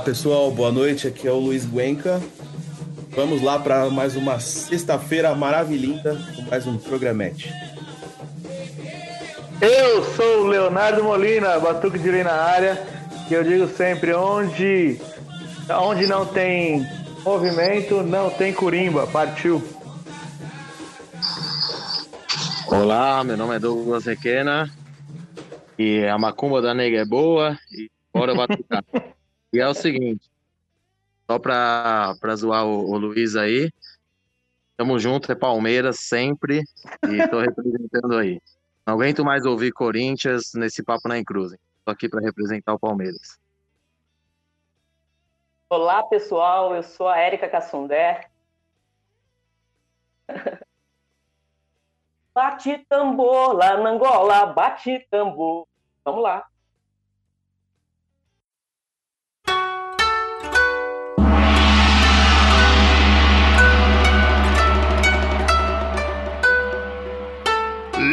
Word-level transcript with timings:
Pessoal, 0.00 0.50
boa 0.50 0.72
noite. 0.72 1.06
Aqui 1.06 1.28
é 1.28 1.30
o 1.30 1.38
Luiz 1.38 1.66
Guenca. 1.66 2.20
Vamos 3.10 3.42
lá 3.42 3.58
para 3.58 3.90
mais 3.90 4.16
uma 4.16 4.40
sexta-feira 4.40 5.34
maravilhinda 5.34 6.16
com 6.34 6.42
mais 6.42 6.66
um 6.66 6.78
programete. 6.78 7.52
Eu 9.60 10.02
sou 10.16 10.44
o 10.44 10.46
Leonardo 10.46 11.04
Molina, 11.04 11.58
Batuque 11.58 11.98
de 11.98 12.10
Lei 12.10 12.24
na 12.24 12.32
área, 12.32 12.82
que 13.28 13.34
eu 13.34 13.44
digo 13.44 13.68
sempre, 13.68 14.14
onde, 14.14 14.98
onde 15.68 16.06
não 16.06 16.24
tem 16.24 16.86
movimento, 17.22 18.02
não 18.02 18.30
tem 18.30 18.54
curimba. 18.54 19.06
Partiu. 19.06 19.62
Olá, 22.68 23.22
meu 23.22 23.36
nome 23.36 23.56
é 23.56 23.58
Douglas 23.58 24.06
Requena 24.06 24.70
e 25.78 26.06
a 26.06 26.16
macumba 26.16 26.62
da 26.62 26.72
nega 26.72 26.98
é 26.98 27.04
boa 27.04 27.58
e 27.70 27.90
bora 28.14 28.34
batucar. 28.34 28.82
e 29.52 29.60
é 29.60 29.68
o 29.68 29.74
seguinte, 29.74 30.30
só 31.30 31.38
pra, 31.38 32.14
pra 32.20 32.36
zoar 32.36 32.66
o, 32.66 32.90
o 32.90 32.98
Luiz 32.98 33.36
aí, 33.36 33.70
tamo 34.76 34.98
junto, 34.98 35.30
é 35.30 35.34
Palmeiras 35.34 36.00
sempre 36.00 36.62
e 37.08 37.28
tô 37.28 37.40
representando 37.40 38.16
aí. 38.16 38.40
Não 38.86 38.94
aguento 38.94 39.24
mais 39.24 39.44
ouvir 39.46 39.72
Corinthians 39.72 40.54
nesse 40.54 40.82
papo 40.82 41.06
na 41.08 41.18
Encruzem. 41.18 41.58
Tô 41.84 41.92
aqui 41.92 42.08
pra 42.08 42.20
representar 42.20 42.74
o 42.74 42.78
Palmeiras. 42.78 43.38
Olá, 45.68 46.02
pessoal. 46.02 46.74
Eu 46.74 46.82
sou 46.82 47.06
a 47.06 47.16
Érica 47.16 47.48
Cassundé. 47.48 48.28
bate 52.34 52.84
tambor 52.88 53.52
lá 53.52 53.76
na 53.76 53.90
Angola, 53.90 54.46
bate 54.46 55.06
tambor. 55.08 55.68
Vamos 56.04 56.22
lá. 56.22 56.49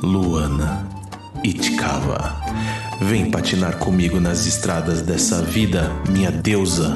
Luana, 0.02 0.86
Itkava. 1.42 2.36
Vem 3.00 3.30
patinar 3.30 3.78
comigo 3.78 4.20
nas 4.20 4.44
estradas 4.46 5.00
dessa 5.00 5.40
vida, 5.40 5.90
minha 6.10 6.30
deusa. 6.30 6.94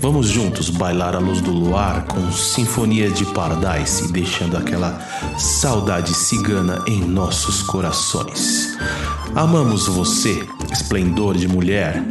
Vamos 0.00 0.26
juntos 0.26 0.68
bailar 0.68 1.14
à 1.14 1.20
luz 1.20 1.40
do 1.40 1.52
luar 1.52 2.06
com 2.06 2.32
sinfonia 2.32 3.08
de 3.08 3.24
Paradise, 3.26 4.12
deixando 4.12 4.56
aquela 4.56 4.98
saudade 5.38 6.12
cigana 6.12 6.82
em 6.88 7.00
nossos 7.04 7.62
corações. 7.62 8.76
Amamos 9.36 9.86
você, 9.86 10.44
esplendor 10.72 11.36
de 11.36 11.46
mulher. 11.46 12.02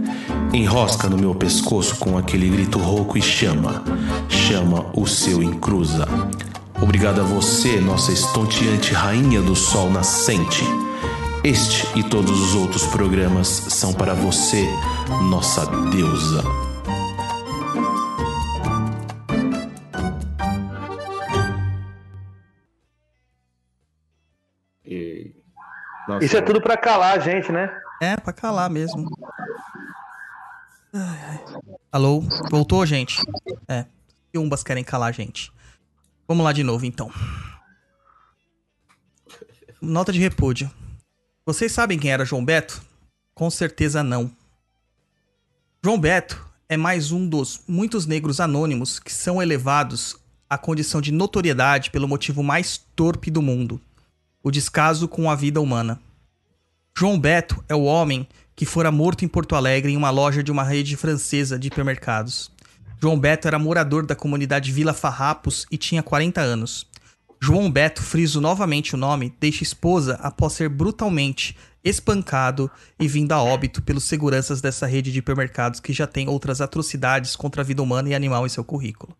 Enrosca 0.54 1.10
no 1.10 1.18
meu 1.18 1.36
pescoço 1.36 1.98
com 1.98 2.18
aquele 2.18 2.48
grito 2.48 2.80
rouco 2.80 3.18
e 3.18 3.22
chama, 3.22 3.84
chama 4.30 4.86
o 4.95 5.06
seu 5.06 5.44
encruza. 5.44 6.07
Obrigado 6.81 7.22
a 7.22 7.24
você, 7.24 7.80
nossa 7.80 8.12
estonteante 8.12 8.94
rainha 8.94 9.42
do 9.42 9.56
sol 9.56 9.90
nascente. 9.90 10.64
Este 11.44 11.88
e 11.98 12.04
todos 12.04 12.40
os 12.40 12.56
outros 12.56 12.86
programas 12.88 13.48
são 13.48 13.94
para 13.94 14.14
você, 14.14 14.66
nossa 15.30 15.66
deusa. 15.90 16.44
E- 24.86 25.34
Nossa, 26.08 26.26
Isso 26.26 26.38
é 26.38 26.42
tudo 26.42 26.62
pra 26.62 26.78
calar 26.78 27.16
a 27.18 27.20
gente, 27.20 27.52
né? 27.52 27.70
É, 28.02 28.18
pra 28.18 28.34
calar 28.34 28.70
mesmo. 28.70 29.10
Ai, 30.94 31.20
ai. 31.28 31.40
Alô? 31.92 32.22
Voltou, 32.50 32.86
gente? 32.86 33.22
É. 33.68 33.86
Umbas 34.36 34.64
querem 34.64 34.84
calar 34.84 35.10
a 35.10 35.12
gente. 35.12 35.52
Vamos 36.30 36.46
lá 36.46 36.54
de 36.54 36.64
novo, 36.64 36.86
então. 36.86 37.12
Nota 39.81 40.14
de 40.14 40.20
repúdio. 40.20 40.70
Vocês 41.44 41.72
sabem 41.72 41.98
quem 41.98 42.12
era 42.12 42.24
João 42.24 42.46
Beto? 42.46 42.84
Com 43.34 43.50
certeza 43.50 44.04
não. 44.04 44.30
João 45.84 46.00
Beto 46.00 46.40
é 46.70 46.78
mais 46.78 47.12
um 47.12 47.28
dos 47.28 47.62
muitos 47.68 48.06
negros 48.06 48.40
anônimos 48.40 49.00
que 49.00 49.12
são 49.12 49.42
elevados 49.42 50.18
à 50.48 50.56
condição 50.56 51.02
de 51.02 51.12
notoriedade 51.12 51.90
pelo 51.90 52.08
motivo 52.08 52.44
mais 52.44 52.78
torpe 52.96 53.31
do 53.31 53.42
mundo: 53.42 53.81
o 54.44 54.52
descaso 54.52 55.08
com 55.08 55.31
a 55.31 55.36
vida 55.36 55.60
humana. 55.60 56.00
João 56.96 57.20
Beto 57.20 57.64
é 57.68 57.74
o 57.74 57.86
homem 57.86 58.28
que 58.56 58.68
fora 58.68 58.92
morto 58.92 59.26
em 59.26 59.28
Porto 59.28 59.56
Alegre 59.56 59.92
em 59.92 59.98
uma 59.98 60.12
loja 60.12 60.44
de 60.44 60.52
uma 60.52 60.64
rede 60.64 60.96
francesa 60.96 61.58
de 61.58 61.70
hipermercados. 61.70 62.52
João 63.01 63.18
Beto 63.18 63.48
era 63.48 63.57
morador 63.57 64.06
da 64.06 64.13
comunidade 64.13 64.74
Vila 64.74 64.94
Farrapos 64.94 65.66
e 65.72 65.78
tinha 65.78 66.04
40 66.04 66.42
anos. 66.42 66.86
João 67.42 67.72
Beto, 67.72 68.04
friso 68.04 68.42
novamente 68.42 68.94
o 68.94 68.98
nome, 68.98 69.34
deixa 69.40 69.63
esposa 69.63 70.16
após 70.16 70.51
ser 70.51 70.68
brutalmente 70.68 71.56
espancado 71.81 72.69
e 73.00 73.07
vindo 73.07 73.31
a 73.31 73.42
óbito 73.42 73.81
pelos 73.81 74.04
seguranças 74.04 74.60
dessa 74.60 74.86
rede 74.86 75.13
de 75.13 75.19
hipermercados 75.19 75.80
que 75.80 75.94
já 75.94 76.06
tem 76.06 76.28
outras 76.28 76.60
atrocidades 76.60 77.38
contra 77.38 77.62
a 77.62 77.66
vida 77.66 77.81
humana 77.81 78.10
e 78.10 78.13
animal 78.13 78.46
em 78.46 78.50
seu 78.50 78.66
currículo. 78.66 79.16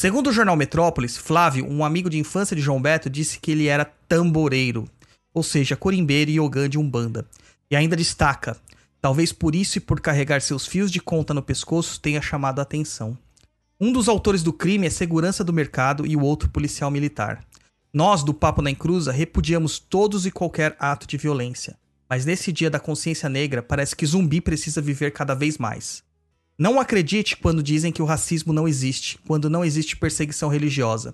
Segundo 0.00 0.30
o 0.30 0.32
jornal 0.32 0.56
Metrópolis, 0.56 1.18
Flávio, 1.18 1.70
um 1.70 1.84
amigo 1.84 2.08
de 2.08 2.18
infância 2.18 2.56
de 2.56 2.62
João 2.62 2.80
Beto, 2.80 3.10
disse 3.10 3.38
que 3.38 3.50
ele 3.50 3.66
era 3.66 3.84
tamboreiro, 4.08 4.88
ou 5.34 5.42
seja, 5.42 5.76
corimbeiro 5.76 6.30
e 6.30 6.40
ogã 6.40 6.66
de 6.66 6.78
umbanda. 6.78 7.26
E 7.70 7.76
ainda 7.76 7.94
destaca, 7.94 8.56
talvez 9.02 9.32
por 9.32 9.56
isso 9.56 9.78
e 9.78 9.80
por 9.80 10.00
carregar 10.00 10.40
seus 10.40 10.64
fios 10.64 10.90
de 10.90 11.00
conta 11.00 11.34
no 11.34 11.42
pescoço 11.42 12.00
tenha 12.00 12.22
chamado 12.22 12.60
a 12.60 12.62
atenção. 12.62 13.18
Um 13.80 13.92
dos 13.92 14.08
autores 14.08 14.44
do 14.44 14.52
crime 14.52 14.86
é 14.86 14.90
segurança 14.90 15.42
do 15.42 15.52
mercado 15.52 16.06
e 16.06 16.16
o 16.16 16.22
outro 16.22 16.48
policial 16.48 16.88
militar. 16.88 17.44
Nós, 17.92 18.22
do 18.22 18.32
Papo 18.32 18.62
na 18.62 18.70
Encruza, 18.70 19.10
repudiamos 19.10 19.80
todos 19.80 20.24
e 20.24 20.30
qualquer 20.30 20.76
ato 20.78 21.06
de 21.06 21.16
violência. 21.16 21.76
Mas 22.08 22.24
nesse 22.24 22.52
dia 22.52 22.70
da 22.70 22.78
consciência 22.78 23.28
negra, 23.28 23.60
parece 23.60 23.96
que 23.96 24.06
zumbi 24.06 24.40
precisa 24.40 24.80
viver 24.80 25.10
cada 25.10 25.34
vez 25.34 25.58
mais. 25.58 26.04
Não 26.56 26.78
acredite 26.78 27.36
quando 27.36 27.62
dizem 27.62 27.90
que 27.90 28.02
o 28.02 28.06
racismo 28.06 28.52
não 28.52 28.68
existe, 28.68 29.18
quando 29.26 29.50
não 29.50 29.64
existe 29.64 29.96
perseguição 29.96 30.48
religiosa. 30.48 31.12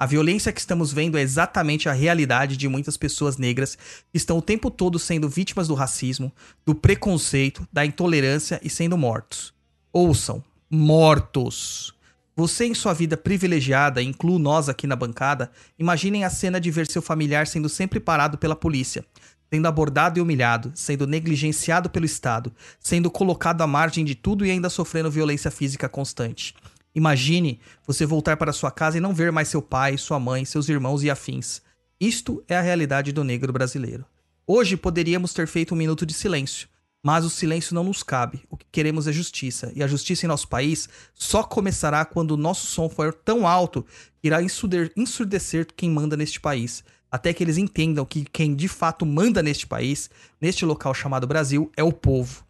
A 0.00 0.06
violência 0.06 0.52
que 0.52 0.60
estamos 0.60 0.92
vendo 0.92 1.18
é 1.18 1.22
exatamente 1.22 1.88
a 1.88 1.92
realidade 1.92 2.56
de 2.56 2.68
muitas 2.68 2.96
pessoas 2.96 3.36
negras 3.36 3.76
que 4.12 4.16
estão 4.16 4.38
o 4.38 4.42
tempo 4.42 4.70
todo 4.70 4.96
sendo 4.96 5.28
vítimas 5.28 5.66
do 5.66 5.74
racismo, 5.74 6.32
do 6.64 6.72
preconceito, 6.72 7.66
da 7.72 7.84
intolerância 7.84 8.60
e 8.62 8.70
sendo 8.70 8.96
mortos. 8.96 9.52
Ouçam, 9.92 10.44
mortos. 10.70 11.92
Você 12.36 12.66
em 12.66 12.74
sua 12.74 12.92
vida 12.92 13.16
privilegiada, 13.16 14.00
incluo 14.00 14.38
nós 14.38 14.68
aqui 14.68 14.86
na 14.86 14.94
bancada, 14.94 15.50
imaginem 15.76 16.22
a 16.22 16.30
cena 16.30 16.60
de 16.60 16.70
ver 16.70 16.86
seu 16.86 17.02
familiar 17.02 17.48
sendo 17.48 17.68
sempre 17.68 17.98
parado 17.98 18.38
pela 18.38 18.54
polícia, 18.54 19.04
sendo 19.52 19.66
abordado 19.66 20.20
e 20.20 20.22
humilhado, 20.22 20.70
sendo 20.76 21.08
negligenciado 21.08 21.90
pelo 21.90 22.06
Estado, 22.06 22.52
sendo 22.78 23.10
colocado 23.10 23.62
à 23.62 23.66
margem 23.66 24.04
de 24.04 24.14
tudo 24.14 24.46
e 24.46 24.50
ainda 24.52 24.70
sofrendo 24.70 25.10
violência 25.10 25.50
física 25.50 25.88
constante. 25.88 26.54
Imagine 26.98 27.60
você 27.86 28.04
voltar 28.04 28.36
para 28.36 28.52
sua 28.52 28.72
casa 28.72 28.98
e 28.98 29.00
não 29.00 29.14
ver 29.14 29.30
mais 29.30 29.46
seu 29.46 29.62
pai, 29.62 29.96
sua 29.96 30.18
mãe, 30.18 30.44
seus 30.44 30.68
irmãos 30.68 31.04
e 31.04 31.08
afins. 31.08 31.62
Isto 32.00 32.42
é 32.48 32.56
a 32.56 32.60
realidade 32.60 33.12
do 33.12 33.22
negro 33.22 33.52
brasileiro. 33.52 34.04
Hoje 34.44 34.76
poderíamos 34.76 35.32
ter 35.32 35.46
feito 35.46 35.74
um 35.74 35.76
minuto 35.76 36.04
de 36.04 36.12
silêncio, 36.12 36.68
mas 37.00 37.24
o 37.24 37.30
silêncio 37.30 37.72
não 37.72 37.84
nos 37.84 38.02
cabe. 38.02 38.42
O 38.50 38.56
que 38.56 38.66
queremos 38.72 39.06
é 39.06 39.12
justiça, 39.12 39.70
e 39.76 39.82
a 39.82 39.86
justiça 39.86 40.26
em 40.26 40.28
nosso 40.28 40.48
país 40.48 40.88
só 41.14 41.44
começará 41.44 42.04
quando 42.04 42.32
o 42.32 42.36
nosso 42.36 42.66
som 42.66 42.88
for 42.88 43.14
tão 43.14 43.46
alto 43.46 43.86
que 44.20 44.26
irá 44.26 44.40
ensurdecer 44.42 45.68
quem 45.76 45.92
manda 45.92 46.16
neste 46.16 46.40
país, 46.40 46.82
até 47.08 47.32
que 47.32 47.44
eles 47.44 47.58
entendam 47.58 48.04
que 48.04 48.24
quem 48.24 48.56
de 48.56 48.66
fato 48.66 49.06
manda 49.06 49.40
neste 49.40 49.68
país, 49.68 50.10
neste 50.40 50.64
local 50.64 50.92
chamado 50.92 51.28
Brasil, 51.28 51.70
é 51.76 51.84
o 51.84 51.92
povo. 51.92 52.47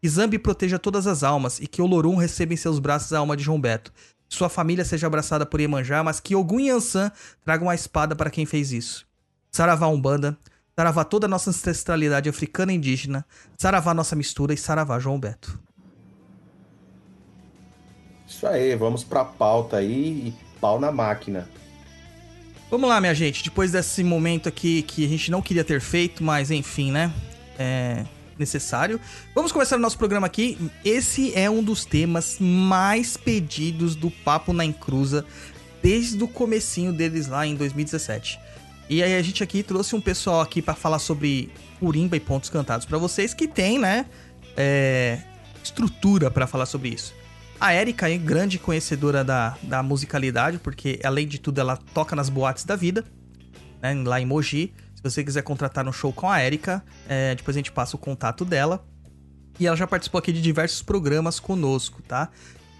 Que 0.00 0.08
Zambi 0.08 0.38
proteja 0.38 0.78
todas 0.78 1.06
as 1.06 1.24
almas 1.24 1.58
e 1.58 1.66
que 1.66 1.82
Olorum 1.82 2.14
receba 2.14 2.54
em 2.54 2.56
seus 2.56 2.78
braços 2.78 3.12
a 3.12 3.18
alma 3.18 3.36
de 3.36 3.42
João 3.42 3.60
Beto. 3.60 3.92
Que 4.28 4.36
sua 4.36 4.48
família 4.48 4.84
seja 4.84 5.06
abraçada 5.06 5.44
por 5.44 5.60
Iemanjá, 5.60 6.04
mas 6.04 6.20
que 6.20 6.36
Ogum 6.36 6.60
e 6.60 6.70
Ansan 6.70 7.10
tragam 7.44 7.66
uma 7.66 7.74
espada 7.74 8.14
para 8.14 8.30
quem 8.30 8.46
fez 8.46 8.70
isso. 8.70 9.06
Saravá 9.50 9.88
Umbanda, 9.88 10.38
Saravá 10.76 11.02
toda 11.02 11.26
a 11.26 11.28
nossa 11.28 11.50
ancestralidade 11.50 12.28
africana 12.28 12.72
e 12.72 12.76
indígena, 12.76 13.26
Saravá 13.56 13.92
nossa 13.92 14.14
mistura 14.14 14.54
e 14.54 14.56
Saravá 14.56 15.00
João 15.00 15.18
Beto. 15.18 15.58
Isso 18.28 18.46
aí, 18.46 18.76
vamos 18.76 19.02
pra 19.02 19.24
pauta 19.24 19.78
aí 19.78 20.28
e 20.28 20.34
pau 20.60 20.78
na 20.78 20.92
máquina. 20.92 21.48
Vamos 22.70 22.88
lá, 22.88 23.00
minha 23.00 23.14
gente. 23.14 23.42
Depois 23.42 23.72
desse 23.72 24.04
momento 24.04 24.48
aqui 24.48 24.82
que 24.82 25.04
a 25.04 25.08
gente 25.08 25.30
não 25.30 25.40
queria 25.42 25.64
ter 25.64 25.80
feito, 25.80 26.22
mas 26.22 26.50
enfim, 26.50 26.92
né? 26.92 27.12
É 27.58 28.04
necessário. 28.38 29.00
Vamos 29.34 29.52
começar 29.52 29.76
o 29.76 29.80
nosso 29.80 29.98
programa 29.98 30.26
aqui. 30.26 30.58
Esse 30.84 31.34
é 31.34 31.48
um 31.50 31.62
dos 31.62 31.84
temas 31.84 32.38
mais 32.40 33.16
pedidos 33.16 33.94
do 33.94 34.10
Papo 34.10 34.52
na 34.52 34.64
Encruza 34.64 35.24
desde 35.82 36.22
o 36.22 36.28
comecinho 36.28 36.92
deles 36.92 37.28
lá 37.28 37.46
em 37.46 37.54
2017. 37.54 38.38
E 38.88 39.02
aí 39.02 39.16
a 39.16 39.22
gente 39.22 39.42
aqui 39.42 39.62
trouxe 39.62 39.94
um 39.94 40.00
pessoal 40.00 40.40
aqui 40.40 40.62
pra 40.62 40.74
falar 40.74 40.98
sobre 40.98 41.50
Urimba 41.80 42.16
e 42.16 42.20
pontos 42.20 42.48
cantados 42.48 42.86
pra 42.86 42.98
vocês 42.98 43.34
que 43.34 43.46
tem, 43.46 43.78
né, 43.78 44.06
é, 44.56 45.20
estrutura 45.62 46.30
pra 46.30 46.46
falar 46.46 46.66
sobre 46.66 46.88
isso. 46.88 47.14
A 47.60 47.74
Erika 47.74 48.08
é 48.08 48.16
grande 48.16 48.58
conhecedora 48.58 49.24
da, 49.24 49.56
da 49.62 49.82
musicalidade, 49.82 50.58
porque 50.58 51.00
além 51.04 51.26
de 51.26 51.38
tudo 51.38 51.60
ela 51.60 51.76
toca 51.76 52.14
nas 52.14 52.28
boates 52.28 52.64
da 52.64 52.76
vida, 52.76 53.04
né, 53.82 53.94
lá 54.04 54.20
em 54.20 54.26
Mogi. 54.26 54.72
Se 55.10 55.14
você 55.14 55.24
quiser 55.24 55.42
contratar 55.42 55.84
no 55.84 55.92
show 55.92 56.12
com 56.12 56.30
a 56.30 56.44
Erika, 56.44 56.84
é, 57.08 57.34
depois 57.34 57.56
a 57.56 57.58
gente 57.58 57.72
passa 57.72 57.96
o 57.96 57.98
contato 57.98 58.44
dela. 58.44 58.84
E 59.58 59.66
ela 59.66 59.76
já 59.76 59.86
participou 59.86 60.18
aqui 60.18 60.32
de 60.32 60.40
diversos 60.40 60.82
programas 60.82 61.40
conosco, 61.40 62.02
tá? 62.02 62.28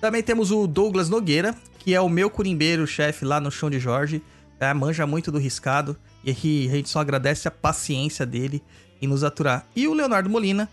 Também 0.01 0.23
temos 0.23 0.51
o 0.51 0.67
Douglas 0.67 1.09
Nogueira, 1.09 1.55
que 1.79 1.95
é 1.95 2.01
o 2.01 2.09
meu 2.09 2.31
curimbeiro 2.31 2.87
chefe 2.87 3.25
lá 3.25 3.41
no 3.41 3.51
Chão 3.51 3.69
de 3.69 3.81
Jorge. 3.81 4.23
É, 4.61 4.73
manja 4.73 5.07
muito 5.07 5.33
do 5.33 5.39
riscado. 5.39 5.97
E 6.23 6.31
aqui 6.31 6.69
a 6.71 6.77
gente 6.77 6.89
só 6.89 7.01
agradece 7.01 7.49
a 7.49 7.51
paciência 7.51 8.25
dele 8.25 8.63
em 9.01 9.07
nos 9.07 9.25
aturar. 9.25 9.67
E 9.75 9.89
o 9.89 9.95
Leonardo 9.95 10.29
Molina, 10.29 10.69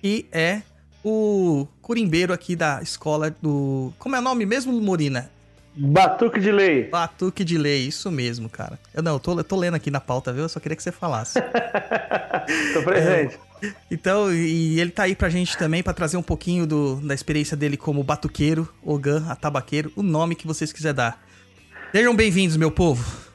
que 0.00 0.26
é 0.32 0.62
o 1.04 1.66
curimbeiro 1.82 2.32
aqui 2.32 2.54
da 2.54 2.80
escola 2.80 3.34
do. 3.42 3.92
Como 3.98 4.16
é 4.16 4.18
o 4.18 4.22
nome 4.22 4.46
mesmo, 4.46 4.72
Molina? 4.80 5.30
Batuque 5.82 6.38
de 6.38 6.52
lei. 6.52 6.84
Batuque 6.90 7.42
de 7.42 7.56
lei, 7.56 7.86
isso 7.86 8.10
mesmo, 8.10 8.50
cara. 8.50 8.78
Eu 8.92 9.02
não, 9.02 9.14
eu 9.14 9.20
tô, 9.20 9.38
eu 9.38 9.44
tô 9.44 9.56
lendo 9.56 9.76
aqui 9.76 9.90
na 9.90 9.98
pauta, 10.00 10.30
viu? 10.30 10.42
Eu 10.42 10.48
só 10.48 10.60
queria 10.60 10.76
que 10.76 10.82
você 10.82 10.92
falasse. 10.92 11.40
Tô 12.74 12.82
presente. 12.82 13.38
Então, 13.90 14.30
e 14.30 14.78
ele 14.78 14.90
tá 14.90 15.04
aí 15.04 15.14
pra 15.14 15.30
gente 15.30 15.56
também 15.56 15.82
pra 15.82 15.94
trazer 15.94 16.18
um 16.18 16.22
pouquinho 16.22 16.66
do, 16.66 16.96
da 16.96 17.14
experiência 17.14 17.56
dele 17.56 17.78
como 17.78 18.02
batuqueiro, 18.02 18.68
ogã, 18.84 19.24
atabaqueiro, 19.30 19.90
o 19.96 20.02
nome 20.02 20.34
que 20.34 20.46
vocês 20.46 20.70
quiserem 20.70 20.96
dar. 20.96 21.22
Sejam 21.92 22.14
bem-vindos, 22.14 22.58
meu 22.58 22.70
povo. 22.70 23.30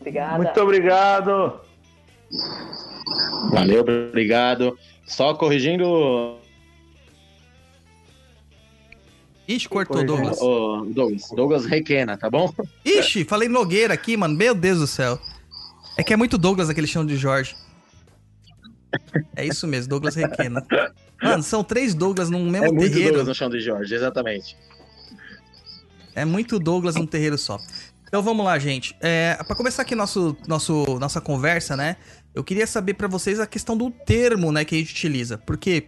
Obrigada. 0.00 0.36
Muito 0.36 0.60
obrigado. 0.60 1.60
Valeu, 3.52 3.82
obrigado. 3.82 4.76
Só 5.06 5.32
corrigindo, 5.34 6.39
Ixi, 9.54 9.68
cortou, 9.68 10.00
é. 10.00 10.04
Douglas. 10.04 10.40
o 10.40 10.84
Douglas, 10.86 11.22
Douglas 11.34 11.64
Requena, 11.66 12.16
tá 12.16 12.30
bom? 12.30 12.52
Ixi, 12.84 13.24
falei 13.24 13.48
Nogueira 13.48 13.94
aqui, 13.94 14.16
mano. 14.16 14.36
Meu 14.36 14.54
Deus 14.54 14.78
do 14.78 14.86
céu. 14.86 15.18
É 15.96 16.04
que 16.04 16.12
é 16.12 16.16
muito 16.16 16.38
Douglas 16.38 16.70
aquele 16.70 16.86
chão 16.86 17.04
de 17.04 17.16
Jorge. 17.16 17.56
É 19.34 19.44
isso 19.44 19.66
mesmo, 19.66 19.90
Douglas 19.90 20.14
Requena. 20.14 20.64
Mano, 21.22 21.42
são 21.42 21.64
três 21.64 21.94
Douglas 21.94 22.30
num 22.30 22.48
mesmo 22.48 22.66
É 22.66 22.72
muito 22.72 22.92
terreiro. 22.92 23.08
Douglas 23.08 23.28
no 23.28 23.34
chão 23.34 23.50
de 23.50 23.60
Jorge, 23.60 23.94
exatamente. 23.94 24.56
É 26.14 26.24
muito 26.24 26.58
Douglas 26.58 26.94
num 26.94 27.06
terreiro 27.06 27.36
só. 27.36 27.58
Então 28.06 28.22
vamos 28.22 28.44
lá, 28.44 28.58
gente. 28.58 28.96
É, 29.00 29.36
para 29.46 29.56
começar 29.56 29.82
aqui 29.82 29.94
nosso, 29.94 30.36
nosso, 30.46 30.84
nossa 30.98 31.20
conversa, 31.20 31.76
né? 31.76 31.96
Eu 32.34 32.42
queria 32.44 32.66
saber 32.66 32.94
pra 32.94 33.08
vocês 33.08 33.38
a 33.38 33.46
questão 33.46 33.76
do 33.76 33.90
termo, 33.90 34.50
né, 34.52 34.64
que 34.64 34.74
a 34.74 34.78
gente 34.78 34.92
utiliza. 34.92 35.38
Porque 35.38 35.86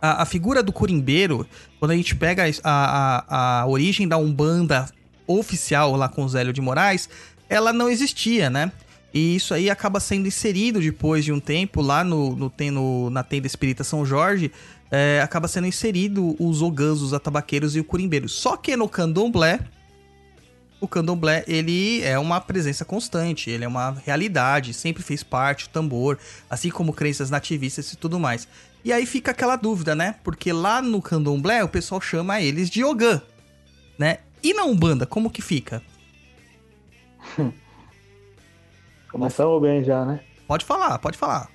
a, 0.00 0.22
a 0.22 0.24
figura 0.24 0.62
do 0.62 0.72
curimbeiro, 0.72 1.46
quando 1.78 1.92
a 1.92 1.96
gente 1.96 2.14
pega 2.16 2.44
a, 2.44 2.50
a, 2.64 3.60
a 3.62 3.66
origem 3.66 4.06
da 4.08 4.16
Umbanda 4.16 4.86
oficial 5.26 5.94
lá 5.96 6.08
com 6.08 6.24
o 6.24 6.28
Zélio 6.28 6.52
de 6.52 6.60
Moraes, 6.60 7.08
ela 7.48 7.72
não 7.72 7.88
existia, 7.88 8.48
né? 8.50 8.72
E 9.12 9.34
isso 9.34 9.52
aí 9.54 9.68
acaba 9.68 9.98
sendo 9.98 10.28
inserido 10.28 10.80
depois 10.80 11.24
de 11.24 11.32
um 11.32 11.40
tempo 11.40 11.80
lá 11.82 12.04
no, 12.04 12.36
no, 12.36 12.52
no- 12.72 13.10
na 13.10 13.22
tenda 13.24 13.46
espírita 13.46 13.82
São 13.82 14.06
Jorge, 14.06 14.52
é, 14.90 15.20
acaba 15.22 15.48
sendo 15.48 15.66
inserido 15.66 16.36
os 16.38 16.62
ogãs, 16.62 17.00
os 17.00 17.12
atabaqueiros 17.12 17.74
e 17.74 17.80
o 17.80 17.84
curimbeiro. 17.84 18.28
Só 18.28 18.56
que 18.56 18.76
no 18.76 18.88
candomblé, 18.88 19.60
o 20.80 20.88
candomblé, 20.88 21.44
ele 21.46 22.02
é 22.02 22.18
uma 22.18 22.40
presença 22.40 22.84
constante, 22.84 23.50
ele 23.50 23.64
é 23.64 23.68
uma 23.68 23.96
realidade, 24.06 24.72
sempre 24.72 25.02
fez 25.02 25.22
parte, 25.22 25.66
o 25.66 25.68
tambor, 25.68 26.16
assim 26.48 26.70
como 26.70 26.92
crenças 26.92 27.30
nativistas 27.30 27.92
e 27.92 27.96
tudo 27.96 28.18
mais. 28.18 28.48
E 28.84 28.92
aí 28.92 29.04
fica 29.04 29.30
aquela 29.30 29.56
dúvida, 29.56 29.94
né? 29.94 30.16
Porque 30.24 30.52
lá 30.52 30.80
no 30.80 31.02
candomblé 31.02 31.62
o 31.62 31.68
pessoal 31.68 32.00
chama 32.00 32.40
eles 32.40 32.70
de 32.70 32.82
ogã, 32.82 33.20
né? 33.98 34.18
E 34.42 34.54
na 34.54 34.64
Umbanda, 34.64 35.06
como 35.06 35.30
que 35.30 35.42
fica? 35.42 35.82
Começamos 39.10 39.60
bem 39.60 39.84
já, 39.84 40.04
né? 40.04 40.20
Pode 40.46 40.64
falar, 40.64 40.98
pode 40.98 41.18
falar. 41.18 41.50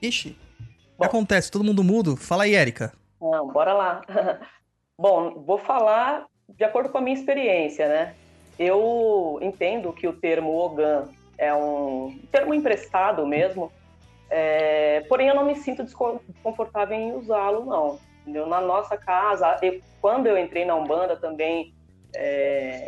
Ixi. 0.00 0.36
O 0.96 1.02
que 1.02 1.06
acontece? 1.06 1.50
Todo 1.50 1.64
mundo 1.64 1.82
mudo? 1.82 2.16
Fala 2.16 2.44
aí, 2.44 2.54
Érica. 2.54 2.92
Não, 3.20 3.48
bora 3.48 3.72
lá. 3.72 4.00
Bom, 4.98 5.42
vou 5.44 5.58
falar 5.58 6.26
de 6.48 6.64
acordo 6.64 6.88
com 6.88 6.98
a 6.98 7.00
minha 7.00 7.16
experiência, 7.16 7.88
né? 7.88 8.14
Eu 8.58 9.38
entendo 9.42 9.92
que 9.92 10.06
o 10.06 10.12
termo 10.12 10.54
Ogan 10.56 11.08
é 11.36 11.52
um 11.52 12.18
termo 12.30 12.54
emprestado 12.54 13.26
mesmo, 13.26 13.72
é, 14.30 15.00
porém 15.08 15.28
eu 15.28 15.34
não 15.34 15.44
me 15.44 15.54
sinto 15.56 15.84
descon- 15.84 16.20
desconfortável 16.28 16.96
em 16.96 17.12
usá-lo, 17.14 17.64
não. 17.64 17.98
Entendeu? 18.22 18.46
Na 18.46 18.60
nossa 18.60 18.96
casa, 18.96 19.58
eu- 19.62 19.80
quando 20.00 20.26
eu 20.26 20.38
entrei 20.38 20.64
na 20.64 20.74
Umbanda 20.74 21.16
também, 21.16 21.74
é, 22.14 22.86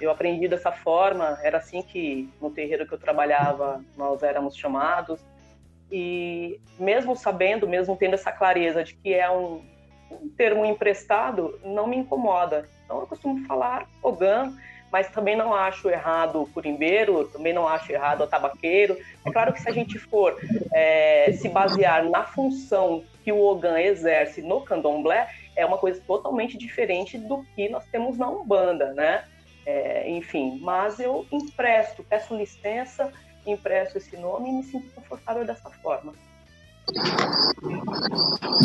eu 0.00 0.10
aprendi 0.10 0.48
dessa 0.48 0.72
forma, 0.72 1.38
era 1.42 1.58
assim 1.58 1.82
que 1.82 2.28
no 2.40 2.50
terreiro 2.50 2.86
que 2.86 2.94
eu 2.94 2.98
trabalhava 2.98 3.82
nós 3.96 4.22
éramos 4.22 4.56
chamados, 4.56 5.20
e 5.90 6.58
mesmo 6.78 7.14
sabendo, 7.14 7.68
mesmo 7.68 7.96
tendo 7.96 8.14
essa 8.14 8.32
clareza 8.32 8.82
de 8.82 8.94
que 8.96 9.14
é 9.14 9.30
um, 9.30 9.62
um 10.10 10.28
termo 10.36 10.64
emprestado, 10.64 11.58
não 11.64 11.86
me 11.86 11.96
incomoda. 11.96 12.68
Então 12.84 13.00
eu 13.00 13.06
costumo 13.06 13.46
falar 13.46 13.86
Ogan, 14.02 14.54
mas 14.94 15.08
também 15.08 15.34
não 15.34 15.52
acho 15.52 15.90
errado 15.90 16.40
o 16.40 16.46
curimbeiro, 16.46 17.26
também 17.26 17.52
não 17.52 17.66
acho 17.66 17.90
errado 17.90 18.22
o 18.22 18.28
tabaqueiro. 18.28 18.96
É 19.24 19.32
claro 19.32 19.52
que 19.52 19.60
se 19.60 19.68
a 19.68 19.72
gente 19.72 19.98
for 19.98 20.38
é, 20.72 21.32
se 21.32 21.48
basear 21.48 22.08
na 22.08 22.22
função 22.22 23.02
que 23.24 23.32
o 23.32 23.40
Ogan 23.40 23.80
exerce 23.80 24.40
no 24.40 24.60
candomblé, 24.60 25.28
é 25.56 25.66
uma 25.66 25.78
coisa 25.78 26.00
totalmente 26.06 26.56
diferente 26.56 27.18
do 27.18 27.44
que 27.56 27.68
nós 27.68 27.84
temos 27.90 28.16
na 28.16 28.30
Umbanda, 28.30 28.92
né? 28.92 29.24
É, 29.66 30.08
enfim, 30.08 30.60
mas 30.62 31.00
eu 31.00 31.26
empresto, 31.32 32.04
peço 32.04 32.36
licença, 32.36 33.12
empresto 33.44 33.98
esse 33.98 34.16
nome 34.16 34.48
e 34.48 34.52
me 34.52 34.62
sinto 34.62 34.94
confortável 34.94 35.44
dessa 35.44 35.70
forma. 35.70 36.12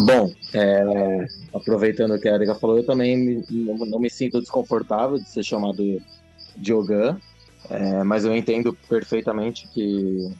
Bom, 0.06 0.32
é, 0.54 1.26
aproveitando 1.54 2.14
o 2.14 2.20
que 2.20 2.28
a 2.28 2.36
Erika 2.36 2.54
falou, 2.54 2.78
eu 2.78 2.86
também 2.86 3.44
não 3.50 4.00
me 4.00 4.10
sinto 4.10 4.40
desconfortável 4.40 5.18
de 5.18 5.28
ser 5.28 5.44
chamado 5.44 6.00
de 6.60 6.74
Ogan, 6.74 7.18
é, 7.70 8.04
mas 8.04 8.26
eu 8.26 8.36
entendo 8.36 8.74
perfeitamente 8.88 9.68
que, 9.68 10.32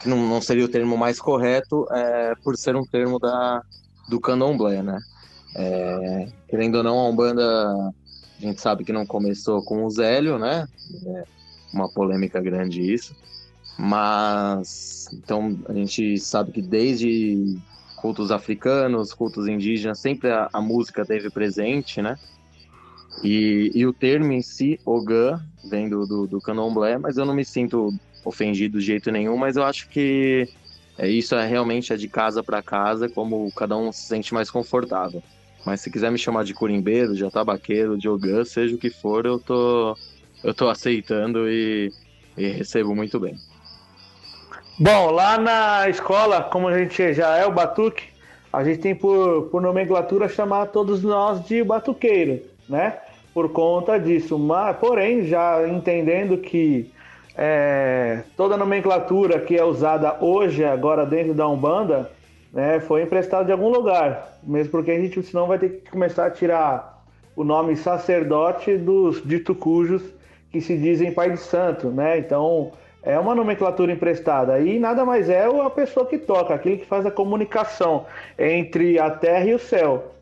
que 0.00 0.08
não, 0.08 0.28
não 0.28 0.40
seria 0.40 0.64
o 0.64 0.68
termo 0.68 0.96
mais 0.96 1.20
correto 1.20 1.86
é, 1.92 2.34
por 2.42 2.56
ser 2.56 2.76
um 2.76 2.84
termo 2.84 3.18
da, 3.18 3.62
do 4.08 4.20
candomblé, 4.20 4.82
né? 4.82 4.98
É, 5.56 6.28
querendo 6.48 6.76
ou 6.76 6.82
não, 6.82 6.98
a 6.98 7.08
Umbanda, 7.08 7.42
a 7.44 8.40
gente 8.40 8.60
sabe 8.60 8.84
que 8.84 8.92
não 8.92 9.06
começou 9.06 9.62
com 9.62 9.84
o 9.84 9.90
Zélio, 9.90 10.38
né? 10.38 10.66
É 11.06 11.24
uma 11.72 11.88
polêmica 11.88 12.40
grande 12.40 12.80
isso. 12.80 13.14
Mas, 13.78 15.08
então, 15.12 15.58
a 15.68 15.72
gente 15.72 16.18
sabe 16.18 16.52
que 16.52 16.62
desde 16.62 17.58
cultos 17.96 18.30
africanos, 18.30 19.12
cultos 19.12 19.48
indígenas, 19.48 19.98
sempre 19.98 20.30
a, 20.30 20.48
a 20.52 20.60
música 20.60 21.04
teve 21.04 21.30
presente, 21.30 22.02
né? 22.02 22.16
E, 23.22 23.70
e 23.74 23.86
o 23.86 23.92
termo 23.92 24.32
em 24.32 24.42
si, 24.42 24.78
Ogã, 24.84 25.40
vem 25.64 25.88
do, 25.88 26.06
do, 26.06 26.26
do 26.26 26.42
mas 27.00 27.16
eu 27.16 27.24
não 27.24 27.34
me 27.34 27.44
sinto 27.44 27.94
ofendido 28.24 28.78
de 28.78 28.84
jeito 28.84 29.10
nenhum, 29.10 29.36
mas 29.36 29.56
eu 29.56 29.64
acho 29.64 29.88
que 29.88 30.48
é, 30.98 31.08
isso 31.08 31.34
é 31.34 31.46
realmente 31.46 31.92
é 31.92 31.96
de 31.96 32.08
casa 32.08 32.42
para 32.42 32.62
casa, 32.62 33.08
como 33.08 33.50
cada 33.52 33.76
um 33.76 33.92
se 33.92 34.06
sente 34.06 34.32
mais 34.32 34.50
confortável. 34.50 35.22
Mas 35.64 35.80
se 35.80 35.90
quiser 35.90 36.10
me 36.10 36.18
chamar 36.18 36.44
de 36.44 36.54
curimbeiro, 36.54 37.14
de 37.14 37.24
atabaqueiro, 37.24 37.96
de 37.96 38.08
Ogã, 38.08 38.44
seja 38.44 38.74
o 38.74 38.78
que 38.78 38.90
for, 38.90 39.24
eu 39.24 39.38
tô, 39.38 39.96
eu 40.42 40.52
tô 40.52 40.68
aceitando 40.68 41.48
e, 41.48 41.90
e 42.36 42.48
recebo 42.48 42.94
muito 42.94 43.18
bem. 43.18 43.38
Bom, 44.78 45.10
lá 45.10 45.38
na 45.38 45.88
escola, 45.88 46.42
como 46.42 46.68
a 46.68 46.78
gente 46.78 47.14
já 47.14 47.36
é 47.36 47.46
o 47.46 47.52
batuque, 47.52 48.04
a 48.52 48.62
gente 48.62 48.80
tem 48.80 48.94
por, 48.94 49.48
por 49.50 49.62
nomenclatura 49.62 50.28
chamar 50.28 50.66
todos 50.66 51.02
nós 51.02 51.44
de 51.46 51.62
batuqueiro, 51.64 52.42
né? 52.68 52.98
Por 53.32 53.50
conta 53.50 53.98
disso. 53.98 54.38
Mas, 54.38 54.76
porém, 54.76 55.24
já 55.24 55.66
entendendo 55.68 56.38
que 56.38 56.92
é, 57.36 58.22
toda 58.36 58.54
a 58.54 58.58
nomenclatura 58.58 59.40
que 59.40 59.56
é 59.56 59.64
usada 59.64 60.16
hoje, 60.20 60.64
agora 60.64 61.04
dentro 61.04 61.34
da 61.34 61.48
Umbanda, 61.48 62.10
né, 62.52 62.78
foi 62.80 63.02
emprestada 63.02 63.44
de 63.44 63.52
algum 63.52 63.68
lugar. 63.68 64.38
Mesmo 64.42 64.70
porque 64.70 64.92
a 64.92 65.00
gente 65.00 65.22
senão 65.22 65.46
vai 65.46 65.58
ter 65.58 65.68
que 65.70 65.90
começar 65.90 66.26
a 66.26 66.30
tirar 66.30 67.02
o 67.34 67.42
nome 67.42 67.76
sacerdote 67.76 68.76
dos 68.76 69.20
dito 69.24 69.54
cujos 69.54 70.02
que 70.52 70.60
se 70.60 70.78
dizem 70.78 71.12
pai 71.12 71.32
de 71.32 71.38
santo, 71.38 71.88
né? 71.88 72.16
Então 72.18 72.70
é 73.02 73.18
uma 73.18 73.34
nomenclatura 73.34 73.92
emprestada 73.92 74.60
e 74.60 74.78
nada 74.78 75.04
mais 75.04 75.28
é 75.28 75.44
a 75.44 75.68
pessoa 75.68 76.06
que 76.06 76.16
toca, 76.16 76.54
aquele 76.54 76.78
que 76.78 76.86
faz 76.86 77.04
a 77.04 77.10
comunicação 77.10 78.06
entre 78.38 79.00
a 79.00 79.10
terra 79.10 79.46
e 79.46 79.54
o 79.54 79.58
céu. 79.58 80.14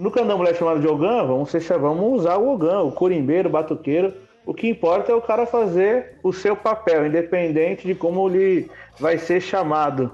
No 0.00 0.10
candomblé 0.10 0.54
chamado 0.54 0.80
de 0.80 0.88
Ogã, 0.88 1.26
vamos, 1.26 1.50
ser, 1.50 1.60
vamos 1.78 2.20
usar 2.20 2.38
o 2.38 2.54
Ogã, 2.54 2.80
o 2.80 2.90
curimbeiro, 2.90 3.50
o 3.50 3.52
batuqueiro. 3.52 4.14
O 4.46 4.54
que 4.54 4.66
importa 4.66 5.12
é 5.12 5.14
o 5.14 5.20
cara 5.20 5.44
fazer 5.44 6.18
o 6.22 6.32
seu 6.32 6.56
papel, 6.56 7.06
independente 7.06 7.86
de 7.86 7.94
como 7.94 8.26
ele 8.30 8.70
vai 8.98 9.18
ser 9.18 9.42
chamado. 9.42 10.10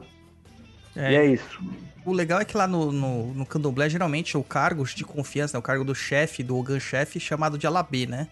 É. 0.97 1.12
E 1.12 1.14
é 1.14 1.26
isso. 1.26 1.61
O 2.05 2.12
legal 2.12 2.40
é 2.40 2.45
que 2.45 2.57
lá 2.57 2.66
no, 2.66 2.90
no, 2.90 3.33
no 3.33 3.47
candomblé, 3.47 3.88
geralmente, 3.88 4.37
o 4.37 4.43
cargo 4.43 4.85
de 4.85 5.05
confiança, 5.05 5.57
né, 5.57 5.61
o 5.61 5.62
cargo 5.62 5.85
do 5.85 5.95
chefe, 5.95 6.43
do 6.43 6.59
Ogan 6.59 6.81
chefe, 6.81 7.19
é 7.19 7.21
chamado 7.21 7.57
de 7.57 7.64
alabê, 7.64 8.07
né? 8.07 8.26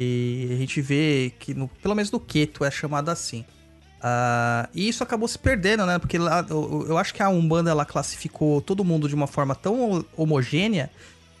E 0.00 0.48
a 0.50 0.56
gente 0.56 0.80
vê 0.80 1.34
que, 1.38 1.52
no, 1.52 1.68
pelo 1.68 1.94
menos 1.94 2.10
no 2.10 2.18
Queto, 2.18 2.64
é 2.64 2.70
chamado 2.70 3.10
assim. 3.10 3.44
Ah, 4.00 4.68
e 4.72 4.88
isso 4.88 5.02
acabou 5.02 5.26
se 5.26 5.38
perdendo, 5.38 5.84
né? 5.84 5.98
Porque 5.98 6.18
lá, 6.18 6.44
eu, 6.48 6.86
eu 6.88 6.98
acho 6.98 7.12
que 7.12 7.22
a 7.22 7.28
Umbanda, 7.28 7.70
ela 7.70 7.84
classificou 7.84 8.60
todo 8.60 8.84
mundo 8.84 9.08
de 9.08 9.14
uma 9.14 9.26
forma 9.26 9.54
tão 9.54 10.04
homogênea, 10.16 10.90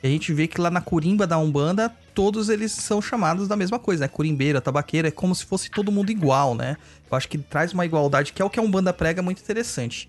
que 0.00 0.06
a 0.06 0.10
gente 0.10 0.32
vê 0.32 0.46
que 0.46 0.60
lá 0.60 0.70
na 0.70 0.80
Curimba 0.80 1.26
da 1.26 1.38
Umbanda, 1.38 1.92
todos 2.14 2.48
eles 2.48 2.72
são 2.72 3.00
chamados 3.00 3.46
da 3.46 3.56
mesma 3.56 3.78
coisa, 3.78 4.02
né? 4.04 4.08
Curimbeira, 4.08 4.60
tabaqueira, 4.60 5.08
é 5.08 5.10
como 5.10 5.34
se 5.34 5.44
fosse 5.44 5.70
todo 5.70 5.92
mundo 5.92 6.10
igual, 6.10 6.54
né? 6.54 6.76
Eu 7.10 7.16
acho 7.16 7.28
que 7.28 7.38
traz 7.38 7.72
uma 7.72 7.86
igualdade, 7.86 8.32
que 8.32 8.42
é 8.42 8.44
o 8.44 8.50
que 8.50 8.58
a 8.58 8.62
Umbanda 8.62 8.92
prega, 8.92 9.22
muito 9.22 9.40
interessante. 9.40 10.08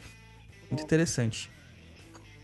Muito 0.70 0.84
interessante. 0.84 1.50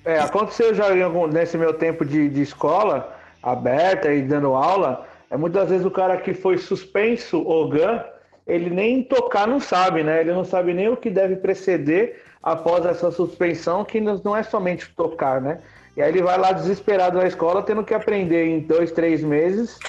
É, 0.04 0.20
aconteceu 0.20 0.74
já 0.74 0.86
algum- 1.04 1.28
nesse 1.28 1.58
meu 1.58 1.74
tempo 1.74 2.06
de, 2.06 2.30
de 2.30 2.42
escola 2.42 3.12
aberta 3.42 4.14
e 4.14 4.22
dando 4.22 4.54
aula, 4.54 5.08
é 5.32 5.38
muitas 5.38 5.70
vezes 5.70 5.86
o 5.86 5.92
cara 5.92 6.18
que 6.18 6.34
foi 6.34 6.58
suspenso, 6.60 7.40
Ogan, 7.48 8.04
ele 8.46 8.70
nem 8.70 9.04
tocar 9.04 9.48
não 9.48 9.60
sabe, 9.60 10.04
né? 10.04 10.22
Ele 10.22 10.34
não 10.34 10.46
sabe 10.46 10.74
nem 10.74 10.90
o 10.90 10.98
que 10.98 11.10
deve 11.10 11.36
preceder 11.36 12.24
após 12.42 12.86
essa 12.86 13.12
suspensão, 13.12 13.84
que 13.84 14.00
não 14.00 14.36
é 14.36 14.44
somente 14.44 14.94
tocar, 14.96 15.42
né? 15.42 15.60
E 15.98 16.02
aí 16.02 16.10
ele 16.10 16.22
vai 16.22 16.38
lá 16.38 16.52
desesperado 16.52 17.18
na 17.18 17.28
escola, 17.28 17.64
tendo 17.64 17.84
que 17.84 17.94
aprender 17.94 18.46
em 18.46 18.60
dois, 18.60 18.92
três 18.92 19.24
meses 19.24 19.80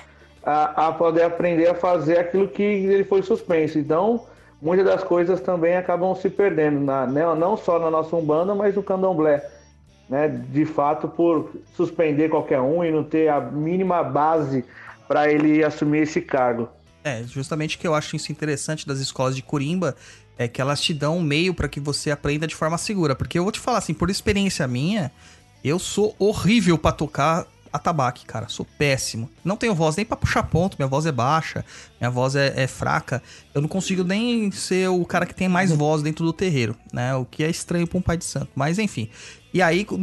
a, 0.43 0.89
a 0.89 0.93
poder 0.93 1.25
aprender 1.25 1.69
a 1.69 1.75
fazer 1.75 2.19
aquilo 2.19 2.49
que 2.49 2.63
ele 2.63 3.05
foi 3.05 3.23
suspenso. 3.23 3.79
Então, 3.79 4.25
muitas 4.63 4.87
das 4.87 5.03
coisas 5.03 5.41
também 5.41 5.77
acabam 5.77 6.15
se 6.15 6.31
perdendo, 6.31 6.81
na, 6.81 7.07
né? 7.07 7.35
não 7.35 7.57
só 7.57 7.79
na 7.79 7.91
nossa 7.91 8.15
Umbanda, 8.15 8.55
mas 8.55 8.75
no 8.75 8.83
Candomblé 8.83 9.43
né, 10.09 10.29
de 10.29 10.65
fato 10.65 11.09
por 11.09 11.51
suspender 11.75 12.29
qualquer 12.29 12.61
um 12.61 12.85
e 12.85 12.91
não 12.91 13.03
ter 13.03 13.29
a 13.29 13.41
mínima 13.41 14.03
base 14.03 14.65
para 15.09 15.31
ele 15.31 15.65
assumir 15.65 16.03
esse 16.03 16.21
cargo. 16.21 16.69
É, 17.07 17.23
justamente 17.23 17.79
que 17.79 17.87
eu 17.87 17.95
acho 17.95 18.17
isso 18.17 18.33
interessante 18.33 18.85
das 18.85 18.99
escolas 18.99 19.37
de 19.37 19.41
Corimba 19.43 19.95
é 20.37 20.49
que 20.49 20.61
elas 20.61 20.81
te 20.81 20.93
dão 20.93 21.19
um 21.19 21.23
meio 21.23 21.55
para 21.55 21.69
que 21.69 21.79
você 21.79 22.11
aprenda 22.11 22.49
de 22.49 22.55
forma 22.57 22.77
segura. 22.77 23.15
Porque 23.15 23.39
eu 23.39 23.45
vou 23.45 23.53
te 23.53 23.61
falar 23.61 23.79
assim, 23.79 23.95
por 23.95 24.11
experiência 24.11 24.67
minha, 24.67 25.13
eu 25.63 25.79
sou 25.79 26.17
horrível 26.19 26.77
para 26.77 26.91
tocar 26.91 27.47
atabaque, 27.73 28.27
cara. 28.27 28.49
Sou 28.49 28.67
péssimo. 28.77 29.31
Não 29.45 29.57
tenho 29.57 29.73
voz 29.73 29.95
nem 29.95 30.05
pra 30.05 30.17
puxar 30.17 30.43
ponto. 30.43 30.77
Minha 30.81 30.89
voz 30.89 31.07
é 31.07 31.13
baixa, 31.13 31.65
minha 32.01 32.11
voz 32.11 32.35
é, 32.35 32.53
é 32.57 32.67
fraca. 32.67 33.23
Eu 33.55 33.61
não 33.63 33.69
consigo 33.69 34.03
nem 34.03 34.51
ser 34.51 34.89
o 34.89 35.05
cara 35.05 35.27
que 35.27 35.35
tem 35.35 35.49
mais 35.49 35.71
voz 35.71 36.03
dentro 36.03 36.25
do 36.25 36.33
terreiro, 36.33 36.75
né? 36.93 37.15
O 37.15 37.25
que 37.25 37.45
é 37.45 37.49
estranho 37.49 37.87
pra 37.87 37.99
um 37.99 38.03
pai 38.03 38.17
de 38.17 38.25
santo. 38.25 38.49
Mas 38.57 38.81
enfim. 38.81 39.09
E 39.55 39.63
aí, 39.63 39.87
o, 39.89 39.95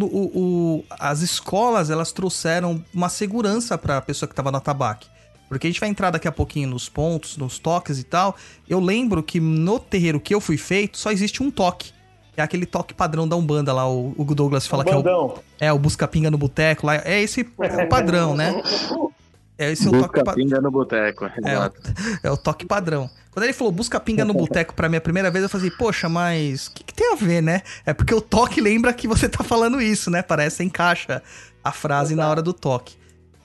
o- 0.80 0.86
as 0.90 1.20
escolas, 1.22 1.90
elas 1.90 2.14
trouxeram 2.14 2.82
uma 2.94 3.10
segurança 3.10 3.78
pra 3.78 4.02
pessoa 4.02 4.30
que 4.30 4.34
tava 4.34 4.52
no 4.52 4.58
atabaque. 4.58 5.12
Porque 5.54 5.68
a 5.68 5.70
gente 5.70 5.80
vai 5.80 5.90
entrar 5.90 6.12
daqui 6.12 6.28
a 6.28 6.32
pouquinho 6.32 6.70
nos 6.70 6.88
pontos, 6.90 7.38
nos 7.38 7.60
toques 7.60 8.00
e 8.00 8.04
tal. 8.04 8.36
Eu 8.68 8.80
lembro 8.80 9.22
que 9.24 9.40
no 9.40 9.80
terreiro 9.80 10.20
que 10.20 10.34
eu 10.34 10.42
fui 10.42 10.58
feito, 10.58 10.98
só 10.98 11.12
existe 11.12 11.42
um 11.42 11.50
toque. 11.52 11.92
É 12.36 12.42
aquele 12.42 12.66
toque 12.66 12.94
padrão 12.94 13.28
da 13.28 13.36
Umbanda 13.36 13.72
lá. 13.72 13.88
O, 13.88 14.14
o 14.18 14.26
Douglas 14.36 14.66
fala 14.66 14.84
que 14.84 14.90
é 14.92 14.98
o, 14.98 15.36
é 15.60 15.72
o 15.72 15.78
busca-pinga 15.78 16.32
no 16.32 16.38
boteco 16.38 16.88
lá. 16.88 16.96
É 16.96 17.22
esse 17.22 17.42
é 17.60 17.84
o 17.86 17.90
padrão, 17.90 18.36
né? 18.36 18.62
É 19.56 19.72
esse 19.72 19.86
é 19.86 19.90
o 19.90 19.92
toque 19.92 20.04
Busca 20.08 20.24
padrão. 20.24 20.44
pinga 20.44 20.60
no 20.62 20.72
boteco. 20.72 21.26
É, 21.26 21.52
Exato. 21.54 21.80
o- 21.80 21.94
é 22.28 22.32
o 22.32 22.38
toque 22.38 22.66
padrão. 22.66 23.10
Quando 23.30 23.44
ele 23.46 23.54
falou 23.54 23.72
busca 23.72 24.00
pinga 24.00 24.24
no 24.26 24.34
boteco 24.34 24.74
pra 24.74 24.88
mim 24.90 24.98
a 24.98 25.02
primeira 25.02 25.30
vez, 25.32 25.44
eu 25.44 25.50
falei, 25.50 25.70
poxa, 25.72 26.08
mas 26.10 26.68
o 26.68 26.72
que, 26.74 26.84
que 26.84 26.94
tem 26.94 27.14
a 27.14 27.16
ver, 27.16 27.42
né? 27.42 27.62
É 27.86 27.94
porque 27.94 28.14
o 28.14 28.22
toque 28.22 28.60
lembra 28.62 28.94
que 28.94 29.08
você 29.08 29.28
tá 29.30 29.44
falando 29.44 29.82
isso, 29.82 30.10
né? 30.12 30.22
Parece 30.22 30.64
encaixa 30.64 31.22
a 31.64 31.72
frase 31.72 32.16
na 32.16 32.28
hora 32.30 32.42
do 32.42 32.54
toque. 32.54 32.96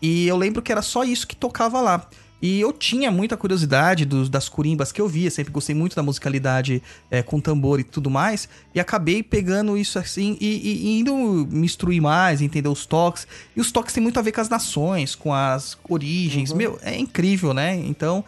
E 0.00 0.26
eu 0.26 0.36
lembro 0.36 0.62
que 0.62 0.70
era 0.72 0.82
só 0.82 1.04
isso 1.04 1.26
que 1.26 1.34
tocava 1.36 1.80
lá. 1.80 2.08
E 2.40 2.60
eu 2.60 2.72
tinha 2.72 3.10
muita 3.10 3.36
curiosidade 3.36 4.04
dos, 4.04 4.28
das 4.28 4.48
curimbas 4.48 4.92
que 4.92 5.00
eu 5.00 5.08
via, 5.08 5.28
sempre 5.28 5.52
gostei 5.52 5.74
muito 5.74 5.96
da 5.96 6.04
musicalidade 6.04 6.80
é, 7.10 7.20
com 7.20 7.40
tambor 7.40 7.80
e 7.80 7.82
tudo 7.84 8.08
mais, 8.08 8.48
e 8.72 8.78
acabei 8.78 9.24
pegando 9.24 9.76
isso 9.76 9.98
assim 9.98 10.36
e, 10.40 10.46
e- 10.46 10.86
e 10.86 11.00
indo 11.00 11.12
me 11.50 11.66
instruir 11.66 12.00
mais, 12.00 12.40
entender 12.40 12.68
os 12.68 12.86
toques. 12.86 13.26
E 13.56 13.60
os 13.60 13.72
toques 13.72 13.92
têm 13.92 14.00
muito 14.00 14.20
a 14.20 14.22
ver 14.22 14.30
com 14.30 14.40
as 14.40 14.48
nações, 14.48 15.16
com 15.16 15.34
as 15.34 15.76
origens. 15.88 16.52
Meu, 16.52 16.78
é 16.80 16.96
incrível, 16.96 17.52
né? 17.52 17.74
Então, 17.74 18.24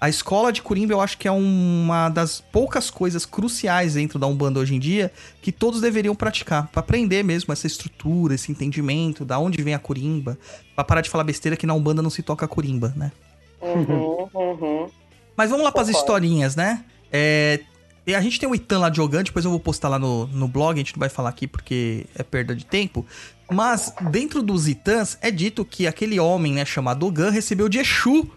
a 0.00 0.08
escola 0.08 0.50
de 0.50 0.62
Corimba 0.62 0.94
eu 0.94 1.00
acho 1.00 1.18
que 1.18 1.28
é 1.28 1.30
uma 1.30 2.08
das 2.08 2.40
poucas 2.40 2.90
coisas 2.90 3.26
cruciais 3.26 3.94
dentro 3.94 4.18
da 4.18 4.26
Umbanda 4.26 4.58
hoje 4.58 4.74
em 4.74 4.78
dia 4.78 5.12
que 5.42 5.52
todos 5.52 5.80
deveriam 5.80 6.14
praticar, 6.14 6.68
Pra 6.68 6.80
aprender 6.80 7.22
mesmo 7.22 7.52
essa 7.52 7.66
estrutura, 7.66 8.34
esse 8.34 8.50
entendimento, 8.50 9.24
da 9.24 9.38
onde 9.38 9.62
vem 9.62 9.74
a 9.74 9.78
Corimba, 9.78 10.38
Pra 10.74 10.82
parar 10.82 11.02
de 11.02 11.10
falar 11.10 11.24
besteira 11.24 11.56
que 11.56 11.66
na 11.66 11.74
Umbanda 11.74 12.00
não 12.00 12.10
se 12.10 12.22
toca 12.22 12.48
Corimba, 12.48 12.94
né? 12.96 13.12
Uhum, 13.60 14.28
uhum. 14.32 14.88
Mas 15.36 15.50
vamos 15.50 15.64
lá 15.64 15.70
pras 15.70 15.90
historinhas, 15.90 16.56
né? 16.56 16.82
É, 17.12 17.60
e 18.06 18.14
a 18.14 18.20
gente 18.20 18.40
tem 18.40 18.48
o 18.48 18.54
Itan 18.54 18.78
lá 18.78 18.92
jogando, 18.92 19.26
depois 19.26 19.44
eu 19.44 19.50
vou 19.50 19.60
postar 19.60 19.88
lá 19.88 19.98
no, 19.98 20.26
no 20.28 20.48
blog, 20.48 20.74
a 20.74 20.78
gente 20.78 20.94
não 20.94 21.00
vai 21.00 21.08
falar 21.08 21.28
aqui 21.28 21.46
porque 21.46 22.06
é 22.14 22.22
perda 22.22 22.56
de 22.56 22.64
tempo. 22.64 23.04
Mas 23.50 23.92
dentro 24.10 24.42
dos 24.42 24.66
Itãs 24.68 25.18
é 25.20 25.30
dito 25.30 25.64
que 25.64 25.86
aquele 25.86 26.18
homem, 26.18 26.54
né, 26.54 26.64
chamado 26.64 27.06
Ogan, 27.06 27.30
recebeu 27.30 27.68
de 27.68 27.78
Exu 27.78 28.30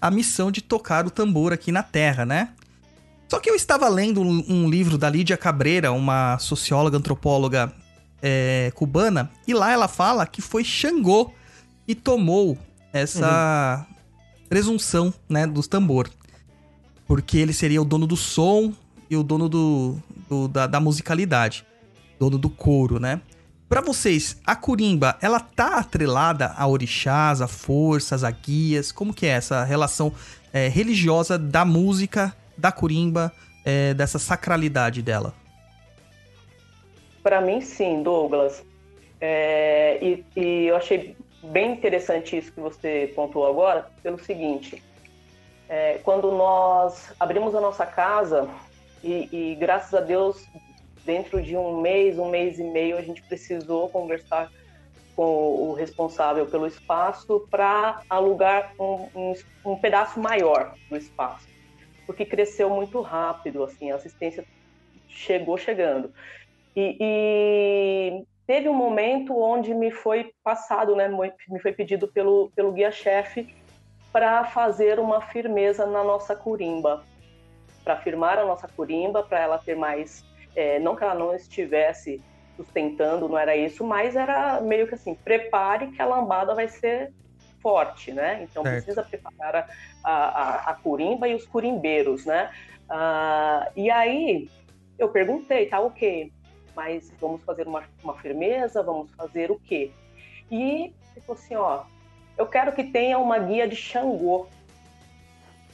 a 0.00 0.10
missão 0.10 0.50
de 0.50 0.60
tocar 0.60 1.06
o 1.06 1.10
tambor 1.10 1.52
aqui 1.52 1.72
na 1.72 1.82
Terra, 1.82 2.24
né? 2.24 2.50
Só 3.28 3.40
que 3.40 3.50
eu 3.50 3.54
estava 3.56 3.88
lendo 3.88 4.20
um, 4.22 4.68
livro 4.68 4.96
da 4.96 5.10
Lídia 5.10 5.36
Cabreira, 5.36 5.90
uma 5.90 6.38
socióloga, 6.38 6.96
antropóloga 6.96 7.72
é, 8.22 8.70
cubana, 8.74 9.30
e 9.46 9.52
lá 9.54 9.72
ela 9.72 9.88
fala 9.88 10.26
que 10.26 10.40
foi 10.40 10.62
Xangô 10.62 11.32
que 11.86 11.94
tomou 11.94 12.56
essa 12.92 13.84
presunção, 14.48 15.12
né, 15.28 15.46
dos 15.46 15.66
tambor. 15.66 16.08
Porque 17.06 17.36
ele 17.38 17.52
seria 17.52 17.80
o 17.82 17.84
dono 17.84 18.06
do 18.06 18.16
som 18.16 18.72
e 19.10 19.16
o 19.16 19.22
dono 19.22 19.48
do, 19.48 19.96
do- 20.28 20.48
da, 20.48 20.66
da 20.66 20.80
musicalidade. 20.80 21.64
Dono 22.18 22.38
do 22.38 22.48
couro, 22.48 22.98
né? 22.98 23.20
Pra 23.68 23.80
vocês, 23.80 24.40
a 24.46 24.54
Curimba, 24.54 25.16
ela 25.20 25.40
tá 25.40 25.78
atrelada 25.78 26.54
a 26.56 26.68
orixás, 26.68 27.40
a 27.40 27.48
forças, 27.48 28.22
a 28.22 28.30
guias? 28.30 28.92
Como 28.92 29.12
que 29.12 29.26
é 29.26 29.30
essa 29.30 29.64
relação 29.64 30.12
é, 30.52 30.68
religiosa 30.68 31.36
da 31.36 31.64
música, 31.64 32.32
da 32.56 32.70
Curimba, 32.70 33.32
é, 33.64 33.92
dessa 33.92 34.20
sacralidade 34.20 35.02
dela? 35.02 35.34
Para 37.24 37.40
mim, 37.40 37.60
sim, 37.60 38.04
Douglas. 38.04 38.64
É, 39.20 39.98
e, 40.00 40.24
e 40.36 40.66
eu 40.66 40.76
achei 40.76 41.16
bem 41.42 41.72
interessante 41.72 42.36
isso 42.36 42.52
que 42.52 42.60
você 42.60 43.12
pontuou 43.16 43.48
agora, 43.48 43.90
pelo 44.00 44.22
seguinte: 44.22 44.80
é, 45.68 45.98
quando 46.04 46.30
nós 46.30 47.12
abrimos 47.18 47.52
a 47.52 47.60
nossa 47.60 47.84
casa, 47.84 48.48
e, 49.02 49.28
e 49.32 49.54
graças 49.56 49.92
a 49.92 50.00
Deus, 50.00 50.46
dentro 51.06 51.40
de 51.40 51.56
um 51.56 51.80
mês, 51.80 52.18
um 52.18 52.28
mês 52.28 52.58
e 52.58 52.64
meio, 52.64 52.98
a 52.98 53.02
gente 53.02 53.22
precisou 53.22 53.88
conversar 53.88 54.50
com 55.14 55.70
o 55.70 55.72
responsável 55.72 56.44
pelo 56.46 56.66
espaço 56.66 57.46
para 57.50 58.02
alugar 58.10 58.74
um, 58.78 59.08
um, 59.14 59.32
um 59.64 59.76
pedaço 59.78 60.20
maior 60.20 60.74
do 60.90 60.96
espaço, 60.96 61.48
porque 62.04 62.26
cresceu 62.26 62.68
muito 62.68 63.00
rápido, 63.00 63.64
assim, 63.64 63.90
a 63.90 63.94
assistência 63.94 64.44
chegou 65.08 65.56
chegando. 65.56 66.12
E, 66.74 66.98
e 67.00 68.24
teve 68.46 68.68
um 68.68 68.74
momento 68.74 69.34
onde 69.34 69.72
me 69.72 69.90
foi 69.90 70.32
passado, 70.44 70.94
né, 70.94 71.08
me 71.08 71.60
foi 71.60 71.72
pedido 71.72 72.08
pelo, 72.08 72.50
pelo 72.54 72.72
guia-chefe 72.72 73.48
para 74.12 74.44
fazer 74.44 74.98
uma 74.98 75.20
firmeza 75.20 75.86
na 75.86 76.04
nossa 76.04 76.36
curimba, 76.36 77.02
para 77.82 77.96
firmar 77.96 78.38
a 78.38 78.44
nossa 78.44 78.66
curimba, 78.66 79.22
para 79.22 79.40
ela 79.40 79.58
ter 79.58 79.76
mais, 79.76 80.24
é, 80.56 80.78
não 80.80 80.96
que 80.96 81.04
ela 81.04 81.14
não 81.14 81.34
estivesse 81.34 82.20
sustentando, 82.56 83.28
não 83.28 83.38
era 83.38 83.54
isso, 83.54 83.84
mas 83.84 84.16
era 84.16 84.60
meio 84.62 84.88
que 84.88 84.94
assim, 84.94 85.14
prepare 85.14 85.92
que 85.92 86.00
a 86.00 86.06
lambada 86.06 86.54
vai 86.54 86.66
ser 86.66 87.12
forte, 87.62 88.12
né? 88.12 88.42
Então 88.42 88.62
Certo. 88.62 88.84
precisa 88.84 89.02
preparar 89.02 89.66
a, 90.02 90.12
a, 90.12 90.70
a 90.70 90.74
curimba 90.74 91.28
e 91.28 91.34
os 91.34 91.46
curimbeiros, 91.46 92.24
né? 92.24 92.50
Ah, 92.88 93.70
e 93.76 93.90
aí 93.90 94.50
eu 94.98 95.10
perguntei, 95.10 95.66
tá 95.66 95.80
ok, 95.80 96.32
mas 96.74 97.12
vamos 97.20 97.44
fazer 97.44 97.66
uma, 97.66 97.84
uma 98.02 98.16
firmeza, 98.18 98.82
vamos 98.82 99.08
fazer 99.16 99.50
o 99.50 99.60
quê? 99.60 99.92
E 100.50 100.94
ele 101.14 101.26
falou 101.26 101.40
assim, 101.40 101.56
ó, 101.56 101.84
eu 102.38 102.46
quero 102.46 102.72
que 102.74 102.84
tenha 102.84 103.18
uma 103.18 103.38
guia 103.38 103.66
de 103.66 103.76
Xangô. 103.76 104.48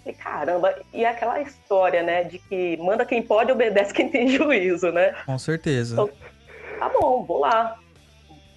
E 0.04 0.12
caramba, 0.12 0.74
e 0.92 1.04
aquela 1.04 1.40
história, 1.40 2.02
né, 2.02 2.24
de 2.24 2.38
que 2.38 2.76
manda 2.78 3.06
quem 3.06 3.22
pode, 3.22 3.52
obedece 3.52 3.94
quem 3.94 4.08
tem 4.08 4.26
juízo, 4.36 4.90
né? 4.90 5.14
Com 5.24 5.38
certeza. 5.38 5.94
Então, 5.94 6.10
tá 6.78 6.88
bom, 6.88 7.22
vou 7.24 7.38
lá. 7.38 7.78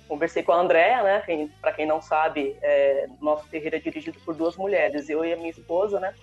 Conversei 0.07 0.41
com 0.43 0.51
a 0.51 0.57
Andréa, 0.57 1.03
né? 1.03 1.23
Quem, 1.25 1.47
para 1.61 1.71
quem 1.71 1.85
não 1.85 2.01
sabe, 2.01 2.55
é, 2.61 3.07
nosso 3.21 3.47
terreiro 3.47 3.75
é 3.75 3.79
dirigido 3.79 4.19
por 4.25 4.35
duas 4.35 4.55
mulheres, 4.55 5.09
eu 5.09 5.23
e 5.23 5.33
a 5.33 5.35
minha 5.37 5.49
esposa, 5.51 5.99
né? 5.99 6.13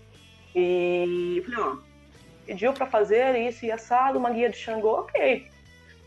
E 0.55 1.43
falei, 1.47 1.61
ó, 1.61 1.77
pediu 2.47 2.73
para 2.73 2.87
fazer 2.87 3.37
isso 3.39 3.65
e 3.65 3.71
assado, 3.73 4.19
uma 4.19 4.31
guia 4.31 4.49
de 4.49 4.57
Xangô, 4.57 5.01
ok. 5.01 5.47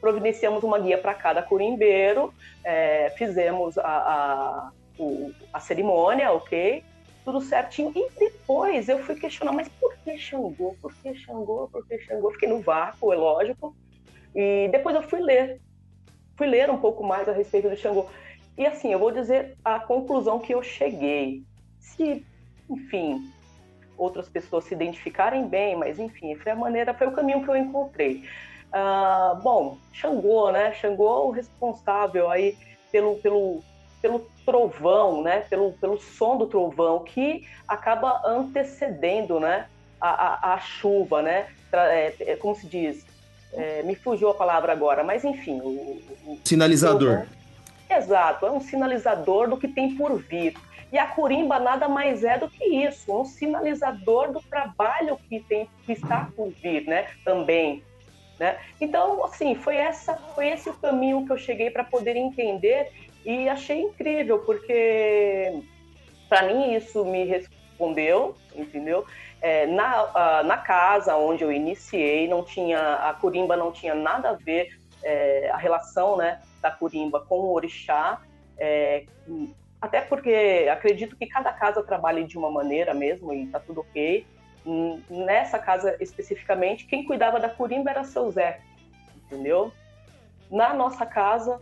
Providenciamos 0.02 0.64
uma 0.64 0.78
guia 0.78 0.98
para 0.98 1.14
cada 1.14 1.42
curimbeiro, 1.42 2.34
é, 2.64 3.14
fizemos 3.18 3.78
a, 3.78 3.84
a, 3.88 4.72
o- 5.00 5.32
a 5.52 5.60
cerimônia, 5.60 6.32
ok? 6.32 6.84
Tudo 7.26 7.42
certinho. 7.42 7.92
E 7.96 8.10
depois 8.20 8.88
eu 8.88 9.00
fui 9.00 9.16
questionar, 9.16 9.52
mas 9.52 9.68
por 9.68 9.94
que 10.04 10.16
Xangô? 10.18 10.78
Por 10.80 10.94
que 11.02 11.16
Xangô? 11.16 11.68
Por 11.72 11.86
que 11.88 11.98
Xangô? 12.00 12.32
Fiquei 12.32 12.48
no 12.48 12.62
vácuo, 12.62 13.12
é 13.12 13.18
lógico. 13.18 13.76
E 14.34 14.70
depois 14.72 14.96
eu 14.96 15.02
fui 15.02 15.20
ler. 15.20 15.60
Fui 16.38 16.46
ler 16.46 16.70
um 16.70 16.78
pouco 16.78 17.04
mais 17.04 17.28
a 17.28 17.32
respeito 17.32 17.70
do 17.70 17.76
Xangô. 17.76 18.08
E 18.58 18.66
assim, 18.66 18.94
eu 18.94 19.00
vou 19.00 19.12
dizer 19.12 19.58
a 19.66 19.80
conclusão 19.80 20.40
que 20.40 20.54
eu 20.54 20.62
cheguei. 20.62 21.44
Se, 21.80 22.26
enfim, 22.70 23.20
outras 23.98 24.30
pessoas 24.30 24.66
se 24.66 24.74
identificarem 24.74 25.48
bem, 25.48 25.76
mas 25.76 25.98
enfim, 25.98 26.36
foi 26.36 26.52
a 26.52 26.56
maneira, 26.56 26.94
foi 26.94 27.08
o 27.08 27.12
caminho 27.12 27.44
que 27.44 27.50
eu 27.50 27.56
encontrei. 27.56 28.24
Ah, 28.72 29.40
bom, 29.42 29.78
Xangô, 29.94 30.52
né? 30.52 30.74
Xangô, 30.74 31.28
o 31.28 31.32
responsável 31.32 32.30
aí 32.30 32.56
pelo, 32.92 33.16
pelo, 33.18 33.64
pelo 34.06 34.30
trovão, 34.46 35.24
né? 35.24 35.40
Pelo, 35.50 35.74
pelo 35.74 35.98
som 35.98 36.38
do 36.38 36.46
trovão, 36.46 37.04
que 37.04 37.42
acaba 37.68 38.22
antecedendo, 38.24 39.40
né? 39.40 39.66
A, 40.00 40.10
a, 40.10 40.54
a 40.54 40.60
chuva, 40.60 41.24
né? 41.24 41.48
É, 41.74 42.14
é, 42.20 42.36
como 42.36 42.56
se 42.56 42.68
diz? 42.68 43.04
É, 43.52 43.82
me 43.82 43.96
fugiu 43.96 44.30
a 44.30 44.36
palavra 44.36 44.72
agora, 44.72 45.04
mas 45.04 45.24
enfim. 45.26 45.60
O, 45.60 45.70
o- 46.28 46.40
Sinalizador. 46.44 47.26
Exato, 47.90 48.46
é 48.46 48.52
um 48.52 48.60
sinalizador 48.60 49.50
do 49.50 49.58
que 49.58 49.68
tem 49.68 49.96
por 49.96 50.16
vir. 50.20 50.54
E 50.92 51.00
a 51.00 51.08
Corimba 51.08 51.58
nada 51.60 51.88
mais 51.88 52.24
é 52.24 52.38
do 52.38 52.48
que 52.48 52.64
isso, 52.64 53.12
um 53.12 53.26
sinalizador 53.26 54.32
do 54.32 54.40
trabalho 54.40 55.18
que 55.28 55.40
tem 55.40 55.68
que 55.84 55.94
está 55.94 56.30
por 56.36 56.52
vir, 56.62 56.86
né? 56.86 57.08
Também, 57.24 57.84
né? 58.40 58.58
Então, 58.80 59.24
assim, 59.26 59.56
foi 59.56 59.78
essa, 59.78 60.14
foi 60.36 60.50
esse 60.50 60.70
o 60.70 60.74
caminho 60.76 61.26
que 61.26 61.32
eu 61.32 61.38
cheguei 61.38 61.72
para 61.72 61.84
poder 61.84 62.16
entender 62.16 62.92
e 63.26 63.50
achei 63.50 63.82
incrível 63.82 64.40
porque 64.40 65.62
para 66.30 66.44
mim 66.44 66.76
isso 66.76 67.04
me 67.04 67.26
respondeu, 67.26 68.36
entendeu? 68.56 69.06
É, 69.42 69.66
na, 69.68 70.44
na 70.44 70.58
casa 70.58 71.16
onde 71.18 71.44
eu 71.44 71.52
iniciei, 71.52 72.28
não 72.28 72.44
tinha 72.44 72.96
a 72.96 73.14
Corimba 73.14 73.58
não 73.58 73.72
tinha 73.72 73.94
nada 73.94 74.30
a 74.30 74.34
ver 74.34 74.78
é, 75.04 75.50
a 75.52 75.58
relação, 75.58 76.18
né? 76.18 76.42
da 76.66 76.72
Curimba 76.72 77.20
com 77.20 77.36
o 77.36 77.54
orixá, 77.54 78.20
é, 78.58 79.06
até 79.80 80.02
porque 80.02 80.68
acredito 80.72 81.16
que 81.16 81.28
cada 81.28 81.54
casa 81.54 81.84
trabalhe 81.84 82.24
de 82.24 82.38
uma 82.40 82.50
maneira 82.50 82.92
mesmo 82.92 83.32
e 83.32 83.46
tá 83.48 83.60
tudo 83.60 83.82
ok. 83.82 84.26
Nessa 85.08 85.60
casa 85.60 85.96
especificamente, 86.00 86.88
quem 86.88 87.06
cuidava 87.06 87.40
da 87.40 87.50
curimba 87.50 87.92
era 87.92 88.04
seu 88.04 88.32
Zé, 88.32 88.62
entendeu? 89.16 89.72
Na 90.50 90.74
nossa 90.74 91.06
casa, 91.06 91.62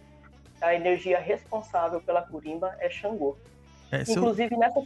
a 0.64 0.74
energia 0.76 1.20
responsável 1.20 2.00
pela 2.02 2.22
curimba 2.22 2.76
é 2.80 2.90
Xangô. 2.90 3.38
É, 3.92 4.04
seu, 4.06 4.18
Inclusive 4.18 4.56
nessa. 4.58 4.82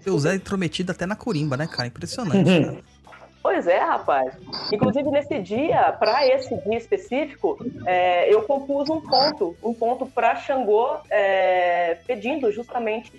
seu 0.00 0.18
Zé 0.18 0.32
é 0.32 0.34
intrometido 0.36 0.92
até 0.92 1.06
na 1.06 1.16
corimba, 1.16 1.56
né, 1.56 1.66
cara? 1.66 1.86
Impressionante. 1.88 2.44
cara. 2.62 2.82
Pois 3.42 3.66
é, 3.66 3.80
rapaz. 3.80 4.34
Inclusive 4.72 5.10
nesse 5.10 5.36
dia, 5.40 5.90
para 5.98 6.24
esse 6.28 6.54
dia 6.62 6.78
específico, 6.78 7.58
é, 7.84 8.32
eu 8.32 8.42
compus 8.44 8.88
um 8.88 9.00
ponto, 9.00 9.56
um 9.60 9.74
ponto 9.74 10.06
para 10.06 10.36
Xangô, 10.36 10.98
é, 11.10 11.96
pedindo 12.06 12.52
justamente 12.52 13.12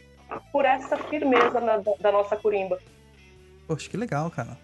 por 0.49 0.63
essa 0.63 0.95
firmeza 0.95 1.59
na- 1.59 1.81
da 1.99 2.09
nossa 2.09 2.37
curimba. 2.37 2.79
Poxa, 3.67 3.89
que 3.89 3.97
legal, 3.97 4.31
cara. 4.31 4.57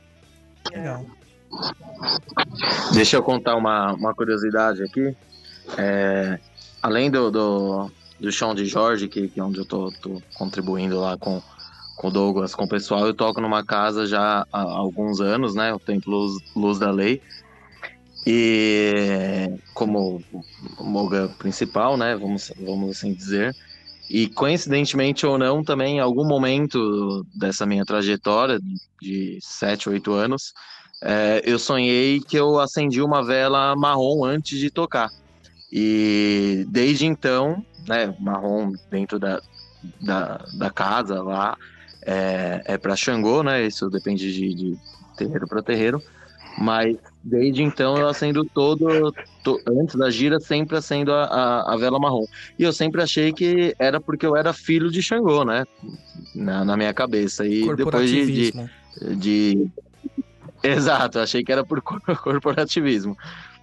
Que 0.63 0.77
legal. 0.77 1.03
Deixa 2.93 3.17
eu 3.17 3.23
contar 3.23 3.55
uma, 3.57 3.91
uma 3.93 4.13
curiosidade 4.15 4.81
aqui. 4.83 5.13
É, 5.77 6.39
além 6.81 7.09
do, 7.09 7.29
do, 7.31 7.91
do 8.19 8.31
chão 8.31 8.53
de 8.53 8.65
Jorge, 8.65 9.07
que, 9.07 9.27
que 9.27 9.39
é 9.39 9.43
onde 9.43 9.59
eu 9.59 9.65
tô, 9.65 9.91
tô 10.01 10.21
contribuindo 10.35 10.99
lá 10.99 11.17
com, 11.17 11.41
com 11.95 12.07
o 12.07 12.11
Douglas, 12.11 12.55
com 12.55 12.63
o 12.65 12.69
pessoal, 12.69 13.05
eu 13.05 13.13
toco 13.13 13.41
numa 13.41 13.63
casa 13.63 14.05
já 14.05 14.45
há 14.51 14.61
alguns 14.61 15.19
anos, 15.19 15.55
né? 15.55 15.73
O 15.73 15.79
Templo 15.79 16.11
Luz, 16.11 16.41
Luz 16.55 16.79
da 16.79 16.91
Lei. 16.91 17.21
E 18.25 19.49
como 19.73 20.21
Moga 20.79 21.29
principal, 21.39 21.97
né? 21.97 22.15
Vamos, 22.15 22.51
vamos 22.59 22.97
assim 22.97 23.13
dizer. 23.13 23.55
E 24.09 24.27
coincidentemente 24.27 25.25
ou 25.25 25.37
não, 25.37 25.63
também 25.63 25.97
em 25.97 25.99
algum 25.99 26.27
momento 26.27 27.25
dessa 27.35 27.65
minha 27.65 27.85
trajetória 27.85 28.59
de 28.99 29.37
7, 29.39 29.89
8 29.89 30.11
anos, 30.13 30.53
é, 31.01 31.41
eu 31.45 31.59
sonhei 31.59 32.19
que 32.19 32.35
eu 32.35 32.59
acendi 32.59 33.01
uma 33.01 33.23
vela 33.23 33.75
marrom 33.75 34.25
antes 34.25 34.57
de 34.57 34.69
tocar. 34.69 35.09
E 35.71 36.65
desde 36.67 37.05
então, 37.05 37.63
né, 37.87 38.13
marrom 38.19 38.71
dentro 38.89 39.19
da, 39.19 39.39
da, 40.01 40.45
da 40.53 40.71
casa 40.71 41.21
lá, 41.21 41.55
é, 42.05 42.61
é 42.65 42.77
para 42.77 42.95
Xangô, 42.95 43.43
né? 43.43 43.65
Isso 43.65 43.89
depende 43.89 44.31
de, 44.33 44.55
de 44.55 44.77
terreiro 45.15 45.47
para 45.47 45.61
terreiro. 45.61 46.01
Mas 46.57 46.97
desde 47.23 47.61
então 47.63 47.97
eu 47.97 48.07
acendo 48.07 48.43
todo, 48.53 49.13
to- 49.43 49.61
antes 49.67 49.95
da 49.95 50.09
gira, 50.09 50.39
sempre 50.39 50.75
acendo 50.77 51.13
a, 51.13 51.23
a, 51.25 51.73
a 51.73 51.77
vela 51.77 51.99
marrom. 51.99 52.25
E 52.57 52.63
eu 52.63 52.73
sempre 52.73 53.01
achei 53.01 53.31
que 53.31 53.73
era 53.79 54.01
porque 54.01 54.25
eu 54.25 54.35
era 54.35 54.51
filho 54.51 54.89
de 54.89 55.01
Xangô, 55.01 55.45
né? 55.45 55.63
Na, 56.33 56.65
na 56.65 56.75
minha 56.75 56.93
cabeça. 56.93 57.45
E 57.45 57.61
depois 57.75 58.09
de, 58.09 58.25
de, 58.25 59.15
de- 59.15 59.69
Exato, 60.63 61.19
achei 61.19 61.43
que 61.43 61.51
era 61.51 61.65
por 61.65 61.81
cor- 61.81 62.01
corporativismo. 62.23 63.15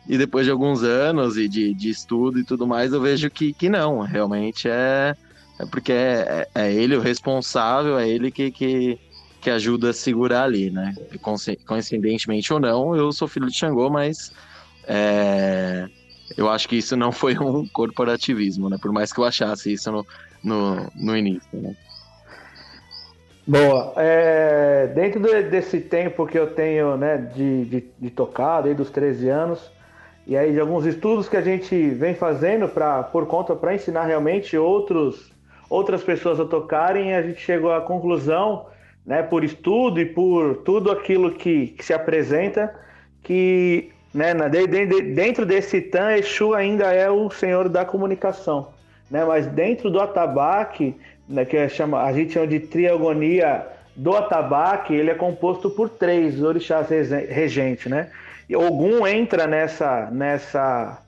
E 0.09 0.16
depois 0.16 0.47
de 0.47 0.53
alguns 0.53 0.83
anos 0.83 1.37
e 1.37 1.49
de, 1.49 1.75
de 1.75 1.90
estudo 1.90 2.38
e 2.38 2.45
tudo 2.45 2.66
mais, 2.66 2.92
eu 2.92 3.01
vejo 3.01 3.29
que, 3.31 3.53
que 3.53 3.69
não, 3.69 4.01
realmente 4.01 4.69
é, 4.69 5.14
é 5.61 5.66
porque 5.66 5.92
é, 5.92 6.47
é 6.55 6.73
ele 6.73 6.97
o 6.97 7.01
responsável, 7.01 7.99
é 7.99 8.09
ele 8.09 8.31
que, 8.31 8.53
que, 8.53 8.97
que 9.40 9.51
ajuda 9.51 9.90
a 9.90 9.92
segurar 9.92 10.45
ali, 10.45 10.71
né? 10.71 10.95
Coincidentemente 11.66 12.53
ou 12.53 12.61
não, 12.61 12.95
eu 12.95 13.12
sou 13.12 13.27
filho 13.27 13.47
de 13.47 13.57
Xangô, 13.57 13.90
mas 13.90 14.31
é, 14.87 15.87
eu 16.37 16.49
acho 16.49 16.69
que 16.69 16.77
isso 16.77 16.97
não 16.97 17.11
foi 17.11 17.37
um 17.38 17.66
corporativismo, 17.73 18.69
né? 18.69 18.77
Por 18.81 18.92
mais 18.92 19.12
que 19.12 19.19
eu 19.21 19.25
achasse 19.25 19.73
isso 19.73 19.90
no, 19.90 20.05
no, 20.42 20.88
no 20.95 21.16
início, 21.16 21.49
né? 21.53 21.73
Boa. 23.47 23.92
É, 23.97 24.88
dentro 24.88 25.21
de- 25.21 25.45
desse 25.45 25.81
tempo 25.81 26.27
que 26.27 26.37
eu 26.37 26.53
tenho 26.53 26.97
né, 26.97 27.16
de, 27.16 27.64
de, 27.66 27.85
de 27.97 28.11
tocar, 28.11 28.62
desde 28.62 28.83
os 28.83 28.90
13 28.90 29.29
anos, 29.29 29.71
e 30.27 30.37
aí 30.37 30.53
de 30.53 30.61
alguns 30.61 30.85
estudos 30.87 31.29
que 31.29 31.37
a 31.37 31.41
gente 31.43 31.91
vem 31.91 32.15
fazendo 32.15 32.69
pra, 32.69 33.03
por 33.03 33.27
conta 33.27 33.55
para 33.55 33.75
ensinar 33.75 34.05
realmente 34.05 34.57
outros, 34.57 35.31
outras 35.71 36.03
pessoas 36.03 36.41
a 36.41 36.45
tocarem, 36.45 37.15
a 37.15 37.23
gente 37.23 37.41
chegou 37.41 37.73
à 37.73 37.81
conclusão, 37.81 38.67
né, 39.07 39.23
por 39.23 39.45
estudo 39.45 40.01
e 40.01 40.05
por 40.07 40.57
tudo 40.65 40.91
aquilo 40.91 41.31
que, 41.33 41.69
que 41.69 41.85
se 41.85 41.95
apresenta, 41.95 42.75
que 43.23 43.91
né, 44.12 44.35
na- 44.35 44.49
de- 44.49 44.67
de- 44.67 45.03
dentro 45.15 45.47
desse 45.47 45.81
Tan, 45.81 46.12
Exu 46.17 46.55
ainda 46.55 46.93
é 46.93 47.09
o 47.11 47.31
senhor 47.31 47.69
da 47.69 47.85
comunicação. 47.85 48.69
Né, 49.09 49.25
mas 49.25 49.47
dentro 49.47 49.89
do 49.91 50.01
atabaque, 50.01 50.97
né, 51.29 51.45
que 51.45 51.57
é 51.57 51.69
chama, 51.69 52.03
a 52.03 52.12
gente 52.12 52.33
chama 52.33 52.49
de 52.49 52.59
triagonia 52.59 53.65
do 53.95 54.17
atabaque, 54.17 54.93
ele 54.93 55.11
é 55.11 55.15
composto 55.15 55.71
por 55.71 55.89
três 55.89 56.43
orixás 56.43 56.89
regentes, 57.29 57.87
né? 57.87 58.11
Ogum 58.55 59.07
entra 59.07 59.47
nessa, 59.47 60.09
nessa, 60.13 61.03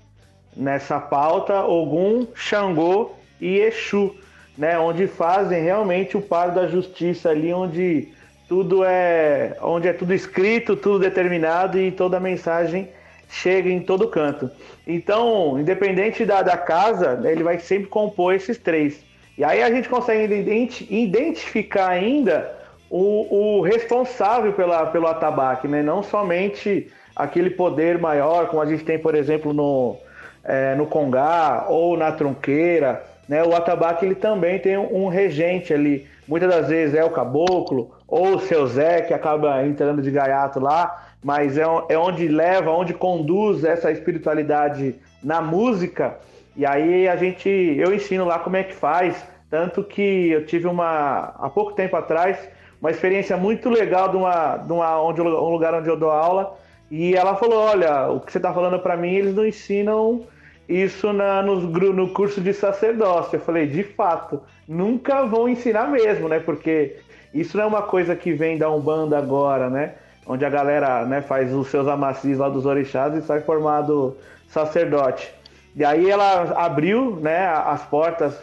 nessa 0.57 0.99
pauta, 0.99 1.65
Ogum, 1.65 2.27
Xangô 2.35 3.13
e 3.41 3.59
Exu, 3.61 4.17
né? 4.57 4.79
Onde 4.79 5.07
fazem 5.07 5.63
realmente 5.63 6.17
o 6.17 6.21
par 6.21 6.51
da 6.51 6.67
justiça 6.67 7.31
ali, 7.31 7.53
onde 7.53 8.09
tudo 8.49 8.83
é, 8.83 9.57
onde 9.61 9.87
é 9.87 9.93
tudo 9.93 10.15
escrito, 10.15 10.75
tudo 10.75 10.99
determinado 10.99 11.79
e 11.79 11.93
toda 11.93 12.17
a 12.17 12.21
mensagem 12.21 12.89
chega 13.29 13.69
em 13.69 13.81
todo 13.81 14.09
canto. 14.09 14.51
Então, 14.87 15.61
independente 15.61 16.25
da, 16.25 16.43
da 16.43 16.57
casa, 16.57 17.21
ele 17.25 17.43
vai 17.45 17.59
sempre 17.59 17.89
compor 17.89 18.35
esses 18.35 18.57
três. 18.57 19.05
E 19.37 19.45
aí 19.45 19.63
a 19.63 19.71
gente 19.71 19.89
consegue 19.89 20.35
identi- 20.35 20.87
identificar 20.91 21.91
ainda 21.91 22.59
o, 22.91 23.59
o 23.59 23.61
responsável 23.61 24.53
pela, 24.55 24.87
pelo 24.87 25.07
atabaque, 25.07 25.69
né? 25.69 25.83
Não 25.83 26.03
somente 26.03 26.91
aquele 27.19 27.51
poder 27.51 27.99
maior, 27.99 28.47
como 28.47 28.63
a 28.63 28.67
gente 28.67 28.85
tem, 28.85 28.97
por 28.97 29.17
exemplo, 29.17 29.53
no, 29.53 29.97
é, 30.45 30.77
no 30.77 30.87
Congá 30.87 31.67
ou 31.69 31.97
na 31.97 32.13
Tronqueira, 32.13 33.05
né? 33.29 33.43
O 33.43 33.55
atabaque 33.55 34.07
ele 34.07 34.15
também 34.15 34.59
tem 34.61 34.79
um 34.79 35.09
regente 35.09 35.75
ali. 35.75 36.07
Muitas 36.27 36.49
das 36.49 36.69
vezes 36.69 36.95
é 36.95 37.05
o 37.05 37.11
caboclo 37.11 37.91
ou 38.07 38.37
o 38.37 38.41
seu 38.41 38.67
Zé 38.69 39.03
que 39.03 39.13
acaba 39.13 39.67
entrando 39.67 40.01
de 40.01 40.11
gaiato 40.11 40.61
lá, 40.61 41.09
mas 41.23 41.59
é, 41.59 41.65
é 41.89 41.99
onde 41.99 42.29
leva, 42.29 42.71
onde 42.71 42.95
conduz 42.95 43.65
essa 43.65 43.91
espiritualidade 43.91 44.95
na 45.23 45.43
música. 45.43 46.17
E 46.57 46.65
aí 46.65 47.09
a 47.09 47.17
gente, 47.17 47.49
eu 47.49 47.93
ensino 47.93 48.25
lá 48.25 48.39
como 48.39 48.57
é 48.57 48.63
que 48.63 48.75
faz, 48.75 49.23
tanto 49.51 49.83
que 49.83 50.31
eu 50.31 50.47
tive 50.47 50.67
uma 50.67 51.35
há 51.39 51.51
pouco 51.51 51.73
tempo 51.73 51.97
atrás 51.97 52.39
uma 52.81 52.91
experiência 52.93 53.37
muito 53.37 53.69
legal 53.69 54.09
de 54.09 54.17
uma, 54.17 54.57
de 54.57 54.73
uma 54.73 55.03
onde 55.03 55.21
um 55.21 55.51
lugar 55.51 55.75
onde 55.75 55.89
eu 55.89 55.97
dou 55.97 56.11
aula 56.11 56.57
e 56.91 57.15
ela 57.15 57.37
falou, 57.37 57.59
olha, 57.59 58.09
o 58.09 58.21
que 58.21 58.33
você 58.33 58.39
está 58.39 58.53
falando 58.53 58.79
para 58.79 58.97
mim 58.97 59.15
eles 59.15 59.35
não 59.35 59.47
ensinam 59.47 60.27
isso 60.69 61.13
na, 61.13 61.43
gru- 61.43 61.93
no 61.93 62.09
curso 62.11 62.41
de 62.41 62.53
sacerdócio. 62.53 63.37
Eu 63.37 63.41
falei, 63.41 63.67
de 63.67 63.83
fato, 63.83 64.43
nunca 64.67 65.25
vão 65.25 65.49
ensinar 65.49 65.89
mesmo, 65.89 66.29
né? 66.29 66.41
Porque 66.41 66.97
isso 67.33 67.57
não 67.57 67.65
é 67.65 67.67
uma 67.67 67.83
coisa 67.83 68.15
que 68.17 68.33
vem 68.33 68.59
da 68.59 68.71
Umbanda 68.71 69.17
agora, 69.19 69.69
né? 69.71 69.95
Onde 70.27 70.45
a 70.45 70.51
galera 70.51 71.05
né, 71.07 71.23
faz 71.23 71.55
os 71.55 71.69
seus 71.69 71.89
amacis 71.89 72.39
lá 72.39 72.49
dos 72.49 72.67
orixás 72.67 73.15
e 73.15 73.23
sai 73.23 73.41
formado 73.41 74.17
sacerdote. 74.49 75.33
E 75.75 75.85
aí 75.85 76.11
ela 76.11 76.53
abriu 76.57 77.17
né, 77.17 77.47
as 77.47 77.83
portas 77.85 78.35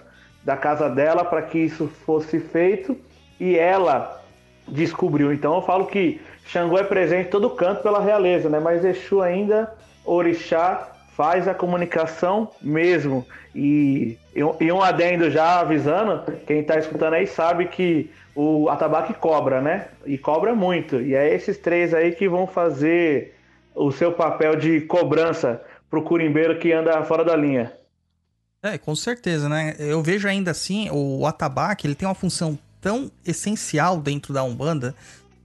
da 0.43 0.55
casa 0.55 0.89
dela 0.89 1.25
para 1.25 1.41
que 1.41 1.57
isso 1.59 1.87
fosse 2.05 2.39
feito 2.39 2.95
e 3.39 3.57
ela 3.57 4.21
descobriu. 4.67 5.31
Então 5.33 5.55
eu 5.55 5.61
falo 5.61 5.85
que 5.85 6.19
Xangô 6.47 6.77
é 6.77 6.83
presente 6.83 7.27
em 7.27 7.31
todo 7.31 7.49
canto 7.49 7.81
pela 7.81 8.01
realeza, 8.01 8.49
né? 8.49 8.59
Mas 8.59 8.83
Exu 8.85 9.21
ainda, 9.21 9.73
Orixá, 10.03 10.89
faz 11.15 11.47
a 11.47 11.53
comunicação 11.53 12.51
mesmo. 12.61 13.25
E, 13.53 14.17
e 14.35 14.71
um- 14.71 14.81
adendo 14.81 15.31
já 15.31 15.59
avisando, 15.59 16.23
quem 16.45 16.59
está 16.59 16.77
escutando 16.77 17.13
aí 17.13 17.25
sabe 17.25 17.65
que 17.67 18.11
o 18.35 18.69
atabaque 18.69 19.13
cobra, 19.13 19.61
né? 19.61 19.87
E 20.05 20.17
cobra 20.17 20.53
muito. 20.53 21.01
E 21.01 21.15
é 21.15 21.33
esses 21.33 21.57
três 21.57 21.93
aí 21.93 22.11
que 22.11 22.27
vão 22.27 22.45
fazer 22.45 23.33
o 23.73 23.91
seu 23.91 24.11
papel 24.11 24.55
de 24.55 24.81
cobrança 24.81 25.61
pro 25.89 26.01
curimbeiro 26.03 26.59
que 26.59 26.71
anda 26.73 27.01
fora 27.03 27.23
da 27.23 27.35
linha. 27.35 27.71
É, 28.61 28.77
com 28.77 28.95
certeza, 28.95 29.47
né? 29.47 29.75
Eu 29.79 30.01
vejo 30.01 30.27
ainda 30.27 30.51
assim, 30.51 30.89
o 30.91 31.25
atabaque, 31.25 31.87
ele 31.87 31.95
tem 31.95 32.07
uma 32.07 32.15
função 32.15 32.57
tão 32.81 33.09
essencial 33.25 33.97
dentro 33.97 34.33
da 34.33 34.43
Umbanda, 34.43 34.93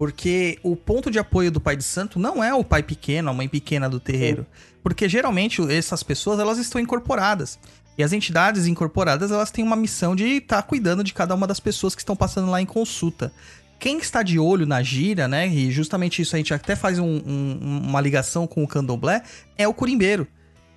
porque 0.01 0.59
o 0.63 0.75
ponto 0.75 1.11
de 1.11 1.19
apoio 1.19 1.51
do 1.51 1.61
pai 1.61 1.77
de 1.77 1.85
santo 1.85 2.19
não 2.19 2.43
é 2.43 2.55
o 2.55 2.65
pai 2.65 2.83
pequeno, 2.83 3.29
a 3.29 3.35
mãe 3.35 3.47
pequena 3.47 3.87
do 3.87 4.01
terreiro. 4.01 4.47
Porque 4.83 5.07
geralmente 5.07 5.61
essas 5.71 6.03
pessoas, 6.03 6.41
elas 6.41 6.57
estão 6.57 6.81
incorporadas. 6.81 7.59
E 7.99 8.03
as 8.03 8.15
entidades 8.15 8.67
incorporadas, 8.67 9.31
elas 9.31 9.51
têm 9.51 9.63
uma 9.63 9.77
missão 9.77 10.17
de 10.17 10.25
estar 10.39 10.63
cuidando 10.63 11.05
de 11.05 11.13
cada 11.13 11.35
uma 11.35 11.47
das 11.47 11.61
pessoas 11.61 11.95
que 11.95 12.01
estão 12.01 12.17
passando 12.17 12.51
lá 12.51 12.63
em 12.63 12.65
consulta. 12.65 13.31
Quem 13.79 13.99
está 13.99 14.23
de 14.23 14.39
olho 14.39 14.65
na 14.65 14.83
gira, 14.83 15.29
né? 15.29 15.47
E 15.47 15.71
justamente 15.71 16.23
isso 16.23 16.35
a 16.35 16.39
gente 16.39 16.55
até 16.55 16.75
faz 16.75 16.99
um- 16.99 17.05
um- 17.27 17.83
uma 17.87 18.01
ligação 18.01 18.47
com 18.47 18.65
o 18.65 18.67
candomblé, 18.67 19.23
é 19.59 19.69
o 19.69 19.75
curimbeiro. 19.75 20.27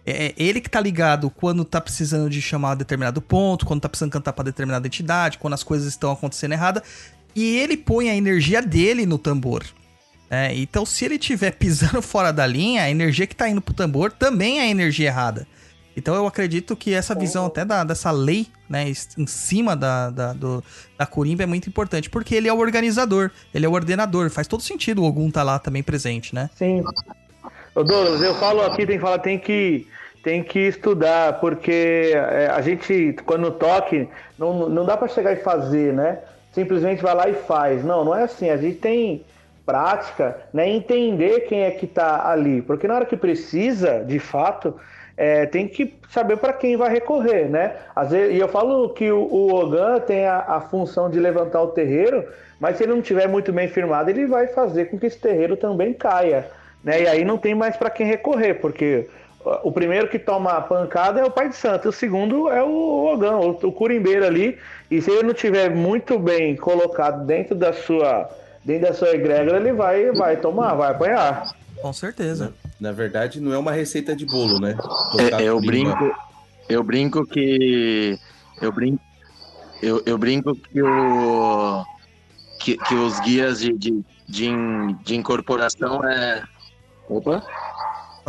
É 0.06 0.34
ele 0.36 0.60
que 0.60 0.70
tá 0.70 0.82
ligado 0.82 1.30
quando 1.30 1.64
tá 1.64 1.80
precisando 1.80 2.30
de 2.30 2.42
chamar 2.42 2.76
determinado 2.76 3.22
ponto, 3.22 3.66
quando 3.66 3.80
tá 3.80 3.88
precisando 3.88 4.12
cantar 4.12 4.34
pra 4.34 4.44
determinada 4.44 4.86
entidade, 4.86 5.38
quando 5.38 5.54
as 5.54 5.64
coisas 5.64 5.88
estão 5.88 6.12
acontecendo 6.12 6.52
errada. 6.52 6.84
E 7.36 7.58
ele 7.58 7.78
põe 7.78 8.10
a 8.10 8.16
energia 8.16 8.62
dele 8.62 9.06
no 9.06 9.18
tambor. 9.18 9.64
É, 10.30 10.54
então, 10.56 10.86
se 10.86 11.06
ele 11.06 11.16
estiver 11.16 11.52
pisando 11.52 12.02
fora 12.04 12.32
da 12.32 12.46
linha, 12.46 12.84
a 12.84 12.90
energia 12.90 13.28
que 13.28 13.36
tá 13.36 13.48
indo 13.48 13.62
pro 13.62 13.74
tambor 13.74 14.12
também 14.12 14.60
é 14.60 14.70
energia 14.70 15.08
errada. 15.08 15.48
Então 15.96 16.16
eu 16.16 16.26
acredito 16.26 16.76
que 16.76 16.94
essa 16.94 17.14
visão 17.14 17.46
até 17.46 17.64
da, 17.64 17.84
dessa 17.84 18.10
lei, 18.12 18.48
né, 18.68 18.92
em 19.18 19.28
cima 19.28 19.76
da, 19.76 20.10
da, 20.10 20.34
do, 20.34 20.64
da 20.98 21.06
Corimba 21.06 21.44
é 21.44 21.46
muito 21.46 21.70
importante, 21.70 22.10
porque 22.10 22.34
ele 22.34 22.48
é 22.48 22.54
o 22.54 22.58
organizador, 22.58 23.30
ele 23.54 23.66
é 23.66 23.70
o 23.70 23.74
ordenador, 23.74 24.30
faz 24.30 24.48
todo 24.48 24.64
sentido 24.64 25.04
o 25.04 25.06
Ogum 25.06 25.30
tá 25.30 25.44
lá 25.44 25.60
também 25.60 25.84
presente, 25.84 26.34
né? 26.34 26.50
Sim. 26.56 26.84
Ô 27.76 27.84
Douglas, 27.84 28.22
eu 28.22 28.36
falo 28.36 28.62
aqui, 28.62 28.86
tem 28.86 28.98
que 28.98 29.02
falar, 29.02 29.20
tem 29.20 29.38
que, 29.38 29.88
tem 30.24 30.44
que 30.44 30.60
estudar, 30.60 31.40
porque 31.40 32.12
é, 32.16 32.48
a 32.48 32.62
gente, 32.62 33.16
quando 33.26 33.52
toque, 33.52 34.08
não, 34.38 34.68
não 34.70 34.86
dá 34.86 34.98
para 34.98 35.08
chegar 35.08 35.34
e 35.34 35.38
fazer, 35.38 35.94
né? 35.94 36.20
Simplesmente 36.54 37.02
vai 37.02 37.14
lá 37.16 37.28
e 37.28 37.34
faz. 37.34 37.84
Não, 37.84 38.06
não 38.06 38.16
é 38.16 38.24
assim. 38.24 38.50
A 38.50 38.58
gente 38.58 38.78
tem 38.78 39.26
prática, 39.66 40.38
né? 40.54 40.70
Entender 40.70 41.42
quem 41.42 41.64
é 41.64 41.72
que 41.72 41.88
tá 41.88 42.30
ali. 42.30 42.62
Porque 42.62 42.88
na 42.88 42.96
hora 42.96 43.06
que 43.06 43.18
precisa, 43.18 44.04
de 44.06 44.20
fato, 44.20 44.76
é, 45.16 45.46
tem 45.46 45.68
que 45.68 45.94
saber 46.10 46.38
para 46.38 46.54
quem 46.54 46.76
vai 46.76 46.90
recorrer, 46.90 47.50
né? 47.50 47.76
Às 47.96 48.12
vezes, 48.12 48.36
e 48.36 48.40
eu 48.40 48.48
falo 48.48 48.90
que 48.90 49.12
o, 49.12 49.20
o 49.20 49.54
Ogan 49.54 50.00
tem 50.00 50.26
a, 50.26 50.40
a, 50.40 50.62
função 50.62 51.10
de 51.10 51.20
levantar 51.20 51.62
o 51.62 51.68
terreiro, 51.68 52.26
mas 52.60 52.78
se 52.78 52.84
ele 52.84 52.94
não 52.94 53.02
tiver 53.02 53.28
muito 53.28 53.52
bem 53.52 53.68
firmado, 53.68 54.10
ele 54.10 54.26
vai 54.26 54.48
fazer 54.48 54.86
com 54.86 54.98
que 54.98 55.06
esse 55.06 55.20
terreiro 55.20 55.56
também 55.56 55.94
caia, 55.94 56.48
né? 56.84 57.04
E 57.04 57.08
aí 57.08 57.24
não 57.24 57.38
tem 57.38 57.54
mais 57.54 57.78
para 57.78 57.90
quem 57.90 58.08
recorrer, 58.08 58.56
porque 58.56 59.08
o 59.64 59.72
primeiro 59.72 60.08
que 60.08 60.18
toma 60.18 60.52
a 60.52 60.62
pancada 60.62 61.20
é 61.20 61.26
o 61.26 61.32
pai 61.32 61.50
de 61.50 61.56
santo, 61.56 61.90
o 61.90 61.92
segundo 61.92 62.50
é 62.50 62.64
o 62.64 63.06
Ogan, 63.06 63.38
o, 63.38 63.50
o 63.52 63.72
curimbeiro 63.72 64.26
ali, 64.26 64.58
e 64.90 65.02
se 65.02 65.12
ele 65.12 65.24
não 65.24 65.34
tiver 65.34 65.70
muito 65.70 66.18
bem 66.18 66.56
colocado 66.56 67.26
dentro 67.26 67.56
da 67.56 67.74
sua 67.74 68.30
dentro 68.64 68.88
da 68.88 68.94
sua 68.94 69.10
egrégora, 69.10 69.58
ele 69.58 69.74
vai 69.74 70.12
vai 70.12 70.38
tomar, 70.38 70.74
vai 70.76 70.92
apanhar. 70.92 71.56
Com 71.82 71.92
certeza. 71.92 72.54
Na 72.80 72.92
verdade, 72.92 73.42
não 73.42 73.54
é 73.54 73.58
uma 73.58 73.72
receita 73.72 74.16
de 74.16 74.26
bolo, 74.26 74.60
né? 74.60 74.78
É, 75.20 75.44
eu 75.44 75.60
brinco, 75.60 76.12
eu 76.70 76.84
brinco 76.84 77.26
que 77.26 78.18
eu 78.62 78.72
brinco, 78.72 79.02
eu, 79.82 80.02
eu 80.06 80.18
brinco 80.18 80.56
que 80.56 80.82
o 80.82 81.84
que, 82.60 82.78
que 82.78 82.96
os 82.96 83.20
guias 83.20 83.60
de, 83.60 83.74
de, 83.74 84.04
de, 84.28 84.50
de 85.04 85.16
incorporação 85.16 86.04
é 86.04 86.44
Opa. 87.10 87.44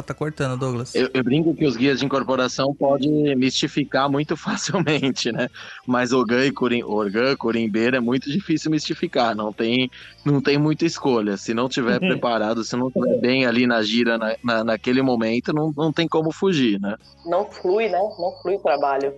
Tá 0.02 0.12
cortando, 0.12 0.58
Douglas. 0.58 0.94
Eu, 0.94 1.08
eu, 1.14 1.22
brinco 1.22 1.54
que 1.54 1.64
os 1.64 1.76
guias 1.76 2.00
de 2.00 2.04
incorporação 2.04 2.74
podem 2.74 3.34
mistificar 3.36 4.10
muito 4.10 4.36
facilmente, 4.38 5.30
né? 5.30 5.48
Mas 5.86 6.12
Ogan 6.12 6.44
e 6.44 6.52
Curim, 6.52 6.82
Organ, 6.82 7.36
Curimbeira 7.36 7.98
é 7.98 8.00
muito 8.00 8.30
difícil 8.30 8.70
mistificar, 8.70 9.34
não 9.34 9.52
tem, 9.52 9.90
não 10.24 10.40
tem 10.40 10.58
muita 10.58 10.84
escolha. 10.84 11.36
Se 11.36 11.54
não 11.54 11.68
tiver 11.68 12.02
uhum. 12.02 12.08
preparado, 12.08 12.64
se 12.64 12.76
não 12.76 12.90
tiver 12.90 13.20
bem 13.20 13.46
ali 13.46 13.66
na 13.66 13.82
gira 13.82 14.18
na, 14.18 14.36
na, 14.42 14.64
naquele 14.64 15.00
momento, 15.00 15.52
não, 15.52 15.72
não 15.76 15.92
tem 15.92 16.08
como 16.08 16.32
fugir, 16.32 16.80
né? 16.80 16.96
Não 17.24 17.50
flui, 17.50 17.88
né? 17.88 17.98
Não 17.98 18.32
flui 18.42 18.56
o 18.56 18.60
trabalho. 18.60 19.14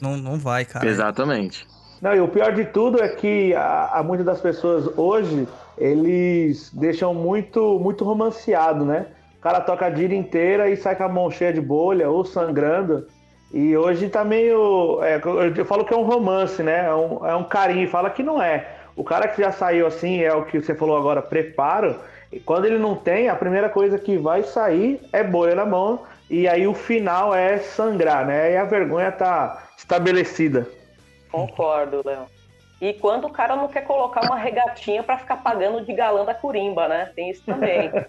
Não, 0.00 0.16
não 0.16 0.38
vai, 0.38 0.64
cara. 0.64 0.88
Exatamente. 0.88 1.66
Não, 2.00 2.14
e 2.14 2.20
o 2.20 2.26
pior 2.26 2.52
de 2.52 2.64
tudo 2.64 3.00
é 3.00 3.08
que 3.08 3.54
a, 3.54 3.98
a 3.98 4.02
muitas 4.02 4.26
das 4.26 4.40
pessoas 4.40 4.90
hoje, 4.96 5.46
eles 5.78 6.70
deixam 6.72 7.14
muito, 7.14 7.78
muito 7.78 8.04
romanceado, 8.04 8.84
né? 8.84 9.06
Cara 9.42 9.60
toca 9.60 9.86
a 9.86 9.90
gira 9.90 10.14
inteira 10.14 10.70
e 10.70 10.76
sai 10.76 10.94
com 10.94 11.02
a 11.02 11.08
mão 11.08 11.30
cheia 11.30 11.52
de 11.52 11.60
bolha 11.60 12.08
ou 12.08 12.24
sangrando. 12.24 13.08
E 13.52 13.76
hoje 13.76 14.08
tá 14.08 14.24
meio. 14.24 15.02
É, 15.02 15.20
eu 15.56 15.64
falo 15.66 15.84
que 15.84 15.92
é 15.92 15.96
um 15.96 16.04
romance, 16.04 16.62
né? 16.62 16.86
É 16.86 16.94
um, 16.94 17.26
é 17.26 17.34
um 17.34 17.44
carinho. 17.44 17.88
Fala 17.88 18.08
que 18.08 18.22
não 18.22 18.40
é. 18.40 18.68
O 18.94 19.02
cara 19.02 19.26
que 19.26 19.42
já 19.42 19.50
saiu 19.50 19.86
assim, 19.86 20.22
é 20.22 20.32
o 20.32 20.44
que 20.44 20.60
você 20.60 20.74
falou 20.74 20.96
agora, 20.96 21.20
preparo. 21.20 21.96
E 22.30 22.38
quando 22.38 22.66
ele 22.66 22.78
não 22.78 22.94
tem, 22.94 23.28
a 23.28 23.34
primeira 23.34 23.68
coisa 23.68 23.98
que 23.98 24.16
vai 24.16 24.42
sair 24.44 25.00
é 25.12 25.24
bolha 25.24 25.56
na 25.56 25.66
mão. 25.66 26.00
E 26.30 26.46
aí 26.46 26.66
o 26.66 26.72
final 26.72 27.34
é 27.34 27.58
sangrar, 27.58 28.24
né? 28.24 28.52
E 28.52 28.56
a 28.56 28.64
vergonha 28.64 29.10
tá 29.10 29.68
estabelecida. 29.76 30.66
Concordo, 31.30 32.00
Léo. 32.04 32.26
E 32.82 32.94
quando 32.94 33.28
o 33.28 33.30
cara 33.30 33.54
não 33.54 33.68
quer 33.68 33.82
colocar 33.82 34.24
uma 34.26 34.36
regatinha 34.36 35.04
para 35.04 35.16
ficar 35.16 35.36
pagando 35.36 35.86
de 35.86 35.94
galã 35.94 36.24
da 36.24 36.34
curimba, 36.34 36.88
né? 36.88 37.12
Tem 37.14 37.30
isso 37.30 37.42
também. 37.46 37.88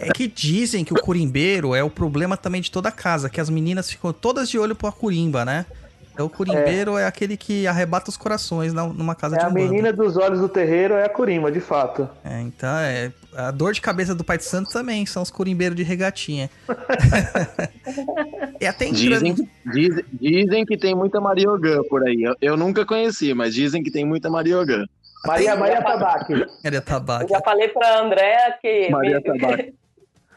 É 0.00 0.12
que 0.12 0.28
dizem 0.28 0.84
que 0.84 0.92
o 0.92 1.00
curimbeiro 1.00 1.74
é 1.74 1.82
o 1.82 1.90
problema 1.90 2.36
também 2.36 2.60
de 2.60 2.70
toda 2.70 2.92
casa, 2.92 3.28
que 3.28 3.40
as 3.40 3.50
meninas 3.50 3.90
ficam 3.90 4.12
todas 4.12 4.48
de 4.48 4.56
olho 4.56 4.76
pra 4.76 4.92
curimba, 4.92 5.44
né? 5.44 5.66
Então 6.12 6.26
o 6.26 6.30
curimbeiro 6.30 6.96
é, 6.96 7.02
é 7.02 7.06
aquele 7.06 7.36
que 7.36 7.66
arrebata 7.66 8.08
os 8.08 8.16
corações 8.16 8.72
numa 8.72 9.14
casa 9.16 9.34
é 9.34 9.38
de 9.38 9.44
um 9.44 9.48
A 9.48 9.50
menina 9.52 9.92
dos 9.92 10.16
olhos 10.16 10.38
do 10.40 10.48
terreiro 10.48 10.94
é 10.94 11.04
a 11.04 11.08
curimba, 11.08 11.50
de 11.50 11.60
fato. 11.60 12.08
É, 12.24 12.40
então 12.40 12.76
é. 12.78 13.10
A 13.38 13.52
dor 13.52 13.72
de 13.72 13.80
cabeça 13.80 14.16
do 14.16 14.24
Pai 14.24 14.36
de 14.36 14.42
Santo 14.42 14.68
também 14.72 15.06
são 15.06 15.22
os 15.22 15.30
curimbeiros 15.30 15.76
de 15.76 15.84
regatinha. 15.84 16.50
é 18.60 18.66
até 18.66 18.86
dizem, 18.90 19.32
dizem, 19.64 20.04
dizem, 20.12 20.66
que 20.66 20.76
tem 20.76 20.92
muita 20.92 21.20
Mariogã 21.20 21.80
por 21.88 22.04
aí. 22.04 22.20
Eu, 22.24 22.34
eu, 22.40 22.56
nunca 22.56 22.84
conheci, 22.84 23.32
mas 23.34 23.54
dizem 23.54 23.80
que 23.80 23.92
tem 23.92 24.04
muita 24.04 24.28
Mariogã. 24.28 24.84
Maria, 25.24 25.54
Maria 25.54 25.80
Tabaque. 25.80 26.46
Maria 26.64 26.80
Tabaque. 26.80 27.24
Eu 27.26 27.28
já 27.28 27.40
falei 27.44 27.68
pra 27.68 28.00
André 28.00 28.58
que. 28.60 28.90
Maria 28.90 29.22
Tabaque. 29.22 29.72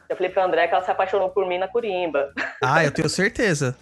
Eu 0.08 0.18
falei 0.18 0.30
pra 0.30 0.44
André 0.44 0.68
que 0.68 0.74
ela 0.74 0.84
se 0.84 0.92
apaixonou 0.92 1.30
por 1.30 1.48
mim 1.48 1.58
na 1.58 1.70
Curimba. 1.70 2.34
Ah, 2.62 2.84
eu 2.84 2.92
tenho 2.92 3.08
certeza. 3.08 3.78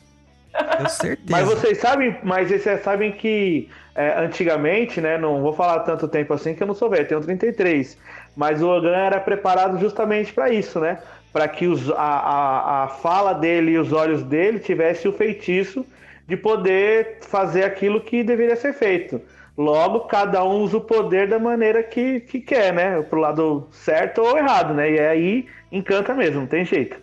Tenho 0.77 0.87
certeza. 0.87 1.27
Mas 1.27 1.43
vocês 1.43 1.79
sabem, 1.79 2.15
mas 2.21 2.51
vocês 2.51 2.83
sabem 2.83 3.11
que 3.13 3.67
é, 3.95 4.23
antigamente, 4.23 5.01
né? 5.01 5.17
Não 5.17 5.41
vou 5.41 5.53
falar 5.53 5.79
tanto 5.79 6.07
tempo 6.07 6.33
assim 6.33 6.53
que 6.53 6.63
eu 6.63 6.67
não 6.67 6.73
sou 6.73 6.89
velho, 6.89 7.07
tenho 7.07 7.19
33. 7.19 7.97
Mas 8.39 8.61
o 8.61 8.69
Ogan 8.69 8.95
era 8.95 9.19
preparado 9.19 9.77
justamente 9.77 10.31
para 10.31 10.49
isso, 10.49 10.79
né? 10.79 10.99
Para 11.33 11.45
que 11.45 11.67
os, 11.67 11.91
a, 11.91 11.95
a, 11.97 12.83
a 12.85 12.87
fala 12.87 13.33
dele 13.33 13.71
e 13.71 13.77
os 13.77 13.91
olhos 13.91 14.23
dele 14.23 14.59
tivessem 14.59 15.11
o 15.11 15.13
feitiço 15.13 15.85
de 16.25 16.37
poder 16.37 17.17
fazer 17.19 17.65
aquilo 17.65 17.99
que 17.99 18.23
deveria 18.23 18.55
ser 18.55 18.71
feito. 18.71 19.19
Logo, 19.57 20.07
cada 20.07 20.41
um 20.45 20.61
usa 20.61 20.77
o 20.77 20.81
poder 20.81 21.27
da 21.27 21.37
maneira 21.37 21.83
que, 21.83 22.21
que 22.21 22.39
quer, 22.39 22.73
né? 22.73 23.01
Pro 23.01 23.19
lado 23.19 23.67
certo 23.73 24.21
ou 24.21 24.37
errado, 24.37 24.73
né? 24.73 24.89
E 24.89 24.99
aí 25.01 25.45
encanta 25.69 26.13
mesmo, 26.13 26.39
não 26.39 26.47
tem 26.47 26.63
jeito. 26.63 26.95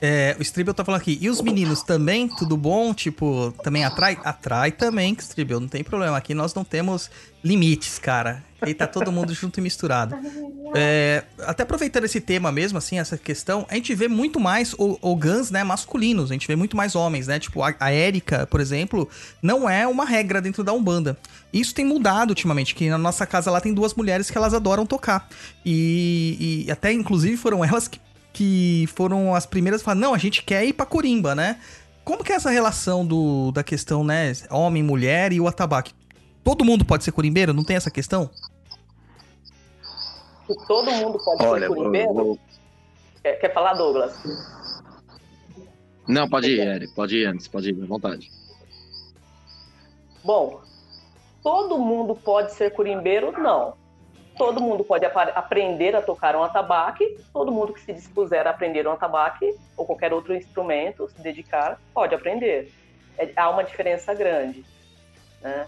É, 0.00 0.36
o 0.38 0.42
Stribel 0.42 0.72
tá 0.72 0.84
falando 0.84 1.00
aqui. 1.00 1.18
E 1.20 1.28
os 1.28 1.40
meninos 1.40 1.82
também? 1.82 2.28
Tudo 2.28 2.56
bom? 2.56 2.94
Tipo, 2.94 3.52
também 3.62 3.84
atrai? 3.84 4.16
Atrai 4.22 4.70
também, 4.70 5.16
Stribel, 5.18 5.58
não 5.60 5.68
tem 5.68 5.82
problema. 5.82 6.16
Aqui 6.16 6.34
nós 6.34 6.54
não 6.54 6.64
temos 6.64 7.10
limites, 7.42 7.98
cara. 7.98 8.44
Aí 8.60 8.74
tá 8.74 8.86
todo 8.86 9.12
mundo 9.12 9.32
junto 9.32 9.58
e 9.58 9.60
misturado. 9.60 10.16
É, 10.74 11.24
até 11.38 11.62
aproveitando 11.62 12.04
esse 12.04 12.20
tema 12.20 12.50
mesmo, 12.50 12.78
assim, 12.78 12.98
essa 12.98 13.16
questão, 13.16 13.64
a 13.68 13.74
gente 13.74 13.94
vê 13.94 14.08
muito 14.08 14.40
mais 14.40 14.72
o, 14.74 14.98
o 15.00 15.16
Guns, 15.16 15.50
né, 15.50 15.62
masculinos. 15.64 16.30
A 16.30 16.34
gente 16.34 16.46
vê 16.46 16.56
muito 16.56 16.76
mais 16.76 16.94
homens, 16.94 17.26
né? 17.26 17.38
Tipo, 17.38 17.62
a, 17.62 17.74
a 17.78 17.92
Erika, 17.92 18.46
por 18.46 18.60
exemplo, 18.60 19.08
não 19.40 19.68
é 19.68 19.86
uma 19.86 20.04
regra 20.04 20.40
dentro 20.40 20.62
da 20.62 20.72
Umbanda. 20.72 21.16
Isso 21.52 21.74
tem 21.74 21.84
mudado 21.84 22.30
ultimamente, 22.30 22.74
que 22.74 22.88
na 22.88 22.98
nossa 22.98 23.26
casa 23.26 23.50
lá 23.50 23.60
tem 23.60 23.72
duas 23.72 23.94
mulheres 23.94 24.30
que 24.30 24.36
elas 24.36 24.54
adoram 24.54 24.84
tocar. 24.84 25.28
E, 25.64 26.64
e 26.66 26.70
até, 26.70 26.92
inclusive, 26.92 27.36
foram 27.36 27.64
elas 27.64 27.88
que 27.88 28.00
que 28.32 28.86
foram 28.94 29.34
as 29.34 29.46
primeiras 29.46 29.80
a 29.80 29.84
falar, 29.84 29.96
não, 29.96 30.14
a 30.14 30.18
gente 30.18 30.42
quer 30.42 30.64
ir 30.64 30.72
pra 30.72 30.86
Corimba, 30.86 31.34
né? 31.34 31.60
Como 32.04 32.24
que 32.24 32.32
é 32.32 32.36
essa 32.36 32.50
relação 32.50 33.06
do, 33.06 33.52
da 33.52 33.62
questão, 33.62 34.02
né, 34.02 34.32
homem, 34.50 34.82
mulher 34.82 35.32
e 35.32 35.40
o 35.40 35.46
atabaque? 35.46 35.92
Todo 36.42 36.64
mundo 36.64 36.84
pode 36.84 37.04
ser 37.04 37.12
corimbeiro? 37.12 37.52
Não 37.52 37.64
tem 37.64 37.76
essa 37.76 37.90
questão? 37.90 38.30
Todo 40.66 40.90
mundo 40.90 41.18
pode 41.22 41.44
Olha, 41.44 41.68
ser 41.68 41.74
corimbeiro? 41.74 42.14
Vou... 42.14 42.38
Quer, 43.22 43.34
quer 43.34 43.52
falar, 43.52 43.74
Douglas? 43.74 44.14
Não, 46.06 46.26
pode 46.26 46.50
ir, 46.50 46.60
Eric. 46.60 46.94
Pode 46.94 47.16
ir 47.16 47.26
antes, 47.26 47.46
pode 47.46 47.68
ir, 47.68 47.82
à 47.82 47.86
vontade. 47.86 48.30
Bom, 50.24 50.62
todo 51.42 51.78
mundo 51.78 52.14
pode 52.14 52.54
ser 52.54 52.70
curimbeiro? 52.70 53.32
Não 53.32 53.77
todo 54.38 54.60
mundo 54.60 54.84
pode 54.84 55.04
ap 55.04 55.16
aprender 55.34 55.94
a 55.96 56.00
tocar 56.00 56.36
um 56.36 56.42
atabaque, 56.42 57.18
todo 57.32 57.50
mundo 57.50 57.72
que 57.74 57.80
se 57.80 57.92
dispuser 57.92 58.46
a 58.46 58.50
aprender 58.50 58.86
um 58.86 58.92
atabaque 58.92 59.54
ou 59.76 59.84
qualquer 59.84 60.12
outro 60.12 60.34
instrumento, 60.34 61.08
se 61.08 61.20
dedicar, 61.20 61.78
pode 61.92 62.14
aprender. 62.14 62.72
É, 63.18 63.30
há 63.36 63.50
uma 63.50 63.64
diferença 63.64 64.14
grande. 64.14 64.64
Né? 65.42 65.66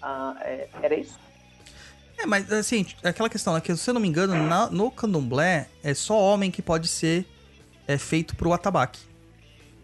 Ah, 0.00 0.36
é, 0.40 0.68
era 0.80 0.94
isso? 0.94 1.18
É, 2.16 2.24
mas 2.24 2.50
assim, 2.52 2.86
aquela 3.02 3.28
questão 3.28 3.56
é 3.56 3.60
que, 3.60 3.74
se 3.76 3.90
eu 3.90 3.94
não 3.94 4.00
me 4.00 4.08
engano, 4.08 4.34
na, 4.34 4.70
no 4.70 4.90
candomblé 4.90 5.66
é 5.82 5.92
só 5.92 6.18
homem 6.18 6.50
que 6.50 6.62
pode 6.62 6.86
ser 6.86 7.26
é, 7.86 7.98
feito 7.98 8.36
pro 8.36 8.52
atabaque. 8.52 9.00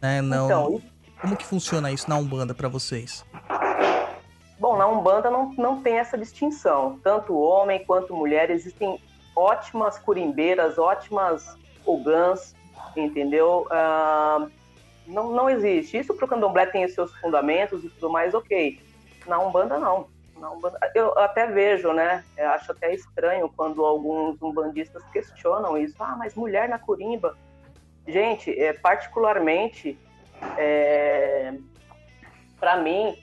Né? 0.01 0.23
Não, 0.23 0.47
então, 0.47 0.83
como 1.21 1.37
que 1.37 1.45
funciona 1.45 1.91
isso 1.91 2.09
na 2.09 2.17
Umbanda 2.17 2.55
para 2.55 2.69
vocês? 2.69 3.25
Bom, 4.59 4.77
na 4.77 4.87
Umbanda 4.87 5.31
não, 5.31 5.53
não 5.57 5.83
tem 5.83 5.99
essa 5.99 6.19
distinção. 6.19 6.99
Tanto 7.03 7.39
homem 7.39 7.85
quanto 7.85 8.15
mulher, 8.15 8.51
existem 8.51 9.01
ótimas 9.37 9.99
curimbeiras, 9.99 10.79
ótimas 10.79 11.57
ogãs, 11.87 12.55
entendeu? 12.97 13.67
Ah, 13.71 14.49
Não, 15.07 15.31
não 15.31 15.49
existe. 15.49 15.97
Isso 15.97 16.15
pro 16.15 16.27
candomblé 16.27 16.67
tem 16.67 16.85
os 16.85 16.93
seus 16.93 17.15
fundamentos 17.17 17.85
e 17.85 17.89
tudo 17.89 18.11
mais, 18.11 18.35
ok. 18.35 18.81
Na 19.27 19.39
Umbanda, 19.39 19.79
não. 19.79 20.09
Na 20.37 20.51
Umbanda, 20.51 20.79
eu 20.95 21.17
até 21.19 21.47
vejo, 21.47 21.93
né? 21.93 22.25
Eu 22.37 22.49
acho 22.51 22.73
até 22.73 22.93
estranho 22.93 23.51
quando 23.57 23.85
alguns 23.85 24.43
umbandistas 24.43 25.05
questionam 25.13 25.79
isso. 25.79 25.95
Ah, 26.01 26.17
mas 26.19 26.35
mulher 26.35 26.69
na 26.69 26.79
curimba. 26.79 27.37
Gente, 28.07 28.51
é, 28.59 28.73
particularmente, 28.73 29.99
é, 30.57 31.55
para 32.59 32.77
mim, 32.79 33.17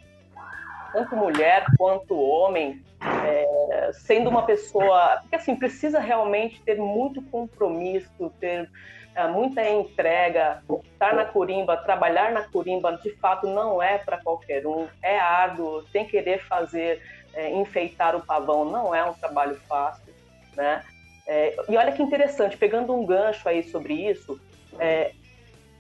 tanto 0.95 1.13
mulher 1.17 1.65
quanto 1.77 2.17
homem, 2.17 2.81
é, 3.01 3.91
sendo 3.91 4.29
uma 4.29 4.43
pessoa. 4.43 5.17
Porque 5.21 5.35
assim, 5.35 5.53
precisa 5.53 5.99
realmente 5.99 6.61
ter 6.61 6.77
muito 6.77 7.21
compromisso, 7.23 8.31
ter 8.39 8.69
é, 9.13 9.27
muita 9.27 9.69
entrega, 9.69 10.63
estar 10.93 11.13
na 11.13 11.25
Corimba, 11.25 11.75
trabalhar 11.75 12.31
na 12.31 12.43
Corimba, 12.43 12.93
de 13.03 13.11
fato 13.17 13.45
não 13.45 13.83
é 13.83 13.97
para 13.97 14.17
qualquer 14.17 14.65
um, 14.65 14.87
é 15.03 15.19
árduo, 15.19 15.85
sem 15.91 16.05
querer 16.05 16.39
fazer, 16.45 17.01
é, 17.33 17.51
enfeitar 17.51 18.15
o 18.15 18.25
pavão, 18.25 18.63
não 18.63 18.95
é 18.95 19.03
um 19.03 19.13
trabalho 19.13 19.59
fácil, 19.67 20.13
né? 20.55 20.81
É, 21.27 21.57
e 21.67 21.75
olha 21.75 21.91
que 21.91 22.03
interessante, 22.03 22.55
pegando 22.55 22.93
um 22.93 23.05
gancho 23.05 23.49
aí 23.49 23.63
sobre 23.63 23.93
isso, 23.93 24.39
é, 24.79 25.11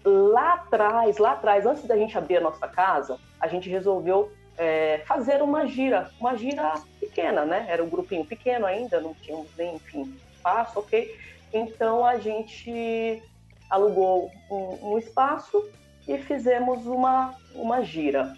lá 0.03 0.55
atrás, 0.55 1.17
lá 1.19 1.33
atrás, 1.33 1.65
antes 1.65 1.85
da 1.85 1.95
gente 1.95 2.17
abrir 2.17 2.37
a 2.37 2.41
nossa 2.41 2.67
casa, 2.67 3.17
a 3.39 3.47
gente 3.47 3.69
resolveu 3.69 4.31
é, 4.57 4.99
fazer 5.05 5.41
uma 5.41 5.67
gira, 5.67 6.09
uma 6.19 6.35
gira 6.35 6.75
pequena, 6.99 7.45
né? 7.45 7.65
Era 7.69 7.83
um 7.83 7.89
grupinho 7.89 8.25
pequeno 8.25 8.65
ainda, 8.65 8.99
não 8.99 9.13
tínhamos 9.15 9.49
nem, 9.57 9.75
enfim, 9.75 10.15
espaço, 10.33 10.79
ok? 10.79 11.15
Então 11.53 12.05
a 12.05 12.17
gente 12.17 13.21
alugou 13.69 14.31
um, 14.49 14.93
um 14.93 14.97
espaço 14.97 15.69
e 16.07 16.17
fizemos 16.17 16.85
uma, 16.85 17.35
uma 17.53 17.83
gira. 17.83 18.35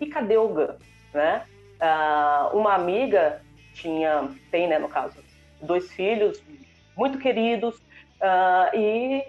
E 0.00 0.06
cadê 0.06 0.36
o 0.36 0.48
GAN? 0.48 0.76
Né? 1.12 1.44
Ah, 1.80 2.50
uma 2.52 2.74
amiga 2.74 3.42
tinha, 3.74 4.28
tem, 4.50 4.66
né, 4.66 4.78
no 4.78 4.88
caso, 4.88 5.18
dois 5.60 5.90
filhos 5.92 6.42
muito 6.96 7.18
queridos 7.18 7.80
ah, 8.20 8.70
e, 8.74 9.24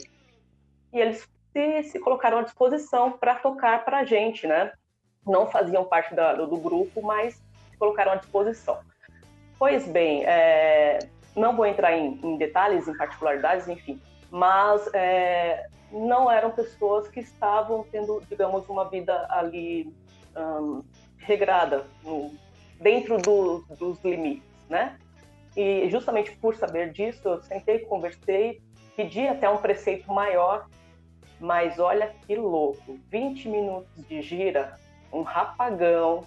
e 0.94 1.00
eles 1.00 1.28
se, 1.52 1.84
se 1.84 2.00
colocaram 2.00 2.40
à 2.40 2.42
disposição 2.42 3.12
para 3.12 3.36
tocar 3.36 3.84
para 3.86 4.00
a 4.00 4.06
gente, 4.06 4.48
né? 4.48 4.72
Não 5.26 5.48
faziam 5.48 5.86
parte 5.86 6.14
da, 6.14 6.34
do, 6.34 6.48
do, 6.48 6.58
grupo, 6.58 7.02
mas 7.02 7.36
se 7.70 7.78
colocaram 7.78 8.14
à 8.14 8.16
disposição. 8.16 8.80
Pois 9.58 9.88
bem, 9.88 10.24
é, 10.26 11.00
não 11.36 11.56
vou 11.56 11.66
entrar 11.66 11.98
em, 11.98 12.20
em, 12.24 12.38
detalhes, 12.38 12.88
em 12.88 12.98
particularidades, 12.98 13.68
enfim, 13.68 14.02
mas 14.30 14.90
é, 14.94 15.68
não 15.92 16.30
eram 16.30 16.52
pessoas 16.52 17.08
que 17.08 17.20
estavam 17.20 17.86
tendo, 17.92 18.22
digamos, 18.28 18.68
uma 18.68 18.90
vida 18.90 19.26
ali 19.30 19.94
regrada, 21.18 21.86
no, 22.04 22.32
dentro 22.80 23.18
do, 23.18 23.64
dos 23.78 24.04
limites, 24.04 24.44
né? 24.70 24.98
E 25.56 25.88
justamente 25.90 26.32
por 26.38 26.56
saber 26.56 26.92
disso, 26.92 27.22
eu 27.26 27.42
sentei, 27.44 27.80
conversei, 27.80 28.62
pedi 28.96 29.28
até 29.28 29.50
um 29.50 29.58
preceito 29.58 30.12
maior, 30.12 30.68
mas 31.40 31.80
olha 31.80 32.14
que 32.26 32.36
louco, 32.36 33.00
20 33.10 33.50
minutos 33.50 34.08
de 34.08 34.22
gira, 34.22 34.80
um 35.14 35.22
rapagão, 35.22 36.26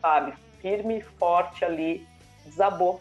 sabe, 0.00 0.34
firme 0.60 0.98
e 0.98 1.02
forte 1.02 1.64
ali, 1.64 2.06
desabou 2.44 3.00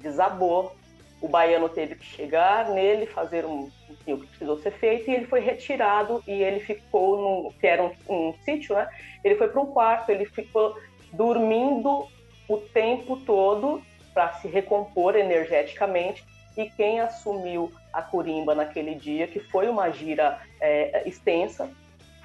desabou. 0.00 0.74
O 1.20 1.28
baiano 1.28 1.68
teve 1.68 1.96
que 1.96 2.04
chegar 2.04 2.70
nele, 2.70 3.04
fazer 3.04 3.44
um, 3.44 3.70
enfim, 3.90 4.14
o 4.14 4.20
que 4.20 4.26
precisou 4.26 4.58
ser 4.58 4.70
feito, 4.72 5.10
e 5.10 5.14
ele 5.14 5.26
foi 5.26 5.40
retirado 5.40 6.22
e 6.26 6.32
ele 6.32 6.60
ficou 6.60 7.44
no 7.44 7.52
que 7.52 7.66
era 7.66 7.82
um, 7.82 7.92
um 8.08 8.34
sítio, 8.42 8.74
né? 8.74 8.88
Ele 9.22 9.36
foi 9.36 9.48
para 9.48 9.60
um 9.60 9.66
quarto, 9.66 10.10
ele 10.10 10.24
ficou 10.24 10.74
dormindo 11.12 12.08
o 12.48 12.56
tempo 12.56 13.18
todo 13.18 13.82
para 14.14 14.32
se 14.34 14.48
recompor 14.48 15.14
energeticamente. 15.14 16.24
E 16.56 16.70
quem 16.70 17.00
assumiu 17.00 17.70
a 17.92 18.00
curimba 18.02 18.54
naquele 18.54 18.94
dia, 18.94 19.26
que 19.26 19.38
foi 19.38 19.68
uma 19.68 19.90
gira 19.90 20.40
é, 20.58 21.06
extensa, 21.06 21.70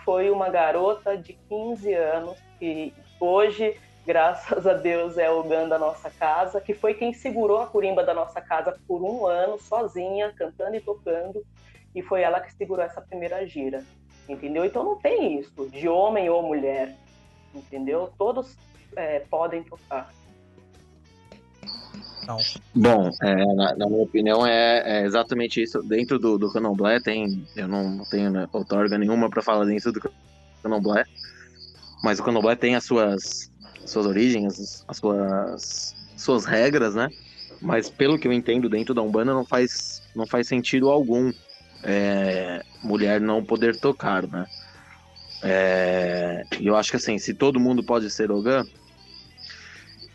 foi 0.06 0.30
uma 0.30 0.50
garota 0.50 1.18
de 1.18 1.34
15 1.50 1.94
anos 1.94 2.38
que 2.58 2.94
hoje 3.20 3.76
graças 4.06 4.68
a 4.68 4.74
Deus, 4.74 5.18
é 5.18 5.30
o 5.32 5.44
GAN 5.44 5.68
da 5.68 5.80
nossa 5.80 6.12
casa, 6.12 6.62
que 6.62 6.74
foi 6.74 6.94
quem 6.94 7.12
segurou 7.12 7.60
a 7.60 7.68
curimba 7.68 8.04
da 8.04 8.13
nossa 8.13 8.39
casa 8.39 8.78
por 8.88 9.02
um 9.02 9.26
ano, 9.26 9.58
sozinha, 9.58 10.32
cantando 10.32 10.76
e 10.76 10.82
tocando, 10.82 11.44
e 11.94 12.04
foi 12.04 12.22
ela 12.22 12.39
que 12.39 12.54
segurou 12.54 12.86
essa 12.86 13.02
primeira 13.02 13.46
gira, 13.48 13.84
entendeu? 14.30 14.63
Então 14.63 14.84
não 14.84 14.96
tem 14.96 15.39
isso, 15.39 15.68
de 15.70 15.89
homem 15.89 16.30
ou 16.30 16.44
mulher, 16.44 16.96
entendeu? 17.54 18.13
Todos 18.15 18.56
é, 18.96 19.20
podem 19.22 19.63
tocar. 19.63 20.13
Não. 22.28 22.40
Bom, 22.74 23.12
é, 23.22 23.56
na, 23.56 23.76
na, 23.76 23.88
minha 23.88 24.04
opinião 24.04 24.46
é, 24.46 24.82
é, 24.86 25.06
exatamente 25.06 25.62
isso. 25.62 25.82
Dentro 25.84 26.18
do, 26.18 26.38
do 26.38 26.52
candomblé 26.52 27.00
tem, 27.00 27.46
eu 27.56 27.68
não 27.68 28.04
tenho 28.06 28.32
né, 28.32 28.48
outorga 28.52 28.98
nenhuma 28.98 29.30
para 29.30 29.42
falar 29.42 29.66
dentro 29.66 29.92
do 29.92 30.02
candomblé, 30.64 31.04
mas 32.04 32.20
o 32.20 32.24
candomblé 32.24 32.56
tem 32.56 32.76
as 32.76 32.84
suas 32.84 33.52
suas 33.86 34.06
origens, 34.06 34.84
as 34.88 34.98
suas, 34.98 35.96
suas 36.18 36.46
regras, 36.46 36.96
né? 36.96 37.10
Mas 37.62 37.90
pelo 37.90 38.18
que 38.20 38.28
eu 38.28 38.34
entendo 38.34 38.68
dentro 38.68 38.94
da 38.94 39.02
Umbanda 39.02 39.34
não 39.34 39.46
faz, 39.46 40.02
não 40.16 40.26
faz 40.26 40.48
sentido 40.48 40.90
algum 40.90 41.32
é, 41.84 42.64
mulher 42.84 43.22
não 43.22 43.44
poder 43.44 43.80
tocar, 43.80 44.28
né? 44.28 44.46
É, 45.44 46.44
e 46.60 46.68
eu 46.68 46.76
acho 46.76 46.92
que 46.92 46.98
assim, 46.98 47.18
se 47.18 47.34
todo 47.34 47.60
mundo 47.60 47.84
pode 47.84 48.10
ser 48.10 48.32
Ogã, 48.32 48.66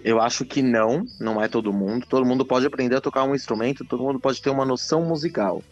eu 0.03 0.21
acho 0.21 0.45
que 0.45 0.63
não, 0.63 1.05
não 1.19 1.43
é 1.43 1.49
todo 1.49 1.73
mundo. 1.73 2.07
Todo 2.07 2.27
mundo 2.27 2.45
pode 2.45 2.67
aprender 2.67 2.97
a 2.97 3.01
tocar 3.01 3.25
um 3.25 3.35
instrumento, 3.35 3.85
todo 3.85 4.03
mundo 4.03 4.19
pode 4.19 4.41
ter 4.41 4.51
uma 4.51 4.65
noção 4.65 5.05
musical. 5.05 5.63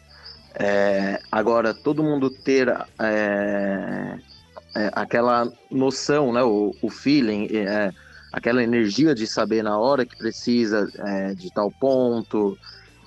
É, 0.54 1.20
agora, 1.30 1.72
todo 1.72 2.02
mundo 2.02 2.30
ter 2.30 2.68
é, 2.98 4.18
é, 4.74 4.90
aquela 4.92 5.50
noção, 5.70 6.32
né, 6.32 6.42
o, 6.42 6.74
o 6.82 6.90
feeling, 6.90 7.48
é, 7.52 7.92
aquela 8.32 8.62
energia 8.62 9.14
de 9.14 9.26
saber 9.26 9.62
na 9.62 9.78
hora 9.78 10.04
que 10.04 10.16
precisa 10.16 10.90
é, 10.98 11.34
de 11.34 11.52
tal 11.52 11.70
ponto, 11.70 12.58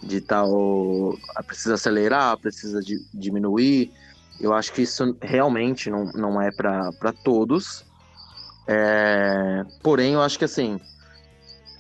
de 0.02 0.22
tal. 0.22 1.18
precisa 1.46 1.76
acelerar, 1.76 2.38
precisa 2.38 2.82
de, 2.82 3.00
diminuir. 3.14 3.92
Eu 4.40 4.54
acho 4.54 4.74
que 4.74 4.82
isso 4.82 5.16
realmente 5.22 5.90
não, 5.90 6.06
não 6.14 6.42
é 6.42 6.52
para 6.52 7.14
todos. 7.24 7.86
É, 8.68 9.64
porém, 9.84 10.14
eu 10.14 10.22
acho 10.22 10.40
que 10.40 10.46
assim. 10.46 10.80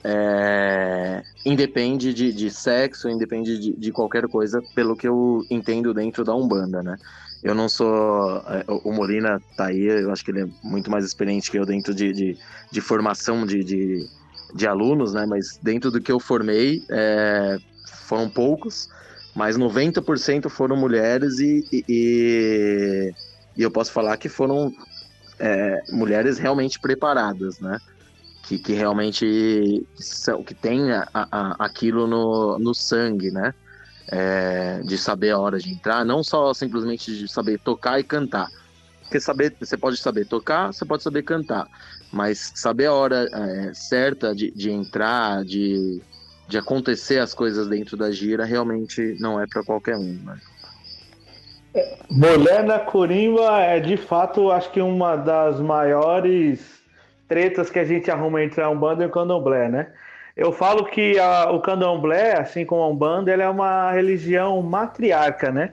É, 0.04 1.22
independe 1.46 2.14
de, 2.14 2.34
de 2.34 2.50
sexo, 2.50 3.08
independe 3.08 3.60
de, 3.60 3.74
de 3.74 3.92
qualquer 3.92 4.28
coisa, 4.28 4.62
pelo 4.74 4.96
que 4.96 5.08
eu 5.08 5.46
entendo 5.50 5.94
dentro 5.94 6.24
da 6.24 6.36
Umbanda, 6.36 6.82
né? 6.82 6.98
Eu 7.44 7.56
não 7.56 7.68
sou. 7.68 8.38
É, 8.48 8.64
o 8.68 8.92
Molina 8.92 9.42
tá 9.58 9.68
aí, 9.68 9.84
eu 9.84 10.12
acho 10.12 10.24
que 10.24 10.32
ele 10.32 10.42
é 10.42 10.48
muito 10.64 10.92
mais 10.92 11.04
experiente 11.04 11.50
que 11.50 11.58
eu 11.58 11.66
dentro 11.66 11.94
de, 11.94 12.14
de, 12.14 12.38
de 12.72 12.82
formação 12.82 13.46
de, 13.46 13.64
de, 13.64 14.68
alunos, 14.68 15.14
né? 15.14 15.26
Mas 15.26 15.60
dentro 15.62 15.90
do 15.90 16.00
que 16.00 16.12
eu 16.12 16.20
formei, 16.20 16.84
é, 16.90 17.58
foram 18.04 18.30
poucos, 18.30 18.90
mas 19.36 19.58
90% 19.58 20.50
foram 20.50 20.76
mulheres 20.76 21.40
e, 21.40 21.66
e, 21.72 23.14
e, 23.58 23.64
eu 23.64 23.72
posso 23.72 23.92
falar 23.92 24.18
que 24.18 24.30
foram 24.30 24.72
é, 25.40 25.82
mulheres 25.92 26.38
realmente 26.38 26.80
preparadas, 26.80 27.60
né? 27.60 27.80
Que, 28.44 28.58
que 28.58 28.74
realmente 28.74 29.86
são, 29.96 30.44
que 30.44 30.54
tem 30.54 30.92
a, 30.92 31.08
a, 31.14 31.66
aquilo 31.66 32.08
no, 32.08 32.60
no 32.60 32.74
sangue, 32.74 33.32
né? 33.32 33.54
é, 34.12 34.82
de 34.84 34.98
saber 34.98 35.32
a 35.32 35.40
hora 35.40 35.58
de 35.58 35.72
entrar, 35.72 36.06
não 36.06 36.24
só 36.24 36.54
simplesmente 36.54 37.16
de 37.18 37.28
saber 37.28 37.60
tocar 37.60 38.00
e 38.00 38.04
cantar. 38.04 38.50
Porque 39.02 39.20
saber, 39.20 39.56
você 39.60 39.78
pode 39.78 39.98
saber 39.98 40.26
tocar, 40.26 40.74
você 40.74 40.86
pode 40.86 41.02
saber 41.02 41.24
cantar, 41.24 41.68
mas 42.12 42.52
saber 42.56 42.88
a 42.88 42.94
hora 42.94 43.28
é, 43.32 43.74
certa 43.74 44.36
de, 44.36 44.52
de 44.52 44.70
entrar, 44.70 45.44
de, 45.44 46.02
de 46.48 46.58
acontecer 46.58 47.20
as 47.20 47.34
coisas 47.34 47.68
dentro 47.68 47.96
da 47.96 48.12
gira, 48.12 48.46
realmente 48.46 49.18
não 49.20 49.40
é 49.40 49.46
para 49.48 49.64
qualquer 49.64 49.98
um. 49.98 50.14
Né? 50.24 50.38
Mulher 52.10 52.64
na 52.66 52.80
Corimba 52.80 53.60
é 53.62 53.80
de 53.80 53.96
fato, 53.96 54.52
acho 54.52 54.72
que 54.72 54.82
uma 54.82 55.16
das 55.16 55.60
maiores 55.60 56.81
tretas 57.32 57.70
que 57.70 57.80
a 57.80 57.86
gente 57.86 58.12
arruma 58.12 58.44
entre 58.44 58.62
a 58.62 58.70
Umbanda 58.70 59.06
e 59.06 59.08
o 59.08 59.10
Candomblé, 59.10 59.70
né? 59.70 59.88
Eu 60.36 60.52
falo 60.52 60.84
que 60.84 61.18
a, 61.18 61.50
o 61.50 61.62
candomblé, 61.62 62.38
assim 62.38 62.66
como 62.66 62.82
a 62.82 62.90
Umbanda, 62.90 63.32
ela 63.32 63.44
é 63.44 63.50
uma 63.50 63.90
religião 63.94 64.62
matriarca, 64.62 65.50
né? 65.50 65.72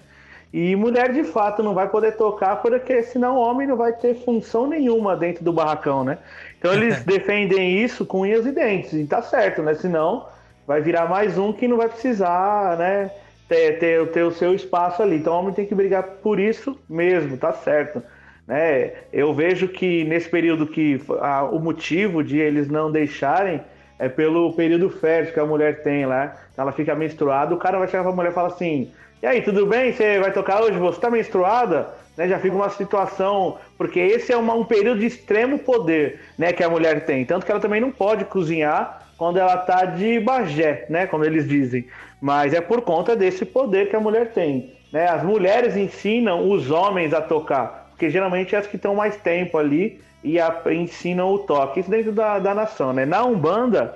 E 0.52 0.76
mulher 0.76 1.12
de 1.12 1.24
fato 1.24 1.60
não 1.60 1.74
vai 1.74 1.88
poder 1.88 2.12
tocar 2.12 2.56
porque 2.62 3.02
senão 3.02 3.36
o 3.36 3.40
homem 3.40 3.66
não 3.66 3.76
vai 3.76 3.92
ter 3.92 4.14
função 4.24 4.68
nenhuma 4.68 5.16
dentro 5.16 5.44
do 5.44 5.52
barracão, 5.52 6.04
né? 6.04 6.18
Então 6.56 6.72
eles 6.72 7.02
defendem 7.04 7.82
isso 7.82 8.06
com 8.06 8.20
unhas 8.20 8.46
e 8.46 8.52
dentes, 8.52 8.92
e 8.92 9.04
tá 9.04 9.20
certo, 9.20 9.60
né? 9.60 9.74
Senão 9.74 10.26
vai 10.64 10.80
virar 10.80 11.08
mais 11.08 11.36
um 11.36 11.52
que 11.52 11.66
não 11.66 11.76
vai 11.76 11.88
precisar, 11.88 12.76
né? 12.76 13.10
ter, 13.48 13.78
ter, 13.80 14.06
ter 14.12 14.22
o 14.22 14.30
seu 14.30 14.54
espaço 14.54 15.02
ali. 15.02 15.16
Então 15.16 15.32
o 15.32 15.38
homem 15.40 15.54
tem 15.54 15.66
que 15.66 15.74
brigar 15.74 16.04
por 16.22 16.38
isso 16.38 16.78
mesmo, 16.88 17.36
tá 17.36 17.52
certo. 17.52 18.00
Né? 18.48 18.92
Eu 19.12 19.34
vejo 19.34 19.68
que 19.68 20.04
nesse 20.04 20.26
período 20.26 20.66
que 20.66 20.98
a, 21.20 21.44
o 21.44 21.60
motivo 21.60 22.24
de 22.24 22.38
eles 22.38 22.66
não 22.66 22.90
deixarem 22.90 23.60
é 23.98 24.08
pelo 24.08 24.54
período 24.54 24.88
fértil 24.88 25.34
que 25.34 25.40
a 25.40 25.44
mulher 25.44 25.82
tem 25.82 26.06
lá. 26.06 26.34
Ela 26.56 26.72
fica 26.72 26.94
menstruada, 26.94 27.54
o 27.54 27.58
cara 27.58 27.78
vai 27.78 27.86
chegar 27.88 28.04
pra 28.04 28.12
mulher 28.12 28.30
e 28.30 28.34
falar 28.34 28.48
assim: 28.48 28.90
E 29.22 29.26
aí, 29.26 29.42
tudo 29.42 29.66
bem? 29.66 29.92
Você 29.92 30.18
vai 30.18 30.32
tocar 30.32 30.62
hoje? 30.62 30.78
Você 30.78 30.98
tá 30.98 31.10
menstruada? 31.10 31.90
Né, 32.16 32.26
já 32.26 32.38
fica 32.38 32.56
uma 32.56 32.70
situação. 32.70 33.58
Porque 33.76 34.00
esse 34.00 34.32
é 34.32 34.36
uma, 34.36 34.54
um 34.54 34.64
período 34.64 35.00
de 35.00 35.06
extremo 35.06 35.58
poder 35.58 36.20
né, 36.38 36.50
que 36.50 36.64
a 36.64 36.70
mulher 36.70 37.04
tem. 37.04 37.26
Tanto 37.26 37.44
que 37.44 37.52
ela 37.52 37.60
também 37.60 37.82
não 37.82 37.90
pode 37.90 38.24
cozinhar 38.24 39.08
quando 39.18 39.38
ela 39.38 39.58
tá 39.58 39.84
de 39.84 40.20
bagé, 40.20 40.86
né? 40.88 41.06
Como 41.06 41.24
eles 41.24 41.46
dizem. 41.46 41.86
Mas 42.18 42.54
é 42.54 42.62
por 42.62 42.80
conta 42.80 43.14
desse 43.14 43.44
poder 43.44 43.90
que 43.90 43.96
a 43.96 44.00
mulher 44.00 44.32
tem. 44.32 44.72
Né? 44.92 45.06
As 45.06 45.22
mulheres 45.22 45.76
ensinam 45.76 46.48
os 46.48 46.70
homens 46.70 47.12
a 47.12 47.20
tocar, 47.20 47.87
porque 47.98 48.10
geralmente 48.10 48.54
é 48.54 48.58
as 48.58 48.66
que 48.68 48.76
estão 48.76 48.94
mais 48.94 49.16
tempo 49.16 49.58
ali 49.58 50.00
e 50.22 50.38
a, 50.38 50.62
ensinam 50.70 51.34
o 51.34 51.40
toque. 51.40 51.80
Isso 51.80 51.90
dentro 51.90 52.12
da, 52.12 52.38
da 52.38 52.54
nação, 52.54 52.92
né? 52.92 53.04
Na 53.04 53.24
Umbanda, 53.24 53.92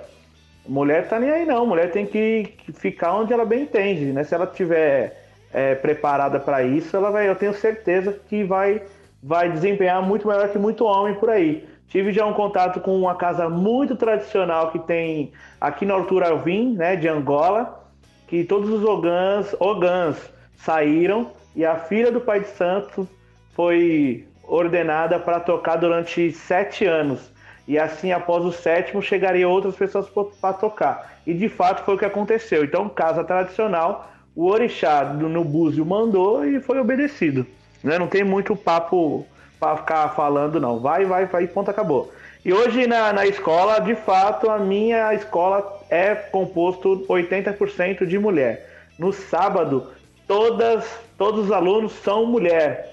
mulher 0.67 1.09
tá 1.09 1.21
nem 1.21 1.31
aí 1.31 1.47
não. 1.47 1.65
Mulher 1.65 1.93
tem 1.93 2.05
que, 2.05 2.53
ficar 2.75 3.15
onde 3.15 3.33
ela 3.33 3.45
bem 3.45 3.63
entende, 3.63 4.07
né? 4.07 4.25
Se 4.25 4.35
ela 4.35 4.45
tiver 4.49 5.25
é, 5.53 5.77
preparada 5.77 6.41
para 6.41 6.65
isso, 6.65 6.97
ela 6.97 7.13
vai, 7.13 7.29
eu 7.29 7.37
tenho 7.37 7.55
certeza 7.55 8.19
que 8.29 8.43
vai, 8.43 8.83
vai 9.23 9.49
desempenhar 9.53 10.03
muito 10.03 10.27
melhor 10.27 10.49
que 10.49 10.59
muito 10.59 10.85
homem 10.85 11.15
por 11.15 11.31
aí. 11.31 11.65
Tive 11.87 12.11
já 12.11 12.27
um 12.27 12.33
contato 12.33 12.81
com 12.81 12.99
uma 12.99 13.15
casa 13.15 13.49
muito 13.49 13.95
tradicional 13.95 14.73
que 14.73 14.81
tem 14.81 15.31
aqui 15.61 15.87
na 15.87 15.95
altura 15.95 16.31
Alvim, 16.31 16.75
né, 16.75 16.97
de 16.97 17.07
Angola, 17.07 17.87
que 18.27 18.43
todos 18.43 18.69
os 18.69 18.83
ogãs, 18.85 19.55
ogãs 19.61 20.17
saíram 20.57 21.31
e 21.55 21.65
a 21.65 21.77
filha 21.77 22.11
do 22.11 22.21
pai 22.21 22.41
de 22.41 22.49
santo 22.49 23.07
foi 23.55 24.27
ordenada 24.43 25.19
para 25.19 25.41
tocar 25.41 25.77
durante 25.77 26.33
sete 26.33 26.85
anos. 26.85 27.31
E 27.67 27.79
assim, 27.79 28.13
após 28.13 28.45
o 28.45 28.53
sétimo, 28.53 29.01
chegaria 29.01 29.49
outras 29.49 29.77
pessoas 29.77 30.07
para 30.41 30.53
tocar. 30.53 31.21
E 31.27 31.33
de 31.33 31.49
fato 31.49 31.85
foi 31.85 31.95
o 31.95 31.99
que 31.99 32.05
aconteceu. 32.05 32.65
Então, 32.65 32.89
casa 32.89 33.23
tradicional, 33.23 34.11
o 34.35 34.47
orixá 34.47 35.05
no 35.05 35.45
búzio 35.45 35.87
mandou 35.87 36.45
e 36.45 36.61
foi 36.61 36.79
obedecido. 36.79 37.47
Né? 37.83 37.99
Não 37.99 38.07
tem 38.07 38.25
muito 38.25 38.57
papo 38.57 39.27
para 39.61 39.77
ficar 39.77 40.09
falando, 40.11 40.61
não. 40.61 40.81
Vai, 40.81 41.05
vai, 41.05 41.27
vai, 41.27 41.47
ponto, 41.47 41.71
acabou. 41.71 42.13
E 42.45 42.53
hoje 42.53 42.89
na, 42.89 43.13
na 43.13 43.25
escola, 43.25 43.79
de 43.79 43.95
fato, 43.95 44.51
a 44.51 44.59
minha 44.59 45.15
escola 45.15 45.81
é 45.89 46.15
composto 46.15 47.07
80% 47.09 48.05
de 48.05 48.19
mulher. 48.19 48.69
No 48.99 49.13
sábado, 49.13 49.93
todas, 50.27 50.85
todos 51.17 51.47
os 51.47 51.53
alunos 51.53 51.93
são 51.93 52.27
mulher. 52.27 52.92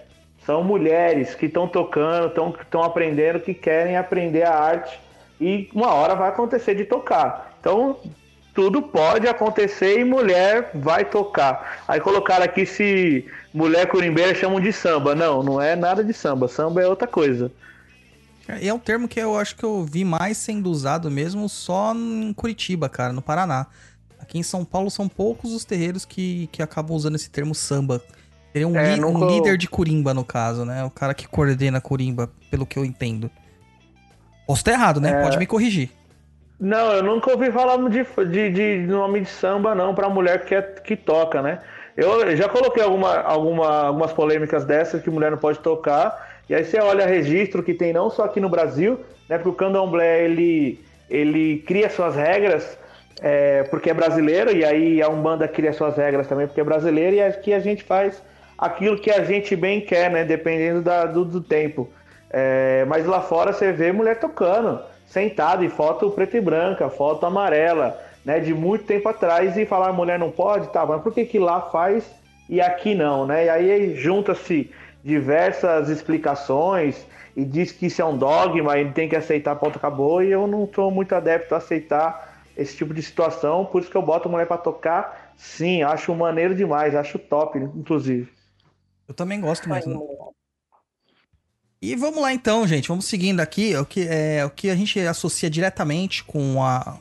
São 0.49 0.63
mulheres 0.63 1.35
que 1.35 1.45
estão 1.45 1.67
tocando, 1.67 2.33
estão 2.59 2.81
aprendendo, 2.81 3.39
que 3.39 3.53
querem 3.53 3.95
aprender 3.95 4.41
a 4.41 4.57
arte. 4.57 4.99
E 5.39 5.69
uma 5.75 5.93
hora 5.93 6.15
vai 6.15 6.29
acontecer 6.29 6.73
de 6.73 6.85
tocar. 6.85 7.55
Então, 7.59 7.97
tudo 8.55 8.81
pode 8.81 9.27
acontecer 9.27 9.99
e 9.99 10.03
mulher 10.03 10.71
vai 10.73 11.05
tocar. 11.05 11.83
Aí 11.87 11.99
colocaram 11.99 12.43
aqui 12.43 12.65
se 12.65 13.27
mulher 13.53 13.85
curimbeira 13.89 14.33
chamam 14.33 14.59
de 14.59 14.73
samba. 14.73 15.13
Não, 15.13 15.43
não 15.43 15.61
é 15.61 15.75
nada 15.75 16.03
de 16.03 16.13
samba. 16.13 16.47
Samba 16.47 16.81
é 16.81 16.87
outra 16.87 17.07
coisa. 17.07 17.51
E 18.59 18.67
é 18.67 18.73
um 18.73 18.79
termo 18.79 19.07
que 19.07 19.19
eu 19.19 19.37
acho 19.37 19.55
que 19.55 19.63
eu 19.63 19.83
vi 19.83 20.03
mais 20.03 20.35
sendo 20.35 20.71
usado 20.71 21.11
mesmo 21.11 21.47
só 21.47 21.93
em 21.93 22.33
Curitiba, 22.33 22.89
cara, 22.89 23.13
no 23.13 23.21
Paraná. 23.21 23.67
Aqui 24.19 24.39
em 24.39 24.43
São 24.43 24.65
Paulo 24.65 24.89
são 24.89 25.07
poucos 25.07 25.53
os 25.53 25.63
terreiros 25.63 26.05
que, 26.05 26.49
que 26.51 26.63
acabam 26.63 26.97
usando 26.97 27.17
esse 27.17 27.29
termo 27.29 27.53
samba. 27.53 28.01
Seria 28.51 28.67
um, 28.67 28.75
É, 28.75 28.95
li- 28.95 29.03
um 29.03 29.11
nunca- 29.13 29.25
líder 29.33 29.57
de 29.57 29.67
curimba, 29.67 30.13
no 30.13 30.23
caso, 30.25 30.65
né? 30.65 30.83
O 30.83 30.89
cara 30.89 31.13
que 31.13 31.27
coordena 31.27 31.77
a 31.77 31.81
curimba, 31.81 32.29
pelo 32.49 32.65
que 32.65 32.77
eu 32.77 32.83
entendo. 32.85 33.29
Posso 34.47 34.61
estar 34.61 34.71
errado, 34.71 34.99
né? 34.99 35.11
É. 35.11 35.21
Pode 35.23 35.37
me 35.37 35.45
corrigir. 35.45 35.91
Não, 36.59 36.91
eu 36.91 37.03
nunca 37.03 37.31
ouvi 37.31 37.51
falar 37.51 37.77
de, 37.89 38.03
de, 38.25 38.51
de 38.51 38.87
nome 38.87 39.21
de 39.21 39.29
samba, 39.29 39.73
não, 39.75 39.93
pra 39.95 40.09
mulher 40.09 40.43
que, 40.45 40.53
é, 40.55 40.61
que 40.61 40.95
toca, 40.95 41.41
né? 41.41 41.59
Eu 41.95 42.35
já 42.35 42.49
coloquei 42.49 42.81
alguma, 42.83 43.17
alguma, 43.21 43.67
algumas 43.87 44.11
polêmicas 44.11 44.65
dessas 44.65 45.01
que 45.01 45.09
mulher 45.09 45.31
não 45.31 45.37
pode 45.37 45.59
tocar. 45.59 46.27
E 46.49 46.55
aí 46.55 46.63
você 46.65 46.79
olha 46.79 47.05
registro 47.05 47.61
que 47.61 47.73
tem 47.73 47.93
não 47.93 48.09
só 48.09 48.23
aqui 48.23 48.39
no 48.39 48.49
Brasil, 48.49 48.99
né? 49.29 49.37
Porque 49.37 49.49
o 49.49 49.53
candomblé 49.53 50.23
ele, 50.23 50.83
ele 51.09 51.59
cria 51.67 51.89
suas 51.89 52.15
regras 52.15 52.77
é, 53.21 53.63
porque 53.63 53.89
é 53.89 53.93
brasileiro, 53.93 54.51
e 54.55 54.63
aí 54.65 55.01
a 55.01 55.09
Umbanda 55.09 55.47
cria 55.47 55.73
suas 55.73 55.95
regras 55.97 56.25
também 56.25 56.47
porque 56.47 56.61
é 56.61 56.63
brasileiro, 56.63 57.17
e 57.17 57.21
aqui 57.21 57.53
a 57.53 57.59
gente 57.59 57.83
faz 57.83 58.23
aquilo 58.59 58.99
que 58.99 59.09
a 59.09 59.23
gente 59.23 59.55
bem 59.55 59.81
quer, 59.81 60.11
né? 60.11 60.23
Dependendo 60.25 60.81
da- 60.81 61.05
do, 61.05 61.23
do 61.23 61.41
tempo. 61.41 61.89
É, 62.29 62.85
mas 62.87 63.05
lá 63.05 63.21
fora 63.21 63.53
você 63.53 63.71
vê 63.71 63.91
mulher 63.91 64.19
tocando, 64.19 64.81
sentada 65.07 65.63
em 65.65 65.69
foto 65.69 66.11
preta 66.11 66.37
e 66.37 66.41
branca, 66.41 66.89
foto 66.89 67.25
amarela, 67.25 67.99
né? 68.25 68.39
De 68.39 68.53
muito 68.53 68.85
tempo 68.85 69.07
atrás, 69.09 69.57
e 69.57 69.65
falar 69.65 69.93
mulher 69.93 70.19
não 70.19 70.29
pode, 70.31 70.67
tá, 70.71 70.85
mas 70.85 71.01
por 71.01 71.13
que, 71.13 71.25
que 71.25 71.39
lá 71.39 71.61
faz 71.61 72.03
e 72.49 72.59
aqui 72.61 72.93
não, 72.93 73.25
né? 73.25 73.45
E 73.45 73.49
aí 73.49 73.95
junta-se 73.95 74.69
diversas 75.03 75.89
explicações 75.89 77.05
e 77.35 77.45
diz 77.45 77.71
que 77.71 77.85
isso 77.85 78.01
é 78.01 78.05
um 78.05 78.17
dogma, 78.17 78.77
ele 78.77 78.91
tem 78.91 79.07
que 79.07 79.15
aceitar, 79.15 79.55
ponto, 79.55 79.77
acabou, 79.77 80.21
e 80.21 80.31
eu 80.31 80.45
não 80.45 80.69
sou 80.73 80.91
muito 80.91 81.15
adepto 81.15 81.55
a 81.55 81.59
aceitar 81.59 82.43
esse 82.57 82.75
tipo 82.75 82.93
de 82.93 83.01
situação, 83.01 83.65
por 83.65 83.81
isso 83.81 83.89
que 83.89 83.95
eu 83.95 84.01
boto 84.01 84.27
mulher 84.29 84.45
pra 84.45 84.57
tocar, 84.57 85.31
sim, 85.37 85.81
acho 85.81 86.13
maneiro 86.13 86.53
demais, 86.53 86.93
acho 86.95 87.17
top, 87.17 87.57
inclusive. 87.57 88.38
Eu 89.09 89.15
também 89.15 89.41
gosto 89.41 89.67
muito. 89.67 89.89
né? 89.89 89.95
E 91.81 91.95
vamos 91.95 92.21
lá 92.21 92.31
então, 92.31 92.67
gente. 92.67 92.87
Vamos 92.87 93.05
seguindo 93.05 93.39
aqui. 93.39 93.75
O 93.75 93.85
que, 93.85 94.07
é, 94.07 94.45
o 94.45 94.51
que 94.51 94.69
a 94.69 94.75
gente 94.75 94.99
associa 94.99 95.49
diretamente 95.49 96.23
com 96.23 96.63
a 96.63 96.99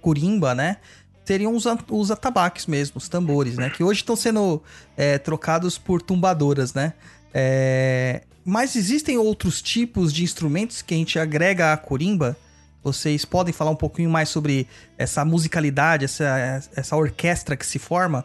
curimba, 0.00 0.54
né? 0.54 0.76
Seriam 1.24 1.54
os, 1.54 1.64
os 1.90 2.10
atabaques 2.12 2.66
mesmo, 2.66 2.98
os 2.98 3.08
tambores, 3.08 3.56
né? 3.56 3.70
Que 3.70 3.82
hoje 3.82 4.00
estão 4.00 4.14
sendo 4.14 4.62
é, 4.96 5.18
trocados 5.18 5.76
por 5.76 6.00
tumbadoras, 6.00 6.74
né? 6.74 6.94
É, 7.34 8.22
mas 8.44 8.76
existem 8.76 9.18
outros 9.18 9.60
tipos 9.60 10.12
de 10.12 10.22
instrumentos 10.22 10.80
que 10.80 10.94
a 10.94 10.96
gente 10.96 11.18
agrega 11.18 11.72
à 11.72 11.76
curimba? 11.76 12.36
Vocês 12.84 13.24
podem 13.24 13.52
falar 13.52 13.72
um 13.72 13.76
pouquinho 13.76 14.08
mais 14.08 14.28
sobre 14.28 14.68
essa 14.96 15.24
musicalidade, 15.24 16.04
essa, 16.04 16.62
essa 16.76 16.96
orquestra 16.96 17.56
que 17.56 17.66
se 17.66 17.80
forma? 17.80 18.24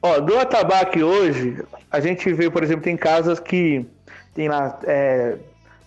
Ó, 0.00 0.20
do 0.20 0.38
atabaque 0.38 1.02
hoje, 1.02 1.62
a 1.90 2.00
gente 2.00 2.32
vê, 2.32 2.48
por 2.50 2.62
exemplo, 2.62 2.82
tem 2.82 2.96
casas 2.96 3.40
que 3.40 3.84
tem 4.34 4.48
lá 4.48 4.78
é, 4.84 5.36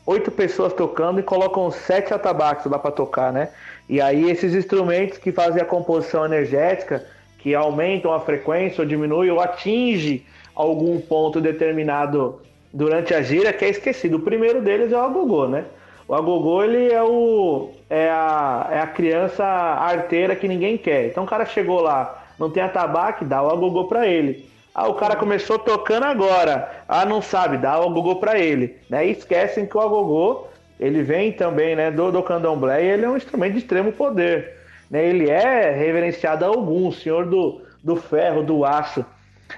oito 0.05 0.29
pessoas 0.31 0.73
tocando 0.73 1.19
e 1.19 1.23
colocam 1.23 1.71
sete 1.71 2.13
atabaques 2.13 2.65
lá 2.65 2.77
para 2.77 2.91
tocar, 2.91 3.31
né? 3.31 3.49
E 3.87 4.01
aí 4.01 4.29
esses 4.29 4.53
instrumentos 4.53 5.17
que 5.17 5.31
fazem 5.31 5.61
a 5.61 5.65
composição 5.65 6.25
energética, 6.25 7.05
que 7.37 7.55
aumentam 7.55 8.13
a 8.13 8.19
frequência 8.19 8.81
ou 8.81 8.87
diminuem 8.87 9.31
ou 9.31 9.39
atinge 9.39 10.25
algum 10.53 10.99
ponto 10.99 11.39
determinado 11.41 12.41
durante 12.73 13.13
a 13.13 13.21
gira, 13.21 13.51
que 13.53 13.65
é 13.65 13.69
esquecido. 13.69 14.17
O 14.17 14.21
primeiro 14.21 14.61
deles 14.61 14.91
é 14.91 14.97
o 14.97 15.01
agogô, 15.01 15.47
né? 15.47 15.65
O 16.07 16.13
agogô, 16.13 16.63
ele 16.63 16.91
é, 16.91 17.01
o, 17.01 17.69
é, 17.89 18.09
a, 18.09 18.69
é 18.71 18.79
a 18.79 18.87
criança 18.87 19.45
arteira 19.45 20.35
que 20.35 20.47
ninguém 20.47 20.77
quer. 20.77 21.07
Então 21.07 21.23
o 21.23 21.27
cara 21.27 21.45
chegou 21.45 21.79
lá, 21.81 22.20
não 22.41 22.49
tem 22.49 22.63
atabaque, 22.63 23.23
dá 23.23 23.41
o 23.43 23.51
agogô 23.51 23.85
pra 23.85 24.07
ele. 24.07 24.49
Ah, 24.73 24.87
o 24.87 24.95
cara 24.95 25.15
começou 25.15 25.59
tocando 25.59 26.05
agora. 26.05 26.83
Ah, 26.87 27.05
não 27.05 27.21
sabe, 27.21 27.57
dá 27.57 27.79
o 27.79 27.89
agogô 27.89 28.15
pra 28.15 28.39
ele. 28.39 28.77
Né? 28.89 29.07
E 29.07 29.11
esquecem 29.11 29.67
que 29.67 29.77
o 29.77 29.81
agogô, 29.81 30.47
ele 30.79 31.03
vem 31.03 31.31
também 31.31 31.75
né, 31.75 31.91
do, 31.91 32.11
do 32.11 32.23
candomblé 32.23 32.83
e 32.83 32.87
ele 32.87 33.05
é 33.05 33.09
um 33.09 33.15
instrumento 33.15 33.53
de 33.53 33.59
extremo 33.59 33.91
poder. 33.91 34.57
Né? 34.89 35.05
Ele 35.05 35.29
é 35.29 35.69
reverenciado 35.69 36.43
a 36.43 36.47
algum, 36.47 36.91
senhor 36.91 37.27
do, 37.27 37.61
do 37.83 37.95
ferro, 37.95 38.41
do 38.41 38.65
aço. 38.65 39.05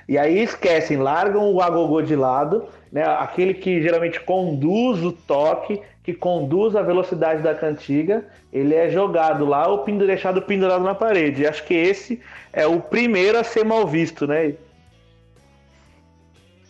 E 0.09 0.17
aí 0.17 0.43
esquecem, 0.43 0.97
largam 0.97 1.53
o 1.53 1.61
agogô 1.61 2.01
de 2.01 2.17
lado, 2.17 2.65
né? 2.91 3.05
aquele 3.05 3.53
que 3.53 3.81
geralmente 3.81 4.19
conduz 4.19 5.01
o 5.03 5.13
toque, 5.13 5.79
que 6.03 6.13
conduz 6.13 6.75
a 6.75 6.81
velocidade 6.81 7.41
da 7.41 7.55
cantiga, 7.55 8.25
ele 8.51 8.75
é 8.75 8.89
jogado 8.89 9.45
lá 9.45 9.67
ou 9.67 9.85
deixado 9.85 10.41
pendurado 10.41 10.83
na 10.83 10.93
parede. 10.93 11.43
E 11.43 11.47
acho 11.47 11.63
que 11.63 11.73
esse 11.73 12.21
é 12.51 12.67
o 12.67 12.81
primeiro 12.81 13.39
a 13.39 13.43
ser 13.43 13.63
mal 13.63 13.87
visto, 13.87 14.27
né? 14.27 14.53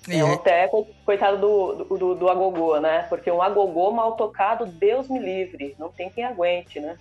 É 0.08 0.24
um 0.24 0.32
é- 0.32 0.34
até 0.36 0.68
co- 0.68 0.88
coitado 1.06 1.38
do, 1.38 1.98
do, 1.98 2.16
do, 2.16 2.30
agogô, 2.30 2.80
né? 2.80 3.06
Porque 3.10 3.32
um 3.32 3.42
agogô 3.42 3.92
mal 3.92 4.12
tocado, 4.14 4.66
Deus 4.66 5.10
me 5.10 5.18
livre. 5.18 5.76
Não 5.80 5.90
tem 5.90 6.10
quem 6.10 6.26
aguente, 6.26 6.80
né? 6.80 6.96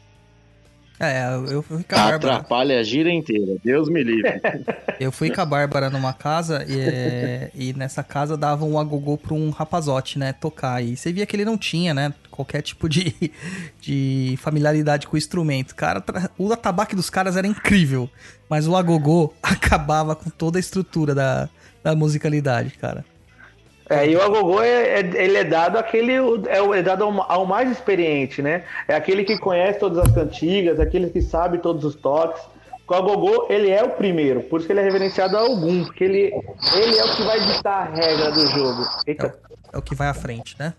É, 1.01 1.35
eu, 1.51 1.62
fui 1.62 1.83
com 1.83 1.95
a 1.97 1.99
Bárbara. 1.99 2.35
Atrapalha 2.35 2.78
a 2.78 2.83
gira 2.85 3.11
inteira. 3.11 3.57
Deus 3.64 3.89
me 3.89 4.05
livre. 4.05 4.41
Eu 5.01 5.11
fui 5.11 5.30
com 5.30 5.41
a 5.41 5.45
Bárbara 5.45 5.91
numa 5.91 6.12
casa 6.12 6.64
e, 6.68 7.70
e 7.70 7.72
nessa 7.72 8.05
casa 8.05 8.37
dava 8.37 8.64
um 8.64 8.78
agogô 8.78 9.18
pra 9.18 9.35
um 9.35 9.51
rapazote, 9.51 10.16
né, 10.16 10.33
tocar. 10.33 10.80
E 10.80 10.97
você 10.97 11.12
via 11.12 11.26
que 11.26 11.35
ele 11.35 11.45
não 11.45 11.59
tinha, 11.59 11.93
né? 11.93 12.14
Qualquer 12.33 12.62
tipo 12.62 12.89
de, 12.89 13.30
de 13.80 14.37
familiaridade 14.41 15.07
com 15.07 15.14
o 15.14 15.18
instrumento. 15.18 15.74
Cara, 15.76 16.03
o 16.37 16.53
atabaque 16.53 16.97
dos 16.97 17.09
caras 17.09 17.37
era 17.37 17.47
incrível, 17.47 18.11
mas 18.49 18.66
o 18.66 18.74
agogô 18.74 19.33
acabava 19.43 20.16
com 20.16 20.28
toda 20.30 20.59
a 20.59 20.61
estrutura 20.61 21.14
da, 21.14 21.49
da 21.85 21.95
musicalidade, 21.95 22.70
cara. 22.70 23.05
É, 23.91 24.09
e 24.09 24.16
o 24.16 24.22
agogô 24.22 24.62
é, 24.62 25.01
é- 25.01 25.24
ele 25.24 25.37
é 25.37 25.45
dado 25.45 25.76
aquele 25.76 26.12
é, 26.14 26.62
o- 26.62 26.72
é 26.72 26.83
dado 26.83 27.05
ao, 27.05 27.30
ao 27.30 27.47
mais 27.47 27.70
experiente, 27.70 28.41
né? 28.41 28.64
É 28.89 28.95
aquele 28.95 29.22
que 29.24 29.39
conhece 29.39 29.78
todas 29.78 29.99
as 29.99 30.11
cantigas, 30.12 30.80
aquele 30.80 31.11
que 31.11 31.20
sabe 31.20 31.59
todos 31.59 31.85
os 31.85 31.95
toques. 31.95 32.41
O 32.89 32.95
agogô, 32.95 33.47
ele 33.49 33.70
é 33.70 33.83
o 33.83 33.91
primeiro, 33.91 34.43
por 34.43 34.59
isso 34.59 34.66
que 34.66 34.72
ele 34.74 34.80
é 34.80 34.85
reverenciado 34.85 35.35
a 35.37 35.41
algum, 35.41 35.83
porque 35.85 36.05
ele, 36.05 36.24
ele 36.74 36.99
é 36.99 37.05
o 37.05 37.16
que 37.16 37.22
vai 37.22 37.41
ditar 37.41 37.87
a 37.89 37.91
regra 37.95 38.30
do 38.30 38.47
jogo. 38.49 38.87
Eita. 39.07 39.35
É 39.72 39.78
o 39.78 39.83
que 39.83 39.95
vai 39.95 40.09
à 40.09 40.14
frente, 40.14 40.55
né? 40.59 40.74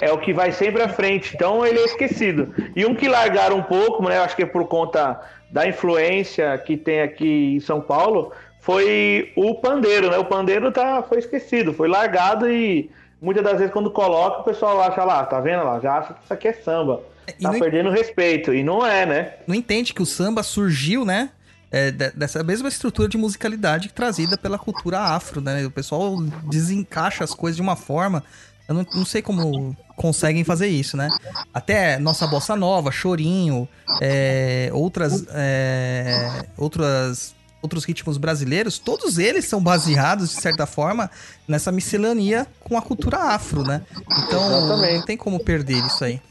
É 0.00 0.12
o 0.12 0.18
que 0.18 0.32
vai 0.32 0.52
sempre 0.52 0.82
à 0.82 0.88
frente, 0.88 1.32
então 1.34 1.66
ele 1.66 1.78
é 1.78 1.84
esquecido. 1.84 2.54
E 2.76 2.84
um 2.86 2.94
que 2.94 3.08
largaram 3.08 3.56
um 3.58 3.62
pouco, 3.62 4.02
né? 4.08 4.18
Acho 4.18 4.36
que 4.36 4.42
é 4.42 4.46
por 4.46 4.66
conta 4.66 5.20
da 5.50 5.66
influência 5.68 6.56
que 6.58 6.76
tem 6.76 7.00
aqui 7.02 7.56
em 7.56 7.60
São 7.60 7.80
Paulo, 7.80 8.32
foi 8.60 9.32
o 9.36 9.54
pandeiro, 9.56 10.10
né? 10.10 10.18
O 10.18 10.24
pandeiro 10.24 10.70
tá, 10.70 11.02
foi 11.02 11.18
esquecido, 11.18 11.72
foi 11.72 11.88
largado 11.88 12.48
e 12.50 12.90
muitas 13.20 13.42
das 13.42 13.58
vezes 13.58 13.72
quando 13.72 13.90
coloca, 13.90 14.40
o 14.40 14.44
pessoal 14.44 14.80
acha 14.82 15.02
lá, 15.02 15.24
tá 15.24 15.40
vendo 15.40 15.64
lá? 15.64 15.80
Já 15.80 15.98
acha 15.98 16.14
que 16.14 16.20
isso 16.24 16.32
aqui 16.32 16.48
é 16.48 16.52
samba. 16.52 17.00
E 17.38 17.42
Tá 17.42 17.50
perdendo 17.52 17.90
respeito. 17.90 18.52
E 18.54 18.62
não 18.62 18.84
é, 18.86 19.04
né? 19.06 19.34
Não 19.46 19.54
entende 19.54 19.92
que 19.94 20.02
o 20.02 20.06
samba 20.06 20.42
surgiu, 20.42 21.04
né? 21.04 21.30
é, 21.72 21.90
de- 21.92 22.10
dessa 22.10 22.42
mesma 22.42 22.68
estrutura 22.68 23.08
de 23.08 23.16
musicalidade 23.16 23.90
trazida 23.92 24.36
pela 24.36 24.58
cultura 24.58 24.98
afro, 24.98 25.40
né? 25.40 25.64
O 25.64 25.70
pessoal 25.70 26.16
desencaixa 26.50 27.22
as 27.24 27.32
coisas 27.32 27.54
de 27.56 27.62
uma 27.62 27.76
forma. 27.76 28.24
Eu 28.70 28.74
não, 28.74 28.86
não 28.94 29.04
sei 29.04 29.20
como 29.20 29.76
conseguem 29.96 30.44
fazer 30.44 30.68
isso, 30.68 30.96
né? 30.96 31.08
Até 31.52 31.98
nossa 31.98 32.24
bossa 32.28 32.54
nova, 32.54 32.92
chorinho, 32.92 33.68
é, 34.00 34.70
outras, 34.72 35.26
é, 35.30 36.46
outras, 36.56 37.34
outros 37.60 37.84
ritmos 37.84 38.16
brasileiros, 38.16 38.78
todos 38.78 39.18
eles 39.18 39.46
são 39.46 39.60
baseados, 39.60 40.30
de 40.30 40.40
certa 40.40 40.66
forma, 40.66 41.10
nessa 41.48 41.72
miscelania 41.72 42.46
com 42.60 42.78
a 42.78 42.82
cultura 42.82 43.18
afro, 43.18 43.64
né? 43.64 43.82
Então 44.22 44.46
Exatamente. 44.46 44.94
não 44.98 45.02
tem 45.04 45.16
como 45.16 45.42
perder 45.42 45.84
isso 45.84 46.04
aí. 46.04 46.22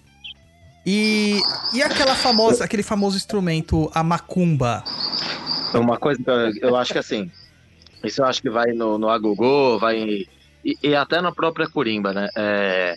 E, 0.85 1.41
e 1.73 1.83
aquela 1.83 2.15
famosa, 2.15 2.63
aquele 2.63 2.83
famoso 2.83 3.17
instrumento, 3.17 3.91
a 3.93 4.01
macumba? 4.01 4.81
Uma 5.73 5.97
coisa 5.97 6.23
que 6.23 6.29
eu, 6.29 6.69
eu 6.69 6.75
acho 6.77 6.93
que 6.93 6.99
assim, 6.99 7.29
isso 8.01 8.21
eu 8.21 8.25
acho 8.25 8.41
que 8.41 8.49
vai 8.49 8.71
no, 8.71 8.97
no 8.97 9.09
agogô, 9.09 9.77
vai 9.77 10.25
e, 10.69 10.89
e 10.89 10.95
até 10.95 11.21
na 11.21 11.31
própria 11.31 11.67
corimba, 11.67 12.13
né? 12.13 12.29
É, 12.35 12.95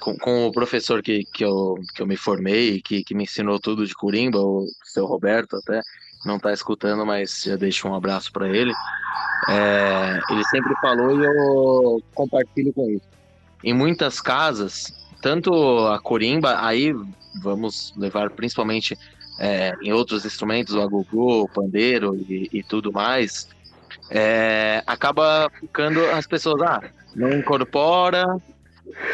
com, 0.00 0.16
com 0.16 0.46
o 0.46 0.52
professor 0.52 1.02
que, 1.02 1.24
que, 1.32 1.44
eu, 1.44 1.76
que 1.94 2.02
eu 2.02 2.06
me 2.06 2.16
formei, 2.16 2.80
que, 2.80 3.02
que 3.02 3.14
me 3.14 3.24
ensinou 3.24 3.58
tudo 3.58 3.86
de 3.86 3.94
corimba, 3.94 4.38
o 4.38 4.66
seu 4.84 5.06
Roberto 5.06 5.56
até, 5.56 5.80
não 6.24 6.38
tá 6.38 6.52
escutando, 6.52 7.04
mas 7.04 7.42
já 7.44 7.56
deixo 7.56 7.88
um 7.88 7.94
abraço 7.94 8.32
para 8.32 8.48
ele. 8.48 8.72
É, 9.48 10.20
ele 10.30 10.44
sempre 10.44 10.74
falou 10.80 11.20
e 11.20 11.24
eu 11.24 12.02
compartilho 12.14 12.72
com 12.72 12.90
isso. 12.90 13.06
Em 13.62 13.72
muitas 13.72 14.20
casas, 14.20 14.92
tanto 15.20 15.52
a 15.88 15.98
corimba, 15.98 16.64
aí 16.64 16.94
vamos 17.42 17.92
levar 17.96 18.30
principalmente 18.30 18.96
é, 19.38 19.74
em 19.82 19.92
outros 19.92 20.24
instrumentos, 20.24 20.74
o 20.74 20.80
agogô, 20.80 21.42
o 21.42 21.48
pandeiro 21.48 22.16
e, 22.28 22.48
e 22.52 22.62
tudo 22.62 22.92
mais, 22.92 23.48
é, 24.10 24.82
acaba 24.86 25.50
ficando 25.60 26.04
as 26.10 26.26
pessoas, 26.26 26.62
ah, 26.62 26.82
não 27.14 27.30
incorpora, 27.30 28.24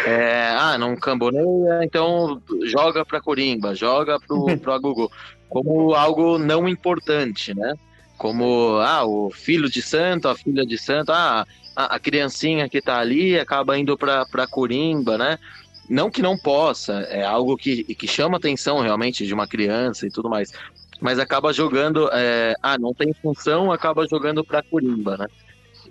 é, 0.06 0.48
ah, 0.56 0.78
não 0.78 0.96
camboneia, 0.96 1.80
então 1.82 2.40
joga 2.64 3.04
pra 3.04 3.20
corimba, 3.20 3.74
joga 3.74 4.18
pro 4.20 4.46
agogô, 4.72 5.10
como 5.48 5.94
algo 5.94 6.38
não 6.38 6.68
importante, 6.68 7.54
né? 7.54 7.74
Como, 8.16 8.78
ah, 8.78 9.04
o 9.04 9.30
filho 9.30 9.68
de 9.68 9.82
santo, 9.82 10.28
a 10.28 10.36
filha 10.36 10.64
de 10.64 10.78
santo, 10.78 11.10
ah, 11.10 11.44
a, 11.74 11.96
a 11.96 11.98
criancinha 11.98 12.68
que 12.68 12.80
tá 12.80 12.98
ali 12.98 13.38
acaba 13.38 13.76
indo 13.78 13.96
pra, 13.98 14.24
pra 14.26 14.46
corimba, 14.46 15.18
né? 15.18 15.38
Não 15.88 16.10
que 16.10 16.22
não 16.22 16.38
possa, 16.38 17.00
é 17.10 17.22
algo 17.24 17.56
que, 17.56 17.84
que 17.94 18.06
chama 18.06 18.38
atenção 18.38 18.80
realmente 18.80 19.26
de 19.26 19.34
uma 19.34 19.46
criança 19.46 20.06
e 20.06 20.10
tudo 20.10 20.30
mais, 20.30 20.52
mas 21.04 21.20
acaba 21.20 21.52
jogando, 21.54 22.10
é, 22.12 22.54
ah, 22.62 22.78
não 22.78 22.94
tem 22.94 23.12
função, 23.22 23.72
acaba 23.72 24.06
jogando 24.10 24.44
pra 24.46 24.62
corimba, 24.64 25.18
né? 25.18 25.26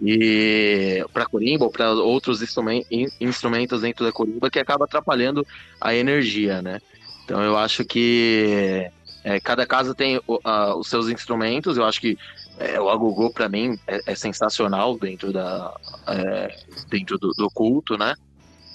E 0.01 1.03
para 1.13 1.25
corimba 1.27 1.65
ou 1.65 1.71
para 1.71 1.91
outros 1.93 2.41
instrumen- 2.41 2.83
in- 2.89 3.07
instrumentos 3.19 3.81
dentro 3.81 4.05
da 4.05 4.11
corimba 4.11 4.49
que 4.49 4.59
acaba 4.59 4.85
atrapalhando 4.85 5.45
a 5.81 5.93
energia, 5.95 6.61
né? 6.61 6.79
Então 7.23 7.41
eu 7.43 7.57
acho 7.57 7.85
que 7.85 8.89
é, 9.23 9.39
cada 9.41 9.65
casa 9.67 9.95
tem 9.95 10.19
os 10.27 10.87
seus 10.89 11.09
instrumentos. 11.09 11.77
Eu 11.77 11.85
acho 11.85 11.99
que 12.01 12.15
é, 12.57 12.79
o 12.81 12.89
agogô 12.89 13.31
para 13.31 13.49
mim 13.49 13.77
é, 13.87 13.99
é 14.07 14.15
sensacional 14.15 14.97
dentro 14.97 15.31
da 15.31 15.71
é, 16.07 16.47
dentro 16.89 17.17
do, 17.19 17.33
do 17.35 17.49
culto, 17.51 17.97
né? 17.97 18.15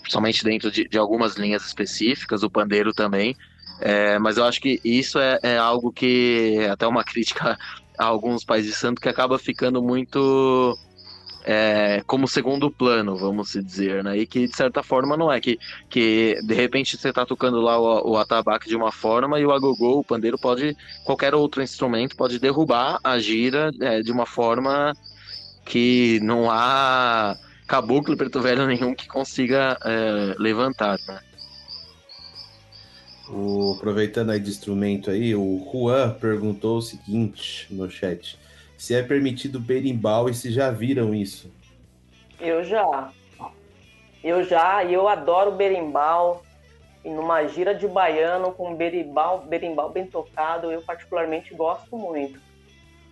Principalmente 0.03 0.45
dentro 0.45 0.71
de, 0.71 0.85
de 0.89 0.99
algumas 0.99 1.37
linhas 1.37 1.65
específicas, 1.67 2.43
o 2.43 2.51
pandeiro 2.51 2.95
também. 2.95 3.35
É, 3.81 4.19
mas 4.19 4.37
eu 4.37 4.45
acho 4.45 4.61
que 4.61 4.81
isso 4.85 5.19
é, 5.19 5.39
é 5.43 5.57
algo 5.57 5.93
que 5.93 6.67
até 6.71 6.87
uma 6.87 7.05
crítica 7.05 7.57
a 7.99 8.05
alguns 8.05 8.45
pais 8.45 8.65
de 8.65 8.73
santo 8.73 9.01
que 9.01 9.09
acaba 9.09 9.39
ficando 9.39 9.83
muito 9.83 10.77
é, 11.45 12.03
como 12.07 12.29
segundo 12.29 12.71
plano, 12.71 13.17
vamos 13.17 13.53
dizer, 13.53 14.05
né? 14.05 14.19
E 14.19 14.27
que 14.27 14.47
de 14.47 14.55
certa 14.55 14.83
forma 14.83 15.17
não 15.17 15.33
é 15.33 15.41
que, 15.41 15.59
que 15.89 16.39
de 16.45 16.55
repente 16.55 16.97
você 16.97 17.13
tá 17.13 17.25
tocando 17.25 17.61
lá 17.61 17.79
o, 17.79 18.13
o 18.13 18.17
atabaque 18.19 18.69
de 18.69 18.77
uma 18.77 18.93
forma 18.93 19.41
e 19.41 19.47
o 19.47 19.53
agogô, 19.53 19.99
o 19.99 20.05
pandeiro 20.05 20.39
pode 20.39 20.77
qualquer 21.05 21.35
outro 21.35 21.63
instrumento 21.63 22.17
pode 22.17 22.39
derrubar 22.39 22.99
a 23.03 23.19
gira 23.19 23.71
é, 23.81 24.03
de 24.03 24.13
uma 24.13 24.27
forma 24.27 24.93
que 25.65 26.21
não 26.23 26.51
há 26.51 27.35
caboclo 27.67 28.17
preto 28.17 28.41
velho 28.41 28.67
nenhum 28.67 28.95
que 28.95 29.09
consiga 29.09 29.79
é, 29.85 30.35
levantar, 30.39 30.99
né? 31.09 31.21
O, 33.31 33.75
aproveitando 33.77 34.31
aí 34.31 34.41
de 34.41 34.49
instrumento 34.49 35.11
aí, 35.11 35.35
o 35.35 35.69
Juan 35.71 36.15
perguntou 36.15 36.79
o 36.79 36.83
seguinte 36.83 37.67
no 37.71 37.91
chat: 37.91 38.39
se 38.77 38.95
é 38.95 39.03
permitido 39.03 39.61
berimbau 39.61 40.29
e 40.29 40.35
se 40.35 40.51
já 40.51 40.71
viram 40.71 41.15
isso. 41.15 41.53
Eu 42.41 42.65
já. 42.65 43.11
Eu 44.23 44.43
já, 44.45 44.83
e 44.85 44.95
eu 44.95 45.09
adoro 45.09 45.53
berimbau. 45.53 46.43
E 47.05 47.11
numa 47.11 47.47
gira 47.47 47.75
de 47.75 47.87
baiano 47.87 48.53
com 48.53 48.75
berimbau, 48.75 49.41
berimbau 49.43 49.91
bem 49.91 50.07
tocado, 50.07 50.73
eu 50.73 50.83
particularmente 50.83 51.55
gosto 51.55 51.97
muito. 51.97 52.41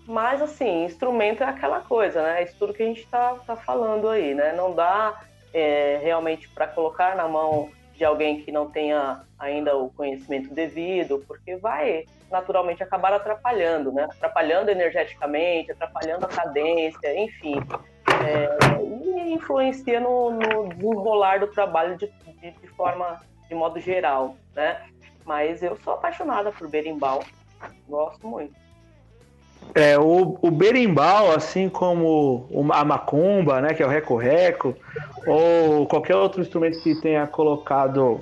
Mas, 0.06 0.40
assim, 0.40 0.84
instrumento 0.84 1.42
é 1.42 1.46
aquela 1.46 1.80
coisa, 1.80 2.22
né? 2.22 2.42
Isso 2.44 2.54
tudo 2.58 2.74
que 2.74 2.82
a 2.82 2.86
gente 2.86 3.06
tá, 3.06 3.34
tá 3.46 3.56
falando 3.56 4.08
aí, 4.08 4.34
né? 4.34 4.52
Não 4.52 4.74
dá 4.74 5.20
é, 5.52 6.00
realmente 6.02 6.48
para 6.48 6.66
colocar 6.66 7.16
na 7.16 7.26
mão 7.26 7.70
de 7.96 8.04
alguém 8.04 8.42
que 8.42 8.52
não 8.52 8.70
tenha 8.70 9.22
ainda 9.38 9.76
o 9.76 9.90
conhecimento 9.90 10.52
devido, 10.52 11.24
porque 11.26 11.56
vai 11.56 12.04
naturalmente 12.30 12.82
acabar 12.82 13.12
atrapalhando, 13.12 13.92
né? 13.92 14.04
Atrapalhando 14.04 14.70
energeticamente, 14.70 15.72
atrapalhando 15.72 16.26
a 16.26 16.28
cadência, 16.28 17.18
enfim. 17.18 17.56
É, 18.24 18.82
e 19.04 19.32
influencia 19.32 20.00
no, 20.00 20.30
no 20.30 20.68
desenrolar 20.68 21.40
do 21.40 21.46
trabalho 21.48 21.96
de, 21.96 22.06
de, 22.40 22.50
de 22.50 22.68
forma, 22.68 23.20
de 23.48 23.54
modo 23.54 23.78
geral, 23.80 24.36
né? 24.54 24.82
Mas 25.24 25.62
eu 25.62 25.76
sou 25.76 25.94
apaixonada 25.94 26.52
por 26.52 26.68
berimbau, 26.68 27.24
gosto 27.88 28.26
muito. 28.26 28.65
É, 29.74 29.98
o, 29.98 30.38
o 30.40 30.50
berimbau, 30.50 31.32
assim 31.32 31.68
como 31.68 32.48
a 32.72 32.84
macumba, 32.84 33.60
né, 33.60 33.74
que 33.74 33.82
é 33.82 33.86
o 33.86 33.88
reco-reco, 33.90 34.74
ou 35.26 35.86
qualquer 35.86 36.16
outro 36.16 36.40
instrumento 36.40 36.80
que 36.80 36.94
tenha 36.94 37.26
colocado 37.26 38.20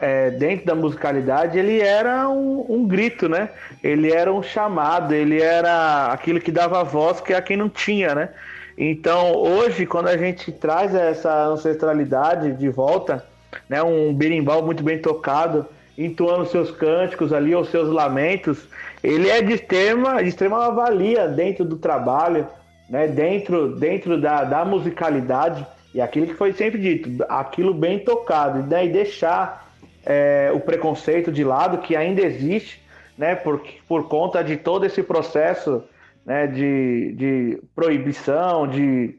é, 0.00 0.30
dentro 0.30 0.66
da 0.66 0.74
musicalidade, 0.74 1.58
ele 1.58 1.80
era 1.80 2.28
um, 2.28 2.64
um 2.68 2.86
grito, 2.86 3.28
né? 3.28 3.50
Ele 3.82 4.10
era 4.10 4.32
um 4.32 4.42
chamado, 4.42 5.14
ele 5.14 5.40
era 5.40 6.06
aquilo 6.06 6.40
que 6.40 6.50
dava 6.50 6.82
voz 6.82 7.20
que 7.20 7.34
a 7.34 7.42
quem 7.42 7.56
não 7.56 7.68
tinha, 7.68 8.14
né? 8.14 8.30
Então, 8.76 9.34
hoje, 9.34 9.84
quando 9.84 10.08
a 10.08 10.16
gente 10.16 10.50
traz 10.50 10.94
essa 10.94 11.46
ancestralidade 11.46 12.52
de 12.52 12.68
volta, 12.70 13.24
né, 13.68 13.82
um 13.82 14.14
berimbau 14.14 14.64
muito 14.64 14.82
bem 14.82 14.98
tocado, 14.98 15.66
entoando 15.98 16.46
seus 16.46 16.70
cânticos 16.70 17.30
ali, 17.30 17.54
ou 17.54 17.64
seus 17.64 17.90
lamentos, 17.90 18.66
ele 19.02 19.28
é 19.28 19.40
de 19.40 19.54
extrema, 19.54 20.22
de 20.22 20.28
extrema 20.28 20.70
valia 20.70 21.26
dentro 21.28 21.64
do 21.64 21.76
trabalho, 21.76 22.46
né, 22.88 23.06
dentro, 23.06 23.76
dentro 23.76 24.20
da, 24.20 24.44
da 24.44 24.64
musicalidade, 24.64 25.66
e 25.94 26.00
aquilo 26.00 26.26
que 26.26 26.34
foi 26.34 26.52
sempre 26.52 26.78
dito, 26.78 27.24
aquilo 27.28 27.72
bem 27.72 27.98
tocado, 27.98 28.60
e 28.60 28.88
deixar 28.88 29.70
é, 30.04 30.50
o 30.54 30.60
preconceito 30.60 31.32
de 31.32 31.44
lado, 31.44 31.78
que 31.78 31.96
ainda 31.96 32.20
existe, 32.22 32.80
né, 33.16 33.34
por, 33.34 33.62
por 33.88 34.08
conta 34.08 34.42
de 34.42 34.56
todo 34.56 34.86
esse 34.86 35.02
processo 35.02 35.84
né, 36.24 36.46
de, 36.46 37.12
de 37.12 37.62
proibição, 37.74 38.66
de, 38.66 39.18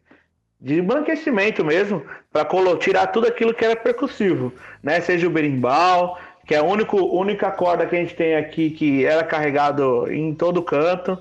de 0.60 0.80
embranquecimento 0.80 1.64
mesmo, 1.64 2.04
para 2.32 2.48
tirar 2.78 3.08
tudo 3.08 3.28
aquilo 3.28 3.54
que 3.54 3.66
era 3.66 3.76
percussivo, 3.76 4.54
né? 4.82 5.02
Seja 5.02 5.28
o 5.28 5.32
berimbau, 5.32 6.18
que 6.46 6.56
é 6.56 6.58
a 6.58 6.64
único, 6.64 6.98
única 6.98 7.52
corda 7.52 7.86
que 7.86 7.96
a 7.96 8.00
gente 8.00 8.16
tem 8.16 8.36
aqui 8.36 8.70
que 8.72 9.06
era 9.06 9.24
carregado 9.24 10.12
em 10.12 10.34
todo 10.34 10.62
canto, 10.62 11.18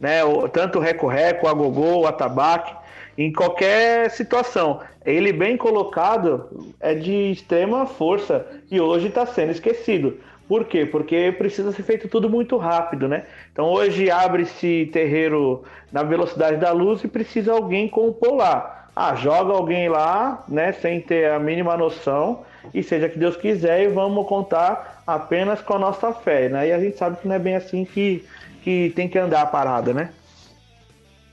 né? 0.00 0.24
O- 0.24 0.48
Tanto 0.48 0.78
o 0.78 0.82
reco-reco, 0.82 1.46
o 1.46 1.48
agogô, 1.48 2.00
o 2.00 2.06
atabaque, 2.06 2.74
em 3.16 3.32
qualquer 3.32 4.10
situação. 4.10 4.80
Ele 5.04 5.32
bem 5.32 5.56
colocado 5.56 6.72
é 6.80 6.94
de 6.94 7.30
extrema 7.32 7.86
força 7.86 8.46
e 8.70 8.80
hoje 8.80 9.08
está 9.08 9.26
sendo 9.26 9.50
esquecido. 9.52 10.18
Por 10.48 10.64
quê? 10.64 10.84
Porque 10.84 11.32
precisa 11.32 11.72
ser 11.72 11.82
feito 11.82 12.08
tudo 12.08 12.28
muito 12.28 12.56
rápido, 12.56 13.08
né? 13.08 13.24
Então 13.52 13.66
hoje 13.70 14.10
abre-se 14.10 14.88
terreiro 14.92 15.62
na 15.90 16.02
velocidade 16.02 16.56
da 16.56 16.72
luz 16.72 17.02
e 17.04 17.08
precisa 17.08 17.52
alguém 17.52 17.88
compor 17.88 18.34
lá. 18.36 18.88
Ah, 18.94 19.14
joga 19.14 19.52
alguém 19.54 19.88
lá, 19.88 20.44
né, 20.48 20.72
sem 20.72 21.00
ter 21.00 21.30
a 21.30 21.38
mínima 21.38 21.76
noção, 21.78 22.44
e 22.72 22.82
seja 22.82 23.08
que 23.08 23.18
Deus 23.18 23.36
quiser, 23.36 23.84
e 23.84 23.88
vamos 23.88 24.26
contar 24.26 25.02
apenas 25.06 25.60
com 25.60 25.74
a 25.74 25.78
nossa 25.78 26.12
fé, 26.12 26.48
né? 26.48 26.68
E 26.68 26.72
a 26.72 26.80
gente 26.80 26.96
sabe 26.96 27.16
que 27.16 27.28
não 27.28 27.34
é 27.34 27.38
bem 27.38 27.56
assim 27.56 27.84
que, 27.84 28.24
que 28.62 28.92
tem 28.94 29.08
que 29.08 29.18
andar 29.18 29.42
a 29.42 29.46
parada, 29.46 29.92
né? 29.92 30.10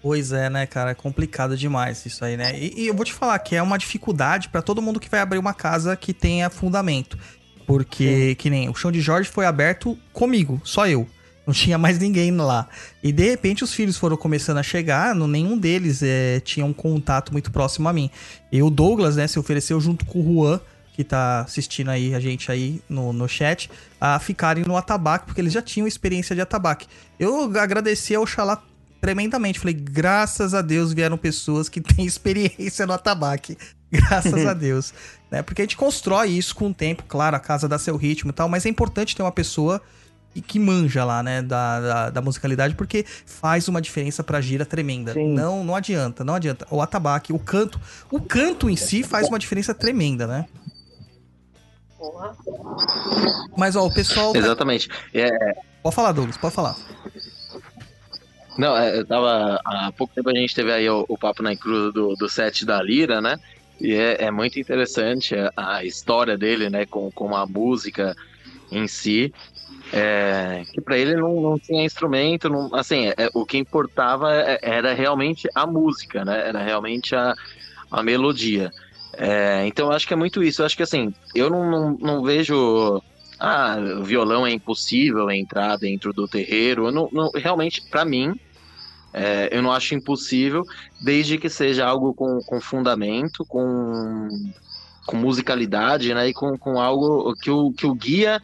Pois 0.01 0.31
é, 0.31 0.49
né, 0.49 0.65
cara? 0.65 0.91
É 0.91 0.95
complicado 0.95 1.57
demais 1.57 2.05
isso 2.05 2.23
aí, 2.23 2.37
né? 2.37 2.57
E, 2.57 2.83
e 2.83 2.87
eu 2.87 2.93
vou 2.93 3.03
te 3.03 3.13
falar 3.13 3.37
que 3.39 3.55
é 3.55 3.61
uma 3.61 3.77
dificuldade 3.77 4.49
pra 4.49 4.61
todo 4.61 4.81
mundo 4.81 4.99
que 4.99 5.09
vai 5.09 5.19
abrir 5.19 5.37
uma 5.37 5.53
casa 5.53 5.95
que 5.95 6.13
tenha 6.13 6.49
fundamento. 6.49 7.17
Porque, 7.67 8.33
que 8.35 8.49
nem 8.49 8.67
o 8.69 8.73
chão 8.73 8.91
de 8.91 8.99
Jorge 8.99 9.29
foi 9.29 9.45
aberto 9.45 9.97
comigo, 10.11 10.59
só 10.63 10.87
eu. 10.87 11.05
Não 11.45 11.53
tinha 11.53 11.77
mais 11.77 11.99
ninguém 11.99 12.31
lá. 12.35 12.67
E 13.03 13.11
de 13.11 13.29
repente 13.29 13.63
os 13.63 13.73
filhos 13.73 13.97
foram 13.97 14.15
começando 14.15 14.57
a 14.57 14.63
chegar, 14.63 15.13
não, 15.13 15.27
nenhum 15.27 15.57
deles 15.57 16.01
é, 16.01 16.39
tinha 16.39 16.65
um 16.65 16.73
contato 16.73 17.31
muito 17.31 17.51
próximo 17.51 17.89
a 17.89 17.93
mim. 17.93 18.09
E 18.51 18.61
o 18.63 18.69
Douglas, 18.69 19.17
né, 19.17 19.27
se 19.27 19.37
ofereceu 19.37 19.79
junto 19.81 20.05
com 20.05 20.19
o 20.19 20.23
Juan, 20.23 20.61
que 20.99 21.03
tá 21.05 21.39
assistindo 21.43 21.89
aí 21.91 22.13
a 22.13 22.19
gente 22.19 22.51
aí 22.51 22.81
no, 22.89 23.13
no 23.13 23.25
chat, 23.25 23.71
a 24.01 24.19
ficarem 24.19 24.65
no 24.65 24.75
atabaque, 24.75 25.27
porque 25.27 25.39
eles 25.39 25.53
já 25.53 25.61
tinham 25.61 25.87
experiência 25.87 26.35
de 26.35 26.41
atabaque. 26.41 26.87
Eu 27.17 27.57
agradeci 27.57 28.13
ao 28.13 28.27
Xalá 28.27 28.61
tremendamente. 28.99 29.59
Falei, 29.59 29.73
graças 29.73 30.53
a 30.53 30.61
Deus 30.61 30.91
vieram 30.91 31.17
pessoas 31.17 31.69
que 31.69 31.79
têm 31.95 32.05
experiência 32.05 32.85
no 32.85 32.91
atabaque. 32.91 33.57
Graças 33.89 34.45
a 34.45 34.53
Deus. 34.53 34.93
Né? 35.31 35.41
Porque 35.41 35.61
a 35.61 35.65
gente 35.65 35.77
constrói 35.77 36.27
isso 36.31 36.53
com 36.53 36.67
o 36.67 36.73
tempo, 36.73 37.03
claro, 37.07 37.37
a 37.37 37.39
casa 37.39 37.65
dá 37.67 37.79
seu 37.79 37.95
ritmo 37.95 38.29
e 38.31 38.33
tal, 38.33 38.49
mas 38.49 38.65
é 38.65 38.69
importante 38.69 39.15
ter 39.15 39.23
uma 39.23 39.31
pessoa 39.31 39.81
que- 40.33 40.41
que 40.41 40.59
manja 40.59 41.03
lá, 41.05 41.23
né, 41.23 41.41
da, 41.41 41.79
da, 41.79 42.09
da 42.11 42.21
musicalidade, 42.21 42.75
porque 42.75 43.03
faz 43.25 43.67
uma 43.69 43.81
diferença 43.81 44.21
pra 44.23 44.39
gira 44.41 44.63
tremenda. 44.65 45.13
Sim. 45.13 45.33
Não, 45.33 45.63
não 45.63 45.75
adianta, 45.75 46.23
não 46.23 46.35
adianta. 46.35 46.67
O 46.69 46.81
atabaque, 46.83 47.33
o 47.33 47.39
canto, 47.39 47.79
o 48.11 48.19
canto 48.21 48.69
em 48.69 48.75
si 48.75 49.01
faz 49.01 49.27
uma 49.29 49.39
diferença 49.39 49.73
tremenda, 49.73 50.27
né? 50.27 50.45
Porra. 51.99 52.33
Mas, 53.57 53.75
ó, 53.75 53.85
o 53.85 53.93
pessoal... 53.93 54.31
tá- 54.31 54.39
Exatamente. 54.39 54.87
É, 55.13 55.29
Pode 55.83 55.95
falar, 55.95 56.11
Douglas, 56.13 56.37
pode 56.37 56.55
falar. 56.55 56.75
Não, 58.57 58.75
é, 58.75 58.97
eu 58.97 59.05
tava. 59.05 59.59
Há 59.65 59.91
pouco 59.97 60.13
tempo 60.13 60.29
a 60.29 60.35
gente 60.35 60.53
teve 60.55 60.71
aí 60.71 60.89
o, 60.89 61.05
o 61.07 61.17
papo 61.17 61.41
na 61.43 61.55
cruz 61.55 61.93
do, 61.93 62.15
do 62.15 62.27
set 62.29 62.65
da 62.65 62.81
Lira, 62.81 63.21
né? 63.21 63.37
E 63.79 63.93
é, 63.93 64.25
é 64.25 64.31
muito 64.31 64.59
interessante 64.59 65.35
a, 65.55 65.75
a 65.77 65.83
história 65.85 66.37
dele, 66.37 66.69
né? 66.69 66.85
Com, 66.85 67.09
com 67.11 67.33
a 67.35 67.45
música 67.45 68.13
em 68.71 68.87
si. 68.87 69.31
É, 69.93 70.63
que 70.73 70.81
pra 70.81 70.97
ele 70.97 71.15
não, 71.15 71.41
não 71.41 71.57
tinha 71.59 71.83
instrumento, 71.85 72.49
não, 72.49 72.69
assim, 72.75 73.07
é, 73.07 73.29
o 73.33 73.45
que 73.45 73.57
importava 73.57 74.33
é- 74.35 74.59
era 74.61 74.93
realmente 74.93 75.47
a 75.55 75.65
música, 75.65 76.25
né? 76.25 76.47
Era 76.49 76.61
realmente 76.61 77.15
a, 77.15 77.33
a 77.89 78.03
melodia. 78.03 78.69
É, 79.17 79.65
então 79.67 79.91
acho 79.91 80.07
que 80.07 80.13
é 80.13 80.17
muito 80.17 80.43
isso. 80.43 80.61
Eu 80.61 80.65
acho 80.65 80.75
que 80.75 80.83
assim, 80.83 81.07
eu 81.35 81.49
não, 81.49 81.69
não, 81.69 81.97
não 81.99 82.23
vejo. 82.23 83.01
Ah, 83.39 83.77
violão 84.03 84.45
é 84.45 84.51
impossível 84.51 85.29
entrar 85.31 85.77
dentro 85.77 86.11
do 86.13 86.27
terreiro. 86.27 86.87
Eu 86.87 86.91
não, 86.91 87.09
não- 87.11 87.31
realmente, 87.35 87.81
pra 87.89 88.03
mim, 88.05 88.33
é, 89.13 89.49
eu 89.51 89.61
não 89.61 89.71
acho 89.71 89.95
impossível, 89.95 90.63
desde 90.99 91.37
que 91.37 91.49
seja 91.49 91.85
algo 91.87 92.13
com, 92.13 92.41
com 92.45 92.61
fundamento, 92.61 93.45
com, 93.47 94.29
com 95.05 95.17
musicalidade, 95.17 96.13
né? 96.13 96.27
E 96.29 96.33
com, 96.33 96.57
com 96.57 96.79
algo 96.79 97.35
que 97.41 97.49
o, 97.51 97.71
que 97.73 97.85
o 97.85 97.95
guia 97.95 98.39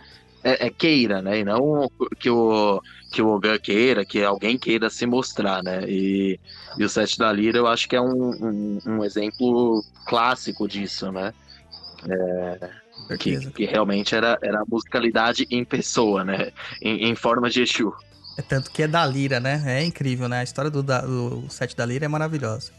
é, 0.45 0.67
é 0.67 0.69
queira, 0.69 1.21
né? 1.21 1.39
E 1.39 1.43
não 1.43 1.89
que 2.19 2.29
o, 2.29 2.79
que 3.11 3.21
o 3.21 3.27
Ogan 3.29 3.57
queira, 3.57 4.05
que 4.05 4.23
alguém 4.23 4.57
queira 4.57 4.89
se 4.89 5.05
mostrar, 5.05 5.63
né? 5.63 5.83
E, 5.87 6.39
e 6.77 6.83
o 6.85 6.89
Sete 6.89 7.17
da 7.17 7.31
Lira 7.33 7.57
eu 7.57 7.67
acho 7.67 7.89
que 7.89 7.95
é 7.95 8.01
um, 8.01 8.29
um, 8.29 8.79
um 8.85 9.03
exemplo 9.03 9.83
clássico 10.05 10.67
disso, 10.67 11.11
né? 11.11 11.33
Que, 13.19 13.31
Certeza. 13.35 13.51
que 13.51 13.65
realmente 13.65 14.15
era, 14.15 14.37
era 14.41 14.61
a 14.61 14.65
musicalidade 14.67 15.47
em 15.51 15.63
pessoa, 15.65 16.23
né? 16.23 16.51
Em, 16.81 17.09
em 17.09 17.15
forma 17.15 17.49
de 17.49 17.61
Exu. 17.61 17.93
É 18.37 18.41
tanto 18.41 18.69
que 18.71 18.83
é 18.83 18.87
da 18.87 19.05
Lira, 19.05 19.39
né? 19.39 19.63
É 19.65 19.83
incrível, 19.83 20.27
né? 20.27 20.39
A 20.39 20.43
história 20.43 20.69
do, 20.71 20.83
da- 20.83 21.01
do 21.01 21.43
set 21.49 21.75
da 21.75 21.85
Lira 21.85 22.05
é 22.05 22.07
maravilhosa. 22.07 22.71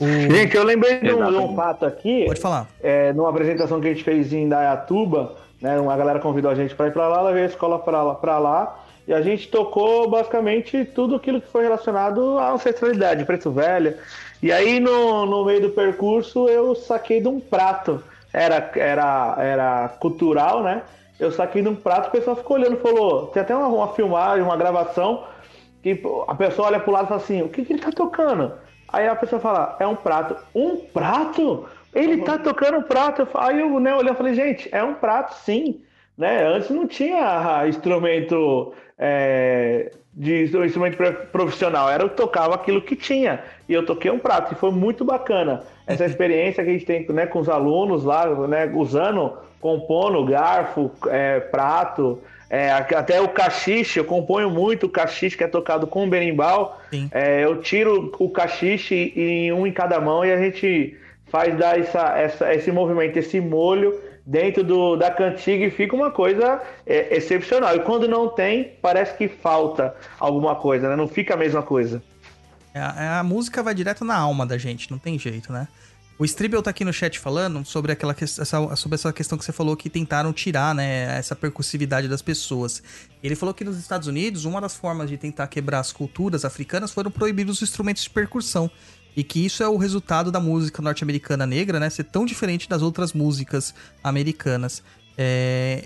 O... 0.00 0.06
Gente, 0.06 0.56
eu 0.56 0.64
lembrei 0.64 1.00
de 1.00 1.12
um, 1.12 1.30
de 1.30 1.36
um 1.36 1.54
fato 1.54 1.84
aqui, 1.84 2.24
Pode 2.26 2.40
falar. 2.40 2.68
é, 2.82 3.12
numa 3.12 3.28
apresentação 3.30 3.80
que 3.80 3.86
a 3.88 3.92
gente 3.92 4.02
fez 4.02 4.32
em 4.32 4.48
Dayatuba, 4.48 5.36
né? 5.62 5.78
Uma 5.80 5.96
galera 5.96 6.18
convidou 6.18 6.50
a 6.50 6.54
gente 6.54 6.74
para 6.74 6.88
ir 6.88 6.92
para 6.92 7.08
lá, 7.08 7.22
levei 7.22 7.44
a 7.44 7.46
escola 7.46 7.78
para 7.78 8.02
lá, 8.02 8.14
pra 8.16 8.38
lá, 8.38 8.84
e 9.06 9.14
a 9.14 9.22
gente 9.22 9.48
tocou 9.48 10.10
basicamente 10.10 10.84
tudo 10.84 11.14
aquilo 11.14 11.40
que 11.40 11.48
foi 11.48 11.62
relacionado 11.62 12.38
à 12.38 12.50
ancestralidade, 12.50 13.24
preto 13.24 13.50
velho. 13.50 13.96
E 14.42 14.50
aí 14.50 14.80
no, 14.80 15.24
no 15.24 15.44
meio 15.44 15.62
do 15.62 15.70
percurso 15.70 16.48
eu 16.48 16.74
saquei 16.74 17.20
de 17.20 17.28
um 17.28 17.40
prato, 17.40 18.02
era, 18.32 18.70
era, 18.74 19.36
era 19.38 19.88
cultural, 20.00 20.62
né? 20.62 20.82
Eu 21.18 21.30
saquei 21.30 21.62
de 21.62 21.68
um 21.68 21.76
prato, 21.76 22.08
o 22.08 22.10
pessoal 22.10 22.34
ficou 22.34 22.56
olhando, 22.56 22.76
falou, 22.78 23.28
tem 23.28 23.42
até 23.42 23.54
uma, 23.54 23.68
uma 23.68 23.88
filmagem, 23.94 24.42
uma 24.42 24.56
gravação, 24.56 25.24
que 25.82 26.02
a 26.26 26.34
pessoa 26.34 26.68
olha 26.68 26.80
pro 26.80 26.92
lado 26.92 27.04
e 27.04 27.08
fala 27.08 27.20
assim, 27.20 27.42
o 27.42 27.48
que, 27.48 27.64
que 27.64 27.72
ele 27.72 27.82
tá 27.82 27.92
tocando? 27.92 28.52
Aí 28.92 29.06
a 29.06 29.16
pessoa 29.16 29.40
fala, 29.40 29.76
é 29.80 29.86
um 29.86 29.96
prato. 29.96 30.36
Um 30.54 30.76
prato? 30.76 31.66
Ele 31.94 32.22
tá 32.22 32.38
tocando 32.38 32.78
um 32.78 32.82
prato. 32.82 33.26
Aí 33.34 33.60
eu 33.60 33.78
né, 33.78 33.94
olhei 33.94 34.12
e 34.12 34.16
falei, 34.16 34.34
gente, 34.34 34.68
é 34.72 34.82
um 34.82 34.94
prato 34.94 35.34
sim. 35.44 35.80
Né? 36.16 36.44
Antes 36.46 36.70
não 36.70 36.86
tinha 36.86 37.58
ah, 37.58 37.68
instrumento 37.68 38.72
é, 38.98 39.92
de 40.14 40.56
um 40.56 40.64
instrumento 40.64 40.96
profissional, 41.32 41.88
era 41.88 42.02
eu 42.02 42.10
que 42.10 42.16
tocava 42.16 42.54
aquilo 42.54 42.82
que 42.82 42.94
tinha. 42.94 43.42
E 43.68 43.72
eu 43.72 43.84
toquei 43.84 44.10
um 44.10 44.18
prato, 44.18 44.52
e 44.52 44.56
foi 44.56 44.70
muito 44.70 45.04
bacana. 45.04 45.62
Essa 45.86 46.04
experiência 46.06 46.62
que 46.62 46.70
a 46.70 46.72
gente 46.72 46.84
tem 46.84 47.06
né, 47.08 47.26
com 47.26 47.38
os 47.38 47.48
alunos 47.48 48.04
lá, 48.04 48.26
né, 48.46 48.70
usando, 48.74 49.32
compondo 49.60 50.24
garfo, 50.24 50.90
é, 51.08 51.40
prato, 51.40 52.20
é, 52.50 52.70
até 52.70 53.18
o 53.18 53.28
cachiche, 53.28 53.98
eu 53.98 54.04
componho 54.04 54.50
muito 54.50 54.84
o 54.84 54.90
cachiche 54.90 55.38
que 55.38 55.44
é 55.44 55.48
tocado 55.48 55.86
com 55.86 56.06
berimbau. 56.06 56.78
É, 57.10 57.42
eu 57.42 57.62
tiro 57.62 58.12
o 58.18 58.28
cachiche 58.28 59.14
em 59.16 59.50
um 59.50 59.66
em 59.66 59.72
cada 59.72 59.98
mão 59.98 60.22
e 60.22 60.30
a 60.30 60.36
gente 60.36 60.94
faz 61.32 61.56
dar 61.58 61.80
essa, 61.80 62.16
essa- 62.18 62.54
esse 62.54 62.70
movimento, 62.70 63.16
esse 63.18 63.40
molho 63.40 63.98
dentro 64.24 64.62
do, 64.62 64.96
da 64.96 65.10
cantiga 65.10 65.64
e 65.64 65.70
fica 65.70 65.96
uma 65.96 66.10
coisa 66.10 66.60
é, 66.86 67.16
excepcional. 67.16 67.74
E 67.74 67.80
quando 67.80 68.06
não 68.06 68.28
tem, 68.28 68.76
parece 68.82 69.16
que 69.16 69.26
falta 69.26 69.96
alguma 70.20 70.54
coisa, 70.54 70.90
né? 70.90 70.94
Não 70.94 71.08
fica 71.08 71.32
a 71.32 71.36
mesma 71.36 71.62
coisa. 71.62 72.02
É, 72.74 72.80
a, 72.80 73.20
a 73.20 73.22
música 73.24 73.62
vai 73.62 73.74
direto 73.74 74.04
na 74.04 74.14
alma 74.16 74.44
da 74.46 74.58
gente, 74.58 74.90
não 74.90 74.98
tem 74.98 75.18
jeito, 75.18 75.50
né? 75.52 75.66
O 76.18 76.24
Stribble 76.24 76.62
tá 76.62 76.70
aqui 76.70 76.84
no 76.84 76.92
chat 76.92 77.18
falando 77.18 77.64
sobre 77.64 77.90
aquela 77.90 78.14
que- 78.14 78.22
essa, 78.24 78.44
sobre 78.76 78.94
essa 78.94 79.12
questão 79.12 79.36
que 79.36 79.44
você 79.44 79.50
falou 79.52 79.74
que 79.74 79.88
tentaram 79.90 80.32
tirar, 80.32 80.72
né, 80.74 81.18
essa 81.18 81.34
percussividade 81.34 82.06
das 82.06 82.22
pessoas. 82.22 82.82
Ele 83.22 83.34
falou 83.34 83.52
que 83.52 83.64
nos 83.64 83.76
Estados 83.78 84.06
Unidos, 84.06 84.44
uma 84.44 84.60
das 84.60 84.76
formas 84.76 85.08
de 85.08 85.16
tentar 85.16 85.48
quebrar 85.48 85.80
as 85.80 85.90
culturas 85.90 86.44
africanas 86.44 86.92
foram 86.92 87.10
proibir 87.10 87.48
os 87.48 87.60
instrumentos 87.60 88.04
de 88.04 88.10
percussão. 88.10 88.70
E 89.16 89.22
que 89.22 89.44
isso 89.44 89.62
é 89.62 89.68
o 89.68 89.76
resultado 89.76 90.30
da 90.32 90.40
música 90.40 90.80
norte-americana 90.80 91.46
negra, 91.46 91.78
né, 91.78 91.90
ser 91.90 92.04
tão 92.04 92.24
diferente 92.24 92.68
das 92.68 92.80
outras 92.82 93.12
músicas 93.12 93.74
americanas. 94.02 94.82
É, 95.18 95.84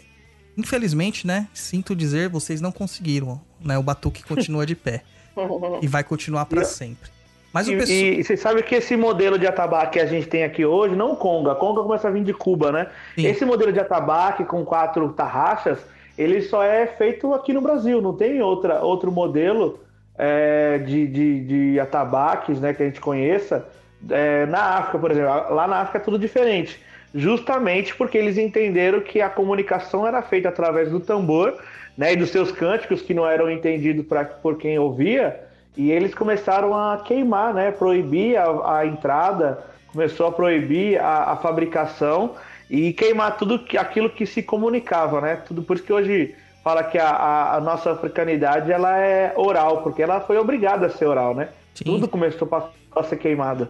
Infelizmente, 0.57 1.27
né, 1.27 1.49
sinto 1.53 1.95
dizer, 1.95 2.31
vocês 2.31 2.61
não 2.63 2.73
conseguiram, 2.73 3.39
né, 3.61 3.77
o 3.77 3.83
batuque 3.83 4.25
continua 4.25 4.65
de 4.65 4.75
pé. 4.75 5.03
e 5.83 5.87
vai 5.87 6.03
continuar 6.03 6.47
pra 6.47 6.63
E- 6.63 6.65
sempre. 6.65 7.11
Mas 7.53 7.69
o 7.69 7.73
E, 7.73 7.77
pessoal... 7.77 7.99
e 7.99 8.25
você 8.25 8.37
sabe 8.37 8.63
que 8.63 8.75
esse 8.75 8.97
modelo 8.97 9.39
de 9.39 9.47
atabaque 9.47 9.93
que 9.95 10.01
a 10.01 10.07
gente 10.07 10.27
tem 10.27 10.45
aqui 10.45 10.65
hoje, 10.65 10.95
não 10.97 11.13
o 11.13 11.17
conga, 11.17 11.55
conga 11.55 11.83
começa 11.83 12.09
a 12.09 12.11
vir 12.11 12.23
de 12.25 12.33
Cuba, 12.33 12.71
né? 12.73 12.89
Sim. 13.15 13.27
Esse 13.27 13.45
modelo 13.45 13.73
de 13.73 13.81
atabaque 13.81 14.45
com 14.45 14.65
quatro 14.65 15.11
tarraxas, 15.13 15.79
ele 16.19 16.43
só 16.43 16.63
é 16.63 16.87
feito 16.87 17.33
aqui 17.35 17.53
no 17.53 17.61
Brasil, 17.61 18.01
não 18.01 18.15
tem 18.15 18.41
outra, 18.43 18.81
outro 18.83 19.11
modelo 19.13 19.79
é, 20.19 20.79
de, 20.79 21.07
de, 21.07 21.41
de 21.41 21.81
atabaques 21.81 22.61
né, 22.61 22.73
que 22.73 22.83
a 22.83 22.87
gente 22.87 23.01
conheça. 23.01 23.67
É, 24.09 24.47
na 24.47 24.79
África, 24.79 24.99
por 24.99 25.11
exemplo, 25.11 25.55
lá 25.55 25.67
na 25.67 25.79
África 25.79 25.99
é 25.99 26.01
tudo 26.01 26.19
diferente. 26.19 26.81
Justamente 27.15 27.95
porque 27.95 28.19
eles 28.19 28.37
entenderam 28.37 29.01
que 29.01 29.21
a 29.21 29.31
comunicação 29.31 30.07
era 30.07 30.21
feita 30.23 30.49
através 30.49 30.91
do 30.91 31.01
tambor 31.01 31.59
né, 31.97 32.13
e 32.13 32.17
dos 32.17 32.31
seus 32.31 32.53
cânticos 32.53 33.01
que 33.01 33.15
não 33.15 33.27
eram 33.27 33.51
entendidos 33.51 34.05
pra, 34.07 34.25
por 34.25 34.59
quem 34.59 34.79
ouvia, 34.79 35.41
e 35.77 35.91
eles 35.91 36.15
começaram 36.15 36.75
a 36.75 36.99
queimar, 36.99 37.55
né, 37.55 37.71
proibir 37.71 38.37
a, 38.37 38.79
a 38.79 38.87
entrada 38.87 39.65
começou 39.97 40.27
a 40.27 40.33
proibir 40.33 41.01
a, 41.01 41.33
a 41.33 41.37
fabricação 41.37 42.35
e 42.69 42.93
queimar 42.93 43.39
tudo 43.39 43.65
aquilo 43.79 44.11
que 44.11 44.27
se 44.27 44.43
comunicava, 44.43 45.23
né? 45.23 45.37
Tudo 45.37 45.63
por 45.63 45.77
isso 45.77 45.87
que 45.87 45.93
hoje 45.93 46.35
fala 46.67 46.83
que 46.83 46.99
a, 46.99 47.11
a, 47.11 47.57
a 47.59 47.61
nossa 47.61 47.93
africanidade 47.93 48.73
ela 48.73 48.99
é 48.99 49.33
oral, 49.37 49.85
porque 49.85 50.03
ela 50.03 50.21
foi 50.23 50.37
obrigada 50.37 50.87
a 50.87 50.91
ser 50.91 51.07
oral, 51.07 51.33
né? 51.33 51.51
Sim. 51.73 51.85
Tudo 51.85 52.09
começou 52.09 52.49
a, 52.91 53.05
ser 53.05 53.19
queimado. 53.19 53.69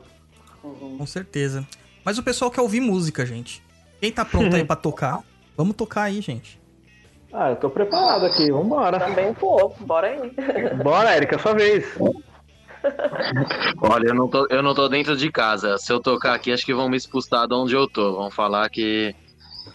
Com 0.63 1.05
certeza. 1.05 1.63
Mas 2.03 2.17
o 2.17 2.23
pessoal 2.23 2.51
quer 2.51 2.63
ouvir 2.63 2.81
música, 2.81 3.27
gente. 3.27 3.63
Quem 4.01 4.11
tá 4.11 4.25
pronto 4.25 4.57
aí 4.57 4.65
pra 4.65 4.77
tocar? 4.77 5.21
Vamos 5.55 5.77
tocar 5.77 6.05
aí, 6.05 6.23
gente. 6.23 6.59
Ah, 7.31 7.51
eu 7.51 7.57
tô 7.57 7.69
preparado 7.69 8.25
aqui, 8.25 8.51
vambora. 8.51 8.99
Também 8.99 9.35
pô, 9.35 9.75
bora 9.81 10.07
aí. 10.07 10.33
Bora, 10.83 11.11
Érica, 11.11 11.39
sua 11.39 11.53
vez. 11.53 11.85
Olha, 13.83 14.09
eu 14.09 14.15
não, 14.15 14.27
tô, 14.27 14.47
eu 14.49 14.63
não 14.63 14.75
tô 14.75 14.89
dentro 14.89 15.15
de 15.15 15.31
casa. 15.31 15.77
Se 15.77 15.93
eu 15.93 16.01
tocar 16.01 16.33
aqui, 16.33 16.51
acho 16.51 16.65
que 16.65 16.73
vão 16.73 16.89
me 16.89 16.97
expulsar 16.97 17.47
de 17.47 17.53
onde 17.55 17.75
eu 17.75 17.87
tô. 17.87 18.15
Vão 18.15 18.31
falar 18.31 18.71
que, 18.71 19.15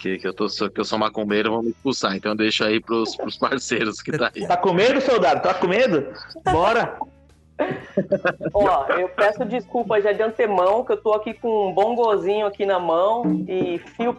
que, 0.02 0.18
que, 0.18 0.28
eu, 0.28 0.34
tô, 0.34 0.48
que 0.48 0.82
eu 0.82 0.84
sou 0.84 0.98
macumbeiro, 0.98 1.52
vão 1.52 1.62
me 1.62 1.70
expulsar. 1.70 2.16
Então 2.16 2.36
deixa 2.36 2.66
aí 2.66 2.80
pros, 2.82 3.16
pros 3.16 3.38
parceiros 3.38 4.02
que 4.02 4.12
tá 4.18 4.32
aí. 4.34 4.48
Tá 4.48 4.58
com 4.58 4.74
medo, 4.74 5.00
soldado? 5.00 5.44
Tá 5.44 5.54
com 5.54 5.68
medo? 5.68 6.12
Bora! 6.52 6.98
Ó, 8.52 8.88
eu 8.94 9.08
peço 9.10 9.46
desculpa 9.46 10.02
já 10.02 10.12
de 10.12 10.24
antemão, 10.24 10.84
que 10.84 10.94
eu 10.94 10.98
tô 10.98 11.14
aqui 11.14 11.36
com 11.36 11.70
um 11.70 11.74
bongozinho 11.74 12.48
aqui 12.48 12.66
na 12.66 12.80
mão 12.80 13.46
e 13.48 13.78
fio 13.78 14.18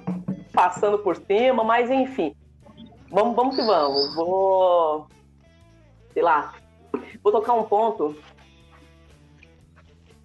passando 0.53 0.99
por 1.01 1.17
cima, 1.17 1.65
mas 1.65 1.91
enfim. 1.91 2.33
Vamos, 3.11 3.35
vamos 3.35 3.57
que 3.57 3.63
vamos. 3.63 4.15
Vou. 4.15 5.09
Sei 6.13 6.23
lá. 6.23 6.55
Vou 7.23 7.33
tocar 7.33 7.55
um 7.55 7.65
ponto. 7.65 8.17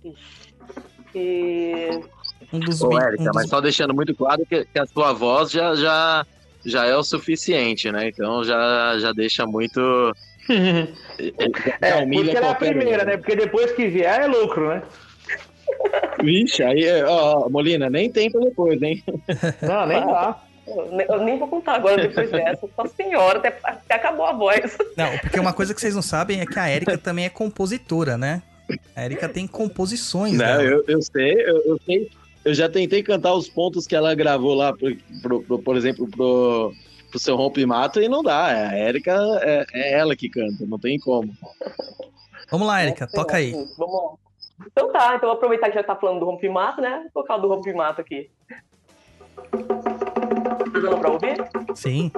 Ixi, 0.03 0.53
Que. 1.11 2.03
Um 2.53 2.59
dos 2.59 2.81
Ô, 2.81 2.97
Érica, 2.99 3.21
um 3.21 3.25
dos- 3.25 3.35
mas 3.35 3.49
só 3.49 3.59
deixando 3.61 3.93
muito 3.93 4.15
claro 4.15 4.45
que, 4.45 4.65
que 4.65 4.79
a 4.79 4.85
sua 4.85 5.11
voz 5.13 5.51
já, 5.51 5.75
já, 5.75 6.25
já 6.65 6.85
é 6.85 6.95
o 6.95 7.03
suficiente, 7.03 7.91
né? 7.91 8.07
Então 8.09 8.43
já, 8.43 8.97
já 8.99 9.11
deixa 9.11 9.45
muito. 9.45 9.79
É, 11.81 12.05
porque 12.05 12.37
ela 12.37 12.47
é 12.47 12.51
a 12.51 12.55
primeira, 12.55 13.03
né? 13.03 13.17
Porque 13.17 13.35
depois 13.35 13.71
que 13.73 13.87
vier 13.87 14.21
é 14.21 14.27
lucro, 14.27 14.69
né? 14.69 14.81
Vixe, 16.23 16.63
aí, 16.63 17.03
ó, 17.03 17.49
Molina, 17.49 17.89
nem 17.89 18.09
tempo 18.11 18.39
depois, 18.39 18.81
hein? 18.81 19.03
Não, 19.61 19.85
nem 19.87 19.99
dá. 20.05 20.41
Eu 20.65 20.91
ne- 20.91 21.05
eu 21.07 21.23
nem 21.23 21.37
vou 21.39 21.47
contar 21.47 21.75
agora 21.75 22.01
depois 22.07 22.29
dessa. 22.31 22.67
Nossa 22.77 22.93
senhora, 22.95 23.39
até, 23.39 23.57
até 23.63 23.95
acabou 23.95 24.25
a 24.25 24.33
voz. 24.33 24.77
Não, 24.97 25.17
porque 25.19 25.39
uma 25.39 25.53
coisa 25.53 25.73
que 25.73 25.79
vocês 25.81 25.95
não 25.95 26.01
sabem 26.01 26.41
é 26.41 26.45
que 26.45 26.59
a 26.59 26.67
Érica 26.69 26.97
também 26.99 27.25
é 27.25 27.29
compositora, 27.29 28.17
né? 28.17 28.41
A 28.95 29.01
Érica 29.01 29.29
tem 29.29 29.47
composições. 29.47 30.33
Não, 30.33 30.45
dela. 30.45 30.63
eu, 30.63 30.83
eu 30.87 31.01
sei, 31.01 31.33
eu, 31.33 31.61
eu 31.65 31.79
sei. 31.85 32.09
Eu 32.47 32.53
já 32.53 32.69
tentei 32.69 33.03
cantar 33.03 33.33
os 33.33 33.49
pontos 33.49 33.85
que 33.85 33.93
ela 33.93 34.15
gravou 34.15 34.53
lá, 34.53 34.71
pro, 34.71 34.95
pro- 35.21 35.41
pro- 35.43 35.59
por 35.59 35.75
exemplo, 35.75 36.07
pro, 36.09 36.71
pro 37.09 37.19
seu 37.19 37.35
rompe-mato 37.35 37.99
e 38.01 38.07
não 38.07 38.23
dá. 38.23 38.45
A 38.45 38.73
Érica 38.73 39.11
é, 39.41 39.65
é 39.73 39.93
ela 39.99 40.15
que 40.15 40.29
canta, 40.29 40.65
não 40.65 40.79
tem 40.79 40.97
como. 40.97 41.29
Vamos 42.49 42.65
lá, 42.65 42.81
Érica, 42.81 43.05
toca 43.05 43.35
aí. 43.35 43.51
Vamos 43.77 43.93
lá. 44.01 44.09
Então 44.65 44.91
tá, 44.93 45.15
então 45.15 45.27
vou 45.27 45.35
aproveitar 45.37 45.67
que 45.69 45.75
já 45.75 45.83
tá 45.83 45.93
falando 45.95 46.19
do 46.21 46.25
rompimato, 46.25 46.79
né? 46.79 47.05
Vou 47.13 47.21
tocar 47.21 47.35
o 47.35 47.41
do 47.41 47.49
rompimato 47.49 47.99
aqui. 47.99 48.29
Tá 49.35 50.79
dando 50.79 50.97
pra 50.99 51.11
ouvir? 51.11 51.35
Sim. 51.75 52.11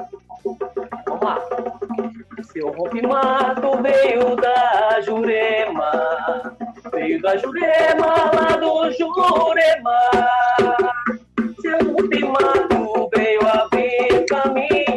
Seu 2.51 2.71
rompimato 2.71 3.81
veio 3.81 4.35
da 4.35 5.01
Jurema, 5.01 6.55
veio 6.91 7.21
da 7.21 7.35
Jurema, 7.37 8.31
lá 8.33 8.55
do 8.57 8.91
Jurema. 8.91 9.99
Seu 11.61 11.93
rompimato 11.93 13.09
veio 13.13 13.41
abrir 13.47 14.25
caminho, 14.25 14.88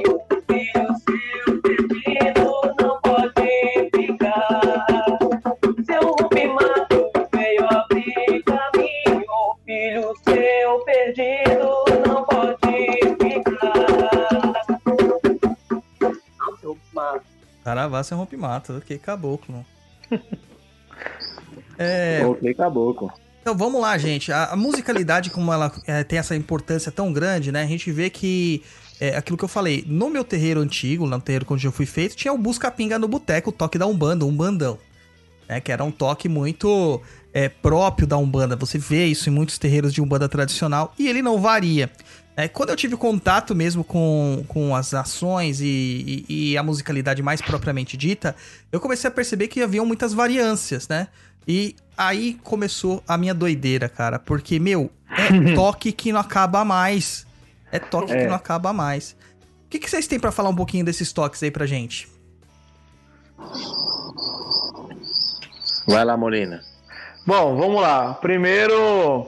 Saravá 17.64 18.02
sem 18.02 18.16
rompe-mato, 18.16 18.76
ok, 18.76 18.98
caboclo. 18.98 19.64
É, 21.78 22.22
Ok, 22.24 22.54
caboclo. 22.54 23.10
então 23.40 23.56
vamos 23.56 23.80
lá, 23.80 23.96
gente. 23.98 24.30
A, 24.30 24.46
a 24.52 24.56
musicalidade, 24.56 25.30
como 25.30 25.52
ela 25.52 25.72
é, 25.86 26.04
tem 26.04 26.18
essa 26.18 26.36
importância 26.36 26.92
tão 26.92 27.12
grande, 27.12 27.50
né? 27.50 27.62
A 27.62 27.66
gente 27.66 27.90
vê 27.90 28.10
que 28.10 28.62
é 29.00 29.16
aquilo 29.16 29.36
que 29.38 29.44
eu 29.44 29.48
falei. 29.48 29.82
No 29.86 30.08
meu 30.08 30.22
terreiro 30.22 30.60
antigo, 30.60 31.06
no 31.06 31.20
terreiro 31.20 31.46
onde 31.48 31.66
eu 31.66 31.72
fui 31.72 31.86
feito, 31.86 32.14
tinha 32.14 32.32
o 32.32 32.38
Busca-Pinga 32.38 32.98
no 32.98 33.08
boteco, 33.08 33.50
o 33.50 33.52
toque 33.52 33.78
da 33.78 33.86
Umbanda, 33.86 34.24
um 34.24 34.36
bandão. 34.36 34.78
Né, 35.48 35.60
que 35.60 35.72
era 35.72 35.82
um 35.82 35.90
toque 35.90 36.28
muito 36.28 37.00
é, 37.32 37.48
próprio 37.48 38.06
da 38.06 38.16
Umbanda. 38.16 38.54
Você 38.56 38.78
vê 38.78 39.06
isso 39.06 39.28
em 39.28 39.32
muitos 39.32 39.58
terreiros 39.58 39.92
de 39.92 40.00
Umbanda 40.00 40.28
tradicional 40.28 40.94
e 40.98 41.08
ele 41.08 41.20
não 41.20 41.40
varia. 41.40 41.90
É, 42.36 42.48
quando 42.48 42.70
eu 42.70 42.76
tive 42.76 42.96
contato 42.96 43.54
mesmo 43.54 43.84
com, 43.84 44.42
com 44.48 44.74
as 44.74 44.94
ações 44.94 45.60
e, 45.60 46.24
e- 46.28 46.52
e 46.52 46.56
a 46.58 46.62
musicalidade 46.62 47.22
mais 47.22 47.42
propriamente 47.42 47.94
dita, 47.96 48.34
eu 48.70 48.80
comecei 48.80 49.06
a 49.08 49.10
perceber 49.10 49.48
que 49.48 49.60
haviam 49.62 49.84
muitas 49.84 50.14
variâncias, 50.14 50.88
né? 50.88 51.08
E 51.46 51.76
aí 51.96 52.34
começou 52.42 53.02
a 53.06 53.18
minha 53.18 53.34
doideira, 53.34 53.88
cara. 53.88 54.18
Porque, 54.18 54.58
meu, 54.58 54.90
é 55.10 55.52
toque 55.54 55.92
que 55.92 56.10
não 56.12 56.20
acaba 56.20 56.64
mais. 56.64 57.26
É 57.70 57.78
toque 57.78 58.06
que 58.12 58.18
É. 58.18 58.26
não 58.28 58.34
acaba 58.34 58.72
mais. 58.72 59.14
O 59.66 59.68
que, 59.68 59.78
que 59.78 59.90
vocês 59.90 60.06
têm 60.06 60.18
pra 60.20 60.30
falar 60.32 60.48
um 60.50 60.54
pouquinho 60.56 60.84
desses 60.84 61.12
toques 61.12 61.42
aí 61.42 61.50
pra 61.50 61.66
gente? 61.66 62.08
Vai 65.86 66.04
lá, 66.04 66.16
Molina. 66.16 66.62
Bom, 67.26 67.56
vamos 67.56 67.80
lá. 67.82 68.14
Primeiro, 68.14 69.26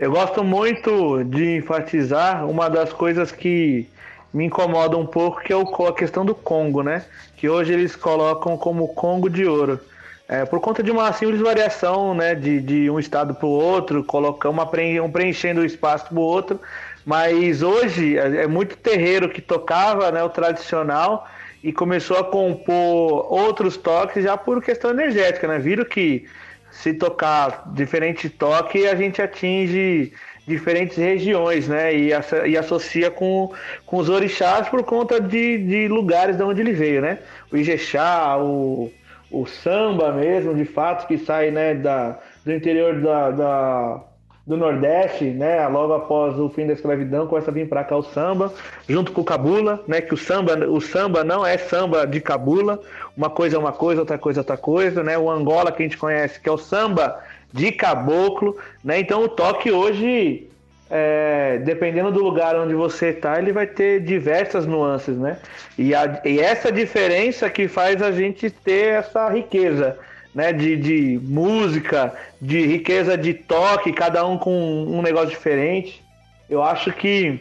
eu 0.00 0.10
gosto 0.10 0.42
muito 0.42 1.22
de 1.24 1.56
enfatizar 1.56 2.48
uma 2.48 2.70
das 2.70 2.90
coisas 2.92 3.30
que 3.30 3.86
me 4.32 4.46
incomoda 4.46 4.96
um 4.96 5.06
pouco, 5.06 5.42
que 5.42 5.52
é 5.52 5.56
a 5.56 5.92
questão 5.92 6.24
do 6.24 6.34
Congo, 6.34 6.82
né? 6.82 7.04
Que 7.36 7.48
hoje 7.50 7.72
eles 7.74 7.94
colocam 7.94 8.56
como 8.56 8.88
Congo 8.94 9.28
de 9.28 9.44
ouro. 9.44 9.78
É, 10.26 10.44
por 10.46 10.60
conta 10.60 10.82
de 10.82 10.90
uma 10.90 11.12
simples 11.12 11.40
variação, 11.40 12.14
né, 12.14 12.36
de, 12.36 12.60
de 12.60 12.88
um 12.88 13.00
estado 13.00 13.34
para 13.34 13.46
o 13.46 13.50
outro, 13.50 14.04
colocar 14.04 14.48
uma 14.48 14.64
preen- 14.64 15.00
um 15.00 15.10
preenchendo 15.10 15.60
o 15.60 15.64
espaço 15.64 16.06
para 16.06 16.14
o 16.18 16.22
outro. 16.22 16.58
Mas 17.04 17.62
hoje 17.62 18.16
é 18.16 18.44
é 18.44 18.46
muito 18.46 18.76
terreiro 18.76 19.28
que 19.28 19.42
tocava, 19.42 20.10
né, 20.12 20.22
o 20.22 20.28
tradicional 20.30 21.26
e 21.62 21.72
começou 21.72 22.16
a 22.16 22.24
compor 22.24 23.30
outros 23.32 23.76
toques 23.76 24.24
já 24.24 24.36
por 24.36 24.62
questão 24.62 24.90
energética, 24.92 25.46
né? 25.46 25.58
Viram 25.58 25.84
que 25.84 26.26
se 26.70 26.94
tocar 26.94 27.64
diferente 27.72 28.28
toque, 28.30 28.86
a 28.86 28.94
gente 28.94 29.20
atinge 29.20 30.12
diferentes 30.46 30.96
regiões, 30.96 31.68
né? 31.68 31.94
E, 31.94 32.10
e 32.48 32.56
associa 32.56 33.10
com, 33.10 33.52
com 33.86 33.96
os 33.98 34.08
orixás 34.08 34.68
por 34.68 34.82
conta 34.84 35.20
de, 35.20 35.58
de 35.58 35.88
lugares 35.88 36.36
de 36.36 36.42
onde 36.42 36.60
ele 36.60 36.72
veio, 36.72 37.02
né? 37.02 37.18
O 37.52 37.56
Ijexá, 37.56 38.36
o, 38.38 38.92
o 39.30 39.46
samba 39.46 40.12
mesmo, 40.12 40.54
de 40.54 40.64
fato, 40.64 41.06
que 41.06 41.18
sai 41.18 41.50
né, 41.50 41.74
da, 41.74 42.18
do 42.44 42.52
interior 42.52 43.00
da, 43.00 43.30
da- 43.30 44.04
do 44.46 44.56
Nordeste, 44.56 45.24
né? 45.24 45.66
Logo 45.68 45.92
após 45.92 46.38
o 46.38 46.48
fim 46.48 46.66
da 46.66 46.72
escravidão, 46.72 47.26
começa 47.26 47.50
a 47.50 47.54
vir 47.54 47.68
para 47.68 47.84
cá 47.84 47.96
o 47.96 48.02
samba, 48.02 48.52
junto 48.88 49.12
com 49.12 49.20
o 49.20 49.24
cabula, 49.24 49.82
né? 49.86 50.00
Que 50.00 50.14
o 50.14 50.16
samba, 50.16 50.54
o 50.68 50.80
samba 50.80 51.22
não 51.22 51.46
é 51.46 51.56
samba 51.58 52.06
de 52.06 52.20
cabula, 52.20 52.80
uma 53.16 53.30
coisa 53.30 53.56
é 53.56 53.58
uma 53.58 53.72
coisa, 53.72 54.00
outra 54.00 54.18
coisa 54.18 54.40
é 54.40 54.42
outra 54.42 54.56
coisa, 54.56 55.02
né? 55.02 55.16
O 55.16 55.30
Angola 55.30 55.70
que 55.70 55.82
a 55.82 55.86
gente 55.86 55.96
conhece, 55.98 56.40
que 56.40 56.48
é 56.48 56.52
o 56.52 56.58
samba 56.58 57.20
de 57.52 57.70
caboclo, 57.70 58.56
né? 58.82 58.98
Então 58.98 59.22
o 59.22 59.28
toque 59.28 59.70
hoje, 59.70 60.48
é, 60.90 61.58
dependendo 61.64 62.10
do 62.10 62.22
lugar 62.22 62.56
onde 62.56 62.74
você 62.74 63.12
tá, 63.12 63.38
ele 63.38 63.52
vai 63.52 63.66
ter 63.66 64.00
diversas 64.00 64.66
nuances, 64.66 65.16
né? 65.16 65.36
E, 65.78 65.94
a- 65.94 66.20
e 66.24 66.40
essa 66.40 66.72
diferença 66.72 67.48
que 67.50 67.68
faz 67.68 68.02
a 68.02 68.10
gente 68.10 68.50
ter 68.50 68.94
essa 68.94 69.28
riqueza, 69.28 69.96
né? 70.34 70.52
De, 70.52 70.76
de 70.76 71.20
música, 71.22 72.14
de 72.40 72.66
riqueza 72.66 73.16
de 73.16 73.34
toque, 73.34 73.92
cada 73.92 74.26
um 74.26 74.38
com 74.38 74.84
um 74.84 75.02
negócio 75.02 75.30
diferente. 75.30 76.02
Eu 76.48 76.62
acho 76.62 76.92
que 76.92 77.40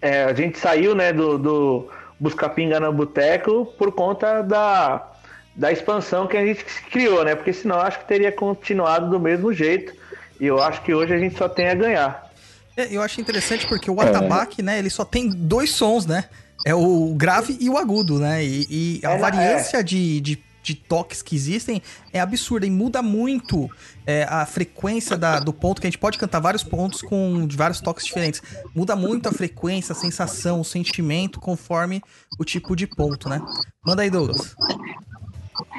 é, 0.00 0.24
a 0.24 0.32
gente 0.32 0.58
saiu, 0.58 0.94
né, 0.94 1.12
do, 1.12 1.36
do 1.38 1.88
Buscar 2.18 2.50
Pinga 2.50 2.78
no 2.80 2.92
Boteco 2.92 3.66
por 3.76 3.92
conta 3.92 4.42
da, 4.42 5.08
da 5.54 5.72
expansão 5.72 6.26
que 6.26 6.36
a 6.36 6.44
gente 6.46 6.64
criou, 6.90 7.24
né? 7.24 7.34
Porque 7.34 7.52
senão 7.52 7.76
eu 7.76 7.82
acho 7.82 7.98
que 8.00 8.08
teria 8.08 8.30
continuado 8.32 9.10
do 9.10 9.18
mesmo 9.18 9.52
jeito. 9.52 9.92
E 10.40 10.46
eu 10.46 10.62
acho 10.62 10.80
que 10.82 10.94
hoje 10.94 11.12
a 11.12 11.18
gente 11.18 11.36
só 11.36 11.48
tem 11.48 11.68
a 11.68 11.74
ganhar. 11.74 12.30
É, 12.76 12.88
eu 12.90 13.02
acho 13.02 13.20
interessante 13.20 13.66
porque 13.66 13.90
o 13.90 14.00
atabaque, 14.00 14.62
né, 14.62 14.78
ele 14.78 14.88
só 14.88 15.04
tem 15.04 15.28
dois 15.28 15.70
sons, 15.72 16.06
né? 16.06 16.24
É 16.64 16.74
o 16.74 17.14
grave 17.16 17.56
e 17.60 17.68
o 17.68 17.76
agudo, 17.76 18.18
né? 18.18 18.44
E, 18.44 19.00
e 19.02 19.06
a 19.06 19.12
É, 19.12 19.18
variância 19.18 19.82
de, 19.84 20.20
de 20.20 20.38
de 20.62 20.74
toques 20.74 21.22
que 21.22 21.34
existem 21.34 21.80
é 22.12 22.20
absurda 22.20 22.66
e 22.66 22.70
muda 22.70 23.02
muito 23.02 23.70
é, 24.06 24.24
a 24.24 24.44
frequência 24.44 25.16
da- 25.16 25.38
do 25.40 25.52
ponto, 25.52 25.80
que 25.80 25.86
a 25.86 25.90
gente 25.90 25.98
pode 25.98 26.18
cantar 26.18 26.40
vários 26.40 26.62
pontos 26.62 27.00
com 27.02 27.46
de 27.46 27.56
vários 27.56 27.80
toques 27.80 28.04
diferentes. 28.04 28.42
Muda 28.74 28.94
muito 28.94 29.28
a 29.28 29.32
frequência, 29.32 29.92
a 29.92 29.96
sensação, 29.96 30.60
o 30.60 30.64
sentimento 30.64 31.40
conforme 31.40 32.02
o 32.38 32.44
tipo 32.44 32.74
de 32.76 32.86
ponto, 32.86 33.28
né? 33.28 33.40
Manda 33.84 34.02
aí, 34.02 34.10
Douglas. 34.10 34.54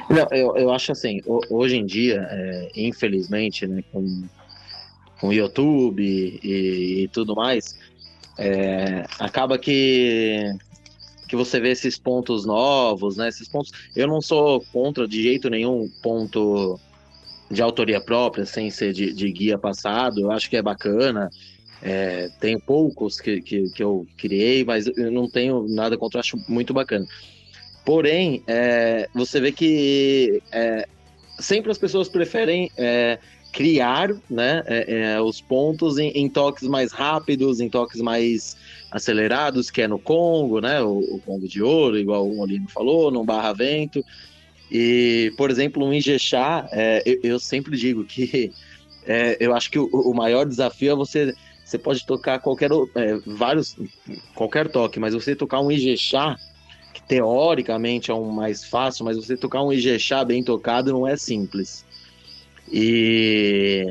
Não, 0.09 0.27
eu, 0.31 0.55
eu 0.57 0.71
acho 0.71 0.91
assim, 0.91 1.21
ho- 1.25 1.41
hoje 1.49 1.77
em 1.77 1.85
dia, 1.85 2.27
é, 2.29 2.71
infelizmente, 2.75 3.65
né, 3.67 3.81
com, 3.91 4.23
com 5.19 5.31
YouTube 5.31 6.01
e, 6.03 7.03
e 7.03 7.07
tudo 7.09 7.35
mais, 7.35 7.75
é, 8.37 9.05
acaba 9.19 9.57
que, 9.57 10.51
que 11.31 11.35
você 11.37 11.61
vê 11.61 11.69
esses 11.69 11.97
pontos 11.97 12.45
novos, 12.45 13.15
né? 13.15 13.29
Esses 13.29 13.47
pontos. 13.47 13.71
Eu 13.95 14.05
não 14.05 14.21
sou 14.21 14.59
contra 14.73 15.07
de 15.07 15.23
jeito 15.23 15.49
nenhum 15.49 15.89
ponto 16.03 16.77
de 17.49 17.61
autoria 17.61 18.01
própria, 18.01 18.45
sem 18.45 18.69
ser 18.69 18.91
de, 18.91 19.13
de 19.13 19.31
guia 19.31 19.57
passado. 19.57 20.19
Eu 20.19 20.29
acho 20.29 20.49
que 20.49 20.57
é 20.57 20.61
bacana. 20.61 21.29
É, 21.81 22.29
tem 22.41 22.59
poucos 22.59 23.21
que, 23.21 23.41
que, 23.41 23.69
que 23.69 23.81
eu 23.81 24.05
criei, 24.17 24.65
mas 24.65 24.87
eu 24.87 25.09
não 25.09 25.29
tenho 25.29 25.65
nada 25.69 25.97
contra, 25.97 26.19
acho 26.19 26.37
muito 26.49 26.73
bacana. 26.73 27.07
Porém, 27.85 28.43
é, 28.45 29.07
você 29.15 29.39
vê 29.39 29.53
que 29.53 30.43
é, 30.51 30.85
sempre 31.39 31.71
as 31.71 31.77
pessoas 31.77 32.09
preferem 32.09 32.69
é, 32.75 33.19
criar 33.51 34.09
né, 34.29 34.63
é, 34.65 35.13
é, 35.13 35.21
os 35.21 35.41
pontos 35.41 35.97
em, 35.97 36.09
em 36.09 36.29
toques 36.29 36.67
mais 36.67 36.91
rápidos, 36.91 37.59
em 37.59 37.69
toques 37.69 38.01
mais 38.01 38.55
acelerados, 38.89 39.69
que 39.69 39.81
é 39.81 39.87
no 39.87 39.99
Congo, 39.99 40.61
né, 40.61 40.81
o, 40.81 40.99
o 40.99 41.21
Congo 41.25 41.47
de 41.47 41.61
Ouro, 41.61 41.97
igual 41.97 42.27
o 42.27 42.35
Molino 42.35 42.67
falou, 42.69 43.11
no 43.11 43.23
Barra 43.23 43.53
Vento. 43.53 44.03
E, 44.71 45.33
por 45.37 45.51
exemplo, 45.51 45.85
um 45.85 45.93
Ijexá, 45.93 46.67
é, 46.71 47.03
eu, 47.05 47.19
eu 47.23 47.39
sempre 47.39 47.77
digo 47.77 48.05
que 48.05 48.53
é, 49.05 49.37
eu 49.39 49.53
acho 49.53 49.69
que 49.69 49.79
o, 49.79 49.87
o 49.87 50.13
maior 50.13 50.45
desafio 50.45 50.91
é 50.91 50.95
você. 50.95 51.33
Você 51.65 51.77
pode 51.77 52.05
tocar 52.05 52.39
qualquer 52.39 52.69
é, 52.95 53.17
vários 53.25 53.77
qualquer 54.35 54.69
toque, 54.69 54.99
mas 54.99 55.13
você 55.13 55.35
tocar 55.35 55.61
um 55.61 55.71
Ijexá, 55.71 56.35
que 56.93 57.01
teoricamente 57.03 58.11
é 58.11 58.13
um 58.13 58.29
mais 58.29 58.63
fácil, 58.63 59.05
mas 59.05 59.15
você 59.15 59.37
tocar 59.37 59.63
um 59.63 59.71
Ijexá 59.71 60.23
bem 60.25 60.43
tocado 60.43 60.91
não 60.91 61.07
é 61.07 61.15
simples. 61.15 61.85
E, 62.71 63.85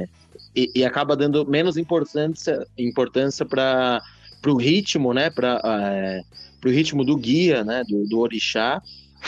e, 0.56 0.70
e 0.76 0.84
acaba 0.84 1.16
dando 1.16 1.46
menos 1.46 1.76
importância 1.76 2.66
importância 2.78 3.44
para 3.46 4.00
o 4.46 4.56
ritmo, 4.56 5.12
né? 5.12 5.30
Para 5.30 5.60
o 6.64 6.68
ritmo 6.70 7.04
do 7.04 7.16
guia, 7.16 7.64
né? 7.64 7.82
Do, 7.88 8.06
do 8.06 8.18
orixá, 8.20 8.80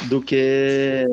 do 0.08 0.22
que 0.22 1.04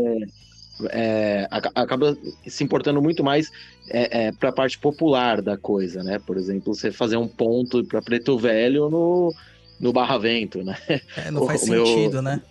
é, 0.91 1.47
aca- 1.51 1.71
acaba 1.75 2.15
se 2.47 2.63
importando 2.63 3.01
muito 3.01 3.23
mais 3.23 3.47
é, 3.89 4.31
para 4.31 4.49
a 4.49 4.53
parte 4.53 4.79
popular 4.79 5.41
da 5.41 5.57
coisa, 5.57 6.03
né? 6.03 6.19
Por 6.25 6.37
exemplo, 6.37 6.73
você 6.73 6.91
fazer 6.91 7.17
um 7.17 7.27
ponto 7.27 7.83
para 7.85 8.01
Preto 8.01 8.37
Velho 8.37 8.89
no, 8.89 9.33
no 9.79 9.93
Barra 9.93 10.17
Vento, 10.17 10.63
né? 10.63 10.75
É, 11.17 11.31
não 11.31 11.45
faz 11.45 11.63
o 11.67 11.69
meu- 11.69 11.85
sentido, 11.85 12.21
né? 12.21 12.41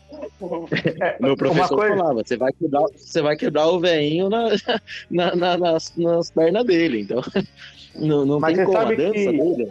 Meu 1.20 1.36
professor 1.36 1.76
coisa- 1.76 1.96
falava, 1.96 2.22
você 2.24 2.36
vai 2.36 2.52
quebrar, 2.52 2.82
você 2.96 3.22
vai 3.22 3.36
quebrar 3.36 3.66
o 3.68 3.78
veinho 3.80 4.28
na, 4.28 4.48
na- 5.10 5.36
na- 5.36 5.58
nas, 5.58 5.94
nas 5.96 6.30
pernas 6.30 6.64
dele, 6.64 7.00
então 7.02 7.20
não, 7.94 8.24
não 8.24 8.40
Mas 8.40 8.56
tem 8.56 8.64
como, 8.64 8.78
a 8.78 8.82
sabe 8.82 8.96
dança 8.96 9.12
que- 9.12 9.26
dele 9.32 9.68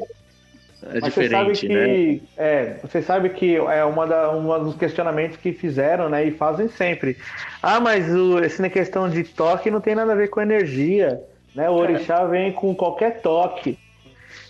é 0.84 1.00
Mas 1.02 1.14
você 1.14 1.28
sabe 1.30 1.52
diferente, 1.54 1.68
que, 1.68 1.74
né? 1.74 2.20
é, 2.38 2.78
você 2.82 3.02
sabe 3.02 3.30
que 3.30 3.56
é 3.56 3.84
uma, 3.84 4.06
da, 4.06 4.30
uma 4.32 4.60
dos 4.60 4.76
questionamentos 4.76 5.36
que 5.38 5.52
fizeram, 5.52 6.08
né, 6.08 6.26
e 6.26 6.32
fazem 6.32 6.70
sempre. 6.70 7.18
Ah, 7.64 7.80
mas 7.80 8.14
o, 8.14 8.40
esse 8.40 8.62
na 8.62 8.70
questão 8.70 9.10
de 9.10 9.24
toque 9.24 9.72
não 9.72 9.82
tem 9.82 9.96
nada 9.96 10.12
a 10.12 10.16
ver 10.16 10.30
com 10.30 10.40
energia, 10.40 11.20
né? 11.56 11.68
O 11.70 11.74
orixá 11.74 12.24
vem 12.26 12.52
com 12.52 12.76
qualquer 12.76 13.22
toque. 13.22 13.78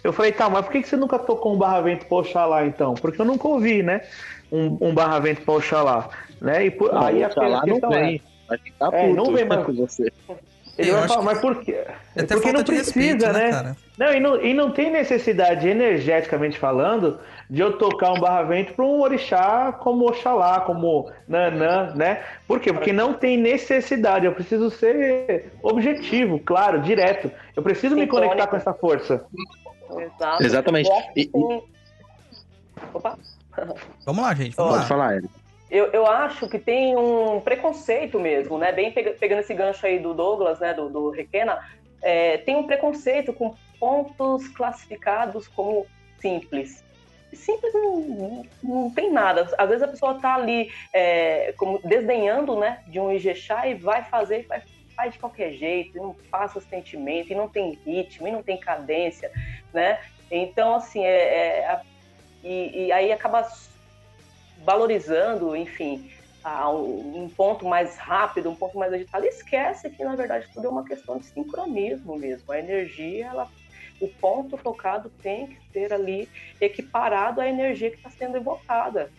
Eu 0.07 0.13
falei, 0.13 0.31
tá, 0.31 0.49
mas 0.49 0.63
por 0.63 0.71
que 0.71 0.81
que 0.81 0.87
você 0.87 0.95
nunca 0.95 1.19
tocou 1.19 1.53
um 1.53 1.57
barra 1.57 1.81
vento 1.81 2.05
pra 2.05 2.17
Oxalá, 2.19 2.65
então? 2.65 2.93
Porque 2.93 3.19
eu 3.19 3.25
nunca 3.25 3.45
ouvi, 3.45 3.83
né? 3.83 3.99
Um, 4.49 4.77
um 4.79 4.93
barra 4.93 5.19
vento 5.19 5.41
pra 5.41 5.55
Oxalá, 5.55 6.07
né? 6.41 6.65
E 6.65 6.71
por, 6.71 6.93
Não, 6.93 7.01
aí 7.05 7.21
a 7.21 7.27
Oxalá 7.27 7.61
não 7.67 7.89
vem. 7.89 8.21
é, 8.49 8.57
ficar 8.57 8.93
É, 8.93 9.07
não 9.11 9.33
vem 9.33 9.43
mais- 9.43 9.65
com 9.65 9.73
você. 9.73 10.09
ele 10.77 10.91
Eu 10.91 10.95
vai 10.99 11.07
falar, 11.09 11.23
mas 11.23 11.41
por 11.41 11.57
quê? 11.61 11.71
É 12.15 12.21
até 12.21 12.35
Porque 12.35 12.53
não 12.53 12.63
precisa, 12.63 13.27
respeito, 13.27 13.33
né, 13.33 13.51
né? 13.51 13.75
Não 13.97 14.13
e, 14.13 14.19
não, 14.21 14.41
e 14.41 14.53
não 14.53 14.71
tem 14.71 14.89
necessidade, 14.91 15.67
energeticamente 15.67 16.57
falando, 16.57 17.19
de 17.49 17.59
eu 17.59 17.73
tocar 17.77 18.13
um 18.13 18.19
barra-vento 18.21 18.73
para 18.75 18.85
um 18.85 19.01
orixá 19.01 19.73
como 19.77 20.07
Oxalá, 20.07 20.61
como 20.61 21.11
Nanã, 21.27 21.93
né? 21.95 22.23
Por 22.47 22.61
quê? 22.61 22.71
Porque 22.71 22.93
não 22.93 23.13
tem 23.13 23.37
necessidade. 23.37 24.25
Eu 24.25 24.31
preciso 24.31 24.69
ser 24.69 25.51
objetivo, 25.61 26.39
claro, 26.39 26.79
direto. 26.79 27.29
Eu 27.53 27.61
preciso 27.61 27.93
me 27.95 28.07
conectar 28.07 28.47
com 28.47 28.55
essa 28.55 28.73
força. 28.73 29.25
Exato. 29.89 30.43
Exatamente. 30.43 30.89
Eu 30.89 30.95
acho 30.97 31.13
que 31.13 31.21
E- 31.21 31.25
tem- 31.27 31.63
Opa. 32.93 33.17
Vamos 34.05 34.23
lá, 34.23 34.33
gente. 34.35 34.55
Vamos 34.55 34.71
Pode 34.71 34.81
lá. 34.83 34.87
falar, 34.87 35.15
Eric. 35.15 35.29
Eu, 35.69 35.87
eu 35.87 36.07
acho 36.07 36.47
que 36.47 36.57
tem 36.59 36.95
um 36.95 37.41
preconceito 37.41 38.19
mesmo, 38.19 38.57
né? 38.57 38.71
Bem 38.71 38.91
pega- 38.91 39.11
pegando 39.11 39.39
esse 39.39 39.53
gancho 39.53 39.85
aí 39.85 39.99
do 39.99 40.13
Douglas, 40.13 40.59
né? 40.59 40.73
Do, 40.73 40.89
do 40.89 41.09
Requena, 41.09 41.59
é, 42.01 42.37
tem 42.37 42.55
um 42.55 42.65
preconceito 42.65 43.33
com 43.33 43.53
pontos 43.79 44.47
classificados 44.47 45.47
como 45.49 45.85
simples. 46.21 46.83
Simples 47.33 47.73
não, 47.73 47.99
não, 47.99 48.45
não 48.63 48.89
tem 48.91 49.11
nada. 49.11 49.53
Às 49.57 49.67
vezes 49.67 49.83
a 49.83 49.87
pessoa 49.89 50.13
tá 50.21 50.35
ali 50.35 50.71
é, 50.93 51.53
como 51.57 51.79
desdenhando, 51.83 52.57
né? 52.57 52.79
De 52.87 52.97
um 52.99 53.11
Ijexá 53.11 53.67
e 53.67 53.73
vai 53.73 54.05
fazer, 54.05 54.45
vai, 54.47 54.61
faz 54.97 55.13
de 55.13 55.19
qualquer 55.19 55.53
jeito, 55.53 55.95
e 55.95 56.01
não 56.01 56.15
passa 56.31 56.59
sentimento, 56.59 57.31
e 57.31 57.35
não 57.35 57.47
tem 57.47 57.79
ritmo, 57.85 58.27
e 58.27 58.31
não 58.31 58.43
tem 58.43 58.59
cadência, 58.59 59.31
né? 59.73 59.99
Então, 60.29 60.75
assim, 60.75 61.05
é, 61.05 61.59
é 61.59 61.81
e, 62.43 62.87
e 62.87 62.91
aí 62.91 63.11
acaba 63.11 63.47
valorizando, 64.65 65.55
enfim, 65.55 66.09
a- 66.43 66.69
um 66.71 67.29
ponto 67.35 67.65
mais 67.65 67.97
rápido, 67.97 68.49
um 68.49 68.55
ponto 68.55 68.77
mais 68.77 68.91
agitado, 68.93 69.25
e 69.25 69.29
esquece 69.29 69.89
que, 69.91 70.03
na 70.03 70.15
verdade, 70.15 70.47
tudo 70.53 70.67
é 70.67 70.69
uma 70.69 70.83
questão 70.85 71.17
de 71.17 71.25
sincronismo 71.27 72.17
mesmo. 72.17 72.51
A 72.51 72.59
energia, 72.59 73.27
ela, 73.27 73.47
o 74.01 74.07
ponto 74.07 74.57
tocado 74.57 75.11
tem 75.21 75.47
que 75.47 75.57
ser 75.71 75.93
ali 75.93 76.29
equiparado 76.59 77.41
à 77.41 77.47
energia 77.47 77.89
que 77.91 77.97
está 77.97 78.09
sendo 78.09 78.37
evocada. 78.37 79.11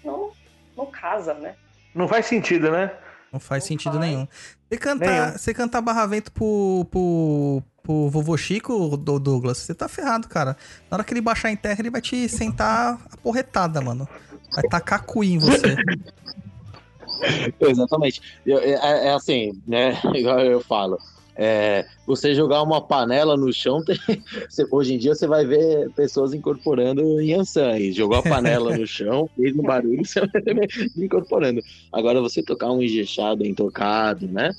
Senão 0.00 0.18
não, 0.18 0.32
não 0.76 0.90
casa, 0.90 1.34
né? 1.34 1.56
Não 1.94 2.08
faz 2.08 2.26
sentido, 2.26 2.70
né? 2.70 2.90
Não 3.34 3.40
faz 3.40 3.64
Não 3.64 3.68
sentido 3.68 3.98
faz. 3.98 4.04
nenhum. 4.06 4.28
Você 4.70 4.78
cantar, 4.78 5.26
Nenhum. 5.26 5.38
você 5.38 5.52
cantar 5.52 5.80
barra 5.80 6.06
vento 6.06 6.30
pro, 6.30 6.86
pro, 6.88 7.62
pro 7.82 8.08
vovô 8.08 8.36
Chico, 8.36 8.96
do 8.96 9.18
Douglas, 9.18 9.58
você 9.58 9.74
tá 9.74 9.88
ferrado, 9.88 10.28
cara. 10.28 10.56
Na 10.88 10.96
hora 10.96 11.02
que 11.04 11.12
ele 11.12 11.20
baixar 11.20 11.50
em 11.50 11.56
terra, 11.56 11.76
ele 11.80 11.90
vai 11.90 12.00
te 12.00 12.28
sentar 12.28 12.96
a 13.10 13.16
porretada, 13.16 13.80
mano. 13.80 14.08
Vai 14.54 14.62
tacar 14.68 15.02
cuí 15.04 15.32
em 15.32 15.38
você. 15.38 15.76
Exatamente. 17.60 18.20
Eu- 18.46 18.58
É, 18.58 19.08
é 19.08 19.14
assim, 19.14 19.60
né? 19.66 19.98
Igual 20.14 20.40
eu 20.40 20.60
falo. 20.60 20.98
É, 21.36 21.84
você 22.06 22.34
jogar 22.34 22.62
uma 22.62 22.80
panela 22.80 23.36
no 23.36 23.52
chão, 23.52 23.82
tem- 23.84 23.96
você- 24.48 24.66
hoje 24.70 24.94
em 24.94 24.98
dia 24.98 25.14
você 25.14 25.26
vai 25.26 25.44
ver 25.44 25.90
pessoas 25.90 26.32
incorporando 26.34 27.20
Yansan. 27.20 27.78
E 27.78 27.92
jogou 27.92 28.18
a 28.18 28.22
panela 28.22 28.76
no 28.76 28.86
chão, 28.86 29.28
fez 29.36 29.54
um 29.56 29.62
barulho, 29.62 30.04
você 30.04 30.20
vai 30.20 30.40
ver 30.42 30.68
incorporando. 30.96 31.60
Agora 31.92 32.20
você 32.20 32.42
tocar 32.42 32.70
um 32.70 32.82
bem 33.36 33.54
tocado, 33.54 34.26
né? 34.28 34.52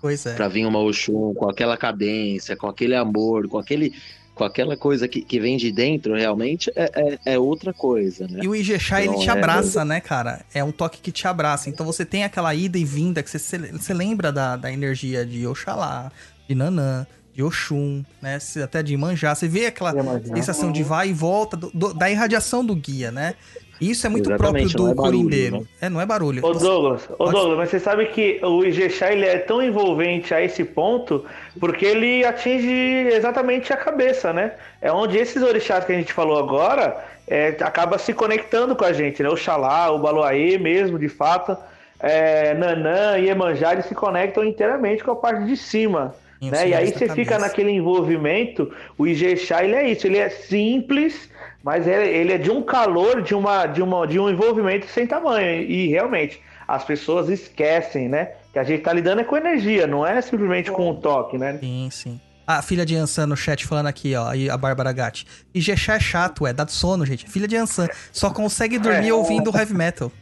Pois 0.00 0.26
é. 0.26 0.34
Pra 0.34 0.48
vir 0.48 0.66
uma 0.66 0.78
Oxum 0.80 1.32
com 1.34 1.48
aquela 1.48 1.76
cadência, 1.76 2.56
com 2.56 2.66
aquele 2.68 2.94
amor, 2.94 3.48
com 3.48 3.58
aquele. 3.58 3.92
Com 4.36 4.44
aquela 4.44 4.76
coisa 4.76 5.08
que, 5.08 5.22
que 5.22 5.40
vem 5.40 5.56
de 5.56 5.72
dentro, 5.72 6.14
realmente 6.14 6.70
é, 6.76 7.18
é, 7.24 7.32
é 7.34 7.38
outra 7.38 7.72
coisa, 7.72 8.28
né? 8.28 8.40
E 8.42 8.46
o 8.46 8.54
Ijexá, 8.54 9.00
ele 9.00 9.12
Não 9.12 9.18
te 9.18 9.28
é- 9.30 9.32
abraça, 9.32 9.82
né, 9.82 9.98
cara? 9.98 10.44
É 10.52 10.62
um 10.62 10.70
toque 10.70 11.00
que 11.00 11.10
te 11.10 11.26
abraça. 11.26 11.70
Então 11.70 11.84
você 11.86 12.04
tem 12.04 12.22
aquela 12.22 12.54
ida 12.54 12.76
e 12.78 12.84
vinda 12.84 13.22
que 13.22 13.30
você, 13.30 13.58
você 13.58 13.94
lembra 13.94 14.30
da, 14.30 14.54
da 14.56 14.70
energia 14.70 15.24
de 15.24 15.46
Oxalá, 15.46 16.12
de 16.46 16.54
Nanã, 16.54 17.06
de 17.34 17.42
Oxum, 17.42 18.04
né? 18.20 18.38
Até 18.62 18.82
de 18.82 18.94
Manjá. 18.96 19.34
Você 19.34 19.48
vê 19.48 19.66
aquela 19.66 19.92
sensação 20.34 20.70
de 20.70 20.82
vai 20.82 21.08
e 21.08 21.12
volta 21.14 21.56
do- 21.56 21.70
do- 21.72 21.94
da 21.94 22.10
irradiação 22.10 22.62
do 22.64 22.76
guia, 22.76 23.10
né? 23.10 23.34
Isso 23.80 24.06
é 24.06 24.10
muito 24.10 24.30
Exatamente, 24.30 24.72
próprio 24.72 24.86
do 24.86 24.90
é 24.90 24.94
barulho, 24.94 25.18
curimbeiro. 25.18 25.56
né? 25.60 25.62
É, 25.82 25.88
não 25.88 26.00
é 26.00 26.06
barulho. 26.06 26.44
Ô 26.44 26.52
Douglas, 26.52 27.08
ô 27.10 27.16
Pode- 27.16 27.30
Douglas, 27.32 27.58
mas 27.58 27.70
você 27.70 27.78
sabe 27.80 28.06
que 28.06 28.40
o 28.42 28.64
Ijexá 28.64 29.12
ele 29.12 29.26
é 29.26 29.38
tão 29.38 29.62
envolvente 29.62 30.32
a 30.32 30.42
esse 30.42 30.64
ponto 30.64 31.24
porque 31.60 31.84
ele 31.84 32.24
atinge 32.24 32.70
exatamente 33.12 33.72
a 33.72 33.76
cabeça, 33.76 34.32
né? 34.32 34.52
É 34.80 34.90
onde 34.92 35.18
esses 35.18 35.42
orixás 35.42 35.84
que 35.84 35.92
a 35.92 35.96
gente 35.96 36.12
falou 36.12 36.38
agora 36.38 36.96
é, 37.28 37.48
acaba 37.60 37.98
se 37.98 38.12
conectando 38.14 38.74
com 38.76 38.84
a 38.84 38.92
gente, 38.92 39.22
né? 39.22 39.28
O 39.28 39.36
Xalá, 39.36 39.90
o 39.90 39.98
Baloaê 39.98 40.56
mesmo, 40.58 40.98
de 40.98 41.08
fato, 41.08 41.56
é, 42.00 42.54
Nanã 42.54 43.18
e 43.18 43.28
Emanjá 43.28 43.72
eles 43.72 43.86
se 43.86 43.94
conectam 43.94 44.44
inteiramente 44.44 45.02
com 45.04 45.10
a 45.10 45.16
parte 45.16 45.44
de 45.44 45.56
cima, 45.56 46.14
Sim, 46.40 46.50
né? 46.50 46.68
E 46.68 46.74
aí 46.74 46.86
você 46.86 47.06
cabeça. 47.06 47.14
fica 47.14 47.38
naquele 47.38 47.70
envolvimento, 47.72 48.70
o 48.98 49.06
Ijexá, 49.06 49.64
ele 49.64 49.74
é 49.74 49.88
isso, 49.88 50.06
ele 50.06 50.18
é 50.18 50.28
simples, 50.28 51.30
mas 51.66 51.84
ele, 51.84 52.08
ele 52.08 52.32
é 52.32 52.38
de 52.38 52.48
um 52.48 52.62
calor, 52.62 53.20
de, 53.20 53.34
uma, 53.34 53.66
de, 53.66 53.82
uma, 53.82 54.06
de 54.06 54.20
um 54.20 54.30
envolvimento 54.30 54.86
sem 54.86 55.04
tamanho. 55.04 55.62
E 55.62 55.88
realmente, 55.88 56.40
as 56.68 56.84
pessoas 56.84 57.28
esquecem, 57.28 58.08
né? 58.08 58.34
Que 58.52 58.60
a 58.60 58.62
gente 58.62 58.82
tá 58.84 58.92
lidando 58.92 59.22
é 59.22 59.24
com 59.24 59.36
energia, 59.36 59.84
não 59.84 60.06
é 60.06 60.20
simplesmente 60.22 60.70
com 60.70 60.88
o 60.88 60.94
toque, 60.94 61.36
né? 61.36 61.58
Sim, 61.58 61.88
sim. 61.90 62.20
A 62.46 62.62
filha 62.62 62.86
de 62.86 62.94
Ansan 62.94 63.26
no 63.26 63.36
chat 63.36 63.66
falando 63.66 63.88
aqui, 63.88 64.14
ó, 64.14 64.28
aí 64.28 64.48
a 64.48 64.56
Bárbara 64.56 64.92
Gatti. 64.92 65.26
E 65.52 65.60
Jexá 65.60 65.94
é 65.96 65.98
chato, 66.00 66.46
é, 66.46 66.52
dá 66.52 66.64
sono, 66.68 67.04
gente. 67.04 67.28
Filha 67.28 67.48
de 67.48 67.56
Ansan. 67.56 67.88
Só 68.12 68.30
consegue 68.30 68.78
dormir 68.78 69.08
É. 69.08 69.12
ouvindo 69.12 69.50
heavy 69.52 69.74
metal. 69.74 70.12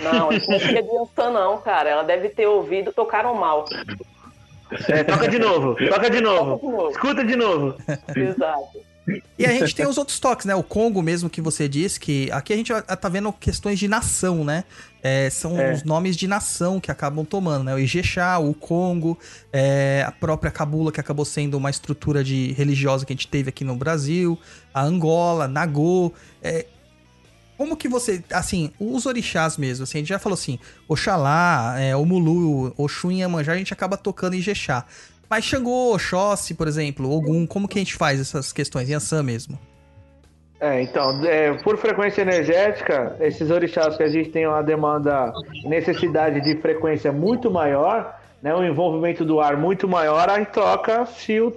Não, 0.00 0.30
não 0.30 0.32
é 0.32 0.40
filha 0.60 0.82
de 0.82 0.96
Ansan, 0.96 1.30
não, 1.30 1.58
cara. 1.58 1.90
Ela 1.90 2.04
deve 2.04 2.30
ter 2.30 2.46
ouvido, 2.46 2.90
tocaram 2.90 3.34
mal. 3.34 3.66
É, 4.88 5.04
toca 5.04 5.28
de 5.28 5.38
novo, 5.38 5.74
toca 5.74 6.08
de 6.08 6.20
Toca 6.20 6.20
novo. 6.22 6.56
de 6.58 6.72
novo. 6.72 6.90
Escuta 6.90 7.22
de 7.24 7.36
novo. 7.36 7.74
Exato. 8.16 8.89
E 9.38 9.44
a 9.46 9.52
gente 9.52 9.74
tem 9.74 9.86
os 9.86 9.98
outros 9.98 10.20
toques, 10.20 10.46
né? 10.46 10.54
O 10.54 10.62
Congo 10.62 11.02
mesmo 11.02 11.28
que 11.28 11.40
você 11.40 11.68
disse, 11.68 11.98
que 11.98 12.30
aqui 12.30 12.52
a 12.52 12.56
gente 12.56 12.70
tá 12.72 13.08
vendo 13.08 13.32
questões 13.32 13.78
de 13.78 13.88
nação, 13.88 14.44
né? 14.44 14.64
É, 15.02 15.28
são 15.30 15.58
É. 15.58 15.72
os 15.72 15.82
nomes 15.82 16.16
de 16.16 16.28
nação 16.28 16.78
que 16.78 16.90
acabam 16.90 17.24
tomando, 17.24 17.64
né? 17.64 17.74
O 17.74 17.78
Ijexá, 17.78 18.38
o 18.38 18.54
Congo, 18.54 19.18
é, 19.52 20.04
a 20.06 20.12
própria 20.12 20.50
Cabula, 20.50 20.92
que 20.92 21.00
acabou 21.00 21.24
sendo 21.24 21.56
uma 21.56 21.70
estrutura 21.70 22.22
de 22.22 22.52
religiosa 22.52 23.04
que 23.06 23.12
a 23.12 23.16
gente 23.16 23.26
teve 23.26 23.48
aqui 23.48 23.64
no 23.64 23.74
Brasil, 23.74 24.38
a 24.72 24.82
Angola, 24.82 25.48
Nagô. 25.48 26.12
é, 26.42 26.66
como 27.56 27.76
que 27.76 27.88
você, 27.88 28.24
assim, 28.32 28.70
os 28.80 29.04
orixás 29.04 29.58
mesmo, 29.58 29.82
assim, 29.84 29.98
a 29.98 30.00
gente 30.00 30.08
já 30.08 30.18
falou 30.18 30.32
assim, 30.34 30.58
Oxalá, 30.88 31.74
é, 31.78 31.94
Omulu, 31.94 32.72
Oxum 32.76 33.10
e 33.10 33.16
Iemanjá, 33.20 33.52
a 33.52 33.56
gente 33.58 33.72
acaba 33.72 33.98
tocando 33.98 34.34
Ijexá. 34.34 34.86
Mas 35.30 35.44
Xangô, 35.44 35.94
Oxóssi, 35.94 36.54
por 36.54 36.66
exemplo, 36.66 37.08
Ogum, 37.08 37.46
como 37.46 37.68
que 37.68 37.78
a 37.78 37.80
gente 37.82 37.94
faz 37.94 38.20
essas 38.20 38.52
questões? 38.52 38.88
Yansan 38.88 39.22
mesmo. 39.22 39.56
É, 40.60 40.82
então, 40.82 41.24
é, 41.24 41.54
por 41.62 41.78
frequência 41.78 42.20
energética, 42.20 43.16
esses 43.20 43.48
orixás 43.50 43.96
que 43.96 44.02
a 44.02 44.08
gente 44.08 44.28
tem 44.30 44.46
uma 44.46 44.62
demanda, 44.62 45.32
necessidade 45.64 46.40
de 46.42 46.60
frequência 46.60 47.10
muito 47.12 47.50
maior, 47.50 48.18
né, 48.42 48.54
um 48.54 48.64
envolvimento 48.64 49.24
do 49.24 49.40
ar 49.40 49.56
muito 49.56 49.88
maior, 49.88 50.28
aí 50.28 50.44
troca-se 50.44 51.40
o, 51.40 51.54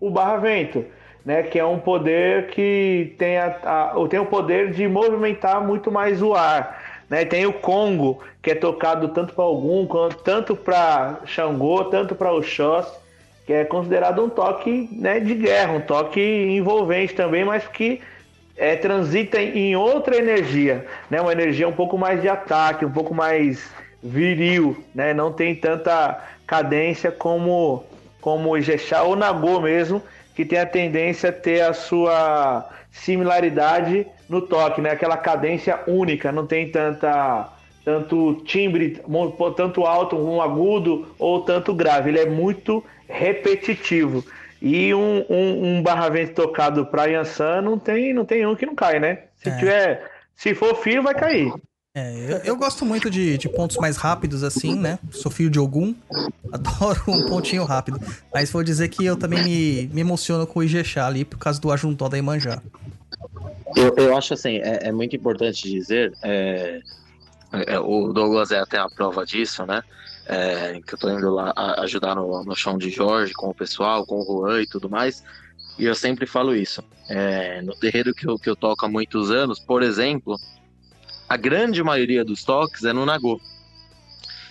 o 0.00 0.08
barra-vento, 0.08 0.84
né, 1.24 1.42
que 1.42 1.58
é 1.58 1.64
um 1.66 1.78
poder 1.78 2.46
que 2.48 3.14
tem, 3.18 3.36
a, 3.36 3.46
a- 3.92 4.08
tem 4.08 4.20
o 4.20 4.26
poder 4.26 4.72
de 4.72 4.86
movimentar 4.88 5.62
muito 5.66 5.90
mais 5.90 6.22
o 6.22 6.32
ar. 6.34 7.02
Né, 7.10 7.24
tem 7.24 7.44
o 7.46 7.52
Congo, 7.52 8.20
que 8.42 8.50
é 8.52 8.54
tocado 8.54 9.08
tanto 9.08 9.34
para 9.34 9.44
algum, 9.44 9.86
quanto, 9.86 10.16
tanto 10.22 10.56
para 10.56 11.20
Xangô, 11.26 11.84
tanto 11.84 12.14
para 12.14 12.32
Oxóssi, 12.32 13.05
que 13.46 13.52
é 13.52 13.64
considerado 13.64 14.24
um 14.24 14.28
toque 14.28 14.88
né, 14.92 15.20
de 15.20 15.34
guerra, 15.34 15.72
um 15.72 15.80
toque 15.80 16.20
envolvente 16.20 17.14
também, 17.14 17.44
mas 17.44 17.66
que 17.68 18.00
é, 18.56 18.74
transita 18.74 19.40
em 19.40 19.76
outra 19.76 20.16
energia, 20.16 20.84
né? 21.08 21.20
Uma 21.20 21.32
energia 21.32 21.68
um 21.68 21.72
pouco 21.72 21.96
mais 21.96 22.20
de 22.20 22.28
ataque, 22.28 22.84
um 22.84 22.90
pouco 22.90 23.14
mais 23.14 23.70
viril, 24.02 24.82
né? 24.94 25.14
Não 25.14 25.32
tem 25.32 25.54
tanta 25.54 26.24
cadência 26.46 27.12
como 27.12 27.84
como 28.20 28.50
o 28.50 28.58
Ijexá 28.58 29.04
ou 29.04 29.14
Nagô 29.14 29.60
mesmo, 29.60 30.02
que 30.34 30.44
tem 30.44 30.58
a 30.58 30.66
tendência 30.66 31.30
a 31.30 31.32
ter 31.32 31.60
a 31.60 31.72
sua 31.72 32.68
similaridade 32.90 34.04
no 34.28 34.40
toque, 34.40 34.80
né? 34.80 34.90
Aquela 34.90 35.16
cadência 35.16 35.78
única, 35.86 36.32
não 36.32 36.46
tem 36.46 36.68
tanta 36.68 37.52
tanto 37.84 38.42
timbre, 38.44 39.00
tanto 39.56 39.86
alto, 39.86 40.16
um 40.16 40.42
agudo 40.42 41.06
ou 41.20 41.42
tanto 41.42 41.72
grave. 41.72 42.10
Ele 42.10 42.18
é 42.18 42.26
muito 42.26 42.82
repetitivo. 43.08 44.24
E 44.60 44.94
um, 44.94 45.24
um, 45.28 45.76
um 45.78 45.82
barra-vento 45.82 46.34
tocado 46.34 46.86
para 46.86 47.06
Yansan 47.06 47.60
não 47.62 47.78
tem, 47.78 48.12
não 48.14 48.24
tem 48.24 48.46
um 48.46 48.56
que 48.56 48.66
não 48.66 48.74
cai, 48.74 48.98
né? 48.98 49.24
Se 49.36 49.48
É. 49.50 49.56
tiver, 49.58 50.10
se 50.34 50.54
for 50.54 50.74
fio, 50.76 51.02
vai 51.02 51.14
cair. 51.14 51.52
É, 51.94 52.12
eu, 52.28 52.36
eu 52.38 52.56
gosto 52.56 52.84
muito 52.84 53.10
de, 53.10 53.38
de 53.38 53.48
pontos 53.48 53.78
mais 53.78 53.96
rápidos 53.96 54.42
assim, 54.42 54.74
né? 54.74 54.98
Sou 55.10 55.30
filho 55.30 55.48
de 55.48 55.58
Ogum, 55.58 55.94
adoro 56.52 57.02
um 57.08 57.26
pontinho 57.26 57.64
rápido. 57.64 57.98
Mas 58.34 58.50
vou 58.50 58.62
dizer 58.62 58.88
que 58.88 59.04
eu 59.04 59.16
também 59.16 59.42
me, 59.42 59.90
me 59.92 60.00
emociono 60.02 60.46
com 60.46 60.60
o 60.60 60.62
Ijexá 60.62 61.06
ali 61.06 61.24
por 61.24 61.38
causa 61.38 61.60
do 61.60 61.72
Ajuntó 61.72 62.08
da 62.08 62.18
Imanjá. 62.18 62.60
Eu, 63.74 63.94
eu 63.96 64.16
acho 64.16 64.34
assim, 64.34 64.56
é, 64.58 64.88
é 64.88 64.92
muito 64.92 65.16
importante 65.16 65.70
dizer, 65.70 66.12
é, 66.22 66.80
é, 67.66 67.78
o 67.78 68.12
Douglas 68.12 68.50
é 68.50 68.58
até 68.58 68.78
a 68.78 68.88
prova 68.88 69.24
disso, 69.24 69.64
né? 69.64 69.82
É, 70.28 70.80
que 70.84 70.94
eu 70.94 70.98
tô 70.98 71.08
indo 71.08 71.30
lá 71.30 71.52
ajudar 71.78 72.16
no, 72.16 72.42
no 72.42 72.56
chão 72.56 72.76
de 72.76 72.90
Jorge 72.90 73.32
com 73.32 73.48
o 73.48 73.54
pessoal, 73.54 74.04
com 74.04 74.20
o 74.20 74.24
Juan 74.24 74.62
e 74.62 74.66
tudo 74.66 74.90
mais. 74.90 75.22
E 75.78 75.84
eu 75.84 75.94
sempre 75.94 76.26
falo 76.26 76.54
isso. 76.54 76.82
É, 77.08 77.62
no 77.62 77.74
terreiro 77.76 78.14
que 78.14 78.28
eu, 78.28 78.38
que 78.38 78.50
eu 78.50 78.56
toco 78.56 78.84
há 78.84 78.88
muitos 78.88 79.30
anos, 79.30 79.60
por 79.60 79.82
exemplo, 79.82 80.36
a 81.28 81.36
grande 81.36 81.82
maioria 81.82 82.24
dos 82.24 82.44
toques 82.44 82.84
é 82.84 82.92
no 82.92 83.04
Nagô. 83.04 83.40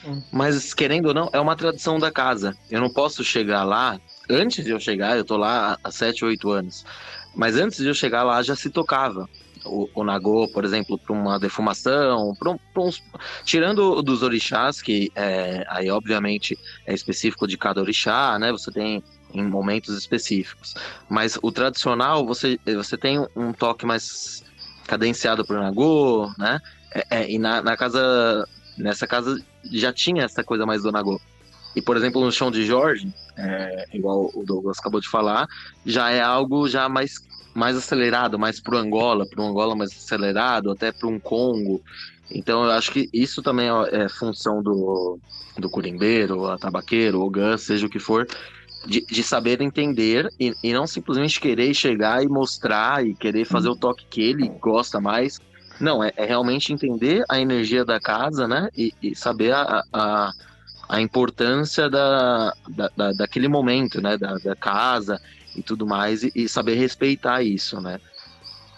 Hum. 0.05 0.21
Mas, 0.32 0.73
querendo 0.73 1.07
ou 1.07 1.13
não, 1.13 1.30
é 1.34 1.39
uma 1.39 1.55
tradição 1.55 1.99
da 1.99 2.11
casa. 2.11 2.55
Eu 2.69 2.80
não 2.80 2.89
posso 2.89 3.23
chegar 3.23 3.63
lá, 3.63 3.99
antes 4.30 4.63
de 4.63 4.71
eu 4.71 4.80
chegar, 4.80 5.17
eu 5.17 5.26
tô 5.26 5.36
lá 5.36 5.78
há 5.84 5.91
7, 5.91 6.23
8 6.23 6.51
anos. 6.51 6.86
Mas 7.34 7.55
antes 7.55 7.80
de 7.80 7.88
eu 7.88 7.93
chegar 7.93 8.23
lá 8.23 8.41
já 8.43 8.55
se 8.55 8.69
tocava. 8.69 9.28
O, 9.66 9.89
o 9.93 10.03
Nagô, 10.03 10.47
por 10.47 10.63
exemplo, 10.63 10.97
para 10.97 11.13
uma 11.16 11.39
defumação, 11.39 12.34
pra 12.38 12.51
um- 12.51 12.57
pra 12.74 12.84
uns- 12.84 13.01
tirando 13.43 14.01
dos 14.01 14.22
orixás, 14.24 14.82
que 14.82 15.11
é, 15.16 15.63
aí 15.70 15.89
obviamente 15.89 16.57
é 16.86 16.93
específico 16.93 17.47
de 17.47 17.57
cada 17.57 17.82
orixá, 17.82 18.38
né? 18.39 18.51
Você 18.51 18.72
tem 18.72 19.03
em 19.34 19.43
momentos 19.43 19.97
específicos. 19.97 20.74
Mas 21.09 21.38
o 21.41 21.51
tradicional, 21.51 22.26
você, 22.26 22.59
você 22.66 22.97
tem 22.97 23.20
um 23.36 23.51
toque 23.51 23.86
mais 23.86 24.43
cadenciado 24.88 25.45
pro 25.45 25.59
Nagô, 25.59 26.32
né? 26.38 26.59
É, 26.93 27.03
é, 27.22 27.32
e 27.32 27.38
na, 27.39 27.61
na 27.61 27.76
casa, 27.76 28.47
nessa 28.78 29.05
casa 29.07 29.38
já 29.72 29.91
tinha 29.91 30.24
essa 30.24 30.43
coisa 30.43 30.66
mais 30.66 30.84
do 30.84 30.91
Nagô. 30.91 31.20
E, 31.76 31.82
por 31.82 31.97
exemplo, 31.97 32.24
no 32.24 32.32
chão 32.32 32.49
de 32.49 32.63
Jorge, 32.66 33.09
é, 33.38 33.86
igual 33.93 34.30
o 34.34 34.43
Douglas 34.45 34.78
acabou 34.80 35.01
de 35.01 35.09
falar, 35.09 35.45
já 35.86 36.09
é 36.09 36.22
algo 36.22 36.70
já 36.70 36.88
mais, 36.88 37.11
mais 37.56 37.78
acelerado, 37.78 38.38
mais 38.38 38.62
pro 38.62 38.78
Angola, 38.78 39.26
pro 39.26 39.43
Angola 39.43 39.76
mais 39.76 39.91
acelerado, 39.91 40.72
até 40.72 40.91
para 40.91 41.08
um 41.08 41.20
Congo. 41.20 41.82
Então 42.30 42.66
eu 42.66 42.72
acho 42.72 42.91
que 42.91 43.10
isso 43.14 43.41
também 43.41 43.70
é 43.70 44.03
é 44.06 44.10
função 44.10 44.62
do, 44.62 45.18
do 45.58 45.70
curimbeiro, 45.70 46.45
a 46.47 46.58
tabaqueiro, 46.58 47.22
o 47.22 47.30
gun, 47.30 47.58
seja 47.58 47.88
o 47.88 47.89
que 47.89 47.99
for, 47.99 48.28
de, 48.86 49.06
de 49.10 49.24
saber 49.24 49.62
entender 49.62 50.28
e, 50.39 50.53
e 50.62 50.74
não 50.74 50.86
simplesmente 50.86 51.39
querer 51.39 51.74
chegar 51.74 52.24
e 52.24 52.28
mostrar 52.28 53.06
e 53.06 53.16
querer 53.16 53.45
fazer 53.45 53.70
o 53.70 53.76
toque 53.76 54.06
que 54.10 54.22
ele 54.22 54.49
gosta 54.60 54.99
mais. 54.99 55.39
Não, 55.80 56.03
é, 56.03 56.12
é 56.16 56.26
realmente 56.26 56.74
entender 56.74 57.24
a 57.30 57.39
energia 57.39 57.84
da 57.86 57.99
casa, 57.99 58.47
né? 58.47 58.70
E, 58.76 58.93
e 59.01 59.16
saber 59.16 59.53
a, 59.53 59.84
a, 59.93 60.32
a 60.89 61.01
importância 61.01 61.89
da, 61.89 62.53
da, 62.70 62.89
da- 62.95 63.12
daquele 63.14 63.47
momento, 63.47 64.01
né? 64.01 64.18
Da, 64.18 64.38
da 64.38 64.56
casa 64.56 65.20
e 65.56 65.64
tudo 65.64 65.86
mais, 65.86 66.24
e, 66.24 66.32
e 66.36 66.49
saber 66.49 66.76
respeitar 66.76 67.41
isso, 67.41 67.80
né? 67.82 67.99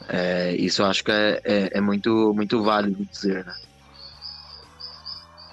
É, 0.07 0.55
isso 0.55 0.81
eu 0.81 0.85
acho 0.85 1.03
que 1.03 1.11
é, 1.11 1.41
é, 1.43 1.77
é 1.77 1.81
muito, 1.81 2.33
muito 2.33 2.63
válido 2.63 3.05
dizer, 3.05 3.45
né? 3.45 3.53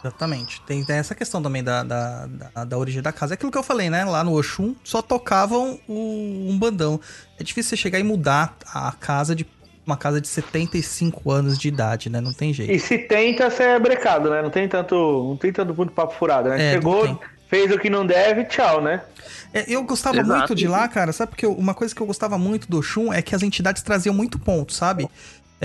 Exatamente. 0.05 0.61
Tem, 0.66 0.85
tem 0.85 0.97
essa 0.97 1.14
questão 1.14 1.43
também 1.43 1.64
da, 1.64 1.83
da, 1.83 2.27
da, 2.27 2.64
da 2.64 2.79
origem 2.79 3.01
da 3.01 3.11
casa. 3.11 3.33
É 3.33 3.37
aquilo 3.37 3.51
que 3.51 3.57
eu 3.57 3.62
falei, 3.62 3.89
né? 3.89 4.05
Lá 4.05 4.22
no 4.22 4.39
Oxum 4.39 4.77
só 4.85 5.01
tocavam 5.01 5.81
o 5.89 6.51
um 6.51 6.59
bandão. 6.59 7.01
É 7.41 7.43
difícil 7.43 7.70
você 7.70 7.77
chegar 7.77 7.99
e 7.99 8.03
mudar 8.03 8.55
a 8.66 8.93
casa 8.93 9.35
de 9.35 9.47
uma 9.87 9.97
casa 9.97 10.20
de 10.20 10.29
75 10.29 11.31
anos 11.31 11.59
de 11.59 11.68
idade, 11.68 12.11
né? 12.11 12.20
Não 12.20 12.35
tem 12.35 12.53
jeito. 12.53 12.72
E 12.72 12.79
se 12.79 12.99
tenta, 12.99 13.51
você 13.51 13.62
é 13.62 13.79
brecado, 13.79 14.31
né? 14.31 14.43
Não 14.43 14.51
tem 14.51 14.68
tanto, 14.68 14.95
não 14.95 15.37
tem 15.37 15.53
tanto 15.53 15.75
muito 15.75 15.93
papo 15.93 16.14
furado, 16.14 16.51
né? 16.51 16.57
É, 16.57 16.75
não 16.75 16.83
Chegou, 16.83 17.03
tem. 17.03 17.18
Fez 17.55 17.71
o 17.71 17.79
que 17.79 17.89
não 17.89 18.05
deve, 18.05 18.45
tchau, 18.47 18.83
né? 18.83 19.01
É, 19.53 19.65
eu 19.69 19.85
gostava 19.85 20.17
Exato. 20.17 20.39
muito 20.39 20.55
de 20.57 20.67
lá, 20.67 20.89
cara, 20.89 21.13
sabe? 21.13 21.31
Porque 21.31 21.47
eu- 21.47 21.53
uma 21.53 21.73
coisa 21.73 21.95
que 21.95 22.01
eu 22.01 22.07
gostava 22.07 22.37
muito 22.37 22.69
do 22.69 22.79
Oxum 22.79 23.13
é 23.13 23.23
que 23.23 23.33
as 23.33 23.45
entidades 23.45 23.81
traziam 23.81 24.13
muito 24.13 24.41
ponto, 24.41 24.73
sabe? 24.73 25.09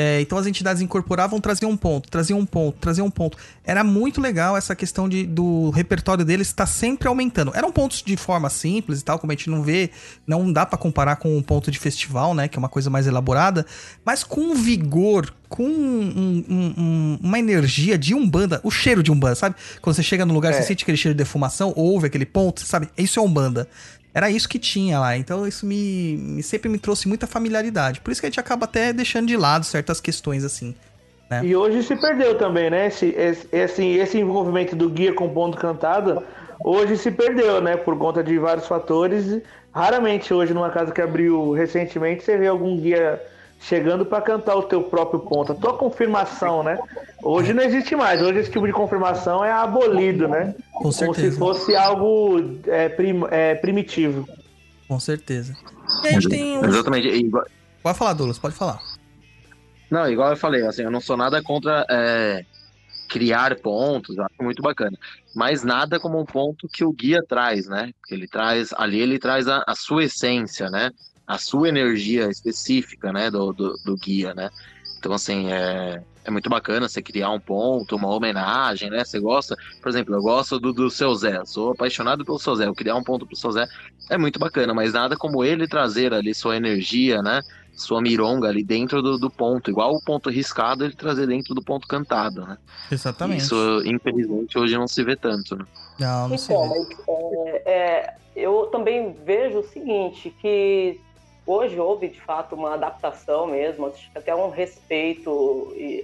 É, 0.02 0.22
então 0.22 0.38
as 0.38 0.47
entidades 0.47 0.82
incorporavam, 0.82 1.41
traziam 1.41 1.70
um 1.70 1.76
ponto, 1.76 2.10
traziam 2.10 2.39
um 2.39 2.45
ponto, 2.45 2.78
traziam 2.80 3.06
um 3.08 3.12
ponto. 3.12 3.38
Era 3.66 3.84
muito 3.84 4.22
legal 4.22 4.56
essa 4.56 4.74
questão 4.74 5.10
de, 5.10 5.26
do 5.26 5.72
repertório 5.72 6.24
deles 6.24 6.47
estar 6.47 6.66
sempre 6.68 7.10
aumentando. 7.10 7.52
Eram 7.54 7.70
pontos 7.70 8.02
de 8.02 8.16
forma 8.16 8.50
simples 8.50 9.02
e 9.02 9.04
tal, 9.04 9.20
como 9.20 9.34
a 9.34 9.36
gente 9.36 9.50
não 9.50 9.62
vê, 9.62 9.89
não 10.26 10.54
dá 10.54 10.66
pra 10.66 10.78
comparar 10.78 11.18
com 11.18 11.36
um 11.38 11.41
ponto 11.41 11.70
de 11.70 11.78
festival, 11.78 12.34
né? 12.34 12.47
Que 12.47 12.58
é 12.58 12.60
uma 12.60 12.70
coisa 12.70 12.89
mais 12.89 13.08
elaborada, 13.08 13.66
mas 14.06 14.24
com 14.24 14.56
vigor, 14.56 15.34
com 15.50 15.64
um- 15.66 16.45
um- 16.47 16.74
um- 16.78 17.20
uma 17.22 17.38
energia 17.38 17.97
de 17.97 18.14
umbanda, 18.16 18.62
o 18.64 18.72
cheiro 18.72 19.04
de 19.04 19.12
umbanda, 19.12 19.36
sabe? 19.36 19.56
Quando 19.82 19.97
você 19.97 20.04
chega 20.04 20.26
no 20.26 20.34
lugar, 20.34 20.54
É. 20.54 20.62
você 20.62 20.64
sente 20.64 20.84
aquele 20.86 20.95
cheiro 20.97 21.14
de 21.14 21.18
defumação, 21.18 21.74
ouve 21.76 22.08
aquele 22.08 22.26
ponto, 22.26 22.62
sabe? 22.66 22.88
Isso 22.97 23.20
é 23.20 23.22
umbanda. 23.22 23.68
Era 24.20 24.30
isso 24.30 24.49
que 24.49 24.59
tinha 24.59 24.99
lá, 24.99 25.15
então 25.15 25.47
isso 25.47 25.65
me, 25.65 26.43
sempre 26.43 26.67
me 26.67 26.78
trouxe 26.78 27.07
muita 27.07 27.26
familiaridade. 27.26 28.01
Por 28.01 28.11
isso 28.11 28.20
que 28.20 28.28
a 28.28 28.30
gente 28.30 28.38
acaba 28.38 28.65
até 28.65 28.91
deixando 28.91 29.28
de 29.28 29.38
lado 29.38 29.65
certas 29.65 30.01
questões 30.01 30.43
assim. 30.43 30.76
É. 31.30 31.41
E 31.41 31.55
hoje 31.55 31.82
se 31.84 31.95
perdeu 31.95 32.38
também, 32.38 32.70
né? 32.70 32.88
Esse, 32.88 33.15
esse, 33.15 33.47
esse, 33.49 33.86
esse 33.86 34.20
envolvimento 34.20 34.76
do 34.76 34.89
guia 34.89 35.13
com 35.13 35.30
ponto 35.30 35.57
cantado. 35.57 36.22
hoje 36.61 36.97
se 36.97 37.09
perdeu, 37.09 37.61
né? 37.61 37.78
Por 37.78 37.97
conta 37.97 38.22
de 38.22 38.38
vários 38.38 38.67
fatores. 38.67 39.41
Raramente 39.74 40.34
hoje, 40.34 40.53
numa 40.53 40.70
casa 40.70 40.91
que 40.91 40.99
abriu 40.99 41.53
recentemente, 41.53 42.22
você 42.22 42.38
vê 42.38 42.47
algum 42.47 42.76
guia 42.76 43.22
chegando 43.60 44.05
para 44.05 44.22
cantar 44.22 44.55
o 44.55 44.64
teu 44.64 44.84
próprio 44.84 45.20
ponto. 45.20 45.51
A 45.51 45.55
tua 45.55 45.74
confirmação, 45.78 46.64
né? 46.64 46.80
Hoje 47.22 47.53
não 47.53 47.62
existe 47.64 47.95
mais. 47.95 48.22
Hoje 48.22 48.39
esse 48.39 48.51
tipo 48.51 48.66
de 48.66 48.74
confirmação 48.74 49.43
é 49.43 49.51
abolido, 49.51 50.28
né? 50.28 50.55
Com 50.72 50.80
Como 50.84 50.93
se 50.93 50.99
certeza. 50.99 51.38
fosse 51.38 51.76
algo 51.76 52.39
é, 52.68 52.89
prim- 52.89 53.28
é, 53.30 53.55
primitivo. 53.55 54.28
Com 54.88 54.99
certeza. 54.99 55.55
E 56.03 56.07
a 56.07 56.12
gente 56.12 56.30
tem. 56.30 56.55
Exatamente. 56.64 57.30
Pode 57.84 57.97
falar, 57.97 58.14
Douglas, 58.14 58.39
pode 58.39 58.55
falar. 58.55 58.82
Não, 59.89 60.10
igual 60.10 60.30
eu 60.32 60.38
falei, 60.38 60.66
assim, 60.66 60.84
eu 60.84 60.91
não 60.91 61.01
sou 61.01 61.18
nada 61.18 61.41
contra 61.41 61.86
é, 61.89 62.45
criar 63.10 63.55
pontos, 63.55 64.16
eu 64.18 64.24
acho 64.24 64.36
muito 64.41 64.62
bacana. 64.62 64.95
Mas 65.36 65.64
nada 65.64 65.99
como 65.99 66.20
um 66.20 66.26
ponto 66.26 66.68
que 66.72 66.86
o 66.86 66.91
guia 66.91 67.24
traz, 67.28 67.68
né? 67.68 67.91
Porque 67.99 68.14
ele 68.14 68.28
traz, 68.28 68.72
ali 68.78 68.99
ele 68.99 69.18
traz 69.20 69.47
a, 69.47 69.64
a 69.68 69.76
sua 69.76 70.03
essência, 70.03 70.70
né? 70.70 70.91
A 71.30 71.38
sua 71.38 71.69
energia 71.69 72.27
específica, 72.30 73.13
né? 73.13 73.30
Do, 73.32 73.53
do, 73.53 73.77
do 73.86 73.95
guia, 73.95 74.34
né? 74.34 74.49
Então, 74.97 75.13
assim, 75.13 75.49
é, 75.51 76.03
é 76.25 76.32
muito 76.32 76.49
bacana 76.49 76.89
você 76.89 77.01
criar 77.01 77.30
um 77.32 77.39
ponto, 77.39 77.95
uma 77.95 78.09
homenagem, 78.09 78.89
né? 78.89 79.05
Você 79.05 79.19
gosta, 79.19 79.55
por 79.82 79.88
exemplo, 79.89 80.13
eu 80.13 80.21
gosto 80.21 80.59
do, 80.59 80.73
do 80.73 80.89
seu 80.89 81.15
Zé, 81.15 81.45
sou 81.45 81.71
apaixonado 81.71 82.25
pelo 82.25 82.38
seu 82.38 82.55
Zé, 82.55 82.65
eu 82.65 82.75
criar 82.75 82.95
um 82.95 83.03
ponto 83.03 83.25
pro 83.25 83.36
seu 83.36 83.51
Zé 83.51 83.65
é 84.09 84.17
muito 84.17 84.38
bacana, 84.39 84.73
mas 84.73 84.91
nada 84.93 85.15
como 85.15 85.43
ele 85.43 85.67
trazer 85.67 86.13
ali 86.13 86.34
sua 86.36 86.57
energia, 86.57 87.21
né? 87.21 87.41
Sua 87.73 88.01
mironga 88.01 88.49
ali 88.49 88.61
dentro 88.63 89.01
do, 89.01 89.17
do 89.17 89.30
ponto, 89.30 89.69
igual 89.71 89.93
o 89.95 90.03
ponto 90.03 90.30
riscado 90.30 90.84
ele 90.84 90.95
trazer 90.95 91.27
dentro 91.27 91.55
do 91.55 91.63
ponto 91.63 91.88
cantado, 91.88 92.45
né? 92.45 92.57
Exatamente. 92.91 93.43
Isso, 93.43 93.82
infelizmente, 93.86 94.57
hoje 94.57 94.77
não 94.77 94.88
se 94.88 95.01
vê 95.03 95.15
tanto, 95.15 95.55
né? 95.55 95.65
Não, 95.97 96.27
não 96.27 96.38
se 96.38 96.51
Então, 96.51 96.69
vê. 96.69 96.69
mas, 96.69 96.89
é, 97.07 97.61
é, 97.65 98.15
eu 98.36 98.67
também 98.71 99.15
vejo 99.25 99.59
o 99.59 99.63
seguinte, 99.63 100.30
que 100.41 100.99
hoje 101.50 101.80
houve 101.80 102.08
de 102.10 102.22
fato 102.22 102.56
uma 102.56 102.76
adaptação 102.76 103.47
mesmo, 103.47 103.91
até 104.14 104.36
um 104.36 104.50
respeito 104.50 105.74
e, 105.76 106.04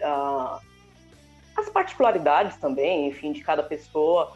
as 1.56 1.70
particularidades 1.70 2.58
também, 2.58 3.08
enfim, 3.08 3.32
de 3.32 3.41
cada 3.41 3.62
pessoa. 3.62 4.34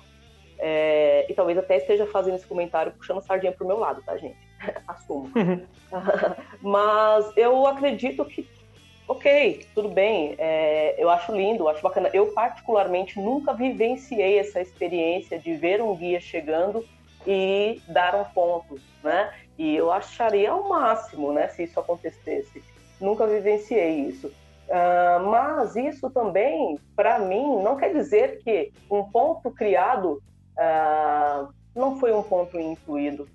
É, 0.59 1.25
e 1.29 1.33
talvez 1.33 1.57
até 1.57 1.77
esteja 1.77 2.05
fazendo 2.05 2.35
esse 2.35 2.45
comentário 2.45 2.91
puxando 2.91 3.21
sardinha 3.21 3.51
pro 3.51 3.65
meu 3.65 3.79
lado, 3.79 4.03
tá, 4.03 4.15
gente? 4.17 4.37
Assumo. 4.87 5.31
Mas 6.61 7.35
eu 7.35 7.65
acredito 7.65 8.23
que, 8.25 8.47
ok, 9.07 9.65
tudo 9.73 9.89
bem, 9.89 10.35
é, 10.37 10.95
eu 10.97 11.09
acho 11.09 11.35
lindo, 11.35 11.67
acho 11.67 11.81
bacana. 11.81 12.09
Eu, 12.13 12.27
particularmente, 12.33 13.19
nunca 13.19 13.53
vivenciei 13.53 14.37
essa 14.37 14.61
experiência 14.61 15.39
de 15.39 15.55
ver 15.55 15.81
um 15.81 15.95
guia 15.95 16.19
chegando 16.19 16.85
e 17.25 17.81
dar 17.87 18.15
um 18.15 18.25
ponto, 18.25 18.79
né? 19.03 19.33
E 19.59 19.75
eu 19.75 19.91
acharia 19.91 20.55
o 20.55 20.69
máximo, 20.69 21.33
né, 21.33 21.49
se 21.49 21.63
isso 21.63 21.77
acontecesse. 21.77 22.63
Nunca 22.99 23.27
vivenciei 23.27 23.99
isso. 24.07 24.31
Ah, 24.71 25.19
mas 25.21 25.75
isso 25.75 26.09
também, 26.09 26.79
para 26.95 27.19
mim, 27.19 27.61
não 27.61 27.75
quer 27.75 27.91
dizer 27.91 28.39
que 28.41 28.71
um 28.89 29.03
ponto 29.03 29.51
criado 29.51 30.23
ah, 30.57 31.49
não 31.75 31.99
foi 31.99 32.13
um 32.13 32.23
ponto 32.23 32.57
incluído. 32.57 33.27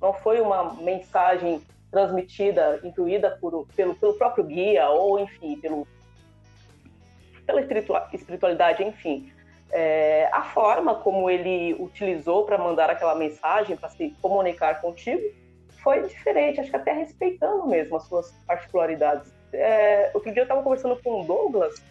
Não 0.00 0.14
foi 0.14 0.40
uma 0.40 0.72
mensagem 0.72 1.60
transmitida, 1.90 2.80
intuída 2.82 3.36
por, 3.38 3.66
pelo, 3.76 3.94
pelo 3.94 4.14
próprio 4.14 4.44
guia, 4.44 4.88
ou 4.88 5.18
enfim, 5.18 5.58
pelo, 5.60 5.86
pela 7.44 7.60
espiritua- 7.60 8.08
espiritualidade, 8.10 8.82
enfim. 8.82 9.30
É, 9.70 10.30
a 10.32 10.42
forma 10.44 10.94
como 10.94 11.28
ele 11.28 11.74
utilizou 11.74 12.46
para 12.46 12.56
mandar 12.56 12.88
aquela 12.88 13.14
mensagem, 13.14 13.76
para 13.76 13.90
se 13.90 14.16
comunicar 14.22 14.80
contigo, 14.80 15.41
foi 15.82 16.02
diferente, 16.06 16.60
acho 16.60 16.70
que 16.70 16.76
até 16.76 16.92
respeitando 16.92 17.66
mesmo 17.66 17.96
as 17.96 18.04
suas 18.04 18.30
particularidades. 18.46 19.32
É, 19.52 20.10
outro 20.14 20.32
dia 20.32 20.40
eu 20.40 20.44
estava 20.44 20.62
conversando 20.62 20.96
com 21.02 21.20
o 21.20 21.24
Douglas, 21.24 21.82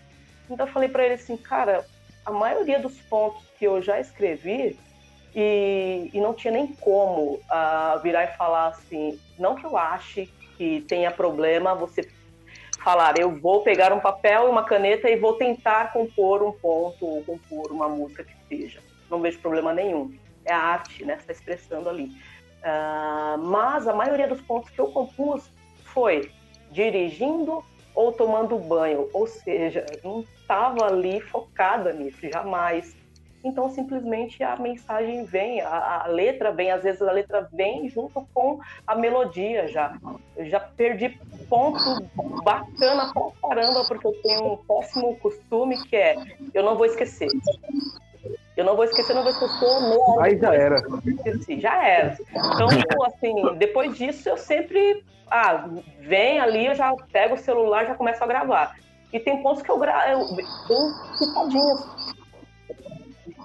então 0.50 0.66
eu 0.66 0.72
falei 0.72 0.90
para 0.90 1.06
ele 1.06 1.16
assim, 1.16 1.38
cara, 1.38 1.86
a 2.26 2.32
maioria 2.32 2.80
dos 2.80 3.00
pontos 3.02 3.44
que 3.58 3.66
eu 3.66 3.82
já 3.82 4.00
escrevi 4.00 4.78
e, 5.36 6.10
e 6.14 6.20
não 6.20 6.34
tinha 6.34 6.52
nem 6.52 6.68
como 6.68 7.40
ah, 7.50 8.00
virar 8.02 8.26
e 8.26 8.38
falar 8.38 8.68
assim, 8.68 9.20
não 9.38 9.56
que 9.56 9.66
eu 9.66 9.78
ache 9.78 10.28
que 10.58 10.82
tenha 10.82 11.12
problema 11.12 11.74
você 11.76 12.08
falar, 12.84 13.18
eu 13.18 13.40
vou 13.40 13.62
pegar 13.62 13.94
um 13.94 14.00
papel 14.00 14.48
e 14.48 14.50
uma 14.50 14.64
caneta 14.64 15.10
e 15.10 15.16
vou 15.16 15.34
tentar 15.34 15.94
compor 15.94 16.42
um 16.44 16.52
ponto 16.52 17.06
ou 17.06 17.24
compor 17.24 17.72
uma 17.72 17.88
música 17.88 18.24
que 18.24 18.34
seja. 18.50 18.80
Não 19.10 19.22
vejo 19.22 19.40
problema 19.40 19.74
nenhum. 19.74 20.14
É 20.44 20.54
a 20.54 20.60
arte, 20.60 21.06
né? 21.06 21.16
Está 21.16 21.32
expressando 21.32 21.90
ali. 21.90 22.12
Ah, 22.64 23.38
mas 23.40 23.88
a 23.88 23.94
maioria 23.94 24.28
dos 24.28 24.42
pontos 24.42 24.70
que 24.70 24.80
eu 24.80 24.88
compus 24.88 25.50
foi 25.84 26.32
dirigindo 26.72 27.64
ou 27.94 28.12
tomando 28.12 28.58
banho, 28.58 29.10
ou 29.14 29.28
seja, 29.28 29.86
não 30.04 30.22
estava 30.22 30.86
ali 30.86 31.20
focada 31.20 31.92
nisso, 31.92 32.30
jamais. 32.30 32.96
Então, 33.44 33.70
simplesmente 33.70 34.44
a 34.44 34.56
mensagem 34.56 35.26
vem, 35.26 35.62
a, 35.62 36.04
a 36.04 36.08
letra 36.08 36.52
vem, 36.52 36.72
às 36.72 36.84
vezes 36.84 37.02
a 37.02 37.12
letra 37.12 37.50
vem 37.52 37.90
junto 37.90 38.26
com 38.34 38.60
a 38.86 38.96
melodia 38.96 39.68
já. 39.68 39.98
Eu 40.38 40.46
já 40.46 40.60
perdi 40.60 41.10
ponto 41.50 41.80
bacana 42.44 43.12
pra 43.12 43.32
caramba, 43.42 43.84
porque 43.86 44.06
eu 44.06 44.14
tenho 44.22 44.54
um 44.54 44.58
péssimo 44.58 45.16
costume 45.18 45.84
que 45.86 45.96
é 45.96 46.16
eu 46.54 46.64
não 46.64 46.76
vou 46.76 46.86
esquecer. 46.86 47.30
Eu 48.62 48.66
não 48.66 48.76
vou 48.76 48.86
esquecer, 48.86 49.16
não 49.16 49.24
vou 49.24 49.32
esquecer. 49.32 49.82
meia 49.82 50.00
hora 50.00 50.28
Aí 50.28 50.38
já 50.38 50.54
era. 50.54 50.84
esqueci, 51.04 51.60
já 51.60 51.84
era. 51.84 52.16
Então, 52.30 53.04
assim, 53.06 53.58
depois 53.58 53.98
disso 53.98 54.30
eu 54.30 54.38
sempre. 54.38 55.04
Ah, 55.30 55.68
vem 56.00 56.40
ali, 56.40 56.68
eu 56.68 56.76
já 56.76 56.94
pego 57.12 57.34
o 57.36 57.38
celular 57.40 57.88
já 57.88 57.96
começo 57.96 58.24
a 58.24 58.28
gravar. 58.28 58.76
E 59.12 59.20
tem 59.20 59.42
pontos 59.42 59.64
que 59.64 59.72
eu 59.72 59.80
gravo, 59.80 60.28
citadinhas. 61.18 61.88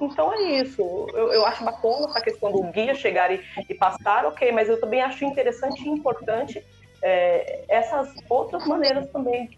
Então 0.01 0.35
é 0.35 0.43
isso. 0.61 0.83
Eu, 1.15 1.33
eu 1.33 1.47
acho 1.47 1.65
bacana 1.65 2.07
essa 2.11 2.21
questão 2.21 2.53
do 2.53 2.63
guia 2.65 2.95
chegar 2.95 3.31
e, 3.33 3.41
e 3.69 3.75
passar, 3.75 4.27
ok, 4.27 4.53
mas 4.53 4.69
eu 4.69 4.79
também 4.79 5.01
acho 5.01 5.25
interessante 5.25 5.83
e 5.83 5.89
importante 5.89 6.63
é, 7.03 7.65
essas 7.69 8.13
outras 8.29 8.67
maneiras 8.67 9.09
também. 9.11 9.49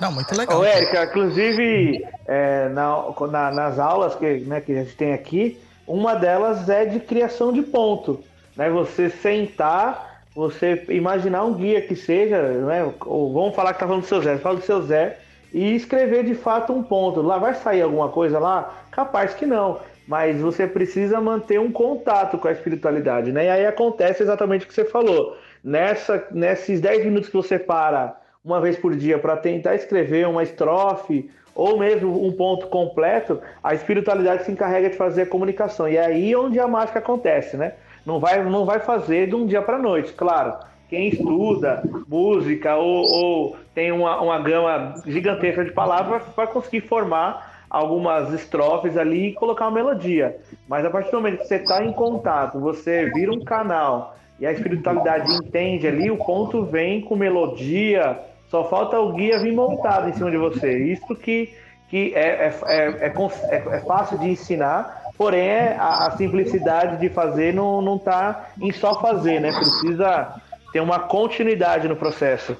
Não, 0.00 0.12
muito 0.12 0.36
legal. 0.36 0.60
Ô, 0.60 0.64
Érica, 0.64 1.04
inclusive, 1.04 2.06
é, 2.26 2.68
na- 2.68 3.04
na- 3.30 3.50
nas 3.50 3.78
aulas 3.78 4.14
que, 4.14 4.40
né, 4.40 4.60
que 4.60 4.72
a 4.72 4.82
gente 4.82 4.94
tem 4.96 5.12
aqui, 5.12 5.58
uma 5.86 6.14
delas 6.14 6.68
é 6.68 6.84
de 6.84 7.00
criação 7.00 7.52
de 7.52 7.62
ponto. 7.62 8.22
Né? 8.56 8.68
Você 8.70 9.08
sentar, 9.08 10.22
você 10.34 10.84
imaginar 10.88 11.44
um 11.44 11.54
guia 11.54 11.80
que 11.80 11.94
seja, 11.96 12.40
né? 12.42 12.92
ou 13.06 13.32
vamos 13.32 13.54
falar 13.54 13.72
que 13.72 13.80
tá 13.80 13.86
falando 13.86 14.02
do 14.02 14.08
seu 14.08 14.20
Zé, 14.22 14.36
fala 14.38 14.56
do 14.56 14.62
seu 14.64 14.82
Zé, 14.82 15.18
e 15.52 15.74
escrever 15.74 16.24
de 16.24 16.34
fato 16.34 16.72
um 16.72 16.82
ponto. 16.82 17.22
Lá 17.22 17.38
vai 17.38 17.54
sair 17.54 17.82
alguma 17.82 18.08
coisa 18.08 18.38
lá? 18.38 18.74
Capaz 18.90 19.32
que 19.34 19.46
não. 19.46 19.80
Mas 20.06 20.40
você 20.40 20.66
precisa 20.66 21.20
manter 21.20 21.58
um 21.58 21.72
contato 21.72 22.38
com 22.38 22.46
a 22.46 22.52
espiritualidade, 22.52 23.32
né? 23.32 23.46
E 23.46 23.48
aí 23.48 23.66
acontece 23.66 24.22
exatamente 24.22 24.64
o 24.64 24.68
que 24.68 24.74
você 24.74 24.84
falou. 24.84 25.36
Nessa, 25.64 26.24
nesses 26.30 26.80
10 26.80 27.04
minutos 27.04 27.28
que 27.28 27.36
você 27.36 27.58
para 27.58 28.16
uma 28.46 28.60
vez 28.60 28.78
por 28.78 28.94
dia 28.94 29.18
para 29.18 29.36
tentar 29.36 29.74
escrever 29.74 30.28
uma 30.28 30.44
estrofe 30.44 31.28
ou 31.52 31.78
mesmo 31.78 32.24
um 32.24 32.30
ponto 32.30 32.68
completo, 32.68 33.40
a 33.64 33.74
espiritualidade 33.74 34.44
se 34.44 34.52
encarrega 34.52 34.90
de 34.90 34.96
fazer 34.96 35.22
a 35.22 35.26
comunicação. 35.26 35.88
E 35.88 35.96
é 35.96 36.04
aí 36.04 36.36
onde 36.36 36.60
a 36.60 36.68
mágica 36.68 37.00
acontece, 37.00 37.56
né? 37.56 37.72
Não 38.04 38.20
vai, 38.20 38.44
não 38.44 38.64
vai 38.64 38.78
fazer 38.78 39.26
de 39.26 39.34
um 39.34 39.46
dia 39.46 39.60
para 39.62 39.78
noite, 39.78 40.12
claro. 40.12 40.54
Quem 40.88 41.08
estuda 41.08 41.82
música 42.06 42.76
ou, 42.76 43.02
ou 43.02 43.56
tem 43.74 43.90
uma, 43.90 44.20
uma 44.20 44.38
gama 44.38 44.94
gigantesca 45.04 45.64
de 45.64 45.72
palavras 45.72 46.22
vai 46.36 46.46
conseguir 46.46 46.82
formar 46.82 47.64
algumas 47.68 48.32
estrofes 48.32 48.96
ali 48.96 49.28
e 49.28 49.32
colocar 49.32 49.64
uma 49.64 49.74
melodia. 49.74 50.36
Mas 50.68 50.84
a 50.84 50.90
partir 50.90 51.10
do 51.10 51.16
momento 51.16 51.38
que 51.38 51.48
você 51.48 51.56
está 51.56 51.84
em 51.84 51.92
contato, 51.92 52.60
você 52.60 53.10
vira 53.10 53.32
um 53.32 53.40
canal 53.40 54.16
e 54.38 54.46
a 54.46 54.52
espiritualidade 54.52 55.32
entende 55.32 55.88
ali, 55.88 56.10
o 56.10 56.18
ponto 56.18 56.62
vem 56.62 57.00
com 57.00 57.16
melodia, 57.16 58.20
só 58.48 58.68
falta 58.68 58.98
o 59.00 59.12
guia 59.12 59.38
vir 59.38 59.52
montado 59.52 60.08
em 60.08 60.12
cima 60.12 60.30
de 60.30 60.36
você. 60.36 60.78
Isso 60.84 61.14
que, 61.14 61.52
que 61.88 62.14
é, 62.14 62.46
é, 62.46 62.54
é, 62.66 63.06
é, 63.06 63.12
é- 63.50 63.76
é 63.76 63.80
fácil 63.80 64.18
de 64.18 64.28
ensinar, 64.28 65.10
porém 65.16 65.48
é 65.48 65.76
a, 65.78 66.06
a 66.06 66.10
simplicidade 66.12 66.98
de 66.98 67.08
fazer 67.08 67.52
não, 67.52 67.82
não 67.82 67.98
tá 67.98 68.50
em 68.60 68.72
só 68.72 69.00
fazer, 69.00 69.40
né? 69.40 69.50
Precisa 69.52 70.40
ter 70.72 70.80
uma 70.80 71.00
continuidade 71.00 71.88
no 71.88 71.96
processo. 71.96 72.56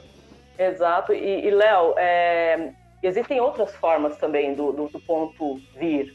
Exato. 0.59 1.13
E, 1.13 1.47
e, 1.47 1.51
Léo, 1.51 1.95
é, 1.99 2.71
existem 3.03 3.41
outras 3.41 3.75
formas 3.77 4.17
também 4.17 4.55
do, 4.55 4.73
do, 4.73 4.89
do 4.89 5.01
ponto 5.01 5.61
vir 5.79 6.15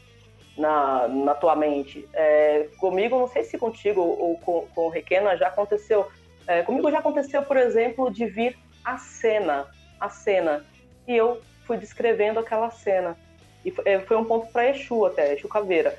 na, 0.58 1.08
na 1.08 1.34
tua 1.34 1.56
mente. 1.56 2.06
É, 2.12 2.66
comigo, 2.78 3.18
não 3.18 3.28
sei 3.28 3.44
se 3.44 3.56
contigo 3.56 4.00
ou 4.00 4.36
com, 4.38 4.66
com 4.74 4.86
o 4.86 4.88
Requena 4.90 5.36
já 5.36 5.48
aconteceu. 5.48 6.06
É, 6.46 6.62
comigo 6.62 6.90
já 6.90 6.98
aconteceu, 6.98 7.42
por 7.42 7.56
exemplo, 7.56 8.10
de 8.12 8.26
vir 8.26 8.58
a 8.84 8.98
cena, 8.98 9.66
a 10.00 10.08
cena. 10.08 10.64
E 11.06 11.16
eu 11.16 11.40
fui 11.64 11.76
descrevendo 11.76 12.38
aquela 12.40 12.70
cena. 12.70 13.16
E 13.64 13.72
é, 13.84 14.00
foi 14.00 14.16
um 14.16 14.24
ponto 14.24 14.46
para 14.52 14.70
Exu 14.70 15.04
até, 15.04 15.34
Exu 15.34 15.48
Caveira. 15.48 15.96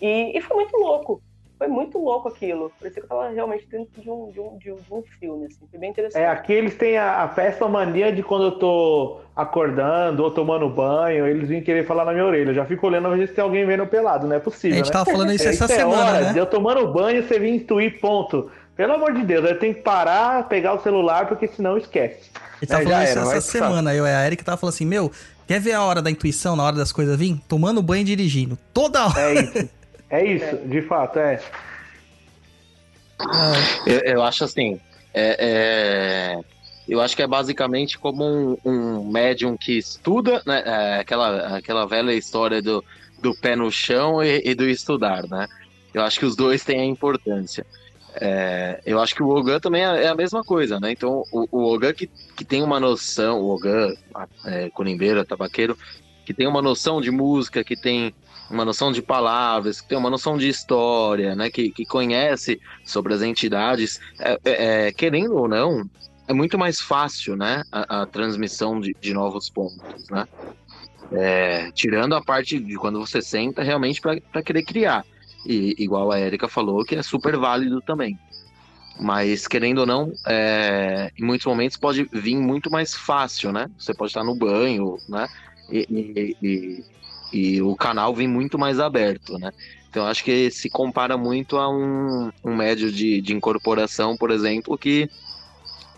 E, 0.00 0.36
e 0.36 0.40
foi 0.40 0.56
muito 0.56 0.76
louco. 0.76 1.22
Foi 1.58 1.68
muito 1.68 1.96
louco 1.98 2.28
aquilo. 2.28 2.70
Parecia 2.78 3.00
que 3.00 3.06
eu 3.06 3.08
tava 3.08 3.30
realmente 3.30 3.66
dentro 3.66 3.98
de 3.98 4.10
um, 4.10 4.30
de 4.30 4.38
um, 4.38 4.58
de 4.58 4.72
um, 4.72 4.76
de 4.76 4.92
um 4.92 5.02
filme, 5.18 5.46
assim. 5.46 5.66
Foi 5.70 5.80
bem 5.80 5.88
interessante. 5.88 6.22
É, 6.22 6.26
aqui 6.28 6.52
eles 6.52 6.74
têm 6.76 6.98
a, 6.98 7.22
a 7.22 7.28
festa 7.28 7.66
mania 7.66 8.12
de 8.12 8.22
quando 8.22 8.44
eu 8.44 8.58
tô 8.58 9.20
acordando 9.34 10.22
ou 10.22 10.30
tomando 10.30 10.68
banho, 10.68 11.26
eles 11.26 11.48
vêm 11.48 11.62
querer 11.62 11.86
falar 11.86 12.04
na 12.04 12.12
minha 12.12 12.26
orelha. 12.26 12.50
Eu 12.50 12.54
já 12.54 12.66
fico 12.66 12.86
olhando 12.86 13.08
pra 13.08 13.16
ver 13.16 13.28
se 13.28 13.34
tem 13.34 13.42
alguém 13.42 13.64
vendo 13.64 13.86
pelado, 13.86 14.26
não 14.26 14.34
é 14.34 14.36
A 14.36 14.40
possível, 14.40 14.76
gente 14.76 14.86
né? 14.88 14.92
tava 14.92 15.10
falando 15.10 15.32
isso 15.32 15.46
É, 15.46 15.50
essa 15.50 15.64
é 15.64 15.68
semana, 15.68 16.04
hora 16.04 16.20
né? 16.26 16.32
de 16.34 16.38
eu 16.38 16.44
tomando 16.44 16.92
banho, 16.92 17.22
você 17.22 17.38
vir 17.38 17.54
intuir, 17.54 17.98
ponto. 18.00 18.50
Pelo 18.76 18.92
amor 18.92 19.14
de 19.14 19.22
Deus, 19.24 19.48
eu 19.48 19.58
tenho 19.58 19.74
que 19.74 19.80
parar, 19.80 20.46
pegar 20.48 20.74
o 20.74 20.82
celular, 20.82 21.26
porque 21.26 21.48
senão 21.48 21.78
esquece. 21.78 22.30
A 22.34 22.58
gente 22.60 22.68
tava 22.68 22.82
É, 22.82 22.84
falando 22.84 23.06
isso 23.06 23.18
essa 23.18 23.40
semana. 23.40 23.94
Eu 23.94 24.06
e 24.06 24.10
a 24.10 24.26
Erika 24.26 24.44
tava 24.44 24.58
falando 24.58 24.74
assim, 24.74 24.84
meu, 24.84 25.10
quer 25.46 25.60
ver 25.60 25.72
a 25.72 25.82
hora 25.82 26.02
da 26.02 26.10
intuição, 26.10 26.54
na 26.54 26.62
hora 26.62 26.76
das 26.76 26.92
coisas 26.92 27.18
vir? 27.18 27.40
Tomando 27.48 27.80
banho 27.82 28.02
e 28.02 28.04
dirigindo. 28.04 28.58
Toda 28.74 29.06
hora. 29.06 29.18
É 29.20 29.34
isso. 29.34 29.68
É 30.08 30.24
isso, 30.24 30.56
de 30.66 30.82
fato, 30.82 31.18
é. 31.18 31.40
Eu, 33.86 33.98
eu 34.00 34.22
acho 34.22 34.44
assim, 34.44 34.78
é, 35.14 35.36
é, 36.36 36.40
eu 36.88 37.00
acho 37.00 37.16
que 37.16 37.22
é 37.22 37.26
basicamente 37.26 37.98
como 37.98 38.24
um, 38.24 38.56
um 38.64 39.10
médium 39.10 39.56
que 39.56 39.78
estuda, 39.78 40.42
né, 40.46 40.62
é, 40.64 41.00
aquela, 41.00 41.56
aquela 41.56 41.86
velha 41.86 42.12
história 42.12 42.60
do, 42.60 42.84
do 43.20 43.34
pé 43.34 43.56
no 43.56 43.70
chão 43.70 44.22
e, 44.22 44.42
e 44.44 44.54
do 44.54 44.68
estudar, 44.68 45.22
né? 45.28 45.46
Eu 45.94 46.02
acho 46.02 46.18
que 46.18 46.26
os 46.26 46.36
dois 46.36 46.62
têm 46.62 46.80
a 46.80 46.84
importância. 46.84 47.64
É, 48.18 48.80
eu 48.86 49.00
acho 49.00 49.14
que 49.14 49.22
o 49.22 49.28
Ogan 49.28 49.60
também 49.60 49.84
é, 49.84 50.04
é 50.04 50.08
a 50.08 50.14
mesma 50.14 50.42
coisa, 50.42 50.80
né? 50.80 50.90
Então, 50.90 51.22
o, 51.30 51.46
o 51.50 51.74
Ogan 51.74 51.92
que, 51.92 52.06
que 52.06 52.44
tem 52.44 52.62
uma 52.62 52.80
noção, 52.80 53.40
o 53.40 53.50
Ogan, 53.50 53.94
é, 54.44 54.70
tabaqueiro, 55.24 55.76
que 56.24 56.32
tem 56.32 56.46
uma 56.46 56.62
noção 56.62 57.00
de 57.00 57.10
música, 57.10 57.62
que 57.62 57.76
tem 57.76 58.14
uma 58.50 58.64
noção 58.64 58.90
de 58.90 59.02
palavras, 59.02 59.80
que 59.80 59.88
tem 59.88 59.98
uma 59.98 60.10
noção 60.10 60.38
de 60.38 60.48
história, 60.48 61.34
né? 61.34 61.50
Que, 61.50 61.70
que 61.70 61.84
conhece 61.84 62.60
sobre 62.84 63.12
as 63.12 63.22
entidades, 63.22 64.00
é, 64.18 64.38
é, 64.44 64.86
é, 64.86 64.92
querendo 64.92 65.36
ou 65.36 65.48
não, 65.48 65.84
é 66.26 66.32
muito 66.32 66.58
mais 66.58 66.80
fácil, 66.80 67.36
né? 67.36 67.62
A, 67.70 68.02
a 68.02 68.06
transmissão 68.06 68.80
de, 68.80 68.96
de 68.98 69.12
novos 69.12 69.50
pontos, 69.50 70.08
né? 70.10 70.26
É, 71.12 71.70
tirando 71.72 72.14
a 72.14 72.22
parte 72.22 72.58
de 72.58 72.74
quando 72.76 72.98
você 72.98 73.20
senta 73.20 73.62
realmente 73.62 74.00
para 74.00 74.42
querer 74.42 74.62
criar. 74.62 75.04
E 75.46 75.74
igual 75.78 76.10
a 76.12 76.20
Erika 76.20 76.48
falou, 76.48 76.84
que 76.84 76.96
é 76.96 77.02
super 77.02 77.36
válido 77.36 77.82
também. 77.82 78.18
Mas, 78.98 79.46
querendo 79.46 79.80
ou 79.80 79.86
não, 79.86 80.12
é, 80.26 81.10
em 81.18 81.24
muitos 81.24 81.46
momentos 81.46 81.76
pode 81.76 82.08
vir 82.12 82.36
muito 82.36 82.70
mais 82.70 82.94
fácil, 82.94 83.52
né? 83.52 83.66
Você 83.78 83.94
pode 83.94 84.10
estar 84.10 84.24
no 84.24 84.34
banho, 84.34 85.00
né? 85.08 85.28
E, 85.70 85.86
e- 85.90 86.36
e- 86.42 86.84
e 87.32 87.62
o 87.62 87.76
canal 87.76 88.14
vem 88.14 88.28
muito 88.28 88.58
mais 88.58 88.80
aberto, 88.80 89.38
né? 89.38 89.50
Então, 89.88 90.06
acho 90.06 90.24
que 90.24 90.50
se 90.50 90.70
compara 90.70 91.16
muito 91.18 91.56
a 91.58 91.68
um, 91.68 92.30
um 92.44 92.56
médio 92.56 92.90
de, 92.92 93.20
de 93.20 93.34
incorporação, 93.34 94.16
por 94.16 94.30
exemplo, 94.30 94.78
que, 94.78 95.08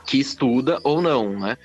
que 0.06 0.18
estuda 0.18 0.80
ou 0.84 1.02
não, 1.02 1.38
né? 1.38 1.56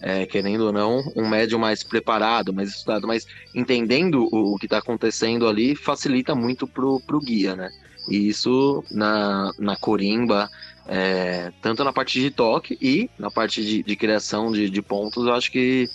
É, 0.00 0.26
querendo 0.26 0.66
ou 0.66 0.72
não, 0.72 1.02
um 1.16 1.26
médium 1.26 1.58
mais 1.58 1.82
preparado, 1.82 2.52
mais 2.52 2.68
estudado, 2.68 3.06
mas 3.06 3.26
entendendo 3.54 4.28
o, 4.30 4.54
o 4.54 4.58
que 4.58 4.66
está 4.66 4.78
acontecendo 4.78 5.48
ali 5.48 5.74
facilita 5.74 6.34
muito 6.34 6.66
pro, 6.66 7.00
pro 7.00 7.18
guia, 7.18 7.56
né? 7.56 7.70
E 8.08 8.28
isso 8.28 8.84
na, 8.90 9.52
na 9.58 9.76
corimba, 9.76 10.48
é, 10.86 11.50
tanto 11.62 11.82
na 11.82 11.92
parte 11.92 12.20
de 12.20 12.30
toque 12.30 12.78
e 12.80 13.10
na 13.18 13.30
parte 13.30 13.64
de, 13.64 13.82
de 13.82 13.96
criação 13.96 14.52
de, 14.52 14.70
de 14.70 14.82
pontos, 14.82 15.26
eu 15.26 15.34
acho 15.34 15.50
que 15.50 15.88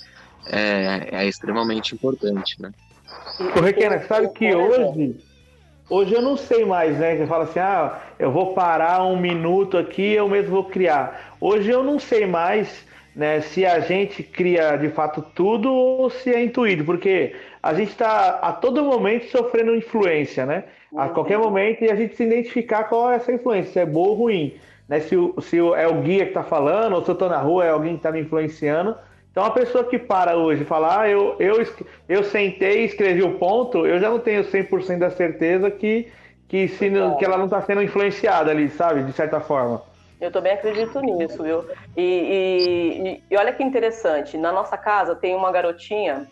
é, 0.48 1.10
é 1.12 1.28
extremamente 1.28 1.94
importante, 1.94 2.62
né? 2.62 2.72
Ô, 3.56 3.62
Requena, 3.62 4.02
sabe 4.08 4.30
que 4.30 4.54
hoje, 4.54 5.16
hoje 5.90 6.14
eu 6.14 6.22
não 6.22 6.36
sei 6.36 6.66
mais, 6.66 6.98
né? 6.98 7.16
Que 7.16 7.26
fala 7.26 7.46
assim, 7.46 7.60
ah, 7.60 8.02
eu 8.20 8.32
vou 8.32 8.54
parar 8.54 9.04
um 9.04 9.18
minuto 9.18 9.78
aqui, 9.78 10.14
eu 10.14 10.28
mesmo 10.28 10.52
vou 10.52 10.66
criar. 10.66 11.36
Hoje 11.40 11.70
eu 11.70 11.84
não 11.84 12.00
sei 12.00 12.26
mais, 12.26 12.86
né, 13.16 13.42
se 13.42 13.66
a 13.66 13.80
gente 13.80 14.24
cria 14.24 14.78
de 14.78 14.90
fato 14.90 15.22
tudo 15.36 15.72
ou 15.72 16.10
se 16.10 16.34
é 16.34 16.44
intuído, 16.44 16.86
porque 16.86 17.36
a 17.62 17.74
gente 17.74 17.90
está 17.90 18.40
a 18.42 18.54
todo 18.54 18.84
momento 18.84 19.30
sofrendo 19.30 19.76
influência, 19.76 20.46
né? 20.46 20.64
A 20.96 21.10
qualquer 21.10 21.38
momento 21.38 21.84
e 21.84 21.92
a 21.92 21.96
gente 21.96 22.16
se 22.16 22.24
identificar 22.24 22.86
qual 22.86 23.12
é 23.12 23.16
essa 23.16 23.32
influência, 23.32 23.72
se 23.72 23.80
é 23.80 23.86
boa 23.86 24.10
ou 24.10 24.16
ruim. 24.16 24.54
Né? 24.88 25.00
Se, 25.00 25.16
o, 25.16 25.40
se 25.42 25.58
é 25.58 25.88
o 25.88 26.02
guia 26.02 26.24
que 26.24 26.32
está 26.32 26.44
falando, 26.44 26.94
ou 26.96 27.04
se 27.04 27.10
eu 27.10 27.14
estou 27.14 27.30
na 27.30 27.38
rua, 27.38 27.66
é 27.66 27.70
alguém 27.70 27.94
que 27.94 28.00
está 28.00 28.12
me 28.12 28.20
influenciando. 28.20 28.96
Então, 29.32 29.46
a 29.46 29.52
pessoa 29.52 29.86
que 29.86 29.98
para 29.98 30.36
hoje 30.36 30.64
e 30.64 30.66
fala, 30.66 31.02
ah, 31.02 31.10
eu, 31.10 31.38
eu, 31.40 31.66
eu 32.10 32.24
sentei 32.26 32.82
e 32.82 32.86
escrevi 32.86 33.24
o 33.24 33.36
ponto, 33.36 33.88
eu 33.88 34.00
já 34.00 34.10
não 34.10 34.20
tenho 34.20 34.44
100% 34.44 34.98
da 34.98 35.10
certeza 35.10 35.72
que, 35.72 36.12
que, 36.50 36.68
se 36.68 36.92
que 37.18 37.24
ela 37.24 37.38
não 37.38 37.46
está 37.46 37.62
sendo 37.62 37.82
influenciada 37.82 38.52
ali, 38.52 38.68
sabe? 38.70 39.04
De 39.04 39.14
certa 39.14 39.40
forma. 39.40 39.82
Eu 40.22 40.32
também 40.32 40.54
acredito 40.54 41.02
nisso, 41.02 41.42
viu? 41.42 41.68
E, 41.98 42.02
e- 42.02 43.24
e- 43.28 43.36
olha 43.38 43.52
que 43.52 43.64
interessante, 43.64 44.38
na 44.38 44.52
nossa 44.52 44.78
casa 44.78 45.16
tem 45.16 45.36
uma 45.36 45.52
garotinha 45.52 46.32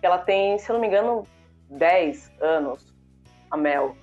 que 0.00 0.06
ela 0.06 0.18
tem, 0.18 0.56
se 0.56 0.70
eu 0.70 0.74
não 0.74 0.80
me 0.80 0.86
engano, 0.86 1.24
10 1.68 2.30
anos, 2.40 2.94
a 3.50 3.56
Mel. 3.56 3.96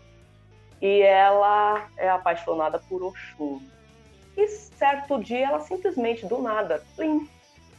E 0.81 1.01
ela 1.01 1.87
é 1.97 2.09
apaixonada 2.09 2.79
por 2.89 3.01
Oxum. 3.01 3.61
E 4.35 4.47
certo 4.47 5.17
dia 5.23 5.47
ela 5.47 5.61
simplesmente, 5.61 6.25
do 6.25 6.41
nada, 6.41 6.83
plim, 6.97 7.25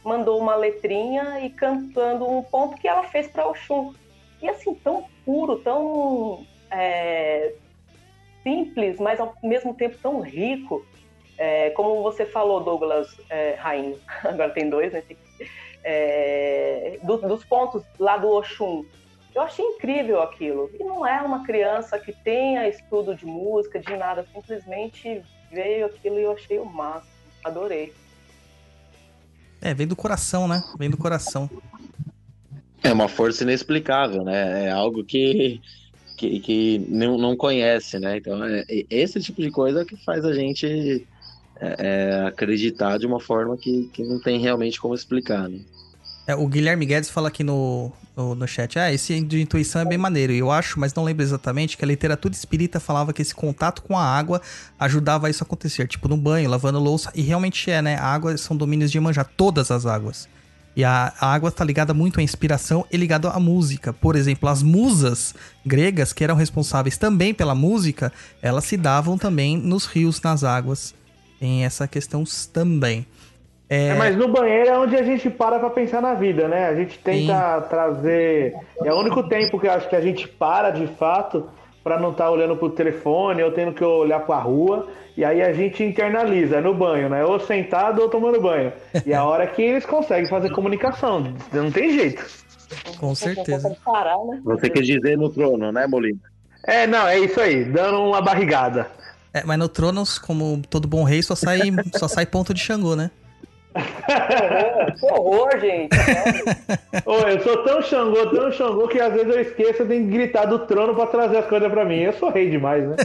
mandou 0.03 0.39
uma 0.39 0.55
letrinha 0.55 1.39
e 1.41 1.51
cantando 1.51 2.27
um 2.27 2.41
ponto 2.41 2.77
que 2.77 2.87
ela 2.87 3.03
fez 3.03 3.27
para 3.27 3.47
Oxum. 3.47 3.93
E 4.41 4.49
assim, 4.49 4.73
tão 4.73 5.05
puro, 5.23 5.59
tão 5.59 6.43
é, 6.71 7.53
simples, 8.41 8.99
mas 8.99 9.19
ao 9.19 9.35
mesmo 9.43 9.75
tempo 9.75 9.97
tão 10.01 10.19
rico. 10.19 10.83
É, 11.45 11.71
como 11.71 12.01
você 12.01 12.25
falou, 12.25 12.63
Douglas 12.63 13.19
é, 13.29 13.55
Rainho, 13.55 13.99
agora 14.23 14.49
tem 14.51 14.69
dois, 14.69 14.93
né? 14.93 15.03
É, 15.83 16.97
do- 17.03 17.17
dos 17.17 17.43
pontos 17.43 17.83
lá 17.99 18.15
do 18.15 18.29
Oxum. 18.29 18.85
Eu 19.35 19.41
achei 19.41 19.65
incrível 19.65 20.21
aquilo. 20.21 20.71
E 20.79 20.81
não 20.85 21.05
é 21.05 21.21
uma 21.21 21.43
criança 21.43 21.99
que 21.99 22.13
tenha 22.13 22.65
estudo 22.69 23.13
de 23.13 23.25
música, 23.25 23.77
de 23.77 23.93
nada, 23.97 24.25
simplesmente 24.33 25.21
veio 25.51 25.87
aquilo 25.87 26.17
e 26.17 26.23
eu 26.23 26.31
achei 26.31 26.57
o 26.59 26.65
máximo. 26.65 27.11
Adorei. 27.43 27.91
É, 29.61 29.73
vem 29.73 29.85
do 29.85 29.97
coração, 29.97 30.47
né? 30.47 30.63
Vem 30.77 30.89
do 30.89 30.97
coração. 30.97 31.49
É 32.81 32.93
uma 32.93 33.09
força 33.09 33.43
inexplicável, 33.43 34.23
né? 34.23 34.67
É 34.67 34.71
algo 34.71 35.03
que, 35.03 35.59
que, 36.15 36.39
que 36.39 36.85
não, 36.87 37.17
não 37.17 37.35
conhece, 37.35 37.99
né? 37.99 38.15
Então, 38.15 38.41
é 38.45 38.63
esse 38.89 39.19
tipo 39.19 39.41
de 39.41 39.51
coisa 39.51 39.83
que 39.83 39.97
faz 40.05 40.23
a 40.23 40.31
gente 40.31 41.05
é, 41.63 41.75
é, 41.79 42.27
acreditar 42.27 42.97
de 42.97 43.05
uma 43.05 43.19
forma 43.19 43.55
que, 43.55 43.89
que 43.93 44.03
não 44.03 44.19
tem 44.19 44.39
realmente 44.39 44.79
como 44.81 44.93
explicar, 44.93 45.47
né? 45.47 45.59
É, 46.27 46.35
o 46.35 46.47
Guilherme 46.47 46.85
Guedes 46.85 47.09
fala 47.09 47.27
aqui 47.27 47.43
no, 47.43 47.91
no, 48.15 48.33
no 48.33 48.47
chat, 48.47 48.79
ah, 48.79 48.91
esse 48.91 49.19
de 49.21 49.41
intuição 49.41 49.81
é 49.81 49.85
bem 49.85 49.97
maneiro. 49.97 50.31
Eu 50.31 50.51
acho, 50.51 50.79
mas 50.79 50.93
não 50.93 51.03
lembro 51.03 51.23
exatamente, 51.23 51.77
que 51.77 51.83
a 51.83 51.87
literatura 51.87 52.33
espírita 52.33 52.79
falava 52.79 53.11
que 53.11 53.21
esse 53.21 53.35
contato 53.35 53.81
com 53.81 53.97
a 53.97 54.03
água 54.03 54.41
ajudava 54.79 55.29
isso 55.29 55.43
a 55.43 55.45
acontecer. 55.45 55.87
Tipo, 55.87 56.07
no 56.07 56.15
banho, 56.15 56.49
lavando 56.49 56.79
louça. 56.79 57.11
E 57.13 57.21
realmente 57.21 57.69
é, 57.69 57.81
né? 57.81 57.95
A 57.95 58.05
água 58.05 58.37
são 58.37 58.55
domínios 58.55 58.89
de 58.89 58.97
Iemanjá, 58.97 59.23
todas 59.23 59.69
as 59.69 59.85
águas. 59.85 60.29
E 60.75 60.83
a, 60.83 61.13
a 61.19 61.33
água 61.33 61.49
está 61.49 61.63
ligada 61.63 61.93
muito 61.93 62.19
à 62.19 62.23
inspiração 62.23 62.85
e 62.89 62.97
ligada 62.97 63.29
à 63.29 63.39
música. 63.39 63.91
Por 63.91 64.15
exemplo, 64.15 64.47
as 64.47 64.63
musas 64.63 65.35
gregas, 65.65 66.13
que 66.13 66.23
eram 66.23 66.35
responsáveis 66.35 66.97
também 66.97 67.33
pela 67.33 67.53
música, 67.53 68.11
elas 68.41 68.63
se 68.63 68.77
davam 68.77 69.17
também 69.17 69.57
nos 69.57 69.85
rios, 69.85 70.21
nas 70.21 70.43
águas. 70.43 70.95
Tem 71.43 71.65
essa 71.65 71.85
questão 71.89 72.23
também. 72.53 73.05
É, 73.69 73.93
mas 73.95 74.15
no 74.15 74.29
banheiro 74.29 74.69
é 74.69 74.79
onde 74.79 74.95
a 74.95 75.03
gente 75.03 75.29
para 75.29 75.59
pra 75.59 75.69
pensar 75.69 76.01
na 76.01 76.13
vida, 76.13 76.47
né? 76.47 76.67
A 76.67 76.73
gente 76.73 76.97
tenta 76.99 77.59
trazer. 77.69 78.55
É 78.81 78.93
o 78.93 78.97
único 78.97 79.23
tempo 79.23 79.59
que 79.59 79.67
eu 79.67 79.71
acho 79.73 79.89
que 79.89 79.95
a 79.97 79.99
gente 79.99 80.25
para 80.25 80.69
de 80.69 80.87
fato 80.87 81.49
pra 81.83 81.99
não 81.99 82.11
estar 82.11 82.31
olhando 82.31 82.55
pro 82.55 82.69
telefone 82.69 83.43
ou 83.43 83.51
tendo 83.51 83.73
que 83.73 83.83
olhar 83.83 84.21
pra 84.21 84.37
rua. 84.37 84.87
E 85.17 85.25
aí 85.25 85.41
a 85.41 85.51
gente 85.51 85.83
internaliza 85.83 86.61
no 86.61 86.73
banho, 86.73 87.09
né? 87.09 87.25
Ou 87.25 87.37
sentado 87.41 88.01
ou 88.01 88.07
tomando 88.07 88.39
banho. 88.39 88.71
E 89.05 89.11
é 89.11 89.15
a 89.17 89.25
hora 89.25 89.45
que 89.45 89.61
eles 89.61 89.85
conseguem 89.85 90.29
fazer 90.29 90.49
comunicação. 90.49 91.33
Não 91.51 91.69
tem 91.69 91.91
jeito. 91.91 92.25
Com 93.01 93.13
certeza. 93.13 93.75
Parar, 93.83 94.17
né? 94.27 94.39
Você 94.45 94.69
quer 94.69 94.81
dizer 94.81 95.17
no 95.17 95.29
trono, 95.29 95.73
né, 95.73 95.85
Molina? 95.87 96.21
É, 96.65 96.87
não, 96.87 97.05
é 97.05 97.19
isso 97.19 97.41
aí. 97.41 97.65
Dando 97.65 98.01
uma 98.01 98.21
barrigada. 98.21 98.87
É, 99.33 99.43
mas 99.43 99.57
no 99.57 99.67
Tronos, 99.67 100.19
como 100.19 100.61
todo 100.69 100.87
bom 100.87 101.03
rei, 101.03 101.23
só 101.23 101.35
sai, 101.35 101.59
só 101.97 102.07
sai 102.07 102.25
ponto 102.25 102.53
de 102.53 102.61
Xangô, 102.61 102.95
né? 102.95 103.09
Que 104.99 105.05
horror, 105.07 105.59
gente. 105.59 105.97
Ô, 107.05 107.15
eu 107.27 107.41
sou 107.41 107.63
tão 107.63 107.81
Xangô, 107.81 108.27
tão 108.29 108.51
Xangô, 108.51 108.87
que 108.87 108.99
às 108.99 109.11
vezes 109.11 109.33
eu 109.33 109.41
esqueço, 109.41 109.85
que 109.85 109.99
gritar 110.03 110.45
do 110.45 110.59
trono 110.59 110.93
pra 110.93 111.07
trazer 111.07 111.37
as 111.37 111.47
coisas 111.47 111.71
pra 111.71 111.83
mim. 111.83 112.01
Eu 112.01 112.13
sou 112.13 112.29
rei 112.29 112.51
demais, 112.51 112.87
né? 112.87 112.95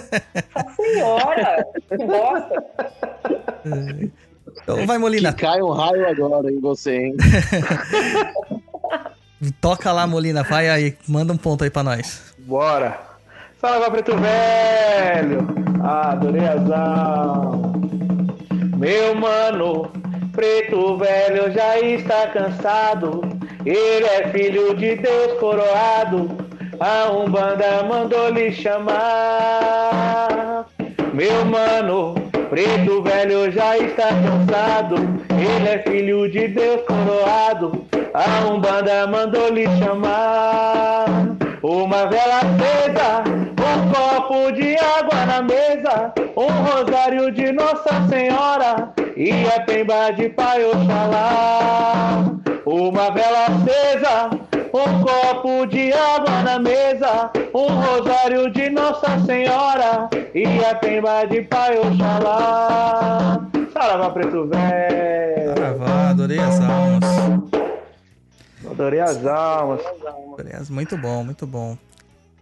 Senhora, 0.77 1.67
que 1.89 1.97
bosta. 1.97 2.65
Então 4.63 4.87
vai, 4.87 4.99
Molina. 4.99 5.33
Que 5.33 5.47
cai 5.47 5.63
um 5.63 5.71
raio 5.71 6.07
agora 6.07 6.53
em 6.53 6.61
você, 6.61 6.97
hein? 6.97 7.17
Toca 9.61 9.91
lá, 9.91 10.07
Molina, 10.07 10.43
vai 10.43 10.69
aí, 10.69 10.97
manda 11.07 11.33
um 11.33 11.39
ponto 11.39 11.65
aí 11.65 11.71
pra 11.71 11.83
nós. 11.83 12.35
Bora! 12.41 13.08
Salve, 13.61 13.91
Preto 13.91 14.17
Velho! 14.17 15.49
Adorei. 15.83 16.43
Meu 18.77 19.17
mano, 19.17 19.91
Preto 20.33 20.97
Velho 20.97 21.51
já 21.51 21.77
está 21.81 22.29
cansado. 22.29 23.21
Ele 23.67 24.07
é 24.07 24.29
filho 24.29 24.77
de 24.77 24.95
Deus 24.95 25.41
coroado. 25.41 26.31
A 26.79 27.11
Umbanda 27.11 27.83
mandou 27.83 28.31
lhe 28.31 28.53
chamar. 28.53 28.97
Meu 31.13 31.45
mano, 31.45 32.15
Preto 32.51 33.03
Velho 33.03 33.51
já 33.51 33.77
está 33.77 34.07
cansado. 34.07 34.95
Ele 35.37 35.69
é 35.69 35.83
filho 35.83 36.31
de 36.31 36.47
Deus 36.47 36.83
coroado. 36.83 37.85
A 38.15 38.47
Umbanda 38.47 39.05
mandou 39.09 39.49
lhe 39.49 39.67
chamar. 39.79 41.09
Uma 41.63 42.07
vela 42.07 42.39
acesa, 42.39 43.25
um 43.59 43.91
copo 43.93 44.53
de 44.53 44.77
água 44.77 45.27
na 45.27 45.43
mesa, 45.43 46.13
um 46.37 46.47
rosário 46.47 47.33
de 47.33 47.51
Nossa 47.51 48.07
Senhora 48.09 48.93
e 49.17 49.33
a 49.49 49.61
pemba 49.63 50.13
de 50.13 50.29
Pai 50.29 50.65
Oxalá. 50.65 52.25
Uma 52.65 53.11
vela 53.11 53.47
acesa, 53.47 54.31
um 54.73 55.03
copo 55.03 55.67
de 55.67 55.93
água 55.93 56.43
na 56.45 56.61
mesa, 56.61 57.31
um 57.53 57.67
rosário 57.67 58.51
de 58.53 58.71
Nossa 58.71 59.19
Senhora 59.27 60.09
e 60.33 60.65
a 60.65 60.77
pemba 60.77 61.25
de 61.27 61.43
Pai 61.43 61.77
Oxalá. 61.77 63.41
Saravá 63.73 64.11
Preto 64.11 64.47
Velho. 64.47 65.55
Saravá, 65.57 66.11
adorei 66.11 66.39
as 66.39 66.61
almas. 66.61 67.59
Adorei 68.79 69.01
as 69.01 69.27
almas. 69.27 69.81
Beleza, 70.37 70.73
muito 70.73 70.97
bom, 70.97 71.25
muito 71.25 71.45
bom. 71.45 71.77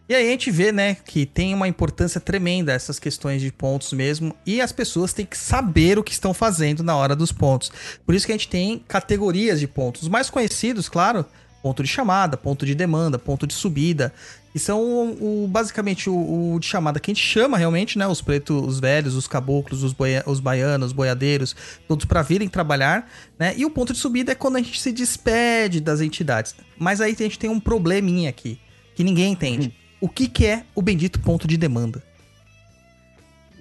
E 0.06 0.14
aí 0.14 0.28
a 0.28 0.30
gente 0.30 0.50
vê, 0.50 0.70
né, 0.70 0.94
que 0.94 1.24
tem 1.24 1.54
uma 1.54 1.66
importância 1.66 2.20
tremenda 2.20 2.72
essas 2.72 2.98
questões 2.98 3.40
de 3.40 3.50
pontos 3.50 3.92
mesmo, 3.92 4.36
e 4.44 4.60
as 4.60 4.70
pessoas 4.70 5.14
têm 5.14 5.24
que 5.24 5.36
saber 5.36 5.98
o 5.98 6.04
que 6.04 6.12
estão 6.12 6.34
fazendo 6.34 6.84
na 6.84 6.94
hora 6.94 7.16
dos 7.16 7.32
pontos. 7.32 7.72
Por 8.04 8.14
isso 8.14 8.26
que 8.26 8.32
a 8.32 8.34
gente 8.34 8.48
tem 8.48 8.84
categorias 8.86 9.58
de 9.58 9.66
pontos. 9.66 10.02
Os 10.02 10.08
mais 10.08 10.28
conhecidos, 10.28 10.88
claro, 10.90 11.24
ponto 11.62 11.82
de 11.82 11.88
chamada, 11.88 12.36
ponto 12.36 12.64
de 12.66 12.74
demanda, 12.74 13.18
ponto 13.18 13.46
de 13.46 13.54
subida, 13.54 14.12
que 14.56 14.60
são 14.60 14.80
o, 14.80 15.44
o 15.44 15.46
basicamente 15.46 16.08
o, 16.08 16.54
o, 16.54 16.58
de 16.58 16.64
chamada 16.64 16.98
que 16.98 17.10
a 17.10 17.12
gente 17.12 17.22
chama 17.22 17.58
realmente, 17.58 17.98
né, 17.98 18.06
os 18.06 18.22
pretos, 18.22 18.56
os 18.66 18.80
velhos, 18.80 19.14
os 19.14 19.28
caboclos, 19.28 19.82
os, 19.82 19.92
boia, 19.92 20.22
os 20.24 20.40
baianos, 20.40 20.86
os 20.86 20.92
boiadeiros, 20.94 21.54
todos 21.86 22.06
para 22.06 22.22
virem 22.22 22.48
trabalhar, 22.48 23.06
né? 23.38 23.52
E 23.54 23.66
o 23.66 23.70
ponto 23.70 23.92
de 23.92 23.98
subida 23.98 24.32
é 24.32 24.34
quando 24.34 24.56
a 24.56 24.60
gente 24.60 24.80
se 24.80 24.92
despede 24.92 25.78
das 25.78 26.00
entidades. 26.00 26.56
Mas 26.78 27.02
aí 27.02 27.12
a 27.12 27.22
gente 27.22 27.38
tem 27.38 27.50
um 27.50 27.60
probleminha 27.60 28.30
aqui, 28.30 28.58
que 28.94 29.04
ninguém 29.04 29.30
entende. 29.30 29.74
O 30.00 30.08
que, 30.08 30.26
que 30.26 30.46
é 30.46 30.62
o 30.74 30.80
bendito 30.80 31.20
ponto 31.20 31.46
de 31.46 31.58
demanda? 31.58 32.02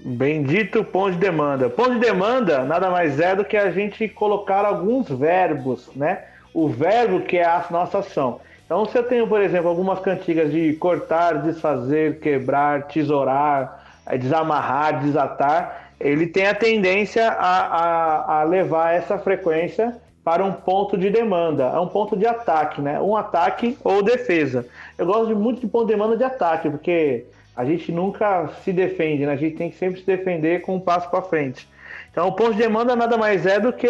Bendito 0.05 0.81
ponto 0.81 1.11
de 1.11 1.17
demanda. 1.17 1.69
Ponto 1.69 1.95
de 1.95 1.99
demanda 1.99 2.63
nada 2.63 2.89
mais 2.89 3.19
é 3.19 3.35
do 3.35 3.43
que 3.43 3.57
a 3.57 3.69
gente 3.69 4.07
colocar 4.07 4.63
alguns 4.63 5.09
verbos, 5.09 5.89
né? 5.93 6.23
O 6.53 6.69
verbo 6.69 7.19
que 7.19 7.35
é 7.35 7.43
a 7.43 7.65
nossa 7.69 7.97
ação. 7.97 8.39
Então, 8.65 8.85
se 8.85 8.97
eu 8.97 9.03
tenho, 9.03 9.27
por 9.27 9.41
exemplo, 9.41 9.69
algumas 9.69 9.99
cantigas 9.99 10.51
de 10.51 10.73
cortar, 10.73 11.43
desfazer, 11.43 12.19
quebrar, 12.19 12.87
tesourar, 12.87 13.83
desamarrar, 14.19 15.01
desatar, 15.01 15.91
ele 15.99 16.27
tem 16.27 16.47
a 16.47 16.55
tendência 16.55 17.29
a, 17.29 17.59
a, 17.59 18.39
a 18.39 18.43
levar 18.43 18.93
essa 18.93 19.17
frequência 19.19 19.95
para 20.23 20.43
um 20.43 20.51
ponto 20.51 20.97
de 20.97 21.11
demanda, 21.11 21.65
é 21.65 21.79
um 21.79 21.87
ponto 21.87 22.17
de 22.17 22.25
ataque, 22.25 22.81
né? 22.81 22.99
Um 22.99 23.15
ataque 23.15 23.77
ou 23.83 24.01
defesa. 24.01 24.65
Eu 24.97 25.05
gosto 25.05 25.27
de 25.27 25.35
muito 25.35 25.61
de 25.61 25.67
ponto 25.67 25.85
de 25.85 25.93
demanda 25.93 26.17
de 26.17 26.23
ataque, 26.23 26.67
porque 26.67 27.25
a 27.55 27.63
gente 27.63 27.91
nunca 27.91 28.49
se 28.63 28.73
defende, 28.73 29.27
né? 29.27 29.33
A 29.33 29.37
gente 29.37 29.55
tem 29.55 29.69
que 29.69 29.77
sempre 29.77 29.99
se 29.99 30.05
defender 30.05 30.61
com 30.61 30.75
um 30.75 30.79
passo 30.79 31.07
para 31.11 31.21
frente. 31.21 31.69
Então, 32.11 32.27
o 32.27 32.31
ponto 32.31 32.53
de 32.53 32.57
demanda 32.57 32.95
nada 32.95 33.17
mais 33.17 33.45
é 33.45 33.59
do 33.59 33.71
que 33.71 33.87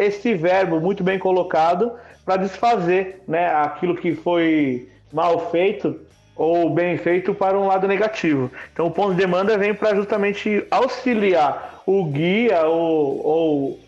esse 0.00 0.34
verbo 0.34 0.80
muito 0.80 1.04
bem 1.04 1.18
colocado 1.18 1.92
para 2.28 2.42
desfazer, 2.42 3.22
né? 3.26 3.46
Aquilo 3.54 3.96
que 3.96 4.14
foi 4.14 4.86
mal 5.10 5.50
feito 5.50 5.98
ou 6.36 6.68
bem 6.68 6.98
feito 6.98 7.32
para 7.32 7.58
um 7.58 7.66
lado 7.66 7.88
negativo. 7.88 8.50
Então, 8.70 8.86
o 8.86 8.90
ponto 8.90 9.12
de 9.12 9.16
demanda 9.16 9.56
vem 9.56 9.72
para 9.72 9.94
justamente 9.94 10.62
auxiliar 10.70 11.82
o 11.86 12.04
guia 12.04 12.66
ou, 12.66 13.26
ou 13.26 13.80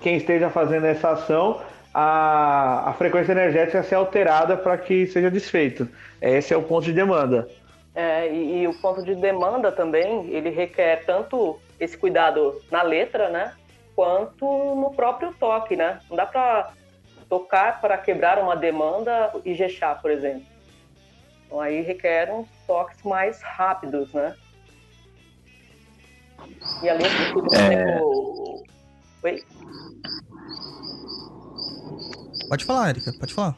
quem 0.00 0.16
esteja 0.16 0.50
fazendo 0.50 0.84
essa 0.84 1.10
ação 1.10 1.60
a, 1.94 2.90
a 2.90 2.92
frequência 2.94 3.30
energética 3.30 3.84
ser 3.84 3.94
alterada 3.94 4.56
para 4.56 4.76
que 4.76 5.06
seja 5.06 5.30
desfeito. 5.30 5.88
Esse 6.20 6.52
é 6.52 6.56
o 6.56 6.62
ponto 6.64 6.86
de 6.86 6.92
demanda. 6.92 7.48
É, 7.94 8.28
e, 8.28 8.62
e, 8.62 8.68
o 8.68 8.74
ponto 8.74 9.00
de 9.04 9.14
demanda 9.14 9.70
também, 9.70 10.26
ele 10.30 10.50
requer 10.50 11.04
tanto 11.06 11.56
esse 11.78 11.96
cuidado 11.96 12.60
na 12.68 12.82
letra, 12.82 13.28
né? 13.30 13.52
Quanto 13.94 14.44
no 14.74 14.90
próprio 14.90 15.32
toque, 15.38 15.76
né? 15.76 16.00
Não 16.10 16.16
dá 16.16 16.26
para 16.26 16.72
tocar 17.28 17.80
para 17.80 17.98
quebrar 17.98 18.38
uma 18.38 18.56
demanda 18.56 19.32
e 19.44 19.54
gechar, 19.54 20.00
por 20.00 20.10
exemplo. 20.10 20.46
Então 21.46 21.60
aí 21.60 21.80
requer 21.80 22.32
uns 22.32 22.48
toques 22.66 23.02
mais 23.02 23.40
rápidos, 23.42 24.12
né? 24.12 24.34
E 26.82 26.88
além 26.88 27.06
disso, 27.08 27.46
É. 27.54 27.74
exemplo... 27.74 28.64
Oi? 29.22 29.44
Pode 32.48 32.64
falar, 32.64 32.90
Erika, 32.90 33.12
pode 33.18 33.34
falar. 33.34 33.56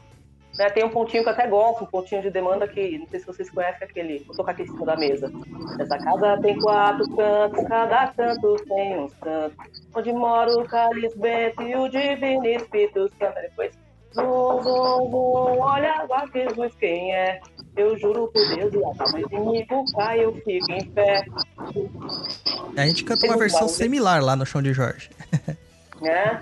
Né, 0.59 0.69
tem 0.69 0.83
um 0.83 0.89
pontinho 0.89 1.23
que 1.23 1.29
eu 1.29 1.33
até 1.33 1.47
gosto, 1.47 1.85
um 1.85 1.87
pontinho 1.87 2.21
de 2.21 2.29
demanda 2.29 2.67
que 2.67 2.97
não 2.97 3.07
sei 3.07 3.21
se 3.21 3.25
vocês 3.25 3.49
conhecem 3.49 3.87
aquele. 3.87 4.19
Vou 4.27 4.35
tocar 4.35 4.51
aqui 4.51 4.63
em 4.63 4.67
cima 4.67 4.85
da 4.85 4.97
mesa. 4.97 5.31
Essa 5.79 5.97
casa 5.97 6.37
tem 6.41 6.59
quatro 6.59 7.15
cantos, 7.15 7.63
cada 7.65 8.07
canto 8.07 8.55
tem 8.67 8.99
uns 8.99 9.13
cantos. 9.13 9.57
Onde 9.95 10.11
mora 10.11 10.51
o 10.59 10.65
Cálice 10.65 11.17
Bento 11.17 11.61
e 11.63 11.75
o 11.77 11.87
Divino 11.87 12.45
Espírito 12.45 13.09
Santo. 13.17 13.35
Depois, 13.41 13.71
zum, 14.13 14.61
zum, 14.61 15.09
zum, 15.09 15.59
olha 15.61 15.93
agora 15.93 16.27
Jesus 16.33 16.75
quem 16.75 17.15
é. 17.15 17.39
Eu 17.77 17.97
juro 17.97 18.27
por 18.27 18.55
Deus, 18.55 18.73
e 18.73 18.83
a 18.83 18.95
calma 18.97 19.21
inimigo 19.21 19.85
cai, 19.95 20.25
eu 20.25 20.33
fico 20.43 20.71
em 20.73 20.83
pé. 20.89 21.23
A 22.75 22.85
gente 22.85 23.05
canta 23.05 23.25
uma 23.25 23.35
um 23.37 23.39
versão 23.39 23.69
similar 23.69 24.21
lá 24.21 24.35
no 24.35 24.45
chão 24.45 24.61
de 24.61 24.73
Jorge. 24.73 25.09
Né? 26.01 26.39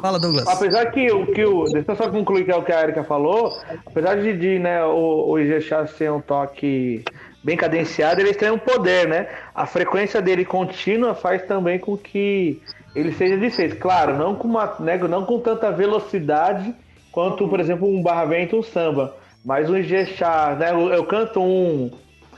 Fala, 0.00 0.18
Douglas. 0.18 0.46
Apesar 0.46 0.86
que 0.90 1.10
o 1.10 1.26
que 1.26 1.44
o. 1.44 1.64
Deixa 1.64 1.92
eu 1.92 1.96
só 1.96 2.10
concluir 2.10 2.44
que 2.44 2.50
é 2.50 2.56
o 2.56 2.62
que 2.62 2.72
a 2.72 2.82
Erika 2.82 3.04
falou. 3.04 3.56
Apesar 3.86 4.16
de, 4.16 4.36
de, 4.36 4.58
né, 4.58 4.84
o, 4.84 5.30
o 5.30 5.38
Ijexá 5.38 5.86
ser 5.86 6.12
um 6.12 6.20
toque 6.20 7.04
bem 7.42 7.56
cadenciado, 7.56 8.20
ele 8.20 8.34
tem 8.34 8.50
um 8.50 8.58
poder, 8.58 9.08
né? 9.08 9.28
A 9.54 9.66
frequência 9.66 10.20
dele 10.20 10.44
contínua 10.44 11.14
faz 11.14 11.42
também 11.46 11.78
com 11.78 11.96
que 11.96 12.60
ele 12.94 13.12
seja 13.12 13.36
desfeito. 13.36 13.76
Claro, 13.76 14.16
não 14.16 14.34
com, 14.34 14.48
uma, 14.48 14.76
né, 14.80 14.96
não 14.98 15.24
com 15.24 15.40
tanta 15.40 15.70
velocidade 15.70 16.74
quanto, 17.10 17.48
por 17.48 17.60
exemplo, 17.60 17.88
um 17.88 18.02
barra 18.02 18.24
vento, 18.26 18.56
um 18.56 18.62
samba. 18.62 19.14
Mas 19.44 19.68
um 19.68 19.76
Ijexá, 19.76 20.56
né? 20.58 20.70
Eu, 20.70 20.92
eu 20.92 21.04
canto 21.04 21.40
um. 21.42 21.90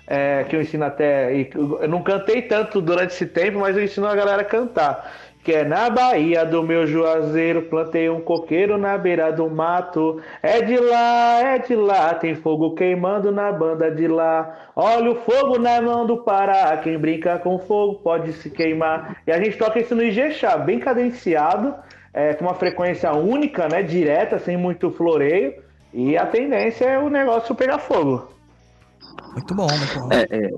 é, 0.07 0.45
que 0.45 0.55
eu 0.55 0.61
ensino 0.61 0.85
até. 0.85 1.33
Eu 1.55 1.89
não 1.89 2.03
cantei 2.03 2.43
tanto 2.43 2.81
durante 2.81 3.13
esse 3.13 3.27
tempo, 3.27 3.59
mas 3.59 3.77
eu 3.77 3.83
ensino 3.83 4.07
a 4.07 4.15
galera 4.15 4.43
a 4.43 4.45
cantar. 4.45 5.13
Que 5.47 5.53
é 5.53 5.65
na 5.65 5.89
Bahia 5.89 6.45
do 6.45 6.61
meu 6.65 6.89
juazeiro, 6.89 7.63
plantei 7.63 8.11
um 8.11 8.21
coqueiro 8.21 8.77
na 8.77 8.99
beira 8.99 9.31
do 9.31 9.49
mato. 9.49 10.21
É 10.43 10.61
de 10.61 10.77
lá, 10.77 11.41
é 11.41 11.59
de 11.61 11.77
lá, 11.77 12.15
tem 12.15 12.35
fogo 12.35 12.75
queimando 12.75 13.31
na 13.31 13.53
banda 13.53 13.89
de 13.89 14.09
lá. 14.09 14.73
Olha 14.75 15.13
o 15.13 15.15
fogo 15.15 15.57
na 15.57 15.81
mão 15.81 16.05
do 16.05 16.17
Pará, 16.17 16.77
quem 16.79 16.99
brinca 16.99 17.39
com 17.39 17.61
fogo 17.61 18.01
pode 18.01 18.33
se 18.33 18.51
queimar. 18.51 19.19
E 19.25 19.31
a 19.31 19.39
gente 19.39 19.57
toca 19.57 19.79
isso 19.79 19.95
no 19.95 20.03
Ijexá, 20.03 20.57
bem 20.57 20.81
cadenciado, 20.81 21.77
é, 22.13 22.35
com 22.35 22.47
uma 22.47 22.55
frequência 22.55 23.13
única, 23.13 23.69
né, 23.69 23.85
direta, 23.85 24.41
sem 24.41 24.57
muito 24.57 24.91
floreio. 24.91 25.55
E 25.95 26.19
a 26.19 26.27
tendência 26.27 26.87
é 26.87 26.99
o 26.99 27.09
negócio 27.09 27.55
pegar 27.55 27.79
fogo. 27.79 28.33
Muito 29.33 29.55
bom, 29.55 29.69
muito 29.69 30.01
bom. 30.01 30.09
É, 30.11 30.27
é, 30.29 30.51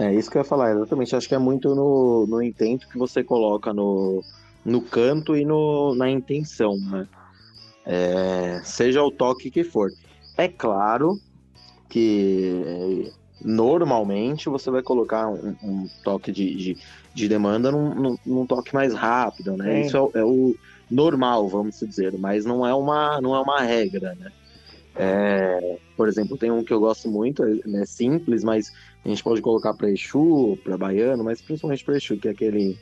é 0.00 0.14
isso 0.14 0.30
que 0.30 0.36
eu 0.38 0.40
ia 0.42 0.44
falar, 0.48 0.72
exatamente. 0.72 1.14
Acho 1.16 1.28
que 1.28 1.34
é 1.34 1.38
muito 1.38 1.74
no, 1.74 2.26
no 2.28 2.42
intento 2.42 2.86
que 2.88 2.98
você 2.98 3.22
coloca 3.24 3.72
no, 3.74 4.24
no 4.64 4.82
canto 4.82 5.36
e 5.36 5.44
no, 5.44 5.94
na 5.96 6.10
intenção, 6.10 6.76
né? 6.78 7.06
É, 7.86 8.62
seja 8.64 9.02
o 9.02 9.10
toque 9.12 9.50
que 9.50 9.64
for. 9.64 9.90
É 10.36 10.48
claro 10.48 11.20
que 11.90 12.62
é, 12.66 13.12
normalmente 13.40 14.48
você 14.50 14.70
vai 14.70 14.82
colocar 14.82 15.28
um, 15.28 15.56
um 15.62 15.90
toque 16.02 16.32
de, 16.32 16.54
de, 16.56 16.76
de 17.14 17.28
demanda 17.28 17.72
num, 17.72 17.94
num, 17.94 18.16
num 18.26 18.46
toque 18.46 18.74
mais 18.74 18.94
rápido, 18.94 19.56
né? 19.56 19.78
Isso 19.80 19.96
é, 19.96 20.00
o- 20.02 20.12
é 20.16 20.24
o 20.24 20.56
normal, 20.90 21.48
vamos 21.48 21.76
dizer, 21.78 22.18
mas 22.18 22.44
não 22.46 22.66
é 22.66 22.74
uma, 22.74 23.20
não 23.20 23.34
é 23.36 23.40
uma 23.42 23.60
regra, 23.62 24.14
né? 24.16 24.30
É, 24.96 25.58
por 25.96 26.08
exemplo, 26.08 26.36
tem 26.38 26.50
um 26.50 26.64
que 26.64 26.72
eu 26.72 26.80
gosto 26.80 27.08
muito, 27.10 27.44
é 27.44 27.54
né, 27.66 27.84
simples, 27.86 28.42
mas 28.44 28.66
a 29.04 29.08
gente 29.08 29.22
pode 29.22 29.40
colocar 29.40 29.74
para 29.74 29.90
Exu, 29.90 30.58
para 30.62 30.76
Baiano, 30.76 31.24
mas 31.24 31.40
principalmente 31.40 31.84
para 31.84 31.96
Exu, 31.96 32.16
que 32.18 32.28
é 32.28 32.30
aquele. 32.32 32.76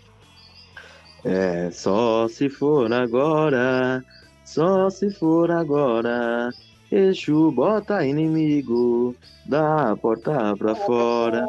É, 1.25 1.71
só 1.71 2.29
se 2.29 2.49
for 2.49 2.93
agora, 2.93 4.03
Só 4.45 4.89
se 4.89 5.11
for 5.11 5.51
agora. 5.51 6.53
Exu 6.91 7.53
bota 7.53 8.05
inimigo 8.07 9.15
da 9.45 9.95
porta 9.97 10.57
pra 10.57 10.75
fora. 10.75 11.45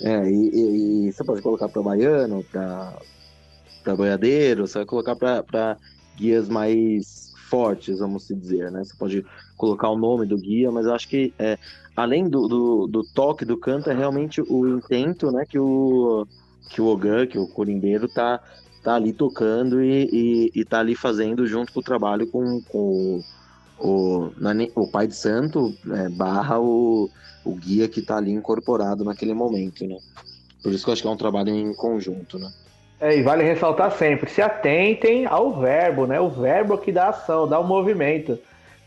É, 0.00 0.30
e, 0.30 0.48
e- 0.48 1.08
e 1.08 1.12
você 1.12 1.22
pode 1.22 1.42
colocar 1.42 1.68
pra 1.68 1.82
baiano, 1.82 2.42
pra, 2.50 2.98
pra 3.84 3.94
boiadeiro, 3.94 4.66
você 4.66 4.78
vai 4.78 4.86
colocar 4.86 5.14
pra 5.16 5.76
guias 6.16 6.48
mais 6.48 7.30
fortes, 7.50 7.98
vamos 7.98 8.26
dizer, 8.28 8.70
né? 8.72 8.82
Você 8.82 8.94
pode 8.96 9.26
colocar 9.58 9.90
o 9.90 9.98
nome 9.98 10.24
do 10.26 10.38
guia, 10.38 10.72
mas 10.72 10.86
eu 10.86 10.94
acho 10.94 11.06
que 11.06 11.34
é, 11.38 11.58
além 11.96 12.28
do, 12.28 12.48
do, 12.48 12.86
do 12.86 13.04
toque 13.04 13.44
do 13.44 13.56
canto, 13.56 13.90
é 13.90 13.94
realmente 13.94 14.40
o 14.40 14.66
intento, 14.66 15.30
né, 15.30 15.44
que 15.48 15.58
o, 15.58 16.26
que 16.70 16.80
o 16.80 16.86
Ogan, 16.86 17.26
que 17.26 17.38
o 17.38 17.46
corimbeiro 17.46 18.08
tá, 18.08 18.40
tá 18.82 18.94
ali 18.94 19.12
tocando 19.12 19.82
e, 19.82 20.08
e, 20.12 20.60
e 20.60 20.64
tá 20.64 20.80
ali 20.80 20.94
fazendo 20.94 21.46
junto 21.46 21.72
com 21.72 21.80
o 21.80 21.84
trabalho 21.84 22.26
com, 22.26 22.60
com 22.62 23.22
o, 23.78 24.32
nem- 24.54 24.72
o 24.74 24.86
pai 24.88 25.06
de 25.06 25.14
santo 25.14 25.74
é, 25.90 26.08
barra 26.08 26.58
o, 26.58 27.10
o 27.44 27.54
guia 27.54 27.88
que 27.88 28.00
tá 28.00 28.16
ali 28.16 28.32
incorporado 28.32 29.04
naquele 29.04 29.34
momento, 29.34 29.86
né? 29.86 29.98
Por 30.62 30.72
isso 30.72 30.84
que 30.84 30.90
eu 30.90 30.92
acho 30.92 31.02
que 31.02 31.08
é 31.08 31.10
um 31.10 31.16
trabalho 31.16 31.50
em 31.50 31.74
conjunto, 31.74 32.38
né? 32.38 32.50
É, 33.00 33.18
e 33.18 33.22
vale 33.22 33.42
ressaltar 33.42 33.90
sempre, 33.90 34.30
se 34.30 34.40
atentem 34.40 35.26
ao 35.26 35.58
verbo, 35.58 36.06
né? 36.06 36.20
O 36.20 36.30
verbo 36.30 36.78
que 36.78 36.92
dá 36.92 37.08
ação, 37.08 37.48
dá 37.48 37.58
o 37.58 37.66
movimento. 37.66 38.38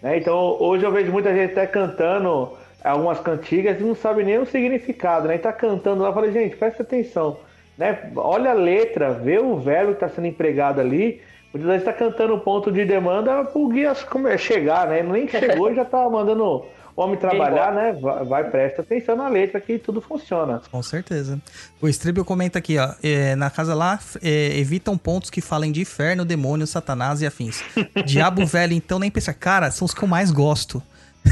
Né? 0.01 0.17
Então, 0.17 0.55
hoje 0.57 0.85
eu 0.85 0.91
vejo 0.91 1.11
muita 1.11 1.35
gente 1.35 1.51
até 1.51 1.67
cantando 1.67 2.51
algumas 2.89 3.19
cantigas 3.19 3.79
e 3.79 3.83
não 3.83 3.95
sabe 3.95 4.23
nem 4.23 4.37
o 4.37 4.45
significado, 4.45 5.27
né? 5.27 5.35
E 5.35 5.39
tá 5.39 5.51
cantando 5.51 6.03
lá, 6.03 6.13
falei, 6.13 6.31
gente, 6.31 6.55
presta 6.55 6.83
atenção, 6.83 7.37
né? 7.77 8.11
Olha 8.15 8.51
a 8.51 8.53
letra, 8.53 9.11
vê 9.11 9.39
o 9.39 9.57
verbo 9.57 9.95
que 9.95 10.03
está 10.03 10.09
sendo 10.09 10.27
empregado 10.27 10.79
ali. 10.79 11.21
Muitas 11.53 11.71
vezes 11.71 11.87
está 11.87 11.93
cantando 11.93 12.35
o 12.35 12.39
ponto 12.39 12.71
de 12.71 12.83
demanda 12.85 13.43
pro 13.45 13.69
guia 13.69 13.93
chegar, 14.37 14.87
né? 14.87 15.01
Nem 15.01 15.27
chegou 15.27 15.71
e 15.71 15.75
já 15.75 15.85
tá 15.85 16.09
mandando 16.09 16.43
o 16.43 16.65
homem 16.95 17.17
trabalhar, 17.17 17.73
né? 17.73 17.93
Vai, 17.93 18.25
vai, 18.25 18.43
presta 18.49 18.81
atenção 18.81 19.15
na 19.15 19.27
letra 19.27 19.59
que 19.59 19.77
tudo 19.77 19.99
funciona. 19.99 20.61
Com 20.71 20.83
certeza. 20.83 21.39
O 21.81 21.87
Stribel 21.87 22.23
comenta 22.23 22.59
aqui, 22.59 22.77
ó. 22.77 22.93
é, 23.01 23.35
na 23.35 23.49
casa 23.49 23.73
lá, 23.73 23.99
é, 24.21 24.57
evitam 24.57 24.97
pontos 24.97 25.29
que 25.29 25.41
falem 25.41 25.71
de 25.71 25.81
inferno, 25.81 26.23
demônio, 26.23 26.67
satanás 26.67 27.21
e 27.21 27.25
afins. 27.25 27.63
Diabo 28.05 28.45
velho, 28.45 28.73
então, 28.73 28.99
nem 28.99 29.11
pensa. 29.11 29.33
Cara, 29.33 29.71
são 29.71 29.85
os 29.85 29.93
que 29.93 30.03
eu 30.03 30.07
mais 30.07 30.31
gosto. 30.31 30.81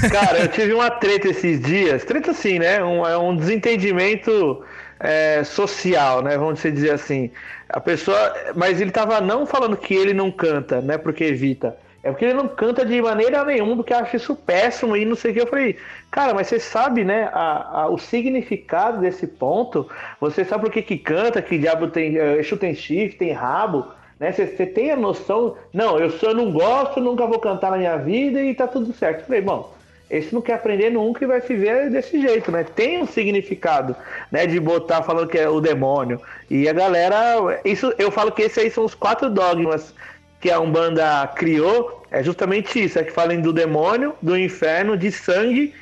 Cara, 0.09 0.39
eu 0.41 0.47
tive 0.49 0.73
uma 0.73 0.89
treta 0.91 1.29
esses 1.29 1.59
dias. 1.61 2.03
Treta 2.03 2.31
assim, 2.31 2.59
né? 2.59 2.83
Um, 2.83 3.05
é 3.05 3.17
um 3.17 3.35
desentendimento 3.35 4.63
é, 4.99 5.43
social, 5.43 6.21
né? 6.21 6.37
Vamos 6.37 6.61
dizer 6.61 6.91
assim. 6.93 7.31
A 7.69 7.79
pessoa. 7.79 8.33
Mas 8.55 8.81
ele 8.81 8.91
tava 8.91 9.19
não 9.21 9.45
falando 9.45 9.77
que 9.77 9.93
ele 9.93 10.13
não 10.13 10.31
canta, 10.31 10.81
né? 10.81 10.97
Porque 10.97 11.23
evita. 11.23 11.77
É 12.03 12.11
porque 12.11 12.25
ele 12.25 12.33
não 12.33 12.49
canta 12.49 12.85
de 12.85 13.01
maneira 13.01 13.45
nenhuma, 13.45 13.77
porque 13.77 13.93
acha 13.93 14.17
isso 14.17 14.35
péssimo 14.35 14.95
e 14.97 15.05
não 15.05 15.15
sei 15.15 15.31
o 15.31 15.33
que. 15.33 15.41
Eu 15.41 15.47
falei, 15.47 15.77
cara, 16.11 16.33
mas 16.33 16.47
você 16.47 16.59
sabe, 16.59 17.05
né, 17.05 17.29
a, 17.31 17.83
a- 17.83 17.89
o 17.89 17.97
significado 17.97 18.99
desse 18.99 19.25
ponto? 19.25 19.89
Você 20.19 20.43
sabe 20.43 20.63
por 20.65 20.71
que, 20.71 20.81
que 20.81 20.97
canta, 20.97 21.41
que 21.41 21.57
diabo 21.57 21.87
tem. 21.87 22.17
eh, 22.17 22.39
Exu 22.39 22.57
tem 22.57 22.75
chifre, 22.75 23.17
tem 23.17 23.31
rabo, 23.31 23.87
né? 24.19 24.31
Você, 24.33 24.47
você 24.47 24.65
tem 24.65 24.91
a 24.91 24.97
noção. 24.97 25.55
Não, 25.73 25.97
eu 25.97 26.09
só 26.11 26.33
não 26.33 26.51
gosto, 26.51 26.99
nunca 26.99 27.25
vou 27.25 27.39
cantar 27.39 27.71
na 27.71 27.77
minha 27.77 27.95
vida 27.97 28.41
e 28.43 28.53
tá 28.53 28.67
tudo 28.67 28.91
certo. 28.93 29.21
Eu 29.21 29.25
falei, 29.25 29.41
bom, 29.41 29.73
esse 30.14 30.34
não 30.34 30.41
quer 30.41 30.53
aprender 30.53 30.91
nunca 30.91 31.23
e 31.23 31.27
vai 31.27 31.41
viver 31.41 31.90
desse 31.90 32.22
jeito, 32.22 32.52
né? 32.52 32.64
Tem 32.64 33.02
um 33.02 33.07
significado, 33.07 33.95
né? 34.31 34.45
De 34.45 34.60
botar 34.60 35.02
falando 35.02 35.27
que 35.27 35.38
é 35.38 35.49
o 35.49 35.60
demônio. 35.60 36.22
E 36.49 36.69
a 36.69 36.73
galera. 36.73 37.60
Isso, 37.65 37.91
eu 37.98 38.11
falo 38.11 38.31
que 38.31 38.44
esses 38.44 38.57
aí 38.60 38.69
são 38.69 38.85
os 38.85 38.94
quatro 38.94 39.30
dogmas 39.30 39.94
que 40.40 40.52
a 40.52 40.60
Umbanda 40.60 41.26
criou. 41.35 42.06
É 42.11 42.22
justamente 42.22 42.84
isso, 42.84 42.99
é 42.99 43.03
que 43.03 43.11
falem 43.11 43.41
do 43.41 43.52
demônio, 43.52 44.14
do 44.22 44.38
inferno, 44.38 44.95
de 44.95 45.11
sangue 45.11 45.73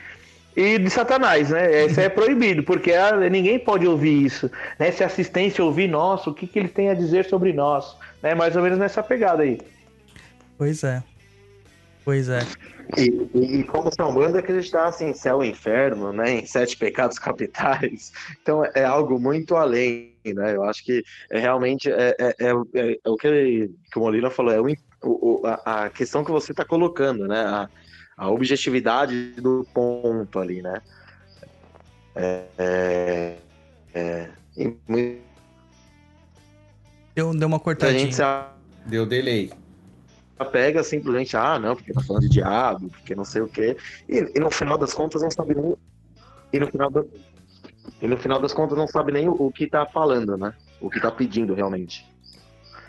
e 0.56 0.78
de 0.78 0.90
Satanás, 0.90 1.50
né? 1.50 1.86
Isso 1.86 2.00
é 2.00 2.08
proibido, 2.08 2.64
porque 2.64 2.94
ah, 2.94 3.18
ninguém 3.30 3.60
pode 3.60 3.86
ouvir 3.86 4.26
isso. 4.26 4.50
Né? 4.80 4.92
Se 4.92 5.04
assistência 5.04 5.64
ouvir, 5.64 5.88
nossa, 5.88 6.30
o 6.30 6.34
que, 6.34 6.48
que 6.48 6.58
ele 6.58 6.70
tem 6.70 6.90
a 6.90 6.94
dizer 6.94 7.26
sobre 7.26 7.52
nós? 7.52 7.98
Né? 8.24 8.34
Mais 8.34 8.56
ou 8.56 8.62
menos 8.62 8.80
nessa 8.80 9.04
pegada 9.04 9.44
aí. 9.44 9.60
Pois 10.58 10.84
é. 10.84 11.04
Pois 12.04 12.30
é. 12.30 12.40
E, 12.98 13.30
e, 13.34 13.60
e 13.60 13.64
como 13.64 13.90
são 13.94 14.14
banda 14.14 14.40
acreditassem 14.40 15.10
em 15.10 15.14
céu 15.14 15.44
e 15.44 15.50
inferno, 15.50 16.12
né, 16.12 16.32
em 16.40 16.46
sete 16.46 16.76
pecados 16.78 17.18
capitais, 17.20 18.12
então 18.42 18.64
é 18.76 18.84
algo 18.84 19.20
muito 19.20 19.56
além, 19.56 20.14
né? 20.26 20.56
Eu 20.56 20.64
acho 20.64 20.84
que 20.84 21.04
é 21.30 21.40
realmente 21.40 21.90
é, 21.92 22.16
é, 22.20 22.36
é, 22.40 22.52
é- 22.76 23.00
é 23.04 23.10
o 23.10 23.16
que, 23.16 23.28
ele- 23.28 23.72
que 23.92 23.98
o 24.00 24.02
Molina 24.02 24.30
falou, 24.30 24.52
é 24.54 24.60
o, 24.62 24.68
o- 25.04 25.42
a, 25.46 25.86
a 25.86 25.90
questão 25.90 26.24
que 26.24 26.32
você 26.32 26.52
está 26.52 26.66
colocando, 26.66 27.28
né? 27.28 27.40
A, 27.40 27.70
a 28.18 28.30
objetividade 28.30 29.32
do 29.42 29.66
ponto 29.74 30.38
ali, 30.38 30.62
né? 30.62 30.82
É, 32.16 32.44
é, 32.58 33.38
é, 33.94 34.30
e 34.58 34.76
muita 34.88 35.32
Deu, 37.16 37.34
deu 37.34 37.48
uma 37.48 37.60
cortadinha. 37.60 38.00
gente 38.00 38.16
se 38.16 38.22
Deu 38.86 39.06
delay. 39.06 39.52
Pega 40.46 40.84
simplesmente, 40.84 41.36
ah, 41.38 41.60
não, 41.60 41.76
porque 41.76 41.94
tá 41.94 42.02
falando 42.02 42.24
de 42.24 42.30
diabo, 42.30 42.90
porque 42.90 43.16
não 43.16 43.26
sei 43.26 43.42
o 43.42 43.48
quê. 43.48 43.78
E, 44.08 44.32
e 44.36 44.40
no 44.40 44.52
final 44.52 44.78
das 44.78 44.94
contas 44.94 45.22
não 45.22 45.32
sabe 45.32 45.56
nem. 45.56 45.76
E 46.54 46.60
no 46.60 46.68
final, 46.68 46.92
e 48.02 48.08
no 48.08 48.18
final 48.18 48.42
das 48.42 48.54
contas 48.54 48.78
não 48.78 48.88
sabe 48.88 49.12
nem 49.12 49.30
o, 49.30 49.34
o 49.34 49.52
que 49.52 49.68
tá 49.68 49.86
falando, 49.86 50.38
né? 50.38 50.54
O 50.80 50.90
que 50.90 51.00
tá 51.00 51.12
pedindo 51.12 51.54
realmente. 51.54 52.11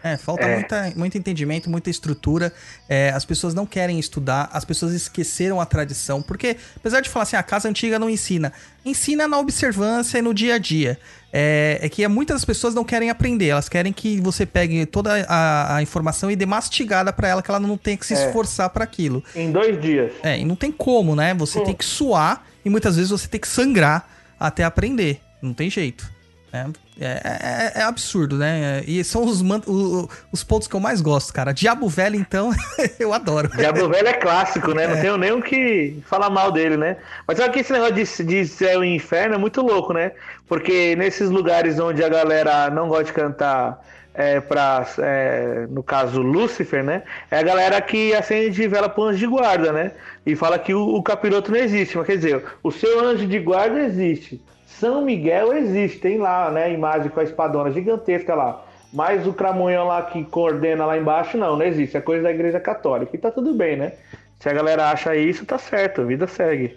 É, 0.02 0.16
falta 0.16 0.44
É. 0.44 0.54
Muita, 0.54 0.92
muito 0.96 1.16
entendimento, 1.18 1.70
muita 1.70 1.88
estrutura. 1.90 2.52
É, 2.88 3.10
as 3.10 3.24
pessoas 3.24 3.54
não 3.54 3.64
querem 3.64 3.98
estudar, 3.98 4.50
as 4.52 4.64
pessoas 4.64 4.92
esqueceram 4.92 5.60
a 5.60 5.66
tradição. 5.66 6.20
Porque, 6.20 6.56
apesar 6.76 7.00
de 7.00 7.08
falar 7.08 7.22
assim, 7.24 7.36
a 7.36 7.42
casa 7.42 7.68
antiga 7.68 7.98
não 7.98 8.10
ensina, 8.10 8.52
ensina 8.84 9.28
na 9.28 9.38
observância 9.38 10.18
e 10.18 10.22
no 10.22 10.34
dia 10.34 10.54
a 10.54 10.58
dia. 10.58 10.98
É, 11.32 11.78
é 11.80 11.88
que 11.88 12.06
muitas 12.08 12.44
pessoas 12.44 12.74
não 12.74 12.84
querem 12.84 13.08
aprender, 13.08 13.46
elas 13.48 13.66
querem 13.68 13.90
que 13.90 14.20
você 14.20 14.44
pegue 14.44 14.84
toda 14.84 15.24
a, 15.26 15.76
a 15.76 15.82
informação 15.82 16.30
e 16.30 16.36
dê 16.36 16.44
mastigada 16.44 17.10
pra 17.10 17.28
ela, 17.28 17.42
que 17.42 17.50
ela 17.50 17.58
não 17.58 17.78
tenha 17.78 17.96
que 17.96 18.04
se 18.04 18.12
É. 18.12 18.26
esforçar 18.26 18.68
pra 18.68 18.84
aquilo. 18.84 19.24
Em 19.34 19.50
dois 19.50 19.80
dias. 19.80 20.12
É, 20.22 20.38
e 20.38 20.44
não 20.44 20.54
tem 20.56 20.70
como, 20.70 21.16
né? 21.16 21.32
Você 21.34 21.58
tem 21.64 21.74
que 21.74 21.84
suar 21.86 22.44
e 22.64 22.68
muitas 22.68 22.96
vezes 22.96 23.10
você 23.10 23.26
tem 23.28 23.40
que 23.40 23.48
sangrar 23.48 24.06
até 24.38 24.62
aprender. 24.64 25.20
Não 25.40 25.54
tem 25.54 25.70
jeito. 25.70 26.10
Né? 26.52 26.70
É, 27.00 27.72
é- 27.76 27.80
é 27.80 27.82
absurdo, 27.84 28.36
né? 28.36 28.82
E 28.86 29.02
são 29.02 29.24
os, 29.24 29.40
o- 29.40 30.08
os 30.30 30.44
pontos 30.44 30.68
que 30.68 30.74
eu 30.76 30.80
mais 30.80 31.00
gosto, 31.00 31.32
cara. 31.32 31.52
Diabo 31.54 31.88
Velho, 31.88 32.16
então, 32.16 32.50
eu 33.00 33.12
adoro. 33.14 33.48
Diabo 33.56 33.88
Velho 33.88 34.08
é 34.08 34.12
clássico, 34.12 34.72
né? 34.74 34.86
Não 34.86 35.00
tenho 35.00 35.16
nem 35.16 35.32
o 35.32 35.40
que 35.42 35.96
falar 36.06 36.28
mal 36.30 36.52
dele, 36.52 36.76
né? 36.76 36.96
Mas 37.26 37.38
só 37.38 37.48
que 37.48 37.60
esse 37.60 37.72
negócio 37.72 37.94
de, 37.94 38.24
de 38.24 38.46
céu 38.46 38.84
e 38.84 38.94
inferno 38.94 39.34
é 39.34 39.38
muito 39.38 39.62
louco, 39.62 39.92
né? 39.94 40.12
Porque 40.46 40.94
nesses 40.96 41.30
lugares 41.30 41.78
onde 41.80 42.04
a 42.04 42.08
galera 42.08 42.68
não 42.70 42.88
gosta 42.88 43.04
de 43.04 43.12
cantar 43.14 43.82
é, 44.14 44.38
pra, 44.40 44.86
é, 44.98 45.66
no 45.70 45.82
caso, 45.82 46.20
Lúcifer, 46.20 46.84
né? 46.84 47.02
É 47.30 47.38
a 47.38 47.42
galera 47.42 47.80
que 47.80 48.14
acende 48.14 48.68
vela 48.68 48.88
pro 48.90 49.04
anjo 49.04 49.18
de 49.18 49.26
guarda, 49.26 49.72
né? 49.72 49.92
E 50.26 50.36
fala 50.36 50.58
que 50.58 50.74
o, 50.74 50.96
o 50.96 51.02
capiroto 51.02 51.50
não 51.50 51.58
existe. 51.58 51.96
Mas 51.96 52.06
quer 52.06 52.16
dizer, 52.16 52.44
o 52.62 52.70
seu 52.70 53.00
anjo 53.00 53.26
de 53.26 53.38
guarda 53.38 53.80
existe. 53.80 54.40
São 54.82 55.00
Miguel 55.00 55.52
existe, 55.52 56.00
tem 56.00 56.18
lá, 56.18 56.50
né? 56.50 56.64
a 56.64 56.68
Imagem 56.68 57.08
com 57.08 57.20
a 57.20 57.22
espadona 57.22 57.70
gigantesca 57.70 58.34
lá. 58.34 58.64
Mas 58.92 59.24
o 59.28 59.32
cramunhão 59.32 59.86
lá 59.86 60.02
que 60.02 60.24
coordena 60.24 60.84
lá 60.84 60.98
embaixo, 60.98 61.38
não, 61.38 61.56
não 61.56 61.64
existe. 61.64 61.96
É 61.96 62.00
coisa 62.00 62.24
da 62.24 62.32
igreja 62.32 62.58
católica. 62.58 63.14
E 63.14 63.18
tá 63.18 63.30
tudo 63.30 63.54
bem, 63.54 63.76
né? 63.76 63.92
Se 64.40 64.48
a 64.48 64.52
galera 64.52 64.90
acha 64.90 65.14
isso, 65.14 65.46
tá 65.46 65.56
certo, 65.56 66.00
a 66.00 66.04
vida 66.04 66.26
segue. 66.26 66.76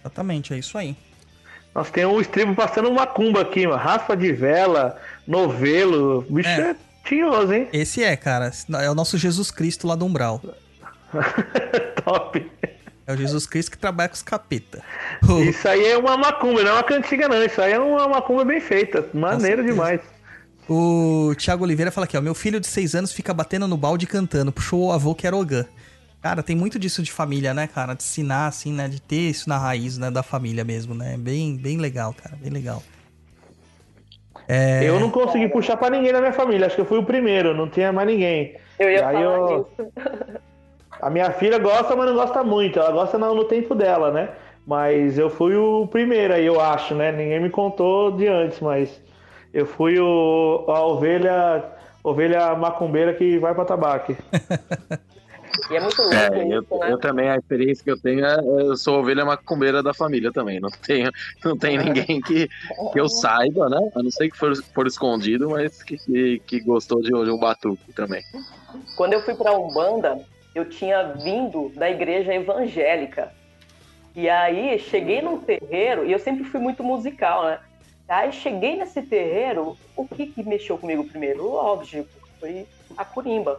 Exatamente, 0.00 0.54
é 0.54 0.58
isso 0.58 0.76
aí. 0.76 0.96
Nós 1.72 1.88
temos 1.88 2.16
o 2.16 2.20
estribo 2.20 2.52
passando 2.52 2.90
uma 2.90 3.06
cumba 3.06 3.42
aqui, 3.42 3.64
mano. 3.64 3.78
Raspa 3.78 4.16
de 4.16 4.32
vela, 4.32 5.00
novelo. 5.24 6.26
Bicho 6.28 6.48
É. 6.48 6.70
é, 6.70 6.76
tinhoso, 7.04 7.52
hein? 7.52 7.68
Esse 7.72 8.02
é, 8.02 8.16
cara. 8.16 8.50
É 8.82 8.90
o 8.90 8.94
nosso 8.94 9.16
Jesus 9.16 9.52
Cristo 9.52 9.86
lá 9.86 9.94
do 9.94 10.04
Umbral. 10.04 10.42
Top. 12.04 12.50
É 13.06 13.12
o 13.12 13.16
Jesus 13.16 13.46
Cristo 13.46 13.70
que 13.72 13.78
trabalha 13.78 14.08
com 14.08 14.14
os 14.14 14.22
capeta. 14.22 14.82
Isso 15.48 15.68
aí 15.68 15.84
é 15.86 15.98
uma 15.98 16.16
macumba, 16.16 16.62
não 16.62 16.70
é 16.70 16.72
uma 16.74 16.82
cantiga, 16.82 17.28
não. 17.28 17.42
Isso 17.42 17.60
aí 17.60 17.72
é 17.72 17.78
uma 17.78 18.08
macumba 18.08 18.44
bem 18.44 18.60
feita. 18.60 19.06
Maneiro 19.12 19.62
demais. 19.64 20.00
O 20.68 21.34
Thiago 21.36 21.64
Oliveira 21.64 21.90
fala 21.92 22.06
aqui, 22.06 22.16
ó. 22.16 22.20
Meu 22.22 22.34
filho 22.34 22.58
de 22.58 22.66
seis 22.66 22.94
anos 22.94 23.12
fica 23.12 23.34
batendo 23.34 23.68
no 23.68 23.76
balde 23.76 24.06
cantando. 24.06 24.50
Puxou 24.50 24.86
o 24.86 24.92
avô 24.92 25.14
que 25.14 25.26
era 25.26 25.36
Ogã. 25.36 25.66
Cara, 26.22 26.42
tem 26.42 26.56
muito 26.56 26.78
disso 26.78 27.02
de 27.02 27.12
família, 27.12 27.52
né, 27.52 27.66
cara? 27.66 27.92
De 27.92 28.02
ensinar, 28.02 28.46
assim, 28.46 28.72
né? 28.72 28.88
De 28.88 28.98
ter 29.02 29.28
isso 29.28 29.46
na 29.46 29.58
raiz, 29.58 29.98
né? 29.98 30.10
Da 30.10 30.22
família 30.22 30.64
mesmo, 30.64 30.94
né? 30.94 31.16
Bem, 31.18 31.54
bem 31.58 31.76
legal, 31.76 32.14
cara. 32.14 32.34
Bem 32.36 32.50
legal. 32.50 32.82
É, 34.48 34.88
Eu 34.88 34.98
não 34.98 35.10
consegui 35.10 35.48
puxar 35.48 35.76
pra 35.76 35.90
ninguém 35.90 36.12
da 36.12 36.20
minha 36.20 36.32
família. 36.32 36.66
Acho 36.66 36.76
que 36.76 36.80
eu 36.80 36.86
fui 36.86 36.98
o 36.98 37.04
primeiro, 37.04 37.54
não 37.54 37.68
tinha 37.68 37.92
mais 37.92 38.08
ninguém. 38.08 38.56
Eu 38.78 38.88
ia 38.90 38.98
E 38.98 39.02
aí 39.02 39.14
falar 39.14 39.20
eu- 39.20 39.68
disso. 39.76 39.92
A 41.04 41.10
minha 41.10 41.30
filha 41.32 41.58
gosta, 41.58 41.94
mas 41.94 42.06
não 42.06 42.14
gosta 42.14 42.42
muito. 42.42 42.78
Ela 42.78 42.90
gosta 42.90 43.18
no, 43.18 43.34
no 43.34 43.44
tempo 43.44 43.74
dela, 43.74 44.10
né? 44.10 44.30
Mas 44.66 45.18
eu 45.18 45.28
fui 45.28 45.54
o 45.54 45.86
primeiro 45.86 46.32
aí, 46.32 46.46
eu 46.46 46.58
acho, 46.58 46.94
né? 46.94 47.12
Ninguém 47.12 47.40
me 47.40 47.50
contou 47.50 48.10
de 48.12 48.26
antes, 48.26 48.58
mas 48.60 49.02
eu 49.52 49.66
fui 49.66 50.00
o, 50.00 50.64
a 50.66 50.80
ovelha, 50.82 51.62
ovelha 52.02 52.56
macumbeira 52.56 53.12
que 53.12 53.38
vai 53.38 53.54
pra 53.54 53.66
tabaque. 53.66 54.16
E 55.70 55.76
é 55.76 55.80
muito 55.80 56.02
louco 56.02 56.16
É, 56.16 56.52
eu, 56.52 56.62
né? 56.80 56.90
eu 56.90 56.98
também, 56.98 57.30
a 57.30 57.36
experiência 57.36 57.84
que 57.84 57.90
eu 57.90 57.98
tenho 57.98 58.26
é 58.26 58.36
eu 58.40 58.76
sou 58.76 58.98
ovelha 58.98 59.24
macumbeira 59.24 59.82
da 59.84 59.94
família 59.94 60.32
também. 60.32 60.58
Não 60.58 60.68
tenho, 60.84 61.10
não 61.44 61.56
tem 61.56 61.78
ninguém 61.78 62.20
que, 62.20 62.48
que 62.92 63.00
eu 63.00 63.08
saiba, 63.08 63.68
né? 63.70 63.78
A 63.94 64.02
não 64.02 64.10
ser 64.10 64.28
que 64.28 64.36
for, 64.36 64.52
for 64.74 64.86
escondido, 64.86 65.50
mas 65.50 65.80
que, 65.82 65.96
que, 65.96 66.42
que 66.44 66.60
gostou 66.60 67.00
de, 67.00 67.08
de 67.08 67.30
um 67.30 67.38
batuque 67.38 67.92
também. 67.94 68.22
Quando 68.96 69.12
eu 69.12 69.22
fui 69.22 69.34
pra 69.34 69.52
Umbanda, 69.56 70.18
eu 70.54 70.68
tinha 70.68 71.02
vindo 71.14 71.70
da 71.74 71.90
igreja 71.90 72.32
evangélica. 72.34 73.32
E 74.14 74.28
aí 74.28 74.78
cheguei 74.78 75.20
num 75.20 75.38
terreiro, 75.40 76.06
e 76.06 76.12
eu 76.12 76.18
sempre 76.18 76.44
fui 76.44 76.60
muito 76.60 76.84
musical, 76.84 77.44
né? 77.44 77.58
Aí 78.08 78.30
cheguei 78.32 78.76
nesse 78.76 79.02
terreiro, 79.02 79.76
o 79.96 80.06
que, 80.06 80.26
que 80.26 80.42
mexeu 80.42 80.78
comigo 80.78 81.04
primeiro? 81.04 81.42
Lógico, 81.48 82.08
foi 82.38 82.66
a 82.96 83.04
curimba. 83.04 83.58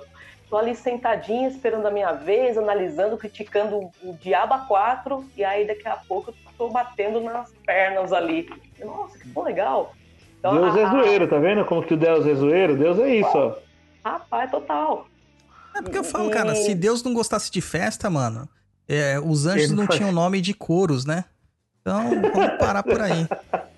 Tô 0.49 0.57
ali 0.57 0.75
sentadinha, 0.75 1.47
esperando 1.49 1.87
a 1.87 1.91
minha 1.91 2.13
vez, 2.13 2.57
analisando, 2.57 3.17
criticando 3.17 3.89
o 4.03 4.13
Diabo 4.21 4.53
a 4.53 4.59
quatro, 4.59 5.25
e 5.35 5.43
aí 5.43 5.65
daqui 5.65 5.87
a 5.87 5.95
pouco 5.97 6.29
eu 6.29 6.35
tô 6.57 6.69
batendo 6.69 7.19
nas 7.19 7.51
pernas 7.65 8.13
ali. 8.13 8.47
Nossa, 8.79 9.17
que 9.17 9.27
bom 9.27 9.43
legal. 9.43 9.93
Então, 10.39 10.53
Deus 10.53 10.75
a- 10.75 10.79
é 10.79 10.83
a- 10.83 10.89
zoeiro, 10.91 11.27
tá 11.27 11.39
vendo 11.39 11.65
como 11.65 11.83
que 11.83 11.95
o 11.95 11.97
Deus 11.97 12.25
é 12.27 12.35
zoeiro? 12.35 12.77
Deus 12.77 12.99
é 12.99 13.15
isso, 13.15 13.35
ó. 13.35 13.55
Rapaz, 14.07 14.51
total. 14.51 15.07
É 15.75 15.81
porque 15.81 15.97
eu 15.97 16.03
falo, 16.03 16.29
cara, 16.29 16.55
se 16.55 16.73
Deus 16.73 17.03
não 17.03 17.13
gostasse 17.13 17.51
de 17.51 17.59
festa, 17.61 18.09
mano, 18.09 18.47
é, 18.87 19.19
os 19.19 19.45
anjos 19.45 19.71
não 19.71 19.85
tinham 19.87 20.11
nome 20.11 20.39
de 20.41 20.53
coros, 20.53 21.05
né? 21.05 21.25
Então, 21.81 22.09
vamos 22.21 22.57
parar 22.57 22.83
por 22.83 23.01
aí. 23.01 23.27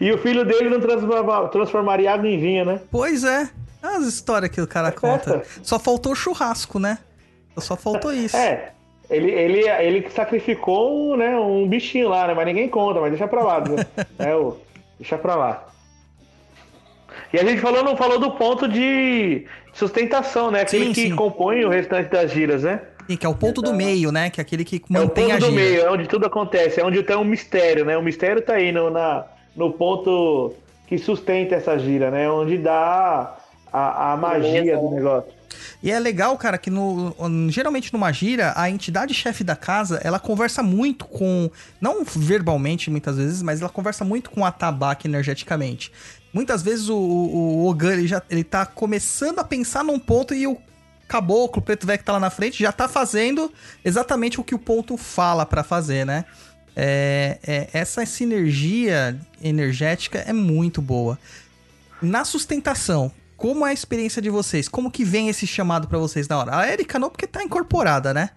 E 0.00 0.12
o 0.12 0.18
filho 0.18 0.44
dele 0.44 0.68
não 0.70 0.78
transforma- 0.78 1.48
transformaria 1.48 2.12
água 2.12 2.28
em 2.28 2.38
vinho, 2.38 2.64
né? 2.64 2.80
Pois 2.92 3.24
é. 3.24 3.50
As 3.82 4.04
histórias 4.04 4.50
que 4.50 4.60
o 4.60 4.66
cara 4.66 4.92
conta. 4.92 5.42
Só 5.64 5.80
faltou 5.80 6.12
o 6.12 6.14
churrasco, 6.14 6.78
né? 6.78 6.98
Só 7.58 7.74
faltou 7.76 8.12
isso. 8.12 8.36
É. 8.36 8.72
Ele, 9.08 9.30
ele, 9.32 9.68
ele 9.68 10.10
sacrificou 10.10 11.12
um, 11.12 11.16
né, 11.16 11.36
um 11.36 11.66
bichinho 11.66 12.08
lá, 12.08 12.28
né? 12.28 12.34
Mas 12.34 12.46
ninguém 12.46 12.68
conta, 12.68 13.00
mas 13.00 13.10
deixa 13.10 13.26
pra 13.26 13.42
lá. 13.42 13.60
né? 13.60 13.84
é, 14.20 14.36
o, 14.36 14.56
deixa 14.98 15.18
pra 15.18 15.34
lá. 15.34 15.66
E 17.32 17.38
a 17.38 17.44
gente 17.44 17.60
falou, 17.60 17.84
não 17.84 17.96
falou 17.96 18.18
do 18.18 18.32
ponto 18.32 18.66
de 18.68 19.46
sustentação, 19.72 20.50
né? 20.50 20.62
Aquele 20.62 20.86
Sim, 20.86 20.92
que 20.92 21.08
sim. 21.08 21.16
compõe 21.16 21.64
o 21.64 21.68
restante 21.68 22.10
das 22.10 22.30
giras, 22.32 22.62
né? 22.64 22.80
Sim, 23.08 23.16
que 23.16 23.26
é 23.26 23.28
o 23.28 23.34
ponto 23.34 23.62
do 23.62 23.72
meio, 23.72 24.10
né? 24.12 24.30
Que 24.30 24.40
é 24.40 24.42
aquele 24.42 24.64
que 24.64 24.76
É 24.76 24.78
o 24.78 24.92
mantém 24.92 25.24
ponto 25.24 25.36
a 25.36 25.38
do 25.38 25.46
gira. 25.46 25.56
meio, 25.56 25.80
é 25.82 25.90
onde 25.90 26.06
tudo 26.08 26.26
acontece, 26.26 26.80
é 26.80 26.84
onde 26.84 27.02
tem 27.02 27.16
um 27.16 27.24
mistério, 27.24 27.84
né? 27.84 27.96
O 27.96 28.02
mistério 28.02 28.42
tá 28.42 28.54
aí 28.54 28.72
no, 28.72 28.90
na, 28.90 29.24
no 29.56 29.72
ponto 29.72 30.54
que 30.86 30.98
sustenta 30.98 31.54
essa 31.54 31.78
gira, 31.78 32.10
né? 32.10 32.30
Onde 32.30 32.58
dá 32.58 33.36
a, 33.72 34.12
a 34.12 34.16
magia 34.16 34.76
do 34.76 34.90
negócio. 34.90 35.32
E 35.82 35.90
é 35.90 35.98
legal, 35.98 36.36
cara, 36.36 36.58
que 36.58 36.70
no, 36.70 37.14
geralmente 37.48 37.92
numa 37.92 38.12
gira, 38.12 38.52
a 38.56 38.68
entidade 38.68 39.14
chefe 39.14 39.42
da 39.42 39.56
casa, 39.56 40.00
ela 40.04 40.18
conversa 40.18 40.62
muito 40.62 41.04
com, 41.06 41.50
não 41.80 42.04
verbalmente 42.04 42.90
muitas 42.90 43.16
vezes, 43.16 43.42
mas 43.42 43.60
ela 43.60 43.70
conversa 43.70 44.04
muito 44.04 44.30
com 44.30 44.44
a 44.44 44.52
tabaque 44.52 45.08
energeticamente. 45.08 45.90
Muitas 46.32 46.62
vezes 46.62 46.88
o, 46.88 46.96
o, 46.96 47.64
o 47.64 47.68
Ogan, 47.68 47.92
ele 47.92 48.06
já 48.06 48.22
ele 48.30 48.44
tá 48.44 48.64
começando 48.64 49.38
a 49.38 49.44
pensar 49.44 49.82
num 49.82 49.98
ponto 49.98 50.32
e 50.34 50.46
o 50.46 50.56
caboclo, 51.08 51.60
o 51.60 51.64
preto 51.64 51.86
velho 51.86 51.98
que 51.98 52.04
tá 52.04 52.12
lá 52.12 52.20
na 52.20 52.30
frente, 52.30 52.62
já 52.62 52.70
tá 52.70 52.88
fazendo 52.88 53.52
exatamente 53.84 54.40
o 54.40 54.44
que 54.44 54.54
o 54.54 54.58
ponto 54.58 54.96
fala 54.96 55.44
pra 55.44 55.64
fazer, 55.64 56.06
né? 56.06 56.24
É, 56.76 57.38
é, 57.44 57.68
essa 57.72 58.06
sinergia 58.06 59.18
energética 59.42 60.20
é 60.20 60.32
muito 60.32 60.80
boa. 60.80 61.18
Na 62.00 62.24
sustentação, 62.24 63.10
como 63.36 63.66
é 63.66 63.70
a 63.70 63.72
experiência 63.72 64.22
de 64.22 64.30
vocês? 64.30 64.68
Como 64.68 64.90
que 64.90 65.04
vem 65.04 65.28
esse 65.28 65.46
chamado 65.46 65.88
pra 65.88 65.98
vocês 65.98 66.28
na 66.28 66.38
hora? 66.38 66.56
A 66.56 66.72
Erika 66.72 66.98
não, 66.98 67.10
porque 67.10 67.26
tá 67.26 67.42
incorporada, 67.42 68.14
né? 68.14 68.30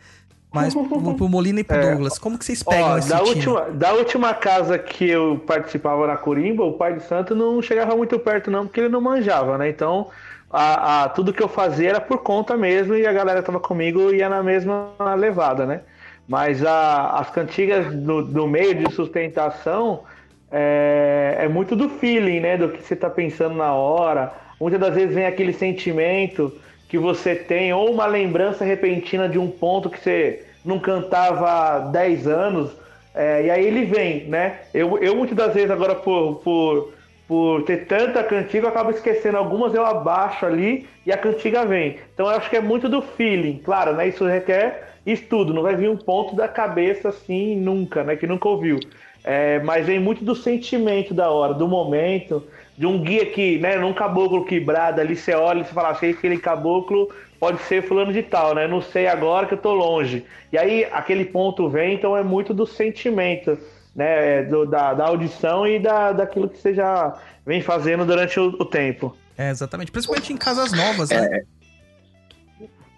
Mas 0.53 0.73
pro, 0.73 1.15
pro 1.15 1.27
Molina 1.29 1.59
e 1.61 1.63
pro 1.63 1.75
É. 1.77 1.81
Douglas, 1.91 2.17
como 2.19 2.37
que 2.37 2.45
vocês 2.45 2.61
pegam 2.63 2.91
Ó, 2.91 2.97
esse 2.97 3.09
da, 3.09 3.17
time? 3.17 3.29
última, 3.29 3.61
da 3.71 3.93
última 3.93 4.33
casa 4.33 4.77
que 4.77 5.09
eu 5.09 5.41
participava 5.47 6.05
na 6.07 6.15
Corimba, 6.17 6.63
o 6.63 6.73
pai 6.73 6.93
de 6.93 7.03
santo 7.03 7.35
não 7.35 7.61
chegava 7.61 7.95
muito 7.95 8.17
perto, 8.19 8.51
não, 8.51 8.65
porque 8.65 8.79
ele 8.81 8.89
não 8.89 9.01
manjava, 9.01 9.57
né? 9.57 9.67
Então, 9.69 10.09
a, 10.51 11.03
a- 11.05 11.09
tudo 11.09 11.33
que 11.33 11.41
eu 11.41 11.47
fazia 11.47 11.89
era 11.89 11.99
por 12.01 12.19
conta 12.19 12.55
mesmo 12.55 12.95
e 12.95 13.05
a 13.07 13.11
galera 13.13 13.41
tava 13.41 13.59
comigo 13.59 14.11
e 14.13 14.17
ia 14.17 14.29
na 14.29 14.43
mesma 14.43 14.91
levada, 15.17 15.65
né? 15.65 15.81
Mas 16.27 16.63
a- 16.63 17.19
as 17.19 17.29
cantigas 17.31 17.93
no, 17.93 18.21
no 18.21 18.47
meio 18.47 18.75
de 18.75 18.93
sustentação 18.93 20.03
é, 20.51 21.37
é 21.39 21.47
muito 21.47 21.75
do 21.75 21.89
feeling, 21.89 22.39
né? 22.39 22.57
Do 22.57 22.69
que 22.69 22.83
você 22.83 22.95
tá 22.95 23.09
pensando 23.09 23.55
na 23.55 23.73
hora. 23.73 24.31
Muitas 24.59 24.79
das 24.79 24.93
vezes 24.93 25.15
vem 25.15 25.25
aquele 25.25 25.51
sentimento 25.53 26.53
que 26.93 26.97
você 26.99 27.33
tem, 27.33 27.73
ou 27.73 27.91
uma 27.91 28.05
lembrança 28.05 28.63
repentina 28.63 29.27
de 29.27 29.39
um 29.39 29.49
ponto 29.49 29.89
que 29.89 29.99
você 29.99 30.45
não 30.63 30.77
cantava 30.77 31.49
há 31.49 31.79
10 31.79 32.27
anos, 32.27 32.69
é, 33.15 33.47
e 33.47 33.49
aí 33.49 33.65
ele 33.65 33.83
vem, 33.85 34.25
né? 34.25 34.59
Eu, 34.71 34.99
eu 34.99 35.15
muitas 35.15 35.35
das 35.35 35.55
vezes 35.55 35.71
agora 35.71 35.95
por, 35.95 36.35
por, 36.43 36.93
por 37.27 37.63
ter 37.63 37.87
tanta 37.87 38.23
cantiga, 38.23 38.67
eu 38.67 38.69
acabo 38.69 38.91
esquecendo 38.91 39.37
algumas, 39.37 39.73
eu 39.73 39.83
abaixo 39.83 40.45
ali 40.45 40.87
e 41.03 41.11
a 41.11 41.17
cantiga 41.17 41.65
vem. 41.65 41.97
Então 42.13 42.27
eu 42.27 42.33
acho 42.37 42.47
que 42.47 42.57
é 42.57 42.61
muito 42.61 42.87
do 42.87 43.01
feeling, 43.01 43.59
claro, 43.65 43.93
né? 43.93 44.09
Isso 44.09 44.23
requer 44.23 44.89
estudo, 45.03 45.51
não 45.51 45.63
vai 45.63 45.75
vir 45.75 45.89
um 45.89 45.97
ponto 45.97 46.35
da 46.35 46.47
cabeça 46.47 47.09
assim 47.09 47.55
nunca, 47.55 48.03
né? 48.03 48.15
Que 48.15 48.27
nunca 48.27 48.47
ouviu. 48.47 48.79
É, 49.23 49.59
mas 49.63 49.87
vem 49.87 49.99
muito 49.99 50.23
do 50.23 50.35
sentimento 50.35 51.11
da 51.11 51.31
hora, 51.31 51.55
do 51.55 51.67
momento, 51.67 52.43
de 52.77 52.85
um 52.85 53.01
guia 53.01 53.25
que, 53.25 53.57
né, 53.59 53.77
num 53.77 53.93
caboclo 53.93 54.45
quebrado 54.45 54.99
ali, 54.99 55.15
você 55.15 55.33
olha 55.33 55.61
e 55.61 55.65
você 55.65 55.73
fala, 55.73 55.89
achei 55.89 56.11
que 56.13 56.19
aquele 56.19 56.37
caboclo 56.39 57.09
pode 57.39 57.61
ser 57.63 57.83
fulano 57.87 58.11
de 58.13 58.23
tal, 58.23 58.55
né? 58.55 58.67
Não 58.67 58.81
sei 58.81 59.05
agora 59.07 59.45
que 59.45 59.53
eu 59.53 59.57
tô 59.57 59.73
longe. 59.73 60.25
E 60.51 60.57
aí 60.57 60.85
aquele 60.85 61.25
ponto 61.25 61.69
vem, 61.69 61.93
então 61.95 62.15
é 62.17 62.23
muito 62.23 62.53
do 62.53 62.65
sentimento, 62.65 63.57
né? 63.95 64.43
Do- 64.43 64.65
da, 64.65 64.93
da 64.93 65.05
audição 65.07 65.67
e 65.67 65.77
da, 65.79 66.11
daquilo 66.13 66.49
que 66.49 66.57
você 66.57 66.73
já 66.73 67.15
vem 67.45 67.61
fazendo 67.61 68.05
durante 68.05 68.39
o, 68.39 68.47
o 68.59 68.65
tempo. 68.65 69.15
É, 69.37 69.49
exatamente. 69.49 69.91
Principalmente 69.91 70.31
em 70.31 70.37
casas 70.37 70.71
novas, 70.73 71.09
né? 71.11 71.43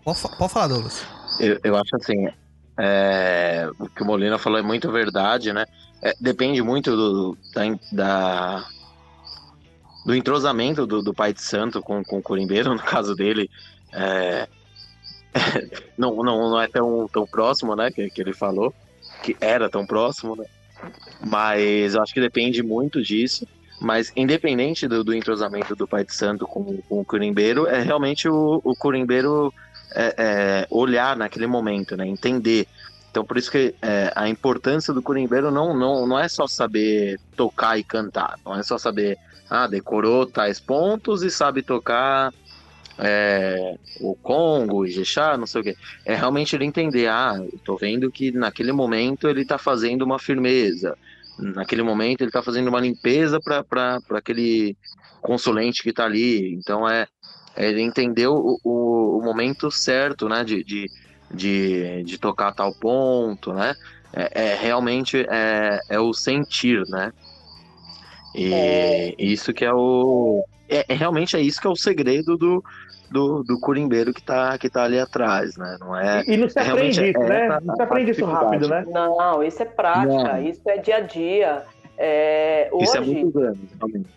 Pode, 0.04 0.20
fa- 0.20 0.30
pode 0.38 0.54
falar, 0.54 0.68
Douglas. 0.68 1.06
Eu, 1.40 1.60
eu 1.64 1.76
acho 1.76 1.96
assim, 1.96 2.28
é, 2.80 3.68
o 3.80 3.90
que 3.90 4.04
o 4.04 4.06
Molina 4.06 4.38
falou 4.38 4.60
é 4.60 4.62
muito 4.62 4.92
verdade, 4.92 5.52
né? 5.52 5.66
É, 6.02 6.14
depende 6.22 6.62
muito 6.62 6.96
do, 6.96 7.38
da, 7.54 7.64
da- 7.92 8.66
do 10.06 10.16
entrosamento 10.16 10.86
do, 10.86 11.02
do 11.02 11.14
pai 11.14 11.34
de 11.34 11.42
santo 11.42 11.82
com, 11.82 12.04
com 12.04 12.20
o 12.20 12.22
Corimbeiro, 12.22 12.74
no 12.74 12.80
caso 12.80 13.16
dele. 13.16 13.50
é, 13.92 14.48
não, 15.98 16.16
não, 16.18 16.50
não 16.50 16.62
é 16.62 16.68
tão, 16.68 17.10
tão 17.12 17.26
próximo, 17.26 17.76
né? 17.76 17.92
Que, 17.92 18.10
que 18.10 18.22
ele 18.22 18.34
falou, 18.34 18.74
que 19.24 19.36
era 19.42 19.70
tão 19.70 19.86
próximo, 19.86 20.36
né? 20.36 20.46
Mas 21.26 21.96
eu 21.96 22.02
acho 22.02 22.14
que 22.14 22.22
depende 22.22 22.62
muito 22.62 23.02
disso. 23.02 23.48
Mas 23.82 24.12
independente 24.16 24.88
do, 24.88 25.04
do 25.04 25.14
entrosamento 25.14 25.76
do 25.76 25.88
pai 25.88 26.06
de 26.06 26.14
santo 26.14 26.48
com, 26.48 26.78
com 26.84 27.02
o 27.02 27.06
Corimbeiro, 27.06 27.68
é 27.68 27.82
realmente 27.82 28.30
o, 28.30 28.62
o 28.64 28.76
Corimbeiro 28.76 29.54
é, 29.96 30.16
é, 30.18 30.68
olhar 30.70 31.16
naquele 31.16 31.48
momento, 31.48 31.96
né? 31.98 32.06
Entender. 32.08 32.68
Então, 33.10 33.24
por 33.24 33.38
isso 33.38 33.50
que 33.50 33.74
é, 33.82 34.12
a 34.14 34.28
importância 34.28 34.94
do 34.94 35.02
curimbeiro 35.02 35.50
não, 35.50 35.74
não, 35.74 36.06
não 36.06 36.20
é 36.20 36.28
só 36.28 36.48
saber 36.48 37.18
tocar 37.36 37.80
e 37.80 37.84
cantar, 37.84 38.38
não 38.46 38.60
é 38.60 38.62
só 38.62 38.78
saber, 38.78 39.18
ah, 39.50 39.68
decorou 39.68 40.26
tais 40.26 40.60
pontos 40.60 41.24
e 41.24 41.30
sabe 41.30 41.62
tocar 41.62 42.34
é, 42.98 43.78
o 44.00 44.16
Congo, 44.16 44.78
o 44.78 44.86
Ijexá, 44.86 45.38
não 45.38 45.46
sei 45.46 45.62
o 45.62 45.64
quê. 45.64 45.78
É 46.06 46.16
realmente 46.16 46.56
ele 46.56 46.66
entender, 46.66 47.08
ah, 47.08 47.36
eu 47.38 47.60
tô 47.64 47.76
vendo 47.76 48.12
que 48.12 48.32
naquele 48.32 48.72
momento 48.72 49.28
ele 49.28 49.46
tá 49.46 49.58
fazendo 49.58 50.04
uma 50.04 50.20
firmeza, 50.20 50.98
naquele 51.38 51.84
momento 51.84 52.22
ele 52.22 52.32
tá 52.32 52.42
fazendo 52.42 52.68
uma 52.68 52.80
limpeza 52.80 53.40
para 53.40 54.00
aquele 54.12 54.78
consulente 55.22 55.84
que 55.84 55.94
tá 55.94 56.06
ali. 56.06 56.54
Então, 56.54 56.88
é, 56.88 57.08
é 57.56 57.70
ele 57.70 57.82
entender 57.82 58.28
o, 58.28 58.60
o, 58.64 59.20
o 59.20 59.22
momento 59.24 59.70
certo, 59.70 60.30
né, 60.30 60.44
de, 60.44 60.64
de, 60.64 60.90
de, 61.32 62.04
de 62.04 62.18
tocar 62.18 62.54
tal 62.54 62.74
ponto, 62.74 63.54
né, 63.54 63.76
é, 64.14 64.52
é 64.52 64.56
realmente 64.56 65.26
é, 65.30 65.80
é 65.90 66.00
o 66.00 66.14
sentir, 66.14 66.84
né, 66.88 67.12
e 68.38 69.16
isso 69.18 69.54
que 69.54 69.64
é 69.66 69.74
o, 69.74 70.44
é, 70.70 70.86
é 70.88 70.94
realmente 70.94 71.36
é 71.36 71.42
isso 71.42 71.60
que 71.62 71.68
é 71.68 71.70
o 71.70 71.76
segredo 71.76 72.38
do, 72.38 72.64
do, 73.10 73.44
do 73.44 73.60
curimbeiro 73.60 74.14
que 74.14 74.24
tá, 74.24 74.58
que 74.58 74.70
tá 74.70 74.84
ali 74.84 75.00
atrás, 75.00 75.56
né, 75.58 75.78
não 75.80 75.96
é... 75.96 76.24
E, 76.28 76.34
e 76.34 76.38
não 76.38 76.50
se 76.50 76.60
aprende 76.60 77.10
isso, 77.10 77.20
é 77.20 77.30
né? 77.30 77.60
Não 77.64 77.76
se 77.76 77.82
aprende 77.82 78.12
isso 78.12 78.26
rápido, 78.26 78.68
né? 78.68 78.86
Não, 78.88 79.44
isso 79.44 79.62
é 79.62 79.66
prática, 79.66 80.34
Não. 80.34 80.42
isso 80.46 80.62
é 80.68 80.78
dia 80.78 80.98
a 80.98 81.02
dia. 81.02 81.66
É, 81.98 82.70
hoje, 82.72 82.84
Isso 82.84 82.98
é 82.98 83.02
muito 83.02 83.32
grande, 83.32 83.60
realmente. 83.78 84.10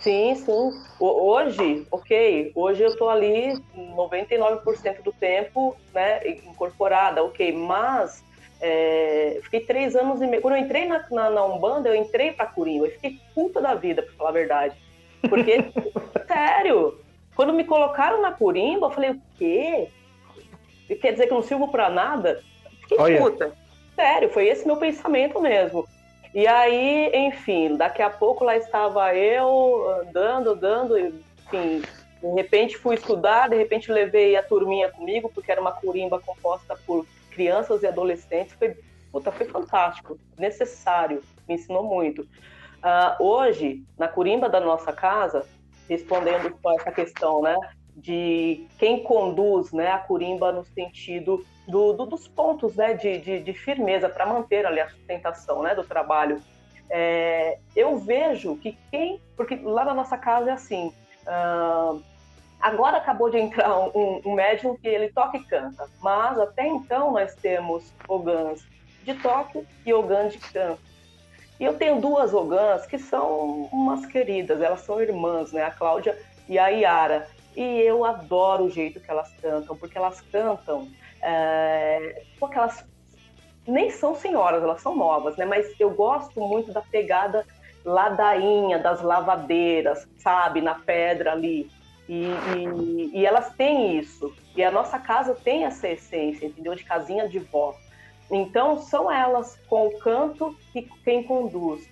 Sim, 0.00 0.34
sim. 0.36 0.72
O- 1.00 1.32
Hoje, 1.32 1.86
ok, 1.90 2.52
hoje 2.54 2.82
eu 2.82 2.96
tô 2.96 3.08
ali 3.08 3.52
99% 3.96 5.02
do 5.02 5.12
tempo, 5.12 5.76
né, 5.92 6.20
incorporada, 6.28 7.22
ok, 7.22 7.52
mas 7.52 8.22
é, 8.60 9.38
fiquei 9.42 9.60
três 9.60 9.94
anos 9.94 10.20
e 10.20 10.26
meio. 10.26 10.42
Quando 10.42 10.56
eu 10.56 10.60
entrei 10.60 10.86
na, 10.86 11.04
na, 11.10 11.30
na 11.30 11.44
Umbanda, 11.44 11.88
eu 11.88 11.94
entrei 11.94 12.32
pra 12.32 12.46
Curimba, 12.46 12.86
eu 12.86 12.92
fiquei 12.92 13.18
puta 13.34 13.60
da 13.60 13.74
vida, 13.74 14.02
pra 14.02 14.12
falar 14.14 14.30
a 14.30 14.32
verdade. 14.32 14.76
Porque, 15.28 15.64
sério, 16.26 17.00
quando 17.34 17.52
me 17.52 17.64
colocaram 17.64 18.20
na 18.20 18.32
Curimba, 18.32 18.86
eu 18.86 18.90
falei, 18.90 19.10
o 19.10 19.22
quê? 19.36 19.88
quer 21.00 21.12
dizer 21.12 21.26
que 21.26 21.32
eu 21.32 21.36
não 21.36 21.42
sirvo 21.42 21.68
pra 21.68 21.90
nada? 21.90 22.42
Fiquei 22.80 22.98
Olha. 22.98 23.20
puta. 23.20 23.52
Sério, 23.94 24.30
foi 24.30 24.48
esse 24.48 24.66
meu 24.66 24.76
pensamento 24.76 25.40
mesmo. 25.40 25.86
E 26.34 26.46
aí, 26.46 27.10
enfim, 27.14 27.76
daqui 27.76 28.02
a 28.02 28.10
pouco 28.10 28.44
lá 28.44 28.56
estava 28.56 29.14
eu 29.14 30.02
andando, 30.02 30.50
andando, 30.50 30.98
enfim, 30.98 31.82
de 32.22 32.34
repente 32.34 32.76
fui 32.76 32.94
estudar, 32.94 33.48
de 33.48 33.56
repente 33.56 33.90
levei 33.90 34.36
a 34.36 34.42
turminha 34.42 34.90
comigo, 34.90 35.30
porque 35.34 35.50
era 35.50 35.60
uma 35.60 35.72
curimba 35.72 36.20
composta 36.20 36.78
por 36.86 37.06
crianças 37.38 37.84
e 37.84 37.86
adolescentes. 37.86 38.56
Foi, 38.58 38.74
puta, 39.12 39.30
foi 39.30 39.46
fantástico, 39.46 40.18
necessário, 40.36 41.22
me 41.48 41.54
ensinou 41.54 41.84
muito. 41.84 42.26
Ah, 42.82 43.16
hoje, 43.20 43.84
na 43.96 44.08
curimba 44.08 44.48
da 44.48 44.58
nossa 44.58 44.92
casa, 44.92 45.46
respondendo 45.88 46.50
com 46.60 46.72
essa 46.72 46.90
questão, 46.90 47.40
né, 47.40 47.56
de 47.96 48.66
quem 48.76 49.04
conduz, 49.04 49.72
né, 49.72 49.92
a 49.92 49.98
curimba 49.98 50.50
no 50.50 50.64
sentido 50.64 51.40
do, 51.68 51.92
do- 51.92 52.06
dos 52.06 52.26
pontos, 52.26 52.74
né, 52.74 52.94
de, 52.94 53.18
de, 53.18 53.40
de 53.40 53.52
firmeza 53.54 54.08
para 54.08 54.26
manter 54.26 54.66
ali 54.66 54.80
a 54.80 54.88
sustentação, 54.88 55.62
né, 55.62 55.74
do 55.76 55.84
trabalho. 55.84 56.42
É, 56.90 57.58
eu 57.76 57.98
vejo 57.98 58.56
que 58.58 58.76
quem, 58.90 59.20
porque 59.36 59.56
lá 59.62 59.84
na 59.84 59.94
nossa 59.94 60.18
casa 60.18 60.50
é 60.50 60.52
assim, 60.54 60.90
ah, 61.26 61.94
agora 62.60 62.98
acabou 62.98 63.30
de 63.30 63.38
entrar 63.38 63.78
um, 63.78 64.20
um 64.24 64.34
médium 64.34 64.76
que 64.76 64.88
ele 64.88 65.12
toca 65.12 65.36
e 65.36 65.44
canta, 65.44 65.88
mas 66.00 66.38
até 66.38 66.66
então 66.66 67.12
nós 67.12 67.34
temos 67.34 67.92
ogãs 68.08 68.66
de 69.04 69.14
toque 69.14 69.66
e 69.86 69.92
ogã 69.92 70.28
de 70.28 70.38
canto. 70.38 70.88
E 71.58 71.64
eu 71.64 71.76
tenho 71.76 72.00
duas 72.00 72.32
ogãs 72.32 72.86
que 72.86 72.98
são 72.98 73.68
umas 73.72 74.06
queridas, 74.06 74.60
elas 74.60 74.80
são 74.80 75.00
irmãs, 75.00 75.52
né? 75.52 75.64
A 75.64 75.70
Cláudia 75.70 76.16
e 76.48 76.58
a 76.58 76.68
Yara. 76.68 77.26
E 77.56 77.80
eu 77.80 78.04
adoro 78.04 78.64
o 78.64 78.70
jeito 78.70 79.00
que 79.00 79.10
elas 79.10 79.32
cantam, 79.42 79.76
porque 79.76 79.98
elas 79.98 80.20
cantam. 80.20 80.88
É... 81.20 82.22
Porque 82.38 82.56
elas 82.56 82.84
nem 83.66 83.90
são 83.90 84.14
senhoras, 84.14 84.62
elas 84.62 84.80
são 84.80 84.94
novas, 84.94 85.36
né? 85.36 85.44
Mas 85.44 85.68
eu 85.80 85.90
gosto 85.90 86.40
muito 86.40 86.72
da 86.72 86.80
pegada 86.80 87.44
ladainha, 87.84 88.78
das 88.78 89.02
lavadeiras, 89.02 90.06
sabe? 90.18 90.60
Na 90.60 90.76
pedra 90.76 91.32
ali. 91.32 91.68
E, 92.08 92.14
e- 92.14 93.10
e 93.20 93.26
elas 93.26 93.52
têm 93.54 93.98
isso. 93.98 94.32
E 94.56 94.64
a 94.64 94.70
nossa 94.70 94.98
casa 94.98 95.34
tem 95.34 95.64
essa 95.64 95.88
essência, 95.88 96.46
entendeu? 96.46 96.74
De 96.74 96.84
casinha 96.84 97.28
de 97.28 97.38
vó. 97.38 97.74
Então, 98.30 98.78
são 98.78 99.10
elas 99.10 99.56
com 99.68 99.86
o 99.88 99.98
canto 99.98 100.54
e 100.74 100.82
quem 101.04 101.22
conduz, 101.22 101.86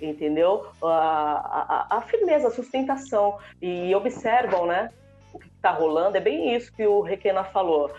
entendeu? 0.00 0.66
A, 0.82 1.86
a- 1.90 1.96
a 1.98 2.00
firmeza, 2.02 2.48
a 2.48 2.50
sustentação. 2.50 3.38
E 3.60 3.94
observam, 3.94 4.66
né? 4.66 4.90
O 5.32 5.38
que 5.38 5.46
está 5.46 5.70
rolando. 5.70 6.16
É 6.16 6.20
bem 6.20 6.54
isso 6.54 6.72
que 6.72 6.86
o 6.86 7.00
Requena 7.02 7.44
falou. 7.44 7.90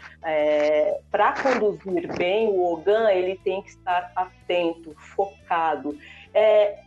Para 1.10 1.34
conduzir 1.42 2.14
bem, 2.18 2.48
o 2.50 2.62
Ogan 2.74 3.10
ele 3.12 3.40
tem 3.44 3.62
que 3.62 3.70
estar 3.70 4.12
atento, 4.16 4.94
focado. 5.16 5.96
É, 6.34 6.78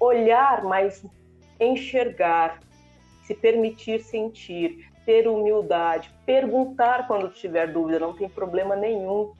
olhar, 0.00 0.64
mas 0.64 1.04
enxergar, 1.60 2.58
se 3.32 3.40
permitir 3.40 4.02
sentir, 4.02 4.90
ter 5.06 5.26
humildade, 5.26 6.10
perguntar 6.26 7.06
quando 7.06 7.30
tiver 7.30 7.72
dúvida, 7.72 7.98
não 7.98 8.12
tem 8.12 8.28
problema 8.28 8.76
nenhum 8.76 9.32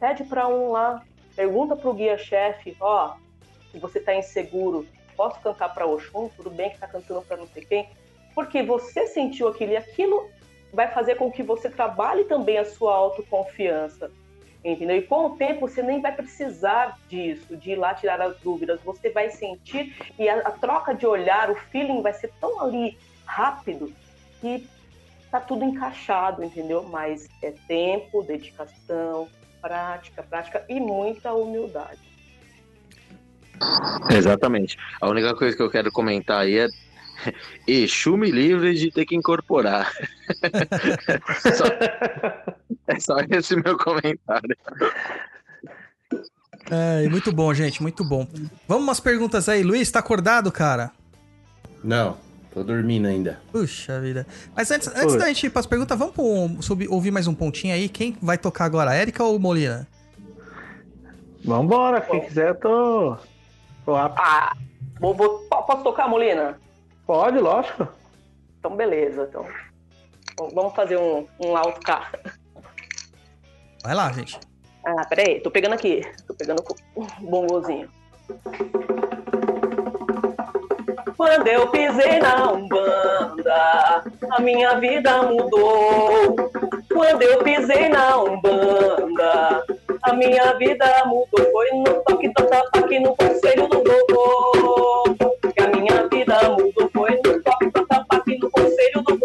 pede 0.00 0.24
para 0.24 0.48
um 0.48 0.72
lá, 0.72 1.00
pergunta 1.36 1.76
para 1.76 1.88
o 1.88 1.94
guia-chefe, 1.94 2.76
ó, 2.80 3.14
se 3.70 3.78
você 3.78 4.00
está 4.00 4.12
inseguro, 4.12 4.84
posso 5.16 5.40
cantar 5.40 5.72
para 5.72 5.86
Oxum? 5.86 6.28
Tudo 6.36 6.50
bem 6.50 6.70
que 6.70 6.74
está 6.74 6.88
cantando 6.88 7.22
para 7.22 7.36
não 7.36 7.46
sei 7.46 7.64
quem? 7.64 7.88
Porque 8.34 8.64
você 8.64 9.06
sentiu 9.06 9.46
aquilo 9.46 9.70
e 9.70 9.76
aquilo 9.76 10.28
vai 10.72 10.88
fazer 10.88 11.14
com 11.14 11.30
que 11.30 11.40
você 11.40 11.70
trabalhe 11.70 12.24
também 12.24 12.58
a 12.58 12.64
sua 12.64 12.96
autoconfiança, 12.96 14.10
entendeu? 14.64 14.96
E 14.96 15.02
com 15.02 15.26
o 15.26 15.36
tempo 15.36 15.68
você 15.68 15.82
nem 15.82 16.00
vai 16.00 16.12
precisar 16.12 16.98
disso, 17.08 17.56
de 17.56 17.72
ir 17.72 17.76
lá 17.76 17.94
tirar 17.94 18.20
as 18.20 18.38
dúvidas, 18.40 18.80
você 18.82 19.10
vai 19.10 19.30
sentir 19.30 19.94
e 20.18 20.28
a, 20.28 20.38
a 20.40 20.50
troca 20.52 20.94
de 20.94 21.06
olhar, 21.06 21.50
o 21.50 21.54
feeling 21.54 22.02
vai 22.02 22.12
ser 22.12 22.32
tão 22.40 22.60
ali 22.60 22.96
rápido 23.26 23.92
que 24.40 24.66
tá 25.30 25.40
tudo 25.40 25.64
encaixado, 25.64 26.44
entendeu? 26.44 26.82
Mas 26.84 27.28
é 27.42 27.52
tempo, 27.66 28.22
dedicação, 28.22 29.28
prática, 29.60 30.22
prática 30.22 30.64
e 30.68 30.78
muita 30.78 31.32
humildade. 31.32 32.00
Exatamente. 34.10 34.76
A 35.00 35.08
única 35.08 35.34
coisa 35.34 35.56
que 35.56 35.62
eu 35.62 35.70
quero 35.70 35.90
comentar 35.90 36.42
aí 36.42 36.58
é 36.58 36.66
Exu 37.66 38.16
me 38.16 38.30
livre 38.30 38.74
de 38.74 38.90
ter 38.90 39.04
que 39.06 39.14
incorporar. 39.16 39.92
Só- 41.56 41.64
é 42.88 42.98
só 43.00 43.16
esse 43.30 43.54
meu 43.56 43.76
comentário. 43.78 44.56
É, 46.70 47.08
muito 47.08 47.32
bom, 47.32 47.52
gente, 47.54 47.82
muito 47.82 48.04
bom. 48.04 48.26
Vamos 48.68 48.84
umas 48.84 49.00
perguntas 49.00 49.48
aí. 49.48 49.62
Luiz, 49.62 49.90
tá 49.90 49.98
acordado, 49.98 50.50
cara? 50.52 50.90
Não, 51.82 52.16
tô 52.52 52.62
dormindo 52.62 53.06
ainda. 53.08 53.40
Puxa 53.50 54.00
vida. 54.00 54.26
Mas 54.54 54.70
antes, 54.70 54.88
antes 54.88 55.16
da 55.16 55.26
gente 55.28 55.46
ir 55.46 55.50
pras 55.50 55.66
perguntas, 55.66 55.98
vamos 55.98 56.14
pro- 56.14 56.62
subir- 56.62 56.88
ouvir 56.90 57.10
mais 57.10 57.26
um 57.26 57.34
pontinho 57.34 57.74
aí. 57.74 57.88
Quem 57.88 58.16
vai 58.22 58.38
tocar 58.38 58.64
agora, 58.64 58.90
a 58.92 58.96
Erika 59.00 59.22
ou 59.24 59.38
Molina? 59.38 59.86
Vambora, 61.44 62.00
quem 62.00 62.20
quiser 62.20 62.50
eu 62.50 62.54
tô. 62.54 63.16
tô 63.84 63.96
apto. 63.96 64.20
Ah, 64.22 64.56
vou, 65.00 65.14
vou- 65.14 65.38
po- 65.50 65.62
posso 65.64 65.82
tocar, 65.82 66.08
Molina? 66.08 66.58
Pode, 67.06 67.38
lógico. 67.38 67.88
Então, 68.58 68.76
beleza. 68.76 69.26
Então, 69.28 69.46
Bom, 70.36 70.48
vamos 70.54 70.74
fazer 70.74 70.96
um, 70.96 71.26
um 71.38 71.56
alto 71.56 71.80
cá. 71.80 72.10
Vai 73.82 73.94
lá, 73.94 74.10
gente. 74.12 74.38
Ah, 74.84 75.04
peraí, 75.08 75.40
tô 75.40 75.50
pegando 75.50 75.74
aqui. 75.74 76.02
Tô 76.26 76.34
pegando 76.34 76.62
o 76.96 77.06
bongozinho. 77.20 77.88
Quando 81.16 81.46
eu 81.46 81.68
pisei 81.68 82.18
na 82.18 82.52
Umbanda, 82.52 84.04
a 84.30 84.40
minha 84.40 84.80
vida 84.80 85.22
mudou. 85.22 86.34
Quando 86.92 87.22
eu 87.22 87.42
pisei 87.44 87.88
na 87.88 88.22
Umbanda, 88.22 89.64
a 90.02 90.12
minha 90.14 90.54
vida 90.54 91.04
mudou. 91.04 91.52
Foi 91.52 91.70
no 91.72 92.02
toque 92.04 92.28
do 92.28 92.46
tapaque 92.46 92.98
no 92.98 93.14
conselho 93.16 93.68
do 93.68 93.84
vovô. 93.84 95.04
No 98.94 99.04
conselho 99.04 99.21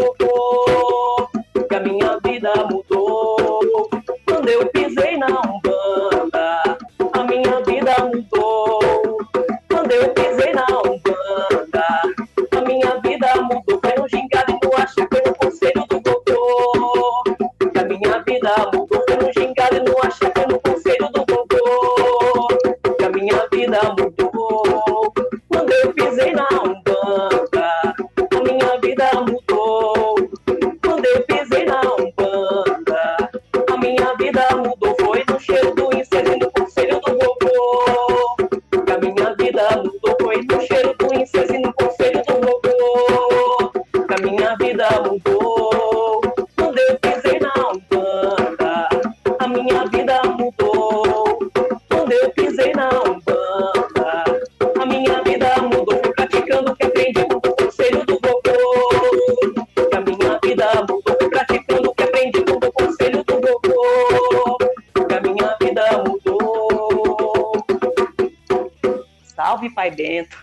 Pai 69.87 69.91
Bento. 69.91 70.37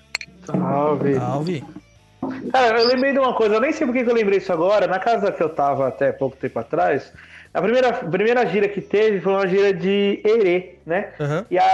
Salve. 0.47 1.15
Salve. 1.15 1.65
Cara, 2.53 2.81
eu 2.81 2.87
lembrei 2.87 3.12
de 3.12 3.19
uma 3.19 3.35
coisa, 3.35 3.57
eu 3.57 3.61
nem 3.61 3.73
sei 3.73 3.87
por 3.87 3.93
que 3.93 4.01
eu 4.01 4.15
lembrei 4.15 4.39
isso 4.39 4.53
agora. 4.53 4.87
Na 4.87 4.99
casa 4.99 5.31
que 5.31 5.43
eu 5.43 5.49
tava 5.51 5.89
até 5.89 6.11
pouco 6.12 6.37
tempo 6.37 6.59
atrás, 6.59 7.12
a 7.53 7.61
primeira, 7.61 7.89
a 7.91 7.93
primeira 7.93 8.47
gira 8.47 8.69
que 8.69 8.81
teve 8.81 9.21
foi 9.21 9.33
uma 9.33 9.47
gira 9.47 9.73
de 9.75 10.21
erê, 10.25 10.79
né? 10.87 11.11
Aham. 11.21 11.45
E, 11.51 11.59
a, 11.59 11.65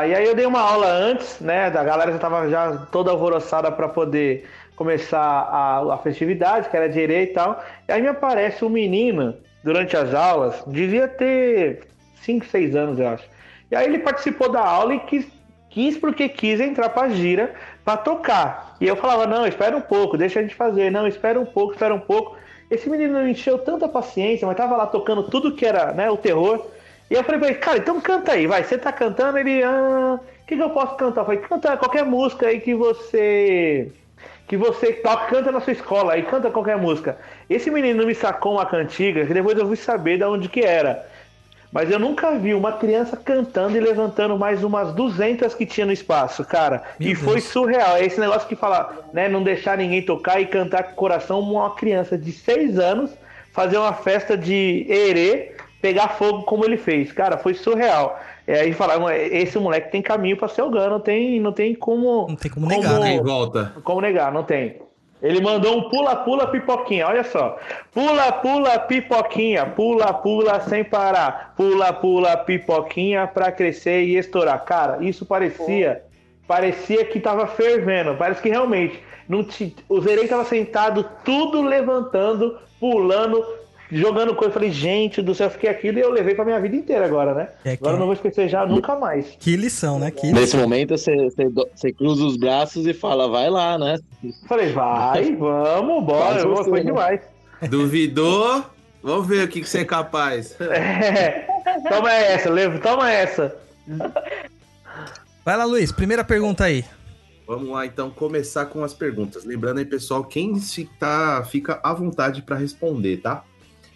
a- 0.00 0.06
e 0.06 0.14
aí 0.14 0.24
eu 0.26 0.34
dei 0.34 0.46
uma 0.46 0.60
aula 0.60 0.86
antes, 0.88 1.38
né? 1.40 1.70
Da 1.70 1.84
galera 1.84 2.12
já 2.12 2.18
tava 2.18 2.48
já 2.48 2.76
toda 2.90 3.10
alvoroçada 3.10 3.70
para 3.70 3.88
poder 3.88 4.48
começar 4.74 5.20
a, 5.20 5.94
a 5.94 5.98
festividade, 5.98 6.68
que 6.70 6.76
era 6.76 6.88
de 6.88 6.98
erê 7.00 7.24
e 7.24 7.26
tal. 7.28 7.62
E 7.86 7.92
aí 7.92 8.00
me 8.00 8.08
aparece 8.08 8.64
um 8.64 8.70
menino 8.70 9.36
durante 9.62 9.96
as 9.96 10.14
aulas, 10.14 10.62
devia 10.66 11.06
ter 11.08 11.88
5, 12.22 12.46
6 12.46 12.74
anos, 12.74 12.98
eu 12.98 13.08
acho. 13.08 13.24
E 13.70 13.76
aí 13.76 13.84
ele 13.86 13.98
participou 13.98 14.48
da 14.50 14.60
aula 14.64 14.94
e 14.94 15.00
quis, 15.00 15.26
quis 15.70 15.96
porque 15.96 16.28
quis 16.28 16.60
entrar 16.60 16.88
pra 16.90 17.08
gira 17.08 17.54
pra 17.84 17.96
tocar. 17.96 18.76
E 18.80 18.86
eu 18.86 18.96
falava, 18.96 19.26
não, 19.26 19.46
espera 19.46 19.76
um 19.76 19.80
pouco, 19.80 20.16
deixa 20.16 20.40
a 20.40 20.42
gente 20.42 20.54
fazer. 20.54 20.90
Não, 20.90 21.06
espera 21.06 21.38
um 21.38 21.46
pouco, 21.46 21.72
espera 21.72 21.94
um 21.94 22.00
pouco. 22.00 22.36
Esse 22.70 22.90
menino 22.90 23.22
me 23.22 23.30
encheu 23.30 23.58
tanta 23.58 23.88
paciência, 23.88 24.46
mas 24.46 24.56
tava 24.56 24.76
lá 24.76 24.86
tocando 24.86 25.22
tudo 25.24 25.54
que 25.54 25.64
era 25.64 25.92
né, 25.92 26.10
o 26.10 26.16
terror. 26.16 26.66
E 27.10 27.14
eu 27.14 27.24
falei 27.24 27.40
pra 27.40 27.48
ele, 27.48 27.58
cara, 27.58 27.78
então 27.78 28.00
canta 28.00 28.32
aí, 28.32 28.46
vai. 28.46 28.62
Você 28.62 28.76
tá 28.76 28.92
cantando, 28.92 29.38
ele. 29.38 29.62
Ah, 29.62 30.20
o 30.22 30.46
que, 30.46 30.56
que 30.56 30.62
eu 30.62 30.70
posso 30.70 30.96
cantar? 30.96 31.22
Eu 31.22 31.24
falei, 31.24 31.40
canta 31.40 31.76
qualquer 31.76 32.04
música 32.04 32.46
aí 32.46 32.60
que 32.60 32.74
você. 32.74 33.90
Que 34.46 34.56
você 34.56 34.92
toca, 34.94 35.26
canta 35.26 35.52
na 35.52 35.60
sua 35.60 35.72
escola 35.72 36.14
aí, 36.14 36.22
canta 36.22 36.50
qualquer 36.50 36.76
música. 36.76 37.18
Esse 37.48 37.70
menino 37.70 38.06
me 38.06 38.14
sacou 38.14 38.54
uma 38.54 38.66
cantiga 38.66 39.24
que 39.26 39.34
depois 39.34 39.58
eu 39.58 39.66
fui 39.66 39.76
saber 39.76 40.18
de 40.18 40.24
onde 40.24 40.48
que 40.48 40.60
era. 40.60 41.06
Mas 41.70 41.90
eu 41.90 41.98
nunca 41.98 42.38
vi 42.38 42.54
uma 42.54 42.72
criança 42.72 43.16
cantando 43.16 43.76
e 43.76 43.80
levantando 43.80 44.38
mais 44.38 44.64
umas 44.64 44.92
200 44.94 45.54
que 45.54 45.66
tinha 45.66 45.84
no 45.86 45.92
espaço, 45.92 46.44
cara. 46.44 46.82
Meu 46.98 47.10
e 47.10 47.14
foi 47.14 47.34
Deus. 47.34 47.44
surreal. 47.44 47.96
É 47.96 48.04
esse 48.04 48.18
negócio 48.18 48.48
que 48.48 48.56
fala, 48.56 49.04
né? 49.12 49.28
Não 49.28 49.42
deixar 49.42 49.76
ninguém 49.76 50.00
tocar 50.02 50.40
e 50.40 50.46
cantar 50.46 50.84
com 50.84 50.92
o 50.92 50.96
coração. 50.96 51.40
Uma 51.40 51.74
criança 51.74 52.16
de 52.16 52.32
6 52.32 52.78
anos 52.78 53.10
fazer 53.52 53.76
uma 53.76 53.92
festa 53.92 54.36
de 54.36 54.86
erê, 54.88 55.52
pegar 55.82 56.08
fogo 56.10 56.42
como 56.44 56.64
ele 56.64 56.76
fez. 56.78 57.12
Cara, 57.12 57.36
foi 57.36 57.52
surreal. 57.54 58.18
É, 58.46 58.60
aí 58.60 58.72
falaram, 58.72 59.10
esse 59.10 59.58
moleque 59.58 59.92
tem 59.92 60.00
caminho 60.00 60.36
pra 60.38 60.48
ser 60.48 60.62
o 60.62 60.70
Gano, 60.70 60.90
não 60.92 61.00
tem, 61.00 61.38
não 61.38 61.52
tem 61.52 61.74
como. 61.74 62.26
Não 62.28 62.36
tem 62.36 62.50
como 62.50 62.66
negar, 62.66 62.92
Como- 62.92 63.00
né? 63.04 63.10
Tem 63.10 63.22
volta. 63.22 63.72
Como 63.84 64.00
negar? 64.00 64.32
Não 64.32 64.42
tem. 64.42 64.76
Ele 65.20 65.40
mandou 65.40 65.76
um 65.76 65.88
pula-pula 65.88 66.46
pipoquinha, 66.46 67.06
olha 67.06 67.24
só. 67.24 67.58
Pula-pula 67.92 68.78
pipoquinha, 68.78 69.66
pula-pula 69.66 70.60
sem 70.60 70.84
parar. 70.84 71.54
Pula-pula 71.56 72.36
pipoquinha 72.36 73.26
pra 73.26 73.50
crescer 73.50 74.04
e 74.04 74.16
estourar. 74.16 74.64
Cara, 74.64 75.02
isso 75.02 75.26
parecia. 75.26 76.04
Parecia 76.46 77.04
que 77.04 77.18
tava 77.18 77.46
fervendo. 77.46 78.14
Parece 78.16 78.40
que 78.40 78.48
realmente. 78.48 79.02
Não 79.28 79.44
te, 79.44 79.76
o 79.88 80.00
Zerei 80.00 80.26
tava 80.26 80.44
sentado, 80.44 81.04
tudo 81.22 81.60
levantando, 81.60 82.58
pulando, 82.80 83.44
jogando 83.90 84.34
coisa. 84.34 84.50
Eu 84.50 84.54
falei, 84.54 84.70
gente 84.70 85.20
do 85.22 85.34
céu, 85.34 85.46
eu 85.46 85.50
fiquei 85.50 85.68
aquilo 85.70 85.98
e 85.98 86.00
eu 86.02 86.10
levei 86.10 86.34
pra 86.34 86.44
minha 86.44 86.60
vida 86.60 86.76
inteira 86.76 87.04
agora, 87.06 87.34
né? 87.34 87.48
É 87.64 87.76
que- 87.76 87.82
Agora 87.82 87.96
eu 87.96 87.98
não 87.98 88.06
vou 88.06 88.14
esquecer 88.14 88.48
já 88.48 88.64
nunca 88.66 88.94
mais. 88.96 89.26
Que 89.38 89.56
lição, 89.56 89.98
né? 89.98 90.10
Que 90.10 90.32
Nesse 90.32 90.56
momento 90.56 90.96
você, 90.96 91.14
você, 91.30 91.48
você 91.48 91.92
cruza 91.92 92.24
os 92.24 92.36
braços 92.36 92.86
e 92.86 92.92
fala, 92.94 93.28
vai 93.28 93.48
lá, 93.50 93.78
né? 93.78 93.98
Falei, 94.48 94.72
vai, 94.72 95.34
vamos, 95.36 96.04
bora. 96.04 96.46
Você, 96.46 96.70
Foi 96.70 96.80
né? 96.80 96.86
demais. 96.86 97.20
Duvidou? 97.68 98.64
Vamos 99.02 99.26
ver 99.26 99.44
o 99.44 99.48
que, 99.48 99.60
que 99.60 99.68
você 99.68 99.78
é 99.80 99.84
capaz. 99.84 100.56
É, 100.60 101.46
toma 101.88 102.12
essa, 102.12 102.50
Levo, 102.50 102.80
toma 102.80 103.10
essa. 103.12 103.54
Vai 105.44 105.56
lá, 105.56 105.64
Luiz. 105.64 105.92
Primeira 105.92 106.24
pergunta 106.24 106.64
aí. 106.64 106.84
Vamos 107.46 107.70
lá, 107.70 107.86
então, 107.86 108.10
começar 108.10 108.66
com 108.66 108.84
as 108.84 108.92
perguntas. 108.92 109.44
Lembrando 109.44 109.78
aí, 109.78 109.84
pessoal, 109.84 110.22
quem 110.24 110.56
se 110.58 110.84
tá, 110.98 111.42
fica 111.44 111.80
à 111.82 111.94
vontade 111.94 112.42
para 112.42 112.56
responder, 112.56 113.18
tá? 113.18 113.42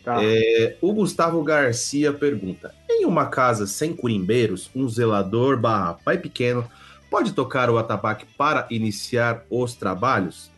Tá. 0.04 0.18
É, 0.22 0.76
o 0.80 0.92
Gustavo 0.92 1.42
Garcia 1.42 2.12
pergunta: 2.12 2.74
Em 2.88 3.04
uma 3.04 3.26
casa 3.26 3.66
sem 3.66 3.94
curimbeiros, 3.94 4.70
um 4.74 4.88
zelador 4.88 5.56
barra 5.56 5.94
pai 5.94 6.18
pequeno 6.18 6.68
pode 7.10 7.32
tocar 7.32 7.70
o 7.70 7.78
atabaque 7.78 8.26
para 8.36 8.66
iniciar 8.70 9.44
os 9.48 9.74
trabalhos? 9.74 10.50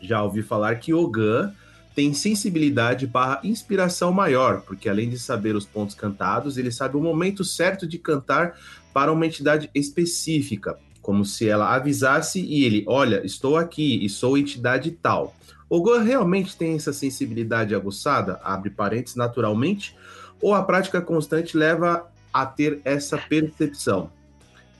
Já 0.00 0.22
ouvi 0.22 0.42
falar 0.42 0.76
que 0.76 0.94
Ogan 0.94 1.52
tem 1.94 2.14
sensibilidade 2.14 3.08
barra 3.08 3.40
inspiração 3.42 4.12
maior, 4.12 4.60
porque 4.60 4.88
além 4.88 5.10
de 5.10 5.18
saber 5.18 5.56
os 5.56 5.66
pontos 5.66 5.96
cantados, 5.96 6.56
ele 6.56 6.70
sabe 6.70 6.96
o 6.96 7.00
momento 7.00 7.42
certo 7.42 7.88
de 7.88 7.98
cantar 7.98 8.56
para 8.94 9.12
uma 9.12 9.26
entidade 9.26 9.68
específica, 9.74 10.78
como 11.02 11.24
se 11.24 11.48
ela 11.48 11.74
avisasse 11.74 12.40
e 12.40 12.64
ele, 12.64 12.84
olha, 12.86 13.26
estou 13.26 13.56
aqui 13.56 14.04
e 14.04 14.08
sou 14.08 14.38
entidade 14.38 14.92
tal. 14.92 15.34
O 15.68 15.82
Gohan 15.82 16.02
realmente 16.02 16.56
tem 16.56 16.76
essa 16.76 16.92
sensibilidade 16.92 17.74
aguçada, 17.74 18.40
abre 18.42 18.70
parênteses 18.70 19.16
naturalmente, 19.16 19.96
ou 20.40 20.54
a 20.54 20.62
prática 20.62 21.00
constante 21.00 21.56
leva 21.56 22.10
a 22.32 22.46
ter 22.46 22.80
essa 22.84 23.18
percepção? 23.18 24.10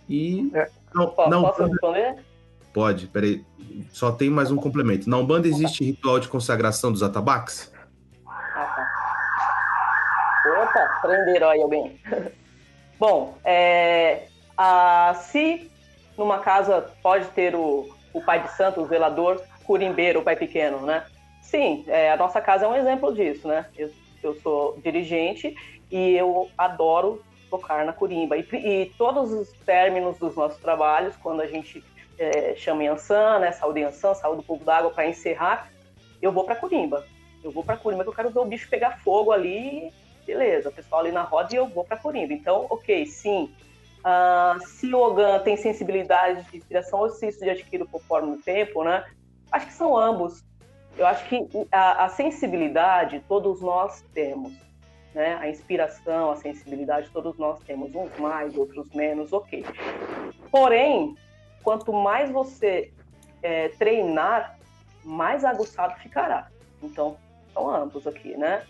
E 0.08 0.50
É. 0.54 0.70
não, 0.94 1.10
Po- 1.10 1.28
não 1.28 1.42
Posso 1.42 1.64
responder? 1.64 2.16
pode, 2.72 3.06
peraí, 3.08 3.44
só 3.92 4.10
tem 4.12 4.30
mais 4.30 4.50
um 4.50 4.56
complemento. 4.56 5.10
Na 5.10 5.18
Umbanda 5.18 5.46
existe 5.46 5.84
ritual 5.84 6.18
de 6.18 6.28
consagração 6.28 6.90
dos 6.90 7.02
atabaques? 7.02 7.70
Ah, 8.26 8.64
tá. 8.64 8.88
Opa, 10.62 10.98
prenderam 11.02 11.50
aí 11.50 11.60
alguém. 11.62 12.00
Bom, 12.98 13.36
é, 13.44 14.28
a- 14.56 15.14
se 15.30 15.70
numa 16.16 16.38
casa 16.38 16.86
pode 17.02 17.26
ter 17.28 17.54
o, 17.54 17.86
o 18.14 18.20
pai 18.22 18.42
de 18.42 18.50
santo, 18.56 18.80
o 18.80 18.86
zelador, 18.86 19.40
curimbeiro, 19.68 20.22
pai 20.22 20.34
pequeno, 20.34 20.80
né? 20.80 21.04
Sim, 21.42 21.84
é, 21.86 22.10
a 22.10 22.16
nossa 22.16 22.40
casa 22.40 22.64
é 22.64 22.68
um 22.68 22.74
exemplo 22.74 23.14
disso, 23.14 23.46
né? 23.46 23.66
Eu, 23.76 23.90
eu 24.22 24.34
sou 24.40 24.80
dirigente 24.82 25.54
e 25.90 26.14
eu 26.14 26.50
adoro 26.58 27.22
tocar 27.48 27.84
na 27.84 27.92
curimba. 27.92 28.36
E, 28.36 28.46
e 28.52 28.92
todos 28.98 29.30
os 29.30 29.52
términos 29.64 30.18
dos 30.18 30.34
nossos 30.34 30.58
trabalhos, 30.58 31.14
quando 31.16 31.42
a 31.42 31.46
gente 31.46 31.84
é, 32.18 32.54
chama 32.56 32.82
Yansan, 32.82 33.38
né? 33.38 33.52
Saúde 33.52 33.80
Yansan, 33.80 34.14
saúde 34.14 34.38
do 34.38 34.46
povo 34.46 34.64
d'água, 34.64 34.90
para 34.90 35.06
encerrar, 35.06 35.70
eu 36.20 36.32
vou 36.32 36.44
para 36.44 36.56
curimba. 36.56 37.04
Eu 37.44 37.52
vou 37.52 37.62
para 37.62 37.76
curimba 37.76 38.02
que 38.02 38.10
eu 38.10 38.14
quero 38.14 38.30
ver 38.30 38.40
o 38.40 38.44
bicho 38.44 38.68
pegar 38.68 38.98
fogo 38.98 39.30
ali 39.30 39.92
beleza, 40.28 40.68
o 40.68 40.72
pessoal 40.72 41.00
ali 41.00 41.10
na 41.10 41.22
roda 41.22 41.54
e 41.54 41.56
eu 41.56 41.66
vou 41.66 41.84
para 41.84 41.96
Corimba. 41.96 42.34
Então, 42.34 42.66
ok, 42.68 43.06
sim. 43.06 43.50
Ah, 44.04 44.58
se 44.60 44.94
o 44.94 44.98
Ogan 44.98 45.38
tem 45.40 45.56
sensibilidade 45.56 46.48
de 46.50 46.58
inspiração 46.58 47.00
ou 47.00 47.08
se 47.08 47.26
isso 47.28 47.40
de 47.40 47.48
adquirido 47.48 47.88
conforme 47.88 48.34
o 48.34 48.42
tempo, 48.42 48.84
né? 48.84 49.04
Acho 49.50 49.66
que 49.66 49.72
são 49.72 49.96
ambos. 49.96 50.44
Eu 50.96 51.06
acho 51.06 51.28
que 51.28 51.48
a, 51.70 52.04
a 52.04 52.08
sensibilidade 52.08 53.22
todos 53.28 53.60
nós 53.60 54.04
temos, 54.12 54.52
né? 55.14 55.38
A 55.40 55.48
inspiração, 55.48 56.30
a 56.30 56.36
sensibilidade 56.36 57.10
todos 57.10 57.38
nós 57.38 57.60
temos, 57.60 57.94
uns 57.94 58.16
mais, 58.18 58.56
outros 58.56 58.90
menos, 58.92 59.32
ok. 59.32 59.64
Porém, 60.50 61.16
quanto 61.62 61.92
mais 61.92 62.30
você 62.30 62.92
é, 63.42 63.68
treinar, 63.70 64.58
mais 65.04 65.44
aguçado 65.44 65.94
ficará. 66.00 66.48
Então, 66.82 67.16
são 67.54 67.70
ambos 67.70 68.06
aqui, 68.06 68.36
né? 68.36 68.62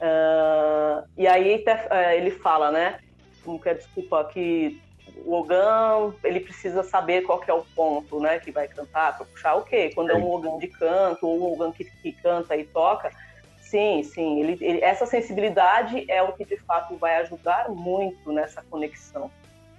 Ah, 0.00 1.04
e 1.16 1.26
aí 1.26 1.62
eh, 1.66 2.16
ele 2.16 2.30
fala, 2.30 2.72
né? 2.72 3.00
Como 3.44 3.60
que 3.60 3.68
é, 3.68 3.74
desculpa, 3.74 4.24
que 4.24 4.80
o 5.24 5.32
Ogan 5.34 6.14
ele 6.24 6.40
precisa 6.40 6.82
saber 6.82 7.22
qual 7.22 7.38
que 7.40 7.50
é 7.50 7.54
o 7.54 7.64
ponto, 7.74 8.20
né? 8.20 8.38
Que 8.38 8.50
vai 8.50 8.68
cantar 8.68 9.16
para 9.16 9.26
puxar 9.26 9.54
o 9.54 9.62
quê? 9.62 9.90
Quando 9.94 10.10
é 10.10 10.14
um 10.14 10.30
Ogan 10.30 10.58
de 10.58 10.68
canto 10.68 11.26
ou 11.26 11.38
um 11.38 11.52
Ogan 11.52 11.72
que, 11.72 11.84
que 11.84 12.12
canta 12.12 12.56
e 12.56 12.64
toca, 12.64 13.10
sim, 13.58 14.02
sim. 14.02 14.40
Ele, 14.40 14.58
ele- 14.60 14.80
essa 14.82 15.06
sensibilidade 15.06 16.04
é 16.10 16.22
o 16.22 16.32
que 16.32 16.44
de 16.44 16.56
fato 16.58 16.96
vai 16.96 17.16
ajudar 17.16 17.68
muito 17.68 18.32
nessa 18.32 18.62
conexão 18.62 19.30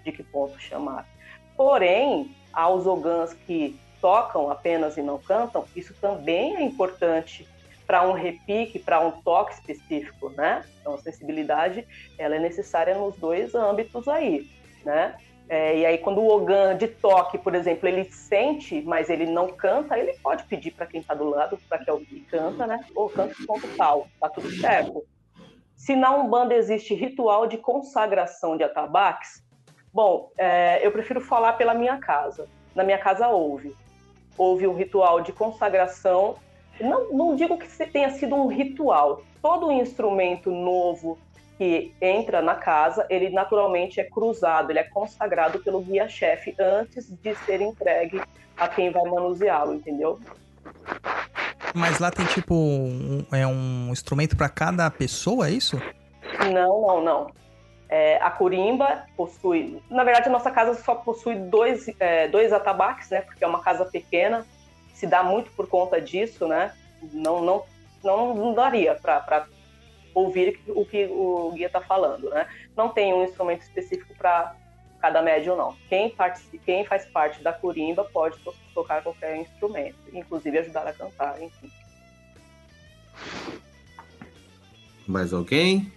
de 0.03 0.11
que 0.11 0.23
ponto 0.23 0.59
chamar. 0.59 1.05
Porém, 1.55 2.35
aos 2.53 2.87
Ogans 2.87 3.33
que 3.33 3.79
tocam 4.01 4.49
apenas 4.49 4.97
e 4.97 5.01
não 5.01 5.19
cantam, 5.19 5.65
isso 5.75 5.93
também 6.01 6.55
é 6.57 6.61
importante 6.63 7.47
para 7.85 8.07
um 8.07 8.13
repique, 8.13 8.79
para 8.79 8.99
um 9.01 9.11
toque 9.21 9.53
específico, 9.53 10.29
né? 10.29 10.63
Então 10.79 10.95
a 10.95 10.97
sensibilidade 10.97 11.85
ela 12.17 12.35
é 12.35 12.39
necessária 12.39 12.95
nos 12.97 13.15
dois 13.17 13.53
âmbitos 13.53 14.07
aí, 14.07 14.47
né? 14.85 15.15
É, 15.53 15.79
e 15.79 15.85
aí 15.85 15.97
quando 15.97 16.21
o 16.21 16.29
Ogan 16.29 16.77
de 16.77 16.87
toque, 16.87 17.37
por 17.37 17.53
exemplo, 17.53 17.85
ele 17.85 18.05
sente, 18.05 18.81
mas 18.83 19.09
ele 19.09 19.25
não 19.25 19.49
canta, 19.49 19.99
ele 19.99 20.13
pode 20.23 20.45
pedir 20.45 20.71
para 20.71 20.85
quem 20.85 21.01
está 21.01 21.13
do 21.13 21.29
lado, 21.29 21.57
para 21.67 21.77
que 21.77 21.89
alguém 21.89 22.25
canta, 22.31 22.65
né? 22.65 22.79
Ou 22.95 23.09
canta 23.09 23.35
ponto 23.45 23.67
tal, 23.75 24.07
tá 24.17 24.29
tudo 24.29 24.49
certo. 24.49 25.03
Se 25.75 25.93
na 25.93 26.15
Umbanda 26.15 26.55
existe 26.55 26.93
ritual 26.93 27.47
de 27.47 27.57
consagração 27.57 28.55
de 28.55 28.63
atabaques, 28.63 29.43
bom, 29.93 30.31
é, 30.37 30.79
eu 30.87 30.91
prefiro 30.93 31.19
falar 31.19 31.53
pela 31.53 31.73
minha 31.73 31.97
casa. 31.97 32.47
Na 32.73 32.85
minha 32.85 32.97
casa 32.97 33.27
houve. 33.27 33.75
Houve 34.37 34.65
um 34.65 34.73
ritual 34.73 35.19
de 35.19 35.33
consagração 35.33 36.37
não, 36.79 37.11
não 37.11 37.35
digo 37.35 37.57
que 37.57 37.67
tenha 37.87 38.11
sido 38.11 38.35
um 38.35 38.47
ritual. 38.47 39.21
Todo 39.41 39.71
instrumento 39.71 40.49
novo 40.49 41.17
que 41.57 41.93
entra 42.01 42.41
na 42.41 42.55
casa, 42.55 43.05
ele 43.09 43.29
naturalmente 43.29 43.99
é 43.99 44.03
cruzado, 44.03 44.71
ele 44.71 44.79
é 44.79 44.83
consagrado 44.83 45.59
pelo 45.59 45.81
guia-chefe 45.81 46.55
antes 46.59 47.09
de 47.09 47.35
ser 47.35 47.61
entregue 47.61 48.21
a 48.57 48.67
quem 48.67 48.91
vai 48.91 49.03
manuseá-lo, 49.03 49.73
entendeu? 49.73 50.19
Mas 51.73 51.99
lá 51.99 52.11
tem 52.11 52.25
tipo 52.25 52.53
um, 52.53 53.25
é 53.31 53.45
um 53.45 53.89
instrumento 53.91 54.35
pra 54.35 54.49
cada 54.49 54.89
pessoa, 54.89 55.47
é 55.47 55.51
isso? 55.51 55.81
Não, 56.51 56.81
não, 56.81 57.03
não. 57.03 57.27
É, 57.89 58.17
a 58.21 58.31
Corimba 58.31 59.03
possui. 59.17 59.81
Na 59.89 60.03
verdade, 60.03 60.29
a 60.29 60.31
nossa 60.31 60.49
casa 60.49 60.73
só 60.81 60.95
possui 60.95 61.35
dois, 61.35 61.89
é, 61.99 62.27
dois 62.27 62.53
atabaques, 62.53 63.09
né? 63.09 63.21
Porque 63.21 63.43
é 63.43 63.47
uma 63.47 63.61
casa 63.61 63.85
pequena, 63.85 64.45
se 64.93 65.05
dá 65.05 65.23
muito 65.23 65.51
por 65.51 65.67
conta 65.67 65.99
disso, 65.99 66.47
né? 66.47 66.73
Não, 67.11 67.41
não, 67.41 67.63
não, 68.03 68.33
não 68.33 68.53
daria 68.53 68.95
para 68.95 69.45
ouvir 70.13 70.59
o 70.67 70.85
que 70.85 71.05
o 71.05 71.51
guia 71.53 71.67
está 71.67 71.81
falando, 71.81 72.29
né? 72.29 72.47
Não 72.75 72.89
tem 72.89 73.13
um 73.13 73.23
instrumento 73.23 73.61
específico 73.61 74.13
para 74.17 74.55
cada 75.01 75.21
médium, 75.21 75.55
não. 75.55 75.75
Quem, 75.89 76.13
quem 76.65 76.85
faz 76.85 77.05
parte 77.05 77.41
da 77.41 77.51
curimba 77.51 78.03
pode 78.03 78.37
to 78.39 78.53
tocar 78.73 79.01
qualquer 79.01 79.37
instrumento, 79.37 79.97
inclusive 80.13 80.59
ajudar 80.59 80.87
a 80.87 80.93
cantar, 80.93 81.41
enfim. 81.41 81.69
Mais 85.07 85.33
alguém? 85.33 85.91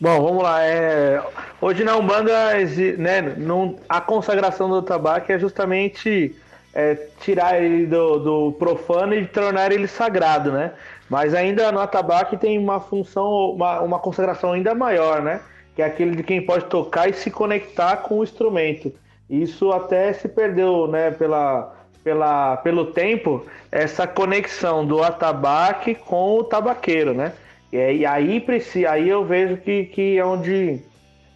Bom, 0.00 0.22
vamos 0.22 0.42
lá. 0.42 0.62
É... 0.62 1.22
Hoje 1.60 1.84
na 1.84 1.96
Umbanda, 1.96 2.54
né, 2.98 3.20
não... 3.36 3.78
a 3.88 4.00
consagração 4.00 4.68
do 4.68 4.82
tabaco 4.82 5.32
é 5.32 5.38
justamente 5.38 6.36
é, 6.72 6.94
tirar 7.20 7.60
ele 7.60 7.86
do, 7.86 8.18
do 8.18 8.52
profano 8.52 9.14
e 9.14 9.26
tornar 9.26 9.72
ele 9.72 9.86
sagrado, 9.86 10.52
né? 10.52 10.72
Mas 11.10 11.34
ainda 11.34 11.72
no 11.72 11.80
atabaque 11.80 12.36
tem 12.38 12.58
uma 12.58 12.80
função, 12.80 13.50
uma, 13.52 13.80
uma 13.80 13.98
consagração 13.98 14.52
ainda 14.52 14.74
maior, 14.74 15.20
né? 15.22 15.40
Que 15.76 15.82
é 15.82 15.86
aquele 15.86 16.16
de 16.16 16.22
quem 16.22 16.40
pode 16.46 16.66
tocar 16.66 17.08
e 17.10 17.12
se 17.12 17.30
conectar 17.30 17.96
com 17.98 18.18
o 18.20 18.24
instrumento. 18.24 18.92
Isso 19.28 19.72
até 19.72 20.12
se 20.12 20.28
perdeu, 20.28 20.86
né? 20.86 21.10
Pela, 21.10 21.74
pela, 22.04 22.56
pelo 22.58 22.86
tempo, 22.92 23.44
essa 23.72 24.06
conexão 24.06 24.86
do 24.86 25.02
atabaque 25.02 25.94
com 25.96 26.36
o 26.38 26.44
tabaqueiro, 26.44 27.12
né? 27.14 27.32
E, 27.72 27.76
aí- 27.78 27.98
e 28.00 28.06
aí, 28.06 28.86
aí 28.88 29.08
eu 29.08 29.24
vejo 29.24 29.56
que, 29.58 29.86
que 29.86 30.18
é 30.18 30.24
onde 30.24 30.80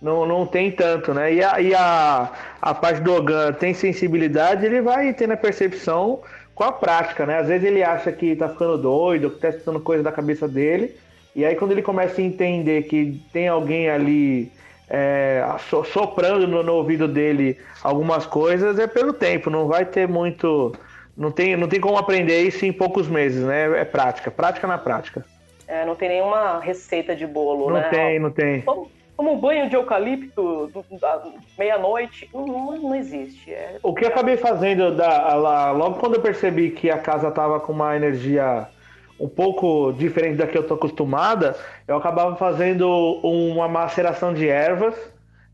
não, 0.02 0.26
não 0.26 0.46
tem 0.46 0.70
tanto, 0.70 1.14
né? 1.14 1.32
E 1.34 1.42
a, 1.42 1.60
e 1.60 1.74
a, 1.74 2.30
a 2.60 2.74
parte 2.74 3.00
do 3.00 3.14
Ogan 3.14 3.52
tem 3.52 3.72
sensibilidade, 3.74 4.66
ele 4.66 4.80
vai 4.82 5.12
tendo 5.14 5.32
a 5.32 5.36
percepção 5.36 6.20
com 6.54 6.64
a 6.64 6.72
prática, 6.72 7.26
né? 7.26 7.38
Às 7.38 7.48
vezes 7.48 7.66
ele 7.66 7.82
acha 7.82 8.12
que 8.12 8.36
tá 8.36 8.48
ficando 8.48 8.78
doido, 8.78 9.30
que 9.30 9.40
tá 9.40 9.48
escutando 9.48 9.80
coisa 9.80 10.02
da 10.02 10.12
cabeça 10.12 10.46
dele, 10.46 10.94
e 11.34 11.44
aí 11.44 11.54
quando 11.56 11.72
ele 11.72 11.82
começa 11.82 12.20
a 12.20 12.24
entender 12.24 12.82
que 12.84 13.20
tem 13.32 13.48
alguém 13.48 13.88
ali 13.90 14.52
é, 14.88 15.44
so- 15.68 15.84
soprando 15.84 16.46
no, 16.46 16.62
no 16.62 16.74
ouvido 16.74 17.08
dele 17.08 17.58
algumas 17.82 18.26
coisas, 18.26 18.78
é 18.78 18.86
pelo 18.86 19.12
tempo, 19.12 19.50
não 19.50 19.66
vai 19.66 19.84
ter 19.84 20.06
muito. 20.08 20.72
Não 21.16 21.30
tem, 21.30 21.56
não 21.56 21.68
tem 21.68 21.80
como 21.80 21.96
aprender 21.96 22.42
isso 22.42 22.66
em 22.66 22.72
poucos 22.72 23.08
meses, 23.08 23.44
né? 23.44 23.80
É 23.80 23.84
prática, 23.84 24.30
prática 24.30 24.66
na 24.66 24.78
prática. 24.78 25.24
É, 25.66 25.84
não 25.86 25.94
tem 25.94 26.08
nenhuma 26.08 26.58
receita 26.60 27.14
de 27.16 27.26
bolo, 27.26 27.68
Não 27.68 27.80
né? 27.80 27.88
tem, 27.88 28.18
não 28.18 28.30
tem. 28.30 28.62
Toma 29.16 29.30
um 29.30 29.38
banho 29.38 29.68
de 29.68 29.76
eucalipto 29.76 30.70
meia-noite. 31.58 32.28
Não, 32.32 32.46
não- 32.46 32.94
existe. 32.94 33.52
É, 33.52 33.78
O 33.82 33.94
que 33.94 34.04
eu 34.04 34.08
acabei 34.08 34.36
fazendo 34.36 34.94
da, 34.94 35.34
lá, 35.34 35.70
logo 35.72 35.98
quando 35.98 36.14
eu 36.14 36.20
percebi 36.20 36.70
que 36.70 36.90
a 36.90 36.98
casa 36.98 37.30
tava 37.30 37.60
com 37.60 37.72
uma 37.72 37.96
energia 37.96 38.68
um 39.18 39.28
pouco 39.28 39.92
diferente 39.92 40.36
da 40.36 40.46
que 40.46 40.58
eu 40.58 40.66
tô 40.66 40.74
acostumada, 40.74 41.56
eu 41.86 41.96
acabava 41.96 42.34
fazendo 42.36 42.88
uma 43.22 43.68
maceração 43.68 44.34
de 44.34 44.48
ervas, 44.48 44.94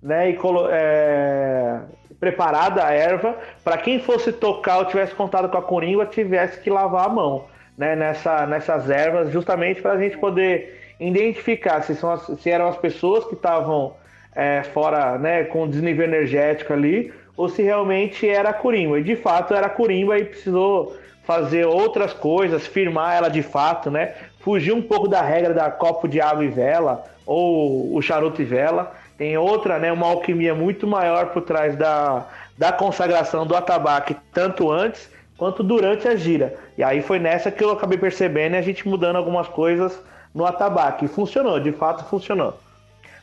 né, 0.03 0.31
e 0.31 0.39
é, 0.71 1.81
preparada 2.19 2.85
a 2.85 2.91
erva 2.93 3.37
para 3.63 3.77
quem 3.77 4.01
fosse 4.01 4.33
tocar 4.33 4.79
ou 4.79 4.87
tivesse 4.87 5.15
contato 5.15 5.51
com 5.51 5.59
a 5.59 5.63
coringa 5.63 6.07
tivesse 6.07 6.59
que 6.61 6.71
lavar 6.71 7.05
a 7.05 7.09
mão, 7.11 7.45
né, 7.77 7.95
nessa, 7.95 8.47
nessas 8.47 8.89
ervas, 8.89 9.31
justamente 9.31 9.83
para 9.83 9.93
a 9.93 9.99
gente 9.99 10.17
poder 10.17 10.80
identificar 11.09 11.83
se, 11.83 11.95
são 11.95 12.11
as- 12.13 12.27
se 12.41 12.51
eram 12.51 12.69
as 12.69 12.77
pessoas 12.77 13.25
que 13.25 13.35
estavam 13.35 13.95
é, 14.35 14.63
fora, 14.63 15.19
né, 15.19 15.43
com 15.45 15.67
desnível 15.69 16.05
energético 16.05 16.73
ali, 16.73 17.13
ou 17.37 17.49
se 17.49 17.63
realmente 17.63 18.29
era 18.29 18.51
a 18.51 18.53
Corimba. 18.53 19.01
E 19.01 19.03
de 19.03 19.17
fato 19.17 19.53
era 19.55 19.67
a 19.67 19.71
Corimba 19.71 20.17
e 20.19 20.25
precisou 20.25 20.97
fazer 21.25 21.67
outras 21.67 22.13
coisas, 22.13 22.67
firmar 22.67 23.17
ela 23.17 23.29
de 23.29 23.43
fato, 23.43 23.91
né? 23.91 24.15
Fugir 24.41 24.73
um 24.73 24.83
pouco 24.83 25.09
da 25.09 25.21
regra 25.21 25.53
da 25.53 25.71
copo 25.71 26.07
de 26.07 26.21
água 26.21 26.45
e 26.45 26.49
vela, 26.49 27.05
ou 27.27 27.95
o 27.95 28.01
charuto 28.01 28.41
e 28.41 28.45
vela. 28.45 28.93
Tem 29.19 29.37
outra, 29.37 29.79
né, 29.79 29.93
uma 29.93 30.07
alquimia 30.07 30.55
muito 30.55 30.87
maior 30.87 31.27
por 31.27 31.43
trás 31.43 31.77
da, 31.77 32.27
da 32.57 32.73
consagração 32.73 33.47
do 33.47 33.55
atabaque, 33.57 34.17
tanto 34.33 34.71
antes 34.71 35.11
quanto 35.37 35.63
durante 35.63 36.07
a 36.07 36.15
gira. 36.15 36.55
E 36.79 36.83
aí 36.83 37.03
foi 37.03 37.19
nessa 37.19 37.51
que 37.51 37.63
eu 37.65 37.71
acabei 37.71 37.99
percebendo 37.99 38.55
e 38.55 38.59
a 38.59 38.63
gente 38.63 38.87
mudando 38.89 39.17
algumas 39.17 39.49
coisas 39.49 40.01
no 40.35 40.47
atabaque. 40.47 41.09
Funcionou, 41.09 41.61
de 41.61 41.73
fato 41.73 42.05
funcionou. 42.05 42.59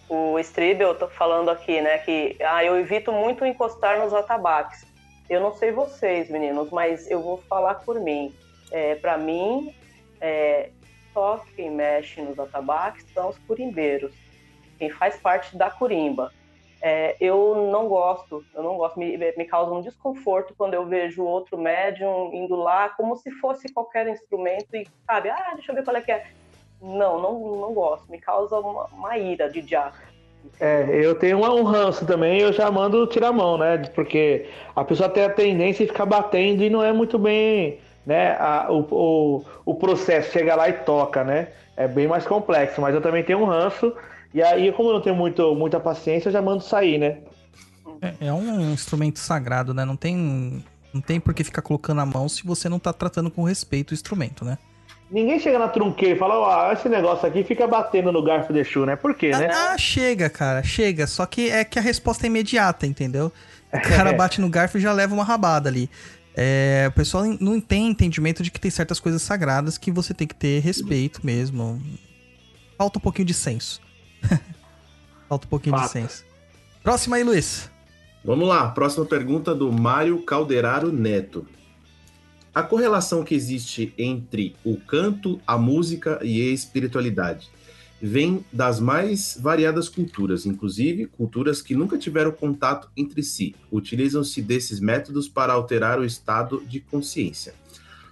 O 0.09 0.39
Stribel 0.39 0.95
tá 0.95 1.07
falando 1.07 1.49
aqui, 1.49 1.81
né, 1.81 1.97
que 1.97 2.37
ah, 2.41 2.63
eu 2.63 2.79
evito 2.79 3.11
muito 3.11 3.45
encostar 3.45 3.99
nos 3.99 4.13
atabaques. 4.13 4.85
Eu 5.29 5.41
não 5.41 5.53
sei 5.53 5.71
vocês, 5.71 6.29
meninos, 6.29 6.69
mas 6.71 7.09
eu 7.11 7.21
vou 7.21 7.41
falar 7.49 7.75
por 7.75 7.99
mim. 7.99 8.33
É, 8.71 8.95
para 8.95 9.17
mim, 9.17 9.75
é, 10.21 10.69
só 11.13 11.43
quem 11.55 11.69
mexe 11.69 12.21
nos 12.21 12.39
atabaques 12.39 13.05
são 13.13 13.29
os 13.29 13.37
curimbeiros. 13.39 14.13
Quem 14.77 14.89
faz 14.89 15.17
parte 15.17 15.57
da 15.57 15.69
curimba. 15.69 16.31
É, 16.81 17.17
eu 17.19 17.69
não 17.71 17.87
gosto, 17.87 18.45
eu 18.53 18.61
não 18.61 18.77
gosto, 18.77 18.99
me, 18.99 19.17
me 19.17 19.45
causa 19.45 19.73
um 19.73 19.81
desconforto 19.81 20.53
quando 20.55 20.75
eu 20.75 20.85
vejo 20.85 21.23
outro 21.23 21.57
médium 21.57 22.29
indo 22.31 22.55
lá 22.55 22.89
como 22.89 23.15
se 23.15 23.31
fosse 23.31 23.73
qualquer 23.73 24.07
instrumento 24.07 24.75
e, 24.75 24.87
sabe, 25.05 25.29
ah, 25.29 25.53
deixa 25.55 25.71
eu 25.71 25.75
ver 25.75 25.83
qual 25.83 25.97
é 25.97 26.01
que 26.01 26.11
é. 26.11 26.27
Não, 26.81 27.21
não, 27.21 27.33
não 27.61 27.73
gosto, 27.73 28.09
me 28.09 28.19
causa 28.19 28.55
uma, 28.59 28.85
uma 28.85 29.17
ira 29.17 29.49
de 29.49 29.61
diabo. 29.61 29.95
É, 30.59 30.87
eu 30.91 31.15
tenho 31.15 31.39
um 31.39 31.63
ranço 31.63 32.05
também, 32.05 32.39
eu 32.39 32.53
já 32.53 32.69
mando 32.71 33.05
tirar 33.07 33.29
a 33.29 33.33
mão, 33.33 33.57
né? 33.57 33.77
Porque 33.93 34.47
a 34.75 34.83
pessoa 34.83 35.09
tem 35.09 35.23
a 35.25 35.29
tendência 35.29 35.85
de 35.85 35.91
ficar 35.91 36.05
batendo 36.05 36.63
e 36.63 36.69
não 36.69 36.83
é 36.83 36.93
muito 36.93 37.17
bem, 37.19 37.79
né? 38.05 38.31
a- 38.39 38.67
o, 38.71 38.87
o, 38.91 39.43
o 39.65 39.75
processo, 39.75 40.31
chega 40.31 40.55
lá 40.55 40.69
e 40.69 40.73
toca, 40.73 41.23
né? 41.23 41.49
É 41.75 41.87
bem 41.87 42.07
mais 42.07 42.25
complexo, 42.25 42.79
mas 42.81 42.95
eu 42.95 43.01
também 43.01 43.23
tenho 43.23 43.39
um 43.39 43.45
ranço, 43.45 43.93
e 44.33 44.41
aí, 44.41 44.71
como 44.71 44.89
eu 44.89 44.93
não 44.93 45.01
tenho 45.01 45.15
muito, 45.15 45.53
muita 45.55 45.79
paciência, 45.79 46.29
eu 46.29 46.33
já 46.33 46.41
mando 46.41 46.63
sair, 46.63 46.97
né? 46.97 47.17
É, 48.01 48.27
é 48.27 48.33
um 48.33 48.71
instrumento 48.71 49.19
sagrado, 49.19 49.73
né? 49.73 49.83
Não 49.83 49.95
tem, 49.95 50.63
não 50.93 51.01
tem 51.01 51.19
por 51.19 51.33
que 51.33 51.43
ficar 51.43 51.61
colocando 51.61 52.01
a 52.01 52.05
mão 52.05 52.29
se 52.29 52.45
você 52.45 52.69
não 52.69 52.79
tá 52.79 52.93
tratando 52.93 53.29
com 53.31 53.43
respeito 53.43 53.91
o 53.91 53.93
instrumento, 53.93 54.45
né? 54.45 54.57
Ninguém 55.09 55.39
chega 55.39 55.57
na 55.57 55.69
trunqueira 55.69 56.15
e 56.15 56.19
fala, 56.19 56.37
ó, 56.37 56.71
esse 56.71 56.89
negócio 56.89 57.25
aqui 57.25 57.43
fica 57.43 57.65
batendo 57.65 58.11
no 58.11 58.21
garfo 58.21 58.51
de 58.51 58.63
chu, 58.63 58.85
né? 58.85 58.95
Por 58.95 59.15
quê, 59.15 59.31
né? 59.31 59.49
Ah, 59.49 59.77
chega, 59.77 60.29
cara, 60.29 60.61
chega. 60.63 61.07
Só 61.07 61.25
que 61.25 61.49
é 61.49 61.63
que 61.63 61.79
a 61.79 61.81
resposta 61.81 62.25
é 62.25 62.27
imediata, 62.27 62.85
entendeu? 62.85 63.31
O 63.71 63.79
cara 63.87 64.11
bate 64.11 64.41
no 64.41 64.49
garfo 64.49 64.77
e 64.77 64.81
já 64.81 64.91
leva 64.91 65.13
uma 65.13 65.23
rabada 65.23 65.69
ali. 65.69 65.89
É, 66.35 66.85
o 66.89 66.91
pessoal 66.91 67.23
não 67.39 67.59
tem 67.59 67.87
entendimento 67.87 68.43
de 68.43 68.51
que 68.51 68.59
tem 68.59 68.69
certas 68.69 68.99
coisas 68.99 69.21
sagradas 69.21 69.77
que 69.77 69.91
você 69.91 70.13
tem 70.13 70.27
que 70.27 70.35
ter 70.35 70.59
respeito 70.59 71.25
mesmo. 71.25 71.81
Falta 72.77 72.99
um 72.99 73.01
pouquinho 73.01 73.25
de 73.25 73.33
senso. 73.33 73.81
Falta 75.27 75.47
um 75.47 75.49
pouquinho 75.49 75.75
de 75.75 75.81
Fato. 75.81 75.91
senso. 75.91 76.25
Próxima 76.83 77.15
aí, 77.15 77.23
Luiz. 77.23 77.71
Vamos 78.23 78.47
lá, 78.47 78.69
próxima 78.69 79.05
pergunta 79.05 79.55
do 79.55 79.71
Mário 79.71 80.21
Calderaro 80.21 80.91
Neto. 80.91 81.47
A 82.57 82.63
correlação 82.63 83.23
que 83.23 83.35
existe 83.35 83.93
entre 83.99 84.55
o 84.65 84.77
canto, 84.77 85.39
a 85.45 85.59
música 85.59 86.19
e 86.23 86.41
a 86.41 86.51
espiritualidade 86.51 87.51
vem 88.01 88.43
das 88.51 88.79
mais 88.79 89.37
variadas 89.39 89.87
culturas, 89.87 90.43
inclusive 90.43 91.05
culturas 91.05 91.61
que 91.61 91.75
nunca 91.75 91.99
tiveram 91.99 92.31
contato 92.31 92.89
entre 92.97 93.21
si. 93.21 93.55
Utilizam-se 93.71 94.41
desses 94.41 94.79
métodos 94.79 95.29
para 95.29 95.53
alterar 95.53 95.99
o 95.99 96.03
estado 96.03 96.63
de 96.65 96.79
consciência. 96.79 97.53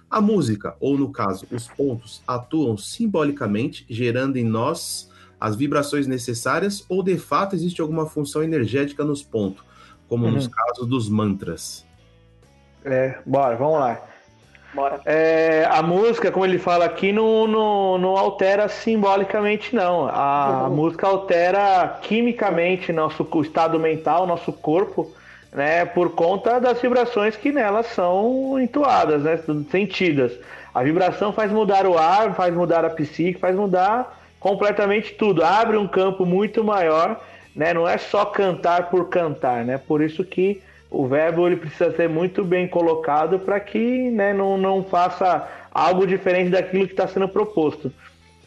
A 0.08 0.20
música, 0.20 0.76
ou 0.78 0.96
no 0.96 1.10
caso, 1.10 1.44
os 1.50 1.66
pontos, 1.66 2.22
atuam 2.24 2.76
simbolicamente, 2.76 3.84
gerando 3.90 4.36
em 4.36 4.44
nós 4.44 5.10
as 5.40 5.56
vibrações 5.56 6.06
necessárias, 6.06 6.84
ou 6.88 7.02
de 7.02 7.18
fato 7.18 7.56
existe 7.56 7.80
alguma 7.80 8.06
função 8.06 8.44
energética 8.44 9.02
nos 9.04 9.24
pontos, 9.24 9.64
como 10.08 10.30
nos 10.30 10.44
Uhum. 10.44 10.50
casos 10.52 10.86
dos 10.86 11.08
mantras. 11.08 11.84
É, 12.84 13.18
bora, 13.26 13.56
vamos 13.56 13.80
lá. 13.80 14.15
Bora. 14.76 15.00
É, 15.06 15.66
a 15.70 15.82
música, 15.82 16.30
como 16.30 16.44
ele 16.44 16.58
fala 16.58 16.84
aqui, 16.84 17.10
não, 17.10 17.48
não, 17.48 17.96
não 17.96 18.16
altera 18.16 18.68
simbolicamente, 18.68 19.74
não. 19.74 20.06
A, 20.06 20.66
a 20.66 20.68
música 20.68 21.06
altera 21.06 21.98
quimicamente 22.02 22.92
nosso 22.92 23.26
estado 23.42 23.80
mental, 23.80 24.26
nosso 24.26 24.52
corpo, 24.52 25.10
né? 25.50 25.86
Por 25.86 26.10
conta 26.10 26.60
das 26.60 26.78
vibrações 26.78 27.34
que 27.36 27.50
nelas 27.50 27.86
são 27.86 28.60
entoadas, 28.60 29.22
né? 29.22 29.40
Sentidas. 29.70 30.32
A 30.74 30.82
vibração 30.82 31.32
faz 31.32 31.50
mudar 31.50 31.86
o 31.86 31.96
ar, 31.96 32.34
faz 32.34 32.54
mudar 32.54 32.84
a 32.84 32.90
psique, 32.90 33.40
faz 33.40 33.56
mudar 33.56 34.20
completamente 34.38 35.14
tudo. 35.14 35.42
Abre 35.42 35.78
um 35.78 35.88
campo 35.88 36.26
muito 36.26 36.62
maior, 36.62 37.18
né? 37.54 37.72
Não 37.72 37.88
é 37.88 37.96
só 37.96 38.26
cantar 38.26 38.90
por 38.90 39.08
cantar, 39.08 39.64
né? 39.64 39.78
Por 39.78 40.02
isso 40.02 40.22
que 40.22 40.60
o 40.90 41.06
verbo 41.06 41.46
ele 41.46 41.56
precisa 41.56 41.90
ser 41.94 42.08
muito 42.08 42.44
bem 42.44 42.68
colocado 42.68 43.38
para 43.38 43.58
que 43.60 44.10
né, 44.10 44.32
não, 44.32 44.56
não 44.56 44.82
faça 44.84 45.46
algo 45.72 46.06
diferente 46.06 46.50
daquilo 46.50 46.86
que 46.86 46.92
está 46.92 47.06
sendo 47.06 47.28
proposto. 47.28 47.92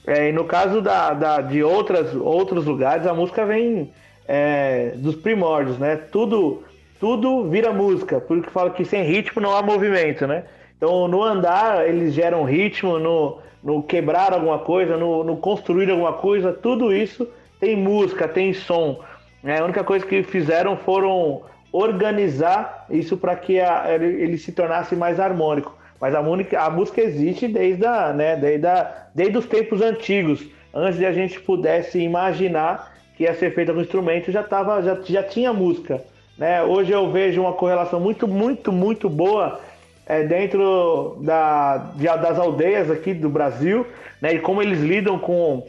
É, 0.08 0.30
e 0.30 0.32
no 0.32 0.46
caso 0.46 0.82
da, 0.82 1.14
da- 1.14 1.42
de 1.42 1.62
outras, 1.64 2.16
outros 2.16 2.66
lugares, 2.66 3.06
a 3.06 3.14
música 3.14 3.46
vem 3.46 3.92
é, 4.28 4.94
dos 4.96 5.16
primórdios, 5.16 5.78
né? 5.78 5.96
Tudo, 5.98 6.64
tudo 7.00 7.48
vira 7.50 7.72
música, 7.72 8.20
por 8.20 8.42
que 8.42 8.50
fala 8.50 8.70
que 8.72 8.86
sem 8.86 9.04
ritmo 9.04 9.42
não 9.42 9.56
há 9.56 9.62
movimento, 9.62 10.26
né? 10.26 10.46
Então, 10.78 11.08
no 11.08 11.22
andar, 11.22 11.88
eles 11.88 12.14
geram 12.14 12.44
ritmo, 12.46 12.98
no, 12.98 13.40
no 13.62 13.84
quebrar 13.84 14.34
alguma 14.34 14.60
coisa, 14.60 14.96
no, 14.98 15.24
no 15.24 15.36
construir 15.38 15.92
alguma 15.92 16.14
coisa, 16.14 16.54
tudo 16.54 16.94
isso 16.94 17.28
tem 17.60 17.76
música, 17.76 18.28
tem 18.28 18.54
som. 18.54 19.00
Né? 19.44 19.60
A 19.60 19.64
única 19.66 19.84
coisa 19.84 20.06
que 20.06 20.24
fizeram 20.24 20.78
foram 20.78 21.42
organizar 21.72 22.86
isso 22.90 23.18
para 23.18 23.36
que 23.36 23.60
a, 23.60 23.86
ele, 23.94 24.38
se 24.38 24.52
tornasse 24.52 24.96
mais 24.96 25.20
harmônico. 25.20 25.78
Mas 26.00 26.16
a, 26.16 26.22
música, 26.22 26.62
a 26.62 26.70
música 26.70 27.02
existe 27.02 27.48
desde, 27.48 27.86
a, 27.86 28.14
né, 28.14 28.36
desde, 28.36 28.66
a, 28.66 29.08
desde 29.14 29.38
os 29.38 29.46
tempos 29.46 29.82
antigos, 29.82 30.46
antes 30.74 30.98
de 30.98 31.06
a 31.06 31.12
gente 31.12 31.40
pudesse 31.42 32.00
imaginar 32.00 32.96
que 33.16 33.24
ia 33.24 33.34
ser 33.34 33.54
feita 33.54 33.74
com 33.74 33.82
instrumento, 33.82 34.32
já, 34.32 34.42
tava, 34.42 34.82
já, 34.82 34.98
já 35.04 35.24
tinha 35.24 35.52
música. 35.52 36.02
Né? 36.38 36.64
Hoje 36.64 36.92
eu 36.92 37.12
vejo 37.12 37.42
uma 37.42 37.52
correlação 37.52 38.00
muito, 38.00 38.26
muito, 38.28 38.72
muito 38.72 39.10
boa 39.10 39.60
é, 40.06 40.24
dentro 40.24 41.18
da, 41.22 41.78
de, 41.96 42.06
das 42.06 42.40
aldeias 42.40 42.90
aqui 42.90 43.14
do 43.14 43.30
Brasil, 43.30 43.86
né? 44.20 44.34
E 44.34 44.40
como 44.40 44.62
eles 44.62 44.80
lidam 44.80 45.20
com, 45.20 45.68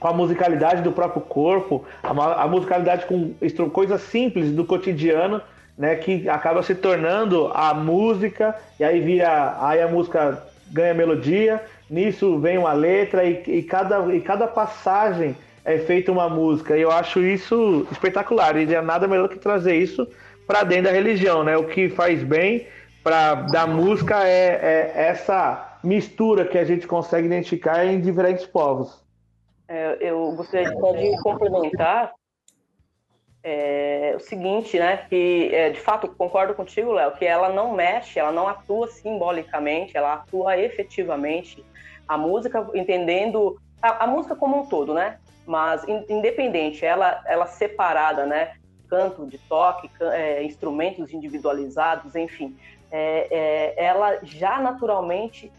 com 0.00 0.08
a 0.08 0.12
musicalidade 0.12 0.82
do 0.82 0.90
próprio 0.90 1.20
corpo, 1.20 1.84
a, 2.02 2.42
a 2.42 2.48
musicalidade 2.48 3.04
com 3.06 3.34
coisas 3.70 4.00
simples 4.00 4.50
do 4.50 4.64
cotidiano, 4.64 5.42
né? 5.76 5.94
Que 5.94 6.28
acaba 6.28 6.62
se 6.62 6.74
tornando 6.74 7.50
a 7.54 7.72
música, 7.74 8.56
e 8.78 8.84
aí 8.84 9.00
vira. 9.00 9.56
Aí 9.60 9.80
a 9.80 9.86
música 9.86 10.42
ganha 10.72 10.94
melodia, 10.94 11.62
nisso 11.88 12.38
vem 12.38 12.58
uma 12.58 12.72
letra, 12.72 13.24
e, 13.24 13.42
e, 13.46 13.62
cada, 13.62 14.14
e 14.14 14.20
cada 14.20 14.46
passagem 14.46 15.36
é 15.64 15.78
feita 15.78 16.10
uma 16.10 16.28
música. 16.28 16.76
E 16.76 16.80
eu 16.80 16.90
acho 16.90 17.20
isso 17.20 17.86
espetacular. 17.92 18.56
E 18.56 18.74
é 18.74 18.80
nada 18.80 19.06
melhor 19.06 19.28
que 19.28 19.38
trazer 19.38 19.76
isso 19.76 20.08
para 20.46 20.64
dentro 20.64 20.84
da 20.84 20.92
religião, 20.92 21.44
né? 21.44 21.56
O 21.56 21.64
que 21.64 21.90
faz 21.90 22.22
bem 22.22 22.66
para 23.04 23.34
da 23.34 23.66
música 23.66 24.26
é, 24.26 24.92
é, 24.94 25.08
essa 25.08 25.78
mistura 25.82 26.44
que 26.44 26.58
a 26.58 26.64
gente 26.64 26.86
consegue 26.86 27.26
identificar 27.26 27.84
em 27.84 28.00
diferentes 28.00 28.46
povos. 28.46 29.09
É, 29.72 29.98
eu 30.00 30.32
gostaria 30.32 30.68
de 30.68 31.22
complementar 31.22 32.12
é, 33.40 34.14
o 34.16 34.18
seguinte, 34.18 34.76
né? 34.76 34.96
Que 35.08 35.54
é, 35.54 35.70
de 35.70 35.78
fato 35.78 36.08
concordo 36.08 36.54
contigo, 36.54 36.90
Léo, 36.90 37.12
que 37.12 37.24
ela 37.24 37.50
não 37.50 37.72
mexe, 37.72 38.18
ela 38.18 38.32
não 38.32 38.48
atua 38.48 38.88
simbolicamente, 38.88 39.96
ela 39.96 40.14
atua 40.14 40.58
efetivamente. 40.58 41.64
A 42.08 42.18
música, 42.18 42.68
entendendo 42.74 43.60
a, 43.80 44.02
a 44.02 44.06
música 44.08 44.34
como 44.34 44.60
um 44.60 44.66
todo, 44.66 44.92
né? 44.92 45.20
Mas 45.46 45.86
in, 45.86 46.04
independente, 46.08 46.84
ela, 46.84 47.22
ela 47.24 47.46
separada, 47.46 48.26
né? 48.26 48.54
Canto, 48.88 49.24
de 49.24 49.38
toque, 49.38 49.88
é, 50.00 50.42
instrumentos 50.42 51.14
individualizados, 51.14 52.16
enfim, 52.16 52.58
é, 52.90 53.28
é, 53.30 53.84
ela 53.84 54.18
já 54.24 54.58
naturalmente 54.58 55.52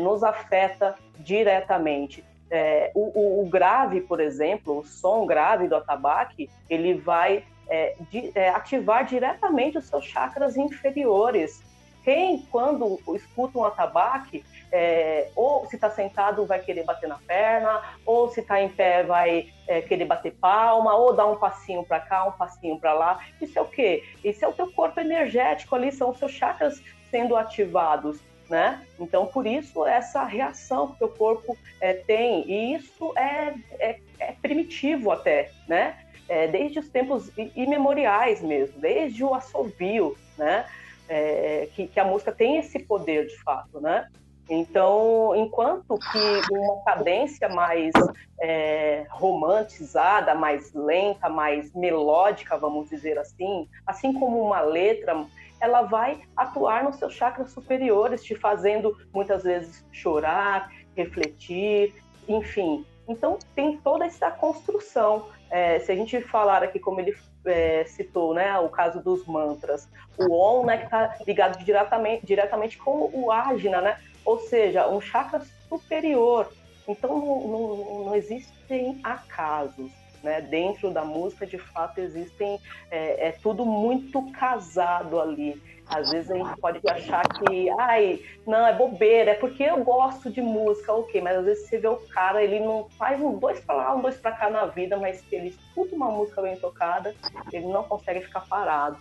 nos 0.00 0.24
afeta 0.24 0.94
diretamente. 1.18 2.24
É, 2.50 2.92
o, 2.94 3.42
o, 3.42 3.48
grave, 3.48 4.00
por 4.00 4.20
exemplo, 4.20 4.78
o 4.78 4.84
som 4.84 5.26
grave 5.26 5.66
do 5.66 5.74
atabaque, 5.74 6.48
ele 6.70 6.94
vai 6.94 7.44
é, 7.68 7.94
de, 8.10 8.30
é, 8.34 8.50
ativar 8.50 9.04
diretamente 9.04 9.78
os 9.78 9.86
seus 9.86 10.04
chakras 10.04 10.56
inferiores. 10.56 11.62
Quem, 12.04 12.46
quando 12.52 13.00
escuta 13.16 13.58
um 13.58 13.64
atabaque, 13.64 14.44
é, 14.70 15.28
ou 15.34 15.66
se 15.66 15.74
está 15.74 15.90
sentado 15.90 16.46
vai 16.46 16.60
querer 16.60 16.84
bater 16.84 17.08
na 17.08 17.18
perna, 17.18 17.82
ou 18.04 18.28
se 18.30 18.40
está 18.40 18.60
em 18.60 18.68
pé 18.68 19.02
vai 19.02 19.52
é, 19.66 19.80
querer 19.80 20.04
bater 20.04 20.32
palma, 20.34 20.94
ou 20.94 21.12
dar 21.12 21.26
um 21.26 21.36
passinho 21.36 21.84
para 21.84 21.98
cá, 21.98 22.24
um 22.24 22.32
passinho 22.32 22.78
para 22.78 22.92
lá. 22.92 23.24
Isso 23.40 23.58
é 23.58 23.62
o 23.62 23.66
quê? 23.66 24.04
Isso 24.22 24.44
é 24.44 24.48
o 24.48 24.52
teu 24.52 24.70
corpo 24.72 25.00
energético 25.00 25.74
ali, 25.74 25.90
são 25.90 26.10
os 26.10 26.18
seus 26.18 26.30
chakras 26.30 26.80
sendo 27.10 27.36
ativados. 27.36 28.20
Né? 28.48 28.80
Então, 29.00 29.26
por 29.26 29.44
isso, 29.44 29.84
essa 29.84 30.22
reação 30.24 30.94
que 30.94 31.02
o 31.02 31.08
corpo 31.08 31.58
é, 31.80 31.94
tem, 31.94 32.48
e 32.48 32.74
isso 32.76 33.12
é, 33.16 33.54
é, 33.80 33.98
é 34.20 34.32
primitivo 34.40 35.10
até, 35.10 35.50
né? 35.66 35.98
É, 36.28 36.46
desde 36.46 36.78
os 36.78 36.88
tempos 36.88 37.30
imemoriais 37.56 38.40
mesmo, 38.40 38.80
desde 38.80 39.24
o 39.24 39.34
assovio, 39.34 40.16
né? 40.38 40.64
É, 41.08 41.68
que, 41.74 41.88
que, 41.88 41.98
a 41.98 42.04
música 42.04 42.30
tem 42.30 42.58
esse 42.58 42.78
poder 42.80 43.26
de 43.26 43.36
fato, 43.42 43.80
né? 43.80 44.08
Então, 44.48 45.34
enquanto 45.34 45.98
que 45.98 46.54
uma 46.54 46.82
cadência 46.84 47.48
mais 47.48 47.92
é, 48.40 49.04
romantizada, 49.10 50.34
mais 50.34 50.72
lenta, 50.72 51.28
mais 51.28 51.72
melódica, 51.74 52.56
vamos 52.56 52.88
dizer 52.88 53.18
assim, 53.18 53.68
assim 53.84 54.12
como 54.12 54.40
uma 54.40 54.60
letra, 54.60 55.26
ela 55.60 55.82
vai 55.82 56.20
atuar 56.36 56.84
nos 56.84 56.96
seus 56.96 57.14
chakras 57.14 57.50
superiores, 57.50 58.22
te 58.22 58.34
fazendo 58.34 58.96
muitas 59.12 59.42
vezes 59.42 59.84
chorar, 59.92 60.70
refletir, 60.96 61.94
enfim. 62.28 62.84
Então, 63.08 63.38
tem 63.54 63.76
toda 63.78 64.04
essa 64.04 64.30
construção. 64.30 65.28
É, 65.50 65.78
se 65.78 65.92
a 65.92 65.94
gente 65.94 66.20
falar 66.22 66.62
aqui, 66.62 66.78
como 66.78 67.00
ele 67.00 67.16
é, 67.44 67.84
citou, 67.84 68.34
né, 68.34 68.58
o 68.58 68.68
caso 68.68 69.02
dos 69.02 69.24
mantras, 69.26 69.88
o 70.18 70.32
Om, 70.32 70.66
né, 70.66 70.78
que 70.78 70.84
está 70.84 71.16
ligado 71.26 71.64
diretamente, 71.64 72.26
diretamente 72.26 72.76
com 72.78 73.10
o 73.12 73.30
Ajna, 73.30 73.80
né, 73.80 74.00
ou 74.24 74.40
seja, 74.40 74.88
um 74.88 75.00
chakra 75.00 75.40
superior. 75.68 76.50
Então 76.88 77.18
não, 77.18 77.48
não, 77.48 78.04
não 78.06 78.14
existem 78.14 79.00
acasos. 79.02 79.90
Né? 80.26 80.40
Dentro 80.40 80.90
da 80.90 81.04
música, 81.04 81.46
de 81.46 81.56
fato, 81.56 82.00
existem. 82.00 82.58
É, 82.90 83.28
é, 83.28 83.32
tudo 83.40 83.64
muito 83.64 84.20
casado 84.32 85.20
ali. 85.20 85.62
Às 85.88 86.10
vezes 86.10 86.32
a 86.32 86.34
gente 86.34 86.60
pode 86.60 86.80
achar 86.88 87.22
que, 87.28 87.70
ai, 87.78 88.20
não, 88.44 88.66
é 88.66 88.72
bobeira, 88.72 89.30
é 89.30 89.34
porque 89.34 89.62
eu 89.62 89.84
gosto 89.84 90.28
de 90.28 90.42
música, 90.42 90.92
ok, 90.92 91.20
mas 91.20 91.38
às 91.38 91.44
vezes 91.44 91.68
você 91.68 91.78
vê 91.78 91.86
o 91.86 91.96
cara, 92.12 92.42
ele 92.42 92.58
não 92.58 92.88
faz 92.98 93.20
um 93.20 93.38
dois 93.38 93.60
para 93.60 93.76
lá, 93.76 93.94
um 93.94 94.00
dois 94.00 94.16
para 94.16 94.32
cá 94.32 94.50
na 94.50 94.66
vida, 94.66 94.96
mas 94.96 95.22
ele 95.30 95.50
escuta 95.50 95.94
uma 95.94 96.10
música 96.10 96.42
bem 96.42 96.56
tocada, 96.56 97.14
ele 97.52 97.66
não 97.66 97.84
consegue 97.84 98.20
ficar 98.22 98.40
parado. 98.48 98.98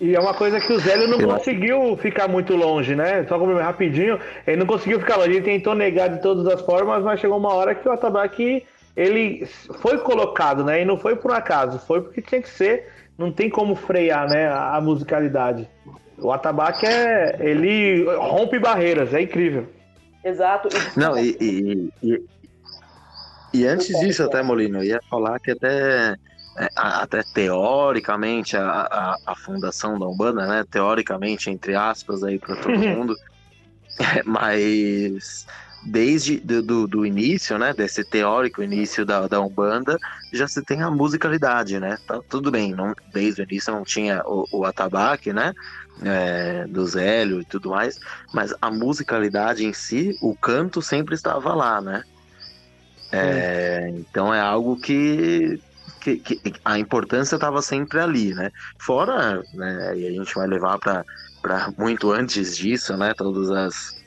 E 0.00 0.14
é 0.14 0.20
uma 0.20 0.32
coisa 0.32 0.58
que 0.58 0.72
o 0.72 0.78
Zélio 0.78 1.06
não 1.06 1.20
conseguiu 1.20 1.98
ficar 1.98 2.28
muito 2.28 2.56
longe, 2.56 2.96
né? 2.96 3.26
Só 3.28 3.38
como 3.38 3.58
rapidinho, 3.58 4.18
ele 4.46 4.56
não 4.56 4.66
conseguiu 4.66 5.00
ficar 5.00 5.16
longe, 5.16 5.32
ele 5.32 5.42
tentou 5.42 5.74
negar 5.74 6.08
de 6.08 6.22
todas 6.22 6.46
as 6.46 6.62
formas, 6.62 7.04
mas 7.04 7.20
chegou 7.20 7.36
uma 7.36 7.52
hora 7.52 7.74
que 7.74 7.86
o 7.86 7.92
atabaque 7.92 8.64
ele 8.96 9.46
foi 9.80 9.98
colocado, 9.98 10.64
né? 10.64 10.82
E 10.82 10.84
não 10.84 10.98
foi 10.98 11.16
por 11.16 11.32
acaso, 11.32 11.78
foi 11.78 12.02
porque 12.02 12.20
tinha 12.20 12.42
que 12.42 12.48
ser, 12.48 12.88
não 13.16 13.32
tem 13.32 13.48
como 13.48 13.74
frear, 13.74 14.28
né, 14.28 14.48
a, 14.48 14.80
musicalidade. 14.80 15.68
O 16.18 16.32
atabaque 16.32 16.84
é, 16.84 17.36
ele 17.40 18.04
rompe 18.16 18.58
barreiras, 18.58 19.14
é 19.14 19.22
incrível. 19.22 19.68
Exato. 20.24 20.68
Não, 20.96 21.16
e, 21.16 21.36
e, 21.40 21.92
e, 22.02 22.24
e 23.54 23.66
antes 23.66 23.98
disso 24.00 24.24
até, 24.24 24.42
Molino, 24.42 24.78
eu 24.78 24.84
ia 24.84 25.00
falar 25.08 25.38
que 25.38 25.52
até 25.52 26.16
é, 26.58 26.68
até 26.74 27.22
teoricamente 27.22 28.56
a, 28.56 28.68
a, 28.68 29.16
a, 29.26 29.34
fundação 29.36 29.96
da 29.96 30.08
Umbanda, 30.08 30.44
né? 30.44 30.64
Teoricamente, 30.68 31.50
entre 31.50 31.76
aspas, 31.76 32.24
aí 32.24 32.36
para 32.36 32.56
todo 32.56 32.74
mundo, 32.76 33.14
mas 34.24 35.46
desde 35.82 36.38
do, 36.40 36.62
do, 36.62 36.86
do, 36.86 37.06
início, 37.06 37.58
né? 37.58 37.72
Desse 37.72 38.04
teórico 38.04 38.62
início 38.62 39.04
da, 39.04 39.26
da 39.26 39.40
Umbanda, 39.40 39.98
já 40.32 40.48
se 40.48 40.62
tem 40.62 40.82
a 40.82 40.90
musicalidade, 40.90 41.78
né? 41.78 41.98
Tá 42.06 42.20
tudo 42.28 42.50
bem, 42.50 42.74
não, 42.74 42.94
desde 43.12 43.42
o 43.42 43.44
início 43.44 43.72
não 43.72 43.84
tinha 43.84 44.22
o, 44.24 44.46
o 44.52 44.64
atabaque, 44.64 45.32
né? 45.32 45.54
É, 46.02 46.64
do 46.68 46.86
Zélio 46.86 47.40
e 47.40 47.44
tudo 47.44 47.70
mais, 47.70 47.98
mas 48.32 48.54
a 48.62 48.70
musicalidade 48.70 49.66
em 49.66 49.72
si, 49.72 50.16
o 50.22 50.34
canto 50.36 50.80
sempre 50.80 51.14
estava 51.14 51.54
lá, 51.54 51.80
né? 51.80 52.04
É, 53.10 53.90
então 53.94 54.32
é 54.32 54.40
algo 54.40 54.76
que 54.76 55.60
que, 56.00 56.16
que 56.18 56.54
a 56.64 56.78
importância 56.78 57.34
estava 57.34 57.60
sempre 57.60 57.98
ali, 57.98 58.32
né? 58.34 58.50
Fora, 58.78 59.42
né, 59.52 59.98
e 59.98 60.06
a 60.06 60.10
gente 60.10 60.34
vai 60.34 60.46
levar 60.46 60.78
para 60.78 61.04
muito 61.76 62.12
antes 62.12 62.56
disso, 62.56 62.96
né? 62.96 63.12
Todos 63.14 63.50
as, 63.50 63.98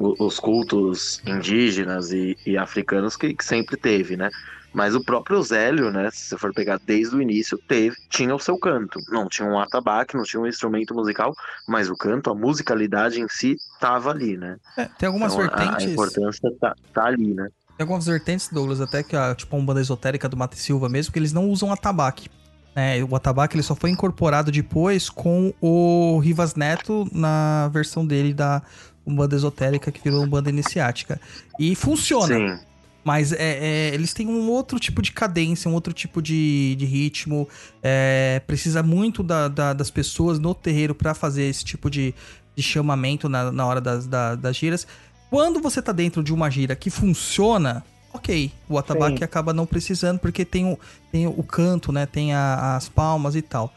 os 0.00 0.38
cultos 0.38 1.20
indígenas 1.26 2.12
e, 2.12 2.36
e 2.44 2.56
africanos 2.56 3.16
que, 3.16 3.34
que, 3.34 3.44
sempre 3.44 3.76
teve, 3.76 4.16
né? 4.16 4.30
Mas 4.72 4.94
o 4.94 5.04
próprio 5.04 5.40
Zélio, 5.40 5.92
né? 5.92 6.10
Se 6.10 6.30
você 6.30 6.38
for 6.38 6.52
pegar 6.52 6.80
desde 6.84 7.14
o 7.14 7.22
início, 7.22 7.56
teve, 7.56 7.94
tinha 8.10 8.34
o 8.34 8.40
seu 8.40 8.58
canto. 8.58 8.98
Não 9.08 9.28
tinha 9.28 9.48
um 9.48 9.58
atabaque, 9.58 10.16
não 10.16 10.24
tinha 10.24 10.40
um 10.42 10.46
instrumento 10.46 10.92
musical, 10.92 11.32
mas 11.68 11.88
o 11.88 11.96
canto, 11.96 12.28
a 12.28 12.34
musicalidade 12.34 13.20
em 13.20 13.28
si, 13.28 13.52
estava 13.52 14.10
ali, 14.10 14.36
né? 14.36 14.56
É, 14.76 14.86
tem 14.98 15.06
algumas 15.06 15.32
então, 15.32 15.46
vertentes. 15.46 15.84
A, 15.84 15.88
a 15.88 15.90
importância 15.92 16.52
tá, 16.60 16.74
tá 16.92 17.04
ali, 17.04 17.32
né? 17.32 17.48
Tem 17.76 17.84
algumas 17.84 18.06
vertentes, 18.06 18.48
Douglas, 18.48 18.80
até 18.80 19.02
que 19.04 19.14
a, 19.14 19.34
tipo, 19.34 19.56
uma 19.56 19.64
banda 19.64 19.80
esotérica 19.80 20.28
do 20.28 20.36
Mate 20.36 20.58
Silva 20.58 20.88
mesmo, 20.88 21.12
que 21.12 21.18
eles 21.20 21.32
não 21.32 21.48
usam 21.48 21.72
atabaque. 21.72 22.28
É, 22.74 23.04
o 23.08 23.14
atabaque 23.14 23.54
ele 23.54 23.62
só 23.62 23.76
foi 23.76 23.90
incorporado 23.90 24.50
depois 24.50 25.08
com 25.08 25.54
o 25.60 26.18
Rivas 26.18 26.56
Neto 26.56 27.08
na 27.12 27.68
versão 27.68 28.04
dele 28.04 28.34
da 28.34 28.62
Umbanda 29.06 29.36
Esotérica, 29.36 29.90
que 29.92 30.00
virou 30.02 30.22
Umbanda 30.24 30.48
Iniciática. 30.50 31.20
E 31.58 31.74
funciona. 31.74 32.34
Sim. 32.34 32.58
Mas 33.04 33.32
é, 33.32 33.36
é, 33.38 33.94
eles 33.94 34.14
têm 34.14 34.26
um 34.28 34.48
outro 34.50 34.80
tipo 34.80 35.02
de 35.02 35.12
cadência, 35.12 35.70
um 35.70 35.74
outro 35.74 35.92
tipo 35.92 36.22
de, 36.22 36.74
de 36.76 36.86
ritmo. 36.86 37.46
É, 37.82 38.40
precisa 38.46 38.82
muito 38.82 39.22
da, 39.22 39.46
da, 39.48 39.72
das 39.74 39.90
pessoas 39.90 40.38
no 40.38 40.54
terreiro 40.54 40.94
para 40.94 41.12
fazer 41.12 41.42
esse 41.44 41.62
tipo 41.64 41.90
de, 41.90 42.14
de 42.56 42.62
chamamento 42.62 43.28
na, 43.28 43.52
na 43.52 43.66
hora 43.66 43.80
das, 43.80 44.06
da- 44.06 44.34
das 44.34 44.56
giras. 44.56 44.86
Quando 45.28 45.60
você 45.60 45.82
tá 45.82 45.92
dentro 45.92 46.22
de 46.22 46.32
uma 46.32 46.48
gira 46.50 46.74
que 46.74 46.88
funciona, 46.88 47.84
ok, 48.12 48.50
o 48.68 48.78
atabaque 48.78 49.18
Sim. 49.18 49.24
acaba 49.24 49.52
não 49.52 49.66
precisando 49.66 50.18
porque 50.18 50.42
tem 50.44 50.64
o, 50.64 50.78
tem 51.12 51.26
o 51.26 51.42
canto, 51.42 51.92
né? 51.92 52.06
Tem 52.06 52.32
a- 52.32 52.76
as 52.76 52.88
palmas 52.88 53.36
e 53.36 53.42
tal. 53.42 53.74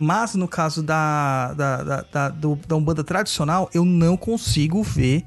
Mas 0.00 0.34
no 0.34 0.48
caso 0.48 0.82
da, 0.82 1.52
da, 1.52 1.82
da, 1.82 2.04
da, 2.10 2.28
do- 2.30 2.58
da 2.66 2.74
Umbanda 2.74 3.04
tradicional, 3.04 3.68
eu 3.74 3.84
não 3.84 4.16
consigo 4.16 4.82
ver 4.82 5.24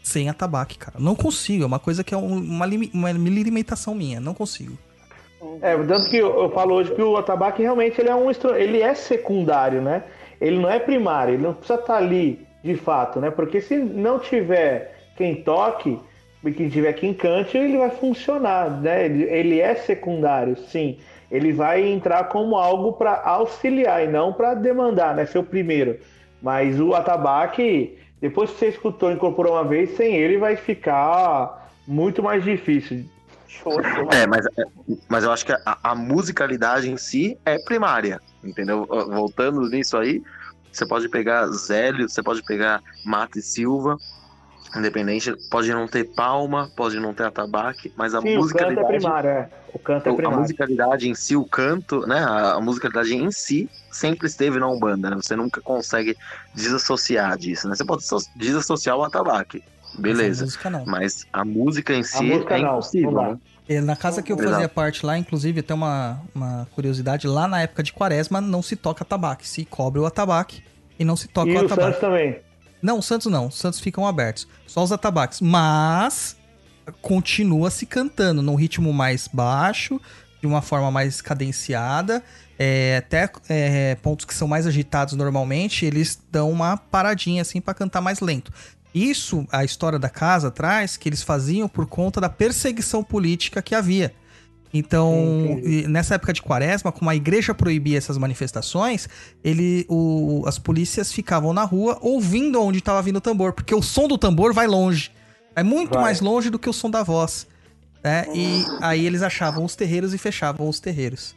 sem 0.00 0.28
atabaque, 0.28 0.78
cara. 0.78 0.96
Não 1.00 1.16
consigo, 1.16 1.64
é 1.64 1.66
uma 1.66 1.80
coisa 1.80 2.04
que 2.04 2.14
é 2.14 2.16
um- 2.16 2.36
uma, 2.38 2.64
limi- 2.64 2.90
uma 2.94 3.10
limitação 3.10 3.92
minha, 3.96 4.20
não 4.20 4.32
consigo. 4.32 4.78
É, 5.60 5.76
tanto 5.76 6.08
que 6.08 6.16
eu, 6.18 6.42
eu 6.42 6.50
falo 6.50 6.74
hoje 6.74 6.94
que 6.94 7.02
o 7.02 7.16
atabaque 7.16 7.62
realmente 7.62 8.00
ele 8.00 8.08
é 8.08 8.14
um 8.14 8.30
ele 8.56 8.80
é 8.80 8.94
secundário, 8.94 9.82
né? 9.82 10.04
Ele 10.40 10.58
não 10.58 10.70
é 10.70 10.78
primário, 10.78 11.34
ele 11.34 11.42
não 11.42 11.52
precisa 11.54 11.78
estar 11.80 11.96
ali 11.96 12.46
de 12.62 12.76
fato, 12.76 13.20
né? 13.20 13.30
Porque 13.30 13.60
se 13.60 13.76
não 13.76 14.18
tiver 14.18 14.96
quem 15.16 15.42
toque 15.42 15.98
e 16.44 16.52
quem 16.52 16.68
tiver 16.68 16.92
quem 16.92 17.12
cante, 17.12 17.56
ele 17.58 17.76
vai 17.76 17.90
funcionar, 17.90 18.70
né? 18.80 19.04
Ele, 19.06 19.24
ele 19.24 19.60
é 19.60 19.74
secundário, 19.74 20.56
sim. 20.68 20.98
Ele 21.30 21.52
vai 21.52 21.82
entrar 21.82 22.24
como 22.24 22.56
algo 22.56 22.92
para 22.92 23.20
auxiliar 23.22 24.04
e 24.04 24.06
não 24.06 24.32
para 24.32 24.54
demandar, 24.54 25.14
né? 25.14 25.26
Ser 25.26 25.38
o 25.38 25.44
primeiro. 25.44 25.98
Mas 26.40 26.80
o 26.80 26.94
atabaque, 26.94 27.98
depois 28.20 28.50
que 28.50 28.58
você 28.58 28.68
escutou, 28.68 29.10
incorporou 29.10 29.54
uma 29.54 29.64
vez, 29.64 29.96
sem 29.96 30.14
ele 30.14 30.38
vai 30.38 30.56
ficar 30.56 31.70
muito 31.86 32.22
mais 32.22 32.44
difícil. 32.44 33.04
Show, 33.48 33.82
show. 33.82 34.08
É, 34.12 34.26
mas, 34.26 34.44
é, 34.46 34.64
mas 35.08 35.24
eu 35.24 35.32
acho 35.32 35.46
que 35.46 35.52
a, 35.52 35.78
a 35.82 35.94
musicalidade 35.94 36.90
em 36.90 36.96
si 36.96 37.38
é 37.44 37.58
primária, 37.58 38.20
entendeu? 38.44 38.86
Voltando 38.86 39.60
nisso 39.68 39.96
aí, 39.96 40.22
você 40.70 40.86
pode 40.86 41.08
pegar 41.08 41.46
Zélio, 41.48 42.08
você 42.08 42.22
pode 42.22 42.42
pegar 42.42 42.82
Mata 43.04 43.38
e 43.38 43.42
Silva, 43.42 43.96
independente, 44.74 45.32
pode 45.50 45.70
não 45.72 45.86
ter 45.86 46.04
palma, 46.04 46.70
pode 46.76 46.98
não 46.98 47.14
ter 47.14 47.24
atabaque, 47.24 47.92
mas 47.96 48.14
a 48.14 48.20
Sim, 48.20 48.28
o 48.28 48.30
canto 48.30 48.34
é 48.34 48.38
musicalidade... 48.42 48.86
primário, 48.88 49.30
é. 49.30 49.48
O 49.72 49.78
canto 49.78 50.08
é 50.08 50.10
a 50.10 50.14
primário. 50.14 50.40
musicalidade 50.40 51.08
em 51.08 51.14
si, 51.14 51.36
o 51.36 51.44
canto, 51.44 52.06
né? 52.06 52.18
A, 52.18 52.54
a 52.54 52.60
musicalidade 52.60 53.14
em 53.14 53.30
si 53.30 53.68
sempre 53.90 54.26
esteve 54.26 54.58
na 54.58 54.68
Umbanda, 54.68 55.10
né? 55.10 55.16
Você 55.16 55.36
nunca 55.36 55.60
consegue 55.60 56.16
desassociar 56.54 57.36
disso, 57.38 57.68
né? 57.68 57.74
Você 57.74 57.84
pode 57.84 58.04
so- 58.04 58.18
desassociar 58.34 58.96
o 58.96 59.04
atabaque, 59.04 59.62
Mas 59.82 59.94
a 59.94 59.98
beleza. 60.00 60.44
música 60.44 60.70
não. 60.70 60.84
Mas 60.86 61.26
a 61.32 61.44
música 61.44 61.94
em 61.94 62.02
si 62.02 62.24
música 62.24 62.56
é 62.56 62.62
não, 62.62 62.72
impossível, 62.72 63.12
né? 63.12 63.38
É, 63.68 63.80
Na 63.80 63.96
casa 63.96 64.22
que 64.22 64.32
eu 64.32 64.36
Exato. 64.36 64.52
fazia 64.52 64.68
parte 64.68 65.04
lá, 65.04 65.18
inclusive, 65.18 65.60
tem 65.62 65.76
uma, 65.76 66.20
uma 66.34 66.66
curiosidade, 66.74 67.26
lá 67.26 67.48
na 67.48 67.62
época 67.62 67.82
de 67.82 67.92
quaresma 67.92 68.40
não 68.40 68.62
se 68.62 68.76
toca 68.76 69.02
atabaque, 69.04 69.46
se 69.46 69.64
cobre 69.64 70.00
o 70.00 70.06
atabaque 70.06 70.62
e 70.98 71.04
não 71.04 71.16
se 71.16 71.28
toca 71.28 71.50
E 71.50 71.52
o 71.56 71.62
o 71.62 71.66
atabaque. 71.66 71.82
Santos 71.82 72.00
também. 72.00 72.38
Não, 72.82 72.98
os 72.98 73.06
Santos 73.06 73.30
não, 73.30 73.46
os 73.46 73.56
Santos 73.56 73.80
ficam 73.80 74.06
abertos, 74.06 74.46
só 74.66 74.82
os 74.82 74.92
atabaques, 74.92 75.40
mas 75.40 76.36
continua 77.02 77.70
se 77.70 77.86
cantando 77.86 78.42
num 78.42 78.54
ritmo 78.54 78.92
mais 78.92 79.28
baixo, 79.28 80.00
de 80.40 80.46
uma 80.46 80.62
forma 80.62 80.90
mais 80.90 81.20
cadenciada, 81.20 82.22
é, 82.58 82.98
até 82.98 83.30
é, 83.48 83.94
pontos 83.96 84.24
que 84.24 84.34
são 84.34 84.46
mais 84.46 84.66
agitados 84.66 85.14
normalmente, 85.14 85.84
eles 85.84 86.20
dão 86.30 86.50
uma 86.50 86.76
paradinha 86.76 87.42
assim 87.42 87.60
pra 87.60 87.74
cantar 87.74 88.00
mais 88.00 88.20
lento. 88.20 88.52
Isso, 88.94 89.46
a 89.52 89.64
história 89.64 89.98
da 89.98 90.08
casa 90.08 90.50
traz 90.50 90.96
que 90.96 91.08
eles 91.08 91.22
faziam 91.22 91.68
por 91.68 91.86
conta 91.86 92.20
da 92.20 92.30
perseguição 92.30 93.04
política 93.04 93.60
que 93.60 93.74
havia. 93.74 94.14
Então, 94.78 95.14
Entendi. 95.58 95.86
nessa 95.88 96.14
época 96.16 96.32
de 96.32 96.42
quaresma, 96.42 96.90
como 96.92 97.08
a 97.10 97.16
igreja 97.16 97.54
proibia 97.54 97.96
essas 97.98 98.18
manifestações, 98.18 99.08
ele, 99.44 99.84
o- 99.88 100.42
as 100.46 100.58
polícias 100.58 101.12
ficavam 101.12 101.52
na 101.52 101.64
rua 101.64 101.98
ouvindo 102.00 102.60
onde 102.62 102.78
estava 102.78 103.00
vindo 103.02 103.16
o 103.16 103.20
tambor, 103.20 103.52
porque 103.52 103.74
o 103.74 103.82
som 103.82 104.06
do 104.08 104.18
tambor 104.18 104.52
vai 104.52 104.66
longe. 104.66 105.10
É 105.54 105.62
muito 105.62 105.94
Vai. 105.94 106.02
mais 106.02 106.20
longe 106.20 106.50
do 106.50 106.58
que 106.58 106.68
o 106.68 106.72
som 106.72 106.90
da 106.90 107.02
voz. 107.02 107.46
Né? 108.04 108.26
E 108.34 108.64
aí 108.80 109.04
eles 109.06 109.22
achavam 109.22 109.64
os 109.64 109.74
terreiros 109.74 110.12
e 110.14 110.18
fechavam 110.18 110.68
os 110.68 110.78
terreiros. 110.78 111.34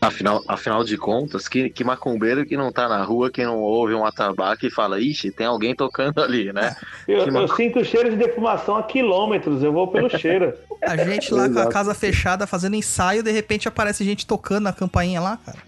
Afinal, 0.00 0.42
afinal 0.48 0.82
de 0.82 0.96
contas, 0.96 1.46
que, 1.46 1.68
que 1.68 1.84
macumbeiro 1.84 2.46
que 2.46 2.56
não 2.56 2.72
tá 2.72 2.88
na 2.88 3.02
rua, 3.02 3.30
que 3.30 3.44
não 3.44 3.58
ouve 3.60 3.92
um 3.92 4.04
atabaque 4.04 4.68
e 4.68 4.70
fala, 4.70 4.98
ixi, 4.98 5.30
tem 5.30 5.46
alguém 5.46 5.74
tocando 5.74 6.20
ali, 6.24 6.52
né? 6.52 6.74
Eu, 7.06 7.18
eu 7.26 7.32
maco- 7.32 7.54
sinto 7.54 7.84
cheiro 7.84 8.08
de 8.10 8.16
defumação 8.16 8.76
a 8.76 8.82
quilômetros, 8.82 9.62
eu 9.62 9.72
vou 9.72 9.88
pelo 9.88 10.08
cheiro. 10.18 10.54
A 10.82 10.96
gente 10.96 11.34
lá 11.34 11.50
com 11.50 11.58
a 11.58 11.68
casa 11.68 11.92
fechada 11.94 12.46
fazendo 12.46 12.76
ensaio, 12.76 13.22
de 13.22 13.30
repente 13.30 13.68
aparece 13.68 14.02
gente 14.02 14.26
tocando 14.26 14.68
a 14.68 14.72
campainha 14.72 15.20
lá, 15.20 15.36
cara. 15.36 15.58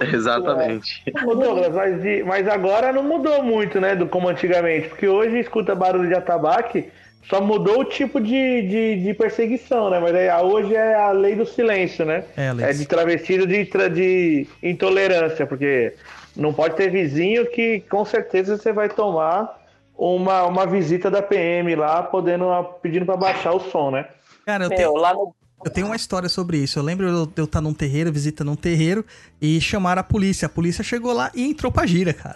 Exatamente. 0.00 1.02
Douglas, 1.12 1.74
mas, 1.74 2.24
mas 2.26 2.48
agora 2.48 2.92
não 2.92 3.02
mudou 3.02 3.42
muito, 3.42 3.80
né, 3.80 3.94
do 3.94 4.06
como 4.06 4.28
antigamente, 4.28 4.88
porque 4.88 5.06
hoje 5.08 5.38
escuta 5.38 5.74
barulho 5.74 6.08
de 6.08 6.14
atabaque, 6.14 6.88
só 7.28 7.40
mudou 7.40 7.80
o 7.80 7.84
tipo 7.84 8.20
de, 8.20 8.62
de, 8.62 9.02
de 9.02 9.14
perseguição, 9.14 9.90
né? 9.90 10.00
Mas 10.00 10.14
aí, 10.14 10.28
a- 10.28 10.42
hoje 10.42 10.74
é 10.74 10.94
a 10.94 11.12
lei 11.12 11.34
do 11.36 11.46
silêncio, 11.46 12.04
né? 12.04 12.24
É. 12.36 12.70
É 12.70 12.72
de 12.72 12.86
travestido 12.86 13.46
de, 13.46 13.64
de 13.90 14.46
intolerância, 14.62 15.46
porque 15.46 15.94
não 16.36 16.52
pode 16.52 16.76
ter 16.76 16.90
vizinho 16.90 17.46
que 17.50 17.80
com 17.90 18.04
certeza 18.04 18.56
você 18.56 18.72
vai 18.72 18.88
tomar 18.88 19.58
uma, 19.96 20.44
uma 20.44 20.66
visita 20.66 21.10
da 21.10 21.22
PM 21.22 21.74
lá, 21.76 22.02
podendo, 22.02 22.46
pedindo 22.82 23.04
pra 23.04 23.16
baixar 23.16 23.52
o 23.52 23.60
som, 23.60 23.90
né? 23.90 24.06
Cara, 24.46 24.64
eu 24.64 24.68
Meu, 24.70 24.78
tenho, 24.78 24.96
lá 24.96 25.12
no. 25.12 25.34
Eu 25.64 25.70
tenho 25.70 25.86
uma 25.86 25.96
história 25.96 26.28
sobre 26.28 26.58
isso. 26.58 26.78
Eu 26.78 26.82
lembro 26.82 27.26
de 27.26 27.40
eu 27.40 27.44
estar 27.44 27.60
num 27.60 27.74
terreiro, 27.74 28.12
visitando 28.12 28.50
um 28.50 28.56
terreiro, 28.56 29.04
e 29.40 29.60
chamaram 29.60 30.00
a 30.00 30.04
polícia. 30.04 30.46
A 30.46 30.48
polícia 30.48 30.82
chegou 30.82 31.12
lá 31.12 31.30
e 31.34 31.44
entrou 31.44 31.70
pra 31.70 31.86
gira, 31.86 32.12
cara. 32.14 32.34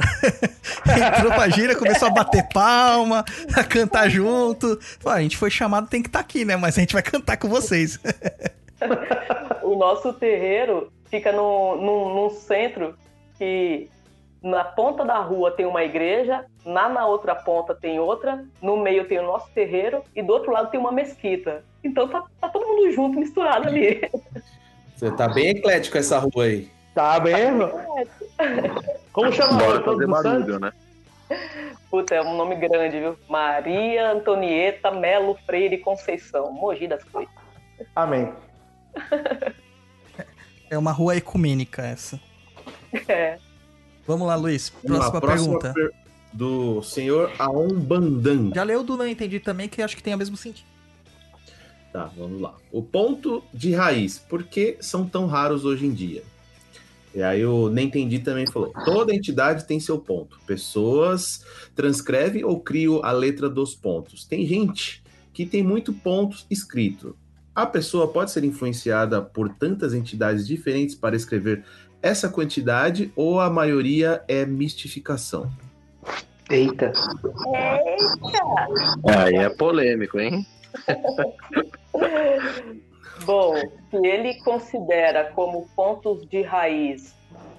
entrou 1.17 1.33
pra 1.33 1.49
gira, 1.49 1.75
começou 1.75 2.09
a 2.09 2.11
bater 2.11 2.47
palma, 2.53 3.25
a 3.55 3.65
cantar 3.65 4.09
junto. 4.11 4.79
Falei, 5.01 5.17
"Ah, 5.17 5.21
a 5.21 5.23
gente 5.23 5.37
foi 5.37 5.51
chamado, 5.51 5.89
tem 5.89 6.03
que 6.03 6.09
estar 6.09 6.21
aqui, 6.21 6.45
né? 6.45 6.57
Mas 6.57 6.77
a 6.77 6.81
gente 6.81 6.93
vai 6.93 7.03
cantar 7.03 7.37
com 7.37 7.49
vocês. 7.49 7.99
O 9.63 9.77
nosso 9.77 10.13
terreiro 10.13 10.93
fica 11.11 11.33
no, 11.33 11.77
num, 11.77 12.15
num 12.15 12.31
centro 12.31 12.95
que 13.39 13.89
na 14.45 14.63
ponta 14.63 15.07
da 15.07 15.19
rua 15.21 15.51
tem 15.51 15.65
uma 15.65 15.83
igreja, 15.83 16.45
lá 16.67 16.87
na 16.87 17.07
outra 17.07 17.35
ponta 17.35 17.75
tem 17.75 17.99
outra, 17.99 18.45
no 18.61 18.77
meio 18.77 19.09
tem 19.09 19.19
o 19.19 19.23
nosso 19.23 19.51
terreiro 19.53 20.05
e 20.15 20.23
do 20.23 20.35
outro 20.35 20.53
lado 20.53 20.71
tem 20.71 20.79
uma 20.79 20.93
mesquita. 20.93 21.65
Então 21.83 22.07
tá, 22.07 22.23
tá 22.39 22.51
todo 22.51 22.67
mundo 22.67 22.93
junto, 22.93 23.19
misturado 23.19 23.69
ali. 23.69 24.03
Você 24.95 25.11
tá 25.11 25.29
bem 25.29 25.49
eclético 25.49 25.97
essa 25.97 26.19
rua 26.19 26.45
aí. 26.45 26.71
Tá 26.95 27.19
mesmo? 27.21 27.71
Como 29.13 29.33
chama 29.33 29.59
Bora 29.59 29.83
fazer 29.83 30.07
barulho, 30.07 30.61
né? 30.61 30.73
Puta, 31.91 32.15
é 32.15 32.23
um 32.23 32.37
nome 32.37 32.57
grande, 32.57 33.01
viu? 33.01 33.17
Maria 33.29 34.13
Antonieta 34.13 34.91
Melo 34.91 35.39
Freire 35.47 35.79
Conceição, 35.79 36.53
Mogi 36.53 36.87
das 36.87 37.03
Cruzes. 37.03 37.31
Amém. 37.97 38.31
É 40.71 40.77
uma 40.77 40.93
rua 40.93 41.17
ecumênica 41.17 41.83
essa. 41.83 42.21
É. 43.09 43.39
Vamos 44.07 44.27
lá, 44.27 44.35
Luiz. 44.37 44.73
Lá, 44.85 45.11
Próxima 45.11 45.21
pergunta. 45.21 45.73
per- 45.73 45.93
Do 46.33 46.83
senhor 46.83 47.31
Aon 47.39 47.69
Bandan. 47.75 48.51
Já 48.55 48.63
leu 48.65 48.83
do 48.83 48.97
Não 48.97 49.07
Entendi 49.07 49.39
também, 49.41 49.69
que 49.69 49.81
acho 49.81 49.97
que 49.97 50.03
tem 50.03 50.15
o 50.15 50.19
mesmo 50.19 50.37
sentido. 50.37 50.67
Tá, 51.93 52.11
vamos 52.17 52.41
lá. 52.41 52.57
O 52.73 52.83
ponto 52.83 53.43
de 53.53 53.73
raiz. 53.73 54.19
Por 54.19 54.43
que 54.43 54.77
são 54.81 55.07
tão 55.07 55.27
raros 55.27 55.65
hoje 55.65 55.87
em 55.87 55.93
dia? 55.93 56.25
E 57.15 57.23
aí 57.23 57.47
o 57.47 57.69
Nem 57.71 57.87
Entendi 57.87 58.19
também 58.19 58.47
falou. 58.49 58.73
Toda 58.85 59.15
entidade 59.15 59.65
tem 59.65 59.79
seu 59.79 59.99
ponto. 60.01 60.41
Pessoas 60.45 61.45
transcrevem 61.77 62.45
ou 62.45 62.59
criam 62.59 63.01
a 63.05 63.13
letra 63.13 63.49
dos 63.49 63.77
pontos. 63.77 64.25
Tem 64.25 64.45
gente 64.45 65.03
que 65.33 65.47
tem 65.47 65.63
muito 65.63 65.93
pontos 65.93 66.45
escrito. 66.51 67.17
A 67.55 67.65
pessoa 67.65 68.09
pode 68.09 68.33
ser 68.33 68.43
influenciada 68.43 69.23
por 69.23 69.49
tantas 69.49 69.95
entidades 69.95 70.45
diferentes 70.45 70.97
para 70.97 71.15
escrever 71.15 71.65
essa 72.05 72.29
quantidade 72.29 73.11
ou 73.17 73.41
a 73.41 73.49
maioria 73.49 74.23
é 74.29 74.45
mistificação? 74.45 75.51
Eita. 76.51 76.93
Aí 79.09 79.37
é 79.37 79.49
polêmico, 79.49 80.21
hein? 80.21 80.47
Bom, 83.25 83.55
se 83.91 84.07
ele 84.07 84.35
considera 84.41 85.33
como 85.33 85.67
pontos 85.75 86.29
de 86.29 86.43
raiz 86.43 87.15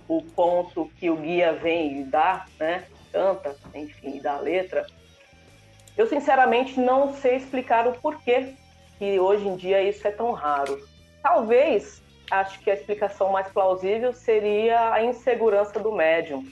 o 0.08 0.22
ponto 0.22 0.92
que 1.00 1.10
o 1.10 1.16
guia 1.16 1.54
vem 1.54 2.02
e 2.02 2.04
dá, 2.04 2.46
né? 2.60 2.84
Canta, 3.12 3.56
enfim, 3.74 4.20
dá 4.22 4.34
a 4.34 4.40
letra. 4.40 4.86
Eu 5.98 6.06
sinceramente 6.06 6.80
não 6.80 7.16
sei 7.16 7.38
explicar 7.38 7.88
o 7.88 7.94
porquê 7.94 8.54
que 9.00 9.20
hoje 9.20 9.48
em 9.48 9.56
dia 9.56 9.82
isso 9.82 10.08
é 10.08 10.12
tão 10.12 10.34
raro. 10.34 10.80
Talvez, 11.24 12.04
acho 12.30 12.60
que 12.60 12.70
a 12.70 12.74
explicação 12.74 13.32
mais 13.32 13.48
plausível 13.48 14.14
seria 14.14 14.94
a 14.94 15.04
insegurança 15.04 15.80
do 15.80 15.92
médium. 15.92 16.46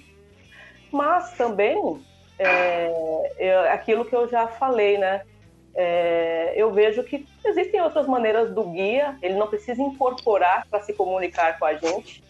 Mas 0.92 1.34
também 1.34 2.02
é, 2.38 3.34
é 3.38 3.72
aquilo 3.72 4.06
que 4.06 4.16
eu 4.16 4.28
já 4.28 4.48
falei, 4.48 4.98
né? 4.98 5.24
É, 5.76 6.54
eu 6.56 6.72
vejo 6.72 7.04
que 7.04 7.26
existem 7.44 7.82
outras 7.82 8.08
maneiras 8.08 8.54
do 8.54 8.64
guia, 8.66 9.18
ele 9.22 9.34
não 9.34 9.48
precisa 9.48 9.82
incorporar 9.82 10.68
para 10.70 10.82
se 10.82 10.94
comunicar 10.94 11.58
com 11.58 11.66
a 11.66 11.74
gente. 11.74 12.24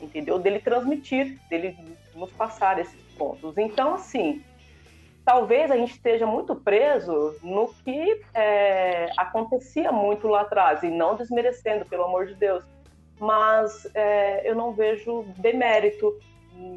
entendeu? 0.00 0.38
Dele 0.38 0.60
transmitir, 0.60 1.38
dele 1.48 1.76
nos 2.14 2.30
passar 2.32 2.78
esses 2.78 3.00
pontos. 3.18 3.56
Então, 3.58 3.94
assim, 3.94 4.42
talvez 5.24 5.70
a 5.70 5.76
gente 5.76 5.92
esteja 5.92 6.26
muito 6.26 6.54
preso 6.54 7.34
no 7.42 7.72
que 7.82 8.22
é, 8.34 9.10
acontecia 9.16 9.90
muito 9.90 10.28
lá 10.28 10.42
atrás, 10.42 10.82
e 10.82 10.90
não 10.90 11.16
desmerecendo, 11.16 11.84
pelo 11.86 12.04
amor 12.04 12.26
de 12.26 12.34
Deus, 12.34 12.64
mas 13.18 13.88
é, 13.94 14.48
eu 14.48 14.54
não 14.54 14.72
vejo 14.72 15.24
demérito 15.38 16.14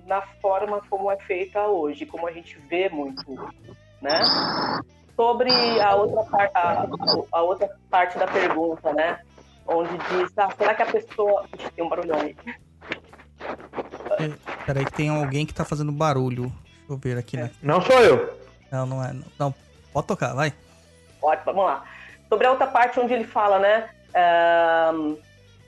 na 0.06 0.22
forma 0.42 0.82
como 0.90 1.12
é 1.12 1.18
feita 1.18 1.68
hoje, 1.68 2.06
como 2.06 2.28
a 2.28 2.32
gente 2.32 2.58
vê 2.70 2.90
muito, 2.90 3.36
né? 4.02 4.22
Sobre 5.16 5.52
a 5.82 5.96
outra, 5.96 6.24
par 6.24 6.52
a, 6.54 6.88
a 7.32 7.42
outra 7.42 7.70
parte 7.90 8.18
da 8.18 8.28
pergunta, 8.28 8.94
né? 8.94 9.20
Onde 9.68 9.92
diz, 10.10 10.32
ah, 10.38 10.50
será 10.58 10.74
que 10.74 10.84
a 10.84 10.86
pessoa... 10.86 11.46
Ixi, 11.58 11.72
tem 11.72 11.84
um 11.84 11.90
barulhão 11.90 12.20
aí. 12.20 12.36
É, 14.20 14.64
peraí 14.66 14.86
que 14.86 14.94
tem 14.94 15.10
alguém 15.10 15.46
que 15.46 15.54
tá 15.54 15.66
fazendo 15.66 15.92
barulho. 15.92 16.52
Deixa 16.88 16.94
eu 16.94 16.98
ver 16.98 17.18
aqui, 17.18 17.36
né? 17.36 17.52
Não 17.62 17.82
sou 17.82 18.00
eu. 18.02 18.40
Não, 18.72 18.86
não 18.86 19.04
é. 19.04 19.12
Não, 19.12 19.24
Não, 19.38 19.56
pode 19.92 20.08
tocar, 20.08 20.34
vai. 20.34 20.54
Pode, 21.20 21.44
vamos 21.44 21.66
lá. 21.66 21.84
Sobre 22.30 22.48
a 22.48 22.52
outra 22.52 22.68
parte 22.68 23.00
onde 23.00 23.14
ele 23.14 23.26
fala, 23.26 23.60
né? 23.60 23.90
ahn, 24.14 25.18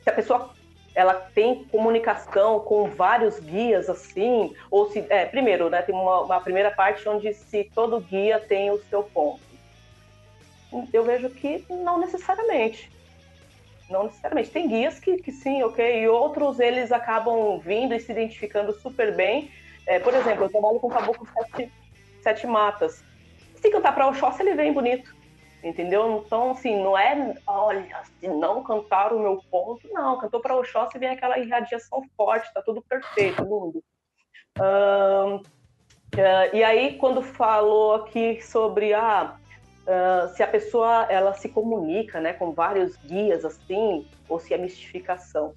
se 0.03 0.09
a 0.09 0.13
pessoa 0.13 0.49
ela 0.95 1.13
tem 1.13 1.63
comunicação 1.65 2.59
com 2.61 2.89
vários 2.89 3.39
guias 3.39 3.89
assim, 3.89 4.53
ou 4.71 4.89
se. 4.89 5.05
É, 5.09 5.25
primeiro, 5.25 5.69
né? 5.69 5.81
Tem 5.81 5.93
uma, 5.93 6.21
uma 6.21 6.41
primeira 6.41 6.71
parte 6.71 7.07
onde 7.07 7.33
se 7.33 7.69
todo 7.75 8.01
guia 8.01 8.39
tem 8.39 8.71
o 8.71 8.81
seu 8.89 9.03
ponto. 9.03 9.41
Eu 10.93 11.03
vejo 11.03 11.29
que 11.29 11.65
não 11.69 11.99
necessariamente. 11.99 12.91
Não 13.89 14.05
necessariamente. 14.05 14.51
Tem 14.51 14.67
guias 14.67 14.99
que, 14.99 15.17
que 15.17 15.31
sim, 15.31 15.63
ok, 15.63 16.01
e 16.03 16.07
outros 16.07 16.59
eles 16.59 16.91
acabam 16.91 17.59
vindo 17.59 17.93
e 17.93 17.99
se 17.99 18.11
identificando 18.11 18.71
super 18.73 19.15
bem. 19.15 19.51
É, 19.89 19.97
por 19.97 20.13
exemplo, 20.13 20.45
eu 20.45 20.49
trabalho 20.49 20.79
com 20.79 20.87
caboclo 20.87 21.27
sete, 21.33 21.73
sete 22.21 22.45
matas. 22.45 23.03
Se 23.55 23.71
cantar 23.71 23.95
para 23.95 24.07
Oxóssi, 24.07 24.43
ele 24.43 24.53
vem 24.53 24.71
bonito. 24.71 25.15
Entendeu? 25.63 26.23
Então, 26.25 26.51
assim, 26.51 26.81
não 26.81 26.95
é, 26.95 27.35
olha, 27.47 28.01
se 28.19 28.27
não 28.27 28.63
cantar 28.63 29.11
o 29.11 29.19
meu 29.19 29.43
ponto, 29.49 29.81
não. 29.91 30.19
Cantou 30.19 30.39
para 30.39 30.55
Oxóssi 30.55 30.99
vem 30.99 31.09
aquela 31.09 31.39
irradiação 31.39 32.03
forte, 32.15 32.53
tá 32.53 32.61
tudo 32.61 32.83
perfeito, 32.83 33.41
lindo. 33.41 33.83
Ahn, 34.59 35.41
ah, 36.17 36.47
e 36.53 36.63
aí, 36.63 36.95
quando 36.97 37.23
falou 37.23 37.95
aqui 37.95 38.39
sobre 38.43 38.93
ah, 38.93 39.35
ah, 39.87 40.31
se 40.35 40.43
a 40.43 40.47
pessoa 40.47 41.07
ela 41.09 41.33
se 41.33 41.49
comunica 41.49 42.21
né, 42.21 42.33
com 42.33 42.51
vários 42.51 42.95
guias 42.97 43.43
assim, 43.43 44.07
ou 44.29 44.39
se 44.39 44.53
é 44.53 44.57
mistificação. 44.57 45.51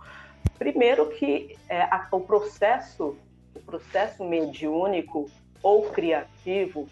Primeiro 0.59 1.11
que 1.11 1.55
é, 1.69 1.83
a- 1.83 2.09
o 2.11 2.21
processo, 2.21 3.15
o 3.55 3.61
processo 3.61 4.25
mediúnico 4.25 5.31
ou 5.63 5.83
criativo 5.91 6.89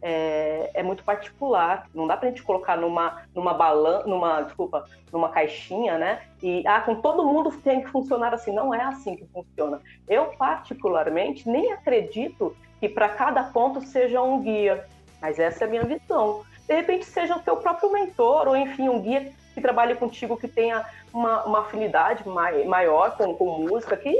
é, 0.00 0.70
é 0.74 0.82
muito 0.82 1.02
particular. 1.02 1.88
Não 1.94 2.06
dá 2.06 2.16
pra 2.16 2.28
gente 2.28 2.42
colocar 2.42 2.76
numa, 2.76 3.22
numa 3.34 3.54
balan, 3.54 4.02
numa, 4.04 4.42
desculpa, 4.42 4.84
numa 5.10 5.30
caixinha, 5.30 5.96
né? 5.96 6.22
E 6.42 6.62
ah, 6.66 6.82
com 6.82 6.96
todo 6.96 7.24
mundo 7.24 7.50
tem 7.62 7.82
que 7.82 7.88
funcionar 7.88 8.34
assim. 8.34 8.52
Não 8.52 8.74
é 8.74 8.82
assim 8.82 9.16
que 9.16 9.24
funciona. 9.26 9.80
Eu, 10.06 10.26
particularmente, 10.36 11.48
nem 11.48 11.72
acredito 11.72 12.54
que 12.78 12.88
para 12.88 13.08
cada 13.08 13.44
ponto 13.44 13.80
seja 13.80 14.20
um 14.20 14.42
guia. 14.42 14.86
Mas 15.22 15.38
essa 15.38 15.64
é 15.64 15.66
a 15.66 15.70
minha 15.70 15.84
visão. 15.84 16.44
De 16.68 16.74
repente 16.74 17.06
seja 17.06 17.36
o 17.36 17.40
teu 17.40 17.56
próprio 17.56 17.90
mentor, 17.90 18.46
ou 18.46 18.56
enfim, 18.56 18.90
um 18.90 19.00
guia 19.00 19.32
que 19.54 19.60
trabalhe 19.60 19.94
contigo, 19.94 20.36
que 20.36 20.48
tenha 20.48 20.84
uma, 21.12 21.44
uma 21.44 21.60
afinidade 21.60 22.28
mai, 22.28 22.64
maior 22.64 23.16
com, 23.16 23.34
com 23.34 23.58
música, 23.60 23.96
que 23.96 24.14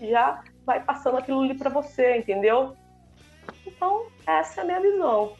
já 0.00 0.42
vai 0.66 0.82
passando 0.82 1.16
aquilo 1.16 1.40
ali 1.40 1.56
para 1.56 1.70
você, 1.70 2.18
entendeu? 2.18 2.76
Então, 3.64 4.06
essa 4.26 4.60
é 4.60 4.64
a 4.64 4.66
minha 4.66 4.80
visão. 4.80 5.32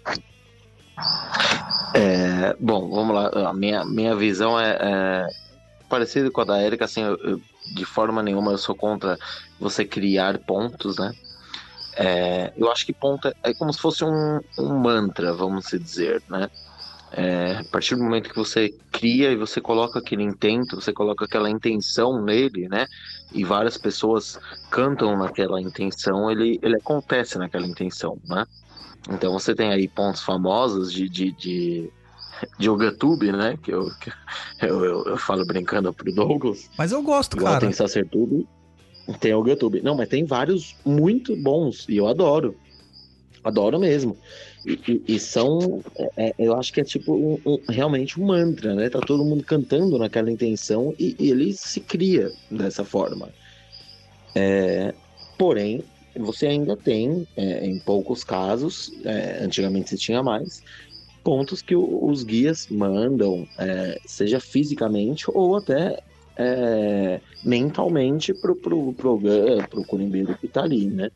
É, 1.95 2.55
bom, 2.61 2.89
vamos 2.89 3.15
lá. 3.15 3.49
A 3.51 3.53
minha, 3.53 3.85
minha 3.85 4.15
visão 4.15 4.59
é, 4.59 4.79
é 4.81 5.27
parecida 5.89 6.31
com 6.31 6.41
a 6.43 6.45
da 6.45 6.63
Erika, 6.63 6.85
assim, 6.85 7.03
eu- 7.03 7.19
eu- 7.25 7.41
de 7.67 7.85
forma 7.85 8.23
nenhuma 8.23 8.53
eu 8.53 8.59
sou 8.59 8.77
contra 8.77 9.17
você 9.59 9.85
criar 9.85 10.39
pontos, 10.47 10.97
né? 10.99 11.13
É, 11.99 12.53
eu 12.57 12.71
acho 12.71 12.85
que 12.87 12.95
ponto 12.95 13.27
é, 13.27 13.33
é 13.43 13.55
como 13.55 13.73
se 13.73 13.81
fosse 13.81 14.05
um, 14.05 14.41
um 14.59 14.79
mantra, 14.79 15.33
vamos 15.33 15.67
dizer, 15.73 16.23
né? 16.29 16.49
É, 17.13 17.59
a 17.61 17.65
partir 17.65 17.95
do 17.95 18.03
momento 18.03 18.29
que 18.29 18.37
você 18.37 18.75
cria 18.91 19.31
e 19.31 19.37
você 19.37 19.61
coloca 19.61 19.99
aquele 19.99 20.23
intento, 20.23 20.77
você 20.77 20.93
coloca 20.93 21.25
aquela 21.25 21.49
intenção 21.49 22.23
nele, 22.23 22.69
né? 22.69 22.87
E 23.33 23.45
várias 23.45 23.79
pessoas 23.79 24.39
cantam 24.71 25.17
naquela 25.17 25.61
intenção, 25.61 26.31
ele, 26.31 26.59
ele 26.63 26.77
acontece 26.77 27.39
naquela 27.39 27.67
intenção, 27.67 28.19
né? 28.27 28.45
Então 29.11 29.33
você 29.33 29.55
tem 29.55 29.73
aí 29.73 29.87
pontos 29.87 30.23
famosos 30.23 30.93
de, 30.93 31.09
de, 31.09 31.31
de, 31.33 31.91
de 32.59 32.67
Yogatube, 32.67 33.31
né? 33.31 33.57
Que 33.63 33.73
eu, 33.73 33.89
que 34.01 34.13
eu, 34.61 34.85
eu, 34.85 35.05
eu 35.05 35.17
falo 35.17 35.47
brincando 35.47 35.93
pro 35.93 36.13
Douglas. 36.13 36.69
Mas 36.77 36.91
eu 36.91 37.03
gosto, 37.03 37.37
Igual 37.37 37.55
cara. 37.55 37.65
tem 37.65 37.73
Sacertudo, 37.73 38.47
tem 39.21 39.33
o 39.33 39.47
YouTube. 39.47 39.81
Não, 39.81 39.97
mas 39.97 40.09
tem 40.09 40.25
vários 40.25 40.75
muito 40.85 41.37
bons 41.37 41.87
e 41.89 41.97
eu 41.97 42.09
adoro. 42.09 42.57
Adoro 43.45 43.79
mesmo. 43.79 44.19
E, 44.67 45.05
e- 45.15 45.21
são, 45.21 45.81
é- 46.19 46.29
é- 46.29 46.35
eu 46.39 46.57
acho 46.57 46.73
que 46.73 46.81
é 46.81 46.85
tipo 46.85 47.15
um- 47.15 47.41
um- 47.47 47.63
realmente 47.71 48.21
um 48.21 48.27
mantra, 48.27 48.75
né? 48.75 48.91
Tá 48.91 49.01
todo 49.01 49.25
mundo 49.25 49.45
cantando 49.45 49.97
naquela 49.99 50.31
intenção 50.31 50.93
e, 50.99 51.15
e 51.21 51.31
ele 51.31 51.53
se 51.55 51.81
cria 51.81 52.33
dessa 52.51 52.85
forma. 52.85 53.33
É, 54.35 54.95
porém, 55.39 55.83
você 56.17 56.47
ainda 56.47 56.77
tem, 56.77 57.27
é, 57.37 57.67
em 57.67 57.79
poucos 57.79 58.25
casos, 58.25 58.91
é, 59.05 59.45
antigamente 59.45 59.91
se 59.91 59.97
tinha 59.97 60.23
mais, 60.23 60.63
pontos 61.23 61.63
que 61.63 61.77
o- 61.77 62.07
os 62.11 62.25
guias 62.25 62.67
mandam, 62.71 63.49
é, 63.59 63.99
seja 64.07 64.41
fisicamente 64.41 65.25
ou 65.29 65.57
até 65.57 65.97
mentalmente 67.43 68.35
pro, 68.35 68.57
pro, 68.57 68.93
pro, 68.95 69.19
Gun, 69.19 69.59
pro 69.71 69.85
Curimbeiro 69.85 70.37
que 70.39 70.49
tá 70.49 70.63
ali, 70.63 70.91
né? 70.91 71.09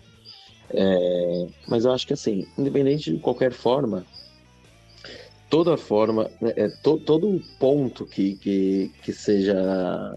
É, 0.73 1.47
mas 1.67 1.85
eu 1.85 1.93
acho 1.93 2.07
que 2.07 2.13
assim, 2.13 2.47
independente 2.57 3.13
de 3.13 3.19
qualquer 3.19 3.53
forma, 3.53 4.07
toda 5.49 5.77
forma, 5.77 6.31
né, 6.41 6.53
é, 6.57 6.69
to, 6.69 6.99
todo 6.99 7.43
ponto 7.59 8.07
que, 8.07 8.37
que, 8.37 8.93
que 9.03 9.13
seja 9.13 10.17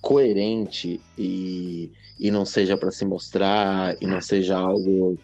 coerente 0.00 1.00
e, 1.16 1.90
e 2.18 2.30
não 2.30 2.44
seja 2.44 2.76
para 2.76 2.90
se 2.90 3.04
mostrar 3.04 3.96
e 4.00 4.06
não 4.06 4.20
seja 4.20 4.58
algo, 4.58 5.18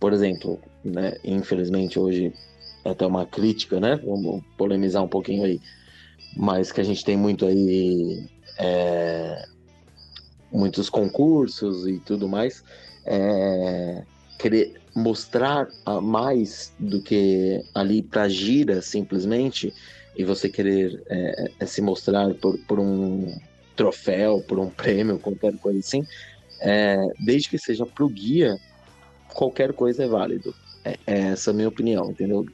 por 0.00 0.12
exemplo, 0.12 0.60
né, 0.84 1.16
infelizmente 1.22 1.98
hoje 1.98 2.32
até 2.84 3.06
uma 3.06 3.24
crítica, 3.24 3.80
né? 3.80 3.96
Vamos 4.04 4.42
polemizar 4.58 5.02
um 5.02 5.08
pouquinho 5.08 5.44
aí, 5.44 5.60
mas 6.36 6.70
que 6.70 6.80
a 6.80 6.84
gente 6.84 7.04
tem 7.04 7.16
muito 7.16 7.46
aí 7.46 8.26
é, 8.58 9.46
muitos 10.52 10.90
concursos 10.90 11.86
e 11.86 11.98
tudo 11.98 12.28
mais, 12.28 12.62
é, 13.06 14.02
querer 14.38 14.80
mostrar 14.94 15.68
mais 16.02 16.72
do 16.78 17.02
que 17.02 17.62
ali 17.74 18.02
para 18.02 18.28
gira 18.28 18.80
simplesmente 18.80 19.74
e 20.16 20.24
você 20.24 20.48
querer 20.48 21.02
é, 21.08 21.50
é, 21.60 21.66
se 21.66 21.82
mostrar 21.82 22.32
por, 22.34 22.56
por 22.60 22.78
um 22.78 23.36
troféu, 23.74 24.40
por 24.46 24.58
um 24.58 24.70
prêmio, 24.70 25.18
qualquer 25.18 25.56
coisa 25.58 25.80
assim, 25.80 26.06
é, 26.60 26.96
desde 27.18 27.48
que 27.48 27.58
seja 27.58 27.84
pro 27.84 28.08
guia, 28.08 28.56
qualquer 29.32 29.72
coisa 29.72 30.04
é 30.04 30.08
válido. 30.08 30.54
É, 30.84 30.98
é 31.06 31.18
essa 31.30 31.50
a 31.50 31.54
minha 31.54 31.68
opinião, 31.68 32.10
entendeu? 32.10 32.46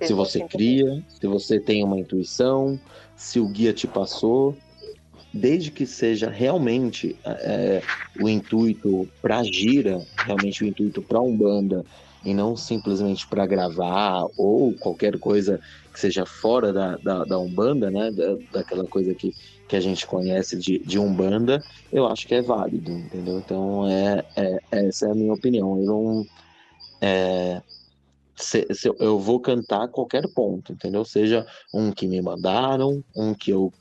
Se 0.00 0.12
você 0.12 0.40
cria, 0.44 1.02
se 1.08 1.26
você 1.26 1.60
tem 1.60 1.84
uma 1.84 1.98
intuição, 1.98 2.80
se 3.16 3.38
o 3.38 3.46
guia 3.46 3.72
te 3.72 3.86
passou, 3.86 4.56
desde 5.32 5.70
que 5.70 5.86
seja 5.86 6.28
realmente 6.30 7.18
é, 7.24 7.80
o 8.14 8.28
intuito 8.28 9.08
para 9.20 9.42
gira, 9.42 10.06
realmente 10.24 10.62
o 10.64 10.66
intuito 10.66 11.02
para 11.02 11.20
umbanda 11.20 11.84
e 12.24 12.34
não 12.34 12.54
simplesmente 12.56 13.26
para 13.28 13.46
gravar 13.46 14.24
ou 14.36 14.76
qualquer 14.78 15.18
coisa 15.18 15.58
que 15.92 15.98
seja 15.98 16.24
fora 16.26 16.72
da, 16.72 16.96
da, 16.98 17.24
da 17.24 17.38
umbanda, 17.40 17.90
né, 17.90 18.10
da, 18.12 18.36
daquela 18.50 18.86
coisa 18.86 19.14
que, 19.14 19.34
que 19.66 19.74
a 19.76 19.80
gente 19.80 20.06
conhece 20.06 20.56
de, 20.58 20.78
de 20.84 20.98
umbanda, 20.98 21.64
eu 21.90 22.06
acho 22.06 22.26
que 22.26 22.34
é 22.34 22.42
válido, 22.42 22.92
entendeu? 22.92 23.38
Então 23.38 23.88
é, 23.88 24.22
é 24.36 24.58
essa 24.70 25.06
é 25.08 25.10
a 25.10 25.14
minha 25.14 25.32
opinião. 25.32 25.78
Eu 25.78 25.84
não 25.86 26.26
é, 27.00 27.62
se- 28.36 28.66
se 28.74 28.88
eu- 28.88 29.18
vou 29.18 29.40
cantar 29.40 29.88
qualquer 29.88 30.28
ponto, 30.28 30.72
entendeu? 30.72 31.04
Seja 31.04 31.46
um 31.72 31.92
que 31.92 32.06
me 32.08 32.20
mandaram, 32.22 33.02
um 33.14 33.34
que 33.34 33.50
eu 33.52 33.72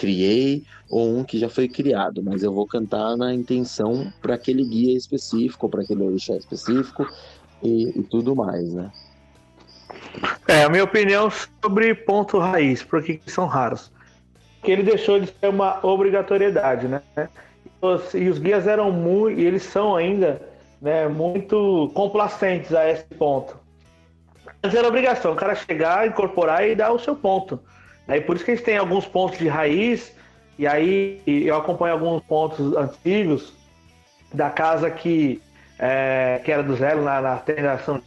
criei 0.00 0.64
ou 0.88 1.18
um 1.18 1.22
que 1.22 1.38
já 1.38 1.50
foi 1.50 1.68
criado, 1.68 2.22
mas 2.22 2.42
eu 2.42 2.52
vou 2.52 2.66
cantar 2.66 3.16
na 3.16 3.34
intenção 3.34 4.10
para 4.22 4.34
aquele 4.34 4.64
guia 4.64 4.96
específico, 4.96 5.68
para 5.68 5.82
aquele 5.82 6.02
orixá 6.02 6.34
específico 6.34 7.06
e, 7.62 8.00
e 8.00 8.02
tudo 8.04 8.34
mais, 8.34 8.72
né? 8.72 8.90
É, 10.48 10.64
a 10.64 10.68
minha 10.70 10.84
opinião 10.84 11.30
sobre 11.62 11.94
ponto 11.94 12.38
raiz, 12.38 12.82
por 12.82 13.02
que 13.02 13.18
que 13.18 13.30
são 13.30 13.46
raros? 13.46 13.92
Que 14.62 14.72
ele 14.72 14.82
deixou 14.82 15.20
de 15.20 15.26
ser 15.26 15.48
uma 15.48 15.84
obrigatoriedade, 15.84 16.88
né? 16.88 17.02
pessoas 17.80 18.14
e 18.14 18.28
os 18.28 18.38
guias 18.38 18.66
eram 18.66 18.90
muito, 18.90 19.38
e 19.38 19.44
eles 19.44 19.62
são 19.62 19.94
ainda, 19.94 20.40
né, 20.80 21.08
muito 21.08 21.90
complacentes 21.94 22.74
a 22.74 22.88
esse 22.88 23.04
ponto. 23.14 23.58
Mas 24.62 24.74
era 24.74 24.88
obrigação, 24.88 25.32
o 25.32 25.36
cara 25.36 25.54
chegar, 25.54 26.06
incorporar 26.06 26.66
e 26.66 26.74
dar 26.74 26.92
o 26.92 26.98
seu 26.98 27.14
ponto. 27.14 27.60
Aí 28.10 28.20
por 28.20 28.34
isso 28.34 28.44
que 28.44 28.50
a 28.50 28.54
gente 28.56 28.64
tem 28.64 28.76
alguns 28.76 29.06
pontos 29.06 29.38
de 29.38 29.46
raiz, 29.46 30.12
e 30.58 30.66
aí 30.66 31.22
eu 31.26 31.56
acompanho 31.56 31.94
alguns 31.94 32.20
pontos 32.22 32.76
antigos 32.76 33.54
da 34.34 34.50
casa 34.50 34.90
que, 34.90 35.40
é, 35.78 36.40
que 36.44 36.50
era 36.50 36.62
do 36.62 36.74
Zero 36.74 37.02
na, 37.02 37.20
na 37.20 37.36
tentação. 37.36 38.02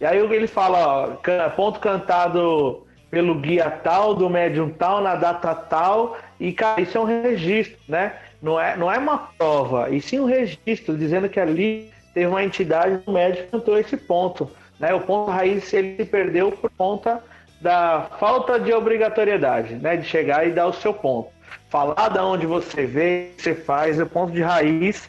E 0.00 0.04
aí 0.04 0.18
ele 0.18 0.48
fala, 0.48 1.16
ó, 1.22 1.48
ponto 1.50 1.78
cantado 1.78 2.84
pelo 3.08 3.36
guia 3.36 3.70
tal, 3.70 4.12
do 4.12 4.28
médium 4.28 4.70
tal, 4.70 5.00
na 5.00 5.14
data 5.14 5.54
tal, 5.54 6.18
e 6.40 6.52
cara, 6.52 6.80
isso 6.80 6.98
é 6.98 7.00
um 7.00 7.04
registro, 7.04 7.78
né? 7.86 8.16
Não 8.42 8.58
é, 8.58 8.76
não 8.76 8.90
é 8.90 8.98
uma 8.98 9.18
prova, 9.38 9.88
e 9.90 10.00
sim 10.00 10.18
um 10.18 10.24
registro, 10.24 10.98
dizendo 10.98 11.28
que 11.28 11.38
ali 11.38 11.92
teve 12.12 12.26
uma 12.26 12.42
entidade, 12.42 13.00
o 13.06 13.12
médium 13.12 13.46
cantou 13.52 13.78
esse 13.78 13.96
ponto. 13.96 14.50
Né? 14.80 14.92
O 14.92 15.00
ponto 15.00 15.30
raiz 15.30 15.72
ele 15.72 15.96
se 15.96 16.04
perdeu 16.04 16.50
por 16.50 16.68
conta 16.76 17.22
da 17.62 18.08
falta 18.18 18.58
de 18.58 18.72
obrigatoriedade, 18.72 19.76
né? 19.76 19.96
De 19.96 20.06
chegar 20.06 20.46
e 20.46 20.50
dar 20.50 20.66
o 20.66 20.72
seu 20.72 20.92
ponto. 20.92 21.30
Falar 21.70 22.08
da 22.08 22.26
onde 22.26 22.44
você 22.44 22.84
vê, 22.84 23.30
você 23.38 23.54
faz, 23.54 23.98
o 24.00 24.06
ponto 24.06 24.32
de 24.32 24.42
raiz, 24.42 25.08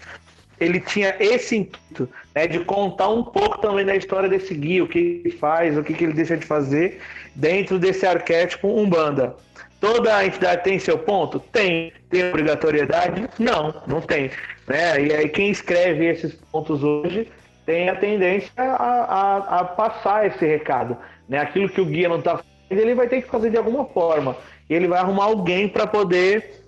ele 0.59 0.79
tinha 0.79 1.15
esse 1.19 1.57
intuito, 1.57 2.07
né? 2.33 2.47
De 2.47 2.59
contar 2.59 3.09
um 3.09 3.23
pouco 3.23 3.57
também 3.57 3.83
da 3.83 3.95
história 3.95 4.29
desse 4.29 4.53
guia, 4.53 4.83
o 4.83 4.87
que 4.87 5.21
ele 5.25 5.35
faz, 5.35 5.75
o 5.77 5.83
que, 5.83 6.01
ele 6.01 6.13
deixa 6.13 6.37
de 6.37 6.45
fazer 6.45 7.01
dentro 7.35 7.79
desse 7.79 8.05
arquétipo 8.05 8.67
Umbanda. 8.67 9.35
Toda 9.81 10.23
entidade 10.23 10.63
tem 10.63 10.79
seu 10.79 10.97
ponto? 10.97 11.39
Tem. 11.39 11.91
Tem 12.09 12.29
obrigatoriedade? 12.29 13.27
Não, 13.37 13.81
não 13.87 13.99
tem. 13.99 14.29
Né? 14.67 15.07
E 15.07 15.13
aí 15.13 15.27
quem 15.27 15.49
escreve 15.49 16.05
esses 16.05 16.33
pontos 16.51 16.83
hoje 16.83 17.27
tem 17.65 17.89
a 17.89 17.95
tendência 17.95 18.51
a, 18.55 18.63
a, 18.63 19.59
a 19.59 19.63
passar 19.63 20.27
esse 20.27 20.45
recado. 20.45 20.95
Né? 21.27 21.39
Aquilo 21.39 21.69
que 21.69 21.81
o 21.81 21.85
guia 21.85 22.09
não 22.09 22.19
está 22.19 22.37
fazendo, 22.37 22.81
ele 22.81 22.95
vai 22.95 23.07
ter 23.07 23.21
que 23.21 23.29
fazer 23.29 23.49
de 23.49 23.57
alguma 23.57 23.85
forma. 23.85 24.35
E 24.69 24.73
ele 24.73 24.87
vai 24.87 24.99
arrumar 24.99 25.25
alguém 25.25 25.67
para 25.67 25.85
poder 25.85 26.63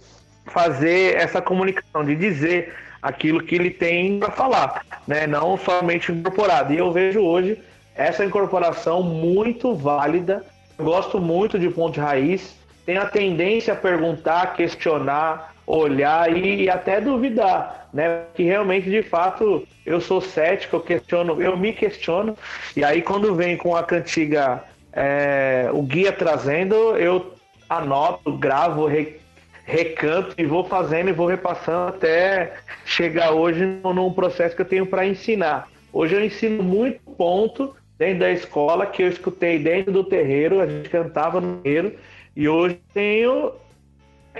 fazer 0.45 1.15
essa 1.15 1.41
comunicação, 1.41 2.03
de 2.03 2.15
dizer 2.15 2.73
aquilo 3.01 3.43
que 3.43 3.55
ele 3.55 3.69
tem 3.69 4.19
para 4.19 4.31
falar, 4.31 4.83
né? 5.07 5.25
não 5.27 5.57
somente 5.57 6.11
incorporado. 6.11 6.73
E 6.73 6.77
eu 6.77 6.91
vejo 6.91 7.21
hoje 7.21 7.59
essa 7.95 8.25
incorporação 8.25 9.01
muito 9.01 9.73
válida. 9.73 10.43
Eu 10.77 10.85
gosto 10.85 11.19
muito 11.19 11.57
de 11.57 11.69
ponto 11.69 11.93
de 11.93 11.99
raiz. 11.99 12.55
Tenho 12.85 13.01
a 13.01 13.05
tendência 13.05 13.73
a 13.73 13.77
perguntar, 13.77 14.53
questionar, 14.55 15.54
olhar 15.65 16.35
e, 16.35 16.69
até 16.69 17.01
duvidar, 17.01 17.89
né? 17.93 18.23
Que 18.33 18.43
realmente, 18.43 18.89
de 18.89 19.01
fato, 19.01 19.67
eu 19.85 19.99
sou 19.99 20.21
cético, 20.21 20.75
eu 20.75 20.81
questiono, 20.81 21.41
eu 21.41 21.57
me 21.57 21.73
questiono. 21.73 22.37
E 22.75 22.83
aí, 22.83 23.01
quando 23.01 23.33
vem 23.33 23.57
com 23.57 23.75
a 23.75 23.83
cantiga, 23.83 24.63
é, 24.93 25.69
o 25.73 25.81
guia 25.81 26.11
trazendo, 26.11 26.75
eu 26.97 27.33
anoto, 27.69 28.31
gravo, 28.33 28.85
re, 28.85 29.19
recanto 29.65 30.35
e 30.37 30.45
vou 30.45 30.63
fazendo 30.63 31.09
e 31.09 31.13
vou 31.13 31.27
repassando 31.27 31.89
até 31.89 32.53
chegar 32.85 33.31
hoje 33.31 33.65
num 33.83 34.13
processo 34.13 34.55
que 34.55 34.61
eu 34.61 34.67
tenho 34.67 34.85
para 34.85 35.05
ensinar. 35.05 35.67
Hoje 35.91 36.15
eu 36.15 36.23
ensino 36.23 36.61
muito 36.61 36.99
ponto 37.17 37.75
dentro 37.97 38.19
da 38.19 38.31
escola 38.31 38.85
que 38.85 39.01
eu 39.01 39.07
escutei 39.07 39.57
dentro 39.57 39.91
do 39.91 40.03
terreiro, 40.03 40.61
a 40.61 40.67
gente 40.67 40.89
cantava 40.89 41.41
no 41.41 41.57
terreiro, 41.57 41.95
e 42.35 42.47
hoje 42.47 42.79
tenho 42.93 43.53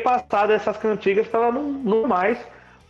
passado 0.03 0.51
essas 0.51 0.77
cantigas 0.77 1.27
para 1.27 1.41
ela 1.41 1.51
não, 1.51 1.71
não 1.71 2.07
mais 2.07 2.37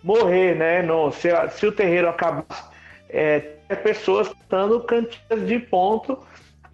morrer, 0.03 0.55
né? 0.55 0.81
No, 0.81 1.11
se, 1.11 1.29
se 1.51 1.65
o 1.65 1.71
terreiro 1.71 2.09
acabasse, 2.09 2.63
é, 3.09 3.39
pessoas 3.83 4.29
cantando 4.29 4.79
cantigas 4.81 5.47
de 5.47 5.59
ponto 5.59 6.17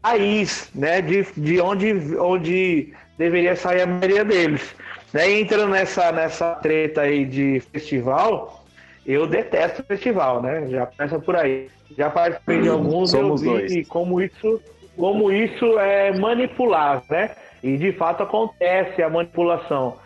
raiz, 0.03 0.69
né? 0.75 1.01
De, 1.01 1.25
de 1.37 1.61
onde, 1.61 1.93
onde 2.17 2.93
deveria 3.17 3.55
sair 3.55 3.81
a 3.81 3.87
maioria 3.87 4.25
deles. 4.25 4.75
Né? 5.13 5.29
E 5.29 5.41
entrando 5.41 5.69
nessa, 5.69 6.11
nessa 6.11 6.55
treta 6.55 7.01
aí 7.01 7.25
de 7.25 7.61
festival, 7.71 8.63
eu 9.05 9.27
detesto 9.27 9.83
festival, 9.83 10.41
né? 10.41 10.67
Já 10.69 10.85
começa 10.85 11.19
por 11.19 11.35
aí. 11.35 11.69
Já 11.97 12.09
participei 12.09 12.61
de 12.61 12.69
alguns 12.69 13.11
Somos 13.11 13.43
eu 13.43 13.53
dois. 13.53 13.71
vi 13.71 13.85
como 13.85 14.21
isso, 14.21 14.61
como 14.97 15.31
isso 15.31 15.77
é 15.79 16.17
manipulável, 16.17 17.03
né? 17.09 17.31
E 17.63 17.77
de 17.77 17.91
fato 17.91 18.23
acontece 18.23 19.03
a 19.03 19.09
manipulação. 19.09 19.97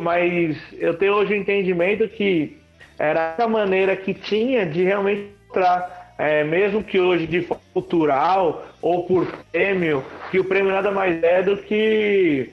Mas 0.00 0.56
eu 0.78 0.94
tenho 0.94 1.14
hoje 1.14 1.32
o 1.32 1.36
entendimento 1.36 2.08
que 2.08 2.56
era 2.98 3.34
a 3.36 3.48
maneira 3.48 3.96
que 3.96 4.14
tinha 4.14 4.64
de 4.64 4.84
realmente 4.84 5.30
mostrar, 5.48 6.14
é, 6.16 6.44
mesmo 6.44 6.82
que 6.82 7.00
hoje 7.00 7.26
de 7.26 7.42
forma 7.42 7.62
cultural 7.72 8.66
ou 8.80 9.04
por 9.04 9.26
prêmio, 9.50 10.04
que 10.30 10.38
o 10.38 10.44
prêmio 10.44 10.72
nada 10.72 10.92
mais 10.92 11.20
é 11.22 11.42
do 11.42 11.56
que 11.56 12.50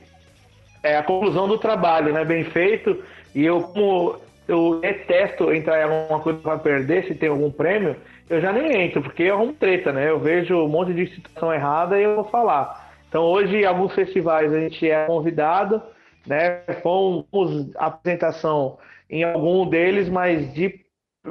é 0.83 0.97
a 0.97 1.03
conclusão 1.03 1.47
do 1.47 1.57
trabalho, 1.59 2.11
né? 2.11 2.25
Bem 2.25 2.43
feito. 2.45 3.03
E 3.35 3.45
eu, 3.45 3.61
como 3.61 4.15
eu 4.47 4.79
detesto 4.81 5.53
entrar 5.53 5.79
em 5.79 5.83
alguma 5.83 6.19
coisa 6.19 6.39
para 6.39 6.57
perder, 6.57 7.05
se 7.05 7.13
tem 7.13 7.29
algum 7.29 7.51
prêmio, 7.51 7.95
eu 8.29 8.41
já 8.41 8.51
nem 8.51 8.81
entro, 8.81 9.01
porque 9.01 9.23
é 9.23 9.33
uma 9.33 9.53
treta, 9.53 9.91
né? 9.91 10.09
Eu 10.09 10.19
vejo 10.19 10.55
um 10.55 10.67
monte 10.67 10.93
de 10.93 11.07
situação 11.07 11.53
errada 11.53 11.99
e 11.99 12.03
eu 12.03 12.15
vou 12.15 12.25
falar. 12.25 12.91
Então 13.07 13.23
hoje, 13.23 13.65
alguns 13.65 13.93
festivais, 13.93 14.51
a 14.51 14.59
gente 14.59 14.89
é 14.89 15.05
convidado, 15.05 15.81
né? 16.25 16.61
Fomos 16.81 17.69
apresentação 17.75 18.77
em 19.09 19.23
algum 19.23 19.67
deles, 19.67 20.09
mas 20.09 20.53
de, 20.53 20.79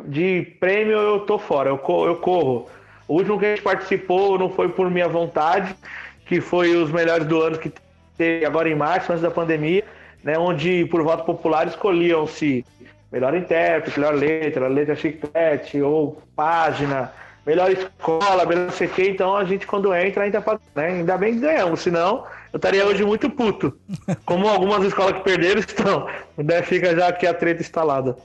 de 0.05 0.43
prêmio 0.61 0.97
eu 0.97 1.21
tô 1.21 1.39
fora, 1.39 1.71
eu, 1.71 1.81
eu 2.07 2.17
corro. 2.17 2.69
O 3.09 3.15
último 3.15 3.39
que 3.39 3.47
a 3.47 3.51
gente 3.51 3.62
participou 3.62 4.39
não 4.39 4.51
foi 4.51 4.69
por 4.69 4.91
minha 4.91 5.09
vontade, 5.09 5.75
que 6.27 6.41
foi 6.41 6.77
os 6.77 6.93
melhores 6.93 7.27
do 7.27 7.41
ano 7.41 7.59
que 7.59 7.73
teve 8.17 8.45
agora 8.45 8.69
em 8.69 8.75
março, 8.75 9.11
antes 9.11 9.23
da 9.23 9.31
pandemia, 9.31 9.85
né? 10.23 10.39
Onde 10.39 10.85
por 10.87 11.03
voto 11.03 11.25
popular 11.25 11.67
escolhiam-se 11.67 12.65
melhor 13.11 13.35
intérprete, 13.35 13.99
melhor 13.99 14.15
letra, 14.15 14.69
letra 14.69 14.95
chiclete 14.95 15.81
ou 15.83 16.23
página, 16.37 17.12
melhor 17.45 17.71
escola, 17.73 18.47
melhor 18.47 18.67
não 18.67 18.73
sei 18.73 18.87
o 18.87 18.91
quê. 18.91 19.09
Então 19.11 19.37
a 19.37 19.45
gente 19.45 19.67
quando 19.67 19.93
entra 19.95 20.25
ainda 20.25 20.45
né? 20.75 20.87
Ainda 20.87 21.19
bem 21.19 21.35
que 21.35 21.41
ganhamos, 21.41 21.81
senão 21.81 22.25
eu 22.53 22.57
estaria 22.57 22.87
hoje 22.87 23.05
muito 23.05 23.31
puto. 23.31 23.79
Como 24.25 24.49
algumas 24.49 24.85
escolas 24.85 25.13
que 25.13 25.25
perderam 25.25 25.61
estão. 25.61 26.07
Né? 26.37 26.63
Fica 26.63 26.95
já 26.97 27.09
aqui 27.09 27.27
a 27.27 27.35
treta 27.35 27.61
instalada. 27.61 28.17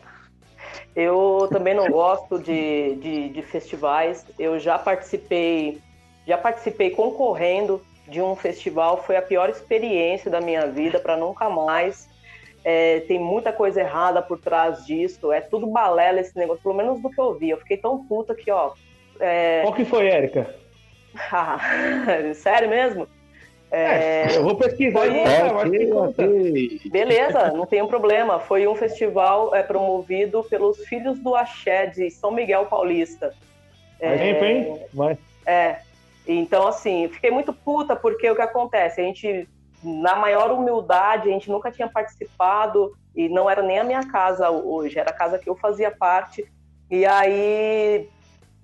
Eu 0.96 1.48
também 1.52 1.74
não 1.74 1.90
gosto 1.90 2.40
de, 2.40 2.96
de, 2.96 3.30
de 3.30 3.42
festivais. 3.42 4.26
Eu 4.40 4.58
já 4.60 4.80
participei, 4.80 5.80
já 6.26 6.38
participei 6.38 6.90
concorrendo 6.90 7.82
de 8.08 8.22
um 8.22 8.36
festival. 8.36 9.04
Foi 9.04 9.16
a 9.16 9.22
pior 9.22 9.50
experiência 9.50 10.32
da 10.32 10.42
minha 10.42 10.66
vida 10.68 11.00
para 11.00 11.18
nunca 11.18 11.50
mais. 11.50 12.08
É, 12.64 13.02
tem 13.02 13.20
muita 13.20 13.54
coisa 13.54 13.82
errada 13.82 14.22
por 14.22 14.40
trás 14.40 14.86
disso. 14.86 15.32
É 15.32 15.40
tudo 15.42 15.68
balela 15.68 16.20
esse 16.20 16.36
negócio, 16.36 16.64
pelo 16.64 16.76
menos 16.76 17.00
do 17.00 17.12
que 17.12 17.22
eu 17.22 17.36
vi. 17.36 17.52
Eu 17.52 17.58
fiquei 17.58 17.78
tão 17.78 18.04
puta 18.06 18.34
que, 18.34 18.50
ó. 18.50 18.74
é, 19.20 19.62
Qual 19.62 19.74
que 19.74 19.86
foi, 19.86 20.08
Érica? 20.08 20.56
Ah, 21.32 21.58
Sério 22.34 22.68
mesmo? 22.68 23.08
É, 23.76 24.38
Eu 24.38 24.44
vou 24.44 24.56
pesquisar 24.56 25.02
Foi- 25.02 25.12
e. 25.12 26.90
Beleza, 26.90 27.52
não 27.52 27.66
tem 27.66 27.82
um 27.82 27.88
problema. 27.88 28.40
Foi 28.40 28.66
um 28.68 28.76
festival 28.76 29.54
é, 29.54 29.62
promovido 29.62 30.44
pelos 30.44 30.78
Filhos 30.86 31.20
do 31.20 31.36
Axé 31.36 31.88
de 31.88 32.10
São 32.10 32.32
Miguel 32.32 32.68
Paulista. 32.68 33.34
Faz 34.00 34.20
tempo, 34.20 34.46
hein? 34.46 34.80
Mas 34.94 35.18
É. 35.46 35.78
Então, 36.28 36.68
assim, 36.68 37.08
fiquei 37.10 37.30
muito 37.30 37.54
puta 37.54 37.96
porque 37.96 38.30
o 38.32 38.36
que 38.36 38.42
acontece? 38.42 39.02
A 39.02 39.04
gente, 39.04 39.48
na 39.84 40.16
maior 40.16 40.52
humildade, 40.52 41.30
a 41.30 41.32
gente 41.32 41.52
nunca 41.52 41.70
tinha 41.70 41.88
participado 41.88 42.96
e 43.16 43.30
não 43.30 43.50
era 43.50 43.62
nem 43.62 43.78
a 43.78 43.84
minha 43.84 44.08
casa 44.08 44.50
hoje, 44.50 44.98
era 44.98 45.12
a 45.12 45.14
casa 45.14 45.38
que 45.38 45.50
eu 45.50 45.56
fazia 45.56 45.92
parte. 45.92 46.46
E 46.90 47.06
aí, 47.06 48.10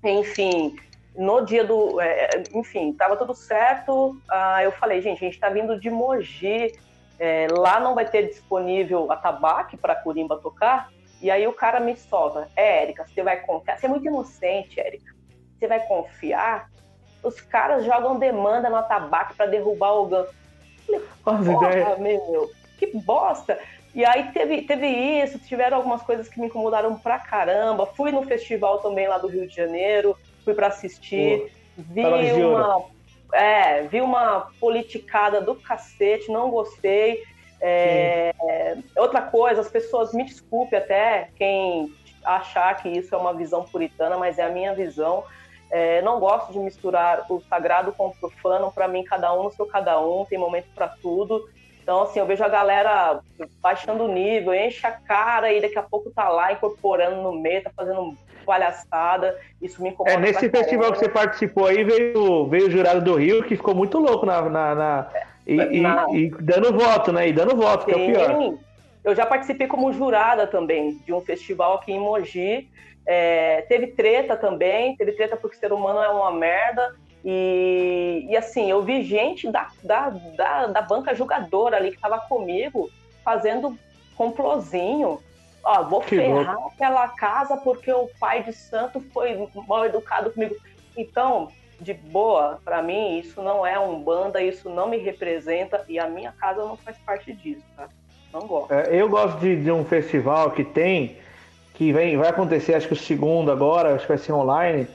enfim, 0.04 0.76
no 1.16 1.46
dia 1.46 1.64
do. 1.64 2.00
é, 2.00 2.44
enfim, 2.54 2.94
tava 2.94 3.18
tudo 3.18 3.34
certo. 3.34 4.18
Ah, 4.30 4.64
eu 4.64 4.72
falei, 4.72 5.02
gente, 5.02 5.24
a 5.24 5.28
gente 5.28 5.40
tá 5.40 5.50
vindo 5.50 5.80
de 5.80 5.90
Mogi, 5.90 6.74
é, 7.20 7.48
lá 7.52 7.80
não 7.80 7.94
vai 7.94 8.06
ter 8.06 8.28
disponível 8.28 9.12
atabaque 9.12 9.78
para 9.78 9.96
Curimba 9.96 10.38
tocar. 10.38 10.90
E 11.22 11.30
aí 11.30 11.46
o 11.48 11.54
cara 11.54 11.80
me 11.80 11.96
solta, 11.96 12.50
é, 12.56 12.82
Érica, 12.82 13.06
você 13.06 13.22
vai 13.22 13.40
confiar? 13.42 13.78
Você 13.78 13.86
é 13.86 13.90
muito 13.90 14.08
inocente, 14.08 14.80
Érica. 14.80 15.14
Você 15.58 15.68
vai 15.68 15.80
confiar? 15.82 16.72
Os 17.22 17.40
caras 17.40 17.86
jogam 17.86 18.18
demanda 18.18 18.70
no 18.70 18.78
atabaque 18.78 19.36
para 19.36 19.46
derrubar 19.46 19.94
o 19.94 20.08
GAN. 20.08 20.26
Porra, 21.24 21.96
meu, 22.00 22.50
que 22.80 22.88
bosta. 22.98 23.60
E 23.94 24.04
aí 24.04 24.32
teve, 24.32 24.64
teve 24.64 24.88
isso, 24.88 25.38
tiveram 25.38 25.78
algumas 25.78 26.02
coisas 26.02 26.28
que 26.28 26.40
me 26.40 26.48
incomodaram 26.48 26.98
pra 26.98 27.20
caramba. 27.20 27.86
Fui 27.86 28.12
no 28.12 28.24
festival 28.24 28.80
também 28.80 29.08
lá 29.08 29.18
do 29.18 29.28
Rio 29.28 29.48
de 29.48 29.56
Janeiro, 29.56 30.18
fui 30.44 30.54
pra 30.54 30.68
assistir, 30.68 31.52
vi 31.78 32.04
uma, 32.44 32.86
é, 33.34 33.84
vi 33.84 34.02
uma 34.02 34.48
politicada 34.60 35.42
do 35.42 35.56
cacete, 35.56 36.32
não 36.32 36.50
gostei. 36.50 37.24
É, 37.60 38.34
outra 38.96 39.22
coisa, 39.22 39.62
as 39.62 39.70
pessoas, 39.70 40.14
me 40.14 40.24
desculpe 40.24 40.76
até 40.76 41.30
quem 41.36 41.94
achar 42.24 42.82
que 42.82 42.90
isso 42.90 43.14
é 43.14 43.18
uma 43.18 43.34
visão 43.34 43.64
puritana, 43.64 44.18
mas 44.18 44.40
é 44.40 44.44
a 44.44 44.50
minha 44.50 44.74
visão. 44.74 45.24
É, 45.70 46.02
não 46.02 46.20
gosto 46.20 46.52
de 46.52 46.60
misturar 46.60 47.26
o 47.32 47.40
sagrado 47.42 47.94
com 47.94 48.08
o 48.08 48.16
profano. 48.16 48.72
Para 48.72 48.88
mim, 48.88 49.04
cada 49.04 49.34
um 49.34 49.44
no 49.44 49.52
seu 49.52 49.66
cada 49.66 50.00
um, 50.02 50.26
tem 50.26 50.38
momento 50.38 50.68
para 50.76 50.88
tudo. 50.88 51.48
Então, 51.92 52.04
assim, 52.04 52.22
eu 52.22 52.26
vejo 52.26 52.42
a 52.42 52.48
galera 52.48 53.20
baixando 53.62 54.06
o 54.06 54.08
nível, 54.08 54.54
enche 54.54 54.88
a 54.88 54.92
cara 54.92 55.52
e 55.52 55.60
daqui 55.60 55.78
a 55.78 55.84
pouco 55.84 56.10
tá 56.10 56.30
lá 56.30 56.54
incorporando 56.54 57.22
no 57.22 57.34
meio, 57.34 57.62
tá 57.62 57.70
fazendo 57.76 58.14
palhaçada. 58.46 59.38
Isso 59.62 59.84
me 59.84 59.90
incomoda. 59.90 60.16
É, 60.16 60.18
nesse 60.18 60.50
festival 60.50 60.84
caramba. 60.86 60.94
que 60.94 61.00
você 61.00 61.10
participou 61.10 61.66
aí, 61.66 61.84
veio, 61.84 62.48
veio 62.48 62.68
o 62.68 62.72
jurado 62.72 63.02
do 63.02 63.16
Rio, 63.16 63.44
que 63.44 63.58
ficou 63.58 63.76
muito 63.76 64.00
louco 64.00 64.26
na, 64.26 64.42
na, 64.44 64.74
na- 64.74 65.10
e, 65.46 65.54
e- 65.54 65.82
Na- 65.82 66.08
e 66.14 66.30
dando 66.40 66.72
voto, 66.80 67.12
né? 67.12 67.28
E 67.28 67.34
dando 67.34 67.58
voto, 67.58 67.86
que 67.86 67.92
é 67.92 67.98
o 67.98 68.06
pior. 68.06 68.38
Sim, 68.38 68.58
eu 69.04 69.14
já 69.14 69.26
participei 69.26 69.68
como 69.68 69.92
jurada 69.92 70.48
também 70.48 70.98
de 71.06 71.12
um 71.12 71.20
festival 71.20 71.74
aqui 71.74 71.92
em 71.92 72.00
Mogi. 72.00 72.70
É, 73.06 73.64
teve 73.64 73.88
treta 73.88 74.38
também, 74.38 74.96
teve 74.96 75.12
treta 75.12 75.36
porque 75.36 75.58
ser 75.58 75.74
humano 75.74 76.00
é 76.00 76.08
uma 76.08 76.32
merda. 76.32 76.96
E, 77.24 78.26
e 78.30 78.36
assim, 78.36 78.70
eu 78.70 78.82
vi 78.82 79.04
gente 79.04 79.52
da, 79.52 79.68
da, 79.84 80.10
da, 80.10 80.68
da 80.68 80.82
banca 80.82 81.14
julgadora 81.14 81.78
ali 81.78 81.92
que 81.92 82.00
tava 82.00 82.20
comigo 82.20 82.90
fazendo 83.24 83.78
complozinho. 84.16 85.20
Ó, 85.64 85.84
vou 85.84 86.02
Que 86.02 86.16
ferrar 86.16 86.58
aquela 86.68 87.08
casa 87.10 87.58
porque 87.58 87.92
o 87.92 88.10
pai 88.20 88.44
de 88.44 88.52
santo 88.52 89.00
foi 89.14 89.48
mal 89.68 89.86
educado 89.86 90.32
comigo. 90.32 90.56
Então, 90.98 91.50
de 91.80 91.94
boa, 91.94 92.60
pra 92.66 92.82
mim, 92.82 93.20
isso 93.20 93.42
não 93.42 93.66
é 93.66 93.80
um 93.80 94.02
banda, 94.02 94.42
isso 94.42 94.70
não 94.70 94.88
me 94.88 94.98
representa 94.98 95.84
e 95.88 96.00
a 96.00 96.08
minha 96.08 96.32
casa 96.32 96.64
não 96.64 96.78
faz 96.78 96.98
parte 97.00 97.32
disso, 97.34 97.64
tá? 97.76 97.88
Não 98.34 98.42
gosto. 98.42 98.74
É, 98.74 98.96
eu 98.96 99.10
gosto 99.10 99.40
de, 99.40 99.62
de 99.62 99.72
um 99.72 99.84
festival 99.84 100.52
que 100.52 100.64
tem, 100.64 101.18
que 101.74 101.92
vem, 101.92 102.18
vai 102.18 102.30
acontecer, 102.30 102.74
acho 102.74 102.88
que 102.88 102.94
o 102.94 102.98
segundo 102.98 103.52
agora, 103.52 103.94
acho 103.94 104.04
que 104.04 104.10
vai 104.10 104.18
ser 104.18 104.32
online, 104.32 104.88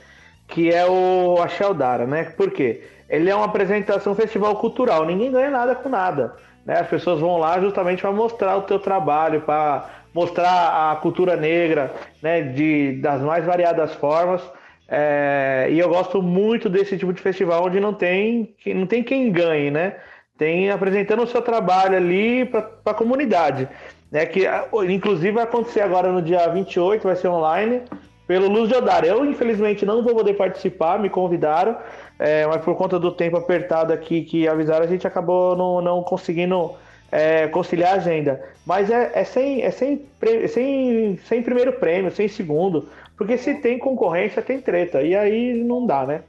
que 0.47 0.73
é 0.73 0.87
o 0.87 1.41
Axeldara, 1.43 2.07
né? 2.07 2.25
Por 2.37 2.51
quê? 2.51 2.83
Ele 3.09 3.31
é 3.31 3.35
uma 3.35 3.47
apresentação, 3.47 4.13
um 4.13 4.17
festival 4.17 4.57
cultural, 4.57 5.05
ninguém 5.05 5.31
ganha 5.31 5.51
nada 5.51 5.75
com 5.75 5.89
nada. 5.89 6.35
Né? 6.65 6.81
As 6.81 6.89
pessoas 6.89 7.21
vão 7.21 7.39
lá 7.39 7.61
justamente 7.61 8.03
para 8.03 8.11
mostrar 8.11 8.57
o 8.57 8.63
teu 8.63 8.79
trabalho, 8.79 9.43
para 9.43 9.89
mostrar 10.13 10.91
a 10.91 10.97
cultura 10.97 11.37
negra, 11.37 11.93
né? 12.23 12.43
De, 12.43 13.01
das 13.01 13.21
mais 13.23 13.45
variadas 13.45 13.95
formas. 13.95 14.43
É, 14.89 15.69
e 15.71 15.79
eu 15.79 15.89
gosto 15.89 16.23
muito 16.23 16.69
desse 16.69 16.97
tipo 16.97 17.13
de 17.13 17.21
festival 17.21 17.65
onde 17.65 17.81
não 17.81 17.93
tem, 17.93 18.55
não 18.67 18.87
tem 18.87 19.03
quem 19.03 19.31
ganhe, 19.31 19.71
né? 19.71 19.97
Tem 20.39 20.71
apresentando 20.71 21.23
o 21.23 21.27
seu 21.27 21.43
trabalho 21.43 21.97
ali 21.97 22.45
para 22.45 22.71
a 22.87 22.95
comunidade. 22.95 23.69
Né? 24.11 24.27
Que, 24.27 24.47
inclusive, 24.89 25.33
vai 25.33 25.45
acontecer 25.45 25.81
agora 25.81 26.13
no 26.13 26.23
dia 26.23 26.47
28, 26.49 27.03
vai 27.03 27.17
ser 27.17 27.29
online, 27.29 27.83
pelo 28.27 28.49
Luz 28.49 28.69
de 28.69 28.75
Odar. 28.75 29.05
Eu, 29.05 29.25
infelizmente, 29.25 29.87
não 29.87 30.03
vou 30.03 30.15
poder 30.15 30.35
participar, 30.35 30.99
me 30.99 31.09
convidaram, 31.09 31.77
é, 32.19 32.47
mas 32.47 32.63
por 32.63 32.77
conta 32.77 32.99
do 32.99 33.13
tempo 33.13 33.37
apertado 33.37 33.93
aqui 33.93 34.23
que 34.23 34.49
avisaram, 34.49 34.85
a 34.85 34.89
gente 34.89 35.07
acabou 35.07 35.57
não, 35.57 35.81
não 35.81 36.03
conseguindo 36.03 36.75
é, 37.13 37.47
conciliar 37.49 37.95
a 37.95 37.97
agenda. 37.97 38.43
Mas 38.65 38.91
é, 38.91 39.13
é 39.15 39.25
sem, 39.25 39.63
é 39.63 39.71
sem, 39.71 40.07
sem, 40.49 41.19
sem 41.19 41.43
primeiro 41.43 41.75
prêmio, 41.75 42.11
sem 42.11 42.27
segundo, 42.27 42.89
porque 43.17 43.39
se 43.39 43.55
tem 43.55 43.79
concorrência, 43.79 44.43
tem 44.43 44.61
treta, 44.61 45.03
e 45.03 45.15
aí 45.15 45.55
não 45.55 45.87
dá, 45.87 46.05
né? 46.05 46.23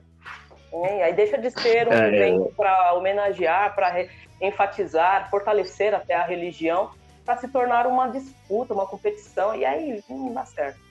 É, 0.72 1.04
aí 1.06 1.14
deixa 1.14 1.38
de 1.38 1.50
ser 1.50 1.88
um 1.88 1.94
É, 1.94 2.08
evento 2.08 2.54
para 2.56 2.94
homenagear, 2.94 3.74
para 3.74 4.06
enfatizar, 4.40 5.30
fortalecer 5.32 5.96
até 5.96 6.14
a 6.14 6.24
religião, 6.24 6.92
para 7.26 7.38
se 7.38 7.48
tornar 7.48 7.88
uma 7.88 8.08
disputa, 8.08 8.74
uma 8.74 8.86
competição, 8.86 9.56
e 9.56 9.66
aí 9.66 10.04
não 10.08 10.34
dá 10.34 10.46
certo. 10.46 10.87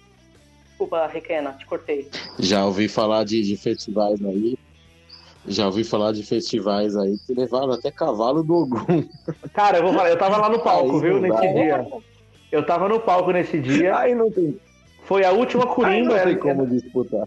Desculpa, 0.76 1.06
Requena, 1.06 1.52
te 1.58 1.64
cortei. 1.64 2.06
Já 2.38 2.66
ouvi 2.66 2.86
falar 2.86 3.24
de, 3.24 3.40
de 3.42 3.56
festivais 3.56 4.22
aí. 4.22 4.58
Já 5.48 5.64
ouvi 5.64 5.84
falar 5.84 6.12
de 6.12 6.22
festivais 6.22 6.94
aí 6.94 7.16
que 7.26 7.32
levaram 7.32 7.72
até 7.72 7.90
cavalo 7.90 8.42
do 8.42 8.54
Ogum. 8.56 9.02
Cara, 9.54 9.78
eu 9.78 9.84
vou 9.84 9.94
falar, 9.94 10.10
eu 10.10 10.18
tava 10.18 10.36
lá 10.36 10.50
no 10.50 10.58
palco, 10.58 10.96
Aí 10.96 11.00
viu, 11.00 11.14
não 11.18 11.28
dá. 11.30 11.40
nesse 11.40 11.54
dia. 11.54 11.86
Eu 12.52 12.66
tava 12.66 12.90
no 12.90 13.00
palco 13.00 13.30
nesse 13.32 13.58
dia. 13.58 13.96
Aí 13.96 14.14
não 14.14 14.30
tem, 14.30 14.54
Foi 15.04 15.24
a 15.24 15.32
última 15.32 15.64
aí 15.64 15.70
corimba. 15.70 16.08
não 16.10 16.14
era- 16.16 16.28
tem 16.28 16.38
como 16.38 16.66
disputar. 16.66 17.26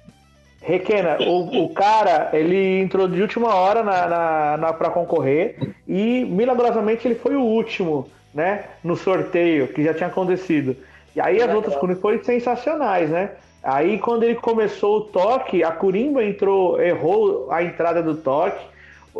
Requena, 0.62 1.18
o, 1.28 1.64
o 1.64 1.70
cara, 1.74 2.30
ele 2.34 2.80
entrou 2.82 3.08
de 3.08 3.20
última 3.20 3.56
hora 3.56 3.82
na, 3.82 4.08
na, 4.08 4.58
na, 4.58 4.74
pra 4.74 4.92
concorrer 4.92 5.74
e, 5.88 6.24
milagrosamente, 6.26 7.08
ele 7.08 7.16
foi 7.16 7.36
o 7.36 7.42
último, 7.42 8.12
né? 8.32 8.66
No 8.84 8.96
sorteio 8.96 9.70
que 9.70 9.84
já 9.84 9.94
tinha 9.94 10.08
acontecido. 10.10 10.76
E 11.16 11.22
aí 11.22 11.42
as 11.42 11.54
outras 11.54 11.76
corimbas 11.76 12.02
foram 12.02 12.24
sensacionais, 12.24 13.10
né? 13.10 13.32
Aí 13.64 13.98
quando 14.00 14.24
ele 14.24 14.36
começou 14.36 14.98
o 14.98 15.02
toque, 15.02 15.64
a 15.64 15.72
corimba 15.72 16.24
entrou, 16.24 16.82
errou 16.82 17.52
a 17.52 17.64
entrada 17.64 18.02
do 18.02 18.16
toque. 18.16 18.66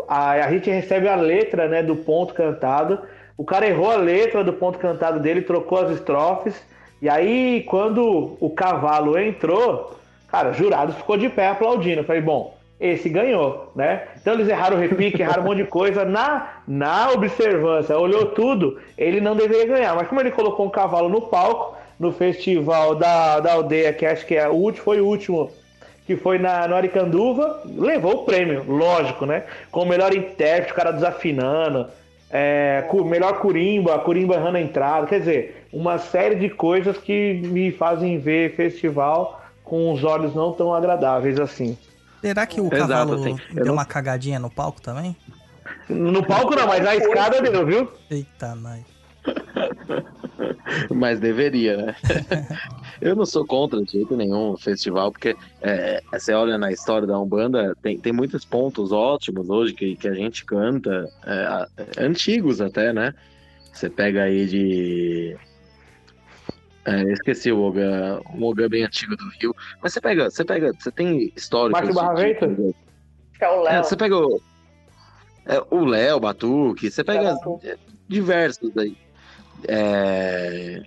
A, 0.08 0.32
a 0.32 0.52
gente 0.52 0.70
recebe 0.70 1.08
a 1.08 1.16
letra, 1.16 1.68
né, 1.68 1.84
do 1.84 1.96
ponto 1.96 2.34
cantado. 2.34 3.00
O 3.38 3.44
cara 3.44 3.68
errou 3.68 3.92
a 3.92 3.96
letra 3.96 4.44
do 4.44 4.54
ponto 4.54 4.78
cantado 4.78 5.20
dele, 5.20 5.42
trocou 5.42 5.80
as 5.80 5.92
estrofes. 5.92 6.62
E 7.02 7.10
aí, 7.10 7.64
quando 7.68 8.38
o 8.40 8.50
cavalo 8.50 9.18
entrou, 9.18 9.98
cara, 10.28 10.52
jurado 10.52 10.94
ficou 10.94 11.18
de 11.18 11.30
pé 11.30 11.48
aplaudindo. 11.48 12.02
Eu 12.02 12.04
falei, 12.04 12.22
bom, 12.22 12.58
esse 12.80 13.10
ganhou, 13.10 13.72
né? 13.76 14.04
Então 14.22 14.34
eles 14.34 14.48
erraram 14.48 14.78
o 14.78 14.80
repique, 14.80 15.22
erraram 15.22 15.44
um 15.44 15.48
monte 15.48 15.64
de 15.64 15.66
coisa. 15.66 16.06
Na, 16.06 16.62
na 16.68 17.12
observância, 17.12 17.98
olhou 17.98 18.28
tudo, 18.28 18.80
ele 18.98 19.20
não 19.20 19.36
deveria 19.36 19.66
ganhar. 19.66 19.96
Mas 19.96 20.08
como 20.08 20.22
ele 20.22 20.32
colocou 20.32 20.66
um 20.66 20.70
cavalo 20.70 21.10
no 21.10 21.22
palco, 21.22 21.78
no 22.00 22.12
festival 22.14 22.96
da, 22.96 23.40
da 23.40 23.54
aldeia, 23.54 23.92
que 23.94 24.06
acho 24.06 24.26
que 24.26 24.36
é 24.36 24.48
o 24.48 24.54
último, 24.54 24.84
foi 24.86 25.02
o 25.02 25.06
último, 25.06 25.52
que 26.08 26.16
foi 26.16 26.40
na, 26.40 26.68
no 26.68 26.76
Aricanduva, 26.76 27.62
levou 27.66 28.22
o 28.22 28.26
prêmio, 28.26 28.64
lógico, 28.68 29.26
né? 29.26 29.44
Com 29.72 29.82
o 29.84 29.86
melhor 29.86 30.14
intérprete, 30.16 30.72
o 30.72 30.76
cara 30.76 30.92
desafinando, 30.92 31.88
é, 32.32 32.86
com 32.90 32.98
o 32.98 33.06
melhor 33.06 33.40
curimba, 33.40 34.00
curimba 34.00 34.36
errando 34.36 34.58
a 34.58 34.62
entrada. 34.62 35.08
Quer 35.08 35.20
dizer, 35.20 35.68
uma 35.74 35.98
série 35.98 36.36
de 36.36 36.50
coisas 36.50 36.98
que 36.98 37.34
me 37.44 37.72
fazem 37.72 38.18
ver 38.18 38.56
festival 38.56 39.42
com 39.64 39.92
os 39.92 40.04
olhos 40.04 40.34
não 40.34 40.54
tão 40.54 40.74
agradáveis 40.74 41.40
assim. 41.40 41.78
Será 42.22 42.46
que 42.46 42.60
o 42.60 42.68
Exato, 42.74 42.88
cavalo 42.88 43.14
assim, 43.16 43.38
eu 43.50 43.56
deu 43.56 43.66
não- 43.66 43.74
uma 43.74 43.86
cagadinha 43.86 44.40
no 44.40 44.50
palco 44.50 44.82
também? 44.82 45.16
No 45.88 46.24
palco 46.26 46.56
não, 46.56 46.68
mas 46.68 46.86
a 46.86 46.96
escada 46.96 47.42
deu, 47.42 47.66
viu? 47.66 47.92
Eita, 48.10 48.56
nai. 48.56 48.84
Mas 50.94 51.20
deveria, 51.20 51.78
né? 51.78 51.96
Eu 53.02 53.16
não 53.16 53.26
sou 53.26 53.46
contra 53.46 53.82
de 53.82 53.92
jeito 53.94 54.16
nenhum 54.16 54.52
o 54.52 54.58
festival, 54.58 55.12
porque 55.12 55.36
é, 55.62 56.02
você 56.12 56.34
olha 56.34 56.58
na 56.58 56.72
história 56.72 57.08
da 57.08 57.20
Umbanda, 57.20 57.76
tem, 57.82 58.00
tem 58.00 58.12
muitos 58.12 58.44
pontos 58.46 58.92
ótimos 58.92 59.50
hoje 59.50 59.74
que, 59.74 59.96
que 59.96 60.08
a 60.08 60.14
gente 60.14 60.46
canta, 60.46 61.08
é, 61.26 61.68
é, 61.78 62.06
antigos 62.06 62.60
até, 62.62 62.92
né? 62.92 63.14
Você 63.72 63.90
pega 63.90 64.24
aí 64.24 64.46
de. 64.48 65.38
É, 66.86 67.04
eu 67.04 67.12
esqueci 67.12 67.52
o 67.52 67.62
Oga, 67.62 68.22
um 68.34 68.44
Oga 68.44 68.68
bem 68.68 68.84
antigo 68.84 69.16
do 69.16 69.30
Rio. 69.40 69.56
Mas 69.82 69.94
você 69.94 70.02
pega, 70.02 70.30
você 70.30 70.44
pega, 70.44 70.74
você 70.78 70.92
tem 70.92 71.32
históricos. 71.36 71.82
Márcio 71.82 71.94
de- 71.94 72.00
Barravento? 72.00 72.48
de- 72.48 72.70
Acho 72.70 73.40
que 73.40 73.46
é 73.46 73.50
o 73.50 73.68
é, 73.68 73.74
Léo. 73.74 73.84
você 73.84 73.96
pega 73.96 74.18
o, 74.18 74.42
é, 75.46 75.64
o 75.72 75.86
Léo, 75.86 76.20
Batuque, 76.20 76.92
você 76.92 77.04
pega 77.04 77.36
é, 77.64 77.78
diversos 78.08 78.76
aí. 78.78 78.98
É, 79.68 80.82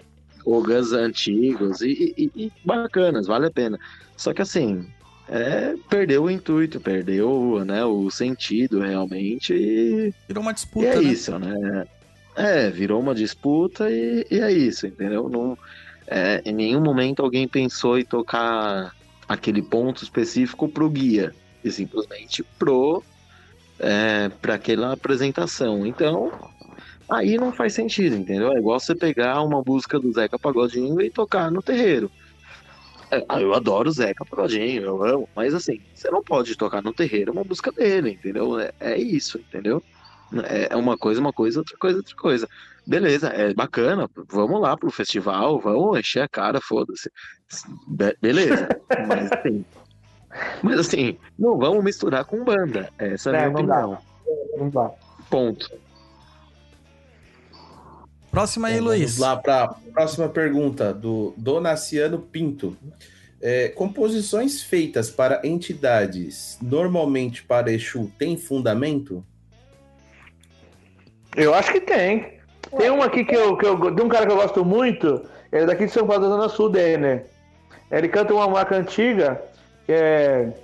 Ogãs 0.44 0.93
antigos 0.93 1.81
e, 1.81 2.15
e- 2.16 2.31
e 2.35 2.53
bacanas, 2.65 3.27
vale 3.27 3.47
a 3.47 3.51
pena. 3.51 3.78
Só 4.16 4.32
que 4.32 4.43
assim, 4.43 4.85
é, 5.28 5.74
perdeu 5.89 6.24
o 6.24 6.31
intuito, 6.31 6.81
perdeu 6.81 7.65
né, 7.65 7.85
o 7.85 8.11
sentido 8.11 8.81
realmente 8.81 9.55
e, 9.55 10.12
Virou 10.28 10.43
uma 10.43 10.53
disputa, 10.53 10.86
é 10.86 10.97
né? 10.97 11.03
isso, 11.03 11.39
né? 11.39 11.85
É, 12.35 12.70
virou 12.70 13.01
uma 13.01 13.15
disputa 13.15 13.90
e, 13.90 14.27
e 14.31 14.40
é 14.40 14.51
isso, 14.51 14.86
entendeu? 14.86 15.28
Não, 15.28 15.57
é, 16.07 16.43
em 16.44 16.53
nenhum 16.53 16.81
momento 16.81 17.23
alguém 17.23 17.47
pensou 17.47 17.99
em 17.99 18.05
tocar 18.05 18.93
aquele 19.28 19.62
ponto 19.62 20.03
específico 20.03 20.69
pro 20.69 20.90
guia, 20.90 21.35
e 21.65 21.70
simplesmente 21.70 22.44
pro 22.59 23.03
é, 23.78 24.28
para 24.28 24.55
aquela 24.55 24.93
apresentação. 24.93 25.86
Então, 25.86 26.31
aí 27.11 27.37
não 27.37 27.53
faz 27.53 27.74
sentido, 27.74 28.16
entendeu? 28.16 28.53
É 28.53 28.59
igual 28.59 28.79
você 28.79 28.95
pegar 28.95 29.43
uma 29.43 29.62
música 29.65 29.99
do 29.99 30.12
Zeca 30.12 30.39
Pagodinho 30.39 31.01
e 31.01 31.11
tocar 31.11 31.51
no 31.51 31.62
terreiro. 31.62 32.11
É, 33.11 33.24
ah, 33.29 33.41
eu 33.41 33.53
adoro 33.55 33.89
o 33.91 33.93
Zeca 33.93 34.24
Pagodinho, 34.24 34.83
eu 34.83 35.05
amo, 35.05 35.29
mas 35.37 35.55
assim, 35.55 35.79
você 35.95 36.11
não 36.11 36.23
pode 36.23 36.57
tocar 36.57 36.83
no 36.83 36.95
terreiro 36.95 37.33
uma 37.33 37.45
música 37.45 37.70
dele, 37.73 38.12
entendeu? 38.12 38.59
É, 38.59 38.70
é 38.81 38.99
isso, 38.99 39.39
entendeu? 39.39 39.83
É 40.45 40.69
é 40.73 40.77
uma 40.77 40.97
coisa, 40.97 41.20
uma 41.20 41.33
coisa, 41.33 41.61
outra 41.61 41.77
coisa, 41.79 41.99
outra 41.99 42.15
coisa. 42.16 42.49
Beleza, 42.87 43.29
é 43.29 43.53
bacana, 43.53 44.09
vamos 44.31 44.61
lá 44.61 44.77
pro 44.77 44.91
festival, 44.91 45.61
vamos 45.61 45.99
encher 45.99 46.23
a 46.23 46.29
cara, 46.29 46.61
foda-se. 46.61 47.11
Be- 47.87 48.16
beleza, 48.20 48.66
mas 49.07 49.31
assim, 49.31 49.65
mas 50.62 50.79
assim, 50.79 51.19
não 51.39 51.59
vamos 51.59 51.85
misturar 51.85 52.24
com 52.24 52.43
banda. 52.45 52.89
Essa 52.99 53.31
é 53.31 53.45
a 53.45 53.51
minha 53.51 53.51
não 53.51 53.66
dá. 53.66 53.87
opinião. 53.87 54.03
Não 54.57 54.70
dá. 54.70 54.91
Ponto. 55.31 55.69
Próxima 58.33 58.69
aí, 58.69 58.77
Então, 58.77 58.87
Luiz. 58.87 59.19
Vamos 59.19 59.21
lá 59.21 59.37
para 59.37 59.65
a 59.65 59.69
próxima 59.93 60.27
pergunta 60.27 60.95
do 60.95 61.35
Donaciano 61.37 62.19
Pinto. 62.19 62.75
É, 63.43 63.69
composições 63.69 64.63
feitas 64.63 65.11
para 65.11 65.43
entidades, 65.45 66.59
normalmente 66.63 67.43
para 67.43 67.71
Exu, 67.71 68.11
tem 68.19 68.39
fundamento? 68.39 69.23
Eu 71.37 71.53
acho 71.53 71.71
que 71.73 71.81
tem. 71.81 72.39
Tem 72.79 72.89
uma 72.89 73.05
aqui 73.05 73.23
que 73.23 73.37
eu, 73.37 73.55
que 73.57 73.67
eu. 73.67 73.91
De 73.91 74.01
um 74.01 74.09
cara 74.09 74.25
que 74.25 74.33
eu 74.33 74.37
gosto 74.37 74.65
muito, 74.65 75.27
ele 75.53 75.65
é 75.65 75.67
daqui 75.67 75.85
de 75.85 75.93
São 75.93 76.07
Paulo, 76.07 76.23
da 76.23 76.29
Zona 76.31 76.49
Sul, 76.49 76.71
Denner. 76.71 77.27
Ele 77.91 78.09
canta 78.09 78.33
uma 78.33 78.49
marca 78.49 78.77
antiga, 78.77 79.43
que 79.85 79.93
é. 79.93 80.55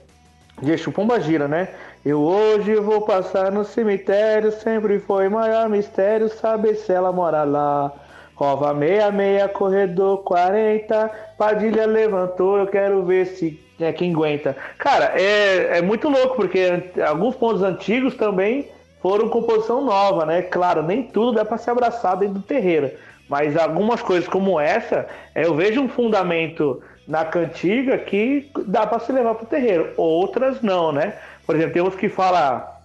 De 0.62 0.73
Exu 0.73 0.90
Pomba 0.90 1.20
Gira, 1.20 1.47
né? 1.47 1.69
Eu 2.09 2.22
hoje 2.22 2.74
vou 2.76 3.02
passar 3.02 3.52
no 3.52 3.66
cemitério, 3.66 4.51
sempre 4.51 4.98
foi 4.98 5.28
maior 5.28 5.68
mistério 5.68 6.30
saber 6.30 6.74
se 6.76 6.90
ela 6.90 7.12
mora 7.12 7.44
lá. 7.44 7.93
Cova 8.35 8.72
66, 8.72 9.52
corredor 9.52 10.22
40, 10.22 11.10
Padilha 11.36 11.85
levantou, 11.85 12.56
eu 12.56 12.66
quero 12.66 13.05
ver 13.05 13.26
se 13.26 13.60
é 13.78 13.93
quem 13.93 14.14
aguenta. 14.14 14.56
Cara, 14.78 15.12
é, 15.20 15.76
é 15.76 15.82
muito 15.82 16.09
louco, 16.09 16.36
porque 16.36 16.82
alguns 17.06 17.36
pontos 17.36 17.62
antigos 17.62 18.14
também 18.14 18.70
foram 19.02 19.28
composição 19.28 19.85
nova, 19.85 20.24
né? 20.24 20.40
Claro, 20.40 20.82
nem 20.82 21.02
tudo 21.02 21.32
dá 21.32 21.44
para 21.44 21.59
se 21.59 21.68
abraçar 21.68 22.16
dentro 22.16 22.36
do 22.36 22.43
terreiro, 22.43 22.90
mas 23.28 23.55
algumas 23.55 24.01
coisas 24.01 24.26
como 24.26 24.59
essa, 24.59 25.06
é, 25.35 25.44
eu 25.44 25.55
vejo 25.55 25.82
um 25.82 25.89
fundamento 25.90 26.82
na 27.06 27.26
cantiga 27.26 27.98
que 27.98 28.51
dá 28.66 28.86
para 28.86 28.98
se 28.98 29.12
levar 29.12 29.35
para 29.35 29.44
o 29.44 29.48
terreiro, 29.48 29.93
outras 29.98 30.62
não, 30.62 30.90
né? 30.90 31.12
Por 31.49 31.57
exemplo, 31.57 31.73
tem 31.73 31.83
uns 31.83 31.95
que 31.95 32.11
fala 32.11 32.85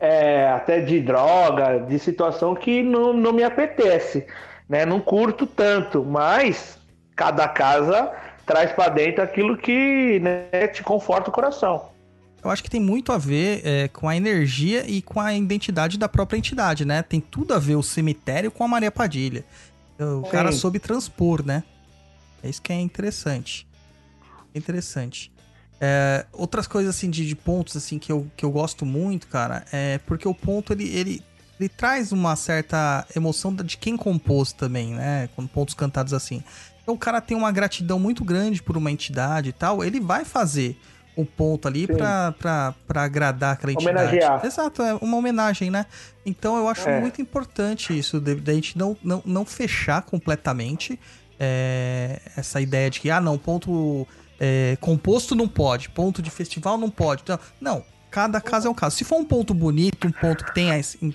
é, 0.00 0.48
até 0.48 0.80
de 0.80 1.00
droga, 1.00 1.78
de 1.78 1.96
situação 2.00 2.52
que 2.52 2.82
não, 2.82 3.12
não 3.12 3.32
me 3.32 3.44
apetece, 3.44 4.26
né? 4.68 4.84
Não 4.84 5.00
curto 5.00 5.46
tanto, 5.46 6.04
mas 6.04 6.76
cada 7.14 7.46
casa 7.46 8.10
traz 8.44 8.72
para 8.72 8.88
dentro 8.88 9.22
aquilo 9.22 9.56
que 9.56 10.18
né, 10.18 10.66
te 10.66 10.82
conforta 10.82 11.30
o 11.30 11.32
coração. 11.32 11.90
Eu 12.42 12.50
acho 12.50 12.64
que 12.64 12.70
tem 12.70 12.80
muito 12.80 13.12
a 13.12 13.18
ver 13.18 13.62
é, 13.64 13.86
com 13.86 14.08
a 14.08 14.16
energia 14.16 14.84
e 14.84 15.00
com 15.00 15.20
a 15.20 15.32
identidade 15.32 15.96
da 15.96 16.08
própria 16.08 16.36
entidade, 16.36 16.84
né? 16.84 17.00
Tem 17.00 17.20
tudo 17.20 17.54
a 17.54 17.60
ver 17.60 17.76
o 17.76 17.82
cemitério 17.84 18.50
com 18.50 18.64
a 18.64 18.68
Maria 18.68 18.90
Padilha. 18.90 19.44
O 20.00 20.24
Sim. 20.24 20.32
cara 20.32 20.50
soube 20.50 20.80
transpor, 20.80 21.46
né? 21.46 21.62
É 22.42 22.48
isso 22.48 22.60
que 22.60 22.72
é 22.72 22.80
interessante. 22.80 23.68
Interessante. 24.52 25.30
É, 25.80 26.26
outras 26.32 26.66
coisas 26.66 26.94
assim 26.94 27.08
de, 27.08 27.24
de 27.26 27.36
pontos 27.36 27.76
assim 27.76 27.98
que 27.98 28.10
eu, 28.10 28.26
que 28.36 28.44
eu 28.44 28.50
gosto 28.50 28.84
muito, 28.84 29.28
cara, 29.28 29.64
é 29.72 29.98
porque 29.98 30.26
o 30.26 30.34
ponto 30.34 30.72
ele, 30.72 30.88
ele, 30.88 31.22
ele 31.58 31.68
traz 31.68 32.10
uma 32.10 32.34
certa 32.34 33.06
emoção 33.14 33.54
de 33.54 33.76
quem 33.76 33.96
compôs 33.96 34.52
também, 34.52 34.94
né? 34.94 35.28
Com 35.36 35.46
pontos 35.46 35.74
cantados 35.74 36.12
assim. 36.12 36.42
Então 36.82 36.94
o 36.94 36.98
cara 36.98 37.20
tem 37.20 37.36
uma 37.36 37.52
gratidão 37.52 37.98
muito 37.98 38.24
grande 38.24 38.60
por 38.62 38.76
uma 38.76 38.90
entidade 38.90 39.50
e 39.50 39.52
tal, 39.52 39.84
ele 39.84 40.00
vai 40.00 40.24
fazer 40.24 40.76
um 41.16 41.24
ponto 41.24 41.66
ali 41.68 41.86
pra, 41.86 42.32
pra, 42.32 42.74
pra 42.86 43.02
agradar 43.02 43.52
aquela 43.54 43.72
entidade. 43.72 43.98
Homenagear. 43.98 44.44
Exato, 44.46 44.82
é 44.82 44.94
uma 44.94 45.16
homenagem, 45.16 45.70
né? 45.70 45.86
Então 46.24 46.56
eu 46.56 46.68
acho 46.68 46.88
É. 46.88 47.00
muito 47.00 47.20
importante 47.20 47.96
isso, 47.96 48.20
da 48.20 48.52
gente 48.54 48.78
não, 48.78 48.96
não, 49.02 49.22
não 49.24 49.44
fechar 49.44 50.02
completamente 50.02 50.98
é, 51.38 52.20
essa 52.36 52.60
ideia 52.60 52.88
de 52.90 53.00
que, 53.00 53.10
ah, 53.10 53.20
não, 53.20 53.36
ponto 53.38 54.06
é, 54.38 54.76
composto 54.80 55.34
não 55.34 55.48
pode, 55.48 55.88
ponto 55.90 56.22
de 56.22 56.30
festival 56.30 56.78
não 56.78 56.90
pode. 56.90 57.22
Então, 57.22 57.38
não, 57.60 57.84
cada 58.10 58.40
caso 58.40 58.68
é 58.68 58.70
um 58.70 58.74
caso. 58.74 58.96
Se 58.96 59.04
for 59.04 59.16
um 59.16 59.24
ponto 59.24 59.52
bonito, 59.52 60.06
um 60.06 60.12
ponto 60.12 60.44
que 60.44 60.54
tenha 60.54 60.74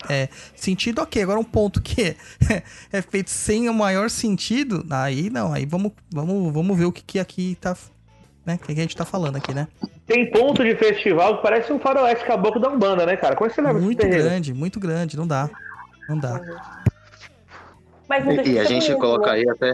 é, 0.10 0.30
sentido, 0.56 1.02
ok. 1.02 1.22
Agora 1.22 1.40
um 1.40 1.44
ponto 1.44 1.82
que 1.82 2.16
é, 2.92 3.02
feito 3.02 3.30
sem 3.30 3.70
o 3.70 3.74
maior 3.74 4.10
sentido, 4.10 4.86
aí 4.90 5.30
não, 5.30 5.54
aí 5.54 5.66
vamos, 5.66 5.92
vamos, 6.12 6.54
vamos 6.54 6.78
ver 6.78 6.86
o 6.86 6.92
que, 6.92 7.04
que 7.04 7.20
aqui 7.20 7.58
tá. 7.60 7.76
Né? 8.46 8.56
O 8.56 8.58
que, 8.60 8.74
que 8.74 8.80
a 8.80 8.84
gente 8.84 8.96
tá 8.96 9.06
falando 9.06 9.38
aqui, 9.38 9.54
né? 9.54 9.68
Tem 10.06 10.30
ponto 10.30 10.64
de 10.66 10.76
festival 10.76 11.38
que 11.38 11.44
parece 11.44 11.72
um 11.72 11.80
faroeste 11.80 12.26
caboclo 12.26 12.60
da 12.60 12.70
Umbanda, 12.70 13.06
né, 13.06 13.16
cara? 13.16 13.36
Como 13.36 13.46
é 13.46 13.50
que 13.50 13.56
você 13.56 13.62
leva 13.62 13.78
esse 13.78 13.86
Muito 13.86 14.06
grande, 14.06 14.54
muito 14.54 14.80
grande, 14.82 15.16
não 15.16 15.26
dá. 15.26 15.50
Não 16.10 16.18
dá. 16.18 16.42
Mas 18.10 18.26
E 18.26 18.44
de 18.44 18.60
a 18.60 18.66
gente 18.66 18.88
bonito, 18.88 19.00
coloca 19.00 19.32
aí 19.32 19.50
até. 19.50 19.74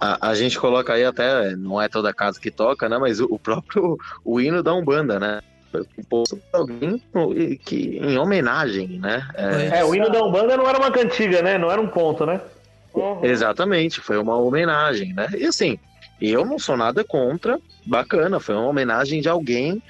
A, 0.00 0.30
a 0.30 0.34
gente 0.34 0.58
coloca 0.58 0.92
aí 0.92 1.04
até, 1.04 1.54
não 1.56 1.80
é 1.80 1.88
toda 1.88 2.12
casa 2.12 2.40
que 2.40 2.50
toca, 2.50 2.88
né? 2.88 2.98
Mas 2.98 3.20
o, 3.20 3.26
o 3.30 3.38
próprio 3.38 3.98
o 4.24 4.40
hino 4.40 4.62
da 4.62 4.74
Umbanda, 4.74 5.18
né? 5.18 5.40
Foi 5.70 5.84
composto 5.96 6.36
por 6.36 6.60
alguém 6.60 7.02
que, 7.64 7.98
em 7.98 8.16
homenagem, 8.16 8.98
né? 9.00 9.28
É, 9.34 9.78
É, 9.78 9.84
o 9.84 9.94
hino 9.94 10.10
da 10.10 10.22
Umbanda 10.22 10.56
não 10.56 10.68
era 10.68 10.78
uma 10.78 10.90
cantiga, 10.90 11.42
né? 11.42 11.58
Não 11.58 11.70
era 11.70 11.80
um 11.80 11.88
ponto, 11.88 12.24
né? 12.24 12.40
Uhum. 12.94 13.24
Exatamente, 13.24 14.00
foi 14.00 14.18
uma 14.18 14.36
homenagem, 14.36 15.12
né? 15.14 15.28
E 15.36 15.46
assim, 15.46 15.78
eu 16.20 16.44
não 16.44 16.58
sou 16.58 16.76
nada 16.76 17.02
contra, 17.02 17.58
bacana, 17.84 18.38
foi 18.38 18.54
uma 18.54 18.68
homenagem 18.68 19.20
de 19.20 19.28
alguém 19.28 19.82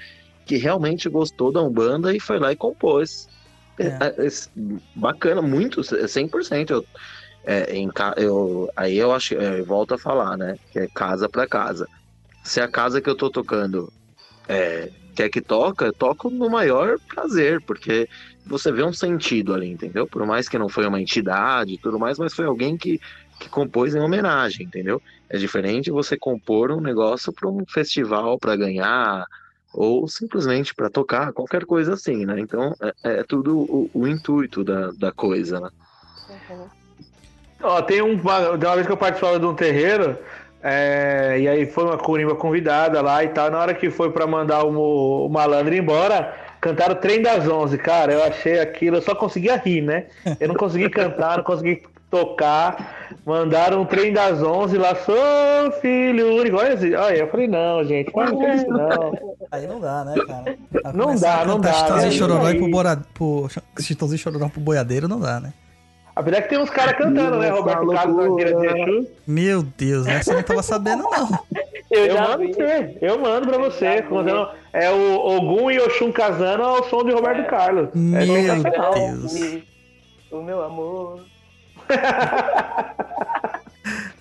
que 0.45 0.57
realmente 0.57 1.07
gostou 1.09 1.51
da 1.51 1.61
Umbanda 1.61 2.15
e 2.15 2.19
foi 2.19 2.39
lá 2.39 2.51
e 2.51 2.55
compôs. 2.55 3.27
É. 3.79 3.87
É, 3.87 4.27
é, 4.27 4.29
bacana, 4.95 5.41
muito, 5.41 5.81
100%. 5.81 6.69
Eu, 6.69 6.85
é, 7.45 7.75
em, 7.75 7.89
eu, 8.17 8.67
aí 8.75 8.97
eu 8.97 9.11
acho, 9.13 9.35
é, 9.35 9.59
eu 9.59 9.65
volto 9.65 9.93
a 9.93 9.99
falar, 9.99 10.37
né? 10.37 10.55
Que 10.71 10.79
é 10.79 10.87
casa 10.93 11.29
pra 11.29 11.47
casa. 11.47 11.87
Se 12.43 12.61
a 12.61 12.69
casa 12.69 13.01
que 13.01 13.09
eu 13.09 13.15
tô 13.17 13.29
tocando 13.31 13.91
é, 14.49 14.89
quer 15.15 15.29
que 15.29 15.41
toca, 15.41 15.85
eu 15.85 15.93
toco 15.95 16.29
no 16.29 16.49
maior 16.49 16.97
prazer, 17.07 17.61
porque 17.65 18.07
você 18.45 18.71
vê 18.71 18.83
um 18.83 18.93
sentido 18.93 19.53
ali, 19.53 19.69
entendeu? 19.69 20.07
Por 20.07 20.25
mais 20.25 20.47
que 20.49 20.57
não 20.57 20.69
foi 20.69 20.85
uma 20.87 21.01
entidade 21.01 21.73
e 21.75 21.79
tudo 21.79 21.99
mais, 21.99 22.17
mas 22.19 22.33
foi 22.33 22.45
alguém 22.45 22.77
que, 22.77 22.99
que 23.39 23.49
compôs 23.49 23.95
em 23.95 24.01
homenagem, 24.01 24.65
entendeu? 24.67 25.01
É 25.29 25.37
diferente 25.37 25.91
você 25.91 26.17
compor 26.17 26.71
um 26.71 26.81
negócio 26.81 27.33
para 27.33 27.49
um 27.49 27.63
festival 27.69 28.37
para 28.39 28.55
ganhar 28.55 29.25
ou 29.73 30.07
simplesmente 30.07 30.73
para 30.73 30.89
tocar, 30.89 31.33
qualquer 31.33 31.65
coisa 31.65 31.93
assim, 31.93 32.25
né? 32.25 32.39
Então 32.39 32.73
é, 33.03 33.19
é 33.19 33.23
tudo 33.23 33.57
o, 33.59 33.89
o 33.93 34.07
intuito 34.07 34.63
da, 34.63 34.91
da 34.91 35.11
coisa, 35.11 35.59
né? 35.59 35.69
Uhum. 36.29 36.84
Ó, 37.65 37.81
tem 37.81 38.01
um, 38.01 38.13
uma, 38.13 38.57
de 38.57 38.65
uma 38.65 38.75
vez 38.75 38.85
que 38.85 38.93
eu 38.93 38.97
participava 38.97 39.39
de 39.39 39.45
um 39.45 39.53
terreiro, 39.55 40.17
é, 40.61 41.37
e 41.39 41.47
aí 41.47 41.65
foi 41.65 41.83
uma 41.83 41.97
curimba 41.97 42.35
convidada 42.35 43.01
lá 43.01 43.23
e 43.23 43.29
tal. 43.29 43.49
Na 43.51 43.59
hora 43.59 43.73
que 43.73 43.89
foi 43.89 44.11
pra 44.11 44.27
mandar 44.27 44.63
o, 44.63 45.25
o 45.25 45.29
malandro 45.29 45.75
embora, 45.75 46.33
cantaram 46.61 46.93
o 46.93 46.97
Trem 46.97 47.21
das 47.21 47.47
Onze. 47.47 47.77
Cara, 47.77 48.13
eu 48.13 48.23
achei 48.23 48.59
aquilo, 48.59 48.97
eu 48.97 49.01
só 49.01 49.13
conseguia 49.15 49.57
rir, 49.57 49.81
né? 49.81 50.05
Eu 50.39 50.47
não 50.47 50.55
consegui 50.55 50.89
cantar, 50.89 51.37
não 51.37 51.43
consegui 51.43 51.83
tocar. 52.09 53.09
Mandaram 53.25 53.81
o 53.81 53.85
Trem 53.85 54.13
das 54.13 54.41
Onze 54.41 54.77
lá, 54.77 54.95
sou 54.95 55.71
filho 55.81 56.35
único. 56.35 56.57
Olha, 56.57 56.73
assim, 56.73 56.93
olha, 56.93 57.17
eu 57.17 57.27
falei, 57.27 57.47
não, 57.47 57.83
gente, 57.83 58.11
mas 58.15 58.31
não 58.31 58.39
faz 58.39 58.61
isso 58.61 58.69
não. 58.71 59.13
Aí 59.51 59.67
não 59.67 59.79
dá, 59.79 60.05
né, 60.05 60.15
cara? 60.25 60.57
Não 60.93 61.15
dá, 61.15 61.45
não 61.45 61.59
dá, 61.59 61.73
Chitãozinho 61.73 62.11
né? 62.11 62.17
Chororó 62.17 62.47
e 62.47 62.51
Aí- 62.51 62.57
pro, 62.57 62.69
bora, 62.69 63.01
pro 63.13 63.47
Chitãozinho 63.79 64.19
Chororó 64.19 64.49
pro 64.49 64.61
boiadeiro 64.61 65.07
não 65.07 65.19
dá, 65.19 65.39
né? 65.39 65.53
Apesar 66.15 66.41
que 66.43 66.49
tem 66.49 66.57
uns 66.57 66.69
caras 66.69 66.97
cantando, 66.97 67.37
né? 67.39 67.49
Roberto 67.49 67.87
Carlos 67.87 68.15
na 68.15 68.35
de 68.35 68.43
Exu. 68.43 69.07
Meu 69.27 69.63
Deus, 69.63 70.07
essa 70.07 70.31
eu 70.31 70.35
não 70.37 70.43
tava 70.43 70.63
sabendo, 70.63 71.03
não. 71.03 71.39
Eu, 71.91 72.05
Eu 72.05 72.13
já 72.13 72.21
mando 72.29 72.37
vi. 72.47 72.53
pra 72.55 72.65
você, 72.65 72.97
eu 73.01 73.19
mando 73.19 73.47
pra 73.49 73.57
você. 73.57 74.01
Contando- 74.03 74.49
É 74.71 74.89
o 74.91 75.15
Ogum 75.17 75.69
e 75.69 75.79
Oxum 75.79 76.11
casando 76.13 76.63
ao 76.63 76.89
som 76.89 77.03
de 77.03 77.11
Roberto 77.11 77.45
Carlos. 77.49 77.89
É 77.93 77.97
Meu. 77.97 78.63
Deus. 78.93 79.61
O 80.31 80.41
meu 80.41 80.63
amor. 80.63 81.25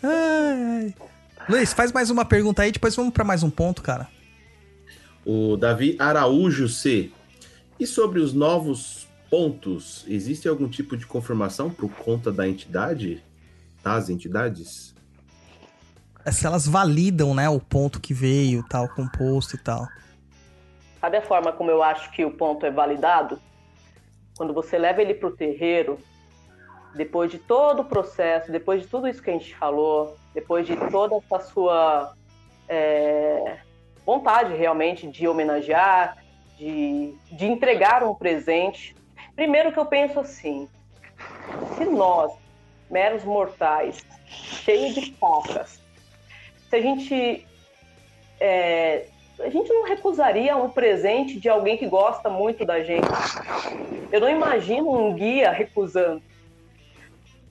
Ai. 0.03 0.95
Luiz, 1.49 1.73
faz 1.73 1.93
mais 1.93 2.11
uma 2.11 2.25
pergunta 2.25 2.63
aí, 2.63 2.73
depois 2.73 2.95
vamos 2.97 3.13
pra 3.13 3.25
mais 3.25 3.43
um 3.43 3.51
ponto, 3.51 3.83
cara. 3.83 4.09
O 5.25 5.57
Davi 5.57 5.97
Araújo 5.99 6.69
C. 6.69 7.11
E 7.79 7.87
sobre 7.87 8.21
os 8.21 8.33
novos 8.33 9.04
pontos, 9.35 10.05
existe 10.07 10.49
algum 10.49 10.69
tipo 10.69 10.97
de 10.97 11.05
confirmação 11.05 11.69
por 11.69 11.91
conta 11.91 12.31
da 12.31 12.47
entidade? 12.47 13.21
Das 13.83 14.09
entidades? 14.09 14.95
É 16.25 16.31
se 16.31 16.47
elas 16.47 16.69
validam, 16.69 17.35
né, 17.35 17.49
o 17.49 17.59
ponto 17.59 18.01
que 18.01 18.15
veio, 18.15 18.65
tal, 18.69 18.89
composto 18.89 19.57
e 19.57 19.59
tal. 19.59 19.89
Sabe 21.01 21.17
a 21.17 21.23
forma 21.23 21.51
como 21.51 21.69
eu 21.69 21.83
acho 21.83 22.13
que 22.13 22.25
o 22.25 22.31
ponto 22.31 22.65
é 22.65 22.71
validado? 22.71 23.41
Quando 24.37 24.55
você 24.55 24.79
leva 24.79 25.03
ele 25.03 25.15
para 25.15 25.29
o 25.29 25.33
terreiro, 25.33 25.99
depois 26.95 27.29
de 27.29 27.41
todo 27.41 27.81
o 27.81 27.85
processo, 27.85 28.53
depois 28.53 28.83
de 28.83 28.87
tudo 28.87 29.09
isso 29.09 29.21
que 29.21 29.31
a 29.31 29.33
gente 29.33 29.53
falou, 29.57 30.17
depois 30.33 30.65
de 30.65 30.77
toda 30.93 31.17
essa 31.17 31.41
sua 31.49 32.15
é, 32.69 33.59
vontade 34.07 34.55
realmente 34.55 35.09
de 35.09 35.27
homenagear, 35.27 36.19
de, 36.57 37.17
de 37.33 37.47
entregar 37.47 38.05
um 38.05 38.15
presente. 38.15 38.95
Primeiro 39.35 39.73
que 39.73 39.79
eu 39.79 39.87
penso 39.87 40.21
assim, 40.21 40.69
se 41.77 41.85
nós, 41.85 42.33
meros 42.91 43.25
mortais, 43.25 44.05
cheios 44.27 44.95
de 44.95 45.13
facas, 45.15 45.81
se 46.69 46.77
a 46.77 46.81
gente 46.81 47.47
é, 48.41 49.07
a 49.41 49.49
gente 49.49 49.73
não 49.73 49.85
recusaria 49.85 50.57
um 50.57 50.71
presente 50.71 51.41
de 51.41 51.49
alguém 51.49 51.77
que 51.77 51.87
gosta 51.87 52.29
muito 52.31 52.65
da 52.65 52.83
gente. 52.83 53.07
Eu 54.13 54.21
não 54.21 54.29
imagino 54.29 54.91
um 54.93 55.13
guia 55.15 55.51
recusando. 55.51 56.23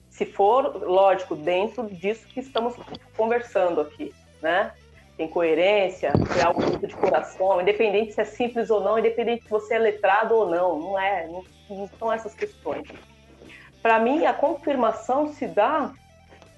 Se 0.10 0.26
for, 0.26 0.82
lógico, 0.84 1.36
dentro 1.36 1.88
disso 1.90 2.26
que 2.28 2.40
estamos 2.40 2.76
conversando 3.18 3.82
aqui, 3.82 4.14
né? 4.42 4.72
Tem 5.18 5.28
coerência, 5.28 6.14
é 6.40 6.44
algo 6.44 6.78
de 6.78 6.96
coração, 6.96 7.62
independente 7.62 8.14
se 8.14 8.22
é 8.22 8.26
simples 8.26 8.70
ou 8.70 8.82
não, 8.82 8.98
independente 8.98 9.44
se 9.44 9.50
você 9.50 9.76
é 9.76 9.80
letrado 9.80 10.36
ou 10.36 10.50
não, 10.50 10.80
não 10.80 11.00
é, 11.00 11.28
não, 11.28 11.44
não 11.74 11.88
são 12.00 12.12
essas 12.12 12.34
questões. 12.34 12.88
Para 13.82 14.00
mim, 14.00 14.26
a 14.26 14.34
confirmação 14.34 15.28
se 15.34 15.46
dá 15.46 15.92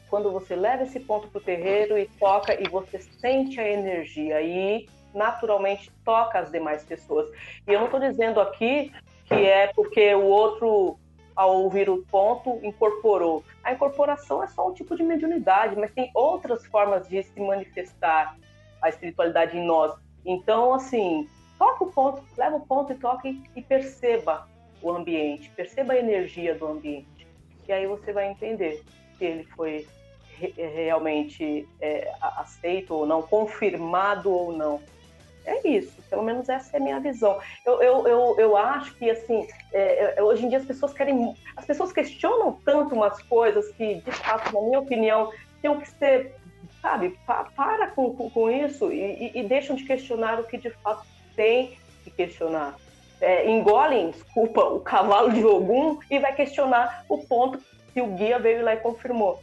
quando 0.10 0.32
você 0.32 0.56
leva 0.56 0.84
esse 0.84 1.00
ponto 1.00 1.28
para 1.28 1.40
o 1.40 1.44
terreiro 1.44 1.98
e 1.98 2.08
toca 2.20 2.54
e 2.54 2.70
você 2.70 3.00
sente 3.00 3.60
a 3.60 3.68
energia 3.68 4.42
e 4.42 4.88
naturalmente 5.14 5.92
toca 6.04 6.40
as 6.40 6.52
demais 6.52 6.84
pessoas. 6.84 7.30
E 7.68 7.74
eu 7.74 7.80
não 7.80 7.86
estou 7.86 8.00
dizendo 8.00 8.40
aqui 8.40 8.92
que 9.26 9.34
é 9.34 9.68
porque 9.74 10.14
o 10.14 10.26
outro, 10.26 11.00
ao 11.36 11.64
ouvir 11.64 11.90
o 11.90 12.06
ponto, 12.06 12.60
incorporou. 12.62 13.44
A 13.64 13.74
incorporação 13.74 14.44
é 14.44 14.48
só 14.48 14.70
um 14.70 14.74
tipo 14.74 14.96
de 14.96 15.04
mediunidade, 15.04 15.76
mas 15.76 15.92
tem 15.92 16.12
outras 16.14 16.66
formas 16.68 17.08
de 17.08 17.24
se 17.24 17.40
manifestar 17.40 18.38
a 18.82 18.90
espiritualidade 18.90 19.58
em 19.58 19.66
nós. 19.66 19.96
Então, 20.24 20.74
assim, 20.74 21.28
toca 21.58 21.86
o 21.86 21.92
ponto, 21.92 22.24
leva 22.38 22.58
o 22.58 22.66
ponto 22.66 22.94
e 22.94 22.96
toca 22.96 23.28
e, 23.28 23.42
e 23.56 23.62
perceba 23.62 24.48
o 24.86 24.92
ambiente, 24.92 25.52
perceba 25.56 25.94
a 25.94 25.98
energia 25.98 26.54
do 26.54 26.68
ambiente. 26.68 27.28
E 27.68 27.74
aí 27.74 27.88
você 27.88 28.14
vai 28.14 28.30
entender 28.30 28.84
se 29.18 29.26
ele 29.26 29.44
foi 29.56 29.84
re- 30.38 30.54
realmente 30.58 31.68
é, 31.82 32.14
aceito 32.38 32.94
ou 32.94 33.04
não, 33.04 33.24
confirmado 33.24 34.32
ou 34.32 34.56
não. 34.56 34.80
É 35.44 35.68
isso, 35.68 36.00
pelo 36.08 36.22
menos 36.24 36.48
essa 36.50 36.78
é 36.78 36.80
a 36.80 36.84
minha 36.84 37.00
visão. 37.00 37.40
Eu, 37.66 37.82
eu, 37.82 38.08
eu, 38.08 38.36
eu 38.38 38.58
acho 38.58 38.96
que, 38.98 39.10
assim, 39.10 39.48
é, 39.74 40.20
é, 40.20 40.24
hoje 40.24 40.46
em 40.46 40.50
dia 40.50 40.60
as 40.60 40.66
pessoas 40.66 40.94
querem. 40.94 41.34
As 41.58 41.66
pessoas 41.66 41.92
questionam 41.92 42.60
tanto 42.64 42.94
umas 42.94 43.20
coisas 43.24 43.68
que, 43.74 43.96
de 43.96 44.12
fato, 44.12 44.54
na 44.54 44.62
minha 44.62 44.80
opinião, 44.80 45.32
tinham 45.62 45.80
que 45.80 45.88
ser. 45.98 46.36
Sabe, 46.82 47.16
pa- 47.26 47.48
para 47.56 47.88
com, 47.92 48.16
com, 48.16 48.30
com 48.30 48.52
isso 48.52 48.92
e, 48.92 49.00
e- 49.00 49.40
e 49.40 49.44
deixam 49.48 49.76
de 49.76 49.84
questionar 49.86 50.40
o 50.40 50.46
que 50.46 50.58
de 50.58 50.70
fato 50.84 51.04
tem 51.36 51.76
que 52.04 52.12
questionar. 52.12 52.76
É, 53.22 53.50
engolem, 53.50 54.12
desculpa, 54.12 54.62
o 54.64 54.80
cavalo 54.82 55.32
de 55.32 55.44
Ogum 55.44 56.00
e 56.12 56.20
vai 56.20 56.36
questionar 56.36 57.06
o 57.10 57.18
ponto 57.20 57.60
que 57.94 58.02
o 58.02 58.08
guia 58.08 58.38
veio 58.38 58.64
lá 58.64 58.74
e 58.74 58.78
confirmou. 58.78 59.42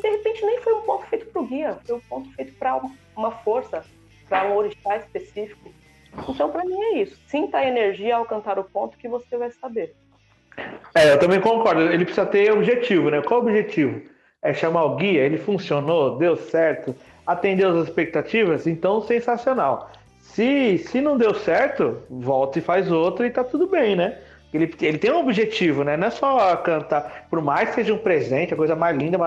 De 0.00 0.08
repente 0.08 0.44
nem 0.44 0.60
foi 0.60 0.74
um 0.74 0.82
ponto 0.82 1.04
feito 1.06 1.26
para 1.26 1.42
o 1.42 1.46
guia, 1.46 1.78
foi 1.84 1.96
um 1.96 2.00
ponto 2.00 2.34
feito 2.34 2.54
para 2.54 2.80
uma 3.16 3.30
força, 3.30 3.84
para 4.28 4.48
um 4.48 4.56
orixá 4.56 4.96
específico. 4.96 5.70
Então, 6.28 6.50
para 6.50 6.64
mim 6.64 6.80
é 6.80 6.98
isso. 6.98 7.18
Sinta 7.26 7.58
a 7.58 7.66
energia 7.66 8.16
ao 8.16 8.24
cantar 8.24 8.58
o 8.58 8.64
ponto 8.64 8.98
que 8.98 9.08
você 9.08 9.36
vai 9.36 9.50
saber. 9.50 9.94
É, 10.94 11.12
eu 11.12 11.18
também 11.18 11.40
concordo. 11.40 11.80
Ele 11.80 12.04
precisa 12.04 12.26
ter 12.26 12.52
objetivo, 12.52 13.10
né? 13.10 13.22
Qual 13.22 13.40
o 13.40 13.42
objetivo? 13.42 14.02
É 14.42 14.52
chamar 14.52 14.84
o 14.84 14.96
guia, 14.96 15.22
ele 15.22 15.38
funcionou, 15.38 16.18
deu 16.18 16.36
certo, 16.36 16.94
atendeu 17.26 17.78
as 17.78 17.88
expectativas, 17.88 18.66
então 18.66 19.00
sensacional. 19.00 19.90
Se, 20.22 20.78
se 20.78 21.00
não 21.00 21.18
deu 21.18 21.34
certo, 21.34 21.98
volta 22.08 22.58
e 22.58 22.62
faz 22.62 22.90
outro 22.90 23.26
e 23.26 23.30
tá 23.30 23.42
tudo 23.42 23.66
bem, 23.66 23.96
né? 23.96 24.18
Ele, 24.54 24.72
ele 24.80 24.96
tem 24.96 25.10
um 25.10 25.18
objetivo, 25.18 25.82
né? 25.82 25.96
Não 25.96 26.06
é 26.06 26.10
só 26.10 26.56
cantar, 26.56 27.26
por 27.28 27.42
mais 27.42 27.70
que 27.70 27.74
seja 27.76 27.92
um 27.92 27.98
presente, 27.98 28.54
a 28.54 28.56
coisa 28.56 28.76
mais 28.76 28.96
linda, 28.96 29.18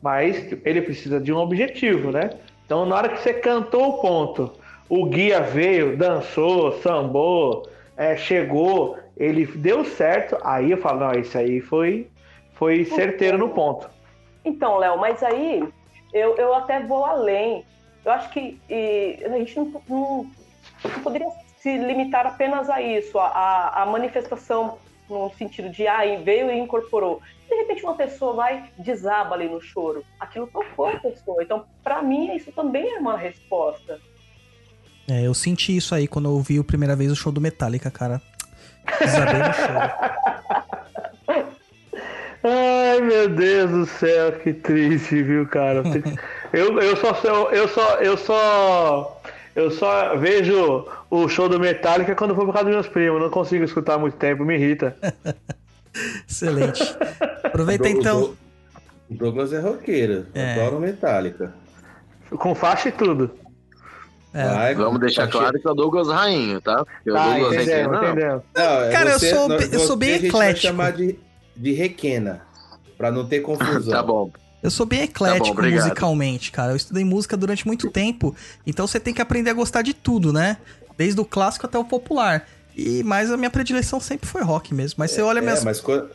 mas 0.00 0.52
ele 0.64 0.82
precisa 0.82 1.18
de 1.18 1.32
um 1.32 1.38
objetivo, 1.38 2.12
né? 2.12 2.30
Então, 2.66 2.84
na 2.84 2.96
hora 2.96 3.08
que 3.08 3.20
você 3.20 3.32
cantou 3.32 3.88
o 3.88 3.98
ponto, 4.00 4.52
o 4.88 5.06
guia 5.06 5.40
veio, 5.40 5.96
dançou, 5.96 6.72
sambou, 6.80 7.66
é, 7.96 8.16
chegou, 8.16 8.98
ele 9.16 9.46
deu 9.46 9.84
certo, 9.84 10.36
aí 10.44 10.70
eu 10.72 10.76
falo, 10.76 11.00
não, 11.00 11.12
isso 11.12 11.36
aí 11.38 11.60
foi, 11.60 12.08
foi 12.54 12.84
certeiro 12.84 13.38
no 13.38 13.48
ponto. 13.48 13.88
Então, 14.44 14.76
Léo, 14.76 14.98
mas 14.98 15.22
aí 15.22 15.64
eu, 16.12 16.36
eu 16.36 16.54
até 16.54 16.80
vou 16.80 17.04
além. 17.04 17.64
Eu 18.04 18.12
acho 18.12 18.30
que 18.30 18.58
e, 18.68 19.18
a 19.24 19.28
gente 19.38 19.56
não, 19.56 19.82
não- 19.88 20.26
não 20.84 21.00
poderia 21.02 21.28
se 21.58 21.76
limitar 21.78 22.26
apenas 22.26 22.68
a 22.70 22.80
isso, 22.82 23.18
a, 23.18 23.82
a- 23.82 23.86
manifestação 23.86 24.78
no 25.08 25.30
sentido 25.36 25.68
de, 25.70 25.86
ah, 25.86 26.00
veio 26.22 26.50
e 26.50 26.58
incorporou. 26.58 27.20
De 27.48 27.54
repente 27.54 27.82
uma 27.84 27.94
pessoa 27.94 28.34
vai 28.34 28.64
desaba 28.78 29.34
ali 29.34 29.48
no 29.48 29.60
choro. 29.60 30.02
Aquilo 30.18 30.46
tocou 30.46 30.86
a 30.86 30.96
pessoa. 30.98 31.42
Então, 31.42 31.64
para 31.84 32.00
mim, 32.02 32.34
isso 32.34 32.50
também 32.52 32.94
é 32.94 32.98
uma 32.98 33.16
resposta. 33.16 34.00
É, 35.08 35.26
eu 35.26 35.34
senti 35.34 35.76
isso 35.76 35.94
aí 35.94 36.08
quando 36.08 36.24
eu 36.26 36.32
ouvi 36.32 36.58
a 36.58 36.64
primeira 36.64 36.96
vez 36.96 37.12
o 37.12 37.16
show 37.16 37.30
do 37.30 37.40
Metallica, 37.40 37.90
cara. 37.90 38.20
Desabei 39.00 39.42
no 39.42 39.52
show. 39.52 39.66
Ai, 42.44 43.00
meu 43.00 43.28
Deus 43.28 43.70
do 43.70 43.86
céu, 43.86 44.32
que 44.40 44.52
triste, 44.52 45.22
viu, 45.22 45.46
cara? 45.46 45.82
Eu, 46.52 46.78
eu 46.80 46.94
só 46.98 47.14
sou- 47.14 47.50
eu 47.50 47.66
só 47.66 47.94
eu 47.96 48.14
só 48.18 49.21
eu 49.54 49.70
só 49.70 50.16
vejo 50.16 50.86
o 51.10 51.28
show 51.28 51.48
do 51.48 51.58
Metallica 51.60 52.14
quando 52.14 52.34
for 52.34 52.44
por 52.46 52.52
causa 52.52 52.66
dos 52.66 52.74
meus 52.74 52.88
primos, 52.88 53.20
não 53.20 53.30
consigo 53.30 53.64
escutar 53.64 53.98
muito 53.98 54.16
tempo, 54.16 54.44
me 54.44 54.54
irrita. 54.56 54.96
Excelente. 56.28 56.82
Aproveita 57.44 57.88
então. 57.88 58.20
Douglas- 58.20 58.38
O 59.10 59.14
Douglas 59.14 59.52
é 59.52 59.60
roqueiro, 59.60 60.26
É. 60.34 60.54
adora 60.54 60.76
o 60.76 60.80
Metallica. 60.80 61.52
Com 62.30 62.54
faixa 62.54 62.88
e 62.88 62.92
tudo. 62.92 63.30
É. 64.32 64.48
Vai, 64.48 64.74
Vamos 64.74 64.98
deixar 65.00 65.26
tá 65.26 65.32
claro 65.32 65.60
que 65.60 65.68
é 65.68 65.70
o 65.70 65.74
Douglas 65.74 66.08
Rainho, 66.08 66.58
tá? 66.62 66.82
Porque 66.82 67.10
o 67.10 67.16
Ah, 67.16 67.26
Douglas 67.28 67.52
entendemos, 67.52 67.68
Requena, 67.68 68.00
não. 68.00 68.04
entendemos. 68.12 68.42
Não, 68.56 68.82
é 68.84 68.90
Cara, 68.90 69.10
eu 69.10 69.18
você- 69.18 69.30
sou 69.34 69.48
nós- 69.48 69.72
eu 69.72 69.80
sou 69.80 69.96
bem 69.96 70.14
eclético. 70.14 70.66
chamar 70.68 70.92
de, 70.92 71.18
de 71.54 71.72
requena, 71.72 72.40
pra 72.96 73.10
não 73.10 73.26
ter 73.26 73.40
confusão. 73.44 73.92
Tá 73.92 74.02
bom. 74.02 74.30
Eu 74.62 74.70
sou 74.70 74.86
bem 74.86 75.02
eclético 75.02 75.56
Tá 75.56 75.62
bom, 75.62 75.70
musicalmente, 75.70 76.52
cara. 76.52 76.72
Eu 76.72 76.76
estudei 76.76 77.04
música 77.04 77.36
durante 77.36 77.66
muito 77.66 77.90
tempo, 77.90 78.34
então 78.66 78.86
você 78.86 79.00
tem 79.00 79.12
que 79.12 79.20
aprender 79.22 79.50
a 79.50 79.54
gostar 79.54 79.82
de 79.82 79.92
tudo, 79.92 80.32
né? 80.32 80.56
Desde 80.96 81.20
o 81.20 81.24
clássico 81.24 81.66
até 81.66 81.78
o 81.78 81.84
popular. 81.84 82.46
E 82.76 83.02
mas 83.02 83.30
a 83.30 83.36
minha 83.36 83.50
predileção 83.50 84.00
sempre 84.00 84.26
foi 84.28 84.42
rock 84.42 84.72
mesmo. 84.74 84.96
Mas 84.98 85.10
você 85.10 85.20
olha 85.22 85.38
É, 85.38 85.42
minhas 85.42 85.64
mas, 85.64 85.80
quando, 85.80 86.10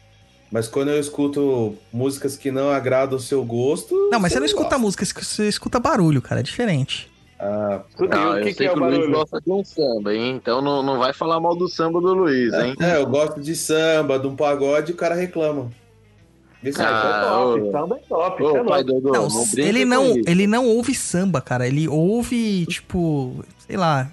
mas 0.51 0.67
quando 0.67 0.89
eu 0.89 0.99
escuto 0.99 1.75
músicas 1.91 2.37
que 2.37 2.49
não 2.51 2.69
agradam 2.71 3.17
o 3.17 3.21
seu 3.21 3.43
gosto. 3.43 3.93
Não, 4.11 4.19
mas 4.19 4.31
você 4.31 4.39
não 4.39 4.45
escuta 4.45 4.63
gosta. 4.69 4.77
música, 4.79 5.05
você 5.05 5.47
escuta 5.47 5.79
barulho, 5.79 6.21
cara, 6.21 6.39
é 6.39 6.43
diferente. 6.43 7.11
Ah, 7.39 7.83
Escuta, 7.89 8.15
Não, 8.15 8.33
e 8.33 8.35
o 8.35 8.39
eu 8.39 8.47
que, 8.47 8.53
sei 8.53 8.55
que 8.55 8.65
é 8.65 8.69
que 8.69 8.75
o 8.75 8.77
o 8.79 8.83
Luiz 8.83 9.07
barulho? 9.07 9.11
gosta 9.11 9.39
de 9.41 9.51
um 9.51 9.63
samba, 9.63 10.13
hein? 10.15 10.35
Então 10.37 10.61
não, 10.61 10.81
não 10.81 10.97
vai 10.97 11.13
falar 11.13 11.39
mal 11.39 11.55
do 11.55 11.67
samba 11.67 12.01
do 12.01 12.13
Luiz, 12.13 12.57
hein? 12.57 12.75
é, 12.79 12.97
eu 12.97 13.05
gosto 13.05 13.39
de 13.41 13.55
samba, 13.55 14.17
de 14.17 14.25
um 14.25 14.35
pagode 14.35 14.91
e 14.91 14.93
o 14.95 14.97
cara 14.97 15.13
reclama. 15.13 15.69
Isso 16.63 16.81
aí, 16.81 16.87
Ah, 16.89 16.91
Isso 16.91 17.07
é 17.07 17.21
top, 17.29 17.59
ô. 17.61 17.71
samba 17.71 17.95
é 17.95 17.99
top, 18.09 18.43
Ô, 18.43 18.47
isso 18.47 18.57
é 18.57 18.63
pai 18.63 18.83
louco. 18.83 19.01
Dodô, 19.01 19.11
Não, 19.13 19.27
não, 19.27 19.45
brinca 19.45 19.61
ele 19.69 19.85
não, 19.85 20.05
ele 20.25 20.47
não 20.47 20.65
ouve 20.67 20.93
samba, 20.95 21.39
cara. 21.41 21.67
Ele 21.67 21.87
ouve, 21.87 22.65
tipo, 22.65 23.45
sei 23.59 23.77
lá, 23.77 24.09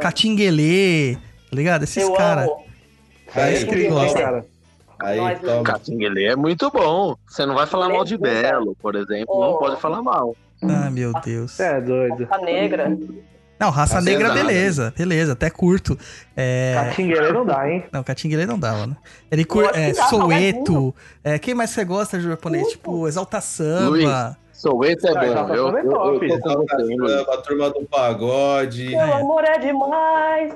catinguelê, 0.00 1.16
tá 1.50 1.56
ligado? 1.56 1.82
Esses 1.84 2.08
caras. 2.10 2.48
Aí 3.34 3.54
é 3.54 3.58
Aí, 3.58 3.64
triste, 3.66 3.88
gosta. 3.90 4.18
cara. 4.22 4.46
aí 5.00 5.18
Nós, 5.18 5.40
toma. 5.40 5.62
Catinguelê 5.64 6.24
é 6.26 6.36
muito 6.36 6.70
bom. 6.70 7.16
Você 7.26 7.44
não 7.44 7.54
vai 7.54 7.66
falar 7.66 7.88
mal 7.88 8.04
de 8.04 8.14
Lembra? 8.14 8.30
Belo, 8.42 8.76
por 8.80 8.94
exemplo. 8.94 9.38
Não 9.40 9.52
Oh. 9.54 9.58
pode 9.58 9.80
falar 9.80 10.00
mal. 10.02 10.34
Ah, 10.62 10.88
meu 10.90 11.12
Deus. 11.24 11.58
É 11.60 11.80
doido. 11.80 12.26
A 12.30 12.38
negra. 12.38 12.96
Não, 13.58 13.70
raça 13.70 14.00
negra, 14.00 14.28
pesado. 14.30 14.46
beleza, 14.46 14.94
beleza, 14.96 15.32
até 15.32 15.48
curto. 15.50 15.98
É. 16.36 16.74
Catingueira 16.74 17.32
não 17.32 17.44
dá, 17.46 17.68
hein? 17.70 17.84
Não, 17.90 18.02
Catinguelê 18.02 18.44
não 18.46 18.58
dá, 18.58 18.72
mano. 18.72 18.96
Ele 19.30 19.44
cur... 19.44 19.64
Eu 19.64 19.70
é, 19.74 19.94
Soweto. 19.94 20.94
É, 21.24 21.38
quem 21.38 21.54
mais 21.54 21.70
você 21.70 21.84
gosta 21.84 22.18
de 22.18 22.28
japonês? 22.28 22.68
Tipo, 22.68 23.08
Exalta 23.08 23.40
Samba. 23.40 23.88
Luiz. 23.88 24.06
Soueto 24.52 25.06
é 25.06 25.10
Ah, 25.10 25.14
bom. 25.14 25.48
tá 25.48 25.54
Eu, 25.54 25.68
eu, 25.68 25.78
eu, 25.78 25.90
top. 25.90 26.28
tô 26.40 26.66
com 26.66 26.66
você, 26.66 27.26
a 27.30 27.36
turma 27.42 27.70
do 27.70 27.82
pagode. 27.86 28.88
Meu 28.88 29.14
amor 29.14 29.44
é 29.44 29.58
demais. 29.58 30.54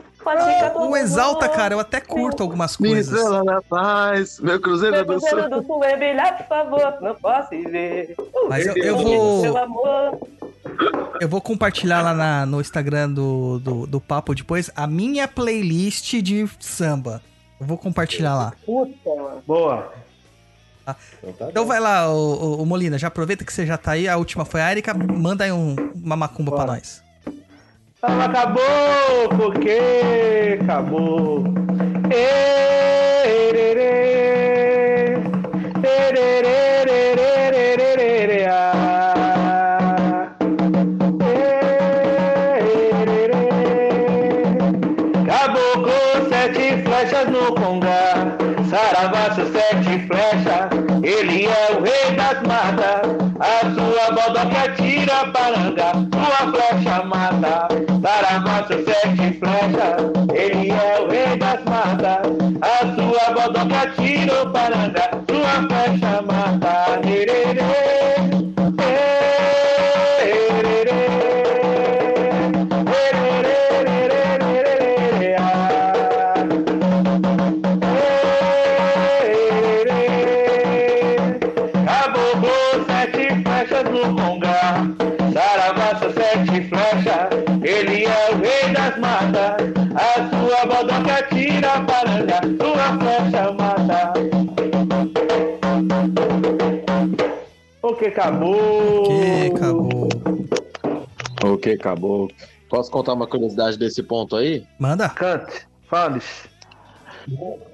Todo 0.73 0.89
O 0.91 0.97
Exalta, 0.97 1.49
cara, 1.49 1.75
eu 1.75 1.81
até 1.81 2.01
curto 2.01 2.43
algumas 2.43 2.79
Me 2.79 2.89
coisas. 2.89 3.15
estrela 3.15 3.45
na 3.45 3.61
paz, 3.63 4.39
meu 4.41 4.59
cruzeiro 4.61 4.97
Meu 4.97 5.05
do 5.05 5.13
cruzeiro 5.13 5.41
sul. 5.43 5.51
do 5.51 5.67
sul 5.67 5.85
é 5.85 5.97
brilhar, 5.97 6.37
por 6.39 6.47
favor. 6.47 6.99
Não 7.03 7.15
posso 7.15 7.55
ir 7.55 7.69
ver. 7.71 8.17
Mas 8.49 8.67
eu, 8.67 8.75
eu 8.77 8.97
Meu 8.97 9.05
vou. 9.05 10.19
Eu 11.21 11.29
vou 11.29 11.41
compartilhar 11.41 12.01
lá 12.03 12.15
na- 12.15 12.47
no 12.47 12.61
Instagram 12.61 13.11
do, 13.11 13.59
do, 13.59 13.87
do 13.87 14.01
Papo 14.01 14.35
depois 14.35 14.71
a 14.75 14.87
minha 14.87 15.29
playlist 15.29 16.15
de 16.23 16.49
samba. 16.59 17.21
Eu 17.61 17.67
vou 17.67 17.77
compartilhar 17.77 18.35
lá. 18.35 18.53
Puta. 18.65 19.11
Boa. 19.47 19.93
Então, 21.23 21.33
tá 21.35 21.47
Então 21.51 21.67
vai 21.67 21.79
lá, 21.79 22.11
ô, 22.11 22.63
ô 22.63 22.65
Molina, 22.67 22.99
já 22.99 23.09
aproveita 23.09 23.45
que 23.45 23.53
você 23.53 23.67
já 23.67 23.77
tá 23.77 23.93
aí. 23.93 24.09
A 24.09 24.17
última 24.17 24.45
foi 24.45 24.61
a 24.63 24.71
Erika. 24.73 24.95
Manda 24.95 25.45
aí 25.45 25.53
um- 25.53 25.77
uma 25.95 26.17
macumba 26.17 26.51
pra 26.53 26.61
Bora. 26.65 26.73
nós. 26.79 27.03
Ela 28.03 28.25
acabou, 28.25 29.29
porque 29.37 30.59
acabou. 30.63 31.45
Ererê, 33.51 35.15
ererê, 35.85 36.80
flechas. 50.07 50.71
Ele 51.03 51.47
é 51.47 51.77
o 51.77 51.83
rei 51.83 52.15
das 52.17 52.43
matas, 52.47 53.03
a 53.41 53.61
sua 53.75 54.15
bodoca 54.15 54.65
atira 54.65 55.27
paranga, 55.33 55.93
sua 56.13 56.53
flecha 56.53 57.05
mata, 57.05 57.69
para 58.03 58.41
massa 58.41 58.75
sete 58.85 59.39
flechas. 59.39 60.01
Ele 60.35 60.71
é 60.71 61.01
o 61.01 61.09
rei 61.09 61.37
das 61.37 61.65
matas, 61.65 62.27
a 62.61 62.79
sua 62.95 63.35
bodoca 63.35 63.83
atira 63.83 64.47
paranga, 64.47 65.11
sua 65.29 65.69
flecha 65.69 66.23
mata. 66.23 66.30
Que 98.01 98.07
acabou? 98.07 99.03
Que 99.05 99.55
acabou. 99.55 100.09
Ok, 101.45 101.75
acabou. 101.75 102.31
Posso 102.71 102.91
contar 102.91 103.13
uma 103.13 103.27
curiosidade 103.27 103.77
desse 103.79 104.03
ponto 104.03 104.37
aí? 104.37 104.65
Manda. 104.79 105.11
Cante, 105.11 105.67
fale. 105.89 106.21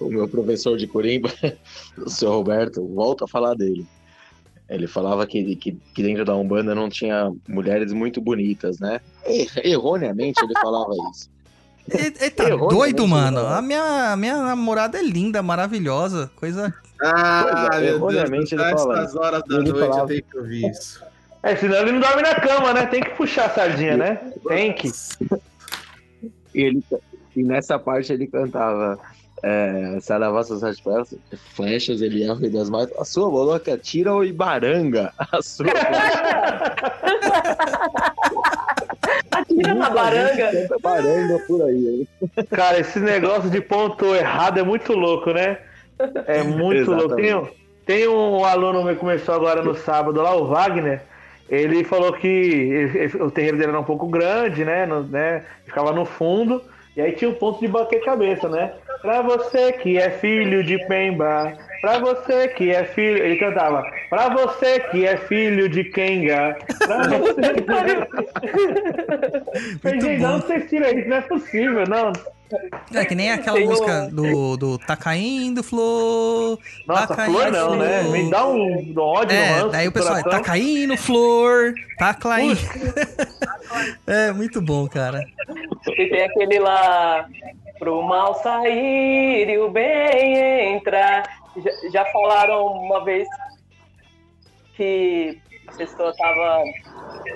O 0.00 0.06
meu 0.06 0.26
professor 0.26 0.78
de 0.78 0.86
Corimba, 0.86 1.28
o 1.98 2.08
senhor 2.08 2.32
Roberto, 2.32 2.82
volta 2.94 3.26
a 3.26 3.28
falar 3.28 3.52
dele. 3.52 3.86
Ele 4.70 4.86
falava 4.86 5.26
que, 5.26 5.54
que, 5.56 5.72
que 5.72 6.02
dentro 6.02 6.24
da 6.24 6.34
Umbanda 6.34 6.74
não 6.74 6.88
tinha 6.88 7.30
mulheres 7.46 7.92
muito 7.92 8.22
bonitas, 8.22 8.80
né? 8.80 9.02
Erroneamente 9.62 10.42
ele 10.42 10.54
falava 10.54 10.92
isso. 11.12 11.28
Ele, 11.90 12.06
ele 12.18 12.30
tá 12.30 12.56
doido, 12.56 13.06
mano. 13.06 13.40
A 13.40 13.60
minha, 13.60 14.12
a 14.12 14.16
minha 14.16 14.38
namorada 14.38 14.98
é 14.98 15.02
linda, 15.02 15.42
maravilhosa. 15.42 16.30
Coisa. 16.34 16.74
Ah, 17.02 17.68
Pois 17.70 17.82
é, 17.82 17.86
meu 17.86 17.98
Deus, 18.08 18.30
ele 18.52 18.58
fala 18.74 18.98
essas 19.00 19.16
horas 19.16 19.42
da 19.48 19.56
Ele 19.56 19.72
noite 19.72 19.80
falava- 19.80 20.02
eu 20.02 20.06
tenho 20.08 20.22
que 20.22 20.38
ouvir 20.38 20.70
isso. 20.70 21.02
É, 21.42 21.56
senão 21.56 21.76
ele 21.78 21.92
não 21.92 22.00
dorme 22.00 22.20
na 22.22 22.34
cama, 22.34 22.74
né? 22.74 22.84
Tem 22.86 23.00
que 23.02 23.10
puxar 23.10 23.46
a 23.46 23.50
sardinha, 23.50 23.96
né? 23.96 24.20
Tem 24.46 24.72
que. 24.74 24.88
E, 26.54 26.62
ele, 26.62 26.84
e 27.34 27.42
nessa 27.42 27.78
parte 27.78 28.12
ele 28.12 28.26
cantava 28.26 28.98
é, 29.42 29.96
Saravassa 30.02 30.58
sete 30.58 30.82
flechas, 30.82 31.18
flechas, 31.54 32.02
ele 32.02 32.28
o 32.28 32.34
rei 32.34 32.50
das 32.50 32.68
matas. 32.68 32.94
A 32.98 33.04
sua 33.06 33.30
boloca 33.30 33.78
tira 33.78 34.12
o 34.14 34.22
Ibaranga. 34.22 35.14
A 35.18 35.40
sua 35.40 35.64
Atira 39.30 39.74
na 39.74 39.90
baranga. 39.90 40.50
Baranga 40.82 41.38
por 41.46 41.62
aí. 41.62 42.06
Cara, 42.50 42.78
esse 42.80 42.98
negócio 43.00 43.48
de 43.50 43.60
ponto 43.60 44.14
errado 44.14 44.58
é 44.58 44.62
muito 44.62 44.92
louco, 44.92 45.30
né? 45.32 45.58
É 46.26 46.42
muito 46.42 46.90
louco. 46.92 47.16
Tem, 47.16 47.34
um- 47.34 47.48
tem 47.86 48.08
um 48.08 48.44
aluno 48.44 48.86
que 48.88 48.94
começou 48.96 49.34
agora 49.34 49.62
no 49.62 49.74
sábado 49.74 50.20
lá, 50.20 50.34
o 50.34 50.46
Wagner. 50.46 51.02
Ele 51.48 51.82
falou 51.82 52.12
que 52.12 52.26
ele- 52.28 53.22
o 53.22 53.30
terreiro 53.30 53.56
dele 53.58 53.70
era 53.70 53.80
um 53.80 53.84
pouco 53.84 54.06
grande, 54.06 54.64
né? 54.64 54.86
no- 54.86 55.02
né? 55.02 55.42
Ficava 55.66 55.92
no 55.92 56.04
fundo. 56.04 56.62
E 56.96 57.00
aí 57.00 57.12
tinha 57.12 57.30
um 57.30 57.34
ponto 57.34 57.60
de 57.60 57.68
bater 57.68 58.04
cabeça, 58.04 58.48
né? 58.48 58.72
Pra 59.00 59.22
você 59.22 59.72
que 59.72 59.96
é 59.96 60.10
filho 60.10 60.62
de 60.62 60.76
Pemba, 60.86 61.52
pra 61.80 61.98
você 61.98 62.48
que 62.48 62.70
é 62.70 62.84
filho. 62.84 63.24
Ele 63.24 63.36
cantava, 63.36 63.82
pra 64.10 64.28
você 64.28 64.78
que 64.80 65.06
é 65.06 65.16
filho 65.16 65.68
de 65.68 65.84
Kenga, 65.84 66.56
pra 66.78 66.98
você 67.08 67.54
que 67.54 67.64
Muito 69.84 70.06
bom. 70.06 70.18
não 70.28 70.40
vocês 70.40 70.68
tiram 70.68 70.88
isso, 70.90 71.08
não 71.08 71.16
é 71.16 71.20
possível, 71.22 71.84
não. 71.88 72.12
É 72.94 73.04
que 73.04 73.14
nem 73.14 73.30
aquela 73.30 73.56
Tem 73.56 73.66
um- 73.66 73.70
música 73.70 74.08
do, 74.12 74.56
do 74.56 74.78
Tá 74.78 74.96
Caindo 74.96 75.62
Flor. 75.62 76.58
Nossa, 76.86 77.06
tá 77.08 77.16
caindo 77.16 77.32
flor 77.34 77.50
não, 77.52 77.76
né? 77.76 78.02
Me 78.04 78.30
dá 78.30 78.46
um, 78.46 78.92
um 78.96 79.00
ódio 79.00 79.36
É, 79.36 79.68
daí 79.68 79.88
o 79.88 79.92
pessoal, 79.92 80.14
coração. 80.16 80.30
tá 80.30 80.40
caindo 80.44 80.96
flor, 80.96 81.72
tá 81.98 82.12
caindo. 82.14 82.58
é, 84.06 84.32
muito 84.32 84.60
bom, 84.60 84.88
cara. 84.88 85.24
E 85.86 86.08
tem 86.08 86.22
aquele 86.24 86.58
lá. 86.58 87.26
Pro 87.78 88.02
mal 88.02 88.34
sair 88.42 89.48
e 89.48 89.56
o 89.58 89.70
bem 89.70 90.74
entrar. 90.76 91.22
Já, 91.56 91.70
já 91.90 92.04
falaram 92.12 92.66
uma 92.66 93.02
vez 93.02 93.26
que 94.76 95.38
a 95.68 95.72
pessoa 95.72 96.14
tava. 96.16 96.62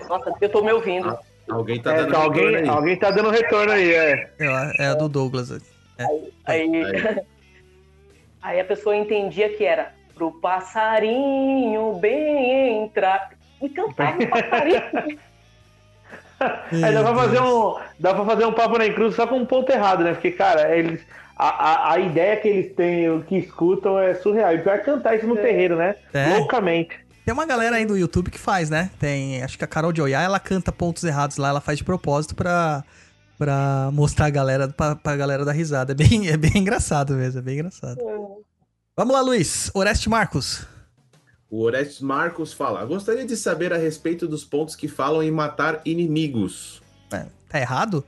Nossa, 0.08 0.32
eu 0.40 0.48
tô 0.50 0.62
me 0.62 0.72
ouvindo. 0.72 1.16
Alguém 1.48 1.80
tá 1.80 1.92
É, 1.92 1.96
dando 1.96 2.12
tá, 2.12 2.18
retorno 2.18 2.24
alguém, 2.42 2.56
aí. 2.56 2.68
alguém 2.68 2.96
tá 2.98 3.10
dando 3.10 3.30
retorno 3.30 3.72
aí, 3.72 3.92
é. 3.92 4.30
É, 4.38 4.84
é 4.84 4.86
a 4.86 4.94
do 4.94 5.08
Douglas. 5.08 5.50
Aí, 5.98 6.32
Aí. 6.46 6.70
aí 8.42 8.60
a 8.60 8.64
pessoa 8.64 8.96
entendia 8.96 9.48
que 9.50 9.64
era 9.64 9.92
pro 10.14 10.32
passarinho 10.40 11.94
bem 11.94 12.84
entrar. 12.84 13.30
E 13.60 13.68
cantava 13.68 14.22
o 14.22 14.28
passarinho. 14.28 14.82
Aí 16.84 16.92
dá 16.92 17.02
pra 17.02 17.14
fazer 17.14 17.40
um. 17.40 17.76
Dá 17.98 18.12
pra 18.14 18.24
fazer 18.24 18.44
um 18.44 18.52
papo 18.52 18.76
na 18.76 18.90
cruz 18.90 19.14
só 19.14 19.26
com 19.26 19.36
um 19.36 19.46
ponto 19.46 19.70
errado, 19.70 20.02
né? 20.04 20.12
Porque, 20.12 20.30
cara, 20.32 20.76
eles. 20.76 21.00
A, 21.36 21.48
a, 21.48 21.92
a 21.94 21.98
ideia 21.98 22.36
que 22.36 22.48
eles 22.48 22.74
têm, 22.74 23.08
o 23.10 23.22
que 23.22 23.36
escutam 23.38 23.98
é 23.98 24.14
surreal. 24.14 24.54
E 24.54 24.58
pior 24.58 24.74
é 24.74 24.78
cantar 24.78 25.16
isso 25.16 25.26
no 25.26 25.36
terreiro, 25.36 25.76
né? 25.76 25.96
É. 26.12 26.36
Loucamente. 26.36 27.03
Tem 27.24 27.32
uma 27.32 27.46
galera 27.46 27.76
aí 27.76 27.86
do 27.86 27.96
YouTube 27.96 28.30
que 28.30 28.38
faz, 28.38 28.68
né? 28.68 28.90
Tem, 28.98 29.42
acho 29.42 29.56
que 29.56 29.64
a 29.64 29.66
Carol 29.66 29.92
de 29.92 30.02
Oiá, 30.02 30.20
ela 30.20 30.38
canta 30.38 30.70
pontos 30.70 31.04
errados 31.04 31.36
lá, 31.38 31.48
ela 31.48 31.60
faz 31.60 31.78
de 31.78 31.84
propósito 31.84 32.34
pra, 32.34 32.84
pra 33.38 33.90
mostrar 33.92 34.26
a 34.26 34.30
galera, 34.30 34.68
pra, 34.68 34.94
pra 34.94 35.16
galera 35.16 35.44
dar 35.44 35.52
risada. 35.52 35.92
É 35.92 35.94
bem, 35.94 36.28
é 36.28 36.36
bem 36.36 36.52
engraçado 36.56 37.14
mesmo, 37.14 37.38
é 37.38 37.42
bem 37.42 37.54
engraçado. 37.54 37.98
Vamos 38.96 39.14
lá, 39.14 39.22
Luiz. 39.22 39.70
Oreste 39.74 40.08
Marcos. 40.08 40.66
O 41.50 41.62
Orestes 41.62 42.00
Marcos 42.00 42.52
fala: 42.52 42.84
Gostaria 42.84 43.24
de 43.24 43.36
saber 43.36 43.72
a 43.72 43.76
respeito 43.76 44.26
dos 44.26 44.44
pontos 44.44 44.74
que 44.74 44.88
falam 44.88 45.22
em 45.22 45.30
matar 45.30 45.80
inimigos. 45.84 46.82
Tá 47.54 47.60
errado? 47.60 48.04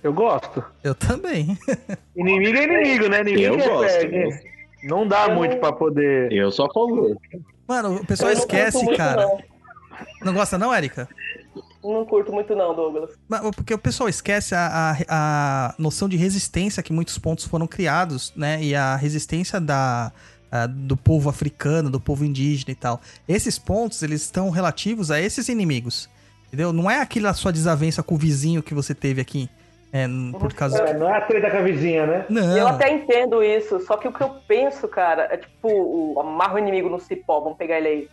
Eu 0.00 0.12
gosto. 0.12 0.64
Eu 0.82 0.94
também. 0.94 1.58
Inimigo 2.14 2.56
é 2.56 2.64
inimigo, 2.64 3.08
né? 3.08 3.24
Ninguém 3.24 3.44
Eu 3.44 3.56
quer 3.56 3.68
gosto, 3.68 3.98
perde. 3.98 4.50
Não 4.84 5.06
dá 5.06 5.26
Eu 5.26 5.34
muito 5.34 5.56
pra 5.56 5.72
poder. 5.72 6.30
Eu 6.32 6.48
a 6.48 6.52
favor. 6.52 7.16
Mano, 7.70 7.94
o 7.96 8.06
pessoal 8.06 8.32
esquece, 8.32 8.82
muito, 8.82 8.96
cara. 8.96 9.22
Não. 9.22 9.38
Não 10.24 10.34
gosta 10.34 10.58
não, 10.58 10.74
Érica? 10.74 11.08
não 11.82 12.04
curto 12.04 12.32
muito, 12.32 12.54
não, 12.56 12.74
Douglas. 12.74 13.10
Mas, 13.28 13.40
Porque 13.54 13.72
o 13.72 13.78
pessoal 13.78 14.08
esquece 14.08 14.54
a, 14.54 14.66
a, 14.66 14.96
a 15.08 15.74
noção 15.78 16.08
de 16.08 16.16
resistência 16.16 16.82
que 16.82 16.92
muitos 16.92 17.16
pontos 17.16 17.44
foram 17.44 17.66
criados, 17.66 18.32
né? 18.36 18.60
E 18.62 18.74
a 18.74 18.96
resistência 18.96 19.60
da, 19.60 20.10
a- 20.50 20.66
do 20.66 20.96
povo 20.96 21.30
africano, 21.30 21.88
do 21.88 22.00
povo 22.00 22.24
indígena 22.24 22.72
e 22.72 22.74
tal. 22.74 23.00
Esses 23.28 23.56
pontos, 23.58 24.02
eles 24.02 24.22
estão 24.22 24.50
relativos 24.50 25.10
a 25.12 25.20
esses 25.20 25.48
inimigos. 25.48 26.08
Entendeu? 26.48 26.72
Não 26.72 26.90
é 26.90 27.00
aquela 27.00 27.32
sua 27.34 27.52
desavença 27.52 28.02
com 28.02 28.16
o 28.16 28.18
vizinho 28.18 28.62
que 28.64 28.74
você 28.74 28.92
teve 28.94 29.20
aqui. 29.20 29.48
É, 29.92 30.06
por 30.38 30.52
causa. 30.54 30.82
É, 30.82 30.94
não 30.94 31.12
é 31.12 31.18
a 31.18 31.20
treta 31.20 31.50
com 31.50 31.56
a 31.56 31.62
vizinha, 31.62 32.06
né? 32.06 32.26
Não. 32.28 32.56
Eu 32.56 32.68
até 32.68 32.92
entendo 32.92 33.42
isso, 33.42 33.80
só 33.80 33.96
que 33.96 34.06
o 34.06 34.12
que 34.12 34.20
eu 34.20 34.30
penso, 34.46 34.86
cara, 34.86 35.28
é 35.30 35.36
tipo, 35.36 35.68
o 35.68 36.20
amarra 36.20 36.54
o 36.54 36.58
inimigo 36.58 36.88
no 36.88 37.00
cipó, 37.00 37.40
vamos 37.40 37.58
pegar 37.58 37.78
ele 37.78 37.88
aí. 37.88 38.08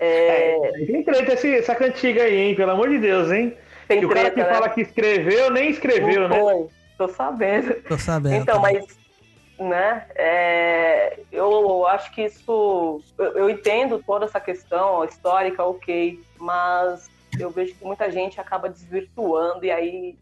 É, 0.00 0.72
Tem 0.86 1.02
treta 1.02 1.34
esse, 1.34 1.54
essa 1.56 1.74
cantiga 1.74 2.22
aí, 2.22 2.36
hein? 2.36 2.54
Pelo 2.54 2.70
amor 2.70 2.88
de 2.88 2.98
Deus, 2.98 3.30
hein? 3.30 3.56
tem 3.88 4.00
que 4.00 4.06
o 4.06 4.10
cara 4.10 4.30
que 4.30 4.40
né? 4.40 4.44
fala 4.44 4.68
que 4.68 4.82
escreveu, 4.82 5.50
nem 5.50 5.70
escreveu, 5.70 6.28
Não 6.28 6.28
né? 6.28 6.40
foi, 6.40 6.68
Tô 6.98 7.08
sabendo. 7.08 7.74
Tô 7.82 7.98
sabendo. 7.98 8.34
Então, 8.34 8.60
também. 8.60 8.80
mas, 8.80 8.98
né, 9.58 10.06
é, 10.14 11.18
eu 11.32 11.86
acho 11.86 12.12
que 12.12 12.22
isso, 12.22 13.00
eu, 13.16 13.32
eu 13.32 13.50
entendo 13.50 14.02
toda 14.06 14.26
essa 14.26 14.38
questão 14.38 15.04
histórica, 15.04 15.64
ok, 15.64 16.20
mas 16.38 17.08
eu 17.38 17.50
vejo 17.50 17.74
que 17.74 17.84
muita 17.84 18.10
gente 18.10 18.40
acaba 18.40 18.68
desvirtuando 18.68 19.64
e 19.64 19.70
aí, 19.70 20.16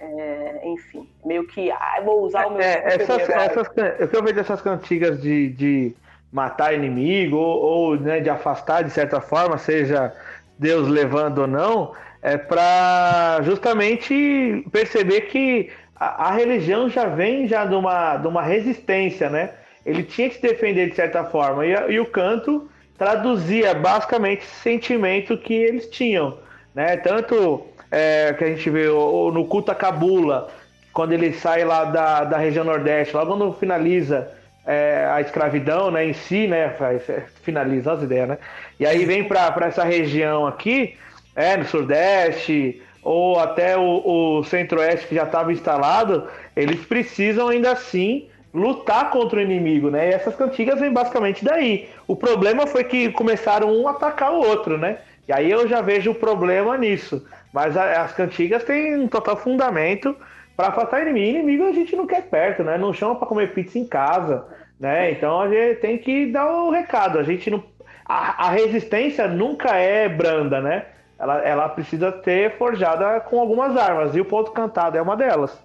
é, 0.00 0.60
enfim, 0.64 1.08
meio 1.24 1.46
que, 1.46 1.70
ah, 1.70 2.00
vou 2.04 2.24
usar 2.24 2.46
o 2.46 2.52
meu 2.52 2.60
É, 2.60 2.82
essas, 2.94 3.28
essas, 3.28 3.68
eu 4.12 4.22
vejo 4.22 4.34
dessas 4.34 4.60
cantigas 4.60 5.20
de, 5.20 5.48
de 5.50 5.94
matar 6.32 6.74
inimigo 6.74 7.36
ou, 7.36 7.60
ou, 7.62 7.96
né, 8.00 8.20
de 8.20 8.30
afastar 8.30 8.84
de 8.84 8.90
certa 8.90 9.20
forma, 9.20 9.58
seja 9.58 10.12
Deus 10.58 10.88
levando 10.88 11.38
ou 11.38 11.46
não, 11.46 11.92
é 12.22 12.36
para 12.36 13.40
justamente 13.42 14.64
perceber 14.70 15.22
que 15.22 15.70
a, 15.96 16.28
a 16.28 16.32
religião 16.32 16.88
já 16.88 17.06
vem 17.06 17.46
já 17.48 17.64
de 17.64 17.74
uma, 17.74 18.16
de 18.16 18.26
uma 18.26 18.42
resistência, 18.42 19.28
né? 19.28 19.50
Ele 19.84 20.02
tinha 20.02 20.28
que 20.28 20.36
se 20.36 20.42
defender 20.42 20.90
de 20.90 20.96
certa 20.96 21.24
forma 21.24 21.64
e, 21.64 21.72
e 21.92 22.00
o 22.00 22.06
canto 22.06 22.68
traduzia 22.96 23.74
basicamente 23.74 24.42
esse 24.42 24.60
sentimento 24.62 25.38
que 25.38 25.54
eles 25.54 25.88
tinham, 25.88 26.38
né? 26.74 26.96
Tanto 26.96 27.64
é, 27.90 28.32
que 28.34 28.44
a 28.44 28.48
gente 28.48 28.68
vê 28.70 28.88
o- 28.88 29.26
o- 29.28 29.32
no 29.32 29.46
culto 29.46 29.70
a 29.70 29.74
Cabula, 29.74 30.48
quando 30.92 31.12
ele 31.12 31.32
sai 31.32 31.64
lá 31.64 31.84
da, 31.84 32.24
da 32.24 32.38
região 32.38 32.64
Nordeste, 32.64 33.14
lá 33.16 33.24
quando 33.24 33.52
finaliza 33.52 34.30
é, 34.66 35.08
a 35.10 35.20
escravidão 35.20 35.90
né, 35.90 36.04
em 36.06 36.12
si, 36.12 36.46
né? 36.46 36.74
é, 36.80 37.22
Finaliza 37.42 37.92
as 37.92 38.02
ideias, 38.02 38.28
né? 38.28 38.38
E 38.78 38.84
aí 38.86 39.04
vem 39.06 39.24
para 39.24 39.54
essa 39.66 39.82
região 39.84 40.46
aqui, 40.46 40.94
é, 41.34 41.56
no 41.56 41.64
Sudeste, 41.64 42.82
ou 43.02 43.38
até 43.38 43.76
o, 43.78 44.38
o 44.40 44.44
Centro-Oeste 44.44 45.06
que 45.06 45.14
já 45.14 45.22
estava 45.24 45.52
instalado, 45.52 46.28
eles 46.54 46.84
precisam 46.84 47.48
ainda 47.48 47.72
assim 47.72 48.28
lutar 48.52 49.10
contra 49.10 49.38
o 49.38 49.42
inimigo, 49.42 49.90
né? 49.90 50.10
E 50.10 50.12
essas 50.12 50.34
cantigas 50.34 50.80
vêm 50.80 50.92
basicamente 50.92 51.44
daí. 51.44 51.88
O 52.06 52.16
problema 52.16 52.66
foi 52.66 52.84
que 52.84 53.10
começaram 53.12 53.70
um 53.74 53.86
a 53.88 53.92
atacar 53.92 54.32
o 54.32 54.40
outro, 54.46 54.76
né? 54.76 54.98
E 55.26 55.32
aí 55.32 55.50
eu 55.50 55.68
já 55.68 55.80
vejo 55.80 56.10
o 56.10 56.14
problema 56.14 56.76
nisso. 56.76 57.24
Mas 57.52 57.76
a- 57.76 58.02
as 58.02 58.12
cantigas 58.12 58.64
têm 58.64 58.96
um 58.96 59.08
total 59.08 59.36
fundamento 59.36 60.16
para 60.56 60.68
afastar 60.68 61.02
inimigo. 61.02 61.38
Inimigo 61.38 61.64
a 61.64 61.72
gente 61.72 61.94
não 61.96 62.06
quer 62.06 62.22
perto, 62.28 62.62
né? 62.62 62.76
Não 62.76 62.92
chama 62.92 63.16
para 63.16 63.28
comer 63.28 63.54
pizza 63.54 63.78
em 63.78 63.86
casa, 63.86 64.46
né? 64.78 65.10
Então 65.12 65.40
a 65.40 65.48
gente 65.48 65.80
tem 65.80 65.98
que 65.98 66.26
dar 66.26 66.50
o 66.50 66.70
recado. 66.70 67.18
A 67.18 67.22
gente 67.22 67.50
não. 67.50 67.62
A, 68.04 68.46
a 68.46 68.50
resistência 68.50 69.28
nunca 69.28 69.76
é 69.76 70.08
branda, 70.08 70.60
né? 70.60 70.86
Ela, 71.18 71.42
ela 71.42 71.68
precisa 71.68 72.22
ser 72.22 72.56
forjada 72.56 73.20
com 73.20 73.40
algumas 73.40 73.76
armas. 73.76 74.14
E 74.14 74.20
o 74.20 74.24
ponto 74.24 74.52
cantado 74.52 74.96
é 74.96 75.02
uma 75.02 75.16
delas. 75.16 75.60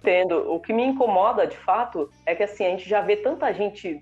Entendo. 0.00 0.52
O 0.52 0.60
que 0.60 0.72
me 0.72 0.82
incomoda, 0.84 1.46
de 1.46 1.56
fato, 1.56 2.10
é 2.26 2.34
que 2.34 2.42
assim, 2.42 2.66
a 2.66 2.70
gente 2.70 2.88
já 2.88 3.00
vê 3.00 3.16
tanta 3.16 3.52
gente 3.52 4.00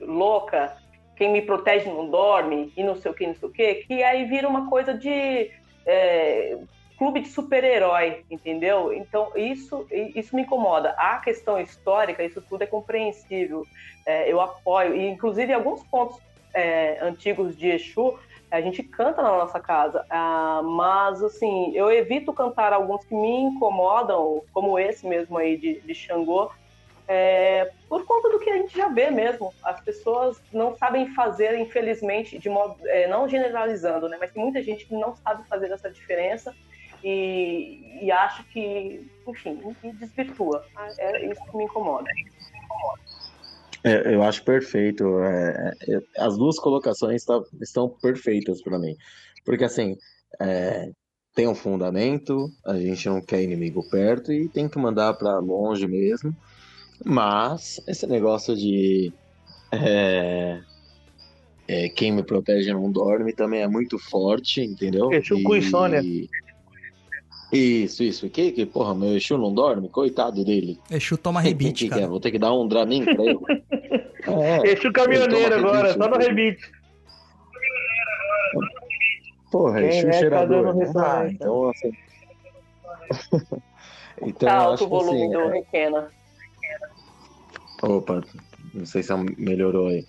louca, 0.00 0.76
quem 1.16 1.32
me 1.32 1.42
protege 1.42 1.88
não 1.88 2.08
dorme, 2.08 2.72
e 2.76 2.84
não 2.84 2.94
sei 2.96 3.10
o 3.10 3.14
que, 3.14 3.26
não 3.26 3.34
sei 3.34 3.48
o 3.48 3.52
que, 3.52 3.74
que 3.74 4.02
aí 4.02 4.24
vira 4.24 4.48
uma 4.48 4.68
coisa 4.68 4.94
de 4.94 5.50
é, 5.88 6.58
clube 6.98 7.20
de 7.20 7.28
super-herói, 7.28 8.24
entendeu? 8.30 8.92
Então, 8.92 9.32
isso, 9.34 9.86
isso 9.90 10.36
me 10.36 10.42
incomoda. 10.42 10.90
A 10.90 11.16
questão 11.18 11.58
histórica, 11.58 12.22
isso 12.22 12.42
tudo 12.42 12.62
é 12.62 12.66
compreensível. 12.66 13.64
É, 14.04 14.30
eu 14.30 14.40
apoio, 14.40 14.94
e 14.94 15.08
inclusive 15.08 15.52
alguns 15.52 15.82
pontos 15.84 16.20
é, 16.52 16.98
antigos 17.00 17.56
de 17.56 17.68
Exu, 17.68 18.18
a 18.50 18.60
gente 18.60 18.82
canta 18.82 19.22
na 19.22 19.30
nossa 19.30 19.60
casa, 19.60 20.04
ah, 20.08 20.62
mas 20.64 21.22
assim, 21.22 21.70
eu 21.74 21.92
evito 21.92 22.32
cantar 22.32 22.72
alguns 22.72 23.04
que 23.04 23.14
me 23.14 23.40
incomodam, 23.42 24.42
como 24.54 24.78
esse 24.78 25.06
mesmo 25.06 25.36
aí 25.36 25.56
de, 25.56 25.80
de 25.80 25.94
Xangô, 25.94 26.50
é, 27.08 27.70
por 27.88 28.04
conta 28.04 28.28
do 28.28 28.38
que 28.38 28.50
a 28.50 28.58
gente 28.58 28.76
já 28.76 28.88
vê 28.88 29.10
mesmo. 29.10 29.52
As 29.64 29.80
pessoas 29.80 30.36
não 30.52 30.76
sabem 30.76 31.12
fazer, 31.14 31.58
infelizmente, 31.58 32.38
de 32.38 32.50
modo, 32.50 32.76
é, 32.86 33.08
não 33.08 33.26
generalizando, 33.26 34.08
né? 34.08 34.18
Mas 34.20 34.30
tem 34.30 34.42
muita 34.42 34.62
gente 34.62 34.86
que 34.86 34.94
não 34.94 35.16
sabe 35.16 35.48
fazer 35.48 35.72
essa 35.72 35.90
diferença 35.90 36.54
e, 37.02 38.04
e 38.04 38.12
acha 38.12 38.44
que, 38.52 39.02
enfim, 39.26 39.58
e 39.82 39.92
desvirtua. 39.94 40.62
É 40.98 41.26
isso 41.26 41.40
que 41.50 41.56
me 41.56 41.64
incomoda. 41.64 42.04
É, 43.84 44.14
eu 44.14 44.22
acho 44.22 44.44
perfeito. 44.44 45.18
é, 45.20 45.72
é, 45.88 46.00
as 46.18 46.36
duas 46.36 46.58
colocações 46.58 47.24
tá- 47.24 47.42
estão 47.62 47.88
perfeitas 47.88 48.60
para 48.60 48.78
mim. 48.78 48.94
Porque, 49.46 49.64
assim, 49.64 49.96
é, 50.40 50.90
tem 51.34 51.48
um 51.48 51.54
fundamento, 51.54 52.50
a 52.66 52.76
gente 52.76 53.08
não 53.08 53.22
quer 53.22 53.40
inimigo 53.42 53.82
perto 53.88 54.30
e 54.30 54.48
tem 54.50 54.68
que 54.68 54.78
mandar 54.78 55.14
para 55.14 55.38
longe 55.38 55.86
mesmo. 55.86 56.34
Mas 57.04 57.80
esse 57.86 58.06
negócio 58.06 58.56
de 58.56 59.12
é, 59.72 60.60
é, 61.68 61.88
quem 61.90 62.10
me 62.12 62.22
protege 62.22 62.72
não 62.72 62.90
dorme 62.90 63.32
também 63.32 63.60
é 63.62 63.68
muito 63.68 63.98
forte, 63.98 64.60
entendeu? 64.62 65.12
Exu 65.12 65.42
com 65.42 65.56
insônia. 65.56 66.02
Isso, 67.52 68.02
isso. 68.02 68.28
Que, 68.28 68.52
que, 68.52 68.66
porra, 68.66 68.94
meu 68.94 69.16
Exu 69.16 69.38
não 69.38 69.54
dorme? 69.54 69.88
Coitado 69.88 70.44
dele. 70.44 70.78
Exu 70.90 71.16
toma 71.16 71.40
rebite, 71.40 71.84
que 71.84 71.90
cara. 71.90 72.06
Vou 72.06 72.20
ter 72.20 72.30
que 72.30 72.38
dar 72.38 72.52
um 72.52 72.66
Dramin 72.68 73.04
pra 73.04 73.24
ele. 73.24 73.38
É, 74.28 74.72
Exu 74.72 74.92
caminhoneiro 74.92 75.54
agora, 75.54 75.86
rebite, 75.88 75.92
só 75.92 76.08
no 76.10 76.16
então. 76.16 76.18
rebite. 76.18 76.70
Porra, 79.50 79.80
Quem 79.80 79.88
Exu 79.88 80.06
é, 80.06 80.10
tá 80.10 80.18
cheirador. 80.18 80.74
né? 80.76 80.92
Ah, 80.96 81.26
então, 81.30 81.70
assim. 81.70 81.90
então, 84.20 84.48
Tá 84.48 84.54
alto 84.56 84.84
o 84.84 84.86
que 84.86 84.90
volume 84.90 85.22
assim. 85.22 85.30
do 85.32 85.40
é- 85.40 85.52
Requena. 85.52 86.10
Opa, 87.82 88.20
não 88.72 88.84
sei 88.86 89.02
se 89.02 89.12
melhorou 89.36 89.88
aí. 89.88 90.06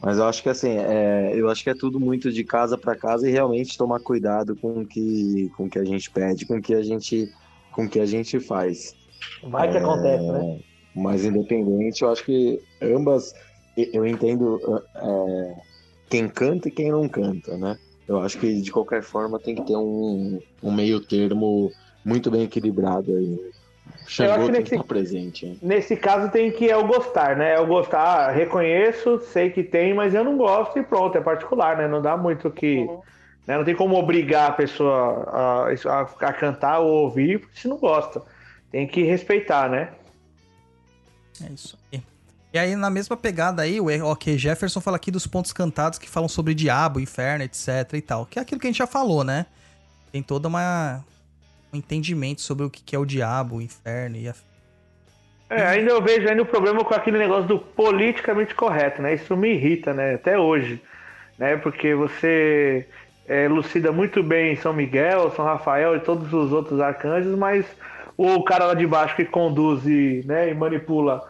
Mas 0.00 0.18
eu 0.18 0.24
acho 0.26 0.42
que 0.42 0.48
assim, 0.48 0.70
é, 0.70 1.34
eu 1.38 1.48
acho 1.48 1.62
que 1.64 1.70
é 1.70 1.74
tudo 1.74 1.98
muito 2.00 2.30
de 2.30 2.44
casa 2.44 2.78
para 2.78 2.96
casa 2.96 3.28
e 3.28 3.32
realmente 3.32 3.76
tomar 3.76 4.00
cuidado 4.00 4.56
com 4.56 4.82
o 4.82 4.86
que, 4.86 5.48
com 5.56 5.68
que 5.68 5.78
a 5.78 5.84
gente 5.84 6.10
pede, 6.10 6.46
com 6.46 6.56
o 6.58 6.62
que 6.62 6.74
a 6.74 6.82
gente, 6.82 7.28
com 7.70 7.88
que 7.88 7.98
a 8.00 8.06
gente 8.06 8.38
faz. 8.40 8.94
Vai 9.42 9.68
que 9.70 9.76
É, 9.76 9.78
acontece, 9.78 10.30
né? 10.32 10.44
Mas 10.94 11.24
independente, 11.24 12.02
eu 12.02 12.10
acho 12.10 12.24
que 12.24 12.60
ambas, 12.82 13.32
eu 13.76 14.06
entendo 14.06 14.60
é, 14.96 15.00
quem 16.10 16.28
canta 16.28 16.68
e 16.68 16.72
quem 16.72 16.90
não 16.90 17.08
canta, 17.08 17.56
né? 17.58 17.76
Eu 18.06 18.20
acho 18.20 18.38
que 18.38 18.60
de 18.62 18.72
qualquer 18.72 19.02
forma 19.02 19.40
tem 19.40 19.54
que 19.54 19.64
ter 19.64 19.76
um, 19.76 20.40
um 20.62 20.72
meio 20.74 21.00
termo 21.06 21.74
muito 22.04 22.30
bem 22.30 22.42
equilibrado 22.44 23.14
aí. 23.16 23.38
Eu 24.02 24.08
Xangô 24.08 24.32
acho 24.32 24.52
que 24.52 24.58
nesse- 24.58 24.82
presente. 24.84 25.58
Nesse 25.62 25.96
caso 25.96 26.30
tem 26.30 26.50
que 26.50 26.68
é 26.70 26.76
o 26.76 26.86
gostar, 26.86 27.36
né? 27.36 27.54
É 27.54 27.60
o 27.60 27.66
gostar, 27.66 28.00
ah, 28.00 28.30
reconheço, 28.30 29.20
sei 29.32 29.50
que 29.50 29.62
tem, 29.62 29.92
mas 29.94 30.14
eu 30.14 30.24
não 30.24 30.36
gosto 30.36 30.78
e 30.78 30.82
pronto, 30.82 31.16
é 31.16 31.20
particular, 31.20 31.76
né? 31.76 31.86
Não 31.88 32.00
dá 32.00 32.16
muito 32.16 32.50
que. 32.50 32.78
Uhum. 32.78 33.00
né? 33.46 33.56
Não 33.58 33.64
tem 33.64 33.74
como 33.74 33.96
obrigar 33.96 34.50
a 34.50 34.52
pessoa 34.52 35.24
a, 35.30 35.68
a- 36.00 36.28
a 36.28 36.32
cantar 36.32 36.80
ou 36.80 37.04
ouvir, 37.04 37.40
porque 37.40 37.60
se 37.60 37.68
não 37.68 37.76
gosta. 37.76 38.22
Tem 38.70 38.86
que 38.86 39.02
respeitar, 39.02 39.68
né? 39.70 39.90
É 41.46 41.52
isso 41.52 41.78
aí. 41.92 42.02
E 42.52 42.58
aí, 42.58 42.74
na 42.74 42.88
mesma 42.88 43.14
pegada 43.16 43.60
aí, 43.62 43.78
o 43.80 43.86
OK 44.10 44.36
Jefferson 44.38 44.80
fala 44.80 44.96
aqui 44.96 45.10
dos 45.10 45.26
pontos 45.26 45.52
cantados 45.52 45.98
que 45.98 46.08
falam 46.08 46.28
sobre 46.28 46.54
diabo, 46.54 46.98
inferno, 46.98 47.44
etc 47.44 47.92
e 47.92 48.00
tal. 48.00 48.24
Que 48.24 48.38
é 48.38 48.42
aquilo 48.42 48.58
que 48.60 48.66
a 48.66 48.70
gente 48.70 48.78
já 48.78 48.86
falou, 48.86 49.22
né? 49.22 49.44
Tem 50.10 50.22
toda 50.22 50.48
uma 50.48 51.04
um 51.72 51.76
entendimento 51.76 52.40
sobre 52.40 52.64
o 52.64 52.70
que 52.70 52.94
é 52.94 52.98
o 52.98 53.04
diabo, 53.04 53.56
o 53.56 53.62
inferno 53.62 54.16
e 54.16 54.28
a... 54.28 54.34
É, 55.50 55.66
ainda 55.66 55.90
eu 55.90 56.02
vejo 56.02 56.28
ainda 56.28 56.42
o 56.42 56.46
problema 56.46 56.84
com 56.84 56.94
aquele 56.94 57.16
negócio 57.16 57.46
do 57.48 57.58
politicamente 57.58 58.54
correto, 58.54 59.00
né? 59.00 59.14
Isso 59.14 59.34
me 59.34 59.54
irrita, 59.54 59.94
né? 59.94 60.14
Até 60.14 60.38
hoje, 60.38 60.82
né? 61.38 61.56
Porque 61.56 61.94
você 61.94 62.86
é, 63.26 63.44
elucida 63.44 63.90
muito 63.90 64.22
bem 64.22 64.56
São 64.56 64.72
Miguel, 64.72 65.30
São 65.30 65.44
Rafael 65.44 65.96
e 65.96 66.00
todos 66.00 66.32
os 66.32 66.52
outros 66.52 66.80
arcanjos, 66.80 67.36
mas 67.38 67.64
o 68.16 68.42
cara 68.42 68.66
lá 68.66 68.74
de 68.74 68.86
baixo 68.86 69.16
que 69.16 69.24
conduz 69.24 69.86
e, 69.86 70.22
né, 70.26 70.50
e 70.50 70.54
manipula 70.54 71.22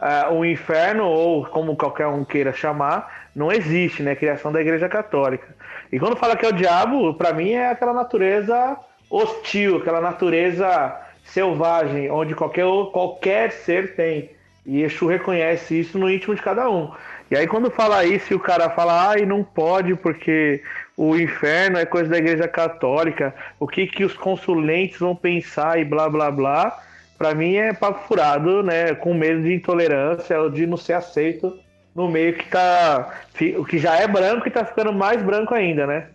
ah, 0.00 0.28
o 0.30 0.44
inferno, 0.44 1.04
ou 1.04 1.46
como 1.46 1.76
qualquer 1.76 2.06
um 2.08 2.24
queira 2.24 2.52
chamar, 2.52 3.28
não 3.34 3.52
existe, 3.52 4.02
né? 4.02 4.14
Criação 4.14 4.50
da 4.52 4.60
Igreja 4.60 4.88
Católica. 4.88 5.54
E 5.90 5.98
quando 5.98 6.16
fala 6.16 6.36
que 6.36 6.44
é 6.44 6.48
o 6.48 6.52
diabo, 6.52 7.14
pra 7.14 7.32
mim 7.32 7.52
é 7.52 7.70
aquela 7.70 7.92
natureza 7.92 8.76
hostil, 9.10 9.76
aquela 9.78 10.00
natureza 10.00 10.96
selvagem, 11.24 12.10
onde 12.10 12.34
qualquer, 12.34 12.66
qualquer 12.92 13.52
ser 13.52 13.94
tem. 13.94 14.30
E 14.64 14.82
Exu 14.82 15.06
reconhece 15.06 15.78
isso 15.78 15.98
no 15.98 16.10
íntimo 16.10 16.34
de 16.34 16.42
cada 16.42 16.68
um. 16.68 16.90
E 17.30 17.36
aí 17.36 17.46
quando 17.46 17.70
fala 17.70 18.04
isso 18.04 18.32
e 18.32 18.36
o 18.36 18.40
cara 18.40 18.70
fala, 18.70 19.10
ai, 19.10 19.26
não 19.26 19.42
pode 19.42 19.94
porque 19.96 20.62
o 20.96 21.16
inferno 21.16 21.78
é 21.78 21.84
coisa 21.84 22.08
da 22.08 22.18
igreja 22.18 22.48
católica, 22.48 23.34
o 23.58 23.66
que 23.66 23.86
que 23.86 24.04
os 24.04 24.14
consulentes 24.14 24.98
vão 24.98 25.14
pensar 25.14 25.78
e 25.78 25.84
blá 25.84 26.08
blá 26.08 26.30
blá, 26.30 26.78
pra 27.18 27.34
mim 27.34 27.56
é 27.56 27.72
papo 27.72 28.06
furado, 28.06 28.62
né, 28.62 28.94
com 28.94 29.12
medo 29.12 29.42
de 29.42 29.54
intolerância 29.54 30.40
ou 30.40 30.50
de 30.50 30.66
não 30.66 30.76
ser 30.76 30.94
aceito 30.94 31.58
no 31.94 32.08
meio 32.08 32.34
que 32.34 32.48
tá, 32.48 33.12
o 33.58 33.64
que 33.64 33.78
já 33.78 33.96
é 33.96 34.06
branco 34.06 34.46
e 34.46 34.50
tá 34.50 34.64
ficando 34.64 34.92
mais 34.92 35.22
branco 35.22 35.54
ainda, 35.54 35.86
né? 35.86 36.08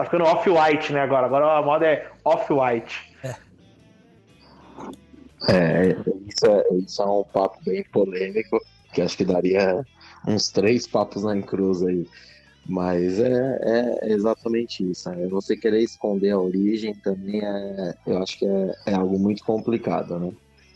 Tá 0.00 0.04
ficando 0.06 0.24
off-white, 0.24 0.94
né, 0.94 1.00
agora. 1.00 1.26
Agora 1.26 1.58
a 1.58 1.62
moda 1.62 1.86
é 1.86 2.10
off-white. 2.24 3.14
É, 5.48 5.94
isso 6.26 6.46
é, 6.46 6.74
isso 6.74 7.02
é 7.02 7.06
um 7.06 7.22
papo 7.22 7.58
bem 7.64 7.84
polêmico, 7.92 8.58
que 8.94 9.02
acho 9.02 9.14
que 9.14 9.26
daria 9.26 9.84
uns 10.26 10.48
três 10.48 10.86
papos 10.86 11.22
na 11.24 11.40
cruz 11.42 11.82
aí. 11.82 12.06
Mas 12.66 13.20
é, 13.20 13.58
é 13.62 14.12
exatamente 14.12 14.90
isso. 14.90 15.10
né? 15.10 15.26
Você 15.28 15.54
querer 15.54 15.80
esconder 15.80 16.30
a 16.30 16.38
origem 16.38 16.94
também 16.94 17.42
é, 17.44 17.94
eu 18.06 18.22
acho 18.22 18.38
que 18.38 18.46
é, 18.46 18.74
é 18.86 18.94
algo 18.94 19.18
muito 19.18 19.44
complicado, 19.44 20.18
né? 20.18 20.32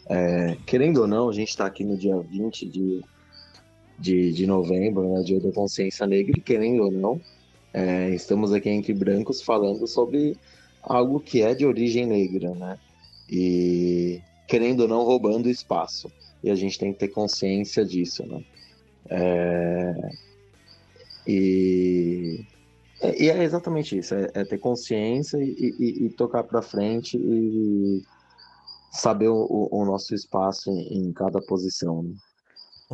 É, 0.06 0.56
querendo 0.66 1.00
ou 1.00 1.06
não, 1.06 1.30
a 1.30 1.32
gente 1.32 1.48
está 1.48 1.64
aqui 1.64 1.82
no 1.82 1.96
dia 1.96 2.18
20 2.18 2.68
de, 2.68 3.02
de, 3.98 4.32
de 4.32 4.46
novembro, 4.46 5.14
né, 5.14 5.22
Dia 5.22 5.40
da 5.40 5.50
Consciência 5.50 6.06
Negra, 6.06 6.34
e 6.36 6.42
querendo 6.42 6.82
ou 6.82 6.90
não, 6.90 7.20
é, 7.74 8.10
estamos 8.14 8.52
aqui 8.52 8.70
entre 8.70 8.94
brancos 8.94 9.42
falando 9.42 9.86
sobre 9.88 10.38
algo 10.82 11.20
que 11.20 11.42
é 11.42 11.54
de 11.54 11.66
origem 11.66 12.06
negra, 12.06 12.54
né? 12.56 12.76
E 13.30 14.22
querendo 14.48 14.82
ou 14.82 14.88
não 14.88 15.04
roubando 15.04 15.50
espaço. 15.50 16.12
E 16.42 16.50
a 16.50 16.54
gente 16.56 16.78
tem 16.78 16.92
que 16.92 16.98
ter 16.98 17.08
consciência 17.10 17.84
disso, 17.86 18.26
né? 18.28 18.40
É, 19.10 19.94
E, 21.26 22.38
e 23.18 23.28
é 23.30 23.42
exatamente 23.42 23.96
isso, 23.98 24.14
é, 24.14 24.28
é 24.34 24.44
ter 24.44 24.58
consciência 24.58 25.38
e, 25.38 25.74
e- 25.78 26.06
e 26.06 26.10
tocar 26.10 26.44
para 26.44 26.62
frente 26.62 27.16
e 27.18 28.02
saber 28.90 29.28
o, 29.28 29.68
o- 29.72 29.84
nosso 29.86 30.14
espaço 30.14 30.70
em, 30.70 31.08
em 31.08 31.12
cada 31.12 31.40
posição. 31.42 32.02
né? 32.02 32.14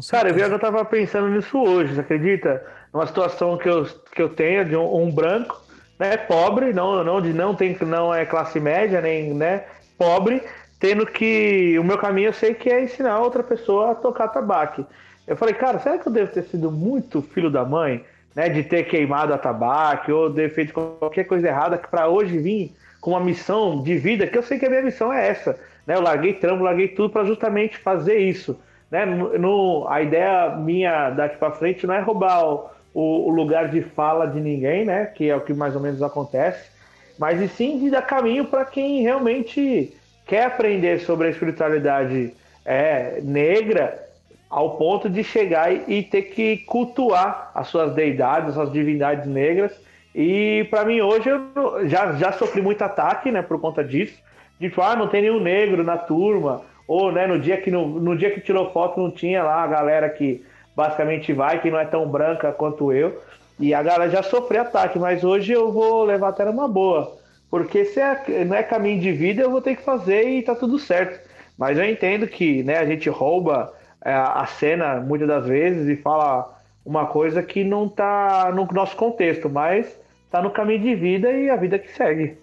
Cara, 0.09 0.29
eu, 0.31 0.35
certeza. 0.35 0.55
eu 0.55 0.61
tava 0.61 0.85
pensando 0.85 1.29
nisso 1.29 1.59
hoje, 1.59 1.95
você 1.95 2.01
acredita? 2.01 2.65
Numa 2.93 3.07
situação 3.07 3.57
que 3.57 3.69
eu, 3.69 3.87
que 4.13 4.21
eu 4.21 4.29
tenho 4.29 4.65
de 4.65 4.77
um, 4.77 5.03
um 5.03 5.11
branco, 5.11 5.61
né, 5.99 6.17
pobre, 6.17 6.73
não, 6.73 7.05
não, 7.05 7.21
de, 7.21 7.33
não, 7.33 7.55
tem, 7.55 7.77
não 7.83 8.13
é 8.13 8.25
classe 8.25 8.59
média, 8.59 9.01
nem, 9.01 9.33
né, 9.35 9.65
pobre, 9.97 10.43
tendo 10.79 11.07
que, 11.07 11.79
o 11.79 11.85
meu 11.85 11.99
caminho 11.99 12.29
eu 12.29 12.33
sei 12.33 12.55
que 12.55 12.71
é 12.71 12.83
ensinar 12.83 13.21
outra 13.21 13.43
pessoa 13.43 13.93
a 13.93 13.95
tocar 13.95 14.29
tabaco. 14.29 14.85
Eu 15.27 15.37
falei, 15.37 15.55
cara, 15.55 15.79
será 15.79 15.99
que 15.99 16.09
eu 16.09 16.13
devo 16.13 16.33
ter 16.33 16.43
sido 16.45 16.71
muito 16.71 17.23
filho 17.23 17.51
da 17.51 17.65
mãe, 17.65 18.05
né, 18.35 18.49
de 18.49 18.63
ter 18.65 18.85
queimado 18.85 19.33
a 19.33 19.39
tabaco 19.39 20.11
ou 20.13 20.33
ter 20.33 20.53
feito 20.53 20.73
qualquer 20.73 21.25
coisa 21.25 21.47
errada 21.49 21.77
para 21.79 22.09
hoje 22.09 22.39
vir 22.39 22.75
com 23.01 23.11
uma 23.11 23.21
missão 23.21 23.83
de 23.83 23.97
vida, 23.97 24.27
que 24.27 24.37
eu 24.37 24.43
sei 24.43 24.59
que 24.59 24.67
a 24.67 24.71
minha 24.71 24.83
missão 24.83 25.13
é 25.13 25.29
essa, 25.29 25.59
né, 25.87 25.95
eu 25.95 26.01
larguei 26.01 26.35
trampo, 26.35 26.65
larguei 26.65 26.89
tudo 26.89 27.11
para 27.11 27.25
justamente 27.25 27.79
fazer 27.79 28.19
isso 28.19 28.59
né? 28.91 29.07
No- 29.07 29.87
a 29.89 30.03
ideia 30.03 30.51
minha 30.57 31.11
daqui 31.11 31.37
para 31.37 31.53
frente 31.53 31.87
não 31.87 31.95
é 31.95 32.01
roubar 32.01 32.73
o, 32.95 33.29
o- 33.29 33.31
lugar 33.31 33.69
de 33.69 33.83
fala 33.83 34.27
de 34.27 34.41
ninguém, 34.41 34.85
né? 34.85 35.07
Que 35.07 35.29
é 35.31 35.37
o 35.37 35.41
que 35.41 35.53
mais 35.55 35.75
ou 35.75 35.81
menos 35.83 36.03
acontece, 36.03 36.71
mas 37.19 37.41
e 37.41 37.49
sim 37.49 37.79
de 37.79 37.91
dar 37.91 38.03
caminho 38.03 38.47
para 38.47 38.65
quem 38.65 39.03
realmente 39.03 39.93
quer 40.27 40.45
aprender 40.47 41.01
sobre 41.01 41.27
a 41.29 41.31
espiritualidade 41.31 42.33
é, 42.65 43.21
negra 43.23 44.07
ao 44.49 44.77
ponto 44.77 45.09
de 45.09 45.23
chegar 45.23 45.73
e, 45.89 46.03
ter 46.03 46.23
que 46.23 46.59
cultuar 46.59 47.51
as 47.55 47.69
suas 47.69 47.95
deidades, 47.95 48.49
as 48.51 48.55
suas 48.55 48.73
divindades 48.73 49.27
negras. 49.27 49.73
E 50.15 50.67
para 50.71 50.85
mim 50.85 51.01
hoje 51.01 51.29
eu 51.29 51.89
já, 51.89 52.13
já 52.15 52.33
sofri 52.33 52.61
muito 52.61 52.83
ataque, 52.83 53.31
né, 53.31 53.43
por 53.43 53.61
conta 53.61 53.85
disso. 53.85 54.19
De 54.59 54.69
tipo, 54.69 54.83
ah, 54.83 54.97
não 54.97 55.09
tem 55.09 55.23
nenhum 55.23 55.41
negro 55.41 55.85
na 55.85 55.97
turma, 55.97 56.63
ou 56.87 57.13
né, 57.13 57.27
no 57.27 57.39
dia 57.39 57.57
que 57.57 57.71
no, 57.71 57.87
no 58.01 58.17
dia 58.17 58.31
que 58.31 58.41
tirou 58.41 58.71
foto 58.73 59.01
não 59.01 59.11
tinha 59.11 59.43
lá 59.43 59.63
a 59.63 59.67
galera 59.69 60.09
que 60.11 60.45
basicamente 60.81 61.31
vai, 61.35 61.61
que 61.61 61.71
não 61.71 61.79
é 61.79 61.85
tão 61.85 62.09
branca 62.09 62.53
quanto 62.53 62.91
eu. 62.91 63.23
E 63.59 63.75
a 63.75 63.83
galera 63.83 64.11
já 64.11 64.23
sofreu 64.23 64.63
ataque, 64.63 64.99
mas 64.99 65.23
hoje 65.23 65.53
eu 65.53 65.71
vou 65.71 66.05
levar 66.05 66.31
até 66.31 66.43
numa 66.47 66.67
boa. 66.67 67.19
Porque 67.51 67.85
se 67.85 68.01
é, 68.01 68.45
não 68.47 68.57
é 68.57 68.63
caminho 68.63 68.99
de 68.99 69.13
vida, 69.13 69.43
eu 69.43 69.51
vou 69.51 69.61
ter 69.61 69.77
que 69.77 69.83
fazer 69.83 70.27
e 70.27 70.43
tá 70.43 70.55
tudo 70.55 70.79
certo. 70.79 71.21
Mas 71.59 71.77
eu 71.77 71.85
entendo 71.85 72.27
que 72.27 72.63
né, 72.63 72.79
a 72.79 72.87
gente 72.87 73.11
rouba 73.11 73.75
é, 74.03 74.11
a 74.15 74.47
cena 74.47 75.01
muitas 75.01 75.29
das 75.29 75.47
vezes 75.47 75.87
e 75.87 76.01
fala 76.01 76.59
uma 76.83 77.05
coisa 77.05 77.43
que 77.43 77.63
não 77.63 77.87
tá 77.87 78.51
no 78.55 78.67
nosso 78.73 78.97
contexto, 78.97 79.51
mas 79.51 79.95
tá 80.31 80.41
no 80.41 80.51
caminho 80.51 80.81
de 80.81 80.95
vida 80.95 81.31
e 81.31 81.51
a 81.51 81.57
vida 81.57 81.79
que 81.79 81.93
segue. 81.93 82.39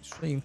Isso 0.00 0.14
aí. 0.22 0.42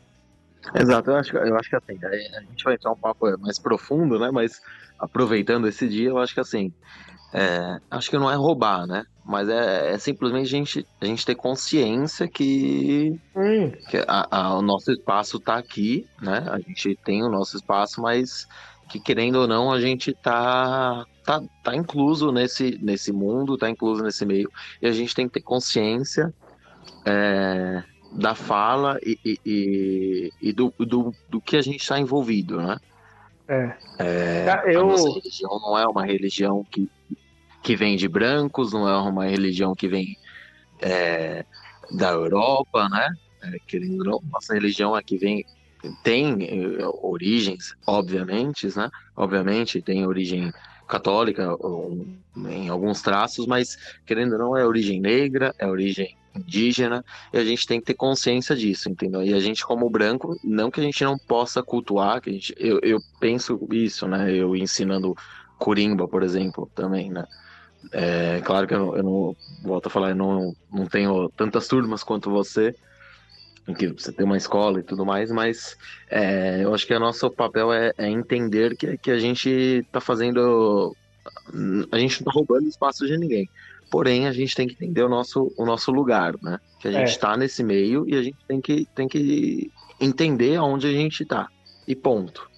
Exato, 0.75 1.11
eu 1.11 1.15
acho, 1.15 1.31
que- 1.31 1.37
eu 1.37 1.55
acho 1.55 1.69
que 1.69 1.75
assim, 1.77 1.97
a 2.03 2.41
gente 2.41 2.63
vai 2.65 2.73
entrar 2.73 2.91
um 2.91 2.97
papo 2.97 3.25
mais 3.39 3.57
profundo, 3.57 4.19
né? 4.19 4.29
Mas 4.31 4.61
aproveitando 4.99 5.67
esse 5.67 5.87
dia, 5.87 6.09
eu 6.09 6.17
acho 6.19 6.33
que 6.33 6.39
assim, 6.39 6.71
é, 7.33 7.77
acho 7.89 8.09
que 8.09 8.17
não 8.17 8.29
é 8.29 8.35
roubar, 8.35 8.85
né? 8.87 9.03
Mas 9.23 9.47
é, 9.49 9.93
é 9.93 9.97
simplesmente 9.97 10.45
a 10.47 10.49
gente, 10.49 10.87
a 11.01 11.05
gente 11.05 11.25
ter 11.25 11.35
consciência 11.35 12.27
que, 12.29 13.11
Hum, 13.35 13.71
que 13.89 13.97
a- 14.07 14.27
a- 14.31 14.57
o 14.57 14.61
nosso 14.61 14.91
espaço 14.91 15.39
tá 15.39 15.57
aqui, 15.57 16.05
né? 16.21 16.45
A 16.49 16.59
gente 16.59 16.97
tem 17.03 17.23
o 17.23 17.29
nosso 17.29 17.55
espaço, 17.57 18.01
mas 18.01 18.29
que 18.89 18.99
querendo 18.99 19.37
ou 19.37 19.47
não, 19.47 19.71
a 19.71 19.79
gente 19.79 20.13
tá, 20.21 21.05
tá, 21.23 21.41
tá 21.63 21.75
incluso 21.75 22.31
nesse, 22.31 22.77
nesse 22.81 23.11
mundo, 23.13 23.57
tá 23.57 23.69
incluso 23.69 24.03
nesse 24.03 24.25
meio, 24.25 24.49
e 24.81 24.87
a 24.87 24.91
gente 24.91 25.13
tem 25.15 25.27
que 25.27 25.33
ter 25.33 25.43
consciência 25.43 26.33
é, 27.05 27.83
da 28.11 28.35
fala 28.35 28.97
e, 29.05 29.17
e, 29.25 30.31
e- 30.41 30.53
do, 30.53 30.73
do, 30.79 31.11
do 31.29 31.41
que 31.41 31.57
a 31.57 31.61
gente 31.61 31.81
está 31.81 31.99
envolvido, 31.99 32.57
né? 32.61 32.77
é. 33.47 33.77
É, 33.99 34.45
Tá, 34.45 34.63
A 34.63 34.71
eu- 34.73 34.87
nossa 34.87 35.09
religião 35.09 35.59
não 35.61 35.77
é 35.77 35.85
uma 35.87 36.05
religião 36.05 36.65
que, 36.71 36.89
que 37.61 37.75
vem 37.75 37.95
de 37.95 38.07
brancos, 38.07 38.73
não 38.73 38.87
é 38.87 38.97
uma 38.97 39.25
religião 39.25 39.75
que 39.75 39.87
vem 39.87 40.17
é, 40.81 41.45
da 41.91 42.11
Europa, 42.11 42.89
né? 42.89 43.07
É, 43.43 43.57
querendo 43.67 44.03
não, 44.03 44.19
nossa 44.31 44.53
religião 44.53 44.93
aqui 44.95 45.17
vem 45.17 45.45
tem 46.03 46.43
eh, 46.43 46.85
origens, 47.01 47.73
obviamente, 47.87 48.67
né? 48.77 48.89
Obviamente 49.15 49.81
tem 49.81 50.05
origem 50.05 50.51
católica 50.87 51.57
em 52.49 52.69
alguns 52.69 53.01
traços, 53.01 53.47
mas 53.47 53.77
querendo 54.05 54.33
ou 54.33 54.39
não 54.39 54.57
é 54.57 54.65
origem 54.65 54.99
negra, 54.99 55.55
é 55.57 55.65
origem 55.65 56.15
indígena, 56.35 57.03
e 57.33 57.37
a 57.37 57.43
gente 57.43 57.65
tem 57.65 57.79
que 57.79 57.85
ter 57.87 57.93
consciência 57.93 58.55
disso, 58.55 58.89
entendeu? 58.89 59.23
E 59.23 59.33
a 59.33 59.39
gente, 59.39 59.65
como 59.65 59.89
branco, 59.89 60.37
não 60.43 60.69
que 60.69 60.79
a 60.79 60.83
gente 60.83 61.03
não 61.03 61.17
possa 61.17 61.63
cultuar, 61.63 62.21
que 62.21 62.29
a 62.29 62.33
gente, 62.33 62.53
eu, 62.57 62.79
eu 62.81 62.99
penso 63.19 63.59
isso, 63.71 64.07
né? 64.07 64.33
Eu 64.33 64.55
ensinando 64.55 65.15
Corimba, 65.57 66.07
por 66.07 66.23
exemplo, 66.23 66.69
também, 66.73 67.09
né? 67.09 67.25
É, 67.91 68.41
claro 68.41 68.67
que 68.67 68.73
eu 68.73 68.79
não, 68.79 68.95
eu 68.97 69.03
não 69.03 69.35
volto 69.63 69.87
a 69.87 69.89
falar, 69.89 70.09
eu 70.09 70.15
não, 70.15 70.53
não 70.71 70.85
tenho 70.85 71.29
tantas 71.29 71.67
turmas 71.67 72.03
quanto 72.03 72.29
você, 72.29 72.75
em 73.67 73.73
que 73.73 73.87
você 73.87 74.11
tem 74.11 74.25
uma 74.25 74.37
escola 74.37 74.79
e 74.79 74.83
tudo 74.83 75.05
mais, 75.05 75.31
mas 75.31 75.77
é, 76.09 76.63
eu 76.63 76.73
acho 76.73 76.85
que 76.85 76.93
o 76.93 76.99
nosso 76.99 77.29
papel 77.29 77.71
é, 77.71 77.91
é 77.97 78.09
entender 78.09 78.75
que, 78.75 78.97
que 78.97 79.11
a 79.11 79.19
gente 79.19 79.85
tá 79.91 79.99
fazendo. 79.99 80.95
A 81.91 81.97
gente 81.97 82.21
não 82.21 82.25
tá 82.25 82.31
roubando 82.33 82.67
espaço 82.67 83.05
de 83.05 83.17
ninguém. 83.17 83.49
Porém, 83.91 84.25
a 84.25 84.31
gente 84.31 84.55
tem 84.55 84.67
que 84.67 84.73
entender 84.73 85.03
o 85.03 85.09
nosso, 85.09 85.53
o 85.57 85.65
nosso 85.65 85.91
lugar, 85.91 86.33
né? 86.41 86.59
Que 86.79 86.87
a 86.87 86.91
gente 86.91 87.15
É. 87.15 87.19
tá 87.19 87.35
nesse 87.35 87.61
meio 87.61 88.07
e 88.07 88.15
a 88.15 88.23
gente 88.23 88.37
tem 88.47 88.61
que, 88.61 88.87
tem 88.95 89.07
que 89.07 89.69
entender 89.99 90.55
aonde 90.55 90.87
a 90.87 90.91
gente 90.91 91.25
tá. 91.25 91.47
E 91.85 91.93
ponto. 91.93 92.49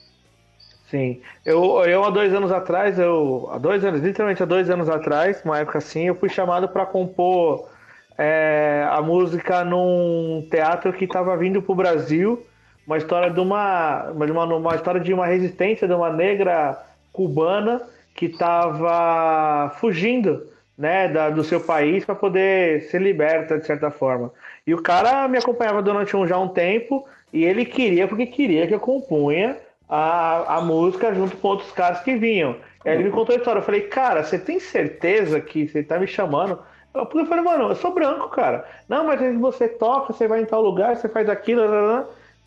Sim. 0.93 1.23
Eu, 1.43 1.83
eu 1.85 2.03
há 2.03 2.11
dois 2.11 2.31
anos 2.35 2.51
atrás, 2.51 2.99
eu. 2.99 3.49
Há 3.51 3.57
dois 3.57 3.83
anos, 3.83 3.99
literalmente 3.99 4.43
há 4.43 4.45
dois 4.45 4.69
anos 4.69 4.87
atrás, 4.87 5.41
uma 5.43 5.57
época 5.57 5.79
assim, 5.79 6.03
eu 6.05 6.13
fui 6.13 6.29
chamado 6.29 6.69
para 6.69 6.85
compor 6.85 7.67
é, 8.15 8.85
a 8.91 9.01
música 9.01 9.63
num 9.65 10.47
teatro 10.51 10.93
que 10.93 11.05
estava 11.05 11.35
vindo 11.35 11.63
pro 11.63 11.73
Brasil, 11.73 12.45
uma 12.85 12.97
história 12.99 13.31
de 13.31 13.39
uma, 13.39 14.11
de 14.11 14.31
uma, 14.31 14.43
uma 14.45 14.75
história 14.75 15.01
de 15.01 15.11
uma 15.11 15.25
resistência 15.25 15.87
de 15.87 15.95
uma 15.95 16.11
negra 16.11 16.79
cubana 17.11 17.81
que 18.13 18.27
estava 18.27 19.71
fugindo 19.79 20.45
né, 20.77 21.07
da- 21.07 21.31
do 21.31 21.43
seu 21.43 21.59
país 21.59 22.05
para 22.05 22.13
poder 22.13 22.81
ser 22.91 23.01
liberta 23.01 23.57
de 23.57 23.65
certa 23.65 23.89
forma. 23.89 24.31
E 24.67 24.75
o 24.75 24.81
cara 24.83 25.27
me 25.27 25.39
acompanhava 25.39 25.81
durante 25.81 26.15
um, 26.15 26.27
já 26.27 26.37
um 26.37 26.49
tempo 26.49 27.03
e 27.31 27.43
ele 27.43 27.65
queria, 27.65 28.07
porque 28.07 28.27
queria 28.27 28.67
que 28.67 28.75
eu 28.75 28.79
compunha 28.79 29.57
a, 29.87 30.57
a 30.57 30.61
música 30.61 31.13
junto 31.13 31.37
com 31.37 31.47
outros 31.49 31.71
caras 31.71 32.01
que 32.01 32.15
vinham. 32.15 32.55
E 32.85 32.89
aí 32.89 32.95
ele 32.95 33.05
me 33.05 33.11
contou 33.11 33.35
a 33.35 33.37
história. 33.37 33.59
Eu 33.59 33.63
falei, 33.63 33.81
cara, 33.81 34.23
você 34.23 34.37
tem 34.37 34.59
certeza 34.59 35.39
que 35.39 35.67
você 35.67 35.83
tá 35.83 35.99
me 35.99 36.07
chamando? 36.07 36.59
Eu 36.93 37.07
falei, 37.25 37.43
mano, 37.43 37.69
eu 37.69 37.75
sou 37.75 37.93
branco, 37.93 38.29
cara. 38.29 38.65
Não, 38.87 39.05
mas 39.05 39.21
aí 39.21 39.35
você 39.35 39.67
toca, 39.67 40.13
você 40.13 40.27
vai 40.27 40.41
em 40.41 40.45
tal 40.45 40.61
lugar, 40.61 40.95
você 40.95 41.09
faz 41.09 41.27
aquilo. 41.29 41.67
blá. 41.67 42.05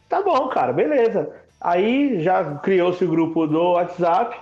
Tá 0.08 0.22
bom, 0.22 0.48
cara, 0.48 0.72
beleza. 0.72 1.30
Aí 1.60 2.22
já 2.22 2.44
criou-se 2.56 3.04
o 3.04 3.08
grupo 3.08 3.46
do 3.46 3.72
WhatsApp. 3.72 4.36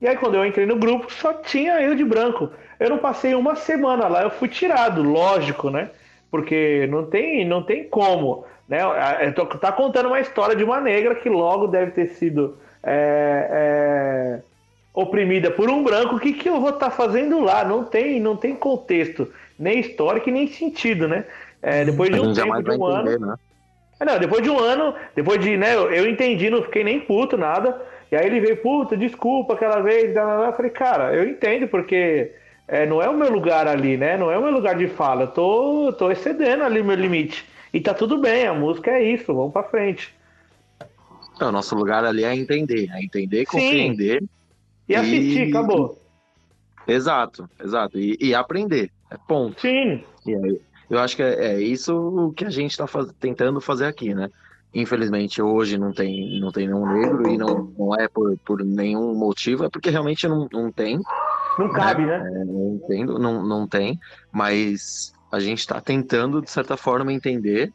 E 0.00 0.06
aí 0.06 0.16
quando 0.16 0.34
eu 0.34 0.44
entrei 0.44 0.66
no 0.66 0.76
grupo, 0.76 1.12
só 1.12 1.32
tinha 1.34 1.80
eu 1.80 1.94
de 1.94 2.04
branco. 2.04 2.50
Eu 2.78 2.90
não 2.90 2.98
passei 2.98 3.34
uma 3.34 3.56
semana 3.56 4.06
lá, 4.06 4.22
eu 4.22 4.30
fui 4.30 4.48
tirado, 4.48 5.02
lógico, 5.02 5.70
né? 5.70 5.90
Porque 6.30 6.86
não 6.90 7.06
tem, 7.06 7.44
não 7.44 7.62
tem 7.62 7.88
como. 7.88 8.44
Né? 8.68 8.80
Eu 9.22 9.34
tô, 9.34 9.46
tá 9.46 9.72
contando 9.72 10.06
uma 10.06 10.20
história 10.20 10.54
de 10.54 10.62
uma 10.62 10.80
negra 10.80 11.14
que 11.14 11.28
logo 11.28 11.66
deve 11.66 11.92
ter 11.92 12.08
sido 12.08 12.58
é, 12.82 13.48
é, 13.50 14.40
oprimida 14.92 15.50
por 15.50 15.70
um 15.70 15.82
branco. 15.82 16.16
O 16.16 16.20
que, 16.20 16.32
que 16.34 16.48
eu 16.48 16.60
vou 16.60 16.70
estar 16.70 16.90
fazendo 16.90 17.40
lá? 17.40 17.64
Não 17.64 17.84
tem, 17.84 18.20
não 18.20 18.36
tem 18.36 18.54
contexto, 18.54 19.32
nem 19.58 19.80
histórico 19.80 20.28
e 20.28 20.32
nem 20.32 20.46
sentido, 20.48 21.08
né? 21.08 21.24
É, 21.62 21.84
depois 21.84 22.10
de 22.10 22.20
um 22.20 22.32
tempo, 22.32 22.62
de 22.62 22.70
um 22.70 22.84
ano. 22.84 23.10
entender, 23.10 23.26
né? 23.26 23.34
É, 24.00 24.04
Não, 24.04 24.18
depois 24.18 24.42
de 24.42 24.50
um 24.50 24.58
ano, 24.58 24.94
depois 25.14 25.40
de, 25.40 25.56
né, 25.56 25.74
eu, 25.74 25.90
eu 25.90 26.08
entendi, 26.08 26.48
não 26.50 26.62
fiquei 26.62 26.84
nem 26.84 27.00
puto, 27.00 27.36
nada. 27.36 27.80
E 28.12 28.16
aí 28.16 28.26
ele 28.26 28.40
veio, 28.40 28.56
puta, 28.58 28.96
desculpa 28.96 29.54
aquela 29.54 29.80
vez. 29.80 30.14
Eu 30.14 30.52
falei, 30.52 30.70
cara, 30.70 31.14
eu 31.14 31.28
entendo, 31.28 31.66
porque 31.68 32.32
é, 32.66 32.86
não 32.86 33.02
é 33.02 33.08
o 33.08 33.16
meu 33.16 33.30
lugar 33.30 33.66
ali, 33.66 33.96
né? 33.96 34.16
Não 34.16 34.30
é 34.30 34.38
o 34.38 34.42
meu 34.42 34.52
lugar 34.52 34.76
de 34.76 34.86
fala. 34.86 35.22
Eu 35.22 35.28
tô, 35.28 35.92
tô 35.92 36.10
excedendo 36.10 36.62
ali 36.64 36.80
o 36.80 36.84
meu 36.84 36.96
limite. 36.96 37.44
E 37.72 37.80
tá 37.80 37.94
tudo 37.94 38.20
bem, 38.20 38.46
a 38.46 38.54
música 38.54 38.90
é 38.90 39.14
isso, 39.14 39.34
vamos 39.34 39.52
pra 39.52 39.62
frente. 39.62 40.14
É, 41.40 41.44
o 41.44 41.52
nosso 41.52 41.74
lugar 41.74 42.04
ali 42.04 42.24
é 42.24 42.34
entender, 42.34 42.88
é 42.90 43.02
entender, 43.02 43.40
Sim. 43.40 43.44
compreender. 43.46 44.24
E 44.88 44.94
assistir, 44.94 45.48
acabou. 45.48 46.02
Exato, 46.86 47.48
exato. 47.62 47.98
E, 47.98 48.16
e 48.20 48.34
aprender. 48.34 48.90
É 49.10 49.16
ponto. 49.16 49.60
Sim. 49.60 50.02
E 50.26 50.34
aí, 50.34 50.60
eu 50.90 50.98
acho 50.98 51.16
que 51.16 51.22
é, 51.22 51.54
é 51.54 51.60
isso 51.60 52.32
que 52.36 52.44
a 52.44 52.50
gente 52.50 52.70
está 52.70 52.86
tentando 53.20 53.60
fazer 53.60 53.86
aqui, 53.86 54.14
né? 54.14 54.30
Infelizmente 54.74 55.40
hoje 55.40 55.78
não 55.78 55.92
tem, 55.92 56.38
não 56.40 56.52
tem 56.52 56.66
nenhum 56.66 56.86
negro 56.86 57.28
e 57.28 57.38
não, 57.38 57.72
não 57.78 57.94
é 57.94 58.06
por, 58.06 58.36
por 58.44 58.64
nenhum 58.64 59.14
motivo, 59.14 59.64
é 59.64 59.70
porque 59.70 59.90
realmente 59.90 60.26
não, 60.28 60.46
não 60.52 60.70
tem. 60.70 60.98
Não 61.58 61.70
cabe, 61.70 62.04
né? 62.04 62.16
É, 62.16 62.44
não 62.44 62.74
entendo, 62.82 63.18
não, 63.18 63.42
não 63.42 63.66
tem, 63.66 63.98
mas 64.30 65.12
a 65.30 65.40
gente 65.40 65.60
está 65.60 65.80
tentando, 65.80 66.40
de 66.42 66.50
certa 66.50 66.76
forma, 66.76 67.12
entender, 67.12 67.72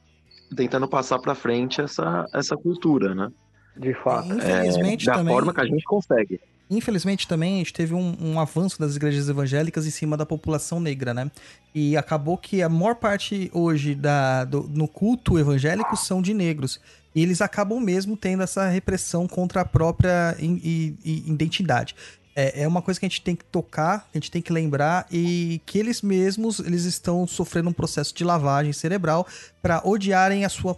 tentando 0.55 0.87
passar 0.87 1.19
para 1.19 1.35
frente 1.35 1.81
essa, 1.81 2.25
essa 2.33 2.55
cultura, 2.57 3.13
né? 3.15 3.31
De 3.75 3.93
fato. 3.93 4.31
Infelizmente 4.33 5.05
da 5.05 5.13
também. 5.13 5.33
forma 5.33 5.53
que 5.53 5.61
a 5.61 5.65
gente 5.65 5.83
consegue. 5.83 6.39
Infelizmente 6.69 7.27
também 7.27 7.55
a 7.55 7.57
gente 7.57 7.73
teve 7.73 7.93
um, 7.93 8.15
um 8.19 8.39
avanço 8.39 8.79
das 8.79 8.95
igrejas 8.95 9.27
evangélicas 9.29 9.85
em 9.85 9.91
cima 9.91 10.15
da 10.15 10.25
população 10.25 10.79
negra, 10.79 11.13
né? 11.13 11.29
E 11.75 11.97
acabou 11.97 12.37
que 12.37 12.61
a 12.63 12.69
maior 12.69 12.95
parte 12.95 13.49
hoje 13.53 13.93
da, 13.93 14.45
do- 14.45 14.63
no 14.69 14.87
culto 14.87 15.37
evangélico 15.37 15.95
são 15.95 16.21
de 16.21 16.33
negros. 16.33 16.79
E 17.13 17.21
eles 17.21 17.41
acabam 17.41 17.79
mesmo 17.79 18.15
tendo 18.17 18.41
essa 18.41 18.67
repressão 18.69 19.27
contra 19.27 19.61
a 19.61 19.65
própria 19.65 20.35
in- 20.39 20.59
i- 20.63 20.97
i- 21.03 21.23
identidade. 21.29 21.95
É, 22.35 22.63
é 22.63 22.67
uma 22.67 22.81
coisa 22.81 22.99
que 22.99 23.05
a 23.05 23.09
gente 23.09 23.21
tem 23.21 23.35
que 23.35 23.45
tocar, 23.45 24.09
a 24.13 24.17
gente 24.17 24.31
tem 24.31 24.41
que 24.41 24.51
lembrar 24.51 25.05
e 25.11 25.61
que 25.65 25.77
eles 25.77 26.01
mesmos 26.01 26.59
eles 26.59 26.83
estão 26.85 27.27
sofrendo 27.27 27.69
um 27.69 27.73
processo 27.73 28.13
de 28.13 28.23
lavagem 28.23 28.73
cerebral 28.73 29.27
para 29.61 29.81
odiarem 29.85 30.43
a 30.43 30.49
sua 30.49 30.77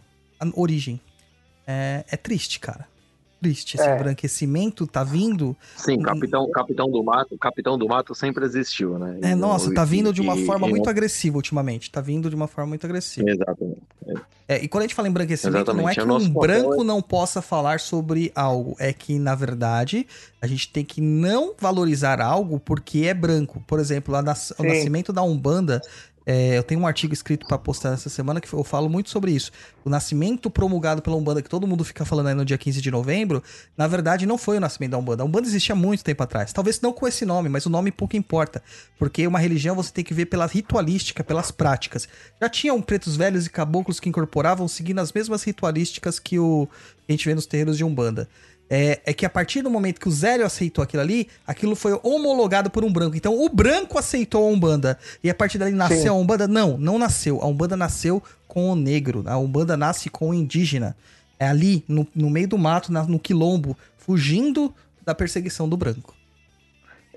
origem. 0.54 1.00
É, 1.66 2.04
é 2.10 2.18
triste, 2.18 2.60
cara. 2.60 2.88
Triste. 3.46 3.78
Esse 3.78 3.88
É. 3.88 3.94
embranquecimento 3.96 4.88
tá 4.88 5.04
vindo. 5.04 5.56
Sim, 5.78 6.02
Capitão, 6.02 6.50
Capitão 6.50 6.90
do 6.90 7.04
Mato, 7.04 7.38
Capitão 7.38 7.78
do 7.78 7.88
Mato 7.88 8.16
sempre 8.16 8.44
existiu, 8.44 8.98
né? 8.98 9.20
É, 9.22 9.32
E- 9.32 9.36
nossa, 9.36 9.72
tá 9.72 9.86
vindo 9.86 10.12
de 10.12 10.20
uma 10.20 10.36
e- 10.36 10.46
forma 10.48 10.66
e- 10.68 10.70
muito 10.72 10.90
agressiva 10.90 11.36
ultimamente. 11.38 11.92
Tá 11.92 12.02
vindo 12.02 12.28
de 12.28 12.36
uma 12.36 12.48
forma 12.48 12.70
muito 12.70 12.84
agressiva. 12.86 13.30
Exatamente. 13.30 13.78
É, 14.48 14.64
e 14.64 14.68
quando 14.68 14.82
a 14.82 14.86
gente 14.88 14.96
fala 14.96 15.08
embranquecimento, 15.08 15.54
não 15.74 15.88
é 15.88 15.94
Exatamente, 15.94 15.96
que 15.96 16.00
é 16.26 16.30
um 16.30 16.34
branco 16.42 16.82
é- 16.82 16.84
não 16.84 17.02
possa 17.04 17.40
falar 17.42 17.80
sobre 17.80 18.32
algo. 18.36 18.76
É 18.80 18.92
que, 18.92 19.20
na 19.20 19.36
verdade, 19.36 20.08
a 20.42 20.48
gente 20.48 20.70
tem 20.72 20.84
que 20.84 21.00
não 21.02 21.54
valorizar 21.60 22.20
algo 22.20 22.60
porque 22.60 23.02
é 23.06 23.14
branco. 23.14 23.64
Por 23.68 23.80
exemplo, 23.80 24.16
a 24.16 24.24
nas- 24.24 24.54
o 24.58 24.64
nascimento 24.64 25.14
da 25.14 25.22
Umbanda. 25.22 25.82
É, 26.26 26.58
eu 26.58 26.64
tenho 26.64 26.82
um 26.82 26.88
artigo 26.88 27.14
escrito 27.14 27.46
pra 27.46 27.58
postar 27.58 27.94
essa 27.94 28.10
semana 28.10 28.42
que 28.42 28.52
eu 28.52 28.64
falo 28.64 28.90
muito 28.90 29.10
sobre 29.10 29.32
isso. 29.32 29.52
O 29.84 29.90
nascimento 29.90 30.50
promulgado 30.50 31.02
pela 31.02 31.16
Umbanda, 31.16 31.42
que 31.42 31.50
todo 31.50 31.68
mundo 31.68 31.84
fica 31.84 32.04
falando 32.04 32.28
aí 32.28 32.34
no 32.34 32.44
dia 32.44 32.58
15 32.58 32.82
de 32.82 32.90
novembro, 32.90 33.44
na 33.78 33.88
verdade 33.88 34.26
não 34.26 34.38
foi 34.38 34.58
o 34.58 34.60
nascimento 34.60 34.92
da 34.92 34.98
Umbanda. 34.98 35.22
A 35.22 35.26
Umbanda 35.26 35.48
existia 35.48 35.76
muito 35.76 36.04
tempo 36.04 36.24
atrás. 36.24 36.52
Talvez 36.52 36.82
não 36.82 36.92
com 36.92 37.08
esse 37.08 37.26
nome, 37.26 37.48
mas 37.48 37.66
o 37.68 37.70
nome 37.70 37.92
pouco 37.92 38.18
importa. 38.18 38.64
Porque 38.98 39.28
uma 39.28 39.38
religião 39.38 39.76
você 39.76 39.92
tem 39.92 40.04
que 40.04 40.14
ver 40.14 40.26
pela 40.26 40.48
ritualística, 40.48 41.24
pelas 41.24 41.52
práticas. 41.52 42.08
Já 42.42 42.50
tinham 42.50 42.82
pretos 42.82 43.16
velhos 43.16 43.46
e 43.46 43.50
caboclos 43.50 44.00
que 44.00 44.10
incorporavam 44.10 44.68
seguindo 44.68 45.00
as 45.00 45.14
mesmas 45.14 45.44
ritualísticas 45.44 46.18
que 46.18 46.40
o 46.40 46.68
que 47.06 47.12
a 47.12 47.16
gente 47.16 47.28
vê 47.28 47.36
nos 47.36 47.46
terreiros 47.46 47.78
de 47.78 47.84
Umbanda. 47.84 48.28
É, 48.70 49.00
é 49.06 49.14
que 49.14 49.26
a 49.26 49.30
partir 49.30 49.62
do 49.62 49.70
momento 49.70 50.00
que 50.00 50.08
o 50.08 50.12
Zélio 50.12 50.46
aceitou 50.46 50.84
aquilo 50.84 51.02
ali, 51.04 51.28
aquilo 51.46 51.76
foi 51.76 52.00
homologado 52.02 52.70
por 52.70 52.84
um 52.84 52.92
branco. 52.92 53.16
Então 53.16 53.40
o 53.40 53.48
branco 53.48 54.00
aceitou 54.00 54.44
a 54.44 54.50
Umbanda. 54.52 54.98
E 55.24 55.30
a 55.30 55.36
partir 55.36 55.58
dali 55.60 55.72
nasceu 55.72 55.98
Sim. 56.02 56.08
a 56.10 56.14
Umbanda? 56.14 56.48
Não, 56.48 56.78
não 56.78 56.98
nasceu. 56.98 57.40
A 57.42 57.46
Umbanda 57.48 57.78
nasceu 57.78 58.22
com 58.48 58.72
o 58.72 58.76
negro. 58.76 59.24
A 59.28 59.38
Umbanda 59.38 59.78
nasce 59.78 60.10
com 60.10 60.30
o 60.30 60.34
indígena. 60.34 60.96
É 61.40 61.48
ali, 61.48 61.84
no, 61.88 62.08
no 62.16 62.30
meio 62.30 62.48
do 62.48 62.58
mato, 62.58 62.92
na- 62.92 63.04
no 63.04 63.20
quilombo, 63.20 63.78
fugindo 63.98 64.74
da 65.06 65.14
perseguição 65.14 65.70
do 65.70 65.78
branco. 65.78 66.16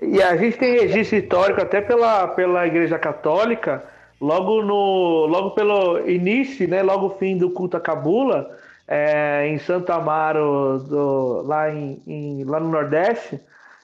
E 0.01 0.21
a 0.21 0.37
gente 0.37 0.57
tem 0.57 0.79
registro 0.79 1.17
histórico 1.17 1.61
até 1.61 1.81
pela, 1.81 2.27
pela 2.27 2.67
Igreja 2.67 2.99
Católica, 2.99 3.83
logo 4.21 4.61
no 4.61 5.25
logo 5.25 5.51
pelo 5.51 6.07
início, 6.07 6.67
né, 6.67 6.81
logo 6.83 7.17
fim 7.17 7.37
do 7.37 7.49
culto 7.49 7.75
a 7.77 7.81
Cabula, 7.81 8.57
é, 8.89 9.47
em 9.47 9.59
Santo 9.59 9.91
Amaro, 9.93 10.79
do- 10.79 11.43
lá, 11.43 11.69
em, 11.71 12.01
em- 12.07 12.43
lá 12.45 12.59
no 12.59 12.69
Nordeste, 12.69 13.39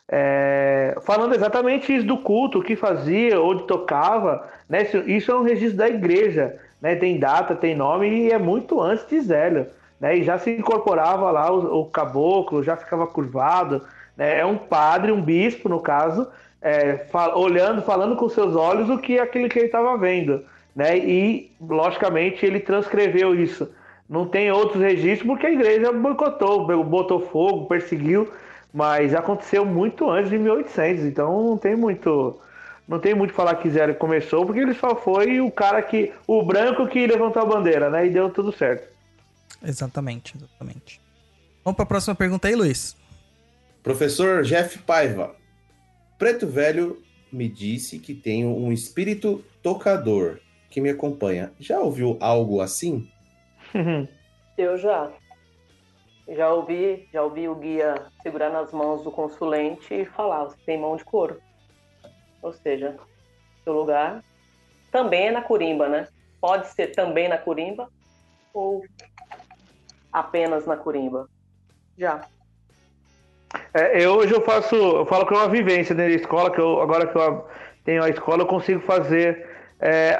é, 0.07 0.95
falando 1.03 1.35
exatamente 1.35 1.95
isso 1.95 2.05
do 2.07 2.17
culto, 2.17 2.59
o 2.59 2.63
que 2.63 2.75
fazia, 2.75 3.41
onde 3.41 3.63
tocava, 3.67 4.47
né, 4.69 4.83
isso, 4.83 4.97
isso 5.09 5.31
é 5.31 5.35
um 5.35 5.43
registro 5.43 5.77
da 5.77 5.87
igreja, 5.89 6.55
né, 6.81 6.95
tem 6.95 7.19
data, 7.19 7.55
tem 7.55 7.75
nome 7.75 8.07
e 8.09 8.31
é 8.31 8.37
muito 8.37 8.81
antes 8.81 9.07
de 9.07 9.19
Zélio, 9.21 9.67
né, 9.99 10.17
e 10.17 10.23
já 10.23 10.37
se 10.39 10.51
incorporava 10.51 11.31
lá 11.31 11.51
o, 11.51 11.81
o 11.81 11.85
caboclo, 11.85 12.63
já 12.63 12.75
ficava 12.77 13.07
curvado, 13.07 13.81
né, 14.17 14.39
é 14.39 14.45
um 14.45 14.57
padre, 14.57 15.11
um 15.11 15.21
bispo 15.21 15.69
no 15.69 15.79
caso, 15.81 16.27
é, 16.61 16.97
fa- 17.11 17.35
olhando, 17.35 17.81
falando 17.83 18.15
com 18.15 18.29
seus 18.29 18.55
olhos 18.55 18.89
o 18.89 18.97
que 18.99 19.17
é 19.17 19.21
aquilo 19.21 19.49
que 19.49 19.59
ele 19.59 19.67
estava 19.67 19.97
vendo, 19.97 20.43
né, 20.75 20.97
e 20.97 21.51
logicamente 21.61 22.45
ele 22.45 22.59
transcreveu 22.59 23.33
isso. 23.39 23.71
Não 24.07 24.27
tem 24.27 24.51
outros 24.51 24.81
registros 24.81 25.27
porque 25.27 25.47
a 25.47 25.51
igreja 25.51 25.91
boicotou, 25.91 26.65
botou 26.83 27.21
fogo, 27.27 27.65
perseguiu, 27.65 28.31
mas 28.73 29.15
aconteceu 29.15 29.65
muito 29.65 30.09
antes 30.09 30.29
de 30.29 30.37
1800, 30.37 31.05
então 31.05 31.43
não 31.43 31.57
tem 31.57 31.75
muito 31.75 32.39
não 32.87 32.99
tem 32.99 33.15
muito 33.15 33.33
falar 33.33 33.55
que 33.55 33.69
Zélio 33.69 33.95
começou, 33.95 34.45
porque 34.45 34.59
ele 34.59 34.75
só 34.75 34.95
foi 34.95 35.41
o 35.41 35.49
cara 35.49 35.81
que 35.81 36.13
o 36.27 36.43
branco 36.43 36.87
que 36.87 37.07
levantou 37.07 37.41
a 37.41 37.45
bandeira, 37.45 37.89
né, 37.89 38.05
e 38.05 38.11
deu 38.11 38.29
tudo 38.29 38.55
certo. 38.55 38.87
Exatamente, 39.63 40.35
exatamente. 40.37 41.01
Vamos 41.63 41.75
pra 41.75 41.85
próxima 41.85 42.13
pergunta 42.13 42.47
aí, 42.47 42.55
Luiz. 42.55 42.95
Professor 43.81 44.43
Jeff 44.43 44.77
Paiva. 44.79 45.35
Preto 46.19 46.45
Velho 46.45 47.01
me 47.31 47.49
disse 47.49 47.97
que 47.97 48.13
tenho 48.13 48.49
um 48.49 48.71
espírito 48.71 49.43
tocador 49.63 50.39
que 50.69 50.79
me 50.79 50.89
acompanha. 50.89 51.51
Já 51.59 51.79
ouviu 51.79 52.17
algo 52.19 52.61
assim? 52.61 53.09
Eu 54.57 54.77
já. 54.77 55.11
Já 56.27 56.51
ouvi, 56.51 57.07
já 57.13 57.21
ouvi 57.21 57.47
o 57.47 57.55
guia 57.55 58.07
segurar 58.23 58.49
nas 58.49 58.71
mãos 58.71 59.03
do 59.03 59.11
consulente 59.11 59.93
e 59.93 60.05
falar, 60.05 60.45
você 60.45 60.57
tem 60.65 60.79
mão 60.79 60.95
de 60.95 61.05
couro. 61.05 61.39
Ou 62.41 62.51
seja, 62.51 62.95
seu 63.63 63.73
lugar 63.73 64.23
também 64.91 65.27
é 65.27 65.31
na 65.31 65.41
Corimba, 65.41 65.87
né? 65.87 66.07
Pode 66.41 66.67
ser 66.67 66.87
também 66.95 67.27
na 67.27 67.37
Corimba 67.37 67.89
ou 68.53 68.83
apenas 70.11 70.65
na 70.65 70.77
Corimba. 70.77 71.29
Já. 71.97 72.25
É, 73.73 74.03
eu, 74.03 74.15
hoje 74.15 74.33
eu 74.33 74.41
faço, 74.41 74.75
eu 74.75 75.05
falo 75.05 75.27
que 75.27 75.33
é 75.33 75.37
uma 75.37 75.49
vivência 75.49 75.93
dentro 75.93 76.13
da 76.13 76.21
escola, 76.21 76.49
que 76.49 76.59
eu, 76.59 76.81
agora 76.81 77.05
que 77.05 77.17
eu 77.17 77.45
tenho 77.83 78.03
a 78.03 78.09
escola, 78.09 78.41
eu 78.41 78.47
consigo 78.47 78.79
fazer 78.81 79.47
é, 79.79 80.17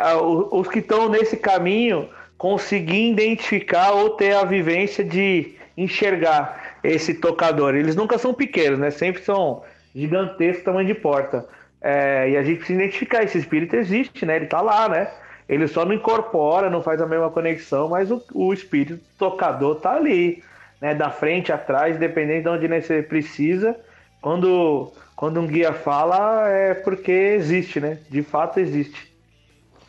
os 0.51 0.67
que 0.67 0.79
estão 0.79 1.09
nesse 1.09 1.37
caminho 1.37 2.09
conseguir 2.45 3.09
identificar 3.09 3.93
ou 3.93 4.11
ter 4.11 4.35
a 4.35 4.45
vivência 4.45 5.03
de 5.03 5.55
enxergar 5.75 6.77
esse 6.83 7.15
tocador. 7.15 7.73
Eles 7.73 7.95
nunca 7.95 8.19
são 8.19 8.35
pequenos, 8.35 8.77
né? 8.77 8.91
Sempre 8.91 9.23
são 9.23 9.63
gigantescos, 9.95 10.63
tamanho 10.63 10.85
de 10.85 10.93
porta. 10.93 11.43
É, 11.81 12.29
e 12.29 12.37
a 12.37 12.43
gente 12.43 12.57
precisa 12.57 12.83
identificar, 12.83 13.23
esse 13.23 13.39
espírito 13.39 13.75
existe, 13.75 14.27
né? 14.27 14.35
Ele 14.35 14.45
tá 14.45 14.61
lá, 14.61 14.87
né? 14.87 15.09
Ele 15.49 15.67
só 15.67 15.83
não 15.85 15.93
incorpora, 15.93 16.69
não 16.69 16.83
faz 16.83 17.01
a 17.01 17.07
mesma 17.07 17.31
conexão, 17.31 17.89
mas 17.89 18.11
o, 18.11 18.23
o 18.31 18.53
espírito 18.53 18.99
tocador 19.17 19.77
tá 19.77 19.95
ali, 19.95 20.43
né? 20.79 20.93
Da 20.93 21.09
frente, 21.09 21.51
atrás, 21.51 21.97
dependendo 21.97 22.43
de 22.43 22.67
onde 22.67 22.67
você 22.79 23.01
precisa. 23.01 23.75
Quando, 24.21 24.93
quando 25.15 25.41
um 25.41 25.47
guia 25.47 25.73
fala, 25.73 26.47
é 26.47 26.75
porque 26.75 27.11
existe, 27.11 27.79
né? 27.79 27.97
De 28.07 28.21
fato 28.21 28.59
existe. 28.59 29.04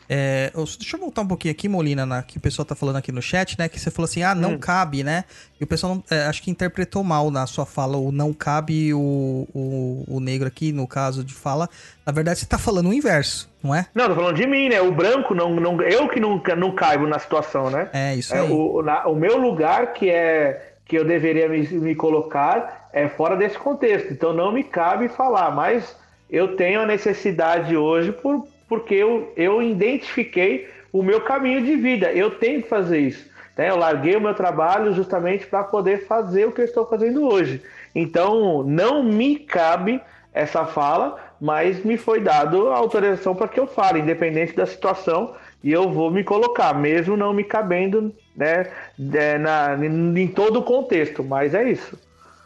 É, 0.09 0.51
deixa 0.79 0.95
eu 0.95 0.99
voltar 1.01 1.21
um 1.21 1.27
pouquinho 1.27 1.51
aqui, 1.51 1.67
Molina, 1.67 2.05
na, 2.05 2.23
que 2.23 2.37
o 2.37 2.41
pessoal 2.41 2.65
tá 2.65 2.75
falando 2.75 2.95
aqui 2.95 3.11
no 3.11 3.21
chat, 3.21 3.57
né? 3.59 3.67
Que 3.67 3.79
você 3.79 3.91
falou 3.91 4.05
assim, 4.05 4.23
ah, 4.23 4.33
não 4.33 4.57
cabe, 4.57 5.03
né? 5.03 5.25
E 5.59 5.63
o 5.63 5.67
pessoal 5.67 5.95
não- 5.95 6.03
é, 6.09 6.25
acho 6.27 6.41
que 6.41 6.49
interpretou 6.49 7.03
mal 7.03 7.29
na 7.29 7.45
sua 7.45 7.65
fala 7.65 7.97
o 7.97 8.11
não 8.11 8.31
cabe 8.33 8.93
o, 8.93 9.47
o, 9.53 10.05
o 10.07 10.19
negro 10.19 10.47
aqui, 10.47 10.71
no 10.71 10.87
caso 10.87 11.23
de 11.23 11.33
fala. 11.33 11.69
Na 12.05 12.11
verdade, 12.13 12.39
você 12.39 12.45
tá 12.45 12.57
falando 12.57 12.89
o 12.89 12.93
inverso, 12.93 13.49
não 13.61 13.75
é? 13.75 13.85
Não, 13.93 14.07
tô 14.07 14.15
falando 14.15 14.35
de 14.35 14.47
mim, 14.47 14.69
né? 14.69 14.81
O 14.81 14.91
branco, 14.93 15.33
não, 15.35 15.53
não, 15.55 15.81
eu 15.81 16.07
que 16.07 16.19
nunca 16.19 16.55
não 16.55 16.71
caibo 16.73 17.05
na 17.05 17.19
situação, 17.19 17.69
né? 17.69 17.89
É, 17.91 18.15
isso 18.15 18.33
É, 18.33 18.39
aí. 18.39 18.49
o, 18.51 18.81
na- 18.81 19.05
o 19.07 19.15
meu 19.15 19.37
lugar 19.37 19.93
que 19.93 20.09
é 20.09 20.73
que 20.85 20.97
eu 20.97 21.03
deveria 21.03 21.49
me, 21.49 21.67
me 21.67 21.93
colocar 21.95 22.87
é 22.93 23.09
fora 23.09 23.35
desse 23.35 23.57
contexto. 23.57 24.13
Então 24.13 24.31
não 24.31 24.53
me 24.53 24.63
cabe 24.63 25.09
falar, 25.09 25.51
mas 25.53 25.93
eu 26.29 26.55
tenho 26.55 26.79
a 26.81 26.85
necessidade 26.85 27.75
hoje 27.75 28.13
por, 28.13 28.47
porque 28.67 28.95
eu, 28.95 29.31
eu 29.35 29.61
identifiquei 29.61 30.69
o 30.91 31.01
meu 31.03 31.21
caminho 31.21 31.63
de 31.63 31.75
vida. 31.75 32.11
Eu 32.11 32.31
tenho 32.31 32.61
que 32.61 32.69
fazer 32.69 32.99
isso. 32.99 33.29
né? 33.57 33.69
Eu 33.69 33.77
larguei 33.77 34.15
o 34.15 34.21
meu 34.21 34.33
trabalho 34.33 34.93
justamente 34.93 35.45
para 35.45 35.63
poder 35.63 36.05
fazer 36.05 36.45
o 36.45 36.51
que 36.51 36.61
eu 36.61 36.65
estou 36.65 36.85
fazendo 36.85 37.27
hoje. 37.27 37.61
Então 37.93 38.63
não 38.63 39.03
me 39.03 39.37
cabe 39.37 40.01
essa 40.33 40.65
fala, 40.65 41.17
mas 41.41 41.83
me 41.83 41.97
foi 41.97 42.19
dado 42.19 42.69
a 42.69 42.77
autorização 42.77 43.35
para 43.35 43.47
que 43.47 43.59
eu 43.59 43.67
fale, 43.67 43.99
independente 43.99 44.55
da 44.55 44.65
situação, 44.65 45.35
e 45.63 45.71
eu 45.71 45.89
vou 45.89 46.11
me 46.11 46.23
colocar, 46.23 46.73
mesmo 46.73 47.17
não 47.17 47.33
me 47.33 47.43
cabendo 47.43 48.13
né, 48.35 48.67
é, 49.13 49.37
na, 49.37 49.75
em 49.83 50.27
todo 50.27 50.59
o 50.59 50.63
contexto, 50.63 51.23
mas 51.23 51.55
é 51.55 51.69
isso. 51.69 51.97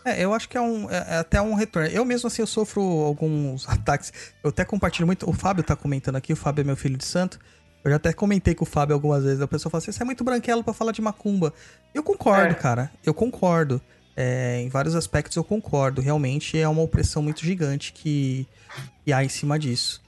É, 0.03 0.23
eu 0.23 0.33
acho 0.33 0.49
que 0.49 0.57
é, 0.57 0.61
um, 0.61 0.89
é 0.89 1.05
é 1.09 1.17
até 1.17 1.41
um 1.41 1.53
retorno. 1.53 1.87
Eu 1.89 2.03
mesmo, 2.03 2.27
assim, 2.27 2.41
eu 2.41 2.47
sofro 2.47 2.81
alguns 2.81 3.67
ataques. 3.69 4.11
Eu 4.43 4.49
até 4.49 4.65
compartilho 4.65 5.05
muito. 5.05 5.29
O 5.29 5.33
Fábio 5.33 5.63
tá 5.63 5.75
comentando 5.75 6.15
aqui, 6.15 6.33
o 6.33 6.35
Fábio 6.35 6.61
é 6.61 6.65
meu 6.65 6.75
filho 6.75 6.97
de 6.97 7.05
santo. 7.05 7.39
Eu 7.83 7.89
já 7.91 7.97
até 7.97 8.13
comentei 8.13 8.53
com 8.53 8.63
o 8.63 8.67
Fábio 8.67 8.93
algumas 8.93 9.23
vezes. 9.23 9.41
A 9.41 9.47
pessoa 9.47 9.69
fala 9.71 9.79
assim: 9.79 9.91
você 9.91 10.01
é 10.03 10.05
muito 10.05 10.23
branquelo 10.23 10.63
pra 10.63 10.73
falar 10.73 10.91
de 10.91 11.01
macumba. 11.01 11.53
Eu 11.93 12.03
concordo, 12.03 12.51
É. 12.51 12.53
cara. 12.55 12.91
Eu 13.05 13.13
concordo. 13.13 13.81
É, 14.15 14.59
em 14.61 14.69
vários 14.69 14.95
aspectos 14.95 15.35
eu 15.37 15.43
concordo. 15.43 16.01
Realmente 16.01 16.59
é 16.59 16.67
uma 16.67 16.81
opressão 16.81 17.21
muito 17.23 17.41
gigante 17.43 17.93
que, 17.93 18.45
que 19.05 19.11
há 19.13 19.23
em 19.23 19.29
cima 19.29 19.57
disso. 19.57 20.01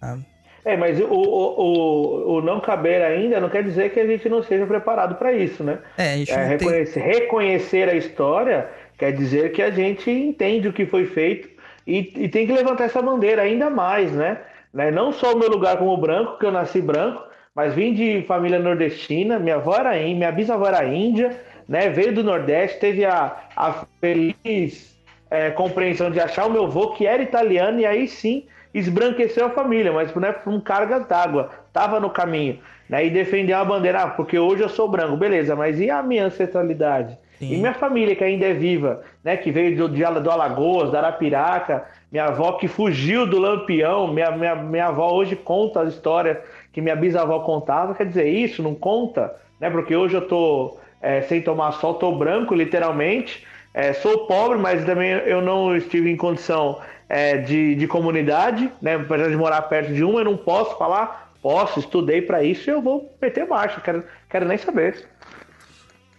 tá? 0.00 0.16
É, 0.64 0.76
mas 0.76 0.98
o, 1.00 1.04
o, 1.04 1.14
o, 1.14 2.36
o 2.36 2.42
não 2.42 2.60
caber 2.60 3.02
ainda 3.02 3.40
não 3.40 3.48
quer 3.48 3.62
dizer 3.64 3.92
que 3.92 3.98
a 4.00 4.06
gente 4.06 4.28
não 4.28 4.42
seja 4.42 4.66
preparado 4.66 5.16
para 5.16 5.32
isso, 5.32 5.64
né? 5.64 5.78
É, 5.96 6.12
a 6.14 6.16
gente 6.18 6.30
É, 6.32 6.36
não 6.36 6.58
tem. 6.58 6.68
reconhecer, 6.68 7.00
reconhecer 7.00 7.88
a 7.88 7.94
história 7.94 8.68
quer 8.98 9.12
dizer 9.12 9.52
que 9.52 9.62
a 9.62 9.70
gente 9.70 10.10
entende 10.10 10.68
o 10.68 10.72
que 10.72 10.86
foi 10.86 11.06
feito 11.06 11.48
E, 11.86 12.12
e 12.16 12.28
tem 12.28 12.46
que 12.46 12.52
levantar 12.52 12.84
essa 12.84 13.00
bandeira 13.02 13.42
ainda 13.42 13.70
mais, 13.70 14.12
né? 14.12 14.42
né? 14.72 14.90
Não 14.90 15.12
só 15.12 15.34
o 15.34 15.38
meu 15.38 15.48
lugar 15.48 15.78
como 15.78 15.96
branco, 15.96 16.38
que 16.38 16.44
eu 16.46 16.52
nasci 16.52 16.82
branco, 16.82 17.22
mas 17.54 17.74
vim 17.74 17.94
de 17.94 18.22
família 18.26 18.58
nordestina, 18.58 19.38
minha 19.38 19.56
avó 19.56 19.74
era 19.76 19.96
índia, 19.98 20.16
minha 20.16 20.32
bisavó 20.32 20.66
era 20.66 20.84
índia, 20.84 21.40
né? 21.68 21.88
Veio 21.88 22.14
do 22.14 22.22
Nordeste, 22.24 22.78
teve 22.78 23.04
a, 23.04 23.36
a 23.56 23.86
feliz 24.00 24.98
é, 25.30 25.50
compreensão 25.50 26.10
de 26.10 26.20
achar 26.20 26.46
o 26.46 26.50
meu 26.50 26.64
avô 26.64 26.92
que 26.92 27.06
era 27.06 27.22
italiano 27.22 27.80
e 27.80 27.86
aí 27.86 28.06
sim 28.08 28.46
esbranqueceu 28.74 29.46
a 29.46 29.50
família, 29.50 29.92
mas 29.92 30.14
né, 30.14 30.32
por 30.32 30.52
um 30.52 30.60
carga 30.60 31.00
d'água, 31.00 31.50
tava 31.72 31.98
no 32.00 32.10
caminho, 32.10 32.60
né? 32.88 33.06
E 33.06 33.10
defender 33.10 33.54
a 33.54 33.64
bandeira, 33.64 34.02
ah, 34.02 34.10
porque 34.10 34.38
hoje 34.38 34.62
eu 34.62 34.68
sou 34.68 34.88
branco, 34.88 35.16
beleza, 35.16 35.56
mas 35.56 35.80
e 35.80 35.90
a 35.90 36.02
minha 36.02 36.26
ancestralidade? 36.26 37.18
Sim. 37.38 37.54
E 37.54 37.56
minha 37.56 37.74
família 37.74 38.16
que 38.16 38.24
ainda 38.24 38.46
é 38.46 38.52
viva, 38.52 39.02
né? 39.22 39.36
Que 39.36 39.52
veio 39.52 39.76
do, 39.76 39.88
do 39.88 40.30
Alagoas, 40.30 40.90
da 40.90 40.98
Arapiraca, 40.98 41.84
minha 42.10 42.24
avó 42.24 42.52
que 42.52 42.66
fugiu 42.66 43.26
do 43.26 43.38
Lampião, 43.38 44.12
minha, 44.12 44.30
minha, 44.32 44.56
minha 44.56 44.86
avó 44.86 45.12
hoje 45.12 45.36
conta 45.36 45.82
a 45.82 45.84
história 45.84 46.42
que 46.72 46.80
minha 46.80 46.96
bisavó 46.96 47.40
contava, 47.40 47.94
quer 47.94 48.06
dizer, 48.06 48.28
isso 48.28 48.62
não 48.62 48.74
conta, 48.74 49.34
né? 49.60 49.70
Porque 49.70 49.94
hoje 49.94 50.14
eu 50.14 50.26
tô 50.26 50.78
é, 51.00 51.22
sem 51.22 51.40
tomar 51.40 51.72
sol, 51.72 51.94
tô 51.94 52.12
branco, 52.12 52.54
literalmente. 52.54 53.46
É, 53.72 53.92
sou 53.92 54.26
pobre, 54.26 54.58
mas 54.58 54.84
também 54.84 55.10
eu 55.10 55.40
não 55.40 55.76
estive 55.76 56.10
em 56.10 56.16
condição 56.16 56.80
é, 57.08 57.36
de, 57.36 57.74
de 57.76 57.86
comunidade, 57.86 58.70
né? 58.82 58.96
Apesar 58.96 59.28
de 59.28 59.36
morar 59.36 59.62
perto 59.62 59.92
de 59.92 60.02
uma, 60.02 60.20
eu 60.20 60.24
não 60.24 60.36
posso 60.36 60.76
falar. 60.76 61.28
Posso, 61.40 61.78
estudei 61.78 62.20
para 62.20 62.42
isso 62.42 62.68
e 62.68 62.72
eu 62.72 62.82
vou 62.82 63.16
meter 63.22 63.46
marcha, 63.46 63.80
quero, 63.80 64.02
quero 64.28 64.44
nem 64.44 64.58
saber. 64.58 65.06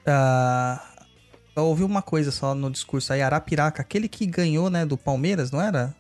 Ah, 0.07 0.81
eu 1.59 1.65
ouvi 1.65 1.83
uma 1.83 2.01
coisa 2.01 2.31
só 2.31 2.53
no 2.55 2.69
discurso 2.69 3.13
aí, 3.13 3.21
Arapiraca, 3.21 3.81
aquele 3.81 4.07
que 4.07 4.25
ganhou, 4.25 4.69
né, 4.69 4.85
do 4.85 4.97
Palmeiras, 4.97 5.51
não 5.51 5.61
era? 5.61 5.93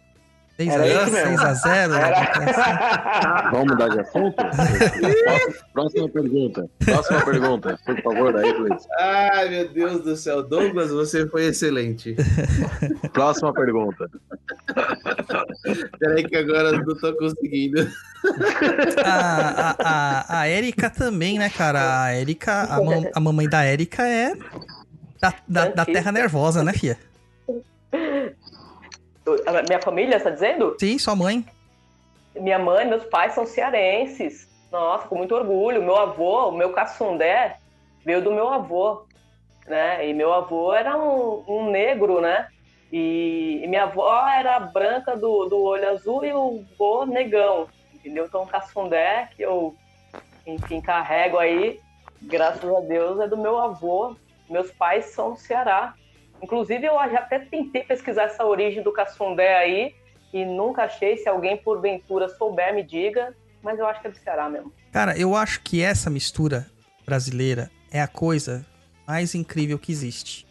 6 0.57 0.73
Era 0.73 0.83
a, 0.83 0.87
esse 0.87 1.11
mesmo. 1.11 1.37
6 1.37 1.39
a 1.39 1.53
0 1.53 1.93
Vamos 3.51 3.67
mudar 3.71 3.87
de 3.87 3.99
assunto? 4.01 4.35
Próxima 5.71 6.09
pergunta. 6.09 6.69
Próxima 6.83 7.21
pergunta, 7.23 7.79
por 7.85 8.01
favor, 8.01 8.35
aí, 8.35 8.51
Luiz. 8.51 8.83
Ai, 8.99 9.47
meu 9.49 9.69
Deus 9.69 10.03
do 10.03 10.17
céu. 10.17 10.43
Douglas, 10.43 10.91
você 10.91 11.25
foi 11.29 11.45
excelente. 11.45 12.13
Próxima 13.13 13.53
pergunta. 13.53 14.09
Peraí 15.97 16.27
que 16.27 16.35
agora 16.35 16.69
eu 16.71 16.85
não 16.85 16.97
tô 16.97 17.15
conseguindo. 17.15 17.87
a, 19.05 19.09
a, 19.09 19.75
a, 19.79 20.39
a 20.41 20.49
Erika 20.49 20.89
também, 20.89 21.39
né, 21.39 21.49
cara? 21.49 22.03
A 22.03 22.15
Erika, 22.15 22.63
a, 22.63 22.83
mam- 22.83 23.09
a 23.15 23.19
mamãe 23.21 23.47
da 23.47 23.65
Erika 23.65 24.05
é 24.05 24.33
da, 25.19 25.33
da, 25.47 25.67
da 25.69 25.85
terra 25.85 26.11
nervosa, 26.11 26.63
né, 26.63 26.73
fia? 26.73 26.97
Minha 29.67 29.81
família, 29.81 30.17
está 30.17 30.29
dizendo? 30.29 30.75
Sim, 30.79 30.97
sua 30.97 31.15
mãe. 31.15 31.45
Minha 32.35 32.59
mãe, 32.59 32.87
meus 32.87 33.03
pais 33.05 33.33
são 33.33 33.45
cearenses. 33.45 34.47
Nossa, 34.71 35.07
com 35.07 35.15
muito 35.15 35.35
orgulho. 35.35 35.83
Meu 35.83 35.95
avô, 35.95 36.49
o 36.49 36.51
meu 36.51 36.71
caçundé, 36.71 37.57
veio 38.05 38.21
do 38.23 38.31
meu 38.31 38.47
avô, 38.49 39.05
né? 39.67 40.07
E 40.07 40.13
meu 40.13 40.33
avô 40.33 40.73
era 40.73 40.97
um, 40.97 41.43
um 41.47 41.69
negro, 41.69 42.21
né? 42.21 42.47
E, 42.91 43.61
e 43.63 43.67
minha 43.67 43.83
avó 43.83 44.27
era 44.27 44.59
branca 44.59 45.15
do, 45.15 45.45
do 45.45 45.61
olho 45.61 45.89
azul 45.89 46.25
e 46.25 46.33
o 46.33 46.63
vô 46.77 47.05
negão, 47.05 47.67
entendeu? 47.93 48.25
Então, 48.25 48.43
o 48.43 48.47
caçundé 48.47 49.29
que 49.35 49.43
eu, 49.43 49.75
enfim, 50.45 50.81
carrego 50.81 51.37
aí, 51.37 51.79
graças 52.21 52.63
a 52.63 52.79
Deus, 52.79 53.19
é 53.19 53.27
do 53.27 53.37
meu 53.37 53.59
avô. 53.59 54.15
Meus 54.49 54.71
pais 54.71 55.05
são 55.05 55.31
do 55.31 55.37
Ceará. 55.37 55.93
Inclusive, 56.41 56.85
eu 56.85 56.93
já 56.93 57.19
até 57.19 57.39
tentei 57.39 57.83
pesquisar 57.83 58.23
essa 58.23 58.45
origem 58.45 58.81
do 58.81 58.91
caçundé 58.91 59.57
aí 59.57 59.95
e 60.33 60.45
nunca 60.45 60.83
achei. 60.83 61.17
Se 61.17 61.27
alguém 61.27 61.57
porventura 61.57 62.29
souber, 62.29 62.73
me 62.73 62.83
diga. 62.83 63.35
Mas 63.61 63.77
eu 63.77 63.85
acho 63.85 63.99
que 64.01 64.07
é 64.07 64.11
do 64.11 64.17
Ceará 64.17 64.49
mesmo. 64.49 64.71
Cara, 64.91 65.17
eu 65.17 65.35
acho 65.35 65.61
que 65.61 65.81
essa 65.81 66.09
mistura 66.09 66.65
brasileira 67.05 67.69
é 67.91 68.01
a 68.01 68.07
coisa 68.07 68.65
mais 69.05 69.35
incrível 69.35 69.77
que 69.77 69.91
existe. 69.91 70.47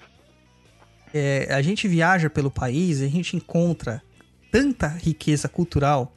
É, 1.14 1.48
a 1.50 1.62
gente 1.62 1.88
viaja 1.88 2.28
pelo 2.28 2.50
país 2.50 3.00
e 3.00 3.04
a 3.04 3.08
gente 3.08 3.34
encontra 3.34 4.02
tanta 4.50 4.88
riqueza 4.88 5.48
cultural. 5.48 6.12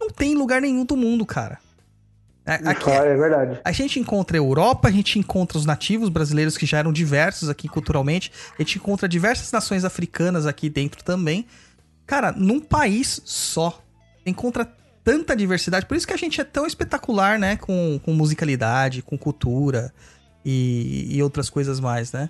Não 0.00 0.08
tem 0.10 0.32
em 0.32 0.36
lugar 0.36 0.60
nenhum 0.60 0.84
do 0.84 0.96
mundo, 0.96 1.26
cara. 1.26 1.58
A- 2.44 2.54
Aqui, 2.70 2.90
é 2.90 3.16
verdade. 3.16 3.60
a 3.64 3.70
gente 3.72 4.00
encontra 4.00 4.36
a 4.36 4.40
Europa, 4.40 4.88
a 4.88 4.90
gente 4.90 5.18
encontra 5.18 5.56
os 5.56 5.64
nativos 5.64 6.08
brasileiros 6.08 6.56
que 6.56 6.66
já 6.66 6.78
eram 6.78 6.92
diversos 6.92 7.48
aqui 7.48 7.68
culturalmente, 7.68 8.32
a 8.58 8.62
gente 8.62 8.78
encontra 8.78 9.08
diversas 9.08 9.52
nações 9.52 9.84
africanas 9.84 10.44
aqui 10.46 10.68
dentro 10.68 11.04
também. 11.04 11.46
Cara, 12.04 12.32
num 12.32 12.58
país 12.60 13.20
só, 13.24 13.80
encontra 14.26 14.64
tanta 15.04 15.36
diversidade, 15.36 15.86
por 15.86 15.96
isso 15.96 16.06
que 16.06 16.12
a 16.12 16.16
gente 16.16 16.40
é 16.40 16.44
tão 16.44 16.66
espetacular, 16.66 17.38
né? 17.38 17.56
Com, 17.56 18.00
com 18.04 18.12
musicalidade, 18.12 19.02
com 19.02 19.16
cultura 19.16 19.92
e, 20.44 21.06
e 21.10 21.22
outras 21.22 21.48
coisas 21.48 21.78
mais, 21.78 22.10
né? 22.12 22.28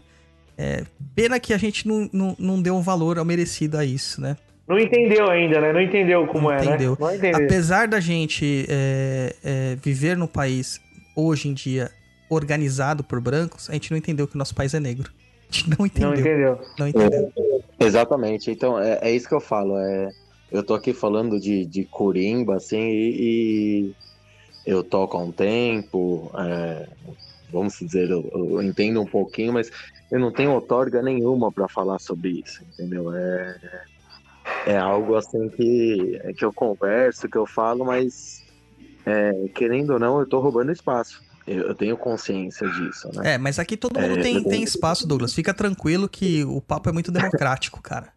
É, 0.58 0.84
pena 1.14 1.40
que 1.40 1.54
a 1.54 1.58
gente 1.58 1.88
não, 1.88 2.08
não, 2.12 2.36
não 2.38 2.62
deu 2.62 2.76
um 2.76 2.82
valor 2.82 3.18
ao 3.18 3.24
merecido 3.24 3.78
a 3.78 3.84
isso, 3.84 4.20
né? 4.20 4.36
Não 4.72 4.78
entendeu 4.78 5.30
ainda, 5.30 5.60
né? 5.60 5.70
Não 5.70 5.82
entendeu 5.82 6.26
como 6.26 6.44
Não 6.44 6.52
é, 6.52 6.64
entendeu. 6.64 6.92
né? 6.92 6.96
Não 6.98 7.14
entendeu. 7.14 7.44
Apesar 7.44 7.86
da 7.86 8.00
gente 8.00 8.64
é, 8.70 9.36
é, 9.44 9.76
viver 9.76 10.16
no 10.16 10.26
país 10.26 10.80
hoje 11.14 11.48
em 11.48 11.52
dia 11.52 11.90
organizado 12.30 13.04
por 13.04 13.20
brancos, 13.20 13.68
a 13.68 13.74
gente 13.74 13.90
não 13.90 13.98
entendeu 13.98 14.26
que 14.26 14.34
o 14.34 14.38
nosso 14.38 14.54
país 14.54 14.72
é 14.72 14.80
negro. 14.80 15.12
A 15.50 15.54
gente 15.54 15.68
não 15.78 15.84
entendeu. 15.84 16.08
Não 16.08 16.18
entendeu. 16.18 16.60
Não 16.78 16.88
entendeu. 16.88 17.32
Exatamente. 17.78 18.50
Então, 18.50 18.80
é, 18.80 18.98
é 19.02 19.14
isso 19.14 19.28
que 19.28 19.34
eu 19.34 19.40
falo. 19.40 19.76
É, 19.76 20.08
eu 20.50 20.62
tô 20.62 20.72
aqui 20.72 20.94
falando 20.94 21.38
de, 21.38 21.66
de 21.66 21.84
corimba, 21.84 22.56
assim, 22.56 22.80
e, 22.80 23.20
e 23.20 23.94
eu 24.64 24.82
toco 24.82 25.18
há 25.18 25.20
um 25.20 25.30
tempo, 25.30 26.30
é, 26.34 26.88
vamos 27.52 27.78
dizer, 27.78 28.08
eu, 28.08 28.26
eu 28.32 28.62
entendo 28.62 29.02
um 29.02 29.06
pouquinho, 29.06 29.52
mas 29.52 29.70
eu 30.10 30.18
não 30.18 30.32
tenho 30.32 30.52
outorga 30.52 31.02
nenhuma 31.02 31.52
para 31.52 31.68
falar 31.68 31.98
sobre 31.98 32.42
isso, 32.42 32.62
entendeu? 32.72 33.14
É, 33.14 33.56
é 34.66 34.76
algo 34.76 35.16
assim 35.16 35.48
que, 35.50 36.20
é 36.24 36.32
que 36.32 36.44
eu 36.44 36.52
converso, 36.52 37.28
que 37.28 37.38
eu 37.38 37.46
falo, 37.46 37.84
mas 37.84 38.42
é, 39.06 39.32
querendo 39.54 39.94
ou 39.94 39.98
não, 39.98 40.20
eu 40.20 40.28
tô 40.28 40.40
roubando 40.40 40.72
espaço. 40.72 41.22
Eu, 41.46 41.68
eu 41.68 41.74
tenho 41.74 41.96
consciência 41.96 42.68
disso, 42.70 43.08
né? 43.14 43.34
É, 43.34 43.38
mas 43.38 43.58
aqui 43.58 43.76
todo 43.76 43.98
mundo 43.98 44.18
É, 44.18 44.22
tem, 44.22 44.36
eu- 44.36 44.44
tem 44.44 44.62
espaço, 44.62 45.06
Douglas. 45.08 45.34
Fica 45.34 45.52
tranquilo 45.52 46.08
que 46.08 46.44
o 46.44 46.60
papo 46.60 46.88
é 46.88 46.92
muito 46.92 47.10
democrático, 47.10 47.82
cara. 47.82 48.12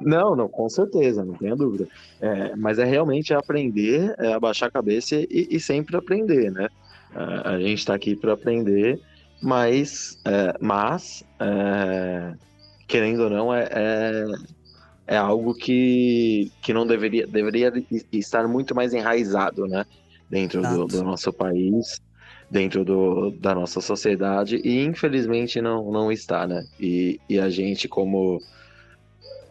Não, 0.00 0.34
não, 0.34 0.48
com 0.48 0.68
certeza, 0.68 1.24
não 1.24 1.34
tenha 1.34 1.54
dúvida. 1.54 1.86
É, 2.20 2.56
mas 2.56 2.78
é 2.78 2.84
realmente 2.84 3.32
aprender, 3.34 4.14
é 4.18 4.32
abaixar 4.32 4.68
a 4.68 4.72
cabeça 4.72 5.14
e, 5.16 5.48
e 5.50 5.60
sempre 5.60 5.96
aprender, 5.96 6.50
né? 6.50 6.68
A, 7.14 7.50
a 7.52 7.60
gente 7.60 7.78
está 7.78 7.94
aqui 7.94 8.16
para 8.16 8.32
aprender, 8.32 8.98
mas, 9.40 10.16
é, 10.26 10.54
mas 10.60 11.22
é, 11.40 12.32
querendo 12.88 13.24
ou 13.24 13.30
não, 13.30 13.54
é, 13.54 14.24
é, 15.06 15.16
algo 15.16 15.54
que, 15.54 16.52
que 16.62 16.72
não 16.72 16.86
deveria, 16.86 17.26
deveria 17.26 17.72
estar 18.12 18.48
muito 18.48 18.74
mais 18.74 18.92
enraizado, 18.94 19.66
né? 19.68 19.84
Dentro 20.28 20.66
do, 20.66 20.86
do 20.88 21.02
nosso 21.04 21.32
país, 21.32 22.00
dentro 22.50 22.84
do, 22.84 23.30
da 23.32 23.54
nossa 23.54 23.80
sociedade, 23.80 24.56
e 24.64 24.82
infelizmente 24.84 25.60
não, 25.60 25.90
não 25.92 26.10
está, 26.12 26.46
né? 26.46 26.64
E, 26.78 27.20
e 27.28 27.38
a 27.38 27.48
gente, 27.50 27.88
como 27.88 28.42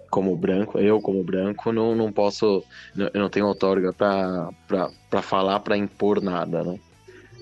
como 0.10 0.36
branco, 0.38 0.78
eu 0.80 1.02
como 1.02 1.24
branco, 1.24 1.72
não, 1.72 1.96
não 1.96 2.12
posso, 2.14 2.66
não- 2.96 3.10
eu 3.14 3.22
não 3.22 3.30
tenho 3.30 3.48
outorga 3.48 3.94
para 3.94 5.22
falar, 5.24 5.60
para 5.62 5.78
impor 5.78 6.22
nada, 6.22 6.64
né? 6.64 6.78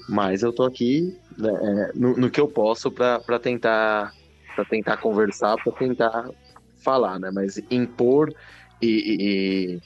Mas 0.08 0.44
eu 0.44 0.54
tô 0.54 0.64
aqui 0.66 1.04
né, 1.38 1.50
é, 1.52 1.94
no, 1.96 2.16
no 2.18 2.32
que 2.32 2.42
eu 2.42 2.50
posso 2.52 2.92
para 2.94 3.40
tentar 3.40 4.14
para 4.56 4.66
tentar 4.66 4.98
conversar, 4.98 5.58
para 5.64 5.74
tentar 5.74 6.30
falar, 6.82 7.20
né? 7.20 7.32
Mas 7.34 7.58
impor 7.70 8.34
e, 8.82 9.80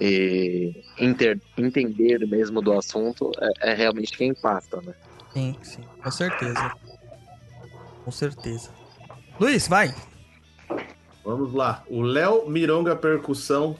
e- 0.00 0.04
e 0.04 0.72
inter- 1.04 1.40
entender 1.56 2.26
mesmo 2.26 2.60
do 2.60 2.72
assunto 2.72 3.30
é, 3.62 3.70
é 3.70 3.74
realmente 3.74 4.16
quem 4.16 4.34
passa, 4.34 4.80
né? 4.82 4.94
Sim, 5.32 5.56
sim. 5.62 5.82
Com 6.02 6.10
certeza. 6.10 6.72
Com 8.04 8.10
certeza. 8.10 8.70
Luiz, 9.40 9.66
vai. 9.66 9.92
Vamos 11.24 11.52
lá. 11.54 11.82
O 11.88 12.02
Léo 12.02 12.48
Mironga 12.48 12.94
Percussão 12.94 13.76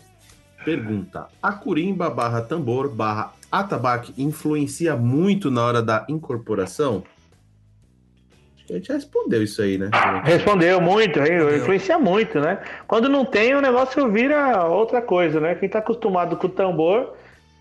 pergunta: 0.64 1.28
A 1.42 1.52
curimba 1.52 2.08
barra 2.08 2.40
tambor 2.40 2.88
barra 2.88 3.34
atabaque 3.52 4.14
influencia 4.16 4.96
muito 4.96 5.50
na 5.50 5.64
hora 5.64 5.82
da 5.82 6.06
incorporação? 6.08 7.04
A 8.68 8.72
gente 8.72 8.88
já 8.88 8.94
respondeu 8.94 9.42
isso 9.42 9.60
aí, 9.60 9.76
né? 9.76 9.90
Respondeu 10.24 10.80
muito? 10.80 11.20
Respondeu. 11.20 11.56
influencia 11.56 11.98
muito, 11.98 12.40
né? 12.40 12.62
Quando 12.86 13.08
não 13.08 13.24
tem, 13.24 13.54
o 13.54 13.60
negócio 13.60 14.10
vira 14.10 14.64
outra 14.64 15.02
coisa, 15.02 15.38
né? 15.38 15.54
Quem 15.54 15.68
tá 15.68 15.80
acostumado 15.80 16.36
com 16.36 16.46
o 16.46 16.50
tambor 16.50 17.14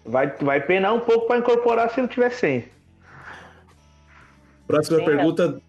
vai, 0.06 0.28
vai 0.42 0.62
penar 0.62 0.94
um 0.94 1.02
pouco 1.02 1.28
para 1.28 1.40
incorporar 1.40 1.90
se 1.90 2.00
não 2.00 2.08
tiver 2.08 2.30
sem. 2.30 2.66
Próxima 4.66 5.00
Sim, 5.00 5.06
pergunta. 5.06 5.62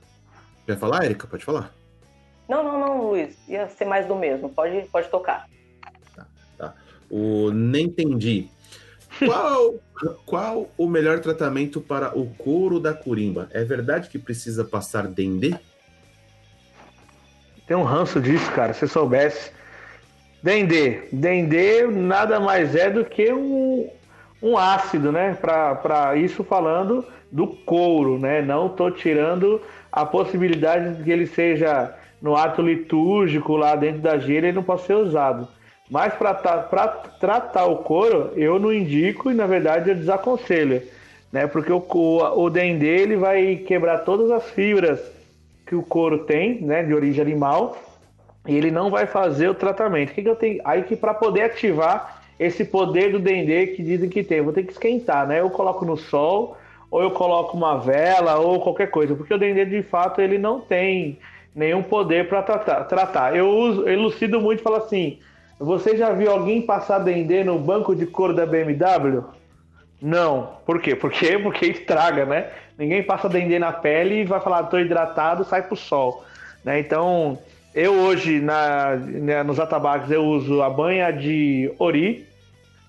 Quer 0.66 0.78
falar, 0.78 1.04
Erika? 1.04 1.26
Pode 1.26 1.44
falar. 1.44 1.72
Não, 2.48 2.62
não, 2.62 2.78
não, 2.78 3.02
Luiz. 3.02 3.36
Ia 3.48 3.68
ser 3.68 3.86
mais 3.86 4.06
do 4.06 4.14
mesmo. 4.14 4.48
Pode, 4.48 4.82
pode 4.92 5.08
tocar. 5.08 5.48
O 7.10 7.50
Nem 7.50 7.86
Entendi. 7.86 8.48
Qual, 9.18 9.74
qual 10.26 10.70
o 10.76 10.88
melhor 10.88 11.20
tratamento 11.20 11.80
para 11.80 12.16
o 12.18 12.26
couro 12.34 12.80
da 12.80 12.92
curimba? 12.92 13.48
É 13.52 13.64
verdade 13.64 14.08
que 14.08 14.18
precisa 14.18 14.64
passar 14.64 15.06
dendê? 15.06 15.54
Tem 17.66 17.76
um 17.76 17.82
ranço 17.82 18.20
disso, 18.20 18.50
cara, 18.52 18.74
se 18.74 18.86
soubesse. 18.86 19.50
Dendê. 20.42 21.08
Dendê 21.10 21.86
nada 21.86 22.38
mais 22.38 22.74
é 22.74 22.90
do 22.90 23.04
que 23.04 23.32
um, 23.32 23.88
um 24.42 24.58
ácido, 24.58 25.10
né? 25.10 25.34
Para 25.34 26.16
isso 26.16 26.44
falando 26.44 27.06
do 27.32 27.46
couro, 27.46 28.18
né? 28.18 28.42
Não 28.42 28.68
tô 28.68 28.90
tirando 28.90 29.60
a 29.90 30.04
possibilidade 30.04 30.96
de 30.96 31.04
que 31.04 31.10
ele 31.10 31.26
seja 31.26 31.94
no 32.20 32.36
ato 32.36 32.60
litúrgico 32.62 33.56
lá 33.56 33.74
dentro 33.74 34.00
da 34.02 34.18
gira, 34.18 34.46
ele 34.46 34.56
não 34.56 34.62
pode 34.62 34.82
ser 34.82 34.94
usado. 34.94 35.48
Mas 35.90 36.14
para 36.14 36.34
tratar 37.20 37.66
o 37.66 37.78
couro, 37.78 38.32
eu 38.36 38.58
não 38.58 38.72
indico 38.72 39.30
e 39.30 39.34
na 39.34 39.46
verdade 39.46 39.90
eu 39.90 39.94
desaconselho, 39.94 40.82
né? 41.30 41.46
Porque 41.46 41.70
o, 41.70 41.78
o, 41.78 42.44
o 42.44 42.50
dendê 42.50 43.02
ele 43.02 43.16
vai 43.16 43.56
quebrar 43.56 43.98
todas 43.98 44.30
as 44.30 44.48
fibras 44.50 45.00
que 45.66 45.74
o 45.74 45.82
couro 45.82 46.24
tem, 46.24 46.60
né, 46.62 46.82
de 46.82 46.94
origem 46.94 47.22
animal, 47.22 47.76
e 48.46 48.54
ele 48.54 48.70
não 48.70 48.90
vai 48.90 49.06
fazer 49.06 49.48
o 49.48 49.54
tratamento. 49.54 50.10
O 50.10 50.14
que, 50.14 50.22
que 50.22 50.28
eu 50.28 50.36
tenho? 50.36 50.60
Aí 50.64 50.82
que 50.82 50.96
para 50.96 51.14
poder 51.14 51.42
ativar 51.42 52.22
esse 52.38 52.64
poder 52.64 53.12
do 53.12 53.18
dendê 53.18 53.68
que 53.68 53.82
dizem 53.82 54.08
que 54.08 54.22
tem, 54.22 54.38
eu 54.38 54.44
vou 54.44 54.52
ter 54.52 54.64
que 54.64 54.72
esquentar, 54.72 55.26
né? 55.26 55.40
Eu 55.40 55.50
coloco 55.50 55.84
no 55.84 55.96
sol, 55.96 56.56
ou 56.90 57.02
eu 57.02 57.10
coloco 57.10 57.56
uma 57.56 57.78
vela, 57.78 58.38
ou 58.38 58.60
qualquer 58.60 58.90
coisa, 58.90 59.14
porque 59.14 59.32
o 59.32 59.38
dendê 59.38 59.64
de 59.64 59.82
fato 59.82 60.20
ele 60.20 60.38
não 60.38 60.60
tem 60.60 61.18
nenhum 61.54 61.82
poder 61.82 62.28
para 62.28 62.42
tratar. 62.42 63.34
Eu 63.36 63.48
uso, 63.48 63.88
elucido 63.88 64.40
muito 64.40 64.62
falo 64.62 64.76
assim: 64.76 65.18
você 65.58 65.96
já 65.96 66.12
viu 66.12 66.30
alguém 66.30 66.62
passar 66.62 66.98
dendê 66.98 67.44
no 67.44 67.58
banco 67.58 67.94
de 67.94 68.06
couro 68.06 68.34
da 68.34 68.44
BMW? 68.44 69.24
Não. 70.00 70.50
Por 70.66 70.80
quê? 70.80 70.94
Porque, 70.94 71.38
porque 71.40 71.66
estraga, 71.66 72.24
né? 72.24 72.50
Ninguém 72.78 73.02
passa 73.02 73.28
dendê 73.28 73.58
na 73.58 73.72
pele 73.72 74.22
e 74.22 74.24
vai 74.24 74.40
falar, 74.40 74.64
tô 74.64 74.78
hidratado, 74.78 75.44
sai 75.44 75.62
pro 75.62 75.76
sol. 75.76 76.24
Né? 76.64 76.80
Então, 76.80 77.38
eu 77.74 77.92
hoje, 77.92 78.40
na, 78.40 78.96
né, 78.96 79.42
nos 79.42 79.60
atabaques, 79.60 80.10
eu 80.10 80.24
uso 80.24 80.62
a 80.62 80.68
banha 80.68 81.10
de 81.10 81.72
ori, 81.78 82.26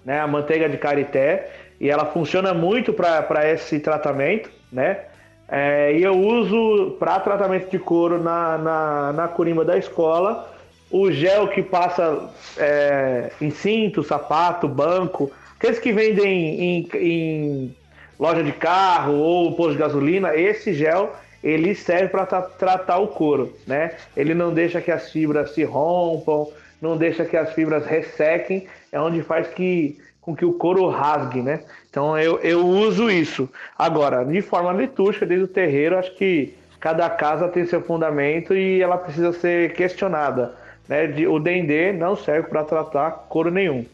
né, 0.04 0.20
a 0.20 0.28
manteiga 0.28 0.68
de 0.68 0.78
carité, 0.78 1.52
e 1.80 1.90
ela 1.90 2.06
funciona 2.06 2.54
muito 2.54 2.94
para 2.94 3.50
esse 3.50 3.80
tratamento, 3.80 4.50
né? 4.72 5.00
É, 5.48 5.94
e 5.94 6.02
eu 6.02 6.18
uso 6.18 6.96
para 6.98 7.20
tratamento 7.20 7.70
de 7.70 7.78
couro 7.78 8.22
na, 8.22 8.58
na, 8.58 9.14
na 9.14 9.28
curimba 9.28 9.64
da 9.64 9.78
escola 9.78 10.55
o 10.98 11.12
gel 11.12 11.50
que 11.50 11.62
passa 11.62 12.30
é, 12.58 13.30
em 13.42 13.50
cinto, 13.50 14.02
sapato, 14.02 14.66
banco, 14.66 15.30
aqueles 15.58 15.78
que 15.78 15.92
vendem 15.92 16.62
em, 16.62 16.90
em 16.94 17.76
loja 18.18 18.42
de 18.42 18.54
carro 18.54 19.16
ou 19.16 19.54
posto 19.58 19.74
de 19.74 19.80
gasolina, 19.80 20.34
esse 20.34 20.74
gel 20.74 21.14
ele 21.44 21.76
serve 21.76 22.08
para 22.08 22.26
tra 22.26 22.42
tratar 22.42 23.00
o 23.00 23.10
couro, 23.10 23.54
né? 23.68 23.92
Ele 24.16 24.34
não 24.34 24.54
deixa 24.54 24.80
que 24.80 24.90
as 24.90 25.12
fibras 25.12 25.54
se 25.54 25.66
rompam, 25.66 26.48
não 26.82 26.96
deixa 26.96 27.26
que 27.26 27.36
as 27.36 27.52
fibras 27.52 27.86
ressequem, 27.86 28.66
é 28.90 29.00
onde 29.00 29.22
faz 29.22 29.48
que 29.50 30.00
com 30.22 30.34
que 30.34 30.46
o 30.46 30.54
couro 30.54 30.88
rasgue, 30.88 31.42
né? 31.42 31.60
Então 31.90 32.18
eu, 32.18 32.40
eu 32.40 32.66
uso 32.66 33.12
isso. 33.12 33.50
Agora, 33.78 34.24
de 34.24 34.42
forma 34.42 34.72
litúrgica, 34.72 35.26
desde 35.26 35.44
o 35.44 35.48
terreiro, 35.48 35.98
acho 35.98 36.16
que 36.16 36.56
cada 36.80 37.10
casa 37.10 37.50
tem 37.50 37.66
seu 37.66 37.82
fundamento 37.82 38.56
e 38.56 38.82
ela 38.82 38.98
precisa 38.98 39.34
ser 39.34 39.74
questionada. 39.74 40.64
Né? 40.88 41.08
De, 41.08 41.28
o 41.28 41.40
dendê 41.40 41.92
não 41.92 42.16
serve 42.16 42.48
para 42.50 42.64
tratar 42.64 43.12
couro 43.30 43.52
nenhum. 43.52 43.86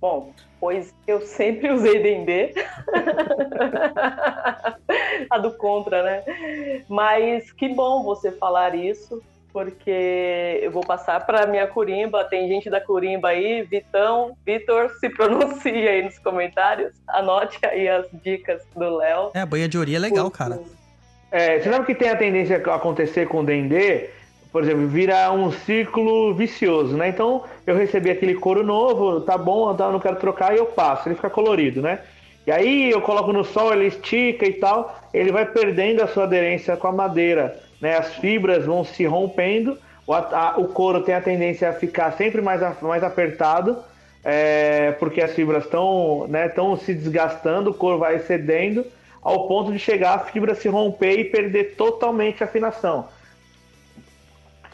Bom, 0.00 0.32
pois 0.60 0.92
eu 1.06 1.20
sempre 1.20 1.70
usei 1.70 2.02
dendê. 2.02 2.52
a 5.30 5.38
do 5.38 5.52
contra, 5.52 6.02
né? 6.02 6.22
Mas 6.88 7.52
que 7.52 7.68
bom 7.68 8.02
você 8.02 8.32
falar 8.32 8.74
isso, 8.74 9.22
porque 9.52 10.58
eu 10.60 10.70
vou 10.70 10.82
passar 10.82 11.24
para 11.24 11.46
minha 11.46 11.66
Curimba. 11.66 12.24
Tem 12.24 12.48
gente 12.48 12.68
da 12.68 12.80
Curimba 12.80 13.28
aí, 13.28 13.62
Vitão, 13.62 14.36
Vitor, 14.44 14.90
se 14.98 15.08
pronuncia 15.08 15.90
aí 15.90 16.02
nos 16.02 16.18
comentários. 16.18 16.92
Anote 17.08 17.58
aí 17.64 17.88
as 17.88 18.06
dicas 18.22 18.62
do 18.74 18.96
Léo. 18.96 19.30
É, 19.34 19.40
a 19.40 19.46
banha 19.46 19.68
de 19.68 19.78
ori 19.78 19.94
é 19.94 19.98
legal, 19.98 20.30
cara. 20.30 20.60
É, 21.30 21.60
você 21.60 21.70
sabe 21.70 21.86
que 21.86 21.94
tem 21.94 22.10
a 22.10 22.16
tendência 22.16 22.62
a 22.66 22.74
acontecer 22.74 23.26
com 23.26 23.40
o 23.40 23.44
Dendê? 23.44 24.10
Por 24.52 24.62
exemplo, 24.62 24.86
vira 24.86 25.32
um 25.32 25.50
ciclo 25.50 26.34
vicioso, 26.34 26.96
né? 26.96 27.08
Então, 27.08 27.42
eu 27.66 27.74
recebi 27.74 28.10
aquele 28.10 28.34
couro 28.34 28.62
novo, 28.62 29.22
tá 29.22 29.38
bom, 29.38 29.74
tá, 29.74 29.90
não 29.90 29.98
quero 29.98 30.16
trocar, 30.16 30.54
e 30.54 30.58
eu 30.58 30.66
passo, 30.66 31.08
ele 31.08 31.14
fica 31.14 31.30
colorido, 31.30 31.80
né? 31.80 32.00
E 32.46 32.52
aí 32.52 32.90
eu 32.90 33.00
coloco 33.00 33.32
no 33.32 33.44
sol, 33.44 33.72
ele 33.72 33.86
estica 33.86 34.46
e 34.46 34.52
tal, 34.52 35.00
ele 35.14 35.32
vai 35.32 35.46
perdendo 35.46 36.02
a 36.02 36.08
sua 36.08 36.24
aderência 36.24 36.76
com 36.76 36.88
a 36.88 36.92
madeira 36.92 37.60
né, 37.82 37.96
as 37.96 38.14
fibras 38.14 38.64
vão 38.64 38.84
se 38.84 39.04
rompendo, 39.04 39.76
o, 40.06 40.14
a, 40.14 40.54
o 40.56 40.68
couro 40.68 41.02
tem 41.02 41.16
a 41.16 41.20
tendência 41.20 41.68
a 41.68 41.72
ficar 41.72 42.12
sempre 42.12 42.40
mais, 42.40 42.60
mais 42.80 43.02
apertado, 43.02 43.76
é, 44.24 44.92
porque 44.92 45.20
as 45.20 45.34
fibras 45.34 45.64
estão 45.64 46.28
né, 46.28 46.50
se 46.80 46.94
desgastando, 46.94 47.70
o 47.70 47.74
couro 47.74 47.98
vai 47.98 48.20
cedendo, 48.20 48.86
ao 49.20 49.48
ponto 49.48 49.72
de 49.72 49.80
chegar 49.80 50.14
a 50.14 50.18
fibra 50.20 50.54
se 50.54 50.68
romper 50.68 51.18
e 51.18 51.24
perder 51.24 51.74
totalmente 51.76 52.42
a 52.42 52.46
afinação. 52.46 53.08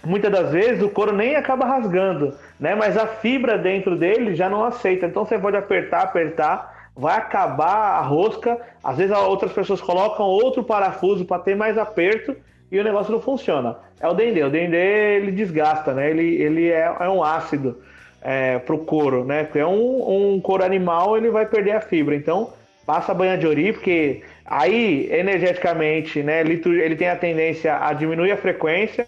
Muitas 0.05 0.31
das 0.31 0.52
vezes 0.52 0.83
o 0.83 0.89
couro 0.89 1.12
nem 1.12 1.36
acaba 1.36 1.67
rasgando, 1.67 2.35
né? 2.59 2.75
Mas 2.75 2.97
a 2.97 3.07
fibra 3.07 3.59
dentro 3.59 3.97
dele 3.97 4.35
já 4.35 4.49
não 4.49 4.65
aceita. 4.65 5.07
Então 5.07 5.25
você 5.25 5.39
pode 5.39 5.57
apertar, 5.57 6.02
apertar, 6.02 6.91
vai 6.97 7.17
acabar 7.17 7.99
a 7.99 8.01
rosca. 8.01 8.59
Às 8.83 8.97
vezes 8.99 9.17
outras 9.17 9.52
pessoas 9.52 9.81
colocam 9.81 10.27
outro 10.27 10.62
parafuso 10.62 11.25
para 11.25 11.43
ter 11.43 11.57
mais 11.57 11.77
aperto 11.77 12.36
e 12.70 12.78
o 12.78 12.85
negócio 12.85 13.12
não 13.12 13.20
funciona. 13.20 13.77
É 14.01 14.07
o 14.09 14.15
dendê. 14.15 14.43
O 14.43 14.51
dendê 14.51 15.17
ele 15.17 15.33
desgasta, 15.33 15.93
né? 15.93 16.10
Ele, 16.10 16.41
ele 16.41 16.70
é, 16.70 16.94
é 17.01 17.09
um 17.09 17.23
ácido 17.23 17.78
é, 18.23 18.59
pro 18.59 18.78
couro, 18.78 19.25
né? 19.25 19.44
Porque 19.44 19.59
é 19.59 19.67
um, 19.67 20.35
um 20.35 20.41
couro 20.41 20.65
animal, 20.65 21.17
ele 21.17 21.31
vai 21.31 21.47
perder 21.47 21.73
a 21.73 21.81
fibra. 21.81 22.15
Então, 22.15 22.52
passa 22.86 23.12
a 23.12 23.15
banha 23.15 23.36
de 23.36 23.47
ori, 23.47 23.73
porque 23.73 24.23
aí, 24.44 25.09
energeticamente, 25.10 26.23
né? 26.23 26.41
Ele, 26.41 26.60
ele 26.81 26.97
tem 26.97 27.09
a 27.09 27.17
tendência 27.17 27.78
a 27.78 27.93
diminuir 27.93 28.33
a 28.33 28.36
frequência, 28.36 29.07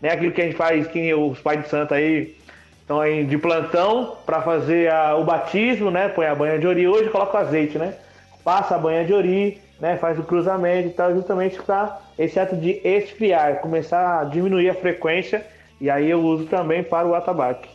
né? 0.00 0.12
Aquilo 0.12 0.32
que 0.32 0.40
a 0.40 0.44
gente 0.44 0.56
faz, 0.56 0.86
que 0.86 1.12
os 1.14 1.40
pais 1.40 1.62
de 1.62 1.68
santo 1.68 1.94
aí 1.94 2.36
estão 2.80 3.00
aí 3.00 3.24
de 3.24 3.38
plantão 3.38 4.16
para 4.26 4.42
fazer 4.42 4.90
a, 4.90 5.16
o 5.16 5.24
batismo, 5.24 5.90
né? 5.90 6.08
Põe 6.08 6.26
a 6.26 6.34
banha 6.34 6.58
de 6.58 6.66
ori. 6.66 6.88
Hoje 6.88 7.10
coloca 7.10 7.36
o 7.36 7.40
azeite, 7.40 7.78
né? 7.78 7.94
Passa 8.42 8.74
a 8.74 8.78
banha 8.78 9.04
de 9.04 9.12
ori, 9.12 9.60
né? 9.78 9.96
Faz 9.96 10.18
o 10.18 10.22
cruzamento 10.22 10.88
e 10.88 10.92
tal, 10.92 11.14
justamente 11.14 11.60
para 11.62 12.00
esse 12.18 12.38
ato 12.38 12.56
de 12.56 12.80
esfriar, 12.84 13.60
começar 13.60 14.20
a 14.20 14.24
diminuir 14.24 14.70
a 14.70 14.74
frequência, 14.74 15.46
e 15.80 15.88
aí 15.88 16.10
eu 16.10 16.20
uso 16.20 16.46
também 16.46 16.82
para 16.82 17.06
o 17.06 17.14
atabaque. 17.14 17.68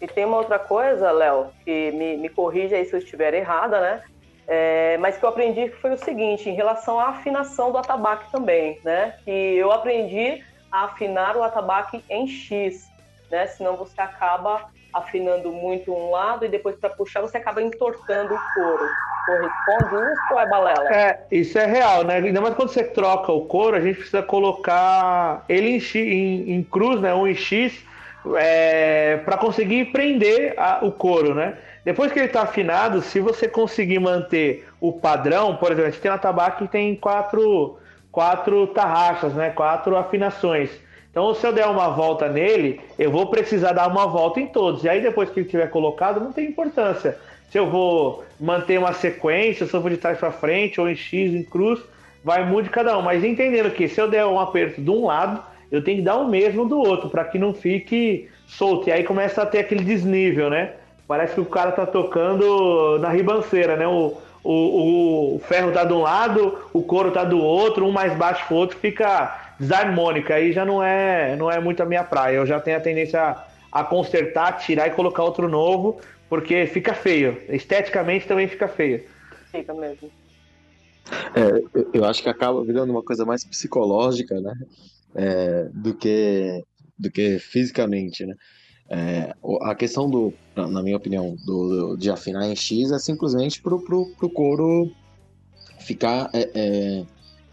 E 0.00 0.06
tem 0.06 0.24
uma 0.24 0.38
outra 0.38 0.58
coisa, 0.58 1.10
Léo, 1.10 1.48
que 1.64 1.90
me, 1.92 2.16
me 2.16 2.28
corrija 2.28 2.76
aí 2.76 2.84
se 2.84 2.94
eu 2.94 2.98
estiver 2.98 3.34
errada, 3.34 3.80
né? 3.80 4.02
É, 4.46 4.96
mas 4.98 5.18
que 5.18 5.24
eu 5.24 5.28
aprendi 5.28 5.68
que 5.68 5.76
foi 5.76 5.92
o 5.92 5.98
seguinte, 5.98 6.48
em 6.48 6.54
relação 6.54 6.98
à 6.98 7.08
afinação 7.08 7.70
do 7.70 7.78
atabaque 7.78 8.30
também, 8.32 8.80
né? 8.82 9.14
Que 9.24 9.30
eu 9.30 9.70
aprendi 9.70 10.42
afinar 10.70 11.36
o 11.36 11.42
atabaque 11.42 12.04
em 12.08 12.26
X, 12.26 12.88
né? 13.30 13.46
Senão 13.46 13.76
você 13.76 14.00
acaba 14.00 14.66
afinando 14.92 15.52
muito 15.52 15.92
um 15.92 16.10
lado 16.10 16.44
e 16.44 16.48
depois 16.48 16.76
para 16.76 16.90
puxar 16.90 17.20
você 17.20 17.36
acaba 17.36 17.62
entortando 17.62 18.34
o 18.34 18.54
couro. 18.54 18.88
Corresponde 19.26 20.12
isso 20.12 20.22
ou 20.32 20.40
é 20.40 20.48
balela? 20.48 20.94
É, 20.94 21.20
isso 21.30 21.58
é 21.58 21.66
real, 21.66 22.04
né? 22.04 22.16
Ainda 22.16 22.40
mais 22.40 22.54
quando 22.54 22.70
você 22.70 22.84
troca 22.84 23.30
o 23.30 23.44
couro, 23.44 23.76
a 23.76 23.80
gente 23.80 23.96
precisa 23.96 24.22
colocar 24.22 25.44
ele 25.48 25.68
em, 25.76 25.80
X, 25.80 25.96
em, 25.96 26.52
em 26.52 26.62
cruz, 26.62 27.00
né? 27.00 27.12
Um 27.12 27.26
em 27.26 27.34
X, 27.34 27.84
é, 28.36 29.18
para 29.18 29.36
conseguir 29.36 29.86
prender 29.92 30.54
a, 30.56 30.78
o 30.82 30.90
couro, 30.90 31.34
né? 31.34 31.58
Depois 31.84 32.12
que 32.12 32.18
ele 32.18 32.26
está 32.26 32.42
afinado, 32.42 33.00
se 33.00 33.20
você 33.20 33.48
conseguir 33.48 33.98
manter 33.98 34.66
o 34.80 34.92
padrão, 34.92 35.56
por 35.56 35.72
exemplo, 35.72 35.88
a 35.88 35.90
gente 35.90 36.00
tem 36.02 36.10
uma 36.10 36.18
tabaco 36.18 36.58
que 36.58 36.68
tem 36.68 36.94
quatro, 36.96 37.78
quatro 38.18 38.66
tarraxas, 38.66 39.32
né? 39.32 39.50
Quatro 39.50 39.96
afinações. 39.96 40.70
Então, 41.08 41.32
se 41.34 41.46
eu 41.46 41.52
der 41.52 41.68
uma 41.68 41.90
volta 41.90 42.28
nele, 42.28 42.80
eu 42.98 43.12
vou 43.12 43.28
precisar 43.28 43.72
dar 43.72 43.86
uma 43.86 44.08
volta 44.08 44.40
em 44.40 44.48
todos. 44.48 44.82
E 44.82 44.88
aí, 44.88 45.00
depois 45.00 45.30
que 45.30 45.38
ele 45.38 45.48
tiver 45.48 45.70
colocado, 45.70 46.18
não 46.18 46.32
tem 46.32 46.48
importância. 46.48 47.16
Se 47.48 47.56
eu 47.56 47.70
vou 47.70 48.24
manter 48.40 48.76
uma 48.76 48.92
sequência, 48.92 49.66
se 49.66 49.72
eu 49.72 49.80
vou 49.80 49.88
de 49.88 49.98
trás 49.98 50.18
para 50.18 50.32
frente, 50.32 50.80
ou 50.80 50.90
em 50.90 50.96
X, 50.96 51.32
em 51.32 51.44
cruz, 51.44 51.78
vai 52.24 52.44
muito 52.44 52.64
de 52.64 52.70
cada 52.70 52.98
um. 52.98 53.02
Mas 53.02 53.22
entendendo 53.22 53.70
que 53.70 53.86
se 53.86 54.00
eu 54.00 54.10
der 54.10 54.26
um 54.26 54.40
aperto 54.40 54.82
de 54.82 54.90
um 54.90 55.06
lado, 55.06 55.40
eu 55.70 55.80
tenho 55.84 55.98
que 55.98 56.02
dar 56.02 56.16
o 56.16 56.28
mesmo 56.28 56.68
do 56.68 56.76
outro, 56.76 57.08
para 57.08 57.24
que 57.24 57.38
não 57.38 57.54
fique 57.54 58.28
solto. 58.48 58.88
E 58.88 58.92
aí 58.92 59.04
começa 59.04 59.42
a 59.42 59.46
ter 59.46 59.60
aquele 59.60 59.84
desnível, 59.84 60.50
né? 60.50 60.72
Parece 61.06 61.34
que 61.34 61.40
o 61.40 61.44
cara 61.46 61.70
tá 61.70 61.86
tocando 61.86 62.98
na 62.98 63.10
ribanceira, 63.10 63.76
né? 63.76 63.86
O, 63.86 64.16
o, 64.42 65.36
o 65.36 65.38
ferro 65.40 65.72
tá 65.72 65.84
de 65.84 65.92
um 65.92 66.02
lado, 66.02 66.58
o 66.72 66.82
couro 66.82 67.10
tá 67.10 67.24
do 67.24 67.38
outro, 67.38 67.86
um 67.86 67.92
mais 67.92 68.16
baixo 68.16 68.46
que 68.46 68.54
o 68.54 68.56
outro, 68.56 68.78
fica 68.78 69.54
desarmônica, 69.58 70.34
aí 70.34 70.52
já 70.52 70.64
não 70.64 70.82
é, 70.82 71.36
não 71.36 71.50
é 71.50 71.60
muito 71.60 71.82
a 71.82 71.86
minha 71.86 72.04
praia. 72.04 72.36
Eu 72.36 72.46
já 72.46 72.60
tenho 72.60 72.76
a 72.76 72.80
tendência 72.80 73.20
a, 73.20 73.44
a 73.72 73.84
consertar, 73.84 74.58
tirar 74.58 74.86
e 74.86 74.92
colocar 74.92 75.24
outro 75.24 75.48
novo, 75.48 76.00
Porque 76.28 76.66
fica 76.66 76.94
feio. 76.94 77.40
Esteticamente 77.48 78.26
também 78.26 78.46
fica 78.46 78.68
feio. 78.68 79.02
Fica 79.50 79.72
mesmo. 79.72 80.10
É, 81.34 81.88
eu- 81.94 82.04
acho 82.04 82.22
que 82.22 82.28
acaba 82.28 82.62
virando 82.64 82.90
uma 82.90 83.02
coisa 83.02 83.24
mais 83.24 83.44
psicológica, 83.44 84.38
né? 84.40 84.52
É, 85.14 85.64
do 85.72 85.94
que, 85.94 86.62
do 86.98 87.10
que 87.10 87.38
fisicamente, 87.38 88.26
né? 88.26 88.34
É, 88.90 89.32
a 89.62 89.74
questão 89.74 90.08
do, 90.08 90.34
na 90.66 90.82
minha 90.82 90.96
opinião, 90.96 91.36
do, 91.44 91.96
de 91.96 92.10
afinar 92.10 92.48
em 92.48 92.56
X 92.56 92.90
é 92.90 92.98
simplesmente 92.98 93.60
pro, 93.62 93.80
pro, 93.84 94.06
pro 94.16 94.30
couro 94.30 94.90
ficar, 95.80 96.28
é, 96.32 96.50
é, 96.54 97.04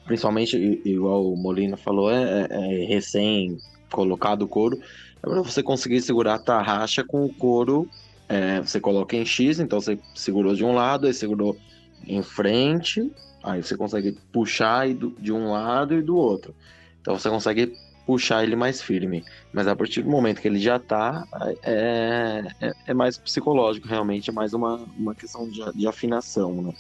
principalmente, 0.06 0.58
igual 0.86 1.32
o 1.32 1.38
Molina 1.38 1.78
falou, 1.78 2.12
é, 2.12 2.48
é- 2.50 2.84
é 2.84 2.86
recém 2.86 3.58
colocado 3.92 4.44
o 4.44 4.48
couro, 4.48 4.78
é 5.24 5.30
para 5.30 5.42
você 5.42 5.62
conseguir 5.62 6.02
segurar 6.02 6.36
a 6.36 6.40
tarraxa 6.40 7.04
com 7.04 7.26
o 7.26 7.34
couro, 7.34 7.88
é, 8.28 8.60
você 8.62 8.80
coloca 8.80 9.16
em 9.16 9.26
X, 9.26 9.60
então 9.60 9.80
você 9.80 9.98
segurou 10.16 10.56
de 10.56 10.64
um 10.64 10.74
lado, 10.74 11.08
aí 11.08 11.14
segurou 11.14 11.56
em 12.08 12.22
frente, 12.24 13.02
aí 13.44 13.62
você 13.62 13.78
consegue 13.78 14.18
puxar 14.32 14.88
de 15.20 15.32
um 15.32 15.52
lado 15.52 15.94
e 15.94 16.02
do 16.02 16.16
outro. 16.16 16.56
Então 17.02 17.18
você 17.18 17.30
consegue 17.30 17.74
puxar 18.06 18.44
ele 18.44 18.56
mais 18.56 18.82
firme. 18.82 19.24
Mas 19.54 19.68
a 19.68 19.76
partir 19.76 20.04
do 20.04 20.10
momento 20.10 20.42
que 20.42 20.48
ele 20.48 20.60
já 20.60 20.80
tá, 20.80 21.26
é, 21.64 22.42
é, 22.62 22.72
é 22.88 22.94
mais 22.94 23.18
psicológico, 23.20 23.88
realmente, 23.88 24.30
é 24.30 24.34
mais 24.34 24.54
uma, 24.54 24.78
uma 24.96 25.16
questão 25.16 25.48
de, 25.50 25.62
de 25.74 25.88
afinação, 25.88 26.62
né? 26.64 26.74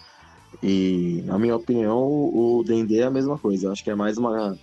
E, 0.61 1.21
na 1.25 1.37
minha 1.39 1.55
opinião, 1.55 1.99
o 2.07 2.63
Dendê 2.65 2.99
é 3.01 3.03
a 3.05 3.11
mesma 3.11 3.37
coisa. 3.39 3.67
Eu 3.67 3.71
acho 3.71 3.83
que 3.83 3.89
é 3.91 3.95
mais 3.95 4.17
uma, 4.17 4.57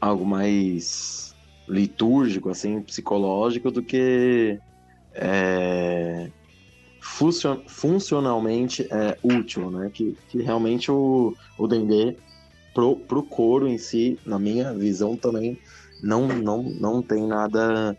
algo 0.00 0.26
mais 0.26 1.34
litúrgico, 1.68 2.50
assim, 2.50 2.82
psicológico, 2.82 3.70
do 3.72 3.84
que 3.84 4.60
é, 5.14 6.30
funcio- 7.02 7.64
funcionalmente 7.68 8.82
é, 8.92 9.18
útil, 9.22 9.70
né? 9.70 9.90
Que, 9.92 10.16
que 10.28 10.38
realmente 10.42 10.90
o, 10.90 11.34
o 11.58 11.66
Dendê, 11.68 12.18
pro, 12.74 13.00
pro 13.06 13.26
couro 13.26 13.68
em 13.68 13.78
si, 13.78 14.20
na 14.24 14.38
minha 14.38 14.74
visão 14.76 15.16
também, 15.18 15.58
não, 16.00 16.40
não, 16.40 16.62
não 16.80 17.02
tem 17.02 17.26
nada 17.26 17.96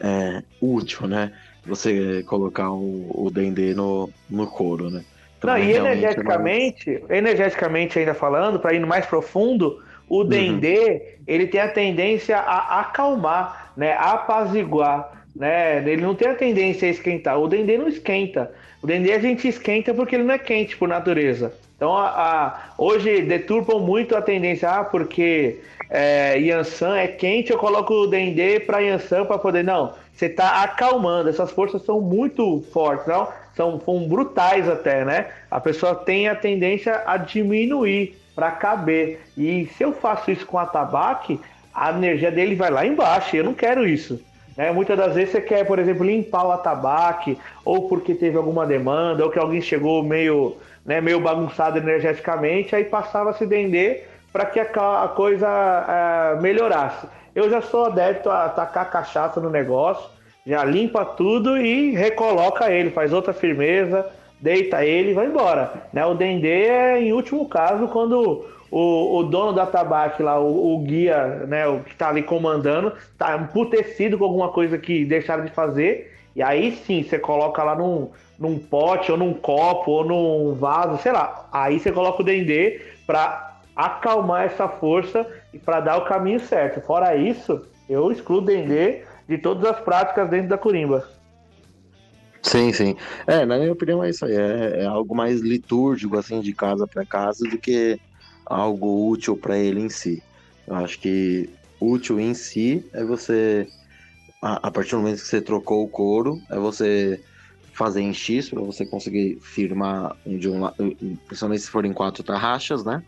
é, 0.00 0.42
útil, 0.60 1.06
né? 1.08 1.32
Você 1.64 2.22
colocar 2.24 2.70
o, 2.72 3.26
o 3.26 3.30
Dendê 3.30 3.74
no, 3.74 4.14
no 4.28 4.48
couro, 4.50 4.90
né? 4.90 5.04
Não, 5.44 5.56
Também 5.56 5.58
e 5.58 5.72
é 5.72 5.76
energeticamente, 5.76 7.04
energeticamente 7.10 7.98
ainda 7.98 8.14
falando, 8.14 8.60
para 8.60 8.74
ir 8.74 8.84
mais 8.86 9.06
profundo, 9.06 9.76
Uhum. 9.76 9.82
o 10.08 10.24
Dendê, 10.24 11.18
ele 11.26 11.46
tem 11.48 11.60
a 11.60 11.68
tendência 11.72 12.38
a 12.38 12.80
acalmar, 12.80 13.72
né, 13.76 13.92
a 13.92 14.12
apaziguar, 14.12 15.26
né? 15.34 15.78
Ele 15.90 16.02
não 16.02 16.14
tem 16.14 16.28
a 16.28 16.34
tendência 16.34 16.86
a 16.86 16.90
esquentar. 16.90 17.40
O 17.40 17.48
Dendê 17.48 17.76
não 17.76 17.88
esquenta. 17.88 18.52
O 18.80 18.86
Dendê 18.86 19.12
a 19.12 19.18
gente 19.18 19.48
esquenta 19.48 19.92
porque 19.94 20.14
ele 20.14 20.24
não 20.24 20.34
é 20.34 20.38
quente 20.38 20.76
por 20.76 20.88
natureza. 20.88 21.58
Então, 21.76 21.96
a, 21.96 22.06
a- 22.46 22.74
hoje 22.78 23.22
deturpam 23.22 23.80
muito 23.80 24.14
a 24.14 24.22
tendência, 24.22 24.70
ah, 24.70 24.84
porque 24.84 25.60
é, 25.94 26.38
Yansan 26.38 26.96
é 26.96 27.06
quente, 27.06 27.52
eu 27.52 27.58
coloco 27.58 27.92
o 27.92 28.06
Dendê 28.06 28.58
para 28.58 28.78
Yansan 28.78 29.26
para 29.26 29.36
poder. 29.36 29.62
Não, 29.62 29.92
você 30.14 30.24
está 30.24 30.62
acalmando. 30.62 31.28
Essas 31.28 31.50
forças 31.50 31.84
são 31.84 32.00
muito 32.00 32.64
fortes, 32.72 33.06
não? 33.06 33.28
São, 33.54 33.78
são 33.84 34.08
brutais 34.08 34.66
até, 34.70 35.04
né? 35.04 35.26
A 35.50 35.60
pessoa 35.60 35.94
tem 35.94 36.28
a 36.28 36.34
tendência 36.34 37.02
a 37.04 37.18
diminuir 37.18 38.18
para 38.34 38.50
caber. 38.52 39.20
E 39.36 39.68
se 39.76 39.84
eu 39.84 39.92
faço 39.92 40.30
isso 40.30 40.46
com 40.46 40.58
atabaque, 40.58 41.38
a 41.74 41.90
energia 41.90 42.30
dele 42.30 42.54
vai 42.54 42.70
lá 42.70 42.86
embaixo. 42.86 43.36
Eu 43.36 43.44
não 43.44 43.52
quero 43.52 43.86
isso. 43.86 44.18
Né? 44.56 44.72
Muitas 44.72 44.96
das 44.96 45.14
vezes 45.14 45.32
você 45.32 45.42
quer, 45.42 45.66
por 45.66 45.78
exemplo, 45.78 46.06
limpar 46.06 46.46
o 46.46 46.52
atabaque, 46.52 47.36
ou 47.66 47.86
porque 47.86 48.14
teve 48.14 48.38
alguma 48.38 48.64
demanda, 48.64 49.24
ou 49.24 49.30
que 49.30 49.38
alguém 49.38 49.60
chegou 49.60 50.02
meio, 50.02 50.56
né, 50.86 51.02
meio 51.02 51.20
bagunçado 51.20 51.76
energeticamente, 51.76 52.74
aí 52.74 52.84
passava 52.84 53.28
a 53.28 53.34
se 53.34 53.44
vender 53.44 54.08
para 54.32 54.46
que 54.46 54.58
a, 54.58 54.64
ca- 54.64 55.04
a 55.04 55.08
coisa 55.08 55.46
ah, 55.48 56.38
melhorasse. 56.40 57.06
Eu 57.34 57.48
já 57.50 57.60
sou 57.60 57.86
adepto 57.86 58.30
a 58.30 58.48
tacar 58.48 58.90
cachaça 58.90 59.40
no 59.40 59.50
negócio, 59.50 60.08
já 60.46 60.64
limpa 60.64 61.04
tudo 61.04 61.56
e 61.56 61.92
recoloca 61.92 62.70
ele, 62.70 62.90
faz 62.90 63.12
outra 63.12 63.32
firmeza, 63.32 64.06
deita 64.40 64.84
ele 64.84 65.10
e 65.10 65.14
vai 65.14 65.26
embora. 65.26 65.72
Né? 65.92 66.04
O 66.04 66.14
Dendê 66.14 66.64
é, 66.66 67.00
em 67.00 67.12
último 67.12 67.48
caso, 67.48 67.88
quando 67.88 68.44
o, 68.70 69.18
o 69.18 69.22
dono 69.24 69.52
da 69.52 69.66
tabaque 69.66 70.22
lá, 70.22 70.38
o, 70.40 70.74
o 70.74 70.78
guia, 70.80 71.26
né, 71.46 71.66
o 71.68 71.80
que 71.80 71.94
tá 71.94 72.08
ali 72.08 72.22
comandando, 72.22 72.92
tá 73.16 73.36
emputecido 73.36 74.18
com 74.18 74.24
alguma 74.24 74.48
coisa 74.48 74.76
que 74.78 75.04
deixaram 75.04 75.44
de 75.44 75.50
fazer, 75.52 76.12
e 76.34 76.42
aí 76.42 76.72
sim, 76.72 77.02
você 77.02 77.18
coloca 77.18 77.62
lá 77.62 77.74
num, 77.76 78.10
num 78.38 78.58
pote, 78.58 79.12
ou 79.12 79.18
num 79.18 79.34
copo, 79.34 79.90
ou 79.90 80.04
num 80.04 80.54
vaso, 80.54 80.98
sei 81.02 81.12
lá. 81.12 81.46
Aí 81.52 81.78
você 81.78 81.92
coloca 81.92 82.22
o 82.22 82.24
Dendê 82.24 82.80
para 83.06 83.51
acalmar 83.74 84.44
essa 84.44 84.68
força 84.68 85.26
e 85.52 85.58
para 85.58 85.80
dar 85.80 85.98
o 85.98 86.04
caminho 86.04 86.40
certo. 86.40 86.80
Fora 86.80 87.16
isso, 87.16 87.66
eu 87.88 88.10
excluo 88.10 88.38
o 88.38 88.44
Dendê 88.44 89.04
de 89.28 89.38
todas 89.38 89.64
as 89.64 89.80
práticas 89.80 90.28
dentro 90.28 90.48
da 90.48 90.58
Corimba. 90.58 91.08
Sim, 92.42 92.72
sim. 92.72 92.96
É, 93.26 93.46
na 93.46 93.56
minha 93.56 93.72
opinião 93.72 94.02
é 94.02 94.10
isso 94.10 94.24
aí. 94.24 94.34
É, 94.34 94.82
é 94.82 94.86
algo 94.86 95.14
mais 95.14 95.40
litúrgico, 95.40 96.16
assim, 96.18 96.40
de 96.40 96.52
casa 96.52 96.86
para 96.86 97.06
casa, 97.06 97.48
do 97.48 97.58
que 97.58 97.98
algo 98.46 99.08
útil 99.08 99.36
para 99.36 99.56
ele 99.56 99.80
em 99.80 99.88
si. 99.88 100.22
Eu 100.66 100.74
acho 100.76 100.98
que 100.98 101.48
útil 101.80 102.20
em 102.20 102.34
si 102.34 102.84
é 102.92 103.04
você, 103.04 103.66
a, 104.42 104.68
a 104.68 104.70
partir 104.70 104.90
do 104.90 104.98
momento 104.98 105.20
que 105.20 105.26
você 105.26 105.40
trocou 105.40 105.84
o 105.84 105.88
couro, 105.88 106.38
é 106.50 106.58
você 106.58 107.22
fazer 107.74 108.02
em 108.02 108.12
X 108.12 108.50
para 108.50 108.60
você 108.60 108.84
conseguir 108.84 109.38
firmar 109.40 110.14
de 110.26 110.48
um 110.48 110.60
lado, 110.60 110.76
principalmente 111.26 111.62
se 111.62 111.70
forem 111.70 111.92
quatro 111.92 112.22
tarraxas, 112.22 112.84
né? 112.84 113.02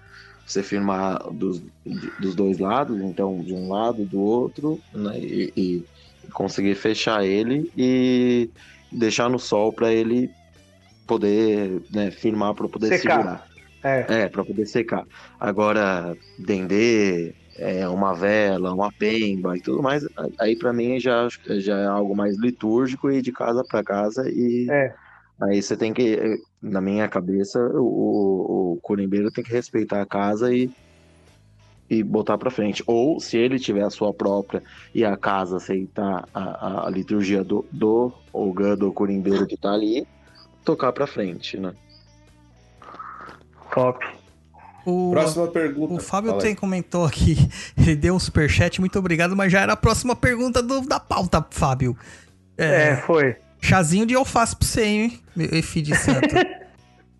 Você 0.46 0.62
firmar 0.62 1.18
dos, 1.32 1.62
dos 2.20 2.34
dois 2.34 2.58
lados, 2.58 3.00
então 3.00 3.42
de 3.42 3.54
um 3.54 3.68
lado 3.68 4.02
e 4.02 4.06
do 4.06 4.20
outro, 4.20 4.80
né? 4.92 5.18
E, 5.18 5.52
e 5.56 5.84
conseguir 6.32 6.74
fechar 6.74 7.24
ele 7.24 7.70
e 7.76 8.50
deixar 8.92 9.28
no 9.28 9.38
sol 9.38 9.72
para 9.72 9.92
ele 9.92 10.30
poder 11.06 11.82
né, 11.92 12.10
firmar 12.10 12.54
para 12.54 12.68
poder 12.68 12.96
Secar. 12.98 13.16
segurar. 13.16 13.46
É. 13.84 14.22
É, 14.22 14.28
para 14.28 14.44
poder 14.44 14.66
secar. 14.66 15.04
Agora, 15.38 16.16
dendê, 16.38 17.34
é, 17.56 17.86
uma 17.86 18.14
vela, 18.14 18.72
uma 18.72 18.90
pemba 18.92 19.56
e 19.56 19.60
tudo 19.60 19.82
mais, 19.82 20.04
aí 20.40 20.56
para 20.56 20.72
mim 20.72 20.98
já, 20.98 21.28
já 21.58 21.78
é 21.78 21.86
algo 21.86 22.16
mais 22.16 22.38
litúrgico 22.38 23.10
e 23.10 23.20
de 23.20 23.30
casa 23.30 23.62
para 23.68 23.84
casa 23.84 24.28
e 24.28 24.66
É. 24.70 24.94
aí 25.40 25.62
você 25.62 25.76
tem 25.76 25.92
que, 25.92 26.38
na 26.62 26.80
minha 26.80 27.08
cabeça, 27.08 27.58
o, 27.60 27.82
o, 27.82 28.72
o 28.74 28.78
corimbeiro 28.82 29.30
tem 29.30 29.42
que 29.44 29.52
respeitar 29.52 30.00
a 30.00 30.06
casa 30.06 30.54
e 30.54 30.70
e 31.88 32.02
botar 32.02 32.38
para 32.38 32.50
frente. 32.50 32.82
Ou 32.86 33.20
se 33.20 33.36
ele 33.36 33.58
tiver 33.58 33.82
a 33.82 33.90
sua 33.90 34.12
própria 34.12 34.62
e 34.94 35.04
a 35.04 35.18
casa 35.18 35.58
aceitar 35.58 36.26
a, 36.32 36.40
a, 36.42 36.86
a 36.86 36.90
liturgia 36.90 37.44
do, 37.44 37.64
do 37.70 38.10
Ogã, 38.32 38.74
do 38.74 38.90
corimbeiro 38.90 39.46
que 39.46 39.54
tá 39.54 39.72
ali, 39.72 40.06
tocar 40.64 40.92
para 40.92 41.06
frente, 41.06 41.58
né? 41.58 41.74
Top. 43.74 44.04
O, 44.86 45.10
Próxima 45.12 45.46
pergunta. 45.48 45.94
o 45.94 46.00
Fábio 46.00 46.30
Fala 46.30 46.42
aí. 46.42 46.48
tem 46.48 46.54
comentou 46.56 47.04
aqui, 47.04 47.36
ele 47.76 47.94
deu 47.96 48.14
um 48.14 48.18
superchat, 48.18 48.80
muito 48.80 48.98
obrigado, 48.98 49.36
mas 49.36 49.52
já 49.52 49.60
era 49.60 49.74
a 49.74 49.76
próxima 49.76 50.16
pergunta 50.16 50.62
do- 50.62 50.86
da 50.86 50.98
pauta, 50.98 51.44
Fábio. 51.50 51.96
É, 52.56 52.96
foi. 52.96 53.36
Chazinho 53.64 54.04
de 54.04 54.14
alface 54.14 54.54
pra 54.54 54.66
você, 54.66 54.84
hein, 54.84 55.20
filho 55.62 55.86
de 55.86 55.96
santo. 55.96 56.34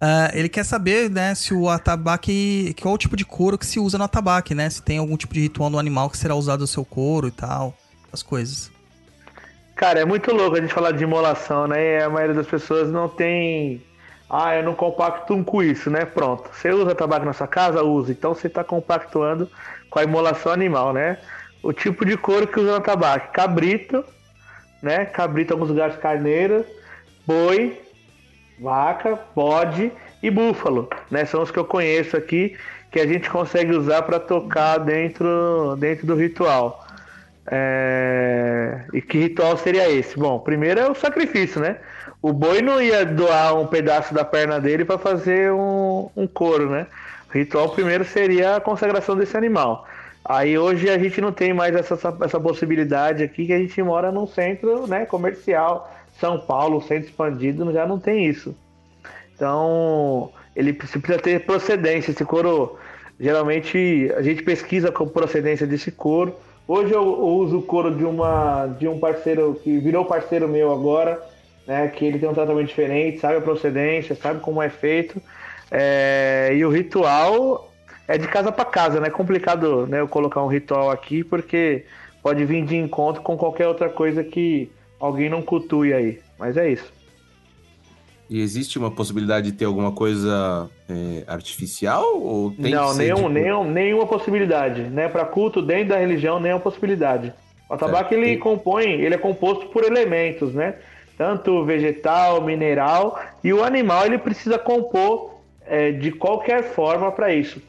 Ah, 0.07 0.31
ele 0.35 0.51
quer 0.51 0.65
saber, 0.65 1.09
né, 1.09 1.35
se 1.35 1.55
o 1.55 1.67
atabaque. 1.67 2.75
Qual 2.83 2.93
o 2.93 2.99
tipo 2.99 3.17
de 3.17 3.25
couro 3.25 3.57
que 3.57 3.65
se 3.65 3.81
usa 3.81 3.97
no 3.97 4.05
atabaque, 4.05 4.55
né? 4.55 4.69
Se 4.69 4.83
tem 4.83 4.99
algum 4.99 5.17
tipo 5.17 5.33
de 5.33 5.41
ritual 5.41 5.71
no 5.71 5.79
animal 5.79 6.11
que 6.11 6.19
será 6.19 6.35
usado 6.35 6.61
o 6.61 6.67
seu 6.67 6.85
couro 6.85 7.29
e 7.29 7.31
tal. 7.31 7.75
As 8.13 8.23
coisas. 8.23 8.71
Cara, 9.75 10.01
é 10.01 10.05
muito 10.05 10.31
louco 10.35 10.59
a 10.59 10.61
gente 10.61 10.75
falar 10.75 10.91
de 10.91 11.03
imolação, 11.03 11.67
né? 11.67 12.01
E 12.01 12.03
a 12.03 12.11
maioria 12.11 12.35
das 12.35 12.47
pessoas 12.47 12.91
não 12.91 13.09
tem. 13.09 13.83
Ah, 14.29 14.55
eu 14.57 14.63
não 14.63 14.75
compacto 14.75 15.43
com 15.43 15.63
isso, 15.63 15.89
né? 15.89 16.05
Pronto. 16.05 16.51
Você 16.53 16.71
usa 16.71 16.95
tabaco 16.95 17.25
na 17.25 17.33
sua 17.33 17.47
casa? 17.47 17.83
Usa. 17.83 18.13
Então 18.13 18.35
você 18.35 18.49
está 18.49 18.63
compactuando 18.63 19.49
com 19.89 20.01
a 20.01 20.05
imolação 20.05 20.53
animal, 20.53 20.93
né? 20.93 21.17
O 21.63 21.73
tipo 21.73 22.05
de 22.05 22.19
couro 22.19 22.47
que 22.47 22.61
usa 22.61 22.73
no 22.75 22.81
tabaco: 22.81 23.33
cabrito, 23.33 24.05
né? 24.85 25.07
Cabrito, 25.07 25.53
em 25.53 25.55
alguns 25.55 25.71
lugares, 25.71 25.97
carneiro, 25.97 26.65
boi, 27.27 27.81
vaca, 28.61 29.19
bode 29.35 29.91
e 30.23 30.31
búfalo, 30.31 30.89
né? 31.11 31.25
São 31.25 31.43
os 31.43 31.51
que 31.51 31.59
eu 31.59 31.65
conheço 31.65 32.17
aqui 32.17 32.57
que 32.91 33.01
a 33.01 33.07
gente 33.07 33.29
consegue 33.29 33.75
usar 33.75 34.03
para 34.03 34.21
tocar 34.21 34.79
dentro, 34.79 35.77
dentro 35.79 36.07
do 36.07 36.15
ritual. 36.15 36.87
É, 37.47 38.85
E 38.93 39.03
que 39.03 39.19
ritual 39.19 39.57
seria 39.57 39.91
esse? 39.91 40.19
Bom, 40.19 40.39
primeiro 40.39 40.81
é 40.81 40.89
o 40.91 40.95
sacrifício, 40.95 41.61
né? 41.61 41.79
O 42.23 42.33
boi 42.33 42.63
não 42.63 42.81
ia 42.81 43.05
doar 43.05 43.55
um 43.59 43.67
pedaço 43.67 44.15
da 44.15 44.25
perna 44.25 44.61
dele 44.61 44.85
para 44.85 44.99
fazer 44.99 45.53
um, 45.53 46.09
um 46.17 46.27
couro, 46.27 46.71
né? 46.71 46.87
O 47.29 47.37
ritual 47.37 47.71
primeiro 47.71 48.05
seria 48.05 48.57
a 48.57 48.61
consagração 48.61 49.17
desse 49.17 49.37
animal. 49.37 49.87
Aí 50.25 50.59
hoje 50.59 50.89
a 50.89 50.99
gente 50.99 51.21
não 51.21 51.33
tem 51.33 51.53
mais 51.53 51.75
essa, 51.75 51.95
essa, 52.23 52.41
possibilidade 52.41 53.23
aqui, 53.23 53.47
que 53.47 53.53
a 53.53 53.59
gente 53.59 53.83
mora 53.83 54.11
num 54.11 54.27
centro 54.27 54.87
né, 54.87 55.05
comercial. 55.05 55.93
São 56.19 56.39
Paulo, 56.39 56.81
centro 56.81 57.09
expandido, 57.09 57.71
já 57.73 57.87
não 57.87 57.99
tem 57.99 58.25
isso. 58.25 58.57
Então, 59.35 60.31
ele 60.57 60.73
precisa 60.73 61.19
ter 61.19 61.45
procedência. 61.45 62.13
Esse 62.13 62.25
couro, 62.25 62.79
geralmente, 63.21 64.11
a 64.17 64.23
gente 64.23 64.43
pesquisa 64.43 64.91
com 64.91 65.07
procedência 65.07 65.67
desse 65.67 65.91
couro. 65.91 66.35
Hoje 66.67 66.95
eu, 66.95 67.03
eu 67.03 67.27
uso 67.27 67.59
o 67.59 67.63
couro 67.63 67.95
de, 67.95 68.05
uma, 68.05 68.67
de 68.79 68.89
um 68.89 68.99
parceiro 68.99 69.61
que 69.63 69.77
virou 69.79 70.07
parceiro 70.07 70.49
meu 70.49 70.73
agora, 70.73 71.21
né? 71.67 71.89
Que 71.89 72.07
ele 72.07 72.19
tem 72.19 72.29
um 72.29 72.35
tratamento 72.35 72.69
diferente, 72.69 73.19
sabe 73.19 73.37
a 73.37 73.43
procedência, 73.43 74.15
sabe 74.15 74.41
como 74.41 74.63
é 74.63 74.71
feito. 74.71 75.21
É, 75.71 76.53
e 76.55 76.65
o 76.65 76.71
ritual 76.71 77.71
é 78.07 78.19
de 78.19 78.27
casa 78.29 78.53
para 78.53 78.65
casa, 78.65 79.01
né? 79.01 79.09
É 79.09 79.11
complicado 79.11 79.87
né, 79.87 80.01
eu 80.01 80.09
colocar 80.09 80.43
um 80.43 80.49
ritual 80.49 80.91
aqui, 80.91 81.25
porque 81.25 81.85
pode 82.23 82.45
vir 82.45 82.65
de 82.65 82.77
encontro 82.77 83.23
com 83.23 83.37
qualquer 83.37 83.67
outra 83.69 83.89
coisa 83.89 84.23
que 84.23 84.71
alguém 85.01 85.29
não 85.29 85.43
cultue 85.43 85.93
aí. 85.93 86.21
Mas 86.39 86.57
é 86.57 86.71
isso. 86.71 86.93
E 88.29 88.41
existe 88.41 88.79
uma 88.79 88.91
possibilidade 88.91 89.51
de 89.51 89.57
ter 89.57 89.67
alguma 89.67 89.93
coisa 89.93 90.69
é, 90.89 91.25
artificial? 91.27 92.19
Ou 92.21 92.51
tem 92.51 92.73
não, 92.73 92.95
nenhum, 92.95 93.29
nenhum, 93.29 93.65
nenhuma 93.65 94.07
possibilidade. 94.07 94.83
Né? 94.83 95.09
Para 95.09 95.25
culto 95.27 95.61
dentro 95.61 95.89
da 95.91 95.99
religião, 95.99 96.41
nenhuma 96.41 96.61
possibilidade. 96.61 97.33
O 97.69 97.77
tabaco 97.77 98.15
É, 98.15 98.17
ele 98.17 98.27
tem- 98.27 98.39
compõe, 98.39 98.85
ele 98.85 99.15
é 99.15 99.19
composto 99.19 99.67
por 99.67 99.85
elementos, 99.85 100.55
né? 100.55 100.77
Tanto 101.17 101.65
vegetal, 101.65 102.43
mineral 102.43 103.21
e 103.43 103.53
o 103.53 103.63
animal 103.63 104.05
ele 104.07 104.19
precisa 104.19 104.59
compor 104.59 105.35
é, 105.67 105.93
de 105.93 106.11
qualquer 106.11 106.63
forma 106.75 107.11
para 107.13 107.33
isso. 107.33 107.61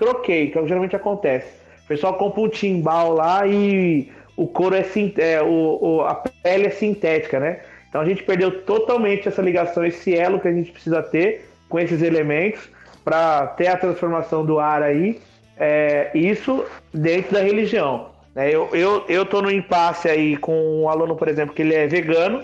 Troquei, 0.00 0.50
que 0.50 0.56
é 0.58 0.60
o 0.60 0.64
que 0.64 0.68
geralmente 0.68 0.96
acontece. 0.96 1.46
O 1.84 1.88
pessoal 1.88 2.14
compra 2.14 2.40
um 2.40 2.48
timbal 2.48 3.12
lá 3.12 3.46
e 3.46 4.10
o 4.36 4.46
couro 4.46 4.74
é, 4.74 4.84
é, 5.18 5.42
o, 5.42 5.78
o- 5.80 6.00
a 6.02 6.14
pele 6.14 6.66
é 6.66 6.70
sintética, 6.70 7.38
né? 7.38 7.60
Então 7.88 8.00
a 8.00 8.04
gente 8.04 8.22
perdeu 8.22 8.62
totalmente 8.62 9.28
essa 9.28 9.42
ligação, 9.42 9.84
esse 9.84 10.16
elo 10.16 10.40
que 10.40 10.48
a 10.48 10.52
gente 10.52 10.70
precisa 10.72 11.02
ter 11.02 11.48
com 11.68 11.78
esses 11.78 12.00
elementos 12.02 12.68
para 13.04 13.46
ter 13.48 13.66
a 13.68 13.76
transformação 13.76 14.44
do 14.44 14.58
ar 14.58 14.82
aí. 14.82 15.20
É, 15.58 16.10
isso 16.14 16.64
dentro 16.94 17.34
da 17.34 17.40
religião. 17.42 18.06
né? 18.34 18.48
Eu, 18.48 18.68
eu, 18.72 19.04
eu 19.08 19.26
tô 19.26 19.42
no 19.42 19.50
impasse 19.50 20.08
aí 20.08 20.36
com 20.38 20.82
um 20.82 20.88
aluno, 20.88 21.14
por 21.16 21.28
exemplo, 21.28 21.54
que 21.54 21.60
ele 21.60 21.74
é 21.74 21.86
vegano 21.86 22.42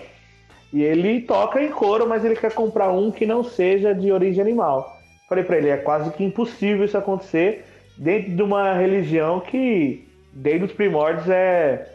e 0.71 0.83
ele 0.83 1.21
toca 1.21 1.63
em 1.63 1.69
couro, 1.69 2.07
mas 2.07 2.23
ele 2.23 2.35
quer 2.35 2.53
comprar 2.53 2.89
um 2.91 3.09
que 3.09 3.25
não 3.25 3.43
seja 3.43 3.95
de 3.95 4.11
origem 4.11 4.41
animal. 4.41 4.96
Falei 5.27 5.43
para 5.43 5.57
ele, 5.57 5.69
é 5.69 5.77
quase 5.77 6.09
que 6.11 6.23
impossível 6.23 6.85
isso 6.85 6.97
acontecer 6.97 7.65
dentro 7.97 8.31
de 8.35 8.41
uma 8.41 8.73
religião 8.73 9.39
que, 9.39 10.07
desde 10.31 10.65
os 10.65 10.71
primórdios, 10.71 11.27
é 11.29 11.93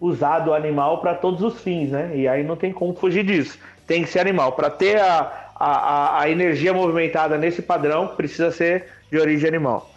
usado 0.00 0.50
o 0.50 0.54
animal 0.54 1.00
para 1.00 1.14
todos 1.14 1.42
os 1.42 1.60
fins, 1.60 1.90
né? 1.90 2.12
E 2.14 2.28
aí 2.28 2.44
não 2.44 2.56
tem 2.56 2.72
como 2.72 2.94
fugir 2.94 3.24
disso. 3.24 3.58
Tem 3.86 4.02
que 4.04 4.08
ser 4.10 4.20
animal. 4.20 4.52
Para 4.52 4.70
ter 4.70 4.98
a, 5.00 5.50
a, 5.56 6.20
a- 6.20 6.30
energia 6.30 6.72
movimentada 6.72 7.36
nesse 7.38 7.60
padrão, 7.62 8.08
precisa 8.08 8.50
ser 8.50 8.86
de 9.10 9.18
origem 9.18 9.48
animal. 9.48 9.90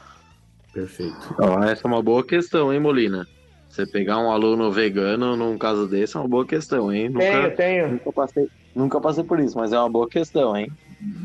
Perfeito. 0.73 1.35
Ó, 1.39 1.63
essa 1.63 1.87
é 1.87 1.91
uma 1.91 2.01
boa 2.01 2.23
questão, 2.25 2.73
hein, 2.73 2.79
Molina? 2.79 3.27
Você 3.69 3.85
pegar 3.85 4.17
um 4.17 4.31
aluno 4.31 4.71
vegano 4.71 5.35
num 5.35 5.57
caso 5.57 5.87
desse 5.87 6.15
é 6.15 6.19
uma 6.19 6.27
boa 6.27 6.45
questão, 6.45 6.91
hein? 6.91 7.11
Tenho, 7.11 7.41
Nunca, 7.43 7.51
tenho. 7.55 7.87
nunca, 7.89 8.11
passei, 8.11 8.47
nunca 8.75 9.01
passei 9.01 9.23
por 9.23 9.39
isso, 9.39 9.57
mas 9.57 9.71
é 9.73 9.79
uma 9.79 9.89
boa 9.89 10.07
questão, 10.07 10.55
hein? 10.57 10.71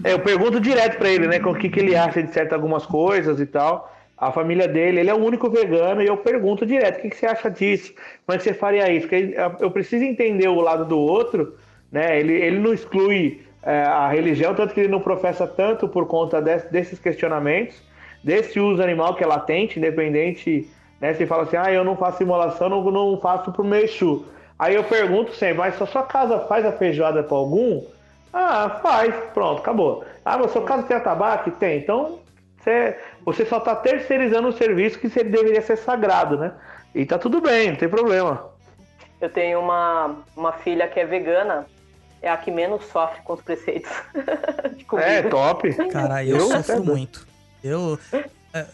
É, 0.04 0.12
Eu 0.12 0.20
pergunto 0.20 0.60
direto 0.60 0.98
para 0.98 1.08
ele, 1.10 1.26
né, 1.26 1.38
com 1.40 1.50
o 1.50 1.54
que, 1.58 1.68
que 1.70 1.80
ele 1.80 1.96
acha 1.96 2.22
de 2.22 2.32
certas 2.32 2.52
algumas 2.54 2.86
coisas 2.86 3.40
e 3.40 3.46
tal. 3.46 3.90
A 4.16 4.30
família 4.30 4.68
dele, 4.68 5.00
ele 5.00 5.10
é 5.10 5.14
o 5.14 5.24
único 5.24 5.50
vegano 5.50 6.02
e 6.02 6.06
eu 6.06 6.16
pergunto 6.18 6.64
direto, 6.64 6.98
o 6.98 7.02
que, 7.02 7.10
que 7.10 7.16
você 7.16 7.26
acha 7.26 7.50
disso? 7.50 7.92
Como 8.24 8.36
é 8.36 8.38
que 8.38 8.44
você 8.44 8.54
faria 8.54 8.90
isso? 8.92 9.08
Porque 9.08 9.34
eu 9.60 9.70
preciso 9.70 10.04
entender 10.04 10.46
o 10.48 10.60
lado 10.60 10.84
do 10.84 10.98
outro, 10.98 11.56
né? 11.90 12.20
Ele, 12.20 12.32
ele 12.34 12.58
não 12.60 12.72
exclui 12.72 13.44
é, 13.62 13.82
a 13.82 14.08
religião, 14.08 14.54
tanto 14.54 14.74
que 14.74 14.80
ele 14.80 14.88
não 14.88 15.00
professa 15.00 15.46
tanto 15.46 15.88
por 15.88 16.06
conta 16.06 16.40
des- 16.40 16.64
desses 16.70 16.98
questionamentos, 17.00 17.82
desse 18.22 18.60
uso 18.60 18.80
animal 18.82 19.14
que 19.16 19.24
é 19.24 19.26
latente, 19.26 19.78
independente, 19.78 20.68
né? 21.00 21.14
Se 21.14 21.26
fala 21.26 21.42
assim, 21.42 21.56
ah, 21.56 21.72
eu 21.72 21.82
não 21.84 21.96
faço 21.96 22.22
imolação, 22.22 22.68
não, 22.68 22.82
não 22.90 23.20
faço 23.20 23.50
pro 23.52 23.64
meu 23.64 23.80
Exu. 23.80 24.24
Aí 24.58 24.74
eu 24.76 24.84
pergunto 24.84 25.32
sempre, 25.34 25.58
mas 25.58 25.74
se 25.74 25.82
a 25.82 25.86
sua 25.86 26.04
casa 26.04 26.38
faz 26.40 26.64
a 26.64 26.70
feijoada 26.72 27.22
para 27.24 27.36
algum? 27.36 27.82
Ah, 28.32 28.80
faz, 28.82 29.14
pronto, 29.34 29.60
acabou. 29.60 30.04
Ah, 30.24 30.38
mas 30.38 30.50
sua 30.52 30.62
casa 30.64 30.84
tem 30.84 30.96
atabaque? 30.96 31.50
Tem. 31.50 31.78
Então, 31.78 32.20
você, 32.58 32.96
você 33.24 33.44
só 33.44 33.58
está 33.58 33.76
terceirizando 33.76 34.48
um 34.48 34.52
serviço 34.52 34.98
que 34.98 35.08
deveria 35.08 35.60
ser 35.60 35.76
sagrado, 35.76 36.38
né? 36.38 36.52
E 36.94 37.04
tá 37.04 37.18
tudo 37.18 37.40
bem, 37.40 37.70
não 37.70 37.76
tem 37.76 37.88
problema. 37.88 38.50
Eu 39.20 39.28
tenho 39.28 39.60
uma, 39.60 40.16
uma 40.36 40.52
filha 40.52 40.88
que 40.88 40.98
é 40.98 41.06
vegana, 41.06 41.66
é 42.20 42.30
a 42.30 42.36
que 42.36 42.50
menos 42.50 42.84
sofre 42.86 43.20
com 43.22 43.34
os 43.34 43.42
preceitos 43.42 43.90
de 44.76 44.84
comida. 44.84 45.08
É, 45.08 45.22
top. 45.22 45.72
Cara, 45.88 46.24
eu, 46.24 46.36
Eu? 46.38 46.48
sofro 46.48 46.76
É. 46.76 46.80
muito. 46.80 47.26
Eu, 47.62 47.98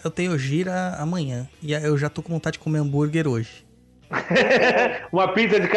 eu 0.04 0.10
tenho 0.10 0.38
gira 0.38 0.94
amanhã. 0.98 1.48
E 1.60 1.72
eu 1.72 1.96
já 1.98 2.08
tô 2.08 2.22
com 2.22 2.32
vontade 2.32 2.54
de 2.54 2.64
comer 2.64 2.78
hambúrguer 2.78 3.26
hoje. 3.28 3.67
Uma 5.12 5.28
pizza 5.32 5.60
de, 5.60 5.68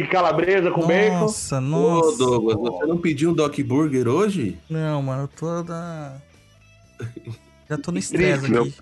de 0.00 0.06
calabresa 0.08 0.70
com 0.70 0.86
bacon. 0.86 1.20
Nossa, 1.20 1.58
Ô, 1.58 1.60
nossa. 1.60 2.18
Douglas, 2.18 2.56
você 2.58 2.86
não 2.86 2.98
pediu 2.98 3.30
um 3.30 3.34
Doc 3.34 3.58
Burger 3.60 4.08
hoje? 4.08 4.58
Não, 4.68 5.02
mano, 5.02 5.22
eu 5.24 5.28
tô 5.28 5.62
da... 5.62 6.16
Já 7.68 7.78
tô 7.78 7.90
no 7.92 7.98
estresse 7.98 8.50
Meu- 8.50 8.62
aqui. 8.62 8.74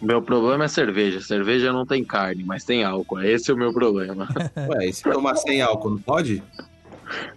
Meu 0.00 0.20
problema 0.20 0.64
é 0.64 0.68
cerveja. 0.68 1.20
Cerveja 1.20 1.72
não 1.72 1.86
tem 1.86 2.04
carne, 2.04 2.42
mas 2.42 2.64
tem 2.64 2.82
álcool. 2.82 3.20
Esse 3.20 3.52
é 3.52 3.54
o 3.54 3.56
meu 3.56 3.72
problema. 3.72 4.26
Ué, 4.68 4.86
e 4.88 4.92
se 4.92 5.04
tomar 5.04 5.36
sem 5.36 5.62
álcool, 5.62 5.90
não 5.90 5.98
pode? 5.98 6.42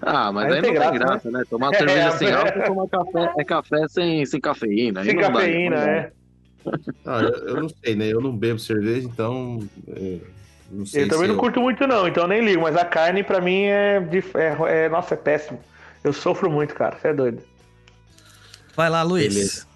Ah, 0.01 0.31
mas 0.31 0.47
Aí 0.47 0.53
aí, 0.55 0.61
tem 0.63 0.73
não 0.73 0.81
tem 0.81 0.93
graça, 0.93 1.05
graça, 1.29 1.31
né? 1.31 1.43
Tomar 1.47 1.73
É, 1.73 1.77
cerveja 1.77 2.07
é. 2.07 2.11
sem 2.11 2.31
álcool 2.31 2.59
é 2.59 2.65
tomar 2.65 2.87
café, 2.87 3.33
é 3.37 3.43
café 3.43 3.87
sem, 3.87 4.25
sem 4.25 4.41
cafeína. 4.41 5.03
Sem 5.03 5.13
não 5.13 5.21
dá, 5.21 5.31
cafeína, 5.31 5.75
não 5.77 5.85
dá. 5.85 5.91
é. 5.91 6.11
Ah, 7.05 7.21
eu, 7.21 7.47
eu 7.49 7.61
não 7.61 7.69
sei, 7.69 7.95
né? 7.95 8.07
Eu 8.11 8.19
não 8.19 8.35
bebo 8.35 8.57
cerveja, 8.57 9.07
então. 9.07 9.59
é, 9.89 10.17
não 10.71 10.85
sei 10.85 11.03
Eu 11.03 11.09
também 11.09 11.27
se 11.27 11.33
não 11.33 11.39
curto 11.39 11.61
muito, 11.61 11.85
não, 11.87 12.07
então 12.07 12.23
eu 12.23 12.27
nem 12.27 12.43
ligo. 12.43 12.61
Mas 12.61 12.75
a 12.75 12.85
carne, 12.85 13.23
pra 13.23 13.39
mim, 13.41 13.63
é, 13.63 13.97
é, 14.33 14.85
é- 14.85 14.89
Nossa, 14.89 15.13
é 15.13 15.17
péssimo. 15.17 15.59
Eu 16.03 16.13
sofro 16.13 16.49
muito, 16.51 16.73
cara. 16.73 16.97
Você 16.99 17.07
é 17.09 17.13
doido. 17.13 17.41
Vai 18.75 18.89
lá, 18.89 19.01
Luiz. 19.03 19.33
Beleza. 19.33 19.67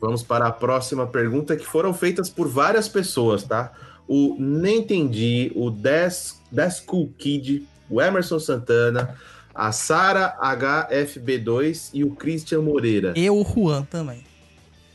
Vamos 0.00 0.22
para 0.22 0.46
a 0.46 0.52
próxima 0.52 1.06
pergunta 1.06 1.56
que 1.56 1.64
foram 1.64 1.94
feitas 1.94 2.28
por 2.28 2.48
várias 2.48 2.88
pessoas, 2.88 3.44
tá? 3.44 3.72
O 4.06 4.36
Nem 4.38 4.78
Entendi, 4.78 5.52
o 5.54 5.70
Des, 5.70 6.40
Des 6.50 6.80
Cool 6.80 7.12
Kid, 7.16 7.66
o 7.88 8.00
Emerson 8.00 8.38
Santana, 8.38 9.16
a 9.54 9.72
Sara 9.72 10.36
HFB2 10.40 11.90
e 11.94 12.04
o 12.04 12.10
Christian 12.10 12.62
Moreira. 12.62 13.12
E 13.16 13.30
o 13.30 13.44
Juan 13.44 13.84
também. 13.84 14.24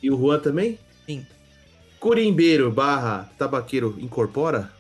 E 0.02 0.12
o 0.12 0.18
Juan 0.18 0.40
também? 0.40 0.78
Sim. 1.06 1.26
Curimbeiro 2.00 2.72
barra 2.72 3.30
tabaqueiro 3.38 3.96
incorpora? 4.00 4.72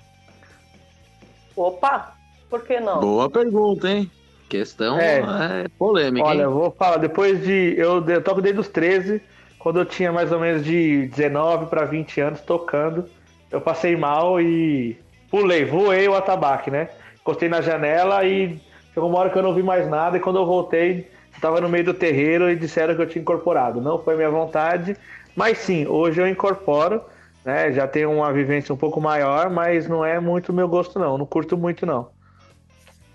Opa, 1.56 2.14
por 2.50 2.64
que 2.64 2.80
não? 2.80 3.00
Boa 3.00 3.30
pergunta, 3.30 3.90
hein? 3.90 4.09
Questão 4.50 5.00
É. 5.00 5.19
é, 5.19 5.67
polêmica, 5.77 6.25
Olha, 6.25 6.38
hein? 6.38 6.43
eu 6.43 6.51
vou 6.53 6.72
falar, 6.72 6.98
depois 6.98 7.43
de. 7.43 7.74
Eu, 7.77 8.03
eu 8.08 8.22
toco 8.22 8.42
desde 8.42 8.59
os 8.59 8.67
13, 8.67 9.22
quando 9.58 9.80
eu 9.80 9.85
tinha 9.85 10.11
mais 10.11 10.32
ou 10.32 10.40
menos 10.40 10.64
de 10.64 11.08
19 11.08 11.66
para 11.67 11.85
20 11.85 12.22
anos 12.22 12.42
tocando. 12.42 13.06
Eu 13.50 13.59
passei 13.61 13.95
mal 13.95 14.40
e 14.40 14.98
pulei, 15.32 15.66
voei 15.66 16.08
o 16.08 16.16
atabaque, 16.16 16.69
né? 16.69 16.90
Encostei 17.19 17.50
na 17.50 17.61
janela 17.61 18.24
e 18.24 18.59
chegou 18.93 19.09
uma 19.09 19.19
hora 19.19 19.30
que 19.30 19.38
eu 19.38 19.43
não 19.43 19.53
vi 19.53 19.64
mais 19.64 19.90
nada. 19.90 20.17
E 20.17 20.19
quando 20.19 20.38
eu 20.38 20.45
voltei, 20.45 21.09
estava 21.34 21.59
no 21.59 21.69
meio 21.69 21.85
do 21.85 21.93
terreiro 21.93 22.50
e 22.50 22.56
disseram 22.56 22.95
que 22.95 23.01
eu 23.01 23.08
tinha 23.08 23.22
incorporado. 23.22 23.82
Não 23.82 23.98
foi 23.98 24.16
minha 24.16 24.30
vontade, 24.30 24.95
mas 25.35 25.58
sim, 25.58 25.88
hoje 25.88 26.22
eu 26.22 26.27
incorporo. 26.27 27.01
Né, 27.46 27.72
já 27.72 27.88
tenho 27.88 28.12
uma 28.12 28.34
vivência 28.34 28.74
um 28.74 28.78
pouco 28.78 29.00
maior, 29.00 29.52
mas 29.52 29.88
não 29.88 30.04
é 30.04 30.20
muito 30.20 30.52
meu 30.52 30.68
gosto, 30.68 30.98
não. 30.98 31.16
Não 31.16 31.28
curto 31.28 31.56
muito, 31.56 31.86
não. 31.86 32.10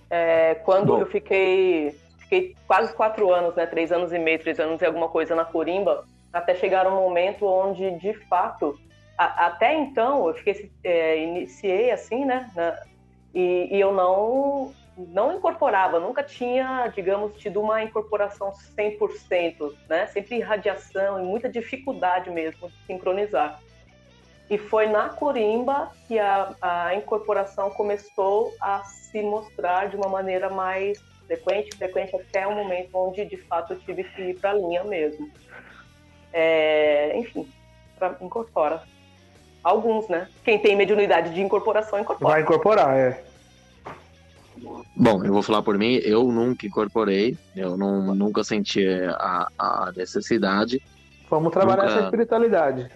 É, 0.09 0.55
quando 0.65 0.87
Bom. 0.87 1.01
eu 1.01 1.07
fiquei, 1.07 1.97
fiquei 2.19 2.55
quase 2.65 2.95
quatro 2.95 3.33
anos, 3.33 3.57
né? 3.57 3.67
Três 3.67 3.91
anos 3.91 4.13
e 4.13 4.19
meio, 4.21 4.39
três 4.39 4.61
anos 4.61 4.81
e 4.81 4.87
alguma 4.87 5.09
coisa 5.09 5.35
na 5.35 5.45
Corimba, 5.45 6.05
até 6.33 6.55
chegar 6.55 6.87
um 6.87 6.95
momento 6.95 7.45
onde, 7.45 7.91
de 7.99 8.13
fato, 8.29 8.79
a- 9.19 9.47
até 9.47 9.75
então 9.75 10.29
eu 10.29 10.35
fiquei, 10.35 10.71
é, 10.85 11.19
iniciei 11.25 11.91
assim, 11.91 12.25
né? 12.25 12.49
na- 12.55 12.77
e, 13.35 13.69
e 13.77 13.81
eu 13.81 13.93
não 13.93 14.73
não 14.97 15.33
incorporava, 15.33 15.99
nunca 15.99 16.23
tinha, 16.23 16.87
digamos, 16.95 17.33
tido 17.39 17.59
uma 17.59 17.83
incorporação 17.83 18.53
100%, 18.53 19.75
né? 19.89 20.07
Sempre 20.09 20.37
irradiação 20.37 21.19
e 21.19 21.23
muita 21.25 21.49
dificuldade 21.49 22.29
mesmo 22.29 22.69
de 22.69 22.75
sincronizar. 22.87 23.59
E 24.51 24.59
foi 24.59 24.87
na 24.89 25.09
Corimba 25.11 25.91
que 26.09 26.19
a, 26.19 26.53
a 26.61 26.95
incorporação 26.97 27.71
começou 27.71 28.53
a 28.61 28.83
se 28.83 29.23
mostrar 29.23 29.89
de 29.89 29.97
uma 29.97 30.09
maneira 30.09 30.51
mais 30.51 30.99
frequente, 31.25 31.77
frequente 31.77 32.17
até 32.17 32.45
o 32.47 32.55
momento 32.57 32.91
onde 32.95 33.25
de 33.25 33.37
fato 33.37 33.75
eu 33.75 33.79
tive 33.79 34.03
que 34.03 34.21
ir 34.21 34.41
para 34.41 34.51
a 34.51 34.55
linha 34.55 34.83
mesmo. 34.83 35.31
É, 36.33 37.17
enfim, 37.17 37.49
pra, 37.97 38.17
incorpora. 38.21 38.83
Alguns, 39.63 40.09
né? 40.09 40.27
Quem 40.45 40.59
tem 40.59 40.75
mediunidade 40.75 41.33
de 41.33 41.41
incorporação, 41.41 42.01
incorpora. 42.01 42.33
Vai 42.33 42.43
incorporar, 42.43 42.97
é. 42.97 43.23
Bom, 44.97 45.25
eu 45.25 45.33
vou 45.33 45.43
falar 45.43 45.63
por 45.63 45.79
mim, 45.79 46.01
eu 46.03 46.25
nunca 46.25 46.67
incorporei, 46.67 47.39
eu 47.55 47.77
não, 47.77 48.15
nunca 48.15 48.43
senti 48.43 48.85
a, 48.87 49.49
a 49.57 49.93
necessidade. 49.97 50.83
Vamos 51.29 51.53
trabalhar 51.53 51.85
Nunca- 51.85 51.95
essa 51.95 52.05
espiritualidade. 52.05 52.91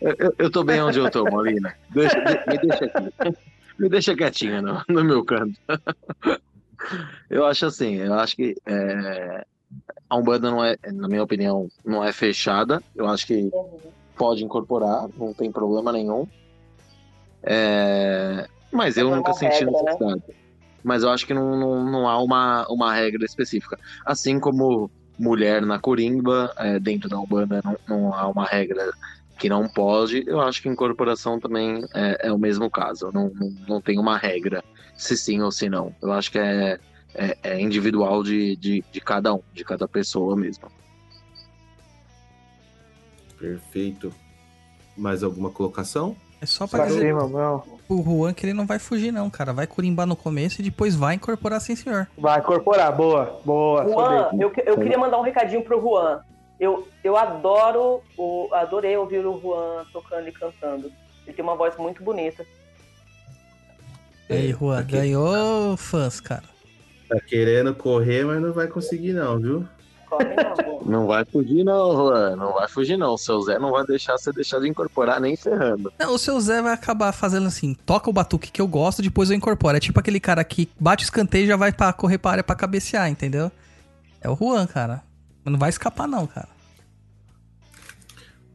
Eu, 0.00 0.34
eu- 0.38 0.50
tô 0.50 0.62
bem 0.64 0.80
onde 0.82 0.98
eu 0.98 1.10
tô, 1.10 1.24
Molina. 1.24 1.74
Deixa- 1.90 2.20
de- 2.20 2.50
me 2.50 2.58
deixa 2.58 2.84
aqui. 2.84 3.34
Me 3.78 3.88
deixa 3.88 4.14
quietinho 4.14 4.60
no, 4.62 4.82
no 4.88 5.04
meu 5.04 5.24
canto. 5.24 5.58
Eu 7.30 7.46
acho 7.46 7.66
assim, 7.66 7.94
eu 7.96 8.14
acho 8.14 8.36
que 8.36 8.54
é, 8.66 9.44
a 10.10 10.16
Umbanda 10.16 10.50
não 10.50 10.62
é, 10.64 10.76
na 10.92 11.08
minha 11.08 11.22
opinião, 11.22 11.68
não 11.84 12.04
é 12.04 12.12
fechada. 12.12 12.82
Eu 12.94 13.06
acho 13.08 13.26
que 13.26 13.48
pode 14.16 14.44
incorporar, 14.44 15.08
não 15.16 15.32
tem 15.32 15.50
problema 15.50 15.92
nenhum. 15.92 16.26
É, 17.44 18.46
mas 18.70 18.96
eu 18.96 19.12
é 19.12 19.16
nunca 19.16 19.32
senti 19.32 19.64
regra, 19.64 19.72
né? 19.72 19.82
necessidade. 19.84 20.22
Mas 20.84 21.02
eu 21.02 21.10
acho 21.10 21.26
que 21.26 21.32
não, 21.32 21.56
não, 21.56 21.84
não 21.90 22.08
há 22.08 22.20
uma, 22.22 22.66
uma 22.68 22.92
regra 22.92 23.24
específica. 23.24 23.78
Assim 24.04 24.38
como 24.40 24.90
mulher 25.18 25.62
na 25.62 25.78
corimba, 25.78 26.52
é, 26.56 26.78
dentro 26.78 27.08
da 27.08 27.18
Umbanda 27.18 27.60
não, 27.64 27.76
não 27.88 28.14
há 28.14 28.26
uma 28.28 28.44
regra 28.44 28.92
que 29.38 29.48
não 29.48 29.68
pode, 29.68 30.24
eu 30.26 30.40
acho 30.40 30.62
que 30.62 30.68
incorporação 30.68 31.40
também 31.40 31.84
é, 31.94 32.28
é 32.28 32.32
o 32.32 32.38
mesmo 32.38 32.70
caso. 32.70 33.10
Não, 33.12 33.30
não, 33.34 33.50
não 33.68 33.80
tem 33.80 33.98
uma 33.98 34.16
regra 34.16 34.62
se 34.96 35.16
sim 35.16 35.40
ou 35.40 35.50
se 35.50 35.68
não. 35.68 35.94
Eu 36.00 36.12
acho 36.12 36.30
que 36.30 36.38
é, 36.38 36.78
é, 37.14 37.38
é 37.42 37.60
individual 37.60 38.22
de, 38.22 38.56
de, 38.56 38.84
de 38.92 39.00
cada 39.00 39.34
um, 39.34 39.40
de 39.52 39.64
cada 39.64 39.88
pessoa 39.88 40.36
mesmo. 40.36 40.70
Perfeito. 43.38 44.14
Mais 44.96 45.22
alguma 45.22 45.50
colocação? 45.50 46.16
É 46.42 46.46
só 46.46 46.66
pra 46.66 46.86
dizer 46.86 47.06
cima, 47.06 47.28
não. 47.28 47.60
pro 47.86 48.02
Juan 48.02 48.34
que 48.34 48.44
ele 48.44 48.52
não 48.52 48.66
vai 48.66 48.80
fugir, 48.80 49.12
não, 49.12 49.30
cara. 49.30 49.52
Vai 49.52 49.64
corimbar 49.64 50.08
no 50.08 50.16
começo 50.16 50.60
e 50.60 50.64
depois 50.64 50.96
vai 50.96 51.14
incorporar 51.14 51.60
sim, 51.60 51.76
senhor. 51.76 52.08
Vai 52.18 52.40
incorporar, 52.40 52.90
boa, 52.96 53.40
boa. 53.44 53.84
Juan, 53.88 54.30
eu, 54.40 54.52
eu 54.66 54.76
queria 54.76 54.98
mandar 54.98 55.18
um 55.18 55.22
recadinho 55.22 55.62
pro 55.62 55.80
Juan. 55.80 56.20
Eu, 56.58 56.88
eu 57.04 57.16
adoro, 57.16 58.02
o, 58.18 58.48
adorei 58.52 58.96
ouvir 58.96 59.24
o 59.24 59.40
Juan 59.40 59.84
tocando 59.92 60.28
e 60.28 60.32
cantando. 60.32 60.90
Ele 61.24 61.36
tem 61.36 61.44
uma 61.44 61.54
voz 61.54 61.76
muito 61.76 62.02
bonita. 62.02 62.44
E 64.28 64.34
aí, 64.34 64.50
Juan, 64.50 64.80
Aqui. 64.80 64.92
ganhou 64.96 65.76
fãs, 65.76 66.20
cara. 66.20 66.44
Tá 67.08 67.20
querendo 67.20 67.72
correr, 67.72 68.24
mas 68.24 68.42
não 68.42 68.52
vai 68.52 68.66
conseguir 68.66 69.12
não, 69.12 69.38
viu? 69.38 69.68
Não, 70.84 71.06
vai 71.06 71.24
fugir, 71.24 71.64
não, 71.64 71.92
Juan. 71.92 72.36
Não 72.36 72.52
vai 72.52 72.68
fugir, 72.68 72.96
não. 72.96 73.14
O 73.14 73.18
seu 73.18 73.40
Zé 73.42 73.58
não 73.58 73.70
vai 73.70 73.84
deixar 73.84 74.16
você 74.18 74.32
deixar 74.32 74.60
de 74.60 74.68
incorporar 74.68 75.20
nem 75.20 75.36
ferrando. 75.36 75.92
Não, 75.98 76.14
o 76.14 76.18
seu 76.18 76.40
Zé 76.40 76.60
vai 76.60 76.72
acabar 76.72 77.12
fazendo 77.12 77.46
assim, 77.46 77.74
toca 77.74 78.10
o 78.10 78.12
batuque 78.12 78.50
que 78.50 78.60
eu 78.60 78.66
gosto, 78.66 79.02
depois 79.02 79.30
eu 79.30 79.36
incorporo. 79.36 79.76
É 79.76 79.80
tipo 79.80 79.98
aquele 79.98 80.20
cara 80.20 80.42
que 80.44 80.68
bate 80.78 81.04
o 81.04 81.06
escanteio 81.06 81.44
e 81.44 81.48
já 81.48 81.56
vai 81.56 81.72
pra 81.72 81.92
correr 81.92 82.18
pra 82.18 82.32
área 82.32 82.44
pra 82.44 82.54
cabecear, 82.54 83.08
entendeu? 83.08 83.50
É 84.20 84.28
o 84.28 84.36
Juan, 84.36 84.66
cara. 84.66 85.02
Mas 85.44 85.52
Não 85.52 85.58
vai 85.58 85.70
escapar 85.70 86.06
não, 86.06 86.26
cara. 86.26 86.48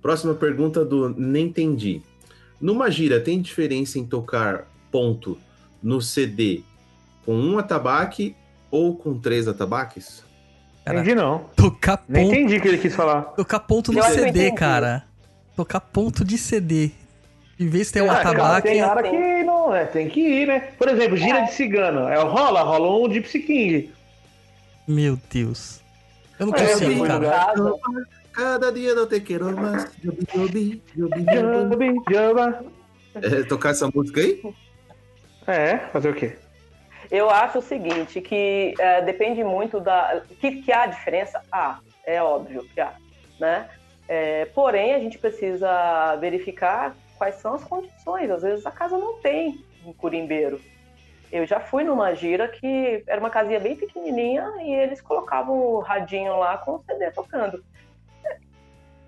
Próxima 0.02 0.34
pergunta 0.34 0.86
do 0.86 1.10
Nem 1.10 1.48
Entendi. 1.48 2.02
Numa 2.60 2.90
gira, 2.90 3.20
tem 3.20 3.42
diferença 3.42 4.00
em 4.00 4.06
tocar 4.06 4.68
ponto 4.92 5.38
no 5.82 6.02
CD 6.02 6.64
com 7.26 7.36
um 7.36 7.60
atabaque 7.60 8.36
ou 8.72 8.96
com 8.96 9.20
três 9.20 9.48
atabaques? 9.48 10.24
Cara, 10.88 11.00
Entendi 11.02 11.16
não. 11.16 11.40
tocar 11.54 12.02
Nem 12.08 12.24
ponto, 12.28 12.36
entendi 12.36 12.56
o 12.58 12.62
que 12.62 12.68
ele 12.70 12.78
quis 12.78 12.96
falar. 12.96 13.22
tocar 13.36 13.60
ponto 13.60 13.92
no 13.92 14.00
Eu 14.00 14.04
CD, 14.04 14.52
cara. 14.54 15.04
Tocar 15.54 15.82
ponto 15.82 16.24
de 16.24 16.38
CD. 16.38 16.92
Em 17.60 17.68
vez 17.68 17.88
de 17.88 17.94
ter 17.94 18.04
um 18.04 18.10
Ah, 18.10 18.16
cara, 18.22 18.30
atabaque, 18.30 18.68
tem 18.70 18.82
hora 18.84 19.04
que 19.04 19.44
não, 19.44 19.76
é, 19.76 19.84
tem 19.84 20.08
que 20.08 20.22
ir, 20.22 20.48
né? 20.48 20.60
Por 20.78 20.88
exemplo, 20.88 21.18
gira 21.18 21.42
de 21.42 21.52
cigano. 21.52 22.08
É, 22.08 22.16
rola, 22.22 22.62
rola 22.62 23.06
um 23.06 23.12
Gypsy 23.12 23.40
King. 23.40 23.92
meu 24.88 25.20
Deus. 25.30 25.82
Eu 26.40 26.46
não 26.46 26.56
É, 26.56 26.64
eu 26.64 26.70
consigo, 26.80 27.06
cara. 27.06 27.74
Cada 28.32 28.72
dia 28.72 28.96
não 28.96 29.08
te 29.08 29.20
quero 29.20 29.54
mais. 29.60 29.88
Jobi, 30.02 30.26
jobi, 30.36 30.82
jobi, 30.96 31.26
jobi. 31.34 31.86
Jumba. 32.14 32.66
É, 33.16 33.44
tocar 33.44 33.72
essa 33.72 33.90
música 33.94 34.22
aí? 34.22 34.42
É, 35.48 35.78
fazer 35.92 36.10
o 36.12 36.14
quê? 36.14 36.38
Eu 37.10 37.30
acho 37.30 37.60
o 37.60 37.62
seguinte, 37.62 38.20
que 38.22 38.74
é, 38.80 39.02
depende 39.02 39.44
muito 39.44 39.80
da. 39.80 40.22
Que, 40.40 40.62
que 40.62 40.72
há 40.72 40.86
diferença? 40.86 41.42
Há, 41.52 41.80
é 42.06 42.22
óbvio 42.22 42.64
que 42.74 42.80
há. 42.80 42.94
Né? 43.40 43.70
É, 44.08 44.46
porém, 44.46 44.94
a 44.94 45.00
gente 45.00 45.18
precisa 45.18 46.16
verificar 46.18 46.96
quais 47.18 47.36
são 47.36 47.56
as 47.56 47.64
condições. 47.64 48.30
Às 48.30 48.42
vezes 48.42 48.66
a 48.66 48.72
casa 48.72 48.98
não 48.98 49.20
tem 49.20 49.64
um 49.86 49.94
curimbeiro. 49.94 50.60
Eu 51.32 51.46
já 51.46 51.60
fui 51.60 51.84
numa 51.84 52.14
gira 52.14 52.48
que 52.48 53.04
era 53.06 53.20
uma 53.20 53.30
casinha 53.30 53.60
bem 53.60 53.76
pequenininha 53.76 54.50
e 54.62 54.74
eles 54.74 55.02
colocavam 55.02 55.58
o 55.58 55.80
radinho 55.80 56.38
lá 56.38 56.58
com 56.58 56.76
o 56.76 56.84
CD 56.84 57.12
tocando. 57.12 57.64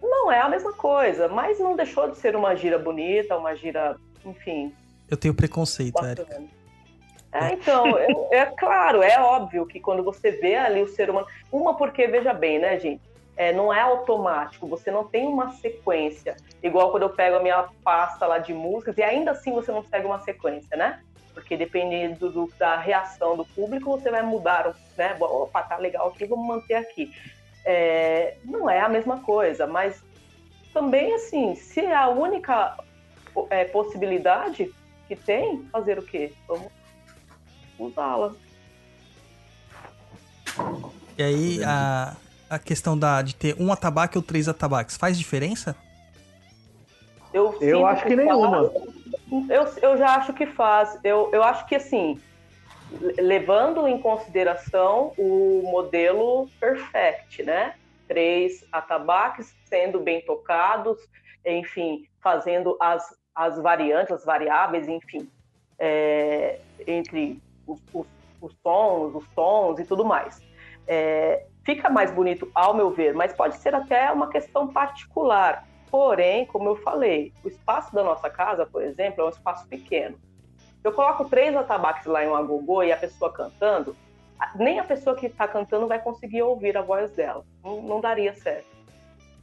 Não 0.01 0.31
é 0.31 0.39
a 0.39 0.49
mesma 0.49 0.73
coisa, 0.73 1.27
mas 1.27 1.59
não 1.59 1.75
deixou 1.75 2.09
de 2.09 2.17
ser 2.17 2.35
uma 2.35 2.55
gira 2.55 2.77
bonita, 2.77 3.37
uma 3.37 3.55
gira, 3.55 3.95
enfim, 4.25 4.73
Eu 5.09 5.17
tenho 5.17 5.33
preconceito, 5.33 6.03
Eric. 6.05 6.58
É, 7.33 7.53
então, 7.53 7.98
é, 7.98 8.08
é 8.32 8.45
claro, 8.45 9.01
é 9.01 9.19
óbvio 9.19 9.66
que 9.66 9.80
quando 9.80 10.03
você 10.03 10.32
vê 10.32 10.56
ali 10.56 10.82
o 10.82 10.88
ser 10.88 11.09
humano. 11.09 11.27
Uma, 11.51 11.75
porque, 11.75 12.08
veja 12.08 12.33
bem, 12.33 12.59
né, 12.59 12.80
gente? 12.80 13.01
É, 13.38 13.53
não 13.53 13.74
é 13.74 13.80
automático, 13.80 14.67
você 14.67 14.91
não 14.91 15.06
tem 15.06 15.25
uma 15.25 15.51
sequência. 15.51 16.35
Igual 16.61 16.91
quando 16.91 17.03
eu 17.03 17.16
pego 17.16 17.38
a 17.38 17.41
minha 17.41 17.69
pasta 17.85 18.27
lá 18.27 18.38
de 18.38 18.53
músicas, 18.53 18.98
e 18.98 19.03
ainda 19.03 19.32
assim 19.32 19.53
você 19.53 19.72
não 19.72 19.82
segue 19.83 20.06
uma 20.06 20.19
sequência, 20.19 20.75
né? 20.75 20.99
Porque 21.33 21.56
dependendo 21.56 22.30
do- 22.30 22.49
da 22.59 22.75
reação 22.77 23.38
do 23.38 23.45
público, 23.45 23.91
você 23.91 24.11
vai 24.11 24.22
mudar, 24.22 24.75
né? 24.98 25.16
Opa, 25.22 25.64
tá 25.64 25.77
legal 25.77 26.09
aqui, 26.09 26.25
vamos 26.25 26.45
manter 26.45 26.75
aqui. 26.75 27.09
É, 27.66 28.35
não 28.43 28.69
é 28.69 28.82
a 28.82 28.90
mesma 28.90 29.24
coisa, 29.24 29.66
mas 29.66 30.03
também, 30.74 31.14
assim, 31.14 31.56
se 31.56 31.80
é 31.80 31.95
a 31.95 32.09
única 32.09 32.75
é, 33.49 33.64
possibilidade 33.66 34.69
que 35.08 35.16
tem, 35.16 35.66
fazer 35.72 35.98
o 35.98 36.06
quê? 36.06 36.33
Vamos 36.45 36.69
usá-la. 37.80 38.33
E 41.17 41.24
aí, 41.24 41.64
a, 41.64 42.16
a 42.49 42.59
questão 42.59 42.98
da, 42.98 43.22
de 43.22 43.35
ter 43.35 43.56
um 43.59 43.72
atabaque 43.72 44.17
ou 44.17 44.24
três 44.24 44.48
atabaques, 44.48 44.98
faz 44.98 45.17
diferença? 45.17 45.75
Eu, 47.33 47.58
Eu 47.61 47.85
acho 47.85 48.06
que 48.06 48.16
nenhuma. 48.16 48.69
faz. 48.69 48.99
Eu, 49.49 49.90
eu 49.91 49.98
já 49.98 50.16
acho 50.16 50.33
que 50.33 50.45
faz. 50.48 50.98
Eu, 51.03 51.30
eu 51.32 51.43
acho 51.43 51.66
que, 51.67 51.75
assim, 51.75 52.19
le- 52.99 53.22
levando 53.22 53.88
em 53.88 53.99
consideração 54.01 55.14
o 55.17 55.61
modelo 55.72 56.49
perfect, 56.59 57.43
né? 57.43 57.75
Três 58.08 58.64
atabaques 58.72 59.53
sendo 59.66 59.99
bem 59.99 60.22
tocados, 60.22 60.98
enfim, 61.45 62.08
fazendo 62.24 62.75
as, 62.80 63.16
as 63.35 63.59
variantes, 63.61 64.11
as 64.11 64.25
variáveis, 64.25 64.88
enfim, 64.88 65.30
é, 65.77 66.59
entre 66.88 67.40
os, 67.72 67.81
os, 67.93 68.07
os 68.41 68.56
os 69.14 69.27
tons 69.30 69.80
e 69.80 69.85
tudo 69.85 70.06
mais. 70.06 70.41
É, 70.88 71.45
fica 71.64 71.89
mais 71.89 72.11
bonito, 72.11 72.49
ao 72.53 72.73
meu 72.73 72.89
ver, 72.91 73.14
mas 73.14 73.33
pode 73.33 73.57
ser 73.57 73.75
até 73.75 74.11
uma 74.11 74.30
questão 74.30 74.67
particular. 74.67 75.67
Porém, 75.89 76.45
como 76.45 76.69
eu 76.69 76.75
falei, 76.77 77.33
o 77.43 77.48
espaço 77.48 77.93
da 77.93 78.03
nossa 78.03 78.30
casa, 78.30 78.65
por 78.65 78.81
exemplo, 78.81 79.22
é 79.22 79.25
um 79.25 79.30
espaço 79.30 79.67
pequeno. 79.67 80.17
Eu 80.83 80.93
coloco 80.93 81.25
três 81.25 81.56
atabaques 81.56 82.06
lá 82.06 82.23
em 82.23 82.27
um 82.27 82.35
agogô 82.35 82.83
e 82.83 82.91
a 82.91 82.98
pessoa 82.98 83.31
cantando, 83.31 83.95
nem 84.56 84.80
a 84.80 84.83
pessoa 84.83 85.15
que 85.15 85.25
está 85.25 85.48
cantando 85.48 85.88
vai 85.88 85.99
conseguir 85.99 86.41
ouvir 86.41 86.77
a 86.77 86.81
voz 86.81 87.11
dela. 87.11 87.43
Não, 87.64 87.81
não 87.81 87.99
daria 87.99 88.33
certo. 88.33 88.67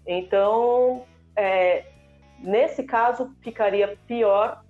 Então, 0.07 1.05
é, 1.35 1.85
nesse 2.39 2.85
caso, 2.85 3.35
ficaria 3.41 3.99
pior 4.07 4.63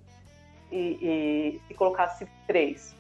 e, 0.72 0.98
e 1.00 1.60
se 1.68 1.74
colocasse 1.74 2.26
três. 2.46 2.96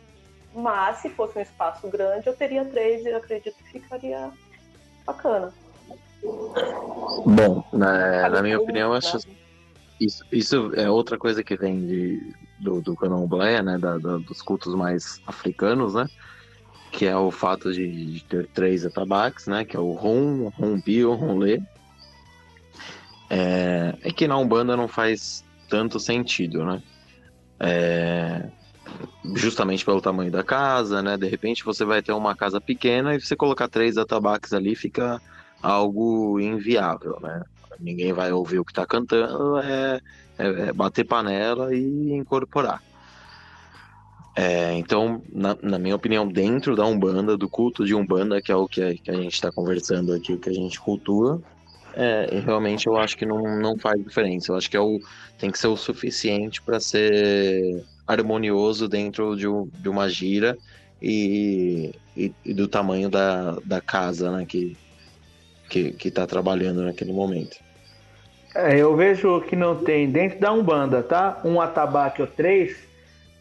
Mas 0.56 0.98
se 0.98 1.10
fosse 1.10 1.38
um 1.38 1.42
espaço 1.42 1.86
grande, 1.88 2.26
eu 2.26 2.34
teria 2.34 2.64
três 2.64 3.04
e 3.04 3.12
acredito 3.12 3.54
que 3.56 3.78
ficaria 3.78 4.32
bacana. 5.06 5.52
Bom, 7.26 7.62
na, 7.72 8.28
na 8.30 8.42
minha 8.42 8.58
opinião, 8.58 8.90
eu 8.90 8.94
acho 8.96 9.18
isso, 10.00 10.24
isso 10.32 10.72
é 10.74 10.90
outra 10.90 11.18
coisa 11.18 11.44
que 11.44 11.56
vem 11.56 11.86
de, 11.86 12.32
do, 12.58 12.80
do 12.80 12.96
candomblé, 12.96 13.62
né? 13.62 13.78
da- 13.78 13.98
da- 13.98 14.18
dos 14.18 14.40
cultos 14.40 14.74
mais 14.74 15.20
africanos, 15.26 15.94
né? 15.94 16.06
Que 16.90 17.06
é 17.06 17.16
o 17.16 17.30
fato 17.30 17.72
de, 17.72 17.86
de 18.12 18.24
ter 18.24 18.48
três 18.48 18.86
atabaques, 18.86 19.46
né? 19.46 19.64
Que 19.64 19.76
é 19.76 19.80
o 19.80 19.92
rum, 19.92 20.44
o 20.44 20.48
rumbi 20.48 21.04
o 21.04 21.14
rumlê. 21.14 21.60
É, 23.28 23.94
é 24.02 24.10
que 24.12 24.26
na 24.26 24.38
Umbanda 24.38 24.76
não 24.76 24.88
faz 24.88 25.44
tanto 25.68 25.98
sentido, 26.00 26.64
né? 26.64 26.82
É, 27.60 28.48
justamente 29.34 29.84
pelo 29.84 30.00
tamanho 30.00 30.30
da 30.30 30.44
casa, 30.44 31.02
né? 31.02 31.16
De 31.16 31.28
repente 31.28 31.64
você 31.64 31.84
vai 31.84 32.02
ter 32.02 32.12
uma 32.12 32.36
casa 32.36 32.60
pequena 32.60 33.14
e 33.14 33.20
você 33.20 33.36
colocar 33.36 33.68
três 33.68 33.96
atabaques 33.98 34.52
ali 34.52 34.74
fica 34.76 35.20
algo 35.62 36.38
inviável, 36.40 37.18
né? 37.20 37.42
ninguém 37.78 38.12
vai 38.12 38.32
ouvir 38.32 38.58
o 38.58 38.64
que 38.64 38.72
tá 38.72 38.86
cantando, 38.86 39.58
é, 39.58 40.00
é- 40.38 40.68
é 40.68 40.72
bater 40.72 41.04
panela 41.04 41.74
e 41.74 42.12
incorporar. 42.12 42.80
É, 44.34 44.74
então, 44.74 45.22
na, 45.32 45.56
na 45.62 45.78
minha 45.78 45.96
opinião, 45.96 46.28
dentro 46.28 46.76
da 46.76 46.84
Umbanda, 46.86 47.36
do 47.38 47.48
culto 47.48 47.84
de 47.86 47.94
Umbanda, 47.94 48.40
que 48.42 48.52
é 48.52 48.56
o 48.56 48.68
que 48.68 48.82
a, 48.82 48.94
que 48.94 49.10
a 49.10 49.14
gente 49.14 49.32
está 49.34 49.50
conversando 49.50 50.12
aqui, 50.12 50.34
o 50.34 50.38
que 50.40 50.50
a 50.50 50.52
gente 50.52 50.78
cultua, 50.78 51.42
é, 51.94 52.40
realmente 52.40 52.86
eu 52.86 52.96
acho 52.96 53.16
que 53.16 53.26
não, 53.26 53.42
não 53.60 53.78
faz 53.78 54.02
diferença. 54.04 54.52
Eu 54.52 54.56
acho 54.56 54.70
que 54.70 54.76
é 54.76 54.80
o, 54.80 54.98
tem 55.38 55.50
que 55.50 55.58
ser 55.58 55.68
o 55.68 55.76
suficiente 55.76 56.62
para 56.62 56.80
ser 56.80 57.82
harmonioso 58.06 58.88
dentro 58.88 59.36
de, 59.36 59.48
um- 59.48 59.68
de 59.72 59.88
uma 59.88 60.08
gira 60.08 60.56
e, 61.02 61.92
e- 62.16 62.32
e 62.44 62.54
do 62.54 62.68
tamanho 62.68 63.08
da, 63.08 63.52
da 63.64 63.80
casa 63.80 64.30
né, 64.30 64.44
que, 64.46 64.76
que, 65.68 65.92
que 65.92 66.10
tá 66.10 66.26
trabalhando 66.26 66.82
naquele 66.82 67.12
momento. 67.12 67.56
É, 68.54 68.78
eu 68.78 68.96
vejo 68.96 69.42
que 69.42 69.54
não 69.54 69.76
tem 69.76 70.10
dentro 70.10 70.40
da 70.40 70.52
Umbanda, 70.52 71.02
tá? 71.02 71.40
Um 71.44 71.60
atabaque 71.60 72.22
ou 72.22 72.28
três, 72.28 72.74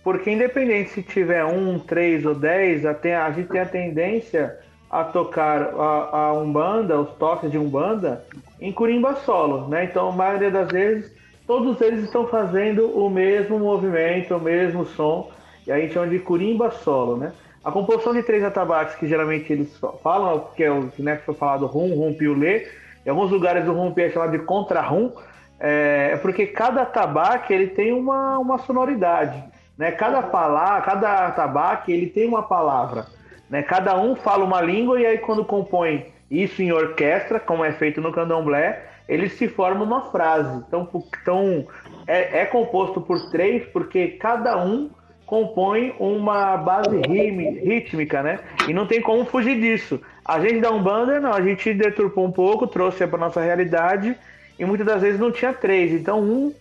porque 0.03 0.30
independente 0.30 0.90
se 0.90 1.02
tiver 1.02 1.45
um, 1.45 1.80
três 1.80 2.26
ou 2.26 2.35
dez, 2.35 2.85
a, 2.85 2.94
tem- 2.94 3.14
a 3.14 3.32
gente 3.32 3.48
tem 3.48 3.61
a 3.61 3.66
tendência 3.66 4.58
a 4.92 5.03
tocar 5.06 5.61
a, 5.61 6.18
a 6.18 6.34
Umbanda, 6.34 7.00
os 7.00 7.10
toques 7.18 7.50
de 7.50 7.58
Umbanda, 7.58 8.26
em 8.60 8.72
curimba 8.74 9.16
solo, 9.26 9.68
né? 9.69 9.85
Então, 9.85 10.10
a 10.10 10.11
maioria 10.11 10.52
das 10.52 10.68
vezes, 10.69 11.11
todos 11.48 11.80
eles 11.82 12.03
estão 12.03 12.27
fazendo 12.27 12.88
o 12.98 13.09
mesmo 13.09 13.59
movimento, 13.59 14.35
o 14.35 14.40
mesmo 14.40 14.85
som, 14.85 15.32
e 15.65 15.72
a 15.72 15.80
gente 15.80 15.93
chama 15.93 16.07
de 16.07 16.19
curimba 16.19 16.72
solo, 16.72 17.17
né? 17.17 17.32
A 17.64 17.72
composição 17.72 18.14
de 18.14 18.22
três 18.22 18.43
atabaques, 18.43 18.95
que 18.95 19.07
geralmente 19.07 19.51
eles 19.51 19.75
falam, 20.03 20.49
que 20.56 20.64
é 20.64 20.72
o 20.72 20.91
né, 20.99 21.15
que 21.15 21.25
foi 21.25 21.33
falado 21.33 21.65
rum, 21.65 21.95
rum, 21.95 22.14
piulê, 22.14 22.67
em 23.06 23.09
alguns 23.09 23.32
lugares 23.32 23.67
o 23.67 23.74
rumpi 23.74 24.03
é 24.03 24.09
chamado 24.09 24.32
de 24.32 24.40
contra-rum, 24.40 25.11
é, 25.59 26.11
é 26.14 26.17
porque 26.17 26.45
cada 26.48 26.83
atabaque 26.83 27.53
ele 27.53 27.67
tem 27.67 27.91
uma, 27.91 28.38
uma 28.38 28.59
sonoridade. 28.59 29.43
Né? 29.77 29.91
Cada 29.91 30.22
palavra, 30.22 30.82
cada 30.82 31.27
atabaque 31.27 31.91
ele 31.91 32.07
tem 32.07 32.27
uma 32.27 32.43
palavra. 32.43 33.06
Né? 33.49 33.61
Cada 33.64 33.98
um 33.99 34.15
fala 34.15 34.43
uma 34.43 34.61
língua 34.61 34.99
e 34.99 35.06
aí 35.06 35.17
quando 35.17 35.43
compõe 35.43 36.14
isso 36.30 36.61
em 36.61 36.72
orquestra, 36.72 37.40
como 37.40 37.64
é 37.64 37.72
feito 37.72 38.01
no 38.01 38.11
candomblé, 38.11 38.82
eles 39.08 39.34
se 39.34 39.48
formam 39.48 39.84
uma 39.85 40.09
frase. 40.11 40.64
Então, 40.67 40.90
então 41.22 41.67
é, 42.08 42.42
é 42.42 42.45
composto 42.45 43.00
por 43.01 43.30
três 43.30 43.64
porque 43.74 44.08
cada 44.09 44.58
um 44.64 44.90
compõe 45.25 45.95
uma 46.00 46.56
base 46.58 46.95
rime- 46.98 47.59
rítmica, 47.59 48.22
né? 48.22 48.40
E 48.67 48.74
não 48.74 48.85
tem 48.85 49.01
como 49.01 49.25
fugir 49.25 49.59
disso. 49.59 50.00
A 50.24 50.40
gente 50.40 50.59
da 50.59 50.72
Umbanda, 50.72 51.19
não, 51.19 51.34
a 51.34 51.42
gente 51.42 51.74
deturpou 51.74 52.25
um 52.25 52.32
pouco, 52.32 52.67
trouxe 52.67 53.06
para 53.08 53.17
nossa 53.19 53.42
realidade 53.42 54.16
e 54.58 54.66
muitas 54.66 54.85
das 54.85 55.01
vezes 55.01 55.19
não 55.19 55.32
tinha 55.32 55.51
três. 55.53 55.92
Então, 55.92 56.22
um 56.22 56.53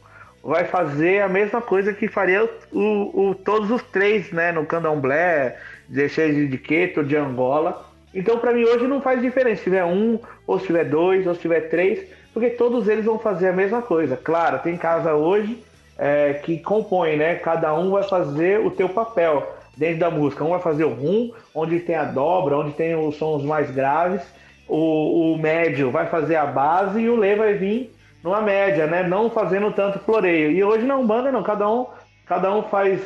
vai 0.42 0.64
fazer 0.64 1.22
a 1.22 1.28
mesma 1.28 1.60
coisa 1.60 1.92
que 1.92 2.08
faria 2.08 2.48
o, 2.72 3.28
o- 3.30 3.34
todos 3.34 3.70
os 3.70 3.82
três, 3.82 4.30
né? 4.32 4.52
No 4.52 4.64
candomblé, 4.66 5.56
seja 6.10 6.46
de 6.46 6.58
Queto, 6.58 7.02
de 7.04 7.16
Angola. 7.16 7.86
Então, 8.14 8.38
para 8.38 8.52
mim, 8.52 8.64
hoje 8.64 8.86
não 8.86 9.00
faz 9.02 9.20
diferença 9.20 9.56
se 9.56 9.64
tiver 9.64 9.84
um, 9.84 10.18
ou 10.46 10.58
se 10.58 10.66
tiver 10.66 10.84
dois, 10.84 11.26
ou 11.26 11.34
se 11.34 11.40
tiver 11.40 11.68
três, 11.68 12.00
porque 12.34 12.50
todos 12.50 12.88
eles 12.88 13.04
vão 13.04 13.18
fazer 13.18 13.48
a 13.48 13.52
mesma 13.52 13.80
coisa. 13.80 14.16
Claro, 14.16 14.58
tem 14.58 14.76
casa 14.76 15.14
hoje 15.14 15.62
é, 15.96 16.34
que 16.34 16.58
compõe, 16.58 17.16
né? 17.16 17.36
Cada 17.36 17.72
um 17.72 17.92
vai 17.92 18.02
fazer 18.02 18.58
o 18.58 18.70
teu 18.70 18.88
papel 18.88 19.56
dentro 19.76 20.00
da 20.00 20.10
música. 20.10 20.44
Um 20.44 20.50
vai 20.50 20.60
fazer 20.60 20.84
o 20.84 20.92
rum, 20.92 21.32
onde 21.54 21.78
tem 21.78 21.94
a 21.94 22.04
dobra, 22.04 22.58
onde 22.58 22.72
tem 22.72 22.96
os 22.96 23.16
sons 23.16 23.44
mais 23.44 23.70
graves. 23.70 24.22
O, 24.66 25.34
o 25.34 25.38
médio 25.38 25.90
vai 25.90 26.06
fazer 26.08 26.36
a 26.36 26.46
base 26.46 27.00
e 27.00 27.08
o 27.08 27.16
lê 27.16 27.36
vai 27.36 27.54
vir 27.54 27.94
numa 28.22 28.42
média, 28.42 28.86
né? 28.86 29.04
Não 29.04 29.30
fazendo 29.30 29.70
tanto 29.70 30.00
floreio. 30.00 30.50
E 30.50 30.64
hoje 30.64 30.84
na 30.84 30.96
Umbanda 30.96 31.30
não, 31.30 31.42
cada 31.42 31.70
um, 31.70 31.86
cada 32.26 32.52
um 32.52 32.64
faz 32.64 33.00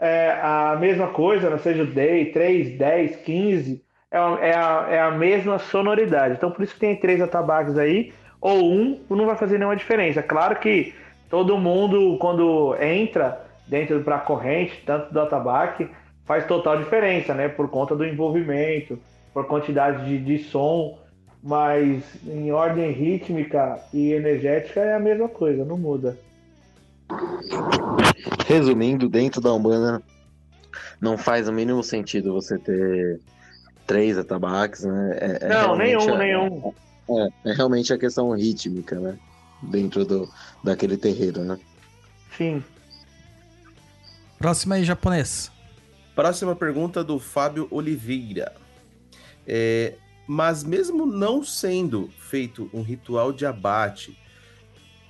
é, 0.00 0.36
a 0.42 0.76
mesma 0.80 1.08
coisa, 1.08 1.50
né? 1.50 1.58
seja 1.58 1.84
o 1.84 1.86
day, 1.86 2.32
3, 2.32 2.76
10, 2.76 3.16
15, 3.16 3.82
é, 4.10 4.16
é, 4.16 4.54
a, 4.56 4.86
é 4.90 5.00
a 5.00 5.10
mesma 5.10 5.58
sonoridade. 5.58 6.34
Então 6.34 6.50
por 6.50 6.64
isso 6.64 6.74
que 6.74 6.80
tem 6.80 6.96
três 6.96 7.20
atabaques 7.20 7.78
aí, 7.78 8.12
ou 8.46 8.72
um, 8.72 9.00
não 9.10 9.26
vai 9.26 9.36
fazer 9.36 9.58
nenhuma 9.58 9.74
diferença. 9.74 10.22
Claro 10.22 10.60
que 10.60 10.94
todo 11.28 11.58
mundo, 11.58 12.16
quando 12.20 12.76
entra 12.80 13.44
dentro 13.66 14.00
para 14.04 14.16
a 14.16 14.20
corrente, 14.20 14.80
tanto 14.86 15.12
do 15.12 15.20
atabaque, 15.20 15.88
faz 16.24 16.46
total 16.46 16.78
diferença, 16.78 17.34
né? 17.34 17.48
Por 17.48 17.68
conta 17.68 17.96
do 17.96 18.04
envolvimento, 18.06 19.00
por 19.34 19.46
quantidade 19.48 20.04
de, 20.04 20.18
de 20.18 20.44
som, 20.44 20.96
mas 21.42 22.04
em 22.24 22.52
ordem 22.52 22.92
rítmica 22.92 23.80
e 23.92 24.12
energética 24.12 24.78
é 24.78 24.94
a 24.94 25.00
mesma 25.00 25.28
coisa, 25.28 25.64
não 25.64 25.76
muda. 25.76 26.16
Resumindo, 28.46 29.08
dentro 29.08 29.40
da 29.40 29.52
Umbanda 29.52 30.00
não 31.00 31.18
faz 31.18 31.48
o 31.48 31.52
mínimo 31.52 31.82
sentido 31.82 32.32
você 32.32 32.56
ter 32.58 33.18
três 33.88 34.16
atabaques, 34.16 34.84
né? 34.84 35.18
É- 35.20 35.38
é 35.46 35.48
não, 35.48 35.76
nenhum, 35.76 36.14
a- 36.14 36.18
nenhum. 36.18 36.72
É, 37.08 37.50
é 37.50 37.52
realmente 37.52 37.92
a 37.92 37.98
questão 37.98 38.30
rítmica, 38.32 38.98
né? 38.98 39.18
Dentro 39.62 40.04
do, 40.04 40.28
daquele 40.62 40.96
terreiro, 40.96 41.42
né? 41.42 41.58
Sim. 42.36 42.62
Próxima 44.38 44.74
aí, 44.74 44.84
japonês. 44.84 45.50
Próxima 46.14 46.54
pergunta 46.54 47.02
do 47.02 47.18
Fábio 47.18 47.66
Oliveira. 47.70 48.54
É, 49.46 49.94
mas 50.26 50.64
mesmo 50.64 51.06
não 51.06 51.42
sendo 51.44 52.10
feito 52.18 52.68
um 52.72 52.82
ritual 52.82 53.32
de 53.32 53.46
abate, 53.46 54.18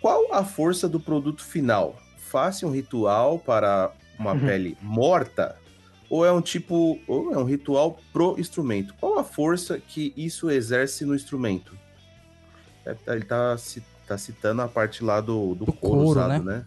qual 0.00 0.33
a 0.33 0.44
força 0.44 0.89
do 0.89 1.00
produto 1.00 1.42
final? 1.44 1.97
Faça 2.18 2.66
um 2.66 2.70
ritual 2.70 3.39
para 3.39 3.92
uma 4.18 4.33
Uhum. 4.33 4.41
pele 4.41 4.76
morta? 4.83 5.57
Ou 6.08 6.25
é 6.25 6.31
um 6.31 6.41
tipo, 6.41 7.00
ou 7.08 7.33
é 7.33 7.39
um 7.39 7.44
ritual 7.44 7.99
pro 8.12 8.39
instrumento? 8.39 8.94
Qual 9.00 9.18
a 9.18 9.25
força 9.25 9.81
que 9.81 10.12
isso 10.16 10.50
exerce 10.50 11.05
no 11.05 11.15
instrumento? 11.15 11.76
É, 12.86 12.94
Ele 13.12 13.24
tá, 13.24 13.56
tá 14.06 14.16
citando 14.16 14.62
a 14.62 14.68
parte 14.68 15.02
lá 15.02 15.20
do, 15.20 15.55
do, 15.55 15.66
couro, 15.66 15.78
couro, 15.81 16.02
usado, 16.05 16.28
né? 16.28 16.39
né? 16.39 16.65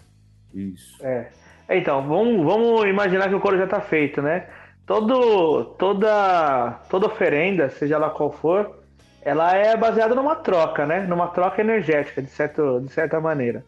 Isso. 0.53 1.03
É. 1.03 1.29
Então, 1.69 2.05
vamos, 2.07 2.43
vamos 2.43 2.85
imaginar 2.85 3.29
que 3.29 3.35
o 3.35 3.39
couro 3.39 3.57
já 3.57 3.63
está 3.65 3.79
feito, 3.79 4.21
né? 4.21 4.47
Todo, 4.85 5.65
toda, 5.77 6.79
toda 6.89 7.05
oferenda, 7.05 7.69
seja 7.69 7.97
lá 7.97 8.09
qual 8.09 8.31
for, 8.31 8.79
ela 9.21 9.55
é 9.55 9.77
baseada 9.77 10.15
numa 10.15 10.35
troca, 10.35 10.85
né? 10.85 11.01
Numa 11.01 11.27
troca 11.27 11.61
energética, 11.61 12.21
de, 12.21 12.29
certo, 12.29 12.81
de 12.81 12.91
certa 12.91 13.19
maneira. 13.19 13.63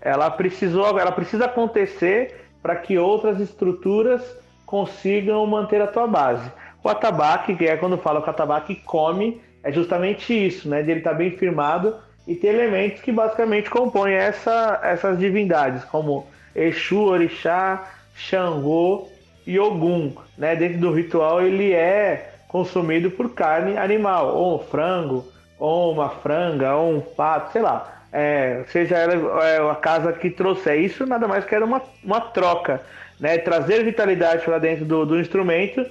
Ela 0.00 0.30
precisou, 0.30 0.98
ela 0.98 1.12
precisa 1.12 1.44
acontecer 1.46 2.44
para 2.60 2.76
que 2.76 2.98
outras 2.98 3.40
estruturas 3.40 4.22
consigam 4.66 5.46
manter 5.46 5.80
a 5.80 5.86
tua 5.86 6.06
base. 6.06 6.50
O 6.82 6.88
atabaque, 6.88 7.54
que 7.54 7.66
é 7.66 7.76
quando 7.76 7.96
fala 7.96 8.20
que 8.20 8.26
o 8.26 8.30
atabaque 8.30 8.74
come, 8.74 9.40
é 9.64 9.72
justamente 9.72 10.32
isso, 10.32 10.68
né? 10.68 10.82
De 10.82 10.90
ele 10.90 11.00
estar 11.00 11.14
bem 11.14 11.30
firmado 11.30 11.96
e 12.28 12.34
ter 12.34 12.48
elementos 12.48 13.00
que 13.00 13.10
basicamente 13.10 13.70
compõem 13.70 14.12
essa, 14.12 14.78
essas 14.82 15.18
divindades, 15.18 15.82
como 15.84 16.26
Exu, 16.54 17.00
Orixá, 17.00 17.90
Xangô 18.14 19.08
e 19.46 19.58
Ogum. 19.58 20.12
Né? 20.36 20.54
Dentro 20.54 20.78
do 20.78 20.92
ritual 20.92 21.42
ele 21.42 21.72
é 21.72 22.30
consumido 22.48 23.10
por 23.10 23.34
carne 23.34 23.76
animal, 23.76 24.36
ou 24.36 24.56
um 24.56 24.58
frango, 24.58 25.26
ou 25.58 25.92
uma 25.92 26.08
franga, 26.08 26.74
ou 26.74 26.96
um 26.96 27.00
pato, 27.00 27.52
sei 27.52 27.62
lá. 27.62 27.90
É, 28.12 28.62
seja 28.68 28.96
ela 28.96 29.44
é, 29.44 29.70
a 29.70 29.74
casa 29.74 30.12
que 30.12 30.30
trouxer 30.30 30.78
isso, 30.78 31.04
nada 31.04 31.26
mais 31.26 31.44
que 31.44 31.54
era 31.54 31.64
uma, 31.64 31.82
uma 32.02 32.20
troca. 32.20 32.80
Né? 33.18 33.38
Trazer 33.38 33.82
vitalidade 33.82 34.44
para 34.44 34.58
dentro 34.58 34.84
do, 34.84 35.04
do 35.04 35.18
instrumento, 35.18 35.84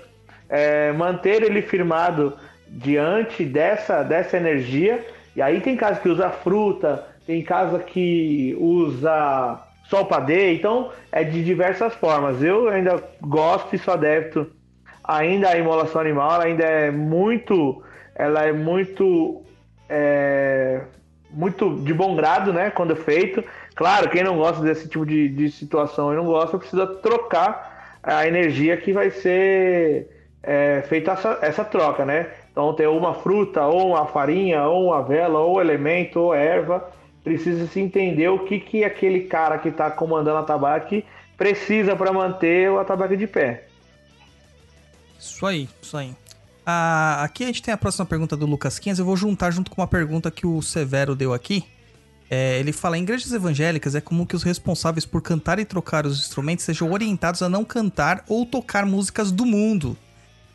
é, 0.48 0.92
manter 0.94 1.44
ele 1.44 1.62
firmado 1.62 2.38
diante 2.68 3.46
dessa, 3.46 4.04
dessa 4.04 4.38
energia. 4.38 5.06
E 5.36 5.42
aí 5.42 5.62
tem 5.62 5.76
casa 5.76 6.00
que 6.00 6.10
usa 6.10 6.30
fruta, 6.30 7.08
tem 7.26 7.44
casa 7.44 7.80
que 7.80 8.56
usa 8.60 9.60
sol 9.86 10.06
padê, 10.06 10.54
então 10.54 10.92
é 11.12 11.24
de 11.24 11.44
diversas 11.44 11.94
formas. 11.96 12.42
Eu 12.42 12.70
ainda 12.70 13.04
gosto 13.22 13.76
e 13.76 13.80
sou 13.80 13.94
adepto 13.94 14.50
ainda 15.04 15.50
a 15.50 15.58
imolação 15.58 16.00
animal, 16.00 16.40
ainda 16.40 16.64
é 16.64 16.90
muito, 16.90 17.84
ela 18.16 18.46
é 18.46 18.54
muito, 18.54 19.44
é, 19.90 20.82
muito 21.30 21.76
de 21.82 21.94
bom 21.94 22.16
grado, 22.16 22.54
né, 22.54 22.70
quando 22.70 22.96
feito. 22.96 23.44
Claro, 23.76 24.10
quem 24.10 24.24
não 24.24 24.38
gosta 24.38 24.64
desse 24.64 24.88
tipo 24.88 25.06
de, 25.06 25.28
de 25.30 25.52
situação 25.52 26.14
e 26.14 26.16
não 26.16 26.26
gosta, 26.26 26.58
precisa 26.58 26.88
trocar 26.88 27.98
a 28.02 28.28
energia 28.28 28.78
que 28.78 28.94
vai 28.94 29.10
ser 29.10 30.08
é, 30.42 30.84
feita 30.88 31.12
essa, 31.12 31.40
essa 31.42 31.66
troca, 31.66 32.06
né? 32.06 32.28
Então 32.54 32.72
tem 32.74 32.86
uma 32.86 33.16
fruta, 33.16 33.66
ou 33.66 33.90
uma 33.90 34.06
farinha, 34.06 34.64
ou 34.68 34.86
uma 34.86 35.02
vela, 35.02 35.40
ou 35.40 35.60
elemento, 35.60 36.20
ou 36.20 36.36
erva. 36.36 36.88
Precisa 37.24 37.66
se 37.68 37.80
entender 37.80 38.30
o 38.30 38.46
que, 38.46 38.60
que 38.60 38.84
aquele 38.84 39.22
cara 39.22 39.58
que 39.58 39.70
está 39.70 39.90
comandando 39.90 40.38
a 40.38 40.44
tabaque 40.44 41.04
precisa 41.36 41.96
para 41.96 42.14
manter 42.14 42.70
o 42.70 42.78
atabaque 42.78 43.18
de 43.18 43.26
pé. 43.26 43.66
Isso 45.20 45.44
aí, 45.46 45.68
isso 45.82 45.98
aí. 45.98 46.14
Ah, 46.64 47.24
aqui 47.24 47.44
a 47.44 47.48
gente 47.48 47.64
tem 47.64 47.74
a 47.74 47.78
próxima 47.78 48.06
pergunta 48.06 48.38
do 48.38 48.46
Lucas 48.46 48.78
15. 48.78 49.02
Eu 49.02 49.06
vou 49.06 49.18
juntar 49.18 49.50
junto 49.52 49.72
com 49.72 49.82
uma 49.82 49.88
pergunta 49.88 50.30
que 50.30 50.46
o 50.46 50.62
Severo 50.62 51.16
deu 51.16 51.34
aqui. 51.34 51.66
É, 52.30 52.60
ele 52.60 52.72
fala: 52.72 52.98
em 52.98 53.04
igrejas 53.04 53.32
evangélicas 53.32 53.96
é 53.96 54.02
comum 54.02 54.26
que 54.26 54.36
os 54.36 54.44
responsáveis 54.44 55.06
por 55.06 55.22
cantar 55.22 55.60
e 55.60 55.66
trocar 55.66 56.06
os 56.06 56.20
instrumentos 56.20 56.66
sejam 56.66 56.92
orientados 56.92 57.42
a 57.42 57.50
não 57.50 57.66
cantar 57.66 58.24
ou 58.28 58.46
tocar 58.46 58.86
músicas 58.86 59.32
do 59.32 59.46
mundo, 59.46 59.98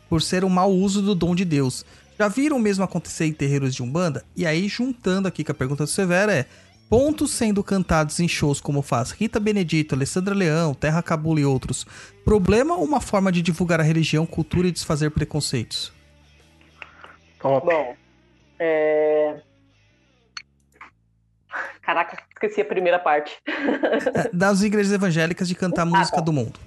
por 0.09 0.21
ser 0.21 0.43
um 0.43 0.49
mau 0.49 0.71
uso 0.71 1.01
do 1.01 1.13
dom 1.13 1.35
de 1.35 1.45
Deus. 1.45 1.85
Já 2.17 2.27
viram 2.27 2.57
o 2.57 2.59
mesmo 2.59 2.83
acontecer 2.83 3.25
em 3.25 3.33
terreiros 3.33 3.73
de 3.73 3.81
Umbanda? 3.81 4.25
E 4.35 4.45
aí, 4.45 4.67
juntando 4.67 5.27
aqui 5.27 5.43
com 5.43 5.51
a 5.51 5.55
pergunta 5.55 5.83
do 5.83 5.89
Severo, 5.89 6.31
é: 6.31 6.45
pontos 6.89 7.31
sendo 7.31 7.63
cantados 7.63 8.19
em 8.19 8.27
shows 8.27 8.59
como 8.59 8.81
faz 8.81 9.11
Rita 9.11 9.39
Benedito, 9.39 9.95
Alessandra 9.95 10.35
Leão, 10.35 10.73
Terra 10.73 11.01
Cabula 11.01 11.39
e 11.39 11.45
outros, 11.45 11.85
problema 12.25 12.75
ou 12.75 12.83
uma 12.83 12.99
forma 12.99 13.31
de 13.31 13.41
divulgar 13.41 13.79
a 13.79 13.83
religião, 13.83 14.25
cultura 14.25 14.67
e 14.67 14.71
desfazer 14.71 15.11
preconceitos? 15.11 15.93
Bom, 17.41 17.95
é... 18.59 19.41
Caraca, 21.81 22.21
esqueci 22.31 22.61
a 22.61 22.65
primeira 22.65 22.99
parte. 22.99 23.41
Das 24.33 24.61
igrejas 24.61 24.91
evangélicas 24.91 25.47
de 25.47 25.55
cantar 25.55 25.85
música 25.85 26.21
do 26.21 26.33
mundo. 26.33 26.59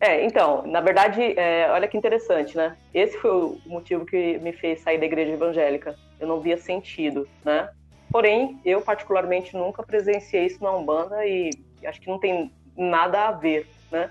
É, 0.00 0.24
então, 0.24 0.66
na 0.66 0.80
verdade, 0.80 1.38
é, 1.38 1.70
olha 1.70 1.86
que 1.86 1.96
interessante, 1.96 2.56
né? 2.56 2.74
Esse 2.94 3.18
foi 3.18 3.30
o 3.30 3.60
motivo 3.66 4.06
que 4.06 4.38
me 4.38 4.50
fez 4.50 4.80
sair 4.80 4.98
da 4.98 5.04
igreja 5.04 5.32
evangélica. 5.32 5.94
Eu 6.18 6.26
não 6.26 6.40
via 6.40 6.56
sentido, 6.56 7.28
né? 7.44 7.70
Porém, 8.10 8.58
eu 8.64 8.80
particularmente 8.80 9.54
nunca 9.54 9.82
presenciei 9.82 10.46
isso 10.46 10.64
na 10.64 10.72
Umbanda 10.72 11.24
e 11.26 11.50
acho 11.84 12.00
que 12.00 12.08
não 12.08 12.18
tem 12.18 12.50
nada 12.74 13.28
a 13.28 13.32
ver, 13.32 13.68
né? 13.90 14.10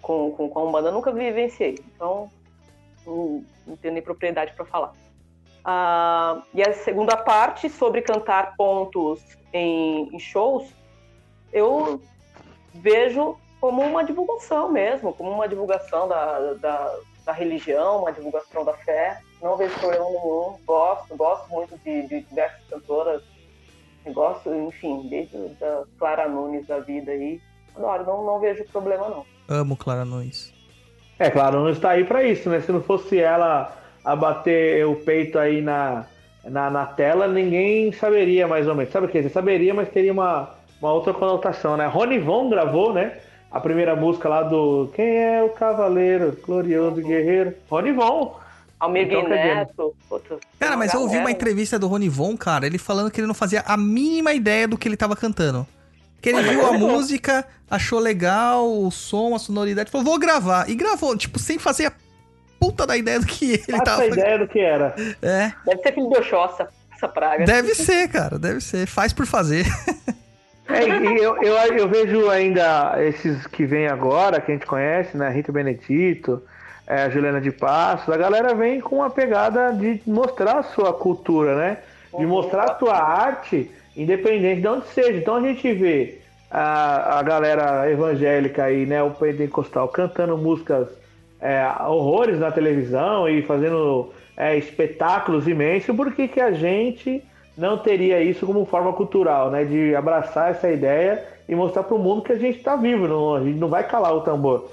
Com, 0.00 0.30
com, 0.30 0.48
com 0.48 0.58
a 0.60 0.64
Umbanda, 0.64 0.88
eu 0.88 0.92
nunca 0.92 1.10
vivenciei. 1.10 1.76
Então, 1.94 2.30
não, 3.04 3.44
não 3.66 3.76
tenho 3.76 3.94
nem 3.94 4.02
propriedade 4.02 4.52
para 4.52 4.64
falar. 4.64 4.92
Ah, 5.64 6.40
e 6.54 6.62
a 6.62 6.72
segunda 6.72 7.16
parte, 7.16 7.68
sobre 7.68 8.00
cantar 8.00 8.54
pontos 8.56 9.20
em, 9.52 10.08
em 10.14 10.18
shows, 10.20 10.72
eu 11.52 12.00
vejo 12.72 13.36
como 13.60 13.82
uma 13.82 14.04
divulgação 14.04 14.70
mesmo, 14.70 15.12
como 15.12 15.30
uma 15.30 15.48
divulgação 15.48 16.08
da, 16.08 16.54
da, 16.54 16.98
da, 17.24 17.32
religião, 17.32 18.00
uma 18.00 18.12
divulgação 18.12 18.64
da 18.64 18.72
fé. 18.74 19.20
Não 19.42 19.56
vejo 19.56 19.78
problema 19.78 20.04
nenhum, 20.04 20.56
gosto, 20.66 21.16
gosto 21.16 21.48
muito 21.50 21.78
de, 21.78 22.02
de 22.06 22.20
diversas 22.22 22.60
cantoras, 22.68 23.22
gosto, 24.12 24.54
enfim, 24.54 25.06
desde 25.08 25.36
da 25.60 25.84
Clara 25.98 26.28
Nunes 26.28 26.66
da 26.66 26.78
vida 26.80 27.12
aí. 27.12 27.40
Adoro, 27.74 28.04
não, 28.04 28.24
não 28.24 28.40
vejo 28.40 28.64
problema 28.66 29.08
não. 29.08 29.26
Amo 29.48 29.76
Clara 29.76 30.04
Nunes. 30.04 30.52
É, 31.18 31.30
Clara 31.30 31.56
Nunes 31.56 31.78
tá 31.78 31.90
aí 31.90 32.04
pra 32.04 32.22
isso, 32.22 32.48
né? 32.48 32.60
Se 32.60 32.72
não 32.72 32.82
fosse 32.82 33.18
ela 33.18 33.74
a 34.04 34.14
bater 34.14 34.86
o 34.86 34.96
peito 34.96 35.38
aí 35.38 35.60
na, 35.60 36.06
na, 36.44 36.70
na 36.70 36.86
tela, 36.86 37.26
ninguém 37.26 37.92
saberia 37.92 38.46
mais 38.46 38.68
ou 38.68 38.74
menos. 38.74 38.92
Sabe 38.92 39.06
o 39.06 39.08
que? 39.08 39.22
Você 39.22 39.28
saberia, 39.28 39.74
mas 39.74 39.88
teria 39.88 40.12
uma, 40.12 40.54
uma 40.80 40.92
outra 40.92 41.12
conotação, 41.12 41.76
né? 41.76 41.86
Rony 41.86 42.18
Von 42.18 42.48
gravou, 42.48 42.92
né? 42.92 43.18
A 43.56 43.60
primeira 43.60 43.96
música 43.96 44.28
lá 44.28 44.42
do 44.42 44.90
Quem 44.94 45.16
é 45.16 45.42
o 45.42 45.48
Cavaleiro, 45.48 46.36
Glorioso 46.44 47.00
Guerreiro? 47.00 47.54
Rony 47.70 47.90
Von. 47.92 48.38
Almir 48.78 49.06
então, 49.06 49.26
Neto. 49.26 49.96
Cara, 50.60 50.76
mas 50.76 50.92
eu 50.92 51.00
ouvi 51.00 51.16
uma 51.16 51.30
entrevista 51.30 51.78
do 51.78 51.86
Rony 51.86 52.10
Von, 52.10 52.36
cara, 52.36 52.66
ele 52.66 52.76
falando 52.76 53.10
que 53.10 53.18
ele 53.18 53.26
não 53.26 53.34
fazia 53.34 53.64
a 53.66 53.74
mínima 53.74 54.34
ideia 54.34 54.68
do 54.68 54.76
que 54.76 54.86
ele 54.86 54.96
tava 54.96 55.16
cantando. 55.16 55.66
Que 56.20 56.28
ele 56.28 56.42
viu 56.42 56.66
a 56.66 56.72
música, 56.74 57.46
achou 57.70 57.98
legal 57.98 58.70
o 58.70 58.90
som, 58.90 59.34
a 59.34 59.38
sonoridade, 59.38 59.90
falou, 59.90 60.04
vou 60.04 60.18
gravar. 60.18 60.68
E 60.68 60.74
gravou, 60.74 61.16
tipo, 61.16 61.38
sem 61.38 61.58
fazer 61.58 61.86
a 61.86 61.92
puta 62.60 62.86
da 62.86 62.94
ideia 62.94 63.18
do 63.18 63.26
que 63.26 63.52
ele 63.52 63.78
Faça 63.78 63.84
tava 63.84 64.02
a 64.02 64.06
ideia 64.06 64.38
do 64.38 64.46
que 64.46 64.60
era. 64.60 64.94
É. 65.22 65.52
Deve 65.64 65.82
ser 65.82 65.94
filho 65.94 66.10
do 66.10 66.18
Oxóssi, 66.18 66.66
essa 66.94 67.08
praga. 67.08 67.46
Deve 67.46 67.74
ser, 67.74 68.08
cara, 68.08 68.38
deve 68.38 68.60
ser. 68.60 68.86
Faz 68.86 69.14
por 69.14 69.24
fazer. 69.24 69.64
É, 70.68 70.88
e 70.88 71.22
eu, 71.22 71.42
eu, 71.42 71.56
eu, 71.76 71.88
vejo 71.88 72.28
ainda 72.28 72.96
esses 73.02 73.46
que 73.46 73.64
vêm 73.64 73.86
agora, 73.86 74.40
que 74.40 74.50
a 74.50 74.54
gente 74.54 74.66
conhece, 74.66 75.16
né? 75.16 75.30
Rita 75.30 75.52
Benedito, 75.52 76.42
é, 76.86 77.02
a 77.02 77.08
Juliana 77.08 77.40
de 77.40 77.52
Passos, 77.52 78.12
a 78.12 78.16
galera 78.16 78.54
vem 78.54 78.80
com 78.80 78.96
uma 78.96 79.10
pegada 79.10 79.72
de 79.72 80.00
mostrar 80.06 80.58
a 80.58 80.62
sua 80.62 80.92
cultura, 80.92 81.56
né? 81.56 81.78
De 82.16 82.24
uhum. 82.24 82.30
mostrar 82.30 82.70
a 82.70 82.78
sua 82.78 82.96
arte, 82.96 83.70
independente 83.96 84.60
de 84.60 84.68
onde 84.68 84.88
seja. 84.88 85.18
Então 85.18 85.36
a 85.36 85.40
gente 85.40 85.72
vê 85.72 86.18
a, 86.50 87.18
a 87.18 87.22
galera 87.22 87.90
evangélica 87.90 88.64
aí, 88.64 88.86
né? 88.86 89.02
O 89.02 89.10
pentecostal 89.10 89.88
cantando 89.88 90.36
músicas 90.36 90.88
é, 91.40 91.64
horrores 91.86 92.40
na 92.40 92.50
televisão 92.50 93.28
e 93.28 93.42
fazendo 93.42 94.12
é, 94.36 94.56
espetáculos 94.56 95.46
imensos, 95.46 95.94
por 95.94 96.12
que, 96.12 96.26
que 96.28 96.40
a 96.40 96.50
gente 96.52 97.22
não 97.56 97.78
teria 97.78 98.22
isso 98.22 98.44
como 98.46 98.66
forma 98.66 98.92
cultural, 98.92 99.50
né? 99.50 99.64
De 99.64 99.94
abraçar 99.94 100.50
essa 100.50 100.70
ideia 100.70 101.24
e 101.48 101.54
mostrar 101.54 101.84
para 101.84 101.94
o 101.94 101.98
mundo 101.98 102.22
que 102.22 102.32
a 102.32 102.38
gente 102.38 102.58
está 102.58 102.76
vivo, 102.76 103.08
não, 103.08 103.34
a 103.34 103.40
gente 103.42 103.58
não 103.58 103.68
vai 103.68 103.86
calar 103.86 104.14
o 104.14 104.20
tambor. 104.20 104.70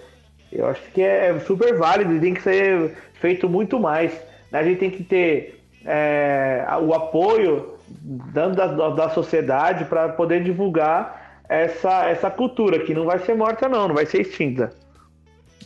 Eu 0.52 0.68
acho 0.68 0.82
que 0.92 1.02
é 1.02 1.40
super 1.40 1.76
válido 1.78 2.20
tem 2.20 2.34
que 2.34 2.42
ser 2.42 2.96
feito 3.16 3.50
muito 3.50 3.80
mais. 3.80 4.12
Né? 4.52 4.60
A 4.60 4.64
gente 4.64 4.80
tem 4.80 4.92
que 4.92 5.04
ter 5.04 5.64
é, 5.86 6.66
o 6.82 6.94
apoio 6.94 7.74
dando 7.88 8.56
da, 8.56 8.90
da 8.90 9.10
sociedade 9.10 9.86
para 9.86 10.10
poder 10.10 10.44
divulgar 10.44 11.42
essa, 11.50 12.10
essa 12.10 12.30
cultura 12.30 12.80
que 12.80 12.94
não 12.94 13.06
vai 13.06 13.20
ser 13.20 13.36
morta 13.36 13.68
não, 13.68 13.88
não 13.88 13.96
vai 13.96 14.06
ser 14.06 14.22
extinta. 14.22 14.72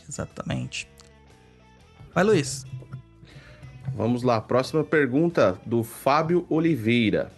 Exatamente. 0.08 0.88
Vai, 2.14 2.24
Luiz. 2.24 2.67
Vamos 3.98 4.22
lá, 4.22 4.40
próxima 4.40 4.84
pergunta 4.84 5.58
do 5.66 5.82
Fábio 5.82 6.46
Oliveira. 6.48 7.32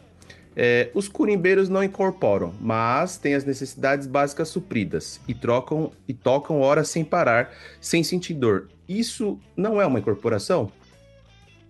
É, 0.54 0.90
os 0.92 1.08
curimbeiros 1.08 1.70
não 1.70 1.82
incorporam, 1.82 2.52
mas 2.60 3.16
têm 3.16 3.34
as 3.34 3.46
necessidades 3.46 4.06
básicas 4.06 4.50
supridas 4.50 5.22
e 5.26 5.32
trocam 5.32 5.90
e 6.06 6.12
tocam 6.12 6.60
horas 6.60 6.90
sem 6.90 7.02
parar, 7.02 7.48
sem 7.80 8.04
sentir 8.04 8.34
dor. 8.34 8.68
Isso 8.86 9.40
não 9.56 9.80
é 9.80 9.86
uma 9.86 10.00
incorporação? 10.00 10.70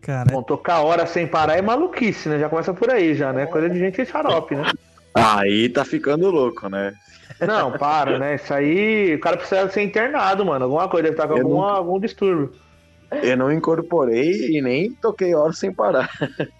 Cara. 0.01 0.29
Bom, 0.33 0.43
tocar 0.43 0.81
horas 0.81 1.11
sem 1.11 1.25
parar 1.25 1.57
é 1.57 1.63
maluquice, 1.63 2.29
né? 2.29 2.41
Já 2.41 2.49
começa 2.49 2.75
por 2.75 2.91
aí, 2.91 3.15
já, 3.15 3.33
né? 3.33 3.47
Coisa 3.47 3.71
de 3.71 3.79
gente 3.79 4.05
xarope, 4.05 4.57
né? 4.57 4.73
Aí 5.15 5.69
tá 5.69 5.85
ficando 5.85 6.29
louco, 6.33 6.69
né? 6.69 6.95
Não, 7.41 7.79
para, 7.79 8.19
né? 8.19 8.35
Isso 8.35 8.53
aí, 8.53 9.15
o 9.15 9.21
cara 9.21 9.37
precisa 9.37 9.71
ser 9.71 9.83
internado, 9.83 10.45
mano. 10.45 10.65
Alguma 10.65 10.89
coisa, 10.89 11.05
deve 11.05 11.15
estar 11.15 11.29
com 11.29 11.35
algum, 11.35 11.61
não... 11.61 11.69
algum 11.69 12.01
distúrbio. 12.01 12.53
Eu 13.11 13.37
não 13.37 13.53
incorporei 13.53 14.57
e 14.57 14.63
nem 14.63 14.93
toquei 14.93 15.35
horas 15.35 15.59
sem 15.59 15.73
parar. 15.73 16.11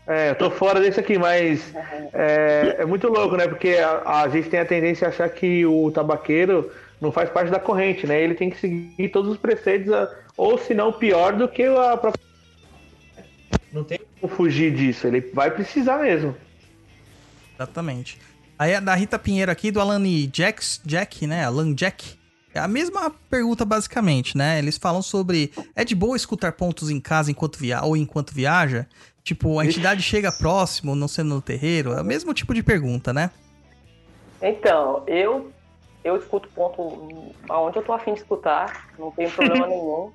É, 0.07 0.31
eu 0.31 0.35
tô 0.35 0.51
fora 0.51 0.81
desse 0.81 0.99
aqui, 0.99 1.17
mas 1.17 1.73
é, 2.13 2.77
é 2.81 2.85
muito 2.85 3.07
louco, 3.07 3.37
né? 3.37 3.47
Porque 3.47 3.77
a, 3.77 4.23
a, 4.23 4.29
gente 4.29 4.49
tem 4.49 4.59
a 4.59 4.65
tendência 4.65 5.07
a 5.07 5.11
achar 5.11 5.29
que 5.29 5.65
o 5.65 5.89
tabaqueiro 5.93 6.69
não 7.01 7.13
faz 7.13 7.31
parte 7.31 7.51
da 7.51 7.61
corrente, 7.61 8.07
né? 8.09 8.21
Ele 8.21 8.35
tem 8.35 8.51
que 8.51 8.59
seguir 8.59 9.09
todos 9.11 9.31
os 9.31 9.39
preceitos, 9.39 9.93
ou 10.37 10.59
se 10.59 10.75
não 10.75 10.93
pior 10.93 11.35
do 11.35 11.47
que 11.47 11.63
a 11.63 11.97
própria. 11.97 12.21
Não 13.73 13.85
tem 13.85 14.01
como 14.21 14.35
fugir 14.35 14.75
disso, 14.75 15.07
ele 15.07 15.21
vai 15.33 15.53
precisar 15.53 15.99
mesmo. 15.99 16.35
Exatamente. 17.55 18.19
Aí 18.59 18.75
a 18.75 18.81
da 18.81 18.95
Rita 18.95 19.19
Pinheiro 19.19 19.53
aqui, 19.53 19.71
do 19.71 19.81
Alan 19.81 20.03
Jack, 20.31 20.63
Jack, 20.85 21.27
né? 21.27 21.45
Alan 21.45 21.73
Jack. 21.73 22.20
É 22.53 22.59
a 22.59 22.67
mesma 22.67 23.13
pergunta, 23.29 23.65
basicamente, 23.65 24.37
né? 24.37 24.59
Eles 24.59 24.77
falam 24.77 25.03
sobre. 25.03 25.53
É 25.75 25.85
de 25.85 25.95
boa 25.95 26.17
escutar 26.17 26.53
pontos 26.53 26.91
em 26.91 27.01
casa 27.01 27.31
enquanto 27.31 27.59
via 27.59 27.83
ou 27.83 27.97
enquanto 27.97 28.35
viaja? 28.35 28.87
Tipo, 29.23 29.59
a 29.61 29.65
entidade 29.65 30.03
chega 30.03 30.33
próximo, 30.33 30.97
não 30.97 31.07
sendo 31.07 31.35
no 31.35 31.43
terreiro? 31.43 31.93
É 31.93 32.01
o 32.01 32.05
mesmo 32.05 32.35
tipo 32.35 32.53
de 32.53 32.63
pergunta, 32.63 33.13
né? 33.13 33.31
Então, 34.43 35.05
eu 35.07 35.53
eu 36.03 36.17
escuto 36.17 36.49
ponto 36.49 37.35
aonde 37.49 37.77
eu 37.77 37.83
tô 37.83 37.93
afim 37.93 38.15
de 38.15 38.21
escutar, 38.21 38.89
não 38.99 39.11
tenho 39.11 39.31
problema 39.31 39.67
nenhum 39.69 40.11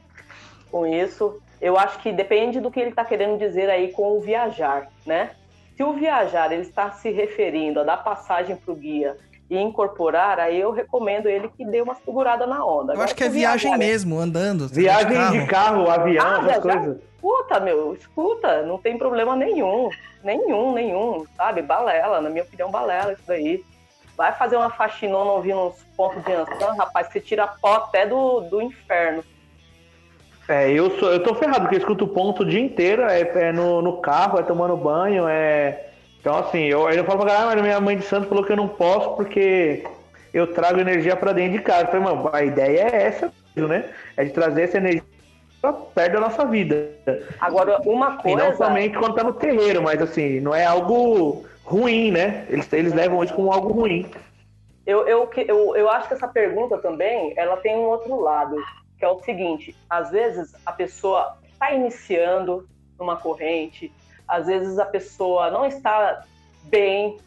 com 0.72 0.86
isso. 0.86 1.40
Eu 1.62 1.78
acho 1.78 2.00
que 2.00 2.12
depende 2.12 2.60
do 2.60 2.70
que 2.70 2.80
ele 2.80 2.90
está 2.90 3.06
querendo 3.06 3.38
dizer 3.38 3.70
aí 3.70 3.92
com 3.92 4.18
o 4.18 4.20
viajar, 4.20 4.90
né? 5.06 5.32
Se 5.78 5.84
o 5.84 5.94
viajar 5.94 6.52
ele 6.52 6.64
está 6.64 6.92
se 6.92 7.12
referindo 7.12 7.80
a 7.80 7.84
dar 7.84 7.98
passagem 7.98 8.56
para 8.56 8.74
o 8.74 8.76
guia 8.76 9.16
e 9.50 9.58
incorporar, 9.58 10.40
aí 10.40 10.60
eu 10.60 10.72
recomendo 10.72 11.28
ele 11.28 11.50
que 11.50 11.64
dê 11.64 11.82
uma 11.82 11.96
segurada 11.96 12.48
na 12.48 12.66
onda. 12.66 12.92
Eu 12.92 12.96
Agora, 12.96 13.06
acho 13.06 13.16
que 13.16 13.24
é 13.24 13.30
viagem 13.30 13.72
viajar, 13.72 13.78
mesmo, 13.78 14.20
andando. 14.20 14.68
Viagem 14.68 15.08
de 15.10 15.16
carro, 15.16 15.40
de 15.40 15.46
carro 15.46 15.90
avião, 15.90 16.26
ah, 16.26 16.50
essas 16.50 16.64
coisas. 16.64 16.98
Escuta, 17.16 17.60
meu, 17.60 17.94
escuta, 17.94 18.62
não 18.64 18.78
tem 18.80 18.98
problema 18.98 19.36
nenhum. 19.36 19.90
Nenhum, 20.24 20.74
nenhum, 20.74 21.26
sabe? 21.38 21.62
Balela, 21.62 22.20
na 22.22 22.30
minha 22.30 22.44
opinião, 22.44 22.72
balela 22.72 23.14
isso 23.14 23.24
daí. 23.28 23.64
Vai 24.18 24.34
fazer 24.34 24.56
uma 24.56 24.72
faxinona 24.72 25.32
ouvindo 25.32 25.60
uns 25.60 25.84
pontos 25.96 26.24
de 26.24 26.34
anção, 26.34 26.76
rapaz, 26.76 27.08
você 27.12 27.20
tira 27.20 27.48
pó 27.48 27.76
até 27.76 28.08
do, 28.08 28.42
do 28.42 28.62
inferno. 28.62 29.24
É, 30.48 30.72
eu, 30.72 30.92
sou, 31.00 31.12
eu 31.12 31.22
tô 31.22 31.36
ferrado, 31.36 31.62
porque 31.62 31.76
eu 31.76 31.80
escuto 31.80 32.08
ponto 32.08 32.44
o 32.44 32.46
dia 32.46 32.62
inteiro, 32.62 33.04
é, 33.04 33.22
é 33.22 33.52
no, 33.52 33.82
no 33.82 33.98
carro, 33.98 34.40
é 34.40 34.44
tomando 34.44 34.78
banho, 34.78 35.28
é 35.28 35.90
então, 36.26 36.40
assim, 36.40 36.64
eu 36.64 36.88
ainda 36.88 37.04
falo 37.04 37.20
pra 37.20 37.34
galera, 37.34 37.56
mas 37.56 37.62
minha 37.62 37.80
mãe 37.80 37.96
de 37.96 38.04
santo 38.04 38.28
falou 38.28 38.44
que 38.44 38.52
eu 38.52 38.58
não 38.58 38.68
posso 38.68 39.16
porque 39.16 39.86
eu 40.34 40.52
trago 40.56 40.80
energia 40.80 41.16
para 41.16 41.34
dentro 41.34 41.60
de 41.60 41.64
casa. 41.64 41.84
Eu 41.84 41.88
falei, 41.92 42.02
mano, 42.02 42.30
a 42.34 42.44
ideia 42.44 42.80
é 42.82 43.04
essa, 43.04 43.32
né? 43.56 43.92
É 44.18 44.24
de 44.24 44.32
trazer 44.32 44.64
essa 44.64 44.78
energia 44.78 45.04
pra 45.62 45.72
perto 45.72 46.14
da 46.14 46.22
nossa 46.22 46.44
vida. 46.46 46.90
Agora, 47.40 47.80
uma 47.86 48.18
coisa. 48.18 48.42
E 48.42 48.44
não 48.44 48.58
somente 48.58 48.98
quando 48.98 49.14
tá 49.14 49.24
no 49.24 49.34
terreiro, 49.34 49.84
mas 49.84 50.02
assim, 50.02 50.40
não 50.40 50.56
é 50.56 50.66
algo 50.66 51.46
ruim, 51.64 52.10
né? 52.10 52.48
Eles, 52.50 52.74
eles 52.74 52.94
levam 52.96 53.24
isso 53.24 53.36
como 53.36 53.52
algo 53.52 53.72
ruim. 53.72 54.10
Eu, 54.84 55.08
eu, 55.08 55.30
eu, 55.48 55.76
eu 55.76 55.92
acho 55.92 56.08
que 56.08 56.16
essa 56.16 56.28
pergunta 56.28 56.80
também, 56.80 57.36
ela 57.38 57.58
tem 57.58 57.76
um 57.76 57.84
outro 57.84 58.20
lado, 58.20 58.56
que 58.98 59.06
é 59.06 59.08
o 59.08 59.20
seguinte, 59.20 59.76
às 59.88 60.10
vezes 60.10 60.56
a 60.66 60.72
pessoa 60.72 61.38
está 61.54 61.72
iniciando 61.72 62.68
numa 62.98 63.16
corrente, 63.16 63.94
às 64.28 64.48
vezes 64.48 64.80
a 64.80 64.86
pessoa 64.86 65.52
não 65.52 65.66
está 65.66 66.24
bem, 66.64 67.18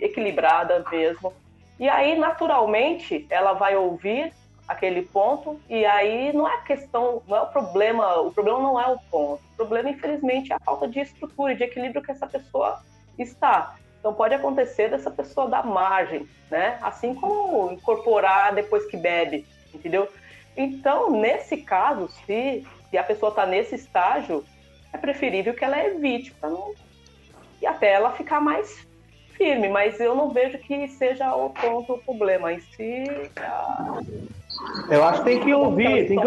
equilibrada 0.00 0.84
mesmo, 0.90 1.32
e 1.78 1.88
aí 1.88 2.18
naturalmente 2.18 3.26
ela 3.28 3.52
vai 3.52 3.76
ouvir 3.76 4.32
aquele 4.66 5.02
ponto, 5.02 5.60
e 5.68 5.84
aí 5.84 6.32
não 6.32 6.48
é 6.48 6.62
questão, 6.62 7.22
não 7.28 7.36
é 7.36 7.42
o 7.42 7.46
problema, 7.46 8.20
o 8.20 8.32
problema 8.32 8.58
não 8.58 8.80
é 8.80 8.86
o 8.88 8.98
ponto, 9.10 9.42
o 9.52 9.56
problema 9.56 9.90
infelizmente 9.90 10.52
é 10.52 10.56
a 10.56 10.60
falta 10.60 10.88
de 10.88 10.98
estrutura 10.98 11.52
e 11.52 11.56
de 11.56 11.64
equilíbrio 11.64 12.02
que 12.02 12.10
essa 12.10 12.26
pessoa 12.26 12.80
está. 13.18 13.76
Então 14.00 14.12
pode 14.14 14.34
acontecer 14.34 14.90
dessa 14.90 15.10
pessoa 15.10 15.48
dar 15.48 15.64
margem, 15.64 16.28
né? 16.50 16.78
Assim 16.80 17.14
como 17.14 17.72
incorporar 17.72 18.54
depois 18.54 18.86
que 18.86 18.96
bebe, 18.96 19.46
entendeu? 19.74 20.08
Então, 20.56 21.10
nesse 21.10 21.58
caso, 21.58 22.08
se, 22.24 22.66
se 22.90 22.96
a 22.96 23.04
pessoa 23.04 23.30
está 23.30 23.44
nesse 23.44 23.74
estágio, 23.74 24.44
é 24.96 24.98
preferível 24.98 25.54
que 25.54 25.64
ela 25.64 25.78
evite, 25.84 26.32
para 26.40 26.50
não. 26.50 26.74
E 27.62 27.66
até 27.66 27.92
ela 27.92 28.12
ficar 28.12 28.40
mais 28.40 28.86
firme, 29.36 29.68
mas 29.68 30.00
eu 30.00 30.14
não 30.14 30.30
vejo 30.30 30.58
que 30.58 30.88
seja 30.88 31.34
o 31.36 31.50
ponto 31.50 31.94
o 31.94 31.98
problema. 31.98 32.52
Em 32.52 32.60
si. 32.60 33.04
a- 33.38 34.00
Eu 34.90 35.04
acho 35.04 35.20
que 35.22 35.30
tem 35.30 35.40
que 35.40 35.52
ouvir, 35.54 36.08
tem 36.08 36.18
que. 36.20 36.26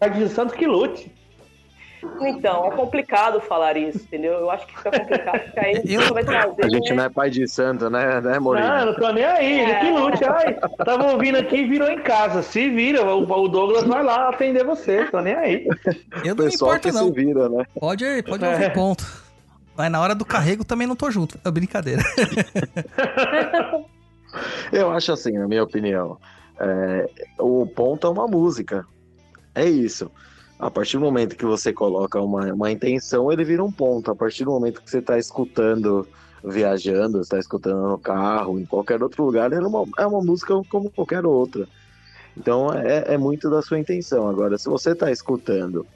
A 0.00 0.08
de 0.08 0.28
Santos 0.28 0.54
que 0.54 0.66
lute. 0.66 1.12
Então, 2.20 2.66
é 2.66 2.70
complicado 2.76 3.40
falar 3.40 3.76
isso, 3.76 3.98
entendeu? 3.98 4.32
Eu 4.34 4.50
acho 4.50 4.66
que 4.66 4.76
fica 4.76 4.90
complicado, 4.98 5.40
porque 5.44 5.60
aí 5.60 5.82
Eu- 5.84 6.02
você 6.02 6.12
vai 6.12 6.24
trazer. 6.24 6.64
A 6.64 6.68
gente 6.68 6.92
não 6.94 7.04
é 7.04 7.08
pai 7.08 7.30
de 7.30 7.46
santo, 7.48 7.88
né, 7.90 8.20
né 8.20 8.38
Mourinho? 8.38 8.66
Não, 8.66 8.86
não 8.86 8.94
tô 8.94 9.10
nem 9.12 9.24
aí, 9.24 9.60
ele 9.60 9.74
que 9.74 9.86
É. 9.86 9.90
lute. 9.98 10.24
Ai, 10.24 10.54
tava 10.84 11.12
ouvindo 11.12 11.36
aqui 11.38 11.56
e 11.56 11.66
virou 11.66 11.88
em 11.88 12.00
casa. 12.00 12.42
Se 12.42 12.68
vira, 12.70 13.02
o, 13.04 13.22
o 13.22 13.48
Douglas 13.48 13.84
vai 13.84 14.02
lá 14.02 14.28
atender 14.28 14.64
você, 14.64 15.04
tô 15.06 15.20
nem 15.20 15.34
aí. 15.34 15.66
Eu 16.24 16.34
não 16.34 16.44
me 16.44 16.50
pessoal 16.50 16.72
importo, 16.76 16.88
que 16.88 16.94
não. 16.94 17.04
se 17.06 17.12
vira, 17.12 17.48
né? 17.48 17.64
Pode, 17.78 18.22
pode 18.22 18.44
É. 18.44 18.52
ouvir 18.52 18.72
ponto. 18.72 19.04
Mas 19.76 19.90
na 19.90 20.00
hora 20.00 20.14
do 20.14 20.24
carrego 20.24 20.64
também 20.64 20.86
não 20.86 20.94
tô 20.94 21.10
junto. 21.10 21.38
É 21.44 21.50
brincadeira. 21.50 22.02
Eu 24.72 24.90
acho 24.90 25.12
assim, 25.12 25.32
na 25.32 25.46
minha 25.46 25.62
opinião. 25.62 26.18
é, 26.58 27.08
o 27.38 27.66
ponto 27.66 28.06
é 28.06 28.10
uma 28.10 28.26
música. 28.28 28.86
É 29.54 29.64
isso. 29.64 30.10
A 30.64 30.70
partir 30.70 30.96
do 30.96 31.04
momento 31.04 31.36
que 31.36 31.44
você 31.44 31.74
coloca 31.74 32.18
uma, 32.18 32.50
uma 32.54 32.72
intenção, 32.72 33.30
ele 33.30 33.44
vira 33.44 33.62
um 33.62 33.70
ponto. 33.70 34.10
A 34.10 34.16
partir 34.16 34.46
do 34.46 34.50
momento 34.50 34.80
que 34.80 34.90
você 34.90 35.00
está 35.00 35.18
escutando, 35.18 36.08
viajando, 36.42 37.20
está 37.20 37.38
escutando 37.38 37.86
no 37.86 37.98
carro, 37.98 38.58
em 38.58 38.64
qualquer 38.64 39.02
outro 39.02 39.26
lugar, 39.26 39.52
é 39.52 39.60
uma, 39.60 39.84
é 39.98 40.06
uma 40.06 40.22
música 40.22 40.54
como 40.70 40.90
qualquer 40.90 41.26
outra. 41.26 41.68
Então 42.34 42.72
é, 42.72 43.12
é 43.12 43.18
muito 43.18 43.50
da 43.50 43.60
sua 43.60 43.78
intenção. 43.78 44.26
Agora, 44.26 44.56
se 44.56 44.64
você 44.64 44.92
está 44.92 45.10
escutando, 45.10 45.86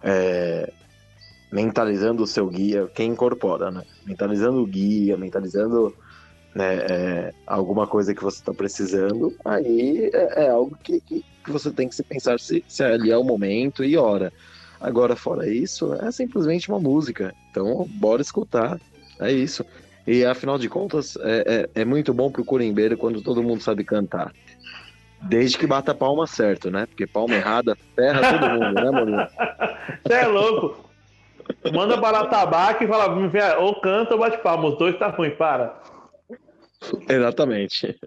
é, 0.00 0.72
mentalizando 1.50 2.22
o 2.22 2.28
seu 2.28 2.46
guia, 2.46 2.88
quem 2.94 3.10
incorpora, 3.10 3.72
né? 3.72 3.82
Mentalizando 4.06 4.62
o 4.62 4.66
guia, 4.66 5.16
mentalizando 5.16 5.92
né, 6.56 6.76
é, 6.88 7.34
alguma 7.46 7.86
coisa 7.86 8.14
que 8.14 8.24
você 8.24 8.38
está 8.38 8.54
precisando, 8.54 9.36
aí 9.44 10.10
é, 10.10 10.44
é 10.46 10.48
algo 10.48 10.74
que, 10.82 10.98
que, 11.02 11.22
que 11.44 11.50
você 11.52 11.70
tem 11.70 11.86
que 11.86 11.94
se 11.94 12.02
pensar 12.02 12.40
se, 12.40 12.64
se 12.66 12.82
ali 12.82 13.10
é 13.10 13.18
o 13.18 13.22
momento 13.22 13.84
e 13.84 13.94
hora. 13.94 14.32
Agora, 14.80 15.14
fora 15.14 15.46
isso, 15.46 15.92
é 15.92 16.10
simplesmente 16.10 16.70
uma 16.70 16.80
música. 16.80 17.34
Então, 17.50 17.86
bora 17.90 18.22
escutar. 18.22 18.80
É 19.20 19.30
isso. 19.30 19.66
E 20.06 20.24
afinal 20.24 20.56
de 20.56 20.66
contas, 20.66 21.18
é, 21.20 21.68
é, 21.74 21.82
é 21.82 21.84
muito 21.84 22.14
bom 22.14 22.30
pro 22.30 22.44
curimbeiro 22.44 22.96
quando 22.96 23.20
todo 23.20 23.42
mundo 23.42 23.62
sabe 23.62 23.84
cantar. 23.84 24.32
Desde 25.20 25.58
que 25.58 25.66
bata 25.66 25.92
a 25.92 25.94
palma 25.94 26.26
certo, 26.26 26.70
né? 26.70 26.86
Porque 26.86 27.06
palma 27.06 27.34
errada 27.34 27.76
ferra 27.94 28.32
todo 28.32 28.50
mundo, 28.50 28.72
né, 28.72 28.90
Maurício? 28.90 29.36
Você 30.06 30.14
é 30.14 30.26
louco. 30.26 30.86
Manda 31.70 31.98
para 31.98 32.26
tabaco 32.26 32.82
e 32.82 32.88
fala, 32.88 33.14
"Me 33.14 33.28
vê, 33.28 33.42
ou 33.58 33.78
canta 33.80 34.14
ou 34.14 34.20
bate 34.20 34.38
palma. 34.38 34.68
Os 34.68 34.78
dois 34.78 34.98
tá 34.98 35.08
ruim, 35.08 35.30
para. 35.30 35.95
Exatamente. 37.08 37.98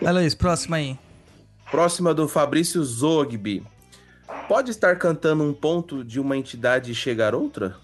Vai, 0.00 0.12
Luiz, 0.12 0.34
próxima 0.34 0.76
aí. 0.76 0.98
Próxima 1.70 2.12
do 2.12 2.28
Fabrício 2.28 2.82
Zogby. 2.82 3.62
Pode 4.48 4.70
estar 4.70 4.96
cantando 4.96 5.44
um 5.44 5.52
ponto 5.52 6.04
de 6.04 6.20
uma 6.20 6.36
entidade 6.36 6.92
e 6.92 6.94
chegar 6.94 7.34
outra? 7.34 7.76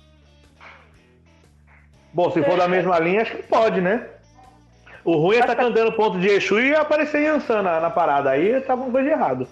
Bom, 2.13 2.31
se 2.31 2.43
for 2.43 2.57
da 2.57 2.67
mesma 2.69 2.99
linha, 2.99 3.23
acho 3.23 3.37
que 3.37 3.43
pode, 3.45 3.81
né? 3.81 4.09
O 5.05 5.17
ruim 5.17 5.37
é 5.37 5.41
estar 5.41 5.55
tá 5.55 5.63
cantando 5.63 5.93
ponto 5.93 6.19
de 6.19 6.29
Exu 6.29 6.61
e 6.61 6.75
aparecer 6.75 7.23
Yansan 7.23 7.63
na, 7.63 7.81
na 7.81 7.91
parada. 7.91 8.31
Aí 8.31 8.61
tá 8.61 8.73
alguma 8.73 8.91
coisa 8.91 9.09
de 9.09 9.15
errado. 9.15 9.49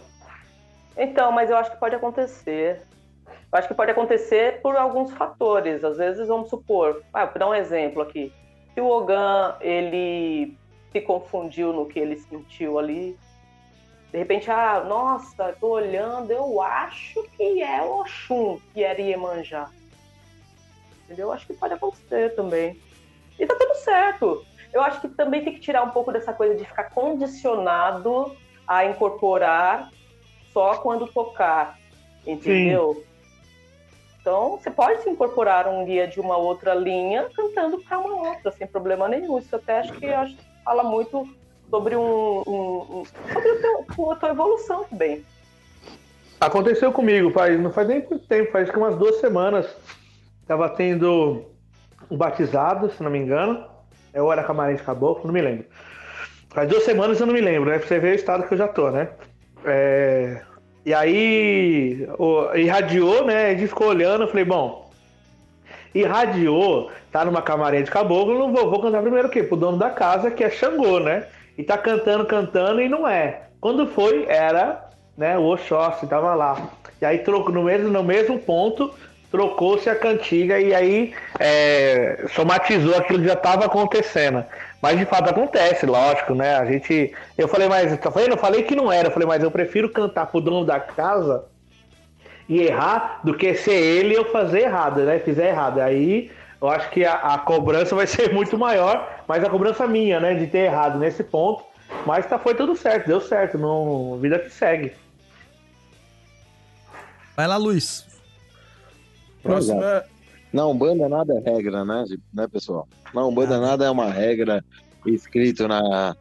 Então, 0.97 1.31
mas 1.33 1.51
eu 1.51 1.57
acho 1.57 1.71
que 1.71 1.79
pode 1.79 1.95
acontecer. 1.95 2.83
Eu 3.27 3.59
acho 3.59 3.69
que 3.69 3.75
pode 3.75 3.91
acontecer 3.91 4.61
por 4.61 4.77
alguns 4.77 5.13
fatores. 5.13 5.85
Às 5.85 5.97
vezes, 5.97 6.27
vamos 6.29 6.51
supor, 6.51 7.03
ah, 7.13 7.27
vou 7.27 7.39
dar 7.39 7.49
um 7.49 7.55
exemplo 7.55 8.03
aqui. 8.03 8.33
Se 8.77 8.81
o 8.83 8.89
Ogan, 8.91 9.57
ele 9.63 10.55
se 10.93 11.01
confundiu 11.01 11.73
no 11.73 11.87
que 11.87 11.99
ele 11.99 12.19
sentiu 12.19 12.79
ali, 12.79 13.19
de 14.13 14.19
repente, 14.19 14.51
ah, 14.51 14.85
nossa, 14.87 15.57
tô 15.59 15.69
olhando, 15.69 16.31
eu 16.31 16.61
acho 16.61 17.23
que 17.39 17.63
é 17.63 17.81
o 17.81 18.01
Oxum, 18.01 18.61
que 18.75 18.85
era 18.85 19.01
Iemanjá. 19.01 19.71
Entendeu? 21.05 21.29
Eu 21.29 21.33
acho 21.33 21.47
que 21.47 21.55
pode 21.55 21.73
acontecer 21.73 22.35
também. 22.35 22.79
E 23.39 23.47
tá 23.47 23.55
tudo 23.55 23.77
certo. 23.77 24.45
Eu 24.75 24.83
acho 24.83 25.01
que 25.01 25.09
também 25.09 25.43
tem 25.43 25.55
que 25.55 25.61
tirar 25.61 25.83
um 25.83 25.91
pouco 25.91 26.13
dessa 26.13 26.35
coisa 26.35 26.55
de 26.55 26.67
ficar 26.67 26.91
condicionado 26.91 28.37
a 28.69 28.85
incorporar 28.85 29.91
só 30.53 30.77
quando 30.77 31.09
tocar, 31.09 31.79
entendeu? 32.27 33.06
Então, 34.27 34.59
você 34.59 34.73
pode 34.73 35.05
se 35.05 35.09
incorporar 35.09 35.69
um 35.69 35.85
guia 35.85 36.05
de 36.05 36.19
uma 36.19 36.37
outra 36.37 36.75
linha 36.75 37.29
cantando 37.33 37.79
para 37.79 37.97
uma 37.97 38.31
outra, 38.31 38.51
sem 38.51 38.67
problema 38.67 39.07
nenhum. 39.07 39.39
Isso 39.39 39.55
até 39.55 39.79
acho 39.79 39.93
que 39.93 40.07
acho 40.13 40.37
fala 40.65 40.83
muito 40.83 41.29
sobre 41.71 41.95
um, 41.95 42.43
um- 42.45 42.87
um- 42.91 43.05
sobre 43.33 43.49
o 43.53 43.61
teu- 43.61 44.11
a 44.11 44.17
tua 44.17 44.31
evolução 44.31 44.83
também. 44.83 45.25
Aconteceu 46.41 46.91
comigo, 46.91 47.31
faz, 47.31 47.57
não 47.61 47.71
faz 47.71 47.87
nem 47.87 48.01
muito 48.01 48.19
tempo, 48.27 48.51
faz 48.51 48.69
que 48.69 48.77
umas 48.77 48.97
duas 48.97 49.21
semanas. 49.21 49.77
Tava 50.45 50.69
tendo 50.71 51.45
um 52.11 52.17
batizado, 52.17 52.91
se 52.91 53.01
não 53.05 53.11
me 53.13 53.21
engano. 53.21 53.65
É 54.13 54.19
era 54.19 54.43
camarim 54.43 54.75
de 54.75 54.83
caboclo, 54.83 55.25
não 55.27 55.33
me 55.33 55.41
lembro. 55.41 55.67
Faz 56.49 56.69
duas 56.69 56.83
semanas 56.83 57.21
eu 57.21 57.27
não 57.29 57.35
me 57.35 57.41
lembro, 57.41 57.71
né? 57.71 57.79
Pra 57.79 57.87
você 57.87 58.01
ver 58.01 58.11
o 58.11 58.17
estado 58.17 58.43
que 58.49 58.55
eu 58.55 58.59
já 58.59 58.67
tô, 58.67 58.91
né? 58.91 59.09
É, 59.65 60.43
E 60.87 60.95
aí 60.95 62.09
o... 62.17 62.55
irradiou, 62.55 63.25
né? 63.25 63.49
A 63.49 63.55
gente 63.55 63.67
ficou 63.67 63.89
olhando, 63.89 64.23
eu 64.23 64.29
falei, 64.29 64.45
bom, 64.45 64.89
irradiou, 65.93 66.93
tá 67.11 67.25
numa 67.25 67.43
camarim 67.43 67.83
de 67.83 67.91
caboclo, 67.91 68.39
não 68.39 68.53
vou, 68.53 68.71
vou 68.71 68.81
cantar 68.81 69.03
primeiro 69.03 69.27
o 69.27 69.31
quê? 69.31 69.43
Pro 69.43 69.57
dono 69.57 69.77
da 69.77 69.91
casa, 69.91 70.31
que 70.31 70.45
é 70.45 70.49
Xangô, 70.49 71.01
né? 71.01 71.27
E 71.59 71.65
tá 71.65 71.77
cantando, 71.77 72.25
cantando 72.25 72.81
e 72.81 72.89
não 72.89 73.09
é. 73.09 73.49
Quando 73.61 73.89
foi, 73.89 74.27
era 74.29 74.89
né, 75.19 75.37
o 75.37 75.47
Oxóssi, 75.47 76.07
tava 76.07 76.37
lá. 76.37 76.71
E 77.03 77.05
aí 77.05 77.19
trocou 77.19 77.53
no 77.53 77.65
mesmo, 77.65 77.89
no 77.89 78.05
mesmo 78.05 78.39
ponto, 78.39 78.95
trocou-se 79.29 79.91
a 79.91 79.97
cantiga 79.97 80.61
e 80.61 80.73
aí 80.73 81.13
é, 81.41 82.27
somatizou 82.33 82.97
aquilo 82.97 83.19
que 83.19 83.27
já 83.27 83.35
estava 83.35 83.65
acontecendo. 83.67 84.45
Mas 84.81 84.99
de 84.99 85.07
fato 85.07 85.31
acontece, 85.31 85.87
lógico, 85.87 86.35
né? 86.35 86.57
A 86.57 86.65
gente. 86.65 87.13
Eu 87.37 87.49
falei, 87.49 87.69
mas 87.69 87.99
tá 87.99 88.11
vendo? 88.11 88.33
Eu 88.33 88.37
falei 88.37 88.63
que 88.63 88.77
não 88.77 88.93
era. 88.93 89.09
Eu 89.09 89.13
falei, 89.13 89.27
mas 89.27 89.43
eu 89.43 89.51
prefiro 89.51 89.91
cantar 89.91 90.27
pro 90.27 90.41
dono 90.41 90.65
da 90.65 90.79
casa 90.79 91.45
e 92.49 92.63
errar 92.63 93.21
do 93.25 93.35
que 93.35 93.55
ser 93.55 93.75
ele 93.75 94.15
e 94.15 94.17
eu 94.17 94.27
fazer 94.27 94.61
errado, 94.61 95.01
né? 95.03 95.19
Fizer 95.19 95.49
errado. 95.49 95.81
Aí 95.81 96.31
eu 96.61 96.69
acho 96.69 96.91
que 96.91 97.05
a, 97.05 97.15
a 97.15 97.39
cobrança 97.39 97.95
vai 97.95 98.07
ser 98.07 98.33
muito 98.35 98.57
maior, 98.59 99.23
mas 99.27 99.43
a 99.43 99.51
cobrança 99.51 99.87
minha, 99.87 100.21
né? 100.21 100.35
De 100.35 100.47
ter 100.47 100.67
errado 100.67 100.99
nesse 100.99 101.25
ponto. 101.25 101.65
Mas 102.05 102.27
tá, 102.27 102.39
foi 102.39 102.55
tudo 102.55 102.77
certo, 102.77 103.07
deu 103.07 103.21
certo. 103.21 103.57
Não, 103.59 104.19
vida 104.19 104.39
que 104.39 104.51
segue. 104.51 104.93
Vai 107.37 107.47
lá, 107.47 107.57
Luiz. 107.57 108.07
Próxima. 109.43 110.05
Na 110.57 110.67
Umbanda 110.67 111.07
nada 111.07 111.35
é 111.35 111.39
regra, 111.39 111.85
né, 111.85 112.07
né 112.33 112.49
pessoal? 112.49 112.89
Na 113.13 113.27
Umbanda 113.27 113.61
nada 113.61 113.85
é 113.85 113.91
uma 113.91 114.11
regra 114.11 114.65
escrito 115.05 115.69
na, 115.69 116.17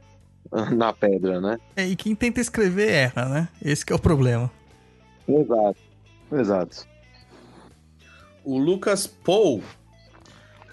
na 0.75 0.91
pedra, 0.91 1.39
né? 1.39 1.57
É, 1.73 1.87
e 1.87 1.95
quem 1.95 2.13
tenta 2.13 2.41
escrever 2.41 2.89
erra, 2.89 3.29
né? 3.29 3.47
Esse 3.63 3.85
que 3.85 3.93
é 3.93 3.95
o 3.95 3.99
problema. 3.99 4.51
Exato. 5.25 5.79
Exato. 6.33 6.85
O 8.43 8.57
Lucas 8.57 9.07
Paul. 9.07 9.63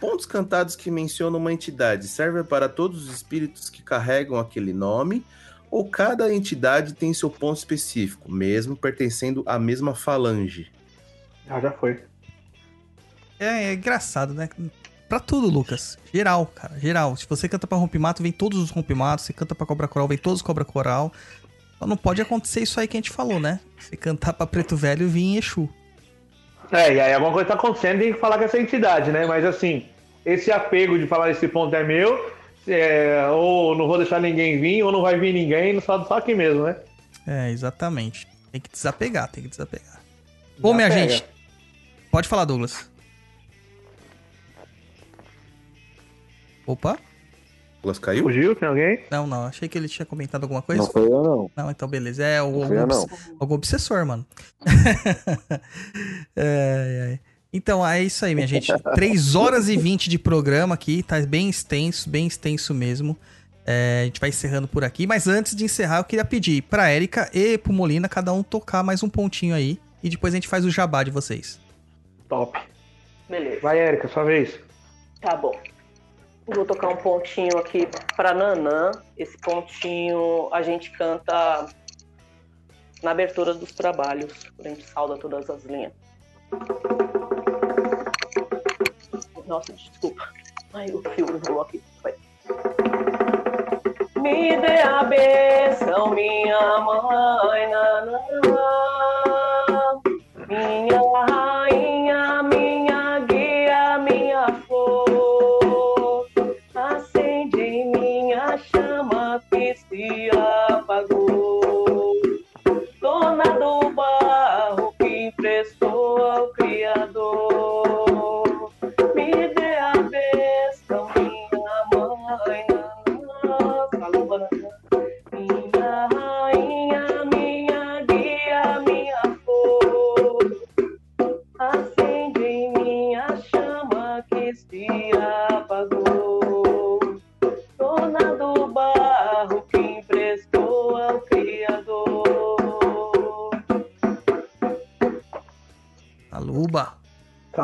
Pontos 0.01 0.27
cantados 0.27 0.75
que 0.75 0.91
mencionam 0.91 1.39
uma 1.39 1.53
entidade 1.53 2.09
servem 2.09 2.43
para 2.43 2.69
todos 2.69 3.07
os 3.07 3.15
espíritos 3.15 3.71
que 3.71 3.81
carregam 3.81 4.41
aquele 4.41 4.73
nome 4.73 5.25
ou 5.71 5.89
cada 5.89 6.35
entidade 6.35 6.95
tem 6.95 7.15
seu 7.15 7.31
ponto 7.31 7.59
específico, 7.59 8.29
mesmo 8.29 8.77
pertencendo 8.77 9.45
à 9.47 9.57
mesma 9.57 9.95
falange? 9.95 10.73
Ah, 11.49 11.61
já 11.61 11.71
foi. 11.71 12.03
É, 13.43 13.65
é 13.65 13.73
engraçado, 13.75 14.33
né? 14.33 14.49
pra 15.13 15.21
tudo, 15.21 15.47
Lucas. 15.49 15.99
Geral, 16.11 16.47
cara, 16.47 16.79
geral. 16.79 17.15
Se 17.17 17.27
você 17.29 17.47
canta 17.47 17.67
pra 17.67 17.77
rompimato, 17.77 18.23
vem 18.23 18.33
todos 18.33 18.59
os 18.59 18.71
rompimatos. 18.71 19.27
Se 19.27 19.35
canta 19.35 19.55
pra 19.55 19.67
cobra 19.67 19.87
coral, 19.87 20.09
vem 20.09 20.17
todos 20.17 20.39
os 20.39 20.43
cobra 20.43 20.65
coral. 20.65 21.13
Só 21.79 21.87
não 21.87 21.99
pode 21.99 22.23
acontecer 22.23 22.63
isso 22.63 22.81
aí 22.81 22.89
que 22.89 22.97
a 22.97 23.01
gente 23.01 23.11
falou, 23.11 23.39
né? 23.39 23.61
Se 23.79 23.95
cantar 23.95 24.33
pra 24.33 24.47
preto 24.47 24.75
velho, 24.75 25.07
vir 25.07 25.37
Exu. 25.37 25.69
É, 26.71 26.95
e 26.95 27.01
aí 27.01 27.13
alguma 27.13 27.31
coisa 27.31 27.49
tá 27.49 27.55
acontecendo 27.55 27.99
tem 27.99 28.15
que 28.15 28.19
falar 28.19 28.39
com 28.39 28.45
essa 28.45 28.59
entidade, 28.59 29.13
né? 29.13 29.27
Mas 29.27 29.45
assim, 29.45 29.85
esse 30.25 30.51
apego 30.51 30.99
de 30.99 31.07
falar 31.07 31.31
esse 31.31 31.47
ponto 31.47 31.77
é 31.77 31.85
meu, 31.85 32.33
é, 32.67 33.27
ou 33.31 33.77
não 33.77 33.87
vou 33.87 33.99
deixar 33.99 34.19
ninguém 34.19 34.59
vir, 34.59 34.83
ou 34.83 34.91
não 34.91 35.03
vai 35.03 35.19
vir 35.19 35.35
ninguém, 35.35 35.79
só, 35.83 36.03
só 36.07 36.17
aqui 36.17 36.35
mesmo, 36.35 36.65
né? 36.65 36.77
É, 37.27 37.51
exatamente. 37.51 38.27
Tem 38.51 38.63
que 38.63 38.71
desapegar, 38.71 39.31
tem 39.31 39.43
que 39.43 39.51
desapegar. 39.51 40.01
Bom, 40.59 40.73
minha 40.73 40.91
gente. 40.91 41.23
Pode 42.11 42.27
falar, 42.29 42.47
Douglas. 42.47 42.92
Opa. 46.67 46.99
Douglas 47.83 47.99
caiu? 47.99 48.23
Fugiu? 48.23 48.55
Tem 48.55 48.69
alguém? 48.69 49.05
Não, 49.11 49.27
não. 49.27 49.45
Achei 49.47 49.69
que 49.69 49.77
ele 49.77 49.89
tinha 49.89 50.07
comentado 50.07 50.45
alguma 50.45 50.63
coisa. 50.63 50.83
Não 50.83 50.91
foi 50.91 51.03
eu, 51.03 51.23
não. 51.23 51.51
Não, 51.57 51.71
então 51.71 51.89
beleza. 51.89 52.25
É 52.25 52.41
o, 52.41 52.51
Não 52.51 52.63
algum, 52.63 52.75
eu, 52.75 52.83
obs- 52.85 53.07
algum 53.41 53.55
obsessor, 53.55 54.07
mano. 54.07 54.25
Ai, 56.37 57.01
ai. 57.11 57.21
Então, 57.53 57.87
é 57.87 58.03
isso 58.03 58.25
aí, 58.25 58.35
minha 58.35 58.47
gente. 58.47 58.73
3 58.95 59.35
horas 59.35 59.69
e 59.69 59.77
20 59.77 60.09
de 60.09 60.19
programa 60.19 60.75
aqui, 60.75 61.03
tá 61.03 61.21
bem 61.21 61.51
extenso, 61.51 62.09
bem 62.09 62.27
extenso 62.27 62.73
mesmo. 62.73 63.17
É, 63.67 64.01
a 64.03 64.05
gente 64.07 64.19
vai 64.21 64.31
encerrando 64.31 64.67
por 64.67 64.83
aqui, 64.85 65.07
mas 65.07 65.29
antes 65.29 65.55
de 65.55 65.65
encerrar, 65.65 65.99
eu 65.99 66.05
queria 66.05 66.25
pedir 66.25 66.63
pra 66.63 66.89
Érica 66.89 67.31
e 67.33 67.57
pro 67.59 67.73
Molina 67.73 68.09
cada 68.09 68.33
um 68.33 68.43
tocar 68.43 68.83
mais 68.83 69.03
um 69.03 69.09
pontinho 69.09 69.55
aí. 69.55 69.79
E 70.03 70.09
depois 70.09 70.33
a 70.33 70.37
gente 70.37 70.49
faz 70.49 70.65
o 70.65 70.71
jabá 70.71 71.03
de 71.05 71.11
vocês. 71.13 71.61
Top. 72.29 72.59
Beleza. 73.29 73.61
Vai, 73.61 73.79
Érica, 73.79 74.09
sua 74.09 74.25
vez. 74.25 74.59
Tá 75.21 75.37
bom. 75.37 75.53
Vou 76.55 76.67
tocar 76.67 76.89
um 76.89 76.97
pontinho 76.97 77.57
aqui 77.59 77.89
pra 78.15 78.35
Nanã. 78.35 78.91
Esse 79.17 79.39
pontinho 79.39 80.49
a 80.53 80.63
gente 80.63 80.91
canta 80.91 81.67
na 83.03 83.11
abertura 83.11 83.55
dos 83.55 83.73
trabalhos. 83.73 84.33
A 84.59 84.69
gente 84.69 84.85
sauda 84.89 85.17
todas 85.17 85.49
as 85.49 85.65
linhas. 85.65 85.93
Nossa, 89.47 89.73
desculpa. 89.73 90.29
Ai, 90.75 90.87
o 90.91 91.03
fio 91.11 91.27
voou 91.41 91.63
aqui. 91.63 91.83
Vai. 92.03 92.15
Me 94.17 94.57
dê 94.57 94.81
a 94.83 95.05
benção, 95.05 96.11
minha 96.11 96.79
mãe, 96.79 97.69
nanã. 97.69 98.92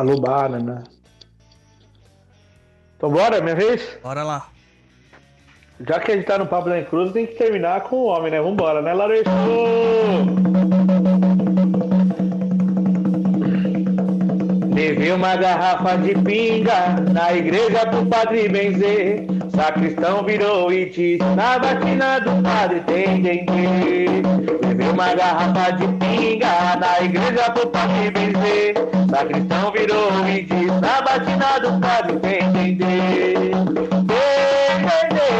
Calubana, 0.08 0.58
né? 0.58 0.84
Então 2.96 3.10
bora, 3.10 3.42
minha 3.42 3.54
vez? 3.54 3.98
Bora 4.02 4.22
lá. 4.22 4.48
Já 5.86 6.00
que 6.00 6.10
a 6.10 6.16
gente 6.16 6.24
tá 6.24 6.38
no 6.38 6.46
Papo 6.46 6.70
da 6.70 6.82
Cruz, 6.82 7.12
tem 7.12 7.26
que 7.26 7.34
terminar 7.34 7.82
com 7.82 7.96
o 7.96 8.04
homem, 8.06 8.30
né? 8.30 8.40
Vambora, 8.40 8.80
né, 8.80 8.94
Larejo? 8.94 9.24
Levei 14.74 15.12
uma 15.12 15.36
garrafa 15.36 15.98
de 15.98 16.14
pinga 16.14 16.96
na 17.12 17.34
igreja 17.34 17.86
pro 17.90 18.06
padre 18.06 18.48
benzer. 18.48 19.26
Sacristão 19.54 20.24
virou 20.24 20.72
e 20.72 20.86
disse: 20.86 21.18
Na 21.36 21.58
batina 21.58 22.18
do 22.20 22.42
padre 22.42 22.80
tem 22.80 23.20
dendê. 23.20 24.06
Levei 24.66 24.88
uma 24.88 25.14
garrafa 25.14 25.72
de 25.72 25.86
pinga 25.98 26.76
na 26.80 27.04
igreja 27.04 27.50
pro 27.50 27.68
padre 27.68 28.10
benzer. 28.10 28.87
Sacristão 29.10 29.72
virou 29.72 30.28
e 30.28 30.42
disse: 30.42 30.66
Na 30.66 31.00
batina 31.00 31.58
do 31.60 31.80
padre 31.80 32.18
tem. 32.18 32.38
Tem 32.52 32.76
dendê, 32.76 33.50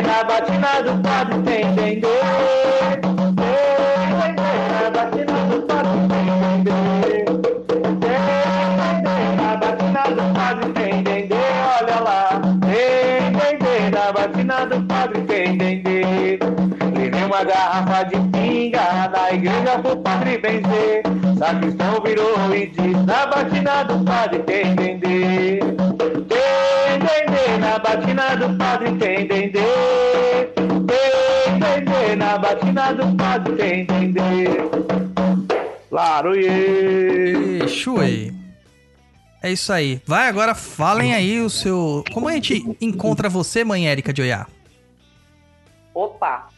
na 0.07 0.25
batina 0.25 0.83
do 0.83 1.03
padre 1.03 1.39
tem 1.43 1.75
dendê, 1.75 2.09
na 4.73 4.91
batina 4.91 5.39
do 5.51 5.63
padre 5.67 5.99
tem. 6.09 6.25
Na 9.93 11.05
dendê, 11.05 11.35
olha 11.79 12.01
lá. 12.01 12.41
Dendê, 12.61 13.91
na 13.91 14.13
batina 14.13 14.67
do 14.67 14.83
padre 14.87 15.21
tem 15.23 15.59
dendê. 15.59 16.39
Levei 16.97 17.25
uma 17.25 17.45
garrafa 17.45 18.05
de 18.05 18.17
pinga 18.31 19.09
na 19.11 19.33
igreja 19.33 19.79
pro 19.83 19.97
padre 19.99 20.39
benzer. 20.39 21.08
Sacristão 21.39 22.03
virou 22.03 22.55
e 22.55 22.67
disse: 22.67 22.89
Na 23.07 23.27
batina 23.27 23.85
do 23.85 24.05
padre 24.05 24.43
tem 24.43 24.75
dendê. 24.75 25.61
Tem 26.29 26.99
dendê, 26.99 27.59
na 27.59 27.79
batina 27.79 28.37
do 28.37 28.59
padre 28.59 28.93
tem 28.97 29.27
dendê. 29.27 29.61
Tem 30.57 31.59
dendê, 31.61 32.17
na 32.17 32.39
batina 32.39 32.93
do 32.93 33.17
padre 33.17 33.57
tem 33.57 33.87
dendê. 33.87 34.47
Laroie! 35.93 37.63
Exuei. 37.63 38.33
É 39.41 39.53
isso 39.53 39.73
aí. 39.73 40.03
Vai 40.05 40.27
agora, 40.27 40.57
falem 40.57 41.15
aí 41.15 41.41
o 41.41 41.49
seu. 41.49 42.03
Como 42.13 42.29
a 42.29 42.33
gente 42.33 42.77
encontra 42.81 43.29
você, 43.29 43.63
mãe 43.63 43.89
Érica 43.89 44.13
de 44.13 44.23
Oiá? 44.23 44.47
Opa! 45.95 46.49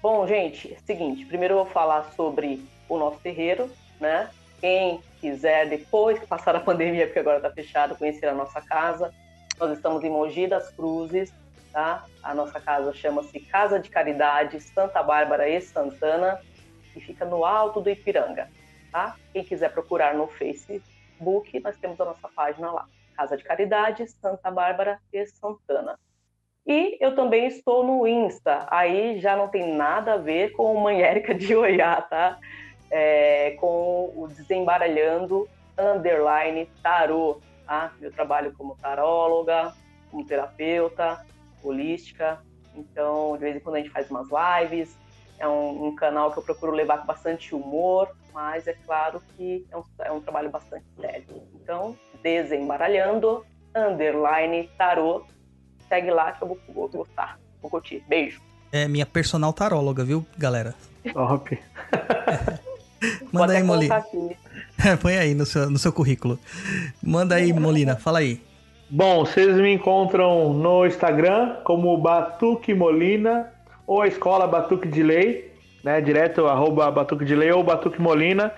Bom, 0.00 0.26
gente, 0.26 0.72
é 0.72 0.76
o 0.76 0.86
seguinte, 0.86 1.26
primeiro 1.26 1.54
eu 1.54 1.64
vou 1.64 1.66
falar 1.66 2.10
sobre 2.16 2.64
o 2.88 2.96
nosso 2.96 3.18
terreiro, 3.18 3.68
né? 4.00 4.30
Quem 4.60 5.00
quiser, 5.20 5.68
depois 5.68 6.18
que 6.18 6.26
passar 6.26 6.56
a 6.56 6.60
pandemia, 6.60 7.06
porque 7.06 7.18
agora 7.18 7.40
tá 7.40 7.50
fechado, 7.50 7.96
conhecer 7.96 8.26
a 8.26 8.34
nossa 8.34 8.60
casa. 8.60 9.12
Nós 9.58 9.72
estamos 9.72 10.02
em 10.02 10.10
Mogi 10.10 10.46
das 10.46 10.70
Cruzes, 10.70 11.32
tá? 11.72 12.04
A 12.22 12.34
nossa 12.34 12.60
casa 12.60 12.92
chama-se 12.92 13.40
Casa 13.40 13.78
de 13.78 13.90
Caridade 13.90 14.60
Santa 14.60 15.02
Bárbara 15.02 15.48
e 15.48 15.60
Santana 15.60 16.40
e 16.96 17.00
fica 17.00 17.24
no 17.24 17.44
alto 17.44 17.80
do 17.80 17.90
Ipiranga, 17.90 18.48
tá? 18.90 19.16
Quem 19.32 19.44
quiser 19.44 19.70
procurar 19.72 20.14
no 20.14 20.26
Facebook, 20.26 21.60
nós 21.60 21.76
temos 21.76 22.00
a 22.00 22.04
nossa 22.04 22.28
página 22.28 22.70
lá. 22.70 22.86
Casa 23.16 23.36
de 23.36 23.44
Caridade 23.44 24.08
Santa 24.08 24.50
Bárbara 24.50 24.98
e 25.12 25.26
Santana. 25.26 25.98
E 26.66 26.96
eu 27.00 27.14
também 27.14 27.46
estou 27.46 27.84
no 27.84 28.06
Insta. 28.06 28.66
Aí 28.70 29.18
já 29.18 29.36
não 29.36 29.48
tem 29.48 29.74
nada 29.74 30.14
a 30.14 30.18
ver 30.18 30.52
com 30.52 30.74
Mãe 30.80 31.02
Érica 31.02 31.34
de 31.34 31.54
Oiá, 31.54 32.00
tá? 32.00 32.38
É, 32.90 33.52
com 33.60 34.12
o 34.16 34.28
Desembaralhando 34.28 35.48
Underline 35.78 36.66
Tarô, 36.82 37.40
tá? 37.66 37.92
Eu 38.00 38.10
trabalho 38.10 38.52
como 38.56 38.76
taróloga, 38.76 39.72
como 40.10 40.24
terapeuta, 40.24 41.24
holística. 41.62 42.40
Então, 42.74 43.34
de 43.34 43.40
vez 43.40 43.56
em 43.56 43.60
quando 43.60 43.76
a 43.76 43.78
gente 43.78 43.90
faz 43.90 44.10
umas 44.10 44.28
lives. 44.28 44.98
É 45.38 45.48
um, 45.48 45.86
um 45.86 45.94
canal 45.94 46.32
que 46.32 46.38
eu 46.38 46.42
procuro 46.42 46.72
levar 46.72 46.98
com 46.98 47.06
bastante 47.06 47.54
humor, 47.54 48.14
mas 48.32 48.66
é 48.66 48.74
claro 48.84 49.22
que 49.36 49.66
é 49.70 49.76
um, 49.76 49.84
é 50.00 50.12
um 50.12 50.20
trabalho 50.20 50.50
bastante 50.50 50.84
sério. 51.00 51.24
Então, 51.54 51.96
Desembaralhando 52.22 53.46
Underline 53.74 54.68
Tarô 54.76 55.24
segue 55.88 56.10
lá 56.10 56.32
que 56.32 56.42
eu 56.42 56.48
vou, 56.48 56.58
vou 56.68 56.88
gostar. 56.88 57.38
Vou 57.62 57.70
curtir. 57.70 58.04
Beijo. 58.06 58.40
É 58.72 58.86
minha 58.86 59.06
personal 59.06 59.52
taróloga, 59.52 60.04
viu, 60.04 60.24
galera? 60.38 60.74
Top. 61.12 61.58
Manda 63.32 63.52
aí, 63.52 63.62
Molina. 63.62 63.96
aqui. 63.96 64.36
Põe 65.00 65.16
aí 65.16 65.34
no 65.34 65.46
seu, 65.46 65.70
no 65.70 65.78
seu 65.78 65.92
currículo. 65.92 66.38
Manda 67.02 67.34
aí, 67.34 67.52
Molina. 67.52 67.96
Fala 67.96 68.20
aí. 68.20 68.40
Bom, 68.88 69.24
vocês 69.24 69.56
me 69.56 69.72
encontram 69.72 70.52
no 70.52 70.84
Instagram 70.84 71.56
como 71.64 71.96
Batuque 71.96 72.74
Molina 72.74 73.52
ou 73.86 74.02
a 74.02 74.08
escola 74.08 74.46
Batuque 74.46 74.88
de 74.88 75.02
Lei, 75.02 75.52
né? 75.84 76.00
Direto 76.00 76.46
arroba 76.46 76.90
Batuque 76.90 77.24
de 77.24 77.34
Lei 77.36 77.52
ou 77.52 77.62
Batuque 77.62 78.00
Molina. 78.00 78.52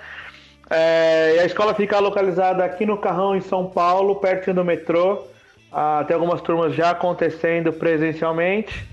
É, 0.71 1.35
e 1.37 1.39
a 1.41 1.45
escola 1.45 1.75
fica 1.75 1.99
localizada 1.99 2.65
aqui 2.65 2.87
no 2.87 2.97
Carrão, 2.97 3.37
em 3.37 3.43
São 3.43 3.67
Paulo, 3.67 4.17
pertinho 4.17 4.57
do 4.57 4.65
metrô. 4.65 5.27
Ah, 5.71 6.03
tem 6.07 6.15
algumas 6.15 6.41
turmas 6.41 6.75
já 6.75 6.91
acontecendo 6.91 7.73
presencialmente. 7.73 8.87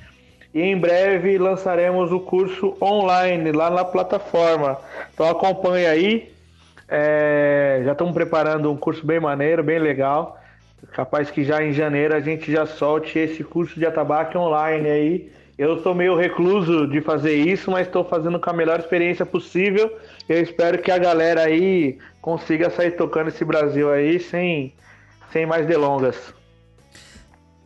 E 0.53 0.61
em 0.61 0.77
breve 0.77 1.37
lançaremos 1.37 2.11
o 2.11 2.19
curso 2.19 2.75
online 2.81 3.51
lá 3.51 3.69
na 3.69 3.85
plataforma. 3.85 4.77
Então 5.13 5.29
acompanhe 5.29 5.85
aí. 5.85 6.31
É, 6.87 7.81
já 7.85 7.91
estamos 7.91 8.13
preparando 8.13 8.71
um 8.71 8.77
curso 8.77 9.05
bem 9.05 9.19
maneiro, 9.19 9.63
bem 9.63 9.77
legal. 9.77 10.39
Capaz 10.91 11.29
que 11.29 11.43
já 11.43 11.63
em 11.63 11.71
janeiro 11.71 12.15
a 12.15 12.19
gente 12.19 12.51
já 12.51 12.65
solte 12.65 13.19
esse 13.19 13.43
curso 13.43 13.79
de 13.79 13.85
atabaque 13.85 14.37
online 14.37 14.89
aí. 14.89 15.31
Eu 15.57 15.77
estou 15.77 15.93
meio 15.93 16.15
recluso 16.15 16.87
de 16.87 17.01
fazer 17.01 17.35
isso, 17.35 17.69
mas 17.69 17.85
estou 17.85 18.03
fazendo 18.05 18.39
com 18.39 18.49
a 18.49 18.53
melhor 18.53 18.79
experiência 18.79 19.25
possível. 19.25 19.93
Eu 20.27 20.41
espero 20.41 20.81
que 20.81 20.89
a 20.89 20.97
galera 20.97 21.43
aí 21.43 21.99
consiga 22.21 22.69
sair 22.69 22.91
tocando 22.91 23.27
esse 23.27 23.43
Brasil 23.43 23.91
aí 23.91 24.19
sem, 24.19 24.73
sem 25.31 25.45
mais 25.45 25.67
delongas. 25.67 26.33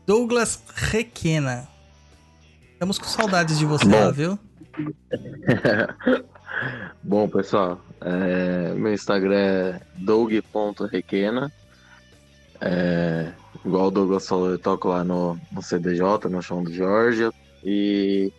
Douglas 0.08 0.64
Requena. 0.76 1.73
Estamos 2.84 3.00
com 3.00 3.06
saudades 3.06 3.58
de 3.58 3.66
você 3.66 3.86
lá, 3.86 4.12
viu? 4.12 4.38
Bom, 7.02 7.30
pessoal, 7.30 7.80
é, 8.02 8.74
meu 8.74 8.94
Instagram 8.94 9.38
é 9.38 9.82
doug.requena. 9.96 11.50
É, 12.60 13.32
igual 13.64 13.88
o 13.88 13.92
Douglas 13.92 14.28
falou, 14.28 14.50
eu 14.50 14.60
toco 14.60 14.90
lá 14.90 15.02
no, 15.02 15.40
no 15.50 15.62
CDJ, 15.62 16.28
no 16.30 16.42
Chão 16.42 16.62
do 16.62 16.74
Jorge. 16.74 17.30
E, 17.64 18.34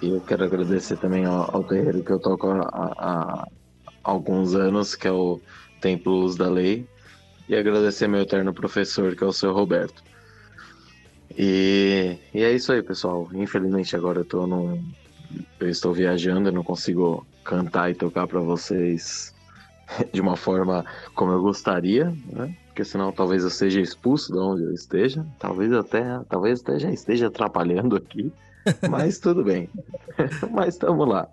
e 0.00 0.08
eu 0.08 0.22
quero 0.22 0.44
agradecer 0.44 0.96
também 0.96 1.26
ao, 1.26 1.54
ao 1.54 1.62
terreiro 1.62 2.02
que 2.02 2.12
eu 2.12 2.18
toco 2.18 2.48
há 2.48 3.46
alguns 4.02 4.54
anos, 4.54 4.94
que 4.94 5.06
é 5.06 5.12
o 5.12 5.38
Templo 5.82 6.14
Luz 6.14 6.34
da 6.34 6.48
Lei. 6.48 6.88
E 7.46 7.54
agradecer 7.54 8.08
meu 8.08 8.22
eterno 8.22 8.54
professor, 8.54 9.14
que 9.14 9.22
é 9.22 9.26
o 9.26 9.34
seu 9.34 9.52
Roberto. 9.52 10.02
E, 11.36 12.18
e 12.32 12.42
é 12.42 12.52
isso 12.52 12.72
aí, 12.72 12.82
pessoal. 12.82 13.28
Infelizmente 13.34 13.94
agora 13.94 14.20
eu 14.20 14.24
tô 14.24 14.46
num. 14.46 14.82
Eu 15.60 15.68
estou 15.68 15.92
viajando, 15.92 16.48
eu 16.48 16.52
não 16.52 16.64
consigo 16.64 17.26
cantar 17.44 17.90
e 17.90 17.94
tocar 17.94 18.26
para 18.26 18.40
vocês 18.40 19.34
de 20.12 20.20
uma 20.20 20.36
forma 20.36 20.84
como 21.14 21.32
eu 21.32 21.42
gostaria, 21.42 22.06
né? 22.32 22.54
Porque 22.68 22.84
senão 22.84 23.12
talvez 23.12 23.44
eu 23.44 23.50
seja 23.50 23.80
expulso 23.80 24.32
de 24.32 24.38
onde 24.38 24.62
eu 24.62 24.72
esteja. 24.72 25.26
Talvez 25.38 25.72
até, 25.72 26.20
talvez 26.28 26.60
até 26.60 26.78
já 26.78 26.90
esteja 26.90 27.26
atrapalhando 27.26 27.96
aqui. 27.96 28.32
Mas 28.88 29.18
tudo 29.18 29.44
bem. 29.44 29.68
Mas 30.50 30.74
estamos 30.74 31.06
lá. 31.06 31.28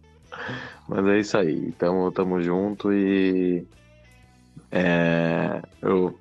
Mas 0.87 1.05
é 1.05 1.19
isso 1.19 1.37
aí. 1.37 1.65
Então 1.67 2.11
tamo 2.11 2.41
junto 2.41 2.91
e 2.91 3.65
é, 4.71 5.61
eu 5.81 6.17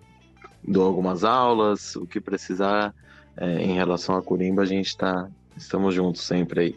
dou 0.62 0.86
algumas 0.86 1.24
aulas, 1.24 1.96
o 1.96 2.06
que 2.06 2.20
precisar 2.20 2.94
é, 3.36 3.62
em 3.62 3.74
relação 3.74 4.16
a 4.16 4.22
Corimba, 4.22 4.62
a 4.62 4.66
gente 4.66 4.96
tá. 4.96 5.28
Estamos 5.56 5.94
juntos 5.94 6.22
sempre 6.22 6.60
aí. 6.60 6.76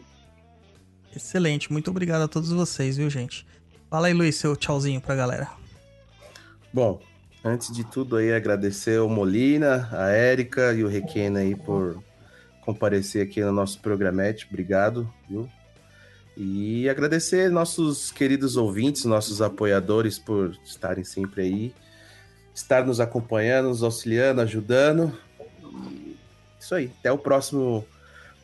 Excelente, 1.14 1.72
muito 1.72 1.90
obrigado 1.90 2.22
a 2.22 2.28
todos 2.28 2.50
vocês, 2.52 2.96
viu, 2.98 3.08
gente? 3.08 3.46
Fala 3.88 4.08
aí, 4.08 4.12
Luiz, 4.12 4.36
seu 4.36 4.54
tchauzinho 4.54 5.00
pra 5.00 5.14
galera. 5.14 5.48
Bom, 6.72 7.00
antes 7.42 7.74
de 7.74 7.84
tudo 7.84 8.16
aí, 8.16 8.32
agradecer 8.32 9.00
o 9.00 9.08
Molina, 9.08 9.88
a 9.92 10.08
Érica 10.10 10.74
e 10.74 10.84
o 10.84 10.88
Requena 10.88 11.40
aí 11.40 11.54
por 11.54 12.02
comparecer 12.60 13.24
aqui 13.24 13.40
no 13.40 13.52
nosso 13.52 13.80
programete. 13.80 14.46
Obrigado, 14.46 15.10
viu? 15.26 15.48
E 16.36 16.86
agradecer 16.88 17.50
nossos 17.50 18.10
queridos 18.10 18.58
ouvintes, 18.58 19.06
nossos 19.06 19.40
apoiadores 19.40 20.18
por 20.18 20.54
estarem 20.62 21.02
sempre 21.02 21.42
aí, 21.42 21.74
estar 22.54 22.84
nos 22.84 23.00
acompanhando, 23.00 23.68
nos 23.68 23.82
auxiliando, 23.82 24.42
ajudando. 24.42 25.16
Isso 26.66 26.74
aí. 26.74 26.90
Até 26.98 27.12
o 27.12 27.18
próximo 27.18 27.86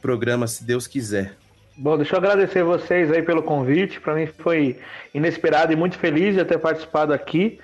programa, 0.01 0.47
se 0.47 0.65
Deus 0.65 0.86
quiser. 0.86 1.34
Bom, 1.76 1.97
deixa 1.97 2.15
eu 2.15 2.18
agradecer 2.18 2.62
vocês 2.62 3.10
aí 3.10 3.20
pelo 3.20 3.42
convite. 3.42 4.01
Para 4.01 4.15
mim 4.15 4.26
foi 4.26 4.78
inesperado 5.12 5.73
e 5.73 5.76
muito 5.76 5.99
feliz 5.99 6.36
de 6.36 6.44
ter 6.44 6.59
participado 6.59 7.12
aqui. 7.12 7.59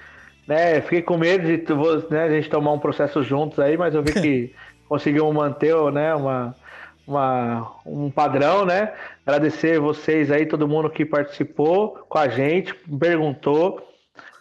Né, 0.48 0.80
fiquei 0.80 1.02
com 1.02 1.16
medo 1.16 1.46
de 1.46 1.62
né, 2.10 2.24
a 2.24 2.30
gente 2.30 2.50
tomar 2.50 2.72
um 2.72 2.78
processo 2.80 3.22
juntos 3.22 3.60
aí, 3.60 3.76
mas 3.76 3.94
eu 3.94 4.02
vi 4.02 4.12
que 4.14 4.54
conseguimos 4.88 5.32
manter 5.32 5.76
né, 5.92 6.12
uma, 6.16 6.56
uma- 7.06 7.76
um 7.86 8.10
padrão, 8.10 8.64
né? 8.64 8.94
Agradecer 9.24 9.78
vocês 9.78 10.28
aí, 10.28 10.44
todo 10.44 10.66
mundo 10.66 10.90
que 10.90 11.04
participou 11.04 12.04
com 12.08 12.18
a 12.18 12.26
gente, 12.28 12.74
perguntou, 12.98 13.86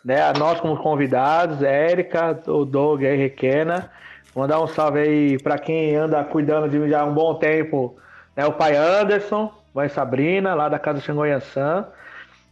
né? 0.04 0.24
A 0.24 0.34
nós 0.34 0.60
como 0.60 0.78
convidados, 0.78 1.62
Érica, 1.62 2.42
o 2.48 2.66
Doug 2.66 3.04
aí, 3.04 3.18
Requena. 3.18 3.92
Mandar 4.38 4.62
um 4.62 4.68
salve 4.68 5.00
aí 5.00 5.40
para 5.40 5.58
quem 5.58 5.96
anda 5.96 6.24
cuidando 6.24 6.70
de 6.70 6.78
mim 6.78 6.88
já 6.88 7.02
há 7.02 7.06
um 7.06 7.14
bom 7.14 7.34
tempo, 7.34 7.98
né? 8.36 8.46
O 8.46 8.54
pai 8.54 8.78
Anderson, 8.78 9.52
mãe 9.74 9.90
Sabrina, 9.90 10.54
lá 10.54 10.70
da 10.70 10.78
Casa 10.78 11.02
Xangoyançã. 11.02 11.88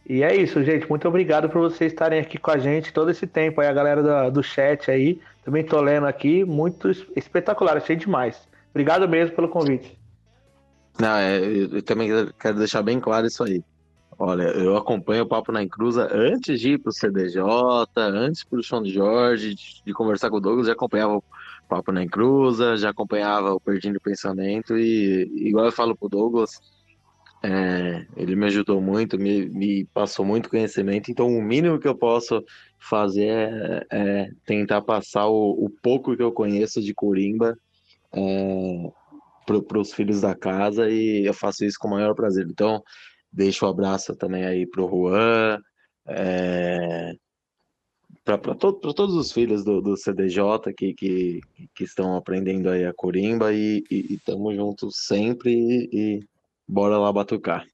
E 0.04 0.20
é 0.24 0.34
isso, 0.34 0.64
gente. 0.64 0.88
Muito 0.88 1.06
obrigado 1.06 1.48
por 1.48 1.60
vocês 1.60 1.92
estarem 1.92 2.18
aqui 2.18 2.38
com 2.38 2.50
a 2.50 2.58
gente 2.58 2.92
todo 2.92 3.08
esse 3.08 3.24
tempo. 3.24 3.60
Aí 3.60 3.68
a 3.68 3.72
galera 3.72 4.02
da- 4.02 4.28
do 4.30 4.42
chat 4.42 4.90
aí, 4.90 5.20
também 5.44 5.62
tô 5.62 5.80
lendo 5.80 6.08
aqui, 6.08 6.44
muito 6.44 6.90
es- 6.90 7.06
espetacular, 7.14 7.76
achei 7.76 7.94
demais. 7.94 8.48
Obrigado 8.70 9.08
mesmo 9.08 9.36
pelo 9.36 9.48
convite. 9.48 9.96
Não, 10.98 11.16
é, 11.16 11.38
eu 11.38 11.82
também 11.82 12.10
quero 12.40 12.58
deixar 12.58 12.82
bem 12.82 12.98
claro 12.98 13.28
isso 13.28 13.44
aí. 13.44 13.62
Olha, 14.18 14.42
eu 14.42 14.76
acompanho 14.76 15.22
o 15.22 15.28
Papo 15.28 15.52
na 15.52 15.62
Encruza 15.62 16.08
antes 16.12 16.58
de 16.58 16.72
ir 16.72 16.78
pro 16.78 16.90
CDJ, 16.90 17.38
antes 17.96 18.42
pro 18.42 18.60
Chão 18.60 18.82
de 18.82 18.90
Jorge, 18.92 19.54
de, 19.54 19.92
conversar 19.92 20.30
com 20.30 20.38
o 20.38 20.40
Douglas, 20.40 20.66
já 20.66 20.72
acompanhava 20.72 21.22
Papo 21.68 21.92
na 21.92 22.02
Encruza, 22.02 22.76
já 22.76 22.90
acompanhava 22.90 23.52
o 23.52 23.60
Perdindo 23.60 24.00
Pensamento 24.00 24.76
e, 24.76 25.30
igual 25.48 25.66
eu 25.66 25.72
falo 25.72 25.96
pro 25.96 26.08
Douglas, 26.08 26.60
é, 27.42 28.06
ele 28.16 28.34
me 28.34 28.46
ajudou 28.46 28.80
muito, 28.80 29.18
me, 29.18 29.48
me 29.48 29.84
passou 29.86 30.24
muito 30.24 30.48
conhecimento, 30.48 31.10
então 31.10 31.28
o 31.28 31.42
mínimo 31.42 31.78
que 31.78 31.86
eu 31.86 31.94
posso 31.94 32.42
fazer 32.78 33.28
é, 33.28 33.86
é 33.90 34.30
tentar 34.44 34.82
passar 34.82 35.26
o, 35.26 35.50
o 35.64 35.70
pouco 35.70 36.16
que 36.16 36.22
eu 36.22 36.32
conheço 36.32 36.80
de 36.80 36.94
Corimba 36.94 37.56
é, 38.12 38.90
para 39.44 39.78
os 39.78 39.92
filhos 39.92 40.20
da 40.20 40.34
casa 40.34 40.88
e 40.88 41.24
eu 41.24 41.34
faço 41.34 41.64
isso 41.64 41.78
com 41.78 41.88
o 41.88 41.92
maior 41.92 42.14
prazer. 42.14 42.46
Então, 42.48 42.82
deixo 43.32 43.66
o 43.66 43.68
abraço 43.68 44.16
também 44.16 44.44
aí 44.44 44.66
pro 44.66 44.88
Juan, 44.88 45.58
é, 46.08 47.12
para 48.26 48.56
to, 48.56 48.72
todos 48.72 49.14
os 49.14 49.30
filhos 49.30 49.62
do, 49.64 49.80
do 49.80 49.96
CDJ 49.96 50.74
que, 50.76 50.92
que, 50.94 51.40
que 51.72 51.84
estão 51.84 52.16
aprendendo 52.16 52.68
aí 52.68 52.84
a 52.84 52.92
corimba 52.92 53.52
e, 53.52 53.84
e, 53.88 54.14
e 54.14 54.18
tamo 54.18 54.52
juntos 54.52 54.96
sempre 55.06 55.52
e, 55.52 55.88
e 55.92 56.20
bora 56.66 56.98
lá 56.98 57.12
batucar. 57.12 57.64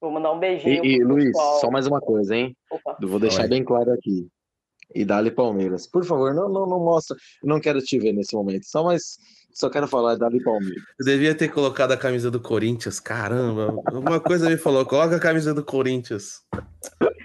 Vou 0.00 0.10
mandar 0.10 0.32
um 0.32 0.38
beijinho 0.40 0.82
E, 0.82 0.96
e 0.96 1.04
Luiz, 1.04 1.26
pessoal. 1.26 1.60
só 1.60 1.70
mais 1.70 1.86
uma 1.86 2.00
coisa, 2.00 2.34
hein? 2.34 2.56
Opa. 2.70 2.96
Eu 3.00 3.08
vou 3.08 3.20
deixar 3.20 3.42
Oi. 3.42 3.48
bem 3.48 3.62
claro 3.62 3.92
aqui. 3.92 4.26
E 4.94 5.04
Dali 5.04 5.30
Palmeiras. 5.30 5.86
Por 5.86 6.04
favor, 6.04 6.34
não, 6.34 6.48
não, 6.48 6.66
não 6.66 6.80
mostra. 6.80 7.16
Não 7.44 7.60
quero 7.60 7.80
te 7.80 7.98
ver 7.98 8.12
nesse 8.12 8.34
momento. 8.34 8.64
Só 8.64 8.82
mais. 8.82 9.18
Só 9.52 9.68
quero 9.68 9.86
falar 9.86 10.16
Dali 10.16 10.42
Palmeiras. 10.42 10.82
Eu 10.98 11.04
devia 11.06 11.34
ter 11.34 11.48
colocado 11.48 11.92
a 11.92 11.96
camisa 11.96 12.30
do 12.30 12.40
Corinthians. 12.40 12.98
Caramba, 12.98 13.74
alguma 13.86 14.18
coisa 14.20 14.48
me 14.48 14.56
falou. 14.56 14.84
Coloca 14.86 15.16
a 15.16 15.20
camisa 15.20 15.52
do 15.52 15.64
Corinthians. 15.64 16.42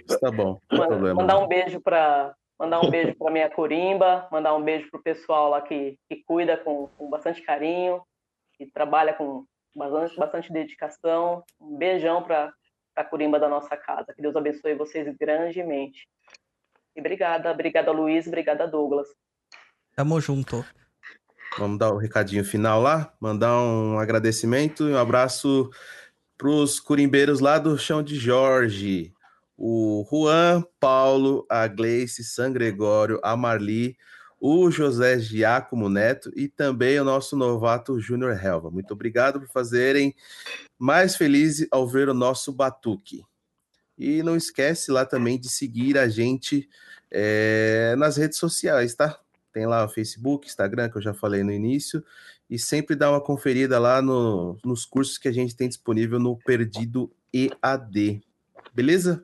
Isso 0.07 0.19
tá 0.19 0.31
bom, 0.31 0.59
não 0.72 0.77
tem 0.77 0.80
Man- 0.80 0.88
problema. 0.88 1.22
Mandar 1.22 1.39
um 1.39 1.47
beijo 1.47 1.80
para 1.81 2.35
mandar 2.59 2.81
um 2.81 2.89
beijo 2.89 3.15
para 3.15 3.31
minha 3.31 3.49
corimba, 3.49 4.27
mandar 4.31 4.56
um 4.56 4.64
beijo 4.64 4.89
pro 4.89 5.01
pessoal 5.01 5.49
lá 5.49 5.61
que, 5.61 5.97
que 6.09 6.23
cuida 6.25 6.57
com, 6.57 6.88
com 6.97 7.09
bastante 7.09 7.41
carinho, 7.43 8.01
que 8.57 8.65
trabalha 8.65 9.14
com 9.14 9.45
bastante, 9.75 10.17
bastante 10.17 10.51
dedicação. 10.51 11.43
Um 11.61 11.77
beijão 11.77 12.23
para 12.23 12.51
a 12.95 13.03
corimba 13.03 13.39
da 13.39 13.47
nossa 13.47 13.77
casa. 13.77 14.14
Que 14.14 14.22
Deus 14.22 14.35
abençoe 14.35 14.73
vocês 14.73 15.07
grandemente. 15.17 16.07
E 16.95 16.99
obrigada, 16.99 17.51
obrigada 17.51 17.91
Luiz, 17.91 18.25
obrigada 18.27 18.67
Douglas. 18.67 19.07
Tamo 19.95 20.19
junto. 20.19 20.65
Vamos 21.57 21.79
dar 21.79 21.91
o 21.91 21.97
recadinho 21.97 22.45
final 22.45 22.81
lá, 22.81 23.11
mandar 23.19 23.59
um 23.59 23.97
agradecimento 23.97 24.87
e 24.87 24.93
um 24.93 24.97
abraço 24.97 25.69
para 26.37 26.49
os 26.49 26.79
curimbeiros 26.79 27.39
lá 27.39 27.57
do 27.57 27.77
Chão 27.77 28.03
de 28.03 28.15
Jorge. 28.15 29.11
O 29.57 30.05
Juan, 30.07 30.63
Paulo, 30.79 31.45
a 31.49 31.67
Gleice, 31.67 32.23
San 32.23 32.53
Gregório, 32.53 33.19
a 33.23 33.35
Marli, 33.35 33.97
o 34.39 34.69
José 34.69 35.17
Giacomo 35.17 35.89
Neto 35.89 36.31
e 36.35 36.47
também 36.47 36.99
o 36.99 37.03
nosso 37.03 37.35
novato 37.35 37.99
Júnior 37.99 38.37
Helva. 38.39 38.69
Muito 38.69 38.91
obrigado 38.91 39.39
por 39.39 39.49
fazerem 39.49 40.13
mais 40.77 41.15
feliz 41.15 41.65
ao 41.71 41.87
ver 41.87 42.07
o 42.07 42.13
nosso 42.13 42.51
batuque. 42.51 43.23
E 43.97 44.21
não 44.21 44.35
esquece 44.35 44.91
lá 44.91 45.07
também 45.07 45.39
de 45.39 45.49
seguir 45.49 45.97
a 45.97 46.07
gente 46.07 46.69
eh, 47.09 47.95
nas 47.97 48.15
redes 48.15 48.37
sociais, 48.37 48.93
tá? 48.93 49.19
Tem 49.57 49.65
lá 49.65 49.83
o 49.83 49.89
Facebook, 49.89 50.45
Instagram, 50.45 50.87
que 50.87 50.97
eu 50.99 51.01
já 51.01 51.15
falei 51.15 51.41
no 51.41 51.51
início, 51.51 52.03
e 52.47 52.59
sempre 52.59 52.95
dá 52.95 53.09
uma 53.09 53.19
conferida 53.19 53.79
lá 53.79 54.03
no- 54.03 54.55
nos 54.63 54.85
cursos 54.85 55.17
que 55.17 55.27
a 55.27 55.31
gente 55.31 55.55
tem 55.55 55.67
disponível 55.67 56.19
no 56.19 56.37
Perdido 56.37 57.09
EAD. 57.33 58.21
Beleza? 58.71 59.23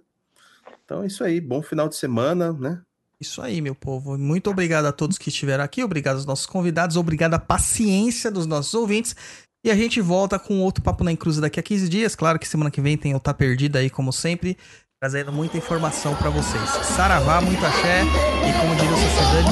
Então 0.83 1.03
é 1.03 1.05
isso 1.05 1.23
aí. 1.23 1.39
Bom 1.39 1.61
final 1.61 1.87
de 1.87 1.95
semana, 1.95 2.51
né? 2.51 2.81
Isso 3.21 3.43
aí, 3.43 3.61
meu 3.61 3.75
povo. 3.75 4.17
Muito 4.17 4.49
obrigado 4.49 4.85
a 4.85 4.91
todos 4.91 5.19
que 5.19 5.29
estiveram 5.29 5.63
aqui, 5.63 5.83
obrigado 5.83 6.15
aos 6.15 6.25
nossos 6.25 6.47
convidados, 6.47 6.97
obrigado 6.97 7.35
à 7.35 7.39
paciência 7.39 8.31
dos 8.31 8.47
nossos 8.47 8.73
ouvintes. 8.73 9.15
E 9.63 9.69
a 9.69 9.75
gente 9.75 10.01
volta 10.01 10.39
com 10.39 10.61
outro 10.61 10.83
Papo 10.83 11.03
na 11.03 11.11
Encruza 11.11 11.41
daqui 11.41 11.59
a 11.59 11.63
15 11.63 11.87
dias. 11.87 12.15
Claro 12.15 12.39
que 12.39 12.47
semana 12.47 12.71
que 12.71 12.81
vem 12.81 12.97
tem 12.97 13.13
o 13.13 13.19
Tá 13.19 13.35
Perdido 13.35 13.75
aí, 13.77 13.87
como 13.87 14.11
sempre, 14.11 14.57
trazendo 15.03 15.33
muita 15.33 15.57
informação 15.57 16.15
pra 16.15 16.29
vocês. 16.29 16.63
Saravá, 16.95 17.41
muito 17.41 17.65
axé 17.65 18.03
e, 18.03 18.53
como 18.57 18.73
diria 18.73 18.93
o 18.93 18.97
Sociedade, 18.97 19.51